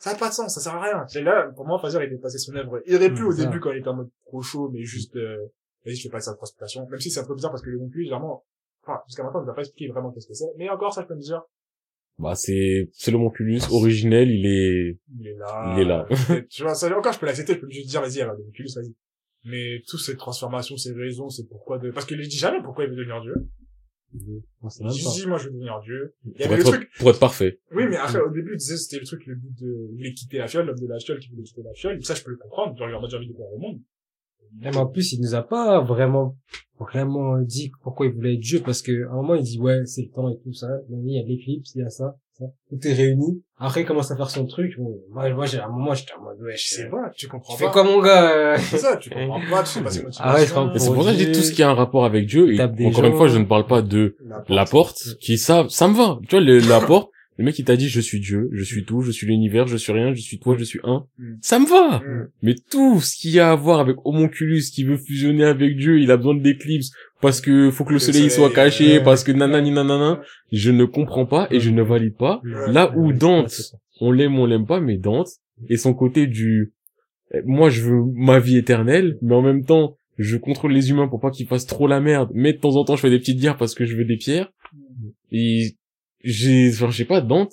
ça 0.00 0.12
n'a 0.12 0.18
pas 0.18 0.28
de 0.30 0.34
sens, 0.34 0.54
ça 0.54 0.60
sert 0.60 0.74
à 0.74 0.82
rien. 0.82 1.04
C'est 1.06 1.22
là, 1.22 1.50
pour 1.54 1.66
moi, 1.66 1.78
phaser, 1.78 1.98
il 2.02 2.10
dépassait 2.10 2.38
son 2.38 2.54
œuvre. 2.56 2.80
Il 2.86 2.96
aurait 2.96 3.12
pu 3.12 3.22
Mm, 3.22 3.26
au 3.26 3.32
ça. 3.32 3.44
début 3.44 3.60
quand 3.60 3.70
il 3.70 3.78
était 3.78 3.88
en 3.88 3.94
mode 3.96 4.10
trop 4.26 4.40
chaud, 4.42 4.68
mais 4.72 4.82
juste, 4.82 5.14
euh, 5.16 5.36
vas-y, 5.84 5.94
je 5.96 6.02
fais 6.02 6.08
pas 6.08 6.20
ça 6.20 6.32
de. 6.32 6.90
Même 6.90 7.00
si 7.00 7.10
c'est 7.10 7.20
un 7.20 7.24
peu 7.26 7.34
bizarre 7.34 7.50
parce 7.52 7.62
que 7.62 7.70
le 7.70 7.78
non 7.78 7.88
plus, 7.88 8.02
généralement, 8.04 8.44
enfin, 8.82 9.00
jusqu'à 9.06 9.22
maintenant, 9.22 9.44
on 9.44 9.48
a 9.48 9.52
pas 9.54 9.60
expliqué 9.60 9.92
vraiment 9.92 10.10
qu'est-ce 10.10 10.26
que 10.26 10.34
c'est. 10.34 10.50
Mais 10.56 10.68
encore, 10.70 10.92
ça, 10.94 11.02
je 11.02 11.06
peux 11.06 11.14
me 11.14 11.20
dire, 11.20 11.42
Bah, 12.18 12.34
c'est, 12.34 12.88
c'est 12.92 13.10
le 13.10 13.18
Monculus 13.18 13.60
originel, 13.70 14.30
il 14.30 14.46
est, 14.46 14.98
il 15.18 15.26
est 15.28 15.36
là. 15.36 15.74
Il 15.76 15.82
est 15.82 15.84
là. 15.84 16.06
Tu 16.48 16.62
vois, 16.62 16.74
ça, 16.74 16.88
encore, 16.96 17.12
je 17.12 17.18
peux 17.20 17.26
l'accepter, 17.26 17.54
je 17.54 17.58
peux 17.60 17.70
juste 17.70 17.88
dire, 17.88 18.00
vas-y, 18.00 18.20
alors, 18.22 18.34
le 18.36 18.44
Oculus, 18.48 18.70
vas-y. 18.74 18.94
Mais 19.44 19.82
toutes 19.86 20.00
ces 20.00 20.16
transformations, 20.16 20.76
ces 20.76 20.92
raisons, 20.92 21.28
c'est 21.30 21.46
pourquoi 21.48 21.78
de, 21.78 21.90
parce 21.90 22.04
qu'il 22.06 22.20
dit 22.20 22.36
jamais 22.38 22.62
pourquoi 22.62 22.84
il 22.84 22.90
veut 22.90 22.96
devenir 22.96 23.20
Dieu. 23.22 23.34
On 24.62 24.68
sait 24.68 24.82
Il 24.82 24.86
même 24.86 24.94
dit, 24.94 25.04
pas. 25.04 25.10
si, 25.10 25.26
moi, 25.26 25.38
je 25.38 25.44
veux 25.44 25.52
devenir 25.52 25.80
Dieu. 25.82 26.14
Il 26.24 26.32
y 26.32 26.34
pour 26.34 26.46
avait 26.46 26.56
le 26.56 26.60
être, 26.62 26.72
truc, 26.72 26.90
pour 26.98 27.10
être 27.10 27.20
parfait. 27.20 27.60
Oui, 27.72 27.84
mais 27.88 27.96
après, 27.96 28.20
au 28.20 28.30
début, 28.30 28.52
il 28.54 28.58
disait 28.58 28.76
c'était 28.76 28.98
le 28.98 29.06
truc, 29.06 29.24
le 29.26 29.36
but 29.36 29.54
de, 29.60 29.88
il 29.90 29.96
voulait 29.96 30.12
quitter 30.14 30.38
la 30.38 30.48
fiole, 30.48 30.66
l'homme 30.66 30.78
de 30.78 30.86
la 30.86 30.98
fiole 30.98 31.20
qui 31.20 31.28
voulait 31.30 31.44
quitter 31.44 31.62
la 31.62 31.72
fiole. 31.74 32.04
Ça, 32.04 32.14
je 32.14 32.24
peux 32.24 32.32
le 32.32 32.36
comprendre. 32.36 32.76
Genre, 32.76 32.88
il 32.88 32.94
en 32.94 33.00
a 33.00 33.04
déjà 33.04 33.16
envie 33.18 33.26
de 33.26 33.32
découvrir 33.32 33.52
le 33.54 33.60
monde. 33.60 33.80
Même 34.58 34.76
en 34.76 34.86
plus, 34.86 35.12
il 35.12 35.20
nous 35.20 35.36
a 35.36 35.42
pas 35.42 35.80
vraiment, 35.80 36.36
vraiment 36.78 37.40
dit 37.40 37.70
pourquoi 37.82 38.06
il 38.06 38.12
voulait 38.12 38.34
être 38.34 38.40
Dieu, 38.40 38.60
parce 38.64 38.82
que, 38.82 39.06
à 39.06 39.12
un 39.12 39.16
moment, 39.16 39.36
il 39.36 39.44
dit, 39.44 39.60
ouais, 39.60 39.86
c'est 39.86 40.02
le 40.02 40.10
temps 40.10 40.28
et 40.28 40.38
tout 40.42 40.52
ça. 40.52 40.68
Il 40.88 41.08
y 41.08 41.18
a 41.20 41.22
l'éclipse, 41.22 41.74
il 41.76 41.82
y 41.82 41.84
a 41.84 41.90
ça. 41.90 42.16
Tout 42.68 42.86
est 42.86 42.92
réuni. 42.94 43.42
Après, 43.58 43.82
il 43.82 43.86
commence 43.86 44.10
à 44.10 44.16
faire 44.16 44.30
son 44.30 44.46
truc. 44.46 44.72
Bon, 44.78 44.96
moi, 45.10 45.28
moi, 45.30 45.44
j'ai, 45.46 45.58
à 45.58 45.66
un 45.66 45.68
moment, 45.68 45.92
j'étais 45.92 46.14
en 46.14 46.22
mode, 46.22 46.40
ouais, 46.40 46.56
je 46.56 46.64
C'est 46.66 46.74
sais 46.82 46.88
vrai, 46.88 47.00
tu 47.14 47.28
comprends 47.28 47.52
Tu 47.54 47.58
fais 47.58 47.66
pas. 47.66 47.72
quoi, 47.72 47.84
mon 47.84 48.00
gars? 48.00 48.56
C'est 48.58 48.78
ça, 48.78 48.96
tu 48.96 49.10
comprends 49.10 49.40
pas, 49.50 49.62
tu 49.62 49.68
sais 49.70 49.82
pas 49.82 49.90
frère, 49.90 50.70
Et 50.74 50.78
c'est 50.78 50.92
pour 50.92 51.04
ça 51.04 51.12
que 51.12 51.18
je 51.18 51.24
dis 51.24 51.32
tout 51.32 51.42
ce 51.42 51.52
qui 51.52 51.62
a 51.62 51.68
un 51.68 51.74
rapport 51.74 52.04
avec 52.04 52.26
Dieu. 52.26 52.52
Et 52.54 52.60
encore 52.86 53.04
une 53.04 53.14
fois, 53.14 53.28
je 53.28 53.38
ne 53.38 53.44
parle 53.44 53.66
pas 53.66 53.82
de 53.82 54.16
La 54.24 54.42
la 54.48 54.64
porte, 54.64 54.96
qui 55.20 55.36
ça, 55.36 55.66
ça 55.68 55.88
me 55.88 55.94
va. 55.94 56.18
Tu 56.28 56.36
vois, 56.36 56.44
le- 56.44 56.58
la 56.60 56.80
porte, 56.80 57.09
le 57.40 57.46
mec, 57.46 57.58
il 57.58 57.64
t'a 57.64 57.76
dit, 57.76 57.88
je 57.88 58.02
suis 58.02 58.20
Dieu, 58.20 58.50
je 58.52 58.62
suis 58.62 58.84
tout, 58.84 59.00
je 59.00 59.10
suis 59.10 59.26
l'univers, 59.26 59.66
je 59.66 59.78
suis 59.78 59.92
rien, 59.92 60.12
je 60.12 60.20
suis 60.20 60.38
toi, 60.38 60.56
je 60.58 60.64
suis 60.64 60.78
un. 60.84 61.06
Mm. 61.18 61.36
Ça 61.40 61.58
me 61.58 61.66
va. 61.66 62.00
Mm. 62.00 62.28
Mais 62.42 62.54
tout 62.70 63.00
ce 63.00 63.16
qu'il 63.16 63.30
y 63.30 63.40
a 63.40 63.50
à 63.50 63.54
voir 63.54 63.80
avec 63.80 63.96
Homonculus 64.04 64.60
qui 64.70 64.84
veut 64.84 64.98
fusionner 64.98 65.44
avec 65.44 65.74
Dieu, 65.78 66.00
il 66.00 66.10
a 66.10 66.18
besoin 66.18 66.34
d'éclipse 66.34 66.90
parce 67.22 67.40
que 67.40 67.70
faut 67.70 67.84
que 67.84 67.92
le, 67.92 67.94
Le 67.94 67.98
soleil, 68.00 68.28
soleil, 68.28 68.30
soit 68.30 68.52
caché, 68.52 69.00
parce 69.00 69.24
que 69.24 69.32
nanani 69.32 69.70
nanana, 69.70 70.20
je 70.52 70.70
ne 70.70 70.84
comprends 70.84 71.24
pas 71.24 71.48
et 71.50 71.60
je 71.60 71.70
ne 71.70 71.80
valide 71.80 72.14
pas. 72.14 72.42
Là 72.44 72.92
où 72.94 73.14
Dante, 73.14 73.54
on 74.02 74.12
l'aime, 74.12 74.38
on 74.38 74.44
l'aime 74.44 74.66
pas, 74.66 74.80
mais 74.80 74.98
Dante, 74.98 75.28
et 75.70 75.78
son 75.78 75.94
côté 75.94 76.26
du, 76.26 76.74
eh, 77.32 77.40
moi 77.46 77.70
je 77.70 77.80
veux 77.80 78.02
ma 78.16 78.38
vie 78.38 78.58
éternelle, 78.58 79.16
mais 79.22 79.34
en 79.34 79.42
même 79.42 79.64
temps, 79.64 79.96
je 80.18 80.36
contrôle 80.36 80.72
les 80.72 80.90
humains 80.90 81.08
pour 81.08 81.20
pas 81.20 81.30
qu'ils 81.30 81.46
fassent 81.46 81.66
trop 81.66 81.86
la 81.86 82.00
merde, 82.00 82.28
mais 82.34 82.52
de 82.52 82.58
temps 82.58 82.76
en 82.76 82.84
temps 82.84 82.96
je 82.96 83.00
fais 83.00 83.08
des 83.08 83.18
petites 83.18 83.40
guerres 83.40 83.56
parce 83.56 83.74
que 83.74 83.86
je 83.86 83.96
veux 83.96 84.04
des 84.04 84.18
pierres. 84.18 84.50
Et 85.32 85.76
j'ai, 86.22 86.70
enfin, 86.72 86.90
je 86.90 86.96
sais 86.98 87.04
pas, 87.04 87.20
Dante, 87.20 87.52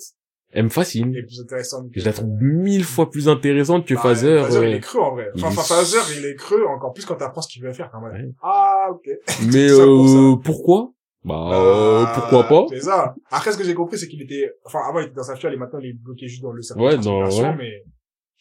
elle 0.52 0.64
me 0.64 0.68
fascine. 0.70 1.10
Il 1.12 1.18
est 1.18 1.22
plus 1.22 1.40
intéressant 1.40 1.84
que... 1.88 2.00
Je 2.00 2.04
la 2.04 2.12
trouve 2.12 2.28
mille 2.40 2.84
fois 2.84 3.10
plus 3.10 3.28
intéressante 3.28 3.86
que 3.86 3.94
Bah, 3.94 4.00
Phaser. 4.00 4.38
Phaser, 4.42 4.68
il 4.70 4.74
est 4.76 4.80
creux, 4.80 5.00
en 5.00 5.12
vrai. 5.12 5.28
Enfin, 5.42 5.62
Phaser, 5.62 5.98
il 6.18 6.24
est 6.26 6.34
creux, 6.36 6.64
encore 6.66 6.92
plus 6.92 7.04
quand 7.04 7.16
t'apprends 7.16 7.42
ce 7.42 7.48
qu'il 7.48 7.62
veut 7.62 7.72
faire, 7.72 7.90
quand 7.90 8.00
même. 8.00 8.12
Ouais. 8.12 8.32
Ah, 8.42 8.88
ok. 8.90 9.08
Mais 9.52 9.68
pour 9.68 9.80
euh, 9.82 10.36
pourquoi? 10.42 10.92
Bah, 11.24 11.50
euh, 11.52 12.04
pourquoi 12.14 12.44
pas? 12.48 12.64
C'est 12.70 12.80
ça. 12.80 13.14
Après, 13.30 13.52
ce 13.52 13.58
que 13.58 13.64
j'ai 13.64 13.74
compris, 13.74 13.98
c'est 13.98 14.08
qu'il 14.08 14.22
était, 14.22 14.50
enfin, 14.64 14.78
avant, 14.88 15.00
il 15.00 15.06
était 15.06 15.14
dans 15.16 15.22
sa 15.22 15.36
fiole 15.36 15.52
et 15.52 15.56
maintenant, 15.58 15.80
il 15.80 15.90
est 15.90 15.92
bloqué 15.92 16.26
juste 16.28 16.42
dans 16.42 16.52
le 16.52 16.62
cercle 16.62 16.80
Ouais, 16.82 16.96
dans- 16.96 17.28
ouais. 17.28 17.54
mais 17.58 17.82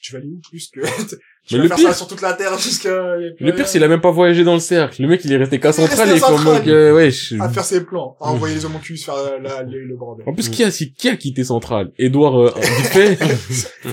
tu 0.02 0.14
vas 0.14 0.20
aller 0.20 0.28
où 0.30 0.40
plus 0.50 0.70
que, 0.70 0.80
tu 1.10 1.16
Mais 1.52 1.58
vas 1.58 1.64
le 1.64 1.68
faire 1.70 1.78
pire- 1.78 1.90
ça 1.90 1.96
sur 1.96 2.08
toute 2.08 2.22
la 2.22 2.34
Terre 2.34 2.58
jusqu'à, 2.58 3.16
Le 3.18 3.52
pire, 3.54 3.68
c'est 3.68 3.74
qu'il 3.74 3.84
a 3.84 3.88
même 3.88 4.02
pas 4.02 4.12
voyagé 4.12 4.44
dans 4.44 4.54
le 4.54 4.60
cercle. 4.60 5.02
Le 5.02 5.08
mec, 5.08 5.22
il 5.26 5.32
est 5.34 5.38
resté 5.38 5.60
qu'à 5.60 5.72
Il 5.72 5.82
à 5.82 6.16
et 6.16 6.20
comme 6.20 6.44
donc, 6.44 6.68
euh, 6.68 6.94
ouais, 6.94 7.10
je- 7.12 7.40
à 7.42 7.50
faire 7.50 7.64
ses 7.66 7.84
plans, 7.84 8.16
à 8.20 8.30
envoyer 8.30 8.56
les 8.56 8.66
homonculus 8.66 8.98
faire 8.98 9.16
euh, 9.16 9.40
la, 9.40 9.64
le, 9.64 9.84
le 9.86 9.96
bordel. 9.96 10.28
En 10.28 10.34
plus, 10.34 10.50
qui 10.50 10.64
a, 10.64 10.72
qui 10.72 11.10
a 11.10 11.16
quitté 11.18 11.44
Centrale? 11.44 11.92
Edouard, 11.98 12.40
euh, 12.40 12.54
vite 12.56 12.88
fait. 12.88 13.18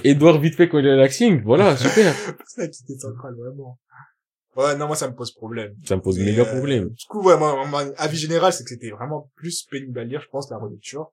Edouard, 0.04 0.40
vite 0.40 0.54
fait, 0.56 0.68
quand 0.68 0.78
il 0.78 0.86
est 0.86 0.90
à 0.92 0.96
l'Axing. 0.96 1.42
Voilà, 1.44 1.76
super. 1.78 2.14
C'est 2.46 2.60
la 2.62 2.68
quitté 2.68 2.94
centrale, 2.98 3.34
vraiment. 3.38 3.78
Ouais, 4.56 4.76
non, 4.76 4.86
moi, 4.86 4.94
ça 4.94 5.08
me 5.08 5.14
pose 5.16 5.32
problème. 5.32 5.74
Ça 5.84 5.96
me 5.96 6.00
pose 6.00 6.16
Et, 6.20 6.24
méga 6.24 6.42
euh, 6.42 6.44
problème. 6.44 6.88
Du 6.90 7.06
coup, 7.08 7.20
ouais, 7.22 7.36
moi, 7.36 7.66
mon 7.66 7.76
avis 7.96 8.16
général, 8.16 8.52
c'est 8.52 8.62
que 8.62 8.70
c'était 8.70 8.90
vraiment 8.90 9.28
plus 9.34 9.64
pénible 9.68 9.98
à 9.98 10.04
lire, 10.04 10.20
je 10.22 10.28
pense, 10.28 10.48
la 10.48 10.58
relecture. 10.58 11.08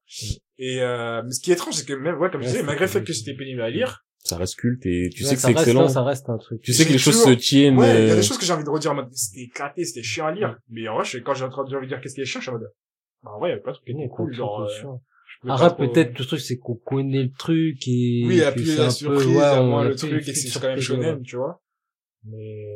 Et, 0.60 0.80
euh, 0.82 1.24
mais 1.26 1.32
ce 1.32 1.40
qui 1.40 1.50
est 1.50 1.56
étrange, 1.56 1.74
c'est 1.74 1.86
que 1.88 1.94
même, 1.94 2.20
ouais, 2.20 2.30
comme 2.30 2.42
je 2.44 2.48
disais, 2.48 2.62
malgré 2.62 2.86
le 2.86 2.92
fait 2.92 3.04
que 3.04 3.14
c'était 3.14 3.34
pénible 3.34 3.62
à 3.62 3.72
lire, 3.72 4.06
Ça 4.24 4.38
reste 4.38 4.56
culte 4.56 4.86
et 4.86 5.10
tu 5.14 5.24
Ouais, 5.24 5.30
sais 5.30 5.36
que 5.36 5.42
c'est 5.42 5.52
excellent. 5.52 5.82
non, 5.82 5.88
ça 5.90 6.04
reste 6.04 6.30
un 6.30 6.38
truc. 6.38 6.62
Tu 6.62 6.74
sais 6.74 6.86
que 6.86 6.92
les 6.94 7.00
choses 7.00 7.24
se 7.24 7.32
tiennent. 7.32 7.78
ouais, 7.78 8.04
il 8.04 8.08
y 8.08 8.10
a 8.10 8.14
euh, 8.14 8.16
des 8.18 8.22
choses 8.22 8.38
que 8.38 8.46
j'ai 8.46 8.54
envie 8.54 8.64
de 8.64 8.70
redire 8.70 8.92
en 8.92 9.08
c'était 9.12 9.42
éclaté, 9.42 9.84
c'était 9.84 10.04
chiant 10.04 10.28
à 10.28 10.32
lire. 10.32 10.58
Mais 10.70 10.88
en 10.88 10.96
vrai, 10.98 11.06
quand 11.26 11.34
j'ai 11.34 11.46
envie 11.46 11.66
de 11.82 11.86
dire 11.88 12.00
qu'est-ce 12.02 12.14
qui 12.16 12.22
est 12.22 12.26
chiant, 12.26 12.40
je 12.40 12.46
suis 12.46 12.50
en 12.52 12.60
mode, 12.60 12.72
bah, 13.24 13.32
ouais, 13.40 13.50
il 13.50 13.52
y 13.52 13.54
avait 13.54 13.62
pas 13.62 13.72
de 13.72 13.76
truc 13.78 13.86
qui 13.88 13.92
était 13.94 14.08
cool, 14.10 14.32
genre, 14.34 14.62
euh, 14.62 14.68
trop- 15.58 15.76
peut-être 15.76 16.20
le 16.20 16.26
truc 16.26 16.40
c'est 16.40 16.58
qu'on 16.58 16.76
connaît 16.76 17.24
le 17.24 17.32
truc 17.32 17.88
et 17.88 18.24
Oui, 18.28 18.42
appuyer 18.44 18.74
c'est 18.76 18.78
la 18.80 18.86
un 18.86 18.90
surprise, 18.92 19.26
peu, 19.26 19.32
ouais, 19.34 19.44
à 19.44 19.84
le 19.86 19.96
truc, 19.96 20.28
et 20.28 20.32
que 20.32 20.38
c'est 20.38 20.60
quand 20.60 20.68
même 20.68 20.80
shonen, 20.80 21.16
ouais. 21.18 21.22
tu 21.24 21.36
vois. 21.38 21.60
Mais, 22.26 22.68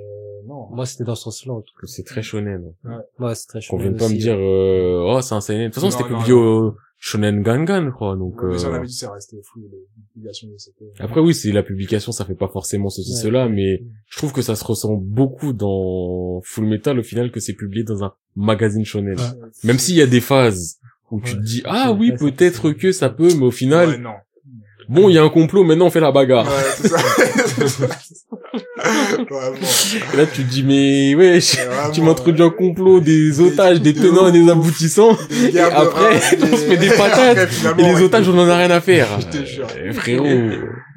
non. 0.47 0.67
Moi, 0.71 0.85
c'était 0.87 1.03
dans 1.03 1.13
ce 1.15 1.23
sens-là, 1.25 1.53
en 1.53 1.61
tout 1.61 1.85
C'est 1.85 2.03
très 2.03 2.23
shonen. 2.23 2.73
cas. 2.83 2.89
Ouais, 3.19 3.35
c'est 3.35 3.47
très 3.47 3.59
Qu'on 3.59 3.77
shonen 3.77 3.81
vienne 3.83 3.97
pas 3.97 4.09
me 4.09 4.17
dire, 4.17 4.35
ouais. 4.35 4.41
euh, 4.43 5.03
oh, 5.15 5.21
c'est 5.21 5.35
un 5.35 5.41
seinen. 5.41 5.59
De 5.61 5.65
toute 5.65 5.75
façon, 5.75 5.91
c'était 5.91 6.09
publié 6.09 6.33
au 6.33 6.75
Shonen 7.07 7.43
Gangan, 7.43 7.85
je 7.85 7.91
crois, 7.91 8.15
donc, 8.15 8.41
Ouais, 8.41 8.49
mais 8.49 8.57
ça, 8.57 8.67
on 8.67 8.71
euh, 8.71 8.75
avait 8.77 8.87
dit, 8.87 8.93
c'est 8.93 9.05
resté 9.07 9.37
fou, 9.43 9.59
les 9.59 9.77
publications 10.11 10.47
de 10.47 10.57
cette, 10.57 10.73
Après 10.97 11.21
oui, 11.21 11.35
c'est 11.35 11.51
la 11.51 11.61
publication, 11.61 12.11
ça 12.11 12.25
fait 12.25 12.33
pas 12.33 12.47
forcément 12.47 12.89
ceci 12.89 13.11
Ouais. 13.11 13.17
cela, 13.17 13.47
mais 13.47 13.83
je 14.07 14.17
trouve 14.17 14.33
que 14.33 14.41
ça 14.41 14.55
se 14.55 14.63
ressent 14.63 14.95
beaucoup 14.95 15.53
dans 15.53 16.41
Full 16.43 16.65
Metal 16.65 16.97
au 16.97 17.03
final 17.03 17.31
que 17.31 17.39
c'est 17.39 17.53
publié 17.53 17.83
dans 17.83 18.03
un 18.03 18.13
magazine 18.35 18.83
shonen. 18.85 19.19
Ouais. 19.19 19.49
Même 19.65 19.77
s'il 19.77 19.95
y 19.97 20.01
a 20.01 20.07
des 20.07 20.19
phases 20.19 20.79
où 21.11 21.21
tu 21.21 21.35
te 21.35 21.41
dis 21.43 21.61
ah 21.65 21.93
oui 21.95 22.11
peut-être 22.17 22.71
que 22.71 22.91
ça 22.91 23.11
peut, 23.11 23.29
mais 23.37 23.45
au 23.45 23.51
final 23.51 23.89
Ouais, 23.89 23.97
non. 23.99 24.15
Bon 24.89 25.09
il 25.09 25.15
y 25.15 25.17
a 25.17 25.23
un 25.23 25.29
complot, 25.29 25.63
maintenant 25.63 25.87
on 25.87 25.89
fait 25.89 25.99
la 25.99 26.11
bagarre. 26.11 26.45
Ouais, 26.45 26.51
c'est 26.77 26.87
ça. 26.87 26.97
Vraiment. 29.29 29.55
Et 30.13 30.17
là 30.17 30.25
tu 30.25 30.43
te 30.43 30.49
dis 30.49 30.63
mais 30.63 31.15
ouais 31.15 31.39
tu 31.93 32.01
m'introduis 32.01 32.43
un 32.43 32.49
complot 32.49 32.99
des 32.99 33.39
otages, 33.41 33.81
des 33.81 33.93
tenants 33.93 34.27
et 34.27 34.31
des 34.31 34.49
aboutissants. 34.49 35.17
Des 35.29 35.47
Et 35.47 35.51
guerres 35.51 35.69
de 35.71 35.75
après, 35.75 36.19
on 36.41 36.57
se 36.57 36.67
met 36.67 36.77
des 36.77 36.89
patates, 36.89 37.49
Après, 37.65 37.83
Et 37.83 37.93
les 37.93 38.01
otages, 38.01 38.29
on 38.29 38.37
en 38.37 38.47
a 38.47 38.57
rien 38.57 38.71
à 38.71 38.81
faire. 38.81 39.07
Je 39.19 39.39
te 39.39 39.45
jure. 39.45 39.67
Euh, 39.77 39.91
frérot, 39.93 40.25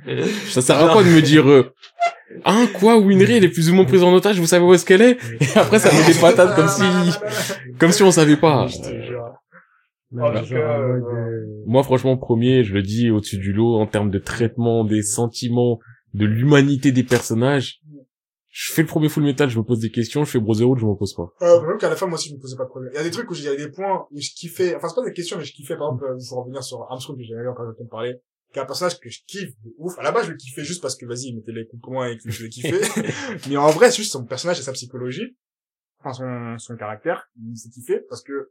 ça 0.50 0.62
sert 0.62 0.82
à 0.82 0.92
quoi 0.92 1.02
de 1.02 1.08
me 1.08 1.20
dire, 1.20 1.48
euh, 1.48 1.72
hein, 2.44 2.66
quoi, 2.78 2.98
Winry, 2.98 3.36
elle 3.36 3.44
est 3.44 3.48
plus 3.48 3.70
ou 3.70 3.74
moins 3.74 3.84
prise 3.84 4.02
en 4.02 4.12
otage, 4.12 4.38
vous 4.38 4.46
savez 4.46 4.64
où 4.64 4.74
est-ce 4.74 4.84
qu'elle 4.84 5.02
est? 5.02 5.18
Et 5.40 5.58
après, 5.58 5.78
ça 5.78 5.90
met 5.92 6.12
des 6.12 6.18
patates 6.18 6.54
comme 6.54 6.68
si, 6.68 6.82
comme 7.78 7.92
si 7.92 8.02
on 8.02 8.10
savait 8.10 8.36
pas. 8.36 8.66
Je 8.68 8.76
te 8.78 9.06
jure. 9.06 9.17
Genre, 10.12 10.30
en 10.30 10.32
mode, 10.32 10.52
euh, 10.52 10.56
euh, 10.56 11.62
Moi, 11.66 11.82
franchement, 11.82 12.16
premier, 12.16 12.64
je 12.64 12.72
le 12.72 12.82
dis 12.82 13.10
au-dessus 13.10 13.38
du 13.38 13.52
lot, 13.52 13.76
en 13.76 13.86
termes 13.86 14.10
de 14.10 14.18
traitement 14.18 14.84
des 14.84 15.02
sentiments, 15.02 15.78
de 16.14 16.24
l'humanité 16.24 16.92
des 16.92 17.04
personnages. 17.04 17.80
Je 18.50 18.72
fais 18.72 18.82
le 18.82 18.88
premier 18.88 19.08
full 19.08 19.22
metal, 19.22 19.48
je 19.50 19.58
me 19.58 19.62
pose 19.64 19.78
des 19.78 19.90
questions, 19.90 20.24
je 20.24 20.30
fais 20.30 20.40
Brotherhood, 20.40 20.78
je 20.78 20.86
me 20.86 20.94
pose 20.94 21.14
pas. 21.14 21.30
Euh, 21.42 21.60
même 21.66 21.76
qu'à 21.78 21.90
la 21.90 21.96
fin, 21.96 22.06
moi 22.06 22.14
aussi, 22.14 22.30
je 22.30 22.34
me 22.34 22.40
posais 22.40 22.56
pas 22.56 22.64
de 22.64 22.70
problème. 22.70 22.90
Il 22.94 22.96
y 22.96 23.00
a 23.00 23.04
des 23.04 23.10
trucs 23.10 23.30
où 23.30 23.34
il 23.34 23.42
y 23.42 23.48
a 23.48 23.54
des 23.54 23.68
points 23.68 24.08
où 24.10 24.18
je 24.18 24.30
kiffais, 24.34 24.74
enfin, 24.74 24.88
c'est 24.88 24.94
pas 24.94 25.04
des 25.04 25.12
questions, 25.12 25.36
mais 25.36 25.44
je 25.44 25.52
kiffais, 25.52 25.76
par 25.76 25.88
exemple, 25.88 26.04
euh, 26.06 26.18
pour 26.28 26.38
revenir 26.38 26.62
sur 26.64 26.82
Armstrong, 26.90 27.16
que 27.18 27.24
j'avais 27.24 27.46
encore 27.46 27.68
entendu 27.68 27.88
parler, 27.88 28.14
qui 28.52 28.58
est 28.58 28.62
un 28.62 28.64
personnage 28.66 28.98
que 28.98 29.10
je 29.10 29.20
kiffe 29.26 29.52
de 29.62 29.74
ouf. 29.76 29.98
À 29.98 30.02
la 30.02 30.12
base, 30.12 30.26
je 30.26 30.30
le 30.32 30.36
kiffais 30.36 30.64
juste 30.64 30.80
parce 30.80 30.96
que, 30.96 31.04
vas-y, 31.04 31.28
il 31.28 31.36
mettait 31.36 31.52
les 31.52 31.66
coups 31.66 31.82
pour 31.82 31.92
moi 31.92 32.10
et 32.10 32.16
que 32.16 32.30
je 32.30 32.42
le 32.42 32.48
kiffais. 32.48 32.80
mais 33.48 33.56
en 33.58 33.70
vrai, 33.70 33.90
c'est 33.90 33.98
juste 33.98 34.12
son 34.12 34.24
personnage 34.24 34.58
et 34.58 34.62
sa 34.62 34.72
psychologie. 34.72 35.36
Enfin, 36.00 36.12
son, 36.12 36.58
son 36.58 36.76
caractère, 36.76 37.28
il 37.36 37.50
me 37.50 37.54
fait 37.54 37.68
kiffer 37.68 38.00
parce 38.08 38.22
que, 38.22 38.50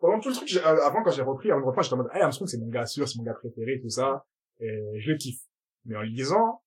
pendant 0.00 0.20
tout 0.20 0.28
le 0.28 0.34
truc, 0.34 0.48
j'ai- 0.48 0.64
euh, 0.64 0.84
avant, 0.86 1.02
quand 1.02 1.10
j'ai 1.10 1.22
repris, 1.22 1.50
avant 1.50 1.60
de 1.60 1.66
reprendre, 1.66 1.84
j'étais 1.84 1.94
en 1.94 1.98
mode, 1.98 2.10
hey, 2.14 2.22
Armstrong, 2.22 2.48
c'est 2.48 2.58
mon 2.58 2.68
gars 2.68 2.86
sûr, 2.86 3.08
c'est 3.08 3.18
mon 3.18 3.24
gars 3.24 3.34
préféré, 3.34 3.80
tout 3.82 3.90
ça. 3.90 4.24
Et 4.60 5.00
je 5.00 5.10
le 5.12 5.16
kiffe. 5.16 5.40
Mais 5.86 5.96
en 5.96 6.02
lisant, 6.02 6.62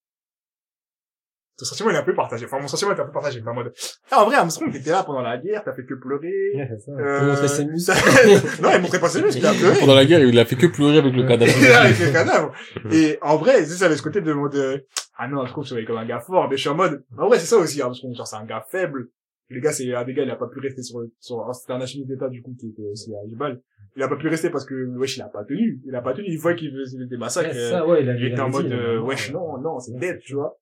ce 1.57 1.65
sentiment, 1.65 1.91
il 1.91 1.95
est 1.95 1.99
un 1.99 2.03
peu 2.03 2.15
partagé. 2.15 2.45
Enfin, 2.45 2.59
mon 2.59 2.67
sentiment 2.67 2.91
est 2.91 2.99
un 2.99 3.05
peu 3.05 3.11
partagé. 3.11 3.37
J'étais 3.37 3.49
en 3.49 3.53
mode, 3.53 3.71
ah, 4.09 4.23
en 4.23 4.25
vrai, 4.25 4.35
Armstrong, 4.37 4.71
t'étais 4.71 4.89
là 4.89 5.03
pendant 5.03 5.21
la 5.21 5.37
guerre, 5.37 5.63
t'as 5.63 5.73
fait 5.73 5.85
que 5.85 5.93
pleurer. 5.93 6.31
ouais, 6.55 6.67
c'est 6.71 6.79
ça. 6.85 6.91
Euh, 6.93 7.35
fait 7.35 7.47
ses 7.47 7.65
muscles. 7.65 7.91
non, 8.63 8.69
il 8.73 8.81
montrait 8.81 8.99
pas 8.99 9.09
ses 9.09 9.21
muscles, 9.21 9.39
il 9.39 9.45
a 9.45 9.53
pleuré. 9.53 9.79
Pendant 9.79 9.93
la 9.95 10.05
guerre, 10.05 10.21
il 10.23 10.39
a 10.39 10.45
fait 10.45 10.55
que 10.55 10.65
pleurer 10.65 10.97
avec 10.97 11.13
le 11.13 11.27
cadavre. 11.27 11.51
Il 11.61 11.67
avec 11.71 11.99
le 11.99 12.11
cadavre. 12.11 12.51
Et 12.91 13.19
en 13.21 13.37
vrai, 13.37 13.59
tu 13.63 13.69
sais, 13.69 13.75
ça 13.77 13.85
avait 13.85 13.97
ce 13.97 14.01
côté 14.01 14.21
de 14.21 14.33
mode, 14.33 14.55
euh, 14.55 14.79
ah 15.17 15.27
non, 15.27 15.41
Armstrong, 15.41 15.65
c'est 15.67 15.85
comme 15.85 15.97
un 15.97 16.05
gars 16.05 16.21
fort, 16.21 16.49
mais 16.49 16.55
je 16.57 16.61
suis 16.61 16.69
en 16.69 16.75
mode, 16.75 17.03
en 17.15 17.27
vrai, 17.27 17.37
c'est 17.37 17.45
ça 17.45 17.57
aussi, 17.57 17.79
Armstrong, 17.81 18.15
genre, 18.15 18.25
c'est 18.27 18.37
un 18.37 18.45
gars 18.45 18.65
faible. 18.71 19.09
Le 19.51 19.59
gars, 19.59 19.71
c'est 19.71 19.93
un 19.93 20.03
des 20.05 20.13
gars, 20.13 20.23
il 20.23 20.31
a 20.31 20.35
pas 20.35 20.47
pu 20.47 20.59
rester 20.59 20.81
sur, 20.81 20.99
sur, 21.19 21.53
c'était 21.53 21.73
un 21.73 21.81
achiniste 21.81 22.09
d'état, 22.09 22.29
du 22.29 22.41
coup, 22.41 22.55
qui 22.59 22.69
était 22.69 22.87
aussi 22.91 23.13
à 23.13 23.19
Hannibal. 23.23 23.61
Il 23.95 24.03
a 24.03 24.07
pas 24.07 24.15
pu 24.15 24.27
rester 24.29 24.49
parce 24.49 24.65
que, 24.65 24.73
wesh, 24.97 25.17
il 25.17 25.21
a 25.21 25.27
pas 25.27 25.43
tenu. 25.43 25.81
Il 25.85 25.93
a 25.93 26.01
pas 26.01 26.13
tenu. 26.13 26.27
Une 26.27 26.39
fois 26.39 26.53
qu'il 26.53 26.71
faisait 26.71 27.05
des 27.05 27.17
massacres, 27.17 27.49
Ouais, 27.53 27.57
euh, 27.57 27.69
ça, 27.69 27.87
ouais, 27.87 28.03
il, 28.03 28.09
a, 28.09 28.15
il 28.15 28.25
était 28.25 28.39
en 28.39 28.49
mode, 28.49 28.67
dit, 28.67 28.73
euh, 28.73 28.99
a- 28.99 29.03
wesh, 29.03 29.31
non, 29.33 29.57
non, 29.57 29.79
c'est 29.79 29.93
dead, 29.97 30.19
tu 30.19 30.35
vois. 30.35 30.57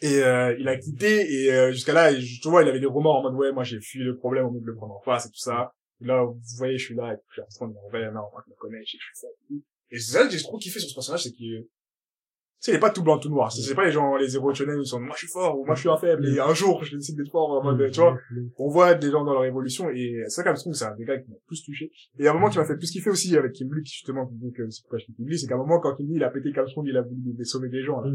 Et 0.00 0.22
euh, 0.22 0.56
il 0.58 0.68
a 0.68 0.76
quitté 0.76 1.44
et 1.44 1.52
euh, 1.52 1.72
jusqu'à 1.72 1.92
là, 1.92 2.14
tu 2.14 2.48
vois, 2.48 2.62
il 2.62 2.68
avait 2.68 2.78
des 2.78 2.86
remords 2.86 3.16
en 3.16 3.22
mode 3.22 3.34
ouais, 3.34 3.52
moi 3.52 3.64
j'ai 3.64 3.80
fui 3.80 3.98
le 3.98 4.16
problème 4.16 4.46
en 4.46 4.52
mode 4.52 4.62
de 4.62 4.66
le 4.66 4.76
prendre 4.76 4.94
en 4.94 5.00
face 5.00 5.26
et 5.26 5.28
tout 5.28 5.38
ça. 5.38 5.72
Et 6.00 6.06
là, 6.06 6.22
vous 6.24 6.38
voyez, 6.56 6.78
je 6.78 6.84
suis 6.84 6.94
là 6.94 7.14
et 7.14 7.16
puis 7.16 7.26
je 7.30 7.32
suis 7.34 7.64
en 7.64 7.66
train 7.66 7.68
de 7.68 7.72
me 7.72 8.04
non, 8.06 8.20
moi 8.30 8.42
je 8.46 8.50
me 8.52 8.56
connais, 8.56 8.78
je 8.78 8.96
que 8.96 9.02
suis 9.02 9.14
ça. 9.14 9.26
Et, 9.90 9.98
c'est 9.98 10.12
ça 10.12 10.24
que 10.24 10.30
j'ai 10.30 10.38
trop 10.38 10.56
kiffé 10.58 10.78
sur 10.78 10.88
ce 10.88 10.94
personnage, 10.94 11.24
c'est 11.24 11.32
qu'il 11.32 11.66
sais, 12.60 12.72
il 12.72 12.74
est 12.74 12.80
pas 12.80 12.90
tout 12.90 13.02
blanc, 13.02 13.18
tout 13.18 13.28
noir. 13.28 13.52
C'est 13.52 13.74
pas 13.74 13.84
les 13.84 13.92
gens, 13.92 14.16
les 14.16 14.34
héros 14.34 14.52
shonen, 14.52 14.80
ils 14.80 14.86
sont, 14.86 15.00
moi 15.00 15.14
je 15.14 15.26
suis 15.26 15.28
fort, 15.28 15.58
ou 15.58 15.64
moi 15.64 15.74
je 15.74 15.80
suis 15.80 15.88
un 15.88 15.96
faible, 15.96 16.28
et 16.28 16.40
un 16.40 16.54
jour, 16.54 16.82
je 16.84 16.96
décide 16.96 17.16
d'être 17.16 17.30
fort, 17.30 17.50
en 17.50 17.62
mode, 17.62 17.90
tu 17.90 18.00
vois. 18.00 18.18
On 18.58 18.68
voit 18.68 18.94
des 18.94 19.10
gens 19.10 19.24
dans 19.24 19.32
leur 19.32 19.44
évolution, 19.44 19.88
et 19.90 20.22
ça 20.28 20.42
quand 20.42 20.50
même, 20.50 20.56
je 20.56 20.72
c'est 20.72 20.84
un 20.84 20.94
des 20.96 21.04
gars 21.04 21.18
qui 21.18 21.30
m'a 21.30 21.36
plus 21.46 21.62
touché. 21.62 21.90
Et 22.18 22.26
à 22.26 22.30
un 22.30 22.34
moment 22.34 22.48
qui 22.48 22.58
m'a 22.58 22.64
fait 22.64 22.76
plus 22.76 22.90
kiffer 22.90 23.10
aussi 23.10 23.36
avec 23.36 23.52
Kim 23.52 23.72
Lee, 23.72 23.82
qui 23.82 23.92
justement, 23.92 24.28
dit 24.32 24.52
que 24.52 24.68
c'est 24.70 24.82
pourquoi 24.82 24.98
je 24.98 25.06
Kim 25.06 25.26
Lee, 25.26 25.38
c'est 25.38 25.46
qu'à 25.46 25.54
un 25.54 25.58
moment, 25.58 25.80
quand 25.80 25.94
Kim 25.94 26.08
Lee, 26.08 26.16
il 26.16 26.24
a 26.24 26.30
pété 26.30 26.52
Capstone, 26.52 26.84
il 26.86 26.96
a 26.96 27.02
voulu 27.02 27.44
sauver 27.44 27.68
des 27.68 27.82
gens, 27.82 28.00
là. 28.00 28.10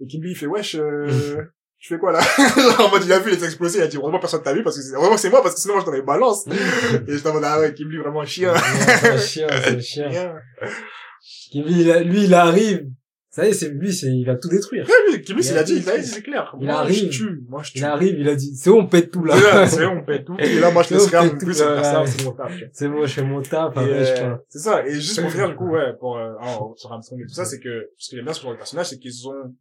Et 0.00 0.06
Kim 0.06 0.22
Lee, 0.22 0.30
il 0.30 0.36
fait, 0.36 0.46
wesh, 0.46 0.74
euh, 0.74 1.06
je 1.78 1.88
fais 1.88 1.98
quoi 1.98 2.12
là? 2.12 2.20
En 2.78 2.90
mode, 2.90 3.04
il 3.04 3.12
a 3.12 3.18
vu 3.18 3.30
les 3.30 3.44
exploser, 3.44 3.78
il 3.78 3.82
a 3.82 3.86
dit, 3.86 3.96
heureusement 3.96 4.20
personne 4.20 4.42
t'a 4.42 4.54
vu, 4.54 4.62
parce 4.62 4.76
que 4.76 4.82
c'est, 4.82 4.96
vraiment 4.96 5.16
c'est 5.16 5.30
moi, 5.30 5.42
parce 5.42 5.54
que 5.54 5.60
sinon 5.60 5.74
moi 5.74 5.80
je 5.82 5.86
t'en 5.86 5.92
avais 5.92 6.02
balance. 6.02 6.46
et 6.46 6.52
j'étais 7.12 7.28
en 7.28 7.34
mode, 7.34 7.44
ah 7.44 7.60
ouais, 7.60 7.74
Kim 7.74 7.88
vraiment 7.88 8.24
chien. 8.24 8.54
c'est 8.54 9.08
un 9.08 9.16
chien, 9.18 9.46
c'est 9.48 9.76
un 9.76 9.80
chien. 10.10 10.34
Kim 11.50 11.64
Lee, 11.64 12.04
lui, 12.04 12.24
il 12.24 12.34
arrive, 12.34 12.88
ça 13.34 13.46
y 13.46 13.48
est, 13.48 13.54
c'est 13.54 13.70
lui, 13.70 13.94
c'est 13.94 14.08
il 14.08 14.26
va 14.26 14.36
tout 14.36 14.50
détruire. 14.50 14.86
Ouais, 14.86 15.16
lui, 15.16 15.24
il 15.26 15.56
a 15.56 15.62
dit, 15.62 15.80
ça 15.80 15.96
y 15.96 16.00
est, 16.00 16.02
c'est 16.02 16.20
clair. 16.20 16.54
Il 16.60 16.66
moi, 16.66 16.80
arrive. 16.80 17.10
Je 17.10 17.18
tue, 17.18 17.42
moi 17.48 17.62
je 17.62 17.72
tue. 17.72 17.78
Il 17.78 17.84
arrive, 17.84 18.20
il 18.20 18.28
a 18.28 18.36
dit, 18.36 18.54
c'est 18.54 18.68
où 18.68 18.76
on 18.76 18.86
pète 18.86 19.10
tout 19.10 19.24
là? 19.24 19.66
C'est 19.66 19.86
on 19.86 20.04
pète 20.04 20.26
tout. 20.26 20.36
Et 20.38 20.60
là, 20.60 20.70
moi 20.70 20.82
je 20.82 20.92
laisse 20.92 21.06
rien 21.06 21.24
non 21.24 21.38
plus, 21.38 21.54
c'est 21.54 21.64
ça, 21.64 22.04
c'est 22.04 22.24
mon 22.24 22.32
taf. 22.32 22.52
C'est 22.72 22.88
moi, 22.88 23.06
je 23.06 23.14
fais 23.14 23.22
mon 23.22 23.40
taf. 23.40 23.74
Euh, 23.78 24.36
c'est 24.50 24.58
ça. 24.58 24.86
Et 24.86 24.92
juste 24.92 25.18
pour 25.22 25.30
dire 25.30 25.48
du 25.48 25.56
coup, 25.56 25.70
ouais, 25.70 25.94
pour 25.98 26.18
euh, 26.18 26.34
sur 26.76 26.92
Armstrong 26.92 27.22
et 27.22 27.26
tout 27.26 27.32
ça, 27.32 27.46
c'est 27.46 27.58
que 27.58 27.90
ce 27.96 28.10
que 28.10 28.16
j'aime 28.16 28.26
bien 28.26 28.34
sur 28.34 28.50
le 28.50 28.58
personnage, 28.58 28.90
c'est 28.90 28.98
qu'ils 28.98 29.26
ont 29.26 29.56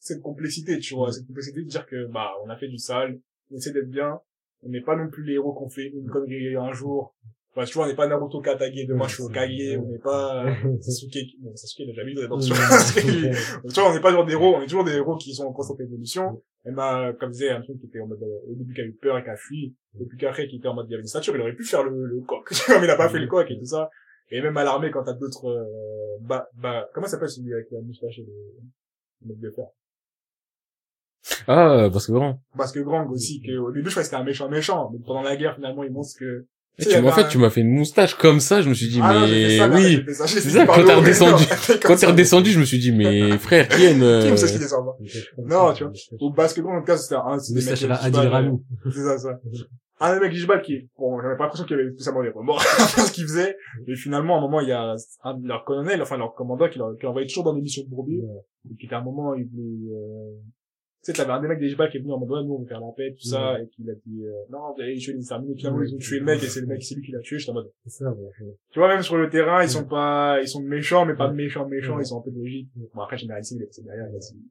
cette 0.00 0.20
complexité, 0.20 0.80
tu 0.80 0.94
vois, 0.94 1.12
cette 1.12 1.26
complexité 1.28 1.62
de 1.62 1.68
dire 1.68 1.86
que 1.86 2.10
bah 2.10 2.32
on 2.44 2.50
a 2.50 2.56
fait 2.56 2.68
du 2.68 2.78
sale, 2.78 3.20
on 3.52 3.56
essaie 3.56 3.72
d'être 3.72 3.90
bien, 3.90 4.18
on 4.62 4.70
n'est 4.70 4.80
pas 4.80 4.96
non 4.96 5.08
plus 5.08 5.22
les 5.22 5.34
héros 5.34 5.52
qu'on 5.52 5.68
fait 5.68 5.86
une 5.86 6.08
connerie 6.10 6.56
un 6.56 6.72
jour 6.72 7.14
bah, 7.58 7.64
tu 7.64 7.74
vois, 7.74 7.86
on 7.86 7.88
n'est 7.88 7.96
pas 7.96 8.06
Naruto 8.06 8.40
Katage, 8.40 8.86
demain 8.86 9.08
je 9.08 9.14
suis 9.16 9.32
Kage, 9.32 9.78
on 9.78 9.90
n'est 9.90 9.98
pas 9.98 10.46
Sasuke, 10.80 11.18
bon, 11.40 11.56
Sasuke 11.56 11.80
il 11.80 11.90
a 11.90 11.92
jamais 11.92 12.12
eu 12.12 12.14
de 12.14 12.20
rédemption. 12.20 12.54
tu 12.94 13.80
vois, 13.80 13.90
on 13.90 13.94
n'est 13.94 14.00
pas 14.00 14.12
genre 14.12 14.24
des 14.24 14.34
héros, 14.34 14.54
on 14.54 14.62
est 14.62 14.66
toujours 14.66 14.84
des 14.84 14.92
héros 14.92 15.16
qui 15.16 15.34
sont 15.34 15.42
en 15.42 15.52
constante 15.52 15.80
évolution. 15.80 16.40
Elle 16.64 16.74
m'a, 16.74 17.12
comme 17.14 17.32
disait, 17.32 17.50
un 17.50 17.60
truc 17.60 17.80
qui 17.80 17.86
était 17.86 17.98
en 17.98 18.06
mode, 18.06 18.22
au 18.22 18.54
début 18.54 18.72
qui 18.74 18.80
a 18.80 18.84
eu 18.84 18.92
peur 18.92 19.18
et 19.18 19.24
qui 19.24 19.30
a 19.30 19.36
fui, 19.36 19.74
et 20.00 20.04
puis 20.06 20.16
qu'après 20.18 20.46
qui 20.46 20.58
était 20.58 20.68
en 20.68 20.74
mode, 20.74 20.86
il 20.88 20.92
y 20.92 20.94
avait 20.94 21.02
une 21.02 21.08
stature, 21.08 21.34
il 21.34 21.40
aurait 21.40 21.52
pu 21.52 21.64
faire 21.64 21.82
le, 21.82 22.06
le 22.06 22.20
coq. 22.20 22.48
mais 22.68 22.84
il 22.84 22.90
a 22.90 22.96
pas 22.96 23.08
fait 23.08 23.18
le 23.18 23.26
coq 23.26 23.50
et 23.50 23.58
tout 23.58 23.66
ça. 23.66 23.90
Et 24.30 24.40
même 24.40 24.56
à 24.56 24.62
l'armée, 24.62 24.92
quand 24.92 25.02
t'as 25.02 25.14
d'autres, 25.14 25.48
euh, 25.48 26.18
bah, 26.20 26.48
bah, 26.54 26.88
comment 26.94 27.08
s'appelle 27.08 27.30
celui 27.30 27.52
avec 27.52 27.66
la 27.72 27.80
moustache 27.80 28.20
et 28.20 28.24
le, 28.24 29.34
le 29.34 29.34
de 29.34 29.50
fer? 29.50 29.66
Ah, 31.48 31.88
parce 31.90 32.06
que 32.06 32.12
grand. 32.12 32.40
Parce 32.56 32.70
que 32.70 32.80
grand 32.80 33.08
aussi, 33.10 33.42
que, 33.42 33.56
au 33.56 33.72
début, 33.72 33.88
je 33.88 33.94
croyais 33.94 34.04
que 34.04 34.10
c'était 34.10 34.20
un 34.20 34.24
méchant 34.24 34.48
méchant, 34.48 34.90
mais 34.92 35.00
pendant 35.04 35.22
la 35.22 35.36
guerre, 35.36 35.56
finalement, 35.56 35.82
il 35.82 35.90
montre 35.90 36.10
que, 36.18 36.46
tu 36.78 36.96
en 36.96 37.12
fait, 37.12 37.28
tu 37.28 37.38
m'as 37.38 37.50
fait 37.50 37.60
une 37.60 37.70
moustache 37.70 38.14
comme 38.14 38.40
ça, 38.40 38.62
je 38.62 38.68
me 38.68 38.74
suis 38.74 38.88
dit, 38.88 39.00
ah 39.02 39.26
mais 39.26 39.60
oui. 39.74 40.04
C'est 40.06 40.40
ça, 40.40 40.66
quand 40.66 40.84
t'es 40.84 40.94
redescendu, 40.94 41.44
quand 41.82 41.96
t'es 41.96 42.06
redescendu, 42.06 42.50
je 42.50 42.60
me 42.60 42.64
suis 42.64 42.78
dit, 42.78 42.92
mais 42.92 43.36
frère, 43.38 43.68
qui 43.68 43.84
est 43.84 43.92
une... 43.92 44.30
Qui 44.30 44.38
c'est 44.38 44.52
qui 44.52 44.58
descend 44.58 44.86
Non, 45.38 45.72
tu 45.72 45.84
vois. 45.84 45.92
Au 46.20 46.32
basket, 46.32 46.64
en 46.64 46.78
tout 46.80 46.84
cas, 46.84 46.96
c'était 46.96 47.16
un, 47.16 47.38
c'est 47.38 47.54
des 47.54 47.64
mecs 47.64 47.82
Adil 47.90 48.58
C'est 48.92 49.02
ça, 49.02 49.18
ça. 49.18 49.40
Un 50.00 50.20
mec 50.20 50.32
Gijbal 50.32 50.62
qui, 50.62 50.88
bon, 50.96 51.20
j'avais 51.20 51.36
pas 51.36 51.44
l'impression 51.44 51.66
qu'il 51.66 51.76
avait 51.76 51.90
spécialement 51.90 52.22
des 52.22 52.28
remords 52.28 52.62
ce 52.62 53.12
qu'il 53.12 53.24
faisait. 53.24 53.56
Et 53.88 53.96
finalement, 53.96 54.36
à 54.36 54.38
un 54.38 54.40
moment, 54.42 54.60
il 54.60 54.68
y 54.68 54.72
a 54.72 54.94
un 55.24 55.34
de 55.34 55.48
leurs 55.48 55.64
colonels, 55.64 56.00
enfin, 56.00 56.16
leur 56.16 56.34
commandant 56.34 56.68
qui 56.68 56.78
l'envoyait 56.78 57.26
toujours 57.26 57.44
dans 57.44 57.54
des 57.54 57.62
missions 57.62 57.82
de 57.82 57.88
bourbier. 57.88 58.22
Et 58.70 58.76
qui 58.76 58.94
à 58.94 58.98
un 58.98 59.02
moment, 59.02 59.34
il 59.34 59.48
voulait, 59.48 59.92
euh, 59.92 60.36
sais, 61.12 61.18
t'avais 61.18 61.32
un 61.32 61.40
des 61.40 61.48
mecs 61.48 61.58
des 61.58 61.68
qui 61.68 61.96
est 61.96 62.00
venu 62.00 62.12
en 62.12 62.18
mode, 62.18 62.30
ouais, 62.30 62.44
nous, 62.44 62.54
on 62.54 62.60
veut 62.60 62.66
faire 62.66 62.80
la 62.80 62.92
paix, 62.96 63.12
tout 63.12 63.28
ça, 63.28 63.60
et 63.60 63.66
qu'il 63.68 63.88
a 63.90 63.94
dit, 63.94 64.24
euh, 64.24 64.32
non, 64.50 64.74
allez 64.78 64.96
tuer 64.96 65.14
les 65.14 65.24
terminés, 65.24 65.54
finalement, 65.56 65.82
ils 65.82 65.94
ont 65.94 65.98
tué 65.98 66.18
le 66.18 66.24
mec, 66.24 66.42
et 66.42 66.46
c'est 66.46 66.60
le 66.60 66.66
mec, 66.66 66.82
c'est 66.82 66.94
lui 66.94 67.02
qui 67.02 67.12
l'a 67.12 67.20
tué, 67.20 67.38
j'étais 67.38 67.50
en 67.50 67.54
mode. 67.54 67.70
C'est 67.84 68.04
ça, 68.04 68.10
ouais. 68.10 68.30
Tu 68.70 68.78
vois, 68.78 68.88
même 68.88 69.02
sur 69.02 69.16
le 69.16 69.28
terrain, 69.28 69.62
ils 69.62 69.68
sont 69.68 69.84
pas, 69.84 70.38
ils 70.40 70.48
sont 70.48 70.62
méchants, 70.62 71.04
mais 71.04 71.14
pas 71.14 71.30
méchants, 71.30 71.66
méchants, 71.68 71.98
ils 71.98 72.06
sont 72.06 72.18
un 72.18 72.22
peu 72.22 72.30
logiques. 72.30 72.68
Bon, 72.94 73.02
après, 73.02 73.18
généralisé, 73.18 73.56
il 73.56 73.62
est 73.62 73.66
passé 73.66 73.82
derrière, 73.82 74.06
il 74.10 74.16
a 74.16 74.18
dit, 74.18 74.48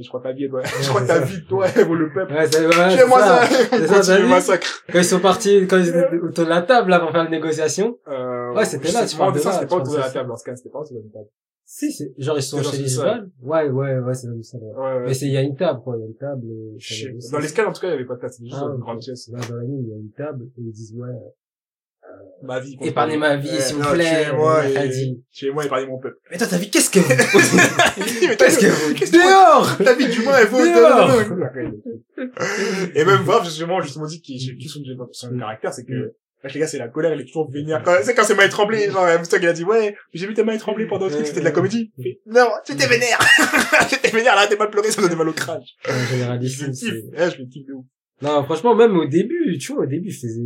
je 0.00 0.08
crois 0.08 0.20
ta 0.22 0.32
vie, 0.32 0.48
toi, 0.48 0.62
je 0.62 0.88
crois 0.88 1.06
ta 1.06 1.20
vie, 1.20 1.44
toi, 1.44 1.66
vaut 1.66 1.94
le 1.94 2.12
peuple. 2.12 2.32
Ouais, 2.32 2.46
c'est, 2.46 2.66
ouais, 2.66 2.96
c'est 2.96 3.06
moi 3.06 3.20
ça. 3.20 3.46
C'est 3.46 4.02
ça, 4.02 4.18
le 4.20 4.28
massacre. 4.28 4.84
Quand 4.92 4.98
ils 4.98 5.04
sont 5.04 5.20
partis, 5.20 5.66
quand 5.66 5.78
ils 5.78 5.88
étaient 5.88 6.18
autour 6.18 6.44
de 6.44 6.50
la 6.50 6.62
table, 6.62 6.90
là, 6.90 7.00
pour 7.00 7.10
faire 7.10 7.24
la 7.24 7.30
négociation. 7.30 7.98
Euh, 8.08 8.52
ouais, 8.54 8.64
c'était 8.64 8.92
là, 8.92 9.06
tu 9.06 9.16
vois. 9.16 9.32
C'était 9.34 9.66
pas 9.66 9.76
autour 9.76 9.94
de 9.94 9.98
la 9.98 10.10
table, 10.10 10.28
dans 10.28 10.36
ce 10.36 10.44
cas, 10.44 10.56
c'était 10.56 10.70
pas 10.70 10.80
autour 10.80 10.96
de 10.96 11.06
la 11.06 11.12
table. 11.12 11.28
Si, 11.70 11.92
c'est, 11.92 12.14
genre, 12.16 12.38
ils 12.38 12.42
sont 12.42 12.62
chez 12.62 12.78
les 12.78 12.98
Ouais, 12.98 13.68
ouais, 13.68 13.98
ouais, 13.98 14.14
c'est 14.14 14.26
dans 14.26 14.32
le 14.32 14.42
salon. 14.42 14.72
Ouais, 14.74 15.00
ouais. 15.00 15.06
Mais 15.08 15.12
c'est, 15.12 15.26
il 15.26 15.32
y 15.32 15.36
a 15.36 15.42
une 15.42 15.54
table, 15.54 15.82
quoi, 15.84 15.96
il 15.98 16.00
y 16.00 16.04
a 16.04 16.06
une 16.06 16.16
table. 16.16 16.46
Euh, 16.46 17.30
dans 17.30 17.38
l'escale, 17.40 17.66
en 17.66 17.72
tout 17.74 17.82
cas, 17.82 17.88
il 17.88 17.90
y 17.90 17.94
avait 17.94 18.06
pas 18.06 18.14
de 18.14 18.20
table, 18.20 18.32
c'était 18.32 18.48
juste 18.48 18.62
ah, 18.62 18.72
une 18.72 18.80
grande 18.80 19.00
pièce. 19.00 19.28
Là, 19.28 19.38
dans 19.46 19.56
la 19.56 19.64
nuit, 19.64 19.76
il 19.82 19.88
y 19.90 19.92
a 19.92 19.96
une 19.96 20.10
table, 20.16 20.46
et 20.46 20.62
ils 20.62 20.72
disent, 20.72 20.94
ouais, 20.94 21.10
euh, 21.10 22.08
ma 22.42 22.58
vie. 22.60 22.74
Épargnez 22.80 23.18
ma 23.18 23.36
vie, 23.36 23.50
s'il 23.60 23.76
vous 23.76 23.92
plaît. 23.92 24.24
Tuez-moi, 24.24 24.66
et... 24.66 25.20
tuez-moi, 25.30 25.66
épargnez 25.66 25.86
mon 25.88 25.98
peuple. 25.98 26.16
Mais 26.30 26.38
toi, 26.38 26.46
ta 26.46 26.56
vie, 26.56 26.70
qu'est-ce 26.70 26.88
que, 26.88 27.00
qu'est-ce 28.38 29.12
que, 29.12 29.16
dehors! 29.18 29.76
Ta 29.84 29.92
vie, 29.92 30.08
du 30.08 30.22
moins, 30.22 30.38
elle 30.38 30.48
vaut 30.48 30.56
dehors! 30.56 31.10
Et 32.94 33.04
même, 33.04 33.24
bref, 33.26 33.44
justement, 33.44 33.82
justement 33.82 34.06
dit 34.06 34.22
qui, 34.22 34.38
qui 34.38 34.68
son, 34.68 34.80
son 35.12 35.38
caractère, 35.38 35.74
c'est 35.74 35.84
que, 35.84 36.14
les 36.44 36.60
gars, 36.60 36.66
c'est 36.66 36.78
la 36.78 36.88
colère, 36.88 37.12
elle 37.12 37.20
est 37.20 37.24
toujours 37.24 37.50
vénère. 37.50 37.82
Quand, 37.82 37.96
c'est 38.02 38.14
quand 38.14 38.24
c'est 38.24 38.34
mains 38.34 38.48
tremblé, 38.48 38.90
genre, 38.90 39.06
il 39.08 39.46
a 39.48 39.52
dit, 39.52 39.64
ouais, 39.64 39.96
j'ai 40.12 40.26
vu 40.26 40.34
tes 40.34 40.44
mains 40.44 40.56
trembler 40.56 40.86
pendant 40.86 41.06
le 41.06 41.12
truc, 41.12 41.26
c'était 41.26 41.40
de 41.40 41.44
la 41.44 41.50
comédie. 41.50 41.92
non, 42.26 42.48
j'étais 42.66 42.86
vénère. 42.86 43.18
j'étais 43.90 44.10
vénère, 44.10 44.36
là, 44.36 44.46
t'es 44.46 44.56
pas 44.56 44.68
pleurer, 44.68 44.90
ça 44.90 45.02
donnait 45.02 45.16
mal 45.16 45.28
au 45.28 45.32
crâne. 45.32 45.62
Généraliste. 46.10 46.60
Je 46.60 46.70
kiffe. 46.70 47.04
Eh, 47.12 47.30
je 47.30 47.42
me 47.42 47.48
kiffe 47.48 47.66
de 47.66 47.74
ouf. 47.74 47.84
Non, 48.22 48.44
franchement, 48.44 48.74
même 48.74 48.96
au 48.96 49.06
début, 49.06 49.58
tu 49.58 49.72
vois, 49.72 49.84
au 49.84 49.86
début, 49.86 50.10
je 50.10 50.20
faisais, 50.20 50.42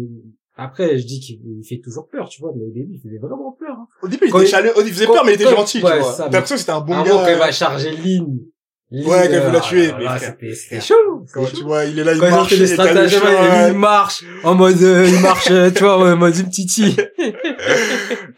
après, 0.55 0.99
je 0.99 1.07
dis 1.07 1.19
qu'il 1.21 1.39
fait 1.67 1.81
toujours 1.83 2.09
peur, 2.09 2.29
tu 2.29 2.41
vois, 2.41 2.53
mais 2.55 2.65
au 2.65 2.71
début, 2.71 2.95
il 2.95 3.01
faisait 3.01 3.19
vraiment 3.19 3.53
peur. 3.53 3.75
Hein. 3.79 3.87
Au 4.03 4.09
début, 4.09 4.27
il 4.27 4.37
était 4.37 4.47
chaleureux, 4.47 4.83
il 4.85 4.93
faisait 4.93 5.07
peur, 5.07 5.25
mais 5.25 5.33
il 5.33 5.41
était 5.41 5.51
gentil, 5.51 5.79
tu 5.79 5.81
vois. 5.81 6.15
T'as 6.17 6.25
l'impression 6.25 6.57
que 6.57 6.61
c'était 6.61 6.73
un 6.73 6.81
bon 6.81 7.03
gars. 7.03 7.11
Quand 7.11 7.29
il 7.29 7.39
va 7.39 7.53
charger 7.53 7.91
Lynn, 7.91 8.39
Ouais, 8.93 9.29
quand 9.29 9.35
il 9.35 9.41
veut 9.41 9.53
la 9.53 9.61
tuer. 9.61 9.91
mais 9.99 10.55
c'était 10.55 10.81
chaud. 10.81 11.25
Quand 11.33 11.47
tu 11.47 11.63
vois, 11.63 11.85
il 11.87 11.99
est 11.99 12.05
là, 12.05 12.13
il 12.13 12.21
quand 12.21 12.31
marche. 12.31 12.53
il 12.53 12.69
stratagèmes, 12.69 13.23
il 13.71 13.79
marche 13.79 14.25
en 14.45 14.55
mode, 14.55 14.83
euh, 14.83 15.09
il 15.09 15.21
marche, 15.21 15.47
tu 15.47 15.83
vois, 15.83 16.13
en 16.13 16.17
mode 16.17 16.37
une 16.37 16.49
petite 16.49 16.71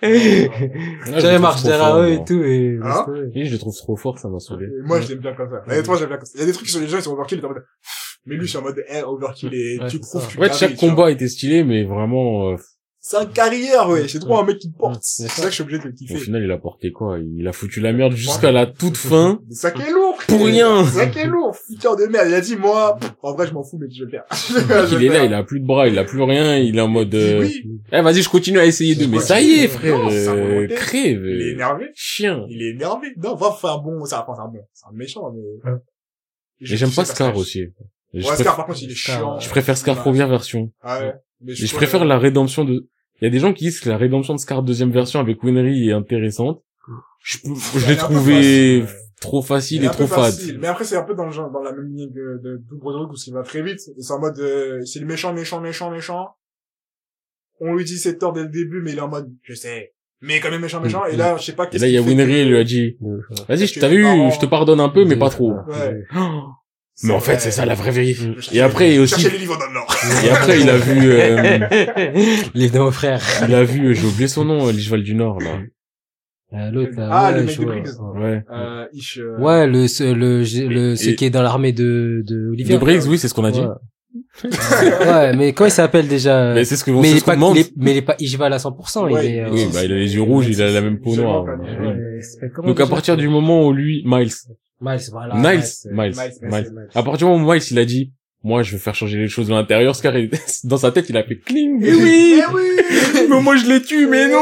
J'avais 0.01 1.39
marche 1.39 1.63
derrière 1.65 1.99
eux 1.99 2.11
et 2.13 2.25
tout, 2.25 2.43
et, 2.45 2.79
hein 2.83 3.05
oui, 3.35 3.47
je 3.47 3.53
le 3.53 3.59
trouve 3.59 3.77
trop 3.77 3.97
fort, 3.97 4.19
ça 4.19 4.29
m'a 4.29 4.39
sauvé. 4.39 4.67
Moi, 4.85 5.01
je 5.01 5.09
l'aime 5.09 5.19
bien 5.19 5.35
comme 5.35 5.51
ça. 5.51 5.63
Honnêtement, 5.67 5.97
j'aime 5.97 6.09
bien 6.09 6.17
comme 6.19 6.27
ça. 6.27 6.33
Il 6.37 6.41
y 6.41 6.43
a 6.45 6.47
des 6.47 6.53
trucs 6.53 6.69
sur 6.69 6.81
les 6.81 6.89
gens, 6.89 6.99
ils 6.99 7.03
sont 7.03 7.13
overkill, 7.13 7.39
ils 7.39 7.47
en 7.47 7.49
mode, 7.49 7.65
mais 8.27 8.37
lui, 8.37 8.45
je 8.45 8.51
suis 8.51 8.59
en 8.59 8.63
mode, 8.63 8.83
eh, 8.89 9.03
overkill 9.03 9.53
et 9.55 9.81
tu 9.89 10.01
trouves, 10.01 10.39
Ouais, 10.39 10.53
chaque 10.53 10.77
combat 10.77 11.11
était 11.11 11.29
stylé, 11.29 11.65
mais 11.65 11.85
vraiment, 11.85 12.51
euh, 12.53 12.57
c'est 13.07 13.19
un 13.19 13.27
carrière, 13.27 13.91
ouais. 13.91 14.09
C'est 14.09 14.19
trop 14.19 14.39
un 14.39 14.47
mec 14.47 14.59
qui 14.59 14.71
porte. 14.71 15.01
C'est 15.03 15.29
ça 15.29 15.43
que 15.43 15.51
je 15.51 15.57
suis 15.57 15.63
obligé 15.63 15.79
de 15.79 15.85
le 15.85 15.93
kiffer. 15.93 16.15
Au 16.15 16.19
final, 16.19 16.43
il 16.43 16.51
a 16.51 16.57
porté 16.57 16.91
quoi? 16.91 17.19
Il 17.19 17.47
a 17.47 17.53
foutu 17.53 17.81
la 17.81 17.93
merde 17.93 18.15
jusqu'à 18.15 18.51
la 18.51 18.65
toute 18.65 18.97
fin. 18.97 19.43
Ça 19.51 19.73
qui 19.73 19.83
est 19.83 19.91
lourd. 19.91 20.17
Pour 20.27 20.47
rien. 20.47 20.87
Ça 20.87 21.07
qui 21.09 21.19
est 21.19 21.27
lourd. 21.27 21.55
Fouteur 21.55 21.97
de 21.97 22.07
merde. 22.07 22.29
Il 22.29 22.35
a 22.35 22.41
dit, 22.41 22.57
moi, 22.57 22.99
en 23.21 23.35
vrai, 23.35 23.47
je 23.47 23.53
m'en 23.53 23.63
fous, 23.63 23.77
mais 23.79 23.91
je 23.91 24.07
vais 24.07 24.11
le 24.11 24.11
faire. 24.11 24.89
il 24.99 25.05
est 25.05 25.09
là, 25.11 25.23
il 25.23 25.35
a 25.35 25.43
plus 25.43 25.61
de 25.61 25.67
bras, 25.67 25.87
il 25.87 25.99
a 25.99 26.05
plus 26.05 26.23
rien, 26.23 26.57
il 26.57 26.79
est 26.79 26.81
en 26.81 26.89
mode, 26.89 27.15
euh... 27.15 27.47
eh, 27.93 28.01
vas-y, 28.01 28.23
je 28.23 28.31
continue 28.31 28.59
à 28.59 28.65
essayer 28.65 28.95
de, 28.95 29.05
mais 29.05 29.21
ça 29.21 29.39
y 29.39 29.51
est, 29.51 29.69
frère, 29.69 30.01
euh, 30.11 30.67
crève. 30.69 31.27
Il 31.27 31.43
est 31.43 31.53
énervé. 31.53 31.91
Chien. 31.95 32.47
Il 32.49 32.63
est 32.63 32.71
énervé. 32.71 33.09
Non, 33.23 33.35
va 33.35 33.53
faire 33.53 33.73
un 33.73 33.79
bon, 33.83 34.03
ça 34.07 34.17
va 34.27 34.35
faire 34.35 34.43
un 34.43 34.49
bon. 34.49 34.67
C'est 34.73 34.87
un 34.87 34.97
méchant, 34.97 35.31
mais... 35.31 35.73
Et 36.63 36.77
j'aime 36.77 36.91
pas 36.91 37.05
Scar 37.05 37.37
aussi. 37.37 37.67
Ouais, 38.15 38.23
Scar, 38.23 38.57
par 38.57 38.65
contre, 38.65 38.83
il 38.83 38.91
est 38.91 38.95
chiant. 38.95 39.39
Je 39.41 39.51
préfère 39.51 39.77
Scar 39.77 39.97
première 39.97 40.29
version. 40.29 40.73
Ah 40.81 41.01
ouais. 41.01 41.13
Mais 41.43 41.55
je 41.55 41.75
préfère 41.75 42.07
la 42.07 42.19
rédemption 42.19 42.65
de, 42.65 42.89
il 43.21 43.25
y 43.25 43.27
a 43.27 43.31
des 43.31 43.39
gens 43.39 43.53
qui 43.53 43.65
disent 43.65 43.81
que 43.81 43.89
la 43.89 43.97
rédemption 43.97 44.35
de 44.35 44.41
Scar 44.41 44.63
deuxième 44.63 44.91
version 44.91 45.21
avec 45.21 45.43
Winry 45.43 45.89
est 45.89 45.93
intéressante. 45.93 46.63
Je, 47.23 47.39
je 47.79 47.89
l'ai 47.89 47.97
trouvé 47.97 48.85
trop 49.21 49.43
facile 49.43 49.85
et 49.85 49.89
trop 49.89 50.07
fade. 50.07 50.35
Mais 50.59 50.67
après, 50.67 50.85
c'est 50.85 50.97
un 50.97 51.03
peu 51.03 51.15
dans 51.15 51.27
le 51.27 51.33
genre, 51.33 51.51
dans 51.51 51.63
la 51.63 51.73
même 51.73 51.89
ligne 51.95 52.11
de, 52.11 52.41
de 52.43 52.63
Double 52.69 52.93
Drug 52.93 53.11
où 53.13 53.17
ça 53.17 53.33
va 53.33 53.43
très 53.43 53.63
vite. 53.63 53.81
C'est 53.81 54.13
en 54.13 54.21
mode, 54.21 54.39
euh, 54.39 54.85
c'est 54.85 55.01
le 55.01 55.07
méchant, 55.07 55.33
méchant, 55.33 55.61
méchant, 55.61 55.91
méchant. 55.91 56.37
On 57.61 57.75
lui 57.75 57.85
dit 57.85 57.99
c'est 57.99 58.19
tort 58.19 58.33
dès 58.33 58.43
le 58.43 58.49
début, 58.49 58.83
mais 58.83 58.93
il 58.93 58.99
est 58.99 59.03
en 59.03 59.09
mode, 59.09 59.33
je 59.43 59.55
sais. 59.55 59.95
Mais 60.21 60.41
quand 60.41 60.51
même 60.51 60.61
méchant, 60.61 60.81
méchant. 60.81 61.05
Et 61.07 61.17
là, 61.17 61.37
je 61.37 61.45
sais 61.45 61.53
pas 61.53 61.69
Et 61.73 61.79
là, 61.79 61.87
il 61.87 61.93
y 61.93 61.99
a 61.99 62.03
Winry, 62.03 62.43
il 62.43 62.49
lui 62.49 62.59
a 62.59 62.65
dit, 62.65 62.97
vas-y, 63.49 63.69
t'as 63.69 63.89
vu, 63.89 64.03
je 64.03 64.39
te 64.39 64.47
pardonne 64.47 64.81
un 64.81 64.89
peu, 64.89 65.05
mais 65.05 65.17
pas 65.17 65.31
trop. 65.31 65.53
Ouais. 65.69 66.05
Mais 67.03 67.13
en 67.13 67.19
fait, 67.21 67.41
c'est 67.41 67.51
ça 67.51 67.67
la 67.67 67.75
vraie 67.75 67.91
vérité. 67.91 68.31
Et 68.53 68.61
après 68.61 68.99
aussi. 68.99 69.29
les 69.29 69.39
livres 69.39 69.59
dans 69.59 69.67
le 69.67 69.75
Nord. 69.75 69.95
Et 70.25 70.31
après, 70.31 70.61
il 70.61 70.69
a 70.71 70.77
vu. 70.77 71.11
Euh... 71.13 71.59
les 72.55 72.71
deux 72.71 72.91
frères. 72.93 73.21
Il 73.49 73.55
a 73.55 73.65
vu. 73.65 73.89
euh, 73.89 73.95
J'ai 73.95 74.07
oublié 74.07 74.29
son 74.29 74.45
nom, 74.45 74.69
euh, 74.69 74.73
l'Ishval 74.73 75.03
du 75.03 75.15
Nord 75.15 75.41
là. 75.41 75.59
Euh, 76.53 76.71
L'autre. 76.71 76.93
là, 76.97 77.09
Ah, 77.11 77.33
ouais, 77.33 77.39
le 77.41 77.45
mec 77.47 77.59
de. 77.59 77.65
Briggs. 77.65 77.87
Ouais. 78.15 78.43
Euh, 78.53 78.85
Ish, 78.93 79.19
euh, 79.19 79.37
Ouais, 79.41 79.67
le 79.67 79.89
ce- 79.89 80.05
le 80.05 80.39
le, 80.69 80.95
ce 80.95 81.11
qui 81.11 81.25
est 81.25 81.31
dans 81.31 81.43
l'armée 81.43 81.73
de 81.73 82.23
de 82.25 82.51
Olivier. 82.53 82.75
De 82.75 82.79
Briggs, 82.81 83.03
oui, 83.09 83.19
c'est 83.19 83.27
ce 83.27 83.35
qu'on 83.35 83.45
a 83.45 83.51
dit. 83.51 83.61
Ouais. 83.61 84.51
ouais, 85.07 85.37
mais 85.37 85.53
comment 85.53 85.67
il 85.67 85.73
s'appelle 85.73 86.07
déjà 86.07 86.55
Mais 86.55 86.65
c'est 86.65 86.77
ce 86.77 86.85
que 86.85 86.93
Mais 86.93 87.11
il 87.11 87.19
ce 87.21 87.25
pas, 87.25 87.35
il 87.35 87.59
est, 87.59 87.73
mais 87.77 87.91
il 87.91 87.97
est 87.97 88.03
pas 88.03 88.15
Ishval 88.21 88.53
à 88.53 88.59
100%. 88.59 89.11
Ouais, 89.11 89.27
il 89.27 89.31
est. 89.35 89.51
Oui, 89.51 89.63
euh, 89.65 89.73
bah 89.73 89.85
il 89.85 89.91
a 89.93 89.97
les 89.97 90.15
yeux 90.15 90.23
rouges, 90.23 90.47
il 90.49 90.63
a 90.63 90.71
la 90.71 90.81
même 90.81 91.01
peau 91.01 91.17
noire. 91.17 91.45
il 91.61 92.51
Donc 92.65 92.79
à 92.81 92.87
partir 92.87 93.17
du 93.17 93.29
moment 93.29 93.67
où 93.67 93.73
lui, 93.73 94.03
Miles, 94.07 94.31
Miles, 94.81 95.01
voilà. 95.11 95.35
Ouais, 95.37 95.57
Miles, 95.57 95.65
Miles, 95.87 96.15
Miles. 96.17 96.39
Miles. 96.43 96.73
Miles. 96.73 96.89
À 96.95 97.03
partir 97.03 97.27
du 97.27 97.33
moment 97.33 97.47
où 97.47 97.53
Miles, 97.53 97.63
il 97.71 97.79
a 97.79 97.85
dit, 97.85 98.13
moi, 98.45 98.63
je 98.63 98.73
veux 98.73 98.79
faire 98.79 98.95
changer 98.95 99.19
les 99.19 99.27
choses 99.29 99.49
de 99.49 99.53
l'intérieur, 99.55 99.97
Scar, 99.97 100.17
il- 100.17 100.31
dans 100.65 100.77
sa 100.77 100.93
tête, 100.93 101.07
il 101.09 101.17
a 101.17 101.25
fait 101.25 101.39
cling. 101.39 101.81
Eh 101.83 101.91
Mais 101.91 101.95
oui! 101.95 102.43
Eh 102.51 102.55
oui! 102.55 102.63
Mais 103.31 103.41
moi, 103.41 103.57
je 103.57 103.67
l'ai 103.67 103.81
tué, 103.81 104.07
mais 104.07 104.29
non! 104.29 104.39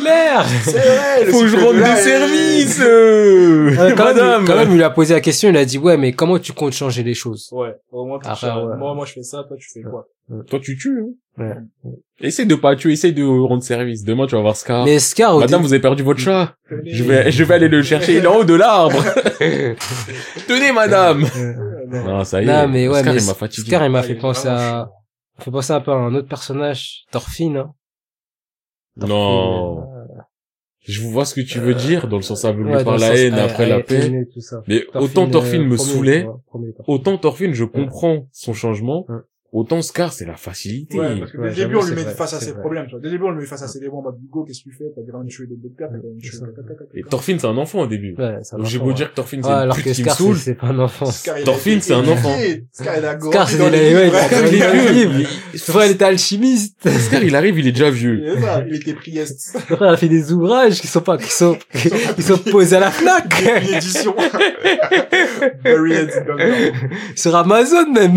Claire! 0.00 0.46
C'est 0.64 0.72
vrai! 0.78 1.26
Faut 1.30 1.40
que 1.42 1.46
je 1.48 1.56
rende 1.56 1.76
des 1.76 1.96
services! 2.00 2.80
euh, 2.82 3.70
Ouais, 3.70 3.94
quand, 3.96 4.04
Madame! 4.04 4.38
même, 4.38 4.44
quand 4.46 4.56
même, 4.56 4.70
il 4.70 4.76
lui 4.76 4.82
a 4.82 4.90
posé 4.90 5.12
la 5.14 5.20
question, 5.20 5.50
il 5.50 5.56
a 5.56 5.64
dit, 5.66 5.76
ouais, 5.78 5.96
mais 5.98 6.12
comment 6.12 6.38
tu 6.38 6.52
comptes 6.52 6.72
changer 6.72 7.02
les 7.02 7.12
choses? 7.14 7.48
Ouais, 7.52 7.74
au 7.92 8.06
moins, 8.06 8.18
tu 8.18 8.26
Après, 8.28 8.46
sais, 8.46 8.52
ouais. 8.52 8.76
moi, 8.78 8.94
moi, 8.94 9.04
je 9.06 9.12
fais 9.12 9.22
ça, 9.22 9.44
toi, 9.46 9.56
tu 9.60 9.68
fais 9.70 9.82
quoi? 9.82 10.06
Toi, 10.48 10.58
tu 10.60 10.76
tues, 10.78 10.98
hein. 11.38 11.44
Ouais. 11.84 11.92
Essaye 12.20 12.46
de 12.46 12.54
pas 12.54 12.74
tuer, 12.74 12.92
essaye 12.94 13.12
de 13.12 13.22
rendre 13.22 13.62
service. 13.62 14.02
Demain, 14.02 14.26
tu 14.26 14.34
vas 14.34 14.40
voir 14.40 14.56
Scar. 14.56 14.84
Mais 14.86 14.98
Scar, 14.98 15.38
Madame, 15.38 15.60
vous 15.62 15.72
avez 15.72 15.82
perdu 15.82 16.02
votre 16.02 16.18
chat. 16.18 16.54
Tenez. 16.68 16.92
Je 16.94 17.04
vais, 17.04 17.30
je 17.30 17.44
vais 17.44 17.54
aller 17.54 17.68
le 17.68 17.82
chercher. 17.82 18.16
Il 18.16 18.24
est 18.24 18.26
en 18.26 18.36
haut 18.38 18.44
de 18.44 18.54
l'arbre. 18.54 19.04
Tenez, 20.48 20.72
madame. 20.72 21.24
Non, 21.86 22.24
ça 22.24 22.40
y 22.42 22.44
est. 22.44 22.46
Non, 22.46 22.68
mais 22.68 22.88
ouais, 22.88 23.02
mais 23.02 23.16
il 23.16 23.26
m'a 23.26 23.34
fatigué. 23.34 23.68
Scar, 23.68 23.84
il 23.84 23.90
m'a 23.90 24.00
Ah, 24.00 24.02
fait 24.02 24.14
penser 24.14 24.48
à, 24.48 24.90
il 25.38 25.44
fait 25.44 25.50
penser 25.50 25.72
un 25.72 25.80
peu 25.80 25.92
à 25.92 25.96
un 25.96 26.14
autre 26.14 26.28
personnage, 26.28 27.04
Thorfinn, 27.10 27.56
hein. 27.56 27.74
Non. 28.96 29.76
Thorfinn, 29.76 30.22
Je 30.80 31.02
vois 31.02 31.24
ce 31.24 31.34
que 31.34 31.40
tu 31.40 31.58
veux 31.58 31.74
dire, 31.74 32.08
dans 32.08 32.16
le 32.16 32.22
sens 32.22 32.44
aveuglé 32.44 32.76
ouais, 32.76 32.84
par 32.84 32.98
la 32.98 33.08
sens, 33.08 33.18
haine 33.18 33.34
euh, 33.34 33.44
après 33.44 33.66
la 33.68 33.76
euh, 33.76 33.82
paix. 33.82 34.06
haine 34.06 34.26
ça. 34.40 34.62
Mais 34.68 34.84
autant 34.94 35.28
Thorfinn 35.28 35.62
euh, 35.62 35.64
me 35.66 35.76
premier, 35.76 35.90
saoulait, 35.92 36.26
autant 36.86 37.18
Thorfinn, 37.18 37.52
je 37.52 37.64
comprends 37.64 38.28
son 38.32 38.52
changement, 38.54 39.04
Ouais. 39.08 39.16
Autant 39.52 39.80
Scar, 39.82 40.12
c'est 40.12 40.24
la 40.26 40.36
facilité. 40.36 40.98
Ouais, 40.98 41.18
parce 41.18 41.32
que 41.32 41.38
Ouais, 41.38 41.50
dès 41.50 41.56
le 41.62 41.62
début, 41.68 41.76
on 41.76 41.80
lui 41.82 41.88
c'est 41.88 41.94
met 41.96 42.02
vrai, 42.02 42.14
face 42.14 42.32
à 42.34 42.40
ses 42.40 42.52
vrai. 42.52 42.60
problèmes, 42.60 42.84
tu 42.86 42.90
vois. 42.92 43.00
Dès 43.00 43.06
le 43.08 43.12
début, 43.12 43.24
on 43.24 43.30
lui 43.30 43.40
met 43.40 43.46
face 43.46 43.62
à 43.62 43.68
ses 43.68 43.80
démons 43.80 43.98
en 43.98 44.02
mode, 44.02 44.16
Hugo, 44.22 44.44
qu'est-ce 44.44 44.60
que 44.64 44.70
tu 44.70 44.76
fais? 44.76 44.84
T'as 44.94 45.02
ça. 45.02 46.46
des- 46.46 46.52
tac, 46.52 46.66
tac, 46.66 46.78
tac, 46.78 46.88
Et. 46.94 47.02
Thorfinn, 47.02 47.38
c'est 47.38 47.46
un 47.46 47.56
enfant 47.56 47.80
au 47.80 47.86
début. 47.86 48.14
Ouais, 48.18 48.38
j'ai 48.64 48.78
beau 48.78 48.92
dire 48.92 49.10
que 49.10 49.14
Thorfinn, 49.16 49.40
c'est 49.42 49.48
Ouais, 49.48 49.54
une 49.54 49.60
alors 49.60 49.76
pute 49.76 49.84
que 49.84 49.90
qui 49.90 50.02
me 50.02 50.04
Scar, 50.04 50.16
c'est 50.16 50.22
saoule. 50.24 50.36
c'est 50.36 50.54
pas 50.54 50.66
un 50.68 50.78
enfant. 50.78 51.10
Il 51.38 51.44
Thorfinn, 51.44 51.80
c'est 51.80 51.94
un 51.94 52.06
enfant. 52.08 52.36
Scar, 52.72 52.98
il 52.98 53.04
a 53.04 53.14
grandi 53.14 53.32
Scar, 53.34 53.48
c'est 53.48 53.58
dans 53.58 53.66
il 53.66 53.72
les 53.72 53.94
a, 53.94 53.98
ouais, 53.98 54.08
il 54.08 54.12
il 54.12 54.56
Il 54.56 54.62
est 55.22 55.26
il 55.54 55.84
il 55.86 55.90
était 55.92 56.04
alchimiste. 56.04 56.88
Scar, 57.06 57.22
il 57.22 57.34
arrive, 57.36 57.58
il 57.58 57.66
est 57.68 57.72
déjà 57.72 57.90
vieux. 57.90 58.18
Il 58.20 58.28
est 58.28 58.36
il 58.68 58.74
était 58.76 58.94
prieste. 58.94 59.56
Le 59.70 59.76
frère 59.76 59.90
a 59.92 59.96
fait 59.96 60.08
des 60.08 60.32
ouvrages 60.32 60.80
qui 60.80 60.86
sont 60.86 61.00
pas, 61.00 61.16
qui 61.18 61.30
sont, 61.30 61.56
qui 62.16 62.22
sont 62.22 62.38
posés 62.38 62.76
à 62.76 62.80
la 62.80 62.90
Fnac. 62.90 63.24
Une 63.68 63.74
édition. 63.74 64.14
Buried 65.64 66.10
Dungeon. 66.26 66.72
Sur 67.14 67.34
Amazon, 67.36 67.90
même. 67.92 68.14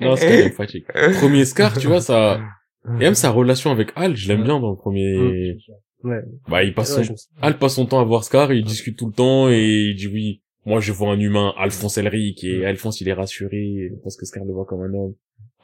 Non, 0.00 0.16
il 0.38 0.44
me 0.46 0.50
fatigue. 0.50 0.84
Premier 1.18 1.44
Scar, 1.44 1.76
tu 1.78 1.86
vois, 1.86 2.00
ça, 2.00 2.40
et 2.86 3.04
même 3.04 3.14
sa 3.14 3.30
relation 3.30 3.70
avec 3.70 3.90
Al, 3.96 4.16
je 4.16 4.28
l'aime 4.28 4.42
bien 4.44 4.58
dans 4.60 4.70
le 4.70 4.76
premier, 4.76 5.56
Ouais. 6.02 6.22
bah, 6.48 6.64
il 6.64 6.72
passe 6.72 6.96
Ouais, 6.96 7.04
son, 7.04 7.14
Al 7.42 7.58
passe 7.58 7.74
son 7.74 7.84
temps 7.84 8.00
à 8.00 8.04
voir 8.04 8.24
Scar, 8.24 8.52
il 8.52 8.64
discute 8.64 8.96
tout 8.96 9.06
le 9.06 9.12
temps, 9.12 9.50
et 9.50 9.90
il 9.90 9.96
dit 9.96 10.06
oui, 10.06 10.42
moi 10.64 10.80
je 10.80 10.92
vois 10.92 11.12
un 11.12 11.20
humain, 11.20 11.52
Alphonse 11.58 11.98
Elric, 11.98 12.42
et 12.42 12.64
Alphonse 12.64 13.00
il 13.02 13.08
est 13.08 13.12
rassuré, 13.12 13.90
parce 14.02 14.16
que 14.16 14.24
Scar 14.24 14.44
le 14.44 14.52
voit 14.52 14.64
comme 14.64 14.80
un 14.82 14.94
homme. 14.94 15.14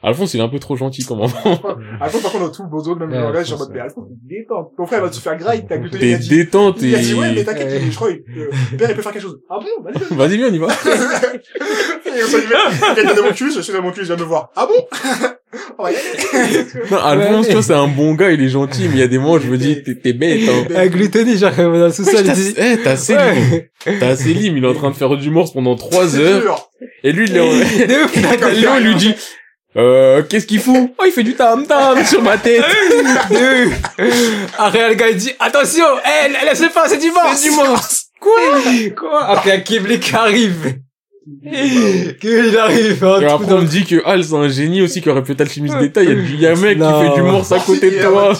Alphonse 0.03 0.33
il 0.35 0.39
est 0.39 0.43
un 0.43 0.47
peu 0.47 0.59
trop 0.59 0.75
gentil 0.75 1.03
comme 1.03 1.21
enfant. 1.21 1.59
Alphonse, 1.99 2.21
par 2.21 2.31
contre, 2.31 2.45
dans 2.45 2.51
tout 2.51 2.63
le 2.63 2.69
beau 2.69 2.95
même 2.95 3.09
le 3.09 3.15
langage, 3.19 3.47
je 3.47 3.53
suis 3.53 3.53
en 3.53 3.57
Alphonse, 3.57 3.67
mode, 3.67 3.75
mais. 3.75 3.81
Alphonse, 3.81 4.05
détente. 4.23 4.71
Ton 4.77 4.85
frère 4.85 5.01
va 5.01 5.11
se 5.11 5.19
faire 5.19 5.37
graille, 5.37 5.65
t'as 5.67 5.75
il 5.77 5.89
T'es 5.89 6.13
a 6.13 6.17
dit, 6.17 6.29
détente 6.29 6.77
il 6.81 6.93
a 6.95 6.99
dit, 6.99 7.13
ouais, 7.15 7.31
mais 7.33 7.41
et, 7.41 7.45
t'inquiète, 7.45 7.81
il- 7.83 7.91
je 7.91 7.95
crois, 7.95 8.11
il- 8.11 8.23
euh, 8.39 8.49
père, 8.77 8.89
il 8.91 8.95
peut 8.95 9.01
faire 9.01 9.11
quelque 9.11 9.21
chose. 9.23 9.39
Ah 9.49 9.57
bon, 9.59 10.15
vas-y, 10.15 10.37
viens, 10.37 10.49
on 10.49 10.53
y 10.53 10.57
va. 10.59 10.67
Et 10.67 12.23
on 12.23 12.27
s'en 12.27 12.37
y 12.37 12.41
met. 12.41 12.55
Il 12.95 12.99
a 13.09 13.13
donné 13.13 13.27
mon 13.27 13.33
cul, 13.33 13.51
je 13.51 13.59
suis 13.61 13.73
dans 13.73 13.81
mon 13.81 13.91
cul, 13.91 14.01
je 14.01 14.05
viens 14.13 14.15
me 14.17 14.23
voir. 14.27 14.51
Ah 14.55 14.67
bon? 14.67 14.85
On 15.79 15.83
va 15.83 15.91
y 15.91 15.95
aller. 15.95 16.65
Non, 16.91 16.97
Alphonse, 16.97 17.39
Ouais. 17.41 17.47
tu 17.47 17.53
vois, 17.53 17.63
c'est 17.63 17.73
un 17.73 17.87
bon 17.87 18.13
gars, 18.15 18.31
il 18.31 18.43
est 18.43 18.49
gentil, 18.49 18.83
mais 18.89 18.95
il 18.95 18.99
y 18.99 19.03
a 19.03 19.07
des 19.07 19.17
moments 19.17 19.33
où 19.33 19.39
je 19.39 19.47
me 19.47 19.57
dis, 19.57 19.81
t'es, 19.81 19.95
t'es 19.95 20.13
bête, 20.13 20.41
hein. 20.49 20.65
Avec 20.75 20.91
Gluttony, 20.91 21.37
genre, 21.37 21.51
dans 21.55 21.69
le 21.71 21.89
sous-sol, 21.91 22.15
il 22.19 22.25
t'as, 22.25 22.33
dit, 22.33 22.53
eh, 22.57 22.77
t'as 22.83 22.95
Célim. 22.97 23.21
ouais. 23.51 23.71
T'as 23.99 24.15
Célim, 24.15 24.57
il 24.57 24.63
est 24.63 24.67
en 24.67 24.73
train 24.73 24.89
de 24.91 24.95
faire 24.95 25.15
du 25.15 25.29
morse 25.29 25.53
pendant 25.53 25.75
trois 25.75 26.17
heures, 26.17 26.69
et 27.03 27.11
lui, 27.11 27.27
il 27.29 27.37
est. 27.37 27.39
De. 27.87 28.51
Et 28.51 28.59
Léo 28.61 28.71
il 28.79 28.85
lui 28.87 28.95
dit, 28.95 29.13
euh, 29.77 30.23
qu'est-ce 30.23 30.47
qu'il 30.47 30.59
fout 30.59 30.91
Oh, 30.99 31.03
il 31.05 31.11
fait 31.11 31.23
du 31.23 31.35
tam-tam 31.35 32.03
sur 32.05 32.21
ma 32.21 32.37
tête. 32.37 32.63
Après, 34.57 34.89
le 34.89 34.95
gars, 34.95 35.09
il 35.09 35.17
dit, 35.17 35.31
attention, 35.39 35.85
eh, 36.05 36.45
laisse-le 36.45 36.69
pas, 36.69 36.87
c'est 36.87 36.97
du. 36.97 37.11
C'est 37.35 37.49
du 37.49 37.55
morse. 37.55 38.05
Quoi? 38.19 38.33
Quoi? 38.97 39.25
Après, 39.25 39.63
qui 39.63 39.79
arrive. 40.13 40.75
Qu'il 42.21 42.57
arrive, 42.57 43.03
un 43.03 43.21
Et 43.21 43.25
après, 43.25 43.53
on 43.53 43.61
me 43.61 43.65
dit 43.67 43.85
que 43.85 44.01
Al, 44.05 44.23
c'est 44.23 44.33
un 44.33 44.47
génie 44.47 44.81
aussi 44.81 45.01
qui 45.01 45.09
aurait 45.09 45.23
pu 45.23 45.33
être 45.33 45.41
alchimiste 45.41 45.77
d'État. 45.77 46.01
Il 46.01 46.09
y 46.09 46.13
a, 46.13 46.15
il 46.15 46.39
y 46.39 46.47
a 46.47 46.51
un 46.51 46.55
mec 46.55 46.77
Non. 46.77 47.01
qui 47.01 47.07
fait 47.09 47.15
du 47.15 47.21
morse 47.21 47.51
à 47.51 47.59
côté 47.59 47.91
de 47.91 48.01
toi. 48.01 48.33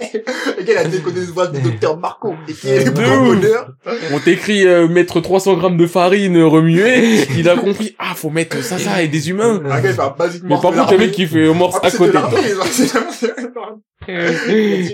Le 0.58 0.62
gars, 0.62 0.72
il 0.72 0.78
a 0.78 0.84
déconné 0.84 1.20
de 1.20 1.32
voix 1.32 1.46
du 1.46 1.60
docteur 1.60 1.96
Marco. 1.98 2.34
Et 2.48 2.52
qui 2.52 2.68
est 2.68 2.84
le. 2.84 4.12
On 4.12 4.18
t'écrit 4.18 4.66
euh, 4.66 4.88
mettre 4.88 5.20
300 5.20 5.54
grammes 5.56 5.76
de 5.76 5.86
farine 5.86 6.36
euh, 6.36 6.46
remuée. 6.46 7.26
Il 7.36 7.48
a 7.48 7.56
compris, 7.56 7.94
ah, 7.98 8.14
faut 8.14 8.30
mettre 8.30 8.62
ça, 8.62 8.78
ça 8.78 9.02
et 9.02 9.08
des 9.08 9.30
humains. 9.30 9.60
Va 9.62 10.14
basiquement. 10.18 10.56
Mais 10.56 10.60
par 10.60 10.72
contre, 10.72 10.92
le 10.92 10.98
mec 10.98 11.12
qui 11.12 11.26
fait 11.26 11.52
morse 11.52 11.78
Ah, 11.82 11.86
à 11.86 11.90
côté 11.90 12.18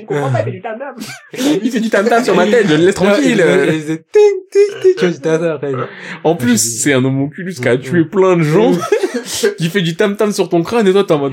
comprends 0.07 0.31
pas, 0.31 0.41
il 0.41 0.45
fait 0.45 0.51
du 0.53 0.63
tam-tam. 0.63 0.95
Il 1.63 1.71
fait 1.71 1.81
du 1.81 1.91
tam-tam 1.91 2.25
sur 2.25 2.35
ma 2.35 2.47
tête, 2.47 2.67
je 2.69 2.75
le 2.77 2.85
laisse 2.85 2.95
tranquille. 2.95 3.45
En 6.23 6.37
plus, 6.37 6.59
c'est 6.59 6.93
un 6.93 7.05
homonculus 7.05 7.55
qui 7.55 7.69
a 7.69 7.77
tué 7.77 8.05
plein 8.05 8.37
de 8.37 8.43
gens, 8.43 8.73
qui 9.59 9.69
fait 9.69 9.83
du 9.83 9.97
tam-tam 9.97 10.33
sur 10.33 10.49
ton 10.49 10.63
crâne 10.63 10.87
et 10.87 10.93
toi 10.93 11.05
t'es 11.05 11.13
en 11.13 11.19
mode, 11.19 11.33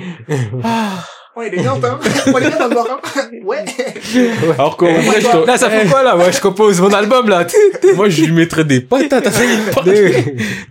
ah. 0.64 1.04
Ouais, 1.38 1.50
il 1.50 1.60
est 1.60 1.62
bien, 1.62 1.74
hein. 1.74 2.00
Ouais, 2.34 2.42
il 2.42 2.48
est 2.48 2.50
bien 2.50 2.70
hein. 2.72 3.00
Ouais. 3.46 3.66
Alors 4.58 4.76
qu'en 4.76 4.92
vrai, 4.92 5.22
je 5.22 5.28
te- 5.28 5.46
Là, 5.46 5.58
ça 5.58 5.70
fait 5.70 5.88
quoi, 5.88 6.02
là? 6.02 6.18
Ouais, 6.18 6.32
je 6.32 6.42
compose 6.42 6.82
mon 6.82 6.90
album, 6.90 7.30
là. 7.30 7.46
moi, 7.96 8.10
je 8.10 8.26
lui 8.26 8.32
mettrais 8.34 8.66
des 8.66 8.82
patates 8.82 9.30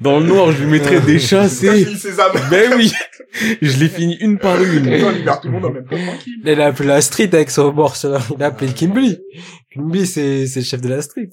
Dans 0.00 0.18
le 0.18 0.26
noir, 0.26 0.50
je 0.50 0.64
lui 0.64 0.70
mettrais 0.70 1.00
des 1.00 1.20
ses 1.20 1.36
âmes. 1.36 2.32
Ben 2.50 2.72
oui. 2.76 2.92
Je 3.62 3.78
l'ai 3.78 3.88
fini 3.88 4.16
une 4.16 4.38
par 4.38 4.60
une. 4.62 4.88
On 4.88 5.10
libère 5.10 5.40
tout 5.40 5.48
le 5.48 5.54
monde 5.54 5.66
en 5.66 5.70
même 5.70 5.84
temps, 5.84 5.96
tranquille. 5.96 6.34
Il 6.44 6.60
a 6.60 6.66
appelé 6.66 6.88
la 6.88 7.00
street 7.00 7.30
avec 7.32 7.50
son 7.50 7.72
morse, 7.72 8.04
là. 8.04 8.18
Il 8.36 8.42
a 8.42 8.46
appelé 8.46 8.72
Kimbly. 8.72 9.18
Kimbly, 9.72 10.06
c'est, 10.06 10.46
c'est 10.46 10.60
le 10.60 10.64
chef 10.66 10.80
de 10.80 10.88
la 10.88 11.02
street. 11.02 11.30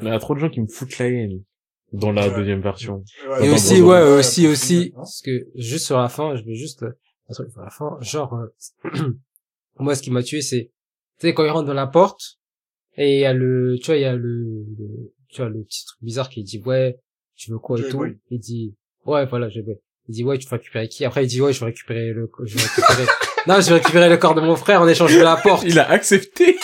Il 0.00 0.08
y 0.08 0.10
a 0.10 0.18
trop 0.18 0.34
de 0.34 0.40
gens 0.40 0.48
qui 0.48 0.60
me 0.60 0.66
foutent 0.68 0.98
la 0.98 1.06
haine. 1.06 1.40
Dans 1.92 2.12
la 2.12 2.28
deuxième 2.28 2.60
version. 2.62 3.02
Et 3.42 3.48
aussi, 3.50 3.80
ouais, 3.80 4.02
aussi, 4.02 4.46
aussi, 4.46 4.92
parce 4.94 5.22
que 5.24 5.46
juste 5.54 5.86
sur 5.86 5.98
la 5.98 6.08
fin, 6.08 6.36
je 6.36 6.42
vais 6.42 6.54
juste, 6.54 6.82
euh, 6.82 6.90
un 7.28 7.32
truc 7.34 7.50
sur 7.50 7.60
la 7.62 7.70
fin, 7.70 7.98
genre, 8.00 8.34
euh, 8.34 8.90
moi, 9.78 9.94
ce 9.94 10.02
qui 10.02 10.10
m'a 10.10 10.22
tué, 10.22 10.42
c'est, 10.42 10.72
tu 11.18 11.26
sais, 11.28 11.34
quand 11.34 11.44
il 11.44 11.50
rentre 11.50 11.66
dans 11.66 11.74
la 11.74 11.86
porte, 11.86 12.38
et 12.96 13.16
il 13.16 13.20
y 13.20 13.24
a 13.24 13.32
le, 13.32 13.76
tu 13.80 13.86
vois, 13.86 13.96
il 13.96 14.02
y 14.02 14.04
a 14.04 14.14
le, 14.16 14.64
le- 14.78 15.12
tu 15.28 15.40
vois, 15.42 15.50
le 15.50 15.62
petit 15.64 15.84
truc 15.84 15.98
bizarre 16.02 16.28
qui 16.30 16.42
dit, 16.44 16.62
ouais, 16.64 16.98
tu 17.34 17.50
veux 17.50 17.58
quoi 17.58 17.78
et 17.78 17.82
tout. 17.90 17.98
Il 18.30 18.38
dit, 18.40 18.74
ouais, 19.04 19.26
voilà, 19.26 19.48
je 19.48 19.60
vais. 19.60 19.80
Il 20.08 20.14
dit, 20.14 20.24
ouais, 20.24 20.38
tu 20.38 20.46
vas 20.48 20.56
récupérer 20.56 20.88
qui? 20.88 21.04
Après, 21.04 21.24
il 21.24 21.26
dit, 21.28 21.40
ouais, 21.40 21.52
je 21.52 21.60
vais 21.60 21.66
récupérer 21.66 22.12
le, 22.12 22.30
je 22.44 22.56
vais 22.56 22.62
récupérer, 22.62 23.04
non, 23.48 23.60
je 23.60 23.68
vais 23.68 23.74
récupérer 23.74 24.08
le 24.08 24.16
corps 24.16 24.34
de 24.36 24.40
mon 24.40 24.54
frère 24.56 24.80
en 24.82 24.88
échange 24.88 25.14
de 25.16 25.20
la 25.22 25.36
porte. 25.36 25.64
Il 25.66 25.78
a 25.80 25.90
accepté. 25.90 26.56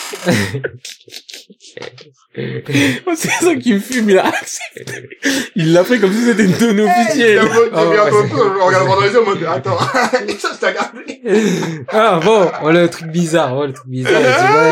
Moi, 3.05 3.13
c'est 3.15 3.29
ça 3.29 3.55
qui 3.55 3.73
me 3.73 3.79
fume, 3.79 4.09
il 4.09 4.17
a 4.17 4.25
accepté. 4.27 5.09
Il 5.55 5.73
l'a 5.73 5.83
fait 5.83 5.99
comme 5.99 6.11
si 6.13 6.23
c'était 6.25 6.45
une 6.45 6.53
donnée 6.53 6.83
officielle. 6.83 7.41
J'avoue, 7.41 7.53
j'ai 7.65 7.69
Ah, 7.73 7.85
mis 7.85 7.97
un 7.97 8.03
ouais. 8.05 8.29
peu, 8.29 8.37
je 8.37 8.63
regarde 8.65 8.87
dans 8.87 9.01
les 9.01 9.09
yeux 9.11 9.21
en 9.21 9.25
mode, 9.25 9.43
attends, 9.43 9.77
ça, 10.39 10.49
je 10.53 10.59
t'ai 10.59 10.67
regardé. 10.67 11.83
ah, 11.89 12.19
bon, 12.23 12.49
oh, 12.63 12.71
le 12.71 12.89
truc 12.89 13.07
bizarre, 13.07 13.55
oh, 13.57 13.65
le 13.67 13.73
truc 13.73 13.87
bizarre, 13.87 14.13
il 14.19 14.25
dit, 14.25 14.53
ouais, 14.53 14.71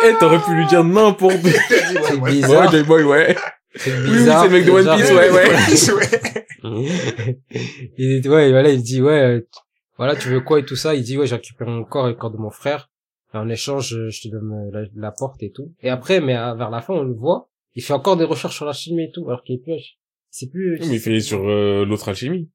fait- 0.00 0.08
Eh, 0.10 0.14
t'aurais 0.18 0.38
pu 0.40 0.52
lui 0.54 0.66
dire 0.66 0.82
n'importe 0.84 1.40
quoi. 1.42 1.50
Ouais, 1.50 2.40
c'est 2.42 2.86
ouais. 2.88 3.02
Ouais, 3.04 3.36
bizarre, 3.84 4.02
oui, 4.02 4.08
c'est 4.08 4.12
bizarre. 4.18 4.44
le 4.44 4.50
mec 4.50 4.64
de 4.64 4.70
One 4.70 4.96
Piece, 4.96 5.10
ouais, 5.12 5.30
ouais. 5.30 6.46
il 7.98 8.20
dit, 8.20 8.28
ouais, 8.28 8.50
voilà, 8.50 8.70
il 8.70 8.82
dit, 8.82 9.00
ouais, 9.02 9.20
euh, 9.22 9.40
tu- 9.40 9.60
voilà, 9.96 10.16
tu 10.16 10.28
veux 10.28 10.40
quoi 10.40 10.60
et 10.60 10.64
tout 10.64 10.76
ça? 10.76 10.94
Il 10.94 11.02
dit, 11.02 11.16
ouais, 11.16 11.26
j'ai 11.26 11.36
récupéré 11.36 11.70
mon 11.70 11.84
corps 11.84 12.06
et 12.06 12.10
le 12.10 12.16
corps 12.16 12.30
de 12.30 12.36
mon 12.36 12.50
frère. 12.50 12.90
Et 13.34 13.38
en 13.38 13.48
échange, 13.48 13.94
euh, 13.94 14.10
je 14.10 14.22
te 14.22 14.28
donne 14.28 14.52
euh, 14.52 14.70
la, 14.72 14.86
la 14.94 15.10
porte 15.12 15.42
et 15.42 15.50
tout. 15.50 15.72
Et 15.82 15.88
après, 15.90 16.20
mais 16.20 16.34
vers 16.34 16.70
la 16.70 16.80
fin, 16.80 16.94
on 16.94 17.02
le 17.02 17.14
voit. 17.14 17.48
Il 17.74 17.82
fait 17.82 17.92
encore 17.92 18.16
des 18.16 18.24
recherches 18.24 18.56
sur 18.56 18.64
la 18.66 18.72
chimie 18.72 19.04
et 19.04 19.10
tout, 19.10 19.28
alors 19.28 19.42
qu'il 19.42 19.56
est 19.56 19.62
plus, 19.62 19.98
c'est 20.30 20.50
plus, 20.50 20.78
Mais 20.80 20.94
il 20.96 21.00
fait 21.00 21.20
sur 21.20 21.46
euh, 21.48 21.84
l'autre 21.84 22.08
alchimie. 22.08 22.50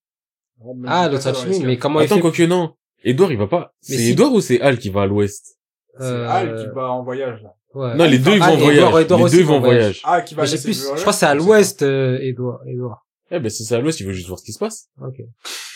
ah, 0.88 1.10
l'autre 1.10 1.28
alchimie, 1.28 1.60
mais 1.64 1.78
comment 1.78 2.00
Attends, 2.00 2.16
il 2.16 2.18
fait, 2.18 2.22
quoique 2.22 2.44
non. 2.44 2.74
Edouard, 3.04 3.32
il 3.32 3.38
va 3.38 3.48
pas. 3.48 3.74
C'est 3.82 3.98
si. 3.98 4.12
Edouard 4.12 4.34
ou 4.34 4.42
c'est 4.42 4.60
Al 4.62 4.78
qui 4.80 4.90
va 4.90 5.04
à 5.04 5.06
l'ouest? 5.08 5.58
C'est 6.00 6.06
euh, 6.06 6.30
Al 6.30 6.56
qui 6.56 6.68
va 6.76 6.92
en 6.92 7.04
voyage, 7.04 7.42
là. 7.44 7.54
Ouais. 7.76 7.96
Non, 7.96 8.06
les 8.06 8.20
deux, 8.20 8.32
ils 8.34 8.40
vont 8.40 8.46
Ah, 8.46 8.52
en 8.52 8.58
voyage. 8.58 8.78
Edouard 9.02 9.26
Les 9.26 9.32
deux, 9.32 9.40
ils 9.40 9.46
vont 9.46 9.56
en 9.56 9.60
voyage. 9.60 10.02
Ah, 10.04 10.22
qui 10.22 10.36
va 10.36 10.44
plus, 10.44 10.66
le- 10.68 10.74
je 10.74 11.02
crois 11.02 11.14
que 11.14 11.20
c'est 11.20 11.26
à 11.26 11.34
l'ouest, 11.36 11.82
euh, 11.84 12.18
Edouard, 12.22 12.60
Edouard. 12.68 13.06
Eh 13.34 13.40
ben, 13.40 13.50
si 13.50 13.64
c'est 13.64 13.76
à 13.76 13.80
l'ouest, 13.80 13.98
il 14.02 14.06
veut 14.08 14.12
juste 14.14 14.28
voir 14.28 14.40
ce 14.40 14.44
qui 14.44 14.52
se 14.52 14.60
passe. 14.60 14.90
Ok. 15.02 15.20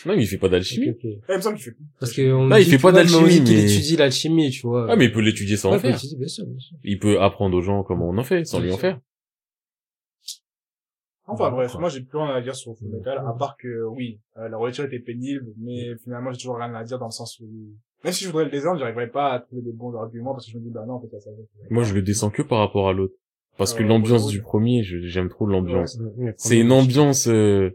Non, 0.05 0.15
mais 0.15 0.23
il 0.23 0.27
fait 0.27 0.37
pas 0.37 0.49
d'alchimie. 0.49 0.89
ok, 0.89 0.95
ok. 0.97 1.03
Eh, 1.05 1.19
il 1.29 1.35
me 1.37 1.41
semble 1.41 1.55
qu'il 1.55 1.63
fait. 1.65 1.77
Parce 1.99 2.11
que 2.11 2.33
on 2.33 2.47
Là, 2.47 2.59
il 2.59 2.65
dit 2.65 2.71
fait 2.71 2.77
pas 2.79 2.91
mais 2.91 2.97
d'alchimie, 2.97 3.39
mais- 3.41 3.63
étudie 3.63 3.95
l'alchimie, 3.95 4.49
tu 4.51 4.67
vois. 4.67 4.87
Ah, 4.89 4.95
mais 4.97 5.05
il 5.05 5.11
peut 5.13 5.21
l'étudier 5.21 5.55
sans 5.55 5.69
Ouais, 5.69 5.75
en 5.75 5.77
il 5.77 5.81
faire. 5.81 5.95
étudier, 5.95 6.17
bien 6.17 6.27
sûr, 6.27 6.45
bien 6.45 6.59
sûr. 6.59 6.77
Il 6.83 6.99
peut 6.99 7.21
apprendre 7.21 7.55
aux 7.57 7.61
gens 7.61 7.83
comment 7.83 8.09
on 8.09 8.17
en 8.17 8.23
fait, 8.25 8.43
sans 8.45 8.59
lui 8.59 8.71
en 8.73 8.77
faire. 8.77 8.99
Enfin 11.27 11.49
bref, 11.49 11.73
moi 11.79 11.89
j'ai 11.89 12.01
plus 12.01 12.19
rien 12.19 12.35
à 12.35 12.41
dire 12.41 12.55
sur 12.55 12.77
Full 12.77 12.87
Metal, 12.89 13.17
à 13.17 13.33
part 13.33 13.57
que 13.57 13.83
oui, 13.85 14.19
euh, 14.37 14.47
la 14.47 14.57
relecture 14.57 14.83
était 14.85 14.99
pénible, 14.99 15.47
mais 15.57 15.95
finalement 16.03 16.31
j'ai 16.31 16.37
toujours 16.37 16.57
rien 16.57 16.71
à 16.75 16.83
dire 16.83 16.99
dans 16.99 17.07
le 17.07 17.11
sens 17.11 17.39
où 17.39 17.47
même 18.05 18.13
si 18.13 18.23
je 18.23 18.29
voudrais 18.29 18.45
le 18.45 18.51
descendre, 18.51 18.79
j'arriverais 18.79 19.09
pas 19.09 19.33
à 19.33 19.39
trouver 19.41 19.61
des 19.63 19.73
bons 19.73 19.93
arguments 19.95 20.33
parce 20.33 20.45
que 20.45 20.51
je 20.53 20.57
me 20.57 20.63
dis 20.63 20.69
bah 20.69 20.85
non 20.87 20.93
en 20.93 21.01
fait 21.01 21.09
ça 21.11 21.19
ça. 21.19 21.31
ça- 21.31 21.67
Moi, 21.69 21.83
je 21.83 21.93
le 21.93 22.01
descends 22.01 22.29
que 22.29 22.41
par 22.41 22.59
rapport 22.59 22.87
à 22.87 22.93
l'autre. 22.93 23.13
Parce 23.57 23.73
que 23.73 23.83
Euh, 23.83 23.87
l'ambiance 23.87 24.27
du 24.27 24.41
premier, 24.41 24.83
j'aime 24.83 25.29
trop 25.29 25.45
l'ambiance. 25.45 25.97
Ouais, 26.17 26.33
C'est 26.37 26.59
une 26.59 26.71
ambiance, 26.71 27.27
euh, 27.27 27.69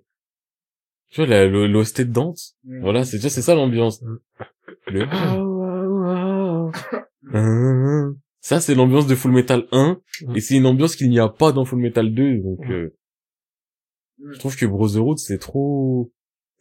tu 1.11 1.25
vois, 1.25 1.47
le 1.47 1.85
state 1.85 2.11
dance. 2.13 2.57
Mm. 2.65 2.81
Voilà, 2.81 3.05
c'est 3.05 3.17
déjà, 3.19 3.29
c'est 3.31 3.43
ça 3.43 3.55
l'ambiance. 3.55 4.03
Mm. 4.03 4.17
Le 4.89 5.01
Hein. 7.33 8.15
Ça, 8.43 8.59
c'est 8.61 8.75
l'ambiance 8.75 9.07
de 9.07 9.15
Full 9.15 9.33
Metal 9.33 9.67
1, 9.71 10.01
Mm. 10.23 10.37
et 10.37 10.41
c'est 10.41 10.57
une 10.57 10.67
ambiance 10.67 10.97
qu'il 10.97 11.09
n'y 11.11 11.19
a 11.19 11.29
pas 11.29 11.53
dans 11.53 11.65
Full 11.65 11.79
Metal 11.81 12.13
2, 12.15 12.39
donc, 12.39 12.59
euh, 12.71 12.95
je 14.33 14.39
trouve 14.39 14.57
que 14.57 14.67
Brotherhood, 14.67 15.19
c'est 15.19 15.39
trop, 15.39 16.11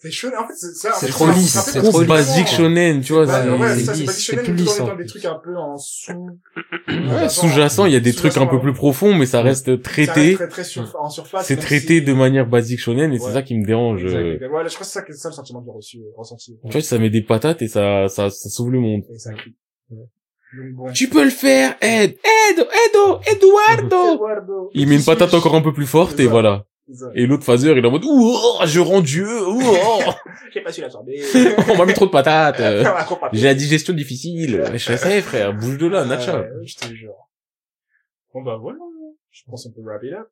C'est 0.01 0.11
shonen, 0.11 0.37
en 0.39 0.47
fait, 0.47 0.53
c'est 0.55 0.73
ça. 0.75 0.91
en 0.91 0.97
C'est 0.97 1.07
fait, 1.07 1.11
trop 1.11 1.27
lisse, 1.29 1.59
c'est 1.59 1.81
trop 1.81 2.03
basique 2.05 2.47
shonen, 2.47 3.01
tu 3.01 3.11
vois. 3.11 3.25
Bah, 3.25 3.43
c'est- 3.75 3.91
plus 3.91 4.35
mais 4.37 4.43
tout 4.43 4.51
en 4.51 4.53
lisse, 4.53 4.79
en 4.79 4.85
étant 4.85 4.95
des 4.95 5.05
trucs 5.05 5.25
un 5.25 5.41
peu 5.43 5.57
en 5.57 5.75
sous. 5.77 6.39
Ouais, 6.87 7.27
sous-jacent, 7.27 7.85
il 7.85 7.91
y 7.91 7.97
a 7.97 7.99
des 7.99 8.13
trucs 8.13 8.37
un 8.37 8.47
peu 8.47 8.61
plus 8.61 8.71
profonds, 8.73 9.13
mais 9.13 9.25
ça 9.25 9.41
reste 9.41 9.81
traité. 9.81 10.37
en 10.97 11.09
surface. 11.09 11.45
C'est 11.45 11.57
traité 11.57 11.99
de 11.99 12.13
manière 12.13 12.47
basique 12.47 12.79
shonen, 12.79 13.11
et 13.11 13.19
c'est 13.19 13.33
ça 13.33 13.41
qui 13.41 13.57
me 13.57 13.65
dérange. 13.65 14.05
Euh. 14.05 14.37
Ouais, 14.39 14.39
je 14.41 14.47
crois 14.47 14.67
que 14.69 14.69
c'est 14.85 14.85
ça, 14.85 15.01
que 15.01 15.11
c'est 15.11 15.19
ça 15.19 15.29
le 15.29 15.35
sentiment 15.35 15.59
que 15.59 15.65
j'ai 15.65 15.71
reçu, 15.75 15.97
euh, 15.99 16.11
ressenti. 16.17 16.57
Tu 16.65 16.71
vois, 16.71 16.81
ça 16.81 16.97
met 16.97 17.09
des 17.09 17.21
patates 17.21 17.61
et 17.61 17.67
ça, 17.67 18.07
ça, 18.07 18.29
ça 18.29 18.49
sauve 18.49 18.71
le 18.71 18.79
monde. 18.79 19.03
Tu 20.93 21.09
peux 21.09 21.23
le 21.23 21.29
faire, 21.29 21.75
Ed! 21.81 22.15
Ed! 22.23 22.57
Edo! 22.59 23.19
Eduardo! 23.31 24.69
Il 24.73 24.87
met 24.87 24.95
une 24.95 25.03
patate 25.03 25.33
encore 25.33 25.55
un 25.55 25.61
peu 25.61 25.73
plus 25.73 25.85
forte 25.85 26.19
et 26.19 26.25
voilà. 26.27 26.65
Et 27.13 27.25
l'autre 27.27 27.43
phaser, 27.43 27.71
il 27.71 27.77
est 27.77 27.85
en 27.85 27.91
mode, 27.91 28.05
ouh, 28.05 28.33
oh, 28.35 28.59
je 28.65 28.79
rends 28.79 29.01
Dieu, 29.01 29.47
ouh, 29.47 29.61
oh, 29.61 29.99
J'ai 30.53 30.61
pas 30.61 30.71
su 30.71 30.81
l'absorber. 30.81 31.21
on 31.71 31.77
m'a 31.77 31.85
mis 31.85 31.93
trop 31.93 32.05
de 32.05 32.11
patates, 32.11 32.59
euh, 32.59 32.83
j'ai 33.33 33.45
la 33.45 33.53
digestion 33.53 33.93
difficile. 33.93 34.63
Je 34.73 34.77
sais, 34.77 35.21
frère, 35.21 35.53
bouge 35.53 35.77
de 35.77 35.87
là, 35.87 36.05
Nacha. 36.05 36.41
Ouais, 36.41 36.65
je 36.65 36.75
te 36.75 36.93
jure. 36.93 37.13
Bon, 38.33 38.41
bah, 38.41 38.57
voilà. 38.59 38.79
Je 39.29 39.43
pense 39.45 39.65
qu'on 39.65 39.71
peut 39.71 39.81
wrap 39.81 40.03
it 40.03 40.13
up. 40.13 40.27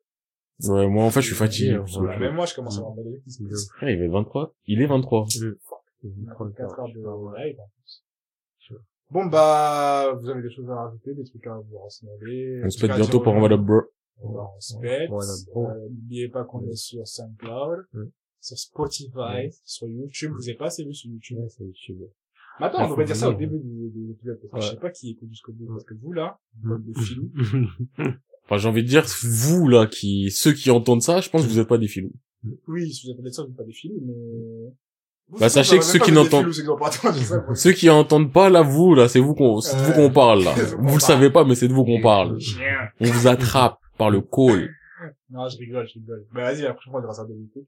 Ouais, 0.64 0.88
moi, 0.88 1.04
en 1.04 1.10
fait, 1.10 1.20
je 1.20 1.26
suis 1.26 1.36
fatigué. 1.36 1.78
Ouais, 1.78 1.84
Voilà, 1.98 2.18
même 2.18 2.34
moi, 2.34 2.46
je 2.46 2.54
commence 2.54 2.78
à 2.78 2.82
cuisses. 3.22 3.40
Frère, 3.76 3.90
il 3.90 4.02
est 4.02 4.08
23. 4.08 4.54
Il 4.66 4.82
est 4.82 4.86
23. 4.86 5.26
4 6.56 6.80
heures 6.80 6.88
de 6.88 7.38
live, 7.38 7.60
en 7.60 7.70
plus. 7.80 8.02
Bon, 9.10 9.24
bah, 9.24 10.12
vous 10.20 10.28
avez 10.28 10.42
des 10.42 10.50
choses 10.50 10.68
à 10.68 10.74
rajouter, 10.74 11.14
des 11.14 11.24
trucs 11.24 11.46
à 11.46 11.54
vous 11.54 11.78
renseigner. 11.78 12.60
On 12.62 12.68
se 12.68 12.78
pète 12.78 12.94
bientôt 12.94 13.20
pour 13.20 13.32
Envelope 13.32 13.62
Bro. 13.62 13.80
On. 14.20 14.32
Voilà, 14.32 15.32
bon. 15.54 15.68
Euh, 15.68 15.88
N'oubliez 15.90 16.28
pas 16.28 16.44
qu'on 16.44 16.66
est 16.68 16.74
sur 16.76 17.06
SoundCloud, 17.06 17.84
Mm. 17.92 18.04
sur 18.40 18.58
Spotify, 18.58 19.50
sur 19.64 19.86
YouTube. 19.88 20.32
Vous 20.36 20.48
avez 20.48 20.56
pas 20.58 20.66
assez 20.66 20.84
vu 20.84 20.94
sur 20.94 21.10
YouTube. 21.10 21.38
Ouais, 21.38 21.48
c'est 21.48 21.64
YouTube. 21.64 21.98
Mais 22.60 22.66
attends, 22.66 22.78
Ah, 22.80 22.86
on 22.86 22.90
devrait 22.90 23.04
dire 23.04 23.14
ça 23.16 23.28
au 23.30 23.34
début 23.34 23.58
du, 23.58 23.90
du 23.90 24.08
l'épisode, 24.08 24.38
parce 24.50 24.64
que 24.64 24.66
je 24.68 24.74
sais 24.74 24.80
pas 24.80 24.90
qui 24.90 25.10
écoute 25.10 25.28
jusqu'au 25.30 25.52
bout, 25.52 25.66
parce 25.68 25.84
que 25.84 25.94
vous, 25.94 26.12
là, 26.12 26.38
Mm. 26.62 26.76
des 26.84 27.00
filous. 27.00 27.30
Enfin, 28.50 28.56
j'ai 28.56 28.68
envie 28.68 28.82
de 28.82 28.88
dire, 28.88 29.04
vous, 29.24 29.68
là, 29.68 29.86
qui, 29.86 30.30
ceux 30.30 30.52
qui 30.54 30.70
entendent 30.70 31.02
ça, 31.02 31.20
je 31.20 31.28
pense 31.28 31.42
que 31.42 31.48
vous 31.48 31.58
êtes 31.58 31.68
pas 31.68 31.76
des 31.76 31.86
filous. 31.86 32.12
Oui, 32.66 32.90
si 32.90 33.06
vous 33.06 33.12
appelez 33.12 33.30
ça, 33.30 33.42
vous 33.42 33.48
n'êtes 33.48 33.56
pas 33.58 33.64
des 33.64 33.72
filous, 33.74 34.00
mais... 34.02 34.14
Vous, 35.30 35.38
Bah, 35.38 35.50
sachez 35.50 35.76
que 35.78 35.84
ceux 35.84 35.98
qui 35.98 36.10
n'entendent- 36.12 36.46
des. 36.46 37.54
Ceux 37.54 37.72
qui 37.72 37.90
entendent 37.90 38.32
pas, 38.32 38.48
là, 38.48 38.62
vous, 38.62 38.94
là, 38.94 39.06
c'est 39.08 39.20
vous 39.20 39.34
qu'on, 39.34 39.60
c'est 39.60 39.76
de 39.76 39.82
vous 39.82 39.90
Euh, 39.90 39.94
qu'on 40.08 40.10
parle, 40.10 40.42
là. 40.44 40.54
vous 40.80 40.94
le 40.94 41.00
savez 41.00 41.28
pas, 41.28 41.44
mais 41.44 41.54
c'est 41.54 41.68
de 41.68 41.74
vous 41.74 41.84
qu'on 41.84 42.00
parle. 42.00 42.38
On 43.00 43.04
vous 43.04 43.26
attrape 43.28 43.78
par 43.98 44.10
le 44.10 44.20
col. 44.20 44.70
Non, 45.30 45.48
je 45.48 45.56
rigole, 45.58 45.86
je 45.86 45.94
rigole. 45.94 46.26
Bah, 46.32 46.42
vas-y, 46.42 46.62
la 46.62 46.72
prochaine 46.74 46.90
fois, 46.90 46.98
on 46.98 47.02
dira 47.02 47.12
ça 47.14 47.24
de 47.24 47.32
vérité. 47.32 47.64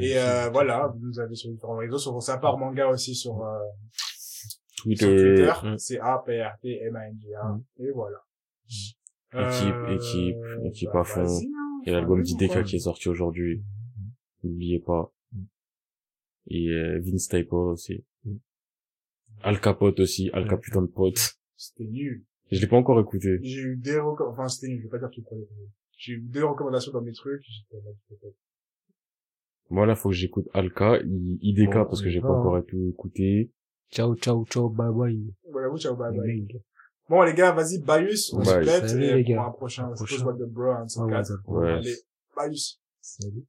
Et, 0.00 0.18
euh, 0.18 0.50
voilà, 0.50 0.88
vous 0.88 0.98
nous 1.06 1.20
avez 1.20 1.36
sur 1.36 1.48
différents 1.48 1.76
réseaux, 1.76 1.96
sur 1.96 2.20
sa 2.20 2.38
part 2.38 2.58
manga 2.58 2.88
aussi 2.88 3.14
sur, 3.14 3.40
euh, 3.44 3.56
sur 4.18 4.50
Twitter. 4.78 5.06
Twitter. 5.06 5.52
Mm. 5.62 5.78
C'est 5.78 6.00
A-P-R-T-M-A-N-G-A. 6.00 7.60
Et 7.78 7.90
voilà. 7.92 8.18
Équipe, 8.66 9.74
Euh, 9.74 9.94
équipe, 9.94 10.36
équipe 10.64 10.88
bah, 10.92 11.00
à 11.00 11.04
fond. 11.04 11.22
vas-y, 11.22 11.46
Il 11.84 11.92
y 11.92 11.94
a 11.94 11.98
l'album 12.00 12.20
d'IDK 12.20 12.64
qui 12.64 12.74
est 12.74 12.80
sorti 12.80 13.08
aujourd'hui. 13.08 13.62
N'oubliez 14.42 14.80
pas. 14.80 15.12
Et 16.48 16.66
euh, 16.68 17.00
Vince 17.00 17.28
Typo 17.28 17.70
aussi. 17.70 18.04
Al 19.44 19.60
Capote 19.60 20.00
aussi. 20.00 20.30
Al 20.32 20.48
Caputain 20.48 20.82
de 20.82 20.86
pote. 20.88 21.36
C'était 21.56 21.84
nul. 21.88 22.24
Je 22.52 22.60
l'ai 22.60 22.66
pas 22.66 22.76
encore 22.76 23.00
écouté. 23.00 23.38
J'ai 23.42 23.60
eu 23.60 23.76
des 23.76 23.98
recommandations, 23.98 24.42
enfin, 24.42 24.48
c'était 24.48 24.68
nul, 24.68 24.78
je 24.80 24.82
vais 24.84 24.90
pas 24.90 24.98
dire 24.98 25.10
tout 25.10 25.20
le 25.20 25.24
premier. 25.24 25.46
J'ai 25.96 26.12
eu 26.12 26.20
deux 26.20 26.44
recommandations 26.44 26.92
dans 26.92 27.00
mes 27.00 27.12
trucs. 27.12 27.42
Moi 29.70 29.86
là, 29.86 29.94
faut 29.94 30.10
que 30.10 30.14
j'écoute 30.14 30.48
Alka, 30.52 30.98
IDK 31.00 31.72
Bon, 31.72 31.84
parce 31.86 32.02
que 32.02 32.10
j'ai 32.10 32.20
pas 32.20 32.28
hein. 32.28 32.40
encore 32.40 32.62
tout 32.66 32.88
écouté. 32.90 33.50
Ciao, 33.90 34.14
ciao, 34.16 34.44
ciao, 34.44 34.68
bye 34.68 34.92
bye. 34.92 35.34
Voilà, 35.50 35.68
vous, 35.68 35.78
ciao, 35.78 35.96
bye 35.96 36.14
bye. 36.14 36.46
Bon, 37.08 37.22
les 37.22 37.32
gars, 37.34 37.52
vas-y, 37.52 37.78
Baius, 37.78 38.32
on 38.34 38.44
se 38.44 38.62
Salut, 38.64 39.04
et 39.04 39.14
les 39.14 39.24
gars. 39.24 39.36
pour 39.36 39.46
un 39.46 39.50
prochain, 39.52 39.90
Un 39.90 39.96
suppose 39.96 40.22
prochain. 40.22 40.24
what 40.26 40.46
the 40.46 40.50
bro, 40.50 40.70
un 40.72 40.84
de 40.84 40.90
ces 40.90 41.00
Ah, 41.00 41.04
ouais. 41.46 41.70
Allez, 41.72 41.96
Baius. 42.36 42.80
Salut. 43.00 43.44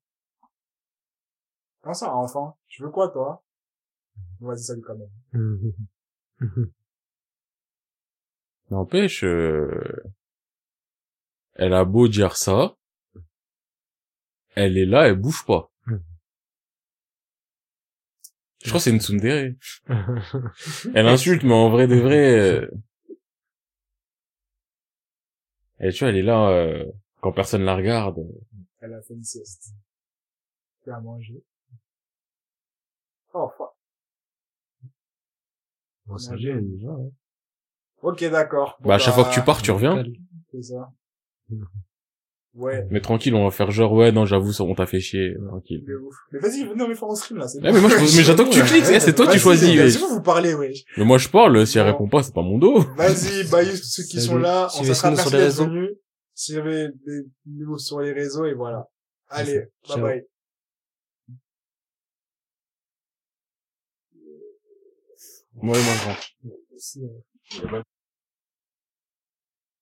Comment 1.82 1.94
ça, 1.94 2.16
enfant? 2.16 2.58
Tu 2.68 2.84
veux 2.84 2.90
quoi, 2.90 3.10
toi? 3.10 3.44
Vas-y, 4.40 4.64
salut 4.64 4.82
quand 4.82 4.96
même. 4.96 5.74
N'empêche, 8.74 9.24
euh, 9.24 10.04
elle 11.54 11.76
a 11.76 11.86
beau 11.86 12.08
dire 12.08 12.36
ça, 12.36 12.76
elle 14.56 14.80
est 14.80 14.88
là, 14.88 15.08
elle 15.08 15.16
bouge 15.16 15.46
pas. 15.46 15.72
Je 18.64 18.70
crois 18.70 18.80
que 18.80 18.84
c'est 18.84 18.90
une 18.90 19.00
tsundere. 19.00 19.54
Elle 20.96 21.08
insulte, 21.08 21.44
mais 21.44 21.54
en 21.54 21.70
vrai 21.70 21.86
de 21.86 21.98
vrai, 21.98 22.40
euh... 22.40 22.72
et 25.80 25.92
tu 25.92 26.00
vois, 26.00 26.10
elle 26.10 26.18
est 26.18 26.24
là, 26.24 26.50
euh, 26.50 26.86
quand 27.22 27.34
personne 27.34 27.66
la 27.66 27.76
regarde. 27.76 28.26
Elle 28.80 28.94
a 28.94 29.02
fait 29.02 29.14
une 29.14 29.24
sieste. 29.24 29.74
Elle 30.88 30.94
a 30.94 31.02
mangé. 31.02 31.44
Oh, 33.34 33.52
fuck. 33.56 33.74
Bon, 36.06 36.18
ça 36.18 36.36
vient, 36.36 36.60
déjà, 36.60 36.90
hein. 36.90 37.12
Ok, 38.04 38.24
d'accord. 38.30 38.78
Bon, 38.82 38.90
Bah, 38.90 38.96
à 38.96 38.98
chaque 39.00 39.16
fois 39.16 39.24
que 39.26 39.34
tu 39.34 39.42
pars, 39.42 39.62
tu 39.62 39.72
reviens. 39.72 40.04
C'est 40.52 40.62
ça. 40.62 40.92
Ouais. 42.54 42.86
Mais 42.92 43.02
tranquille, 43.02 43.34
on 43.34 43.46
va 43.46 43.50
faire 43.50 43.72
genre, 43.72 43.92
ouais, 43.94 44.12
non, 44.12 44.26
j'avoue, 44.28 44.52
ça, 44.54 44.64
on 44.64 44.76
t'a 44.76 44.86
fait 44.86 45.00
chier, 45.00 45.34
tranquille. 45.48 45.84
Mais 46.32 46.40
vas-y, 46.40 46.64
venez, 46.66 46.84
on 46.84 46.88
met 46.88 47.02
en 47.02 47.16
stream, 47.16 47.40
là. 47.40 47.48
c'est 47.48 47.58
Eh, 47.58 47.72
mais 47.72 47.82
moi, 47.82 47.90
je, 47.90 47.96
mais 47.96 48.24
j'attends 48.24 48.46
que 48.46 48.54
tu 48.54 48.62
cliques, 48.62 48.84
eh, 48.92 49.00
c'est 49.00 49.16
toi 49.16 49.26
qui 49.26 49.32
Vas-y, 49.32 49.40
choisis. 49.40 49.94
C'est 49.94 50.00
vous, 50.00 50.14
vous 50.16 50.22
parlez, 50.22 50.54
wesh. 50.54 50.84
Mais 50.98 51.04
moi, 51.04 51.18
je 51.18 51.30
parle, 51.30 51.66
si 51.66 51.80
elle 51.80 51.88
répond 51.88 52.08
pas, 52.08 52.22
c'est 52.22 52.34
pas 52.36 52.44
mon 52.44 52.60
dos. 52.60 52.82
Vas-y, 52.96 53.50
Bayus, 53.50 53.80
tous 53.80 53.88
ceux 53.88 54.04
qui 54.04 54.22
sont 54.22 54.38
là. 54.38 54.68
On 54.80 54.84
s'attrape 54.84 55.16
sur 55.16 55.32
merci 55.32 55.32
les 55.32 55.38
d'être 55.38 55.44
réseaux. 55.46 55.66
venus. 55.66 55.90
Suivez 56.36 56.90
des 57.08 57.22
vidéos 57.46 57.78
sur 57.80 58.02
les 58.02 58.12
réseaux 58.12 58.46
et 58.46 58.54
voilà. 58.54 58.88
Allez, 59.30 59.64
bye 59.90 60.02
bye. 60.02 60.24
Moi, 65.56 65.78
moi, 65.78 65.94
je 65.96 66.06
rentre. 67.70 67.84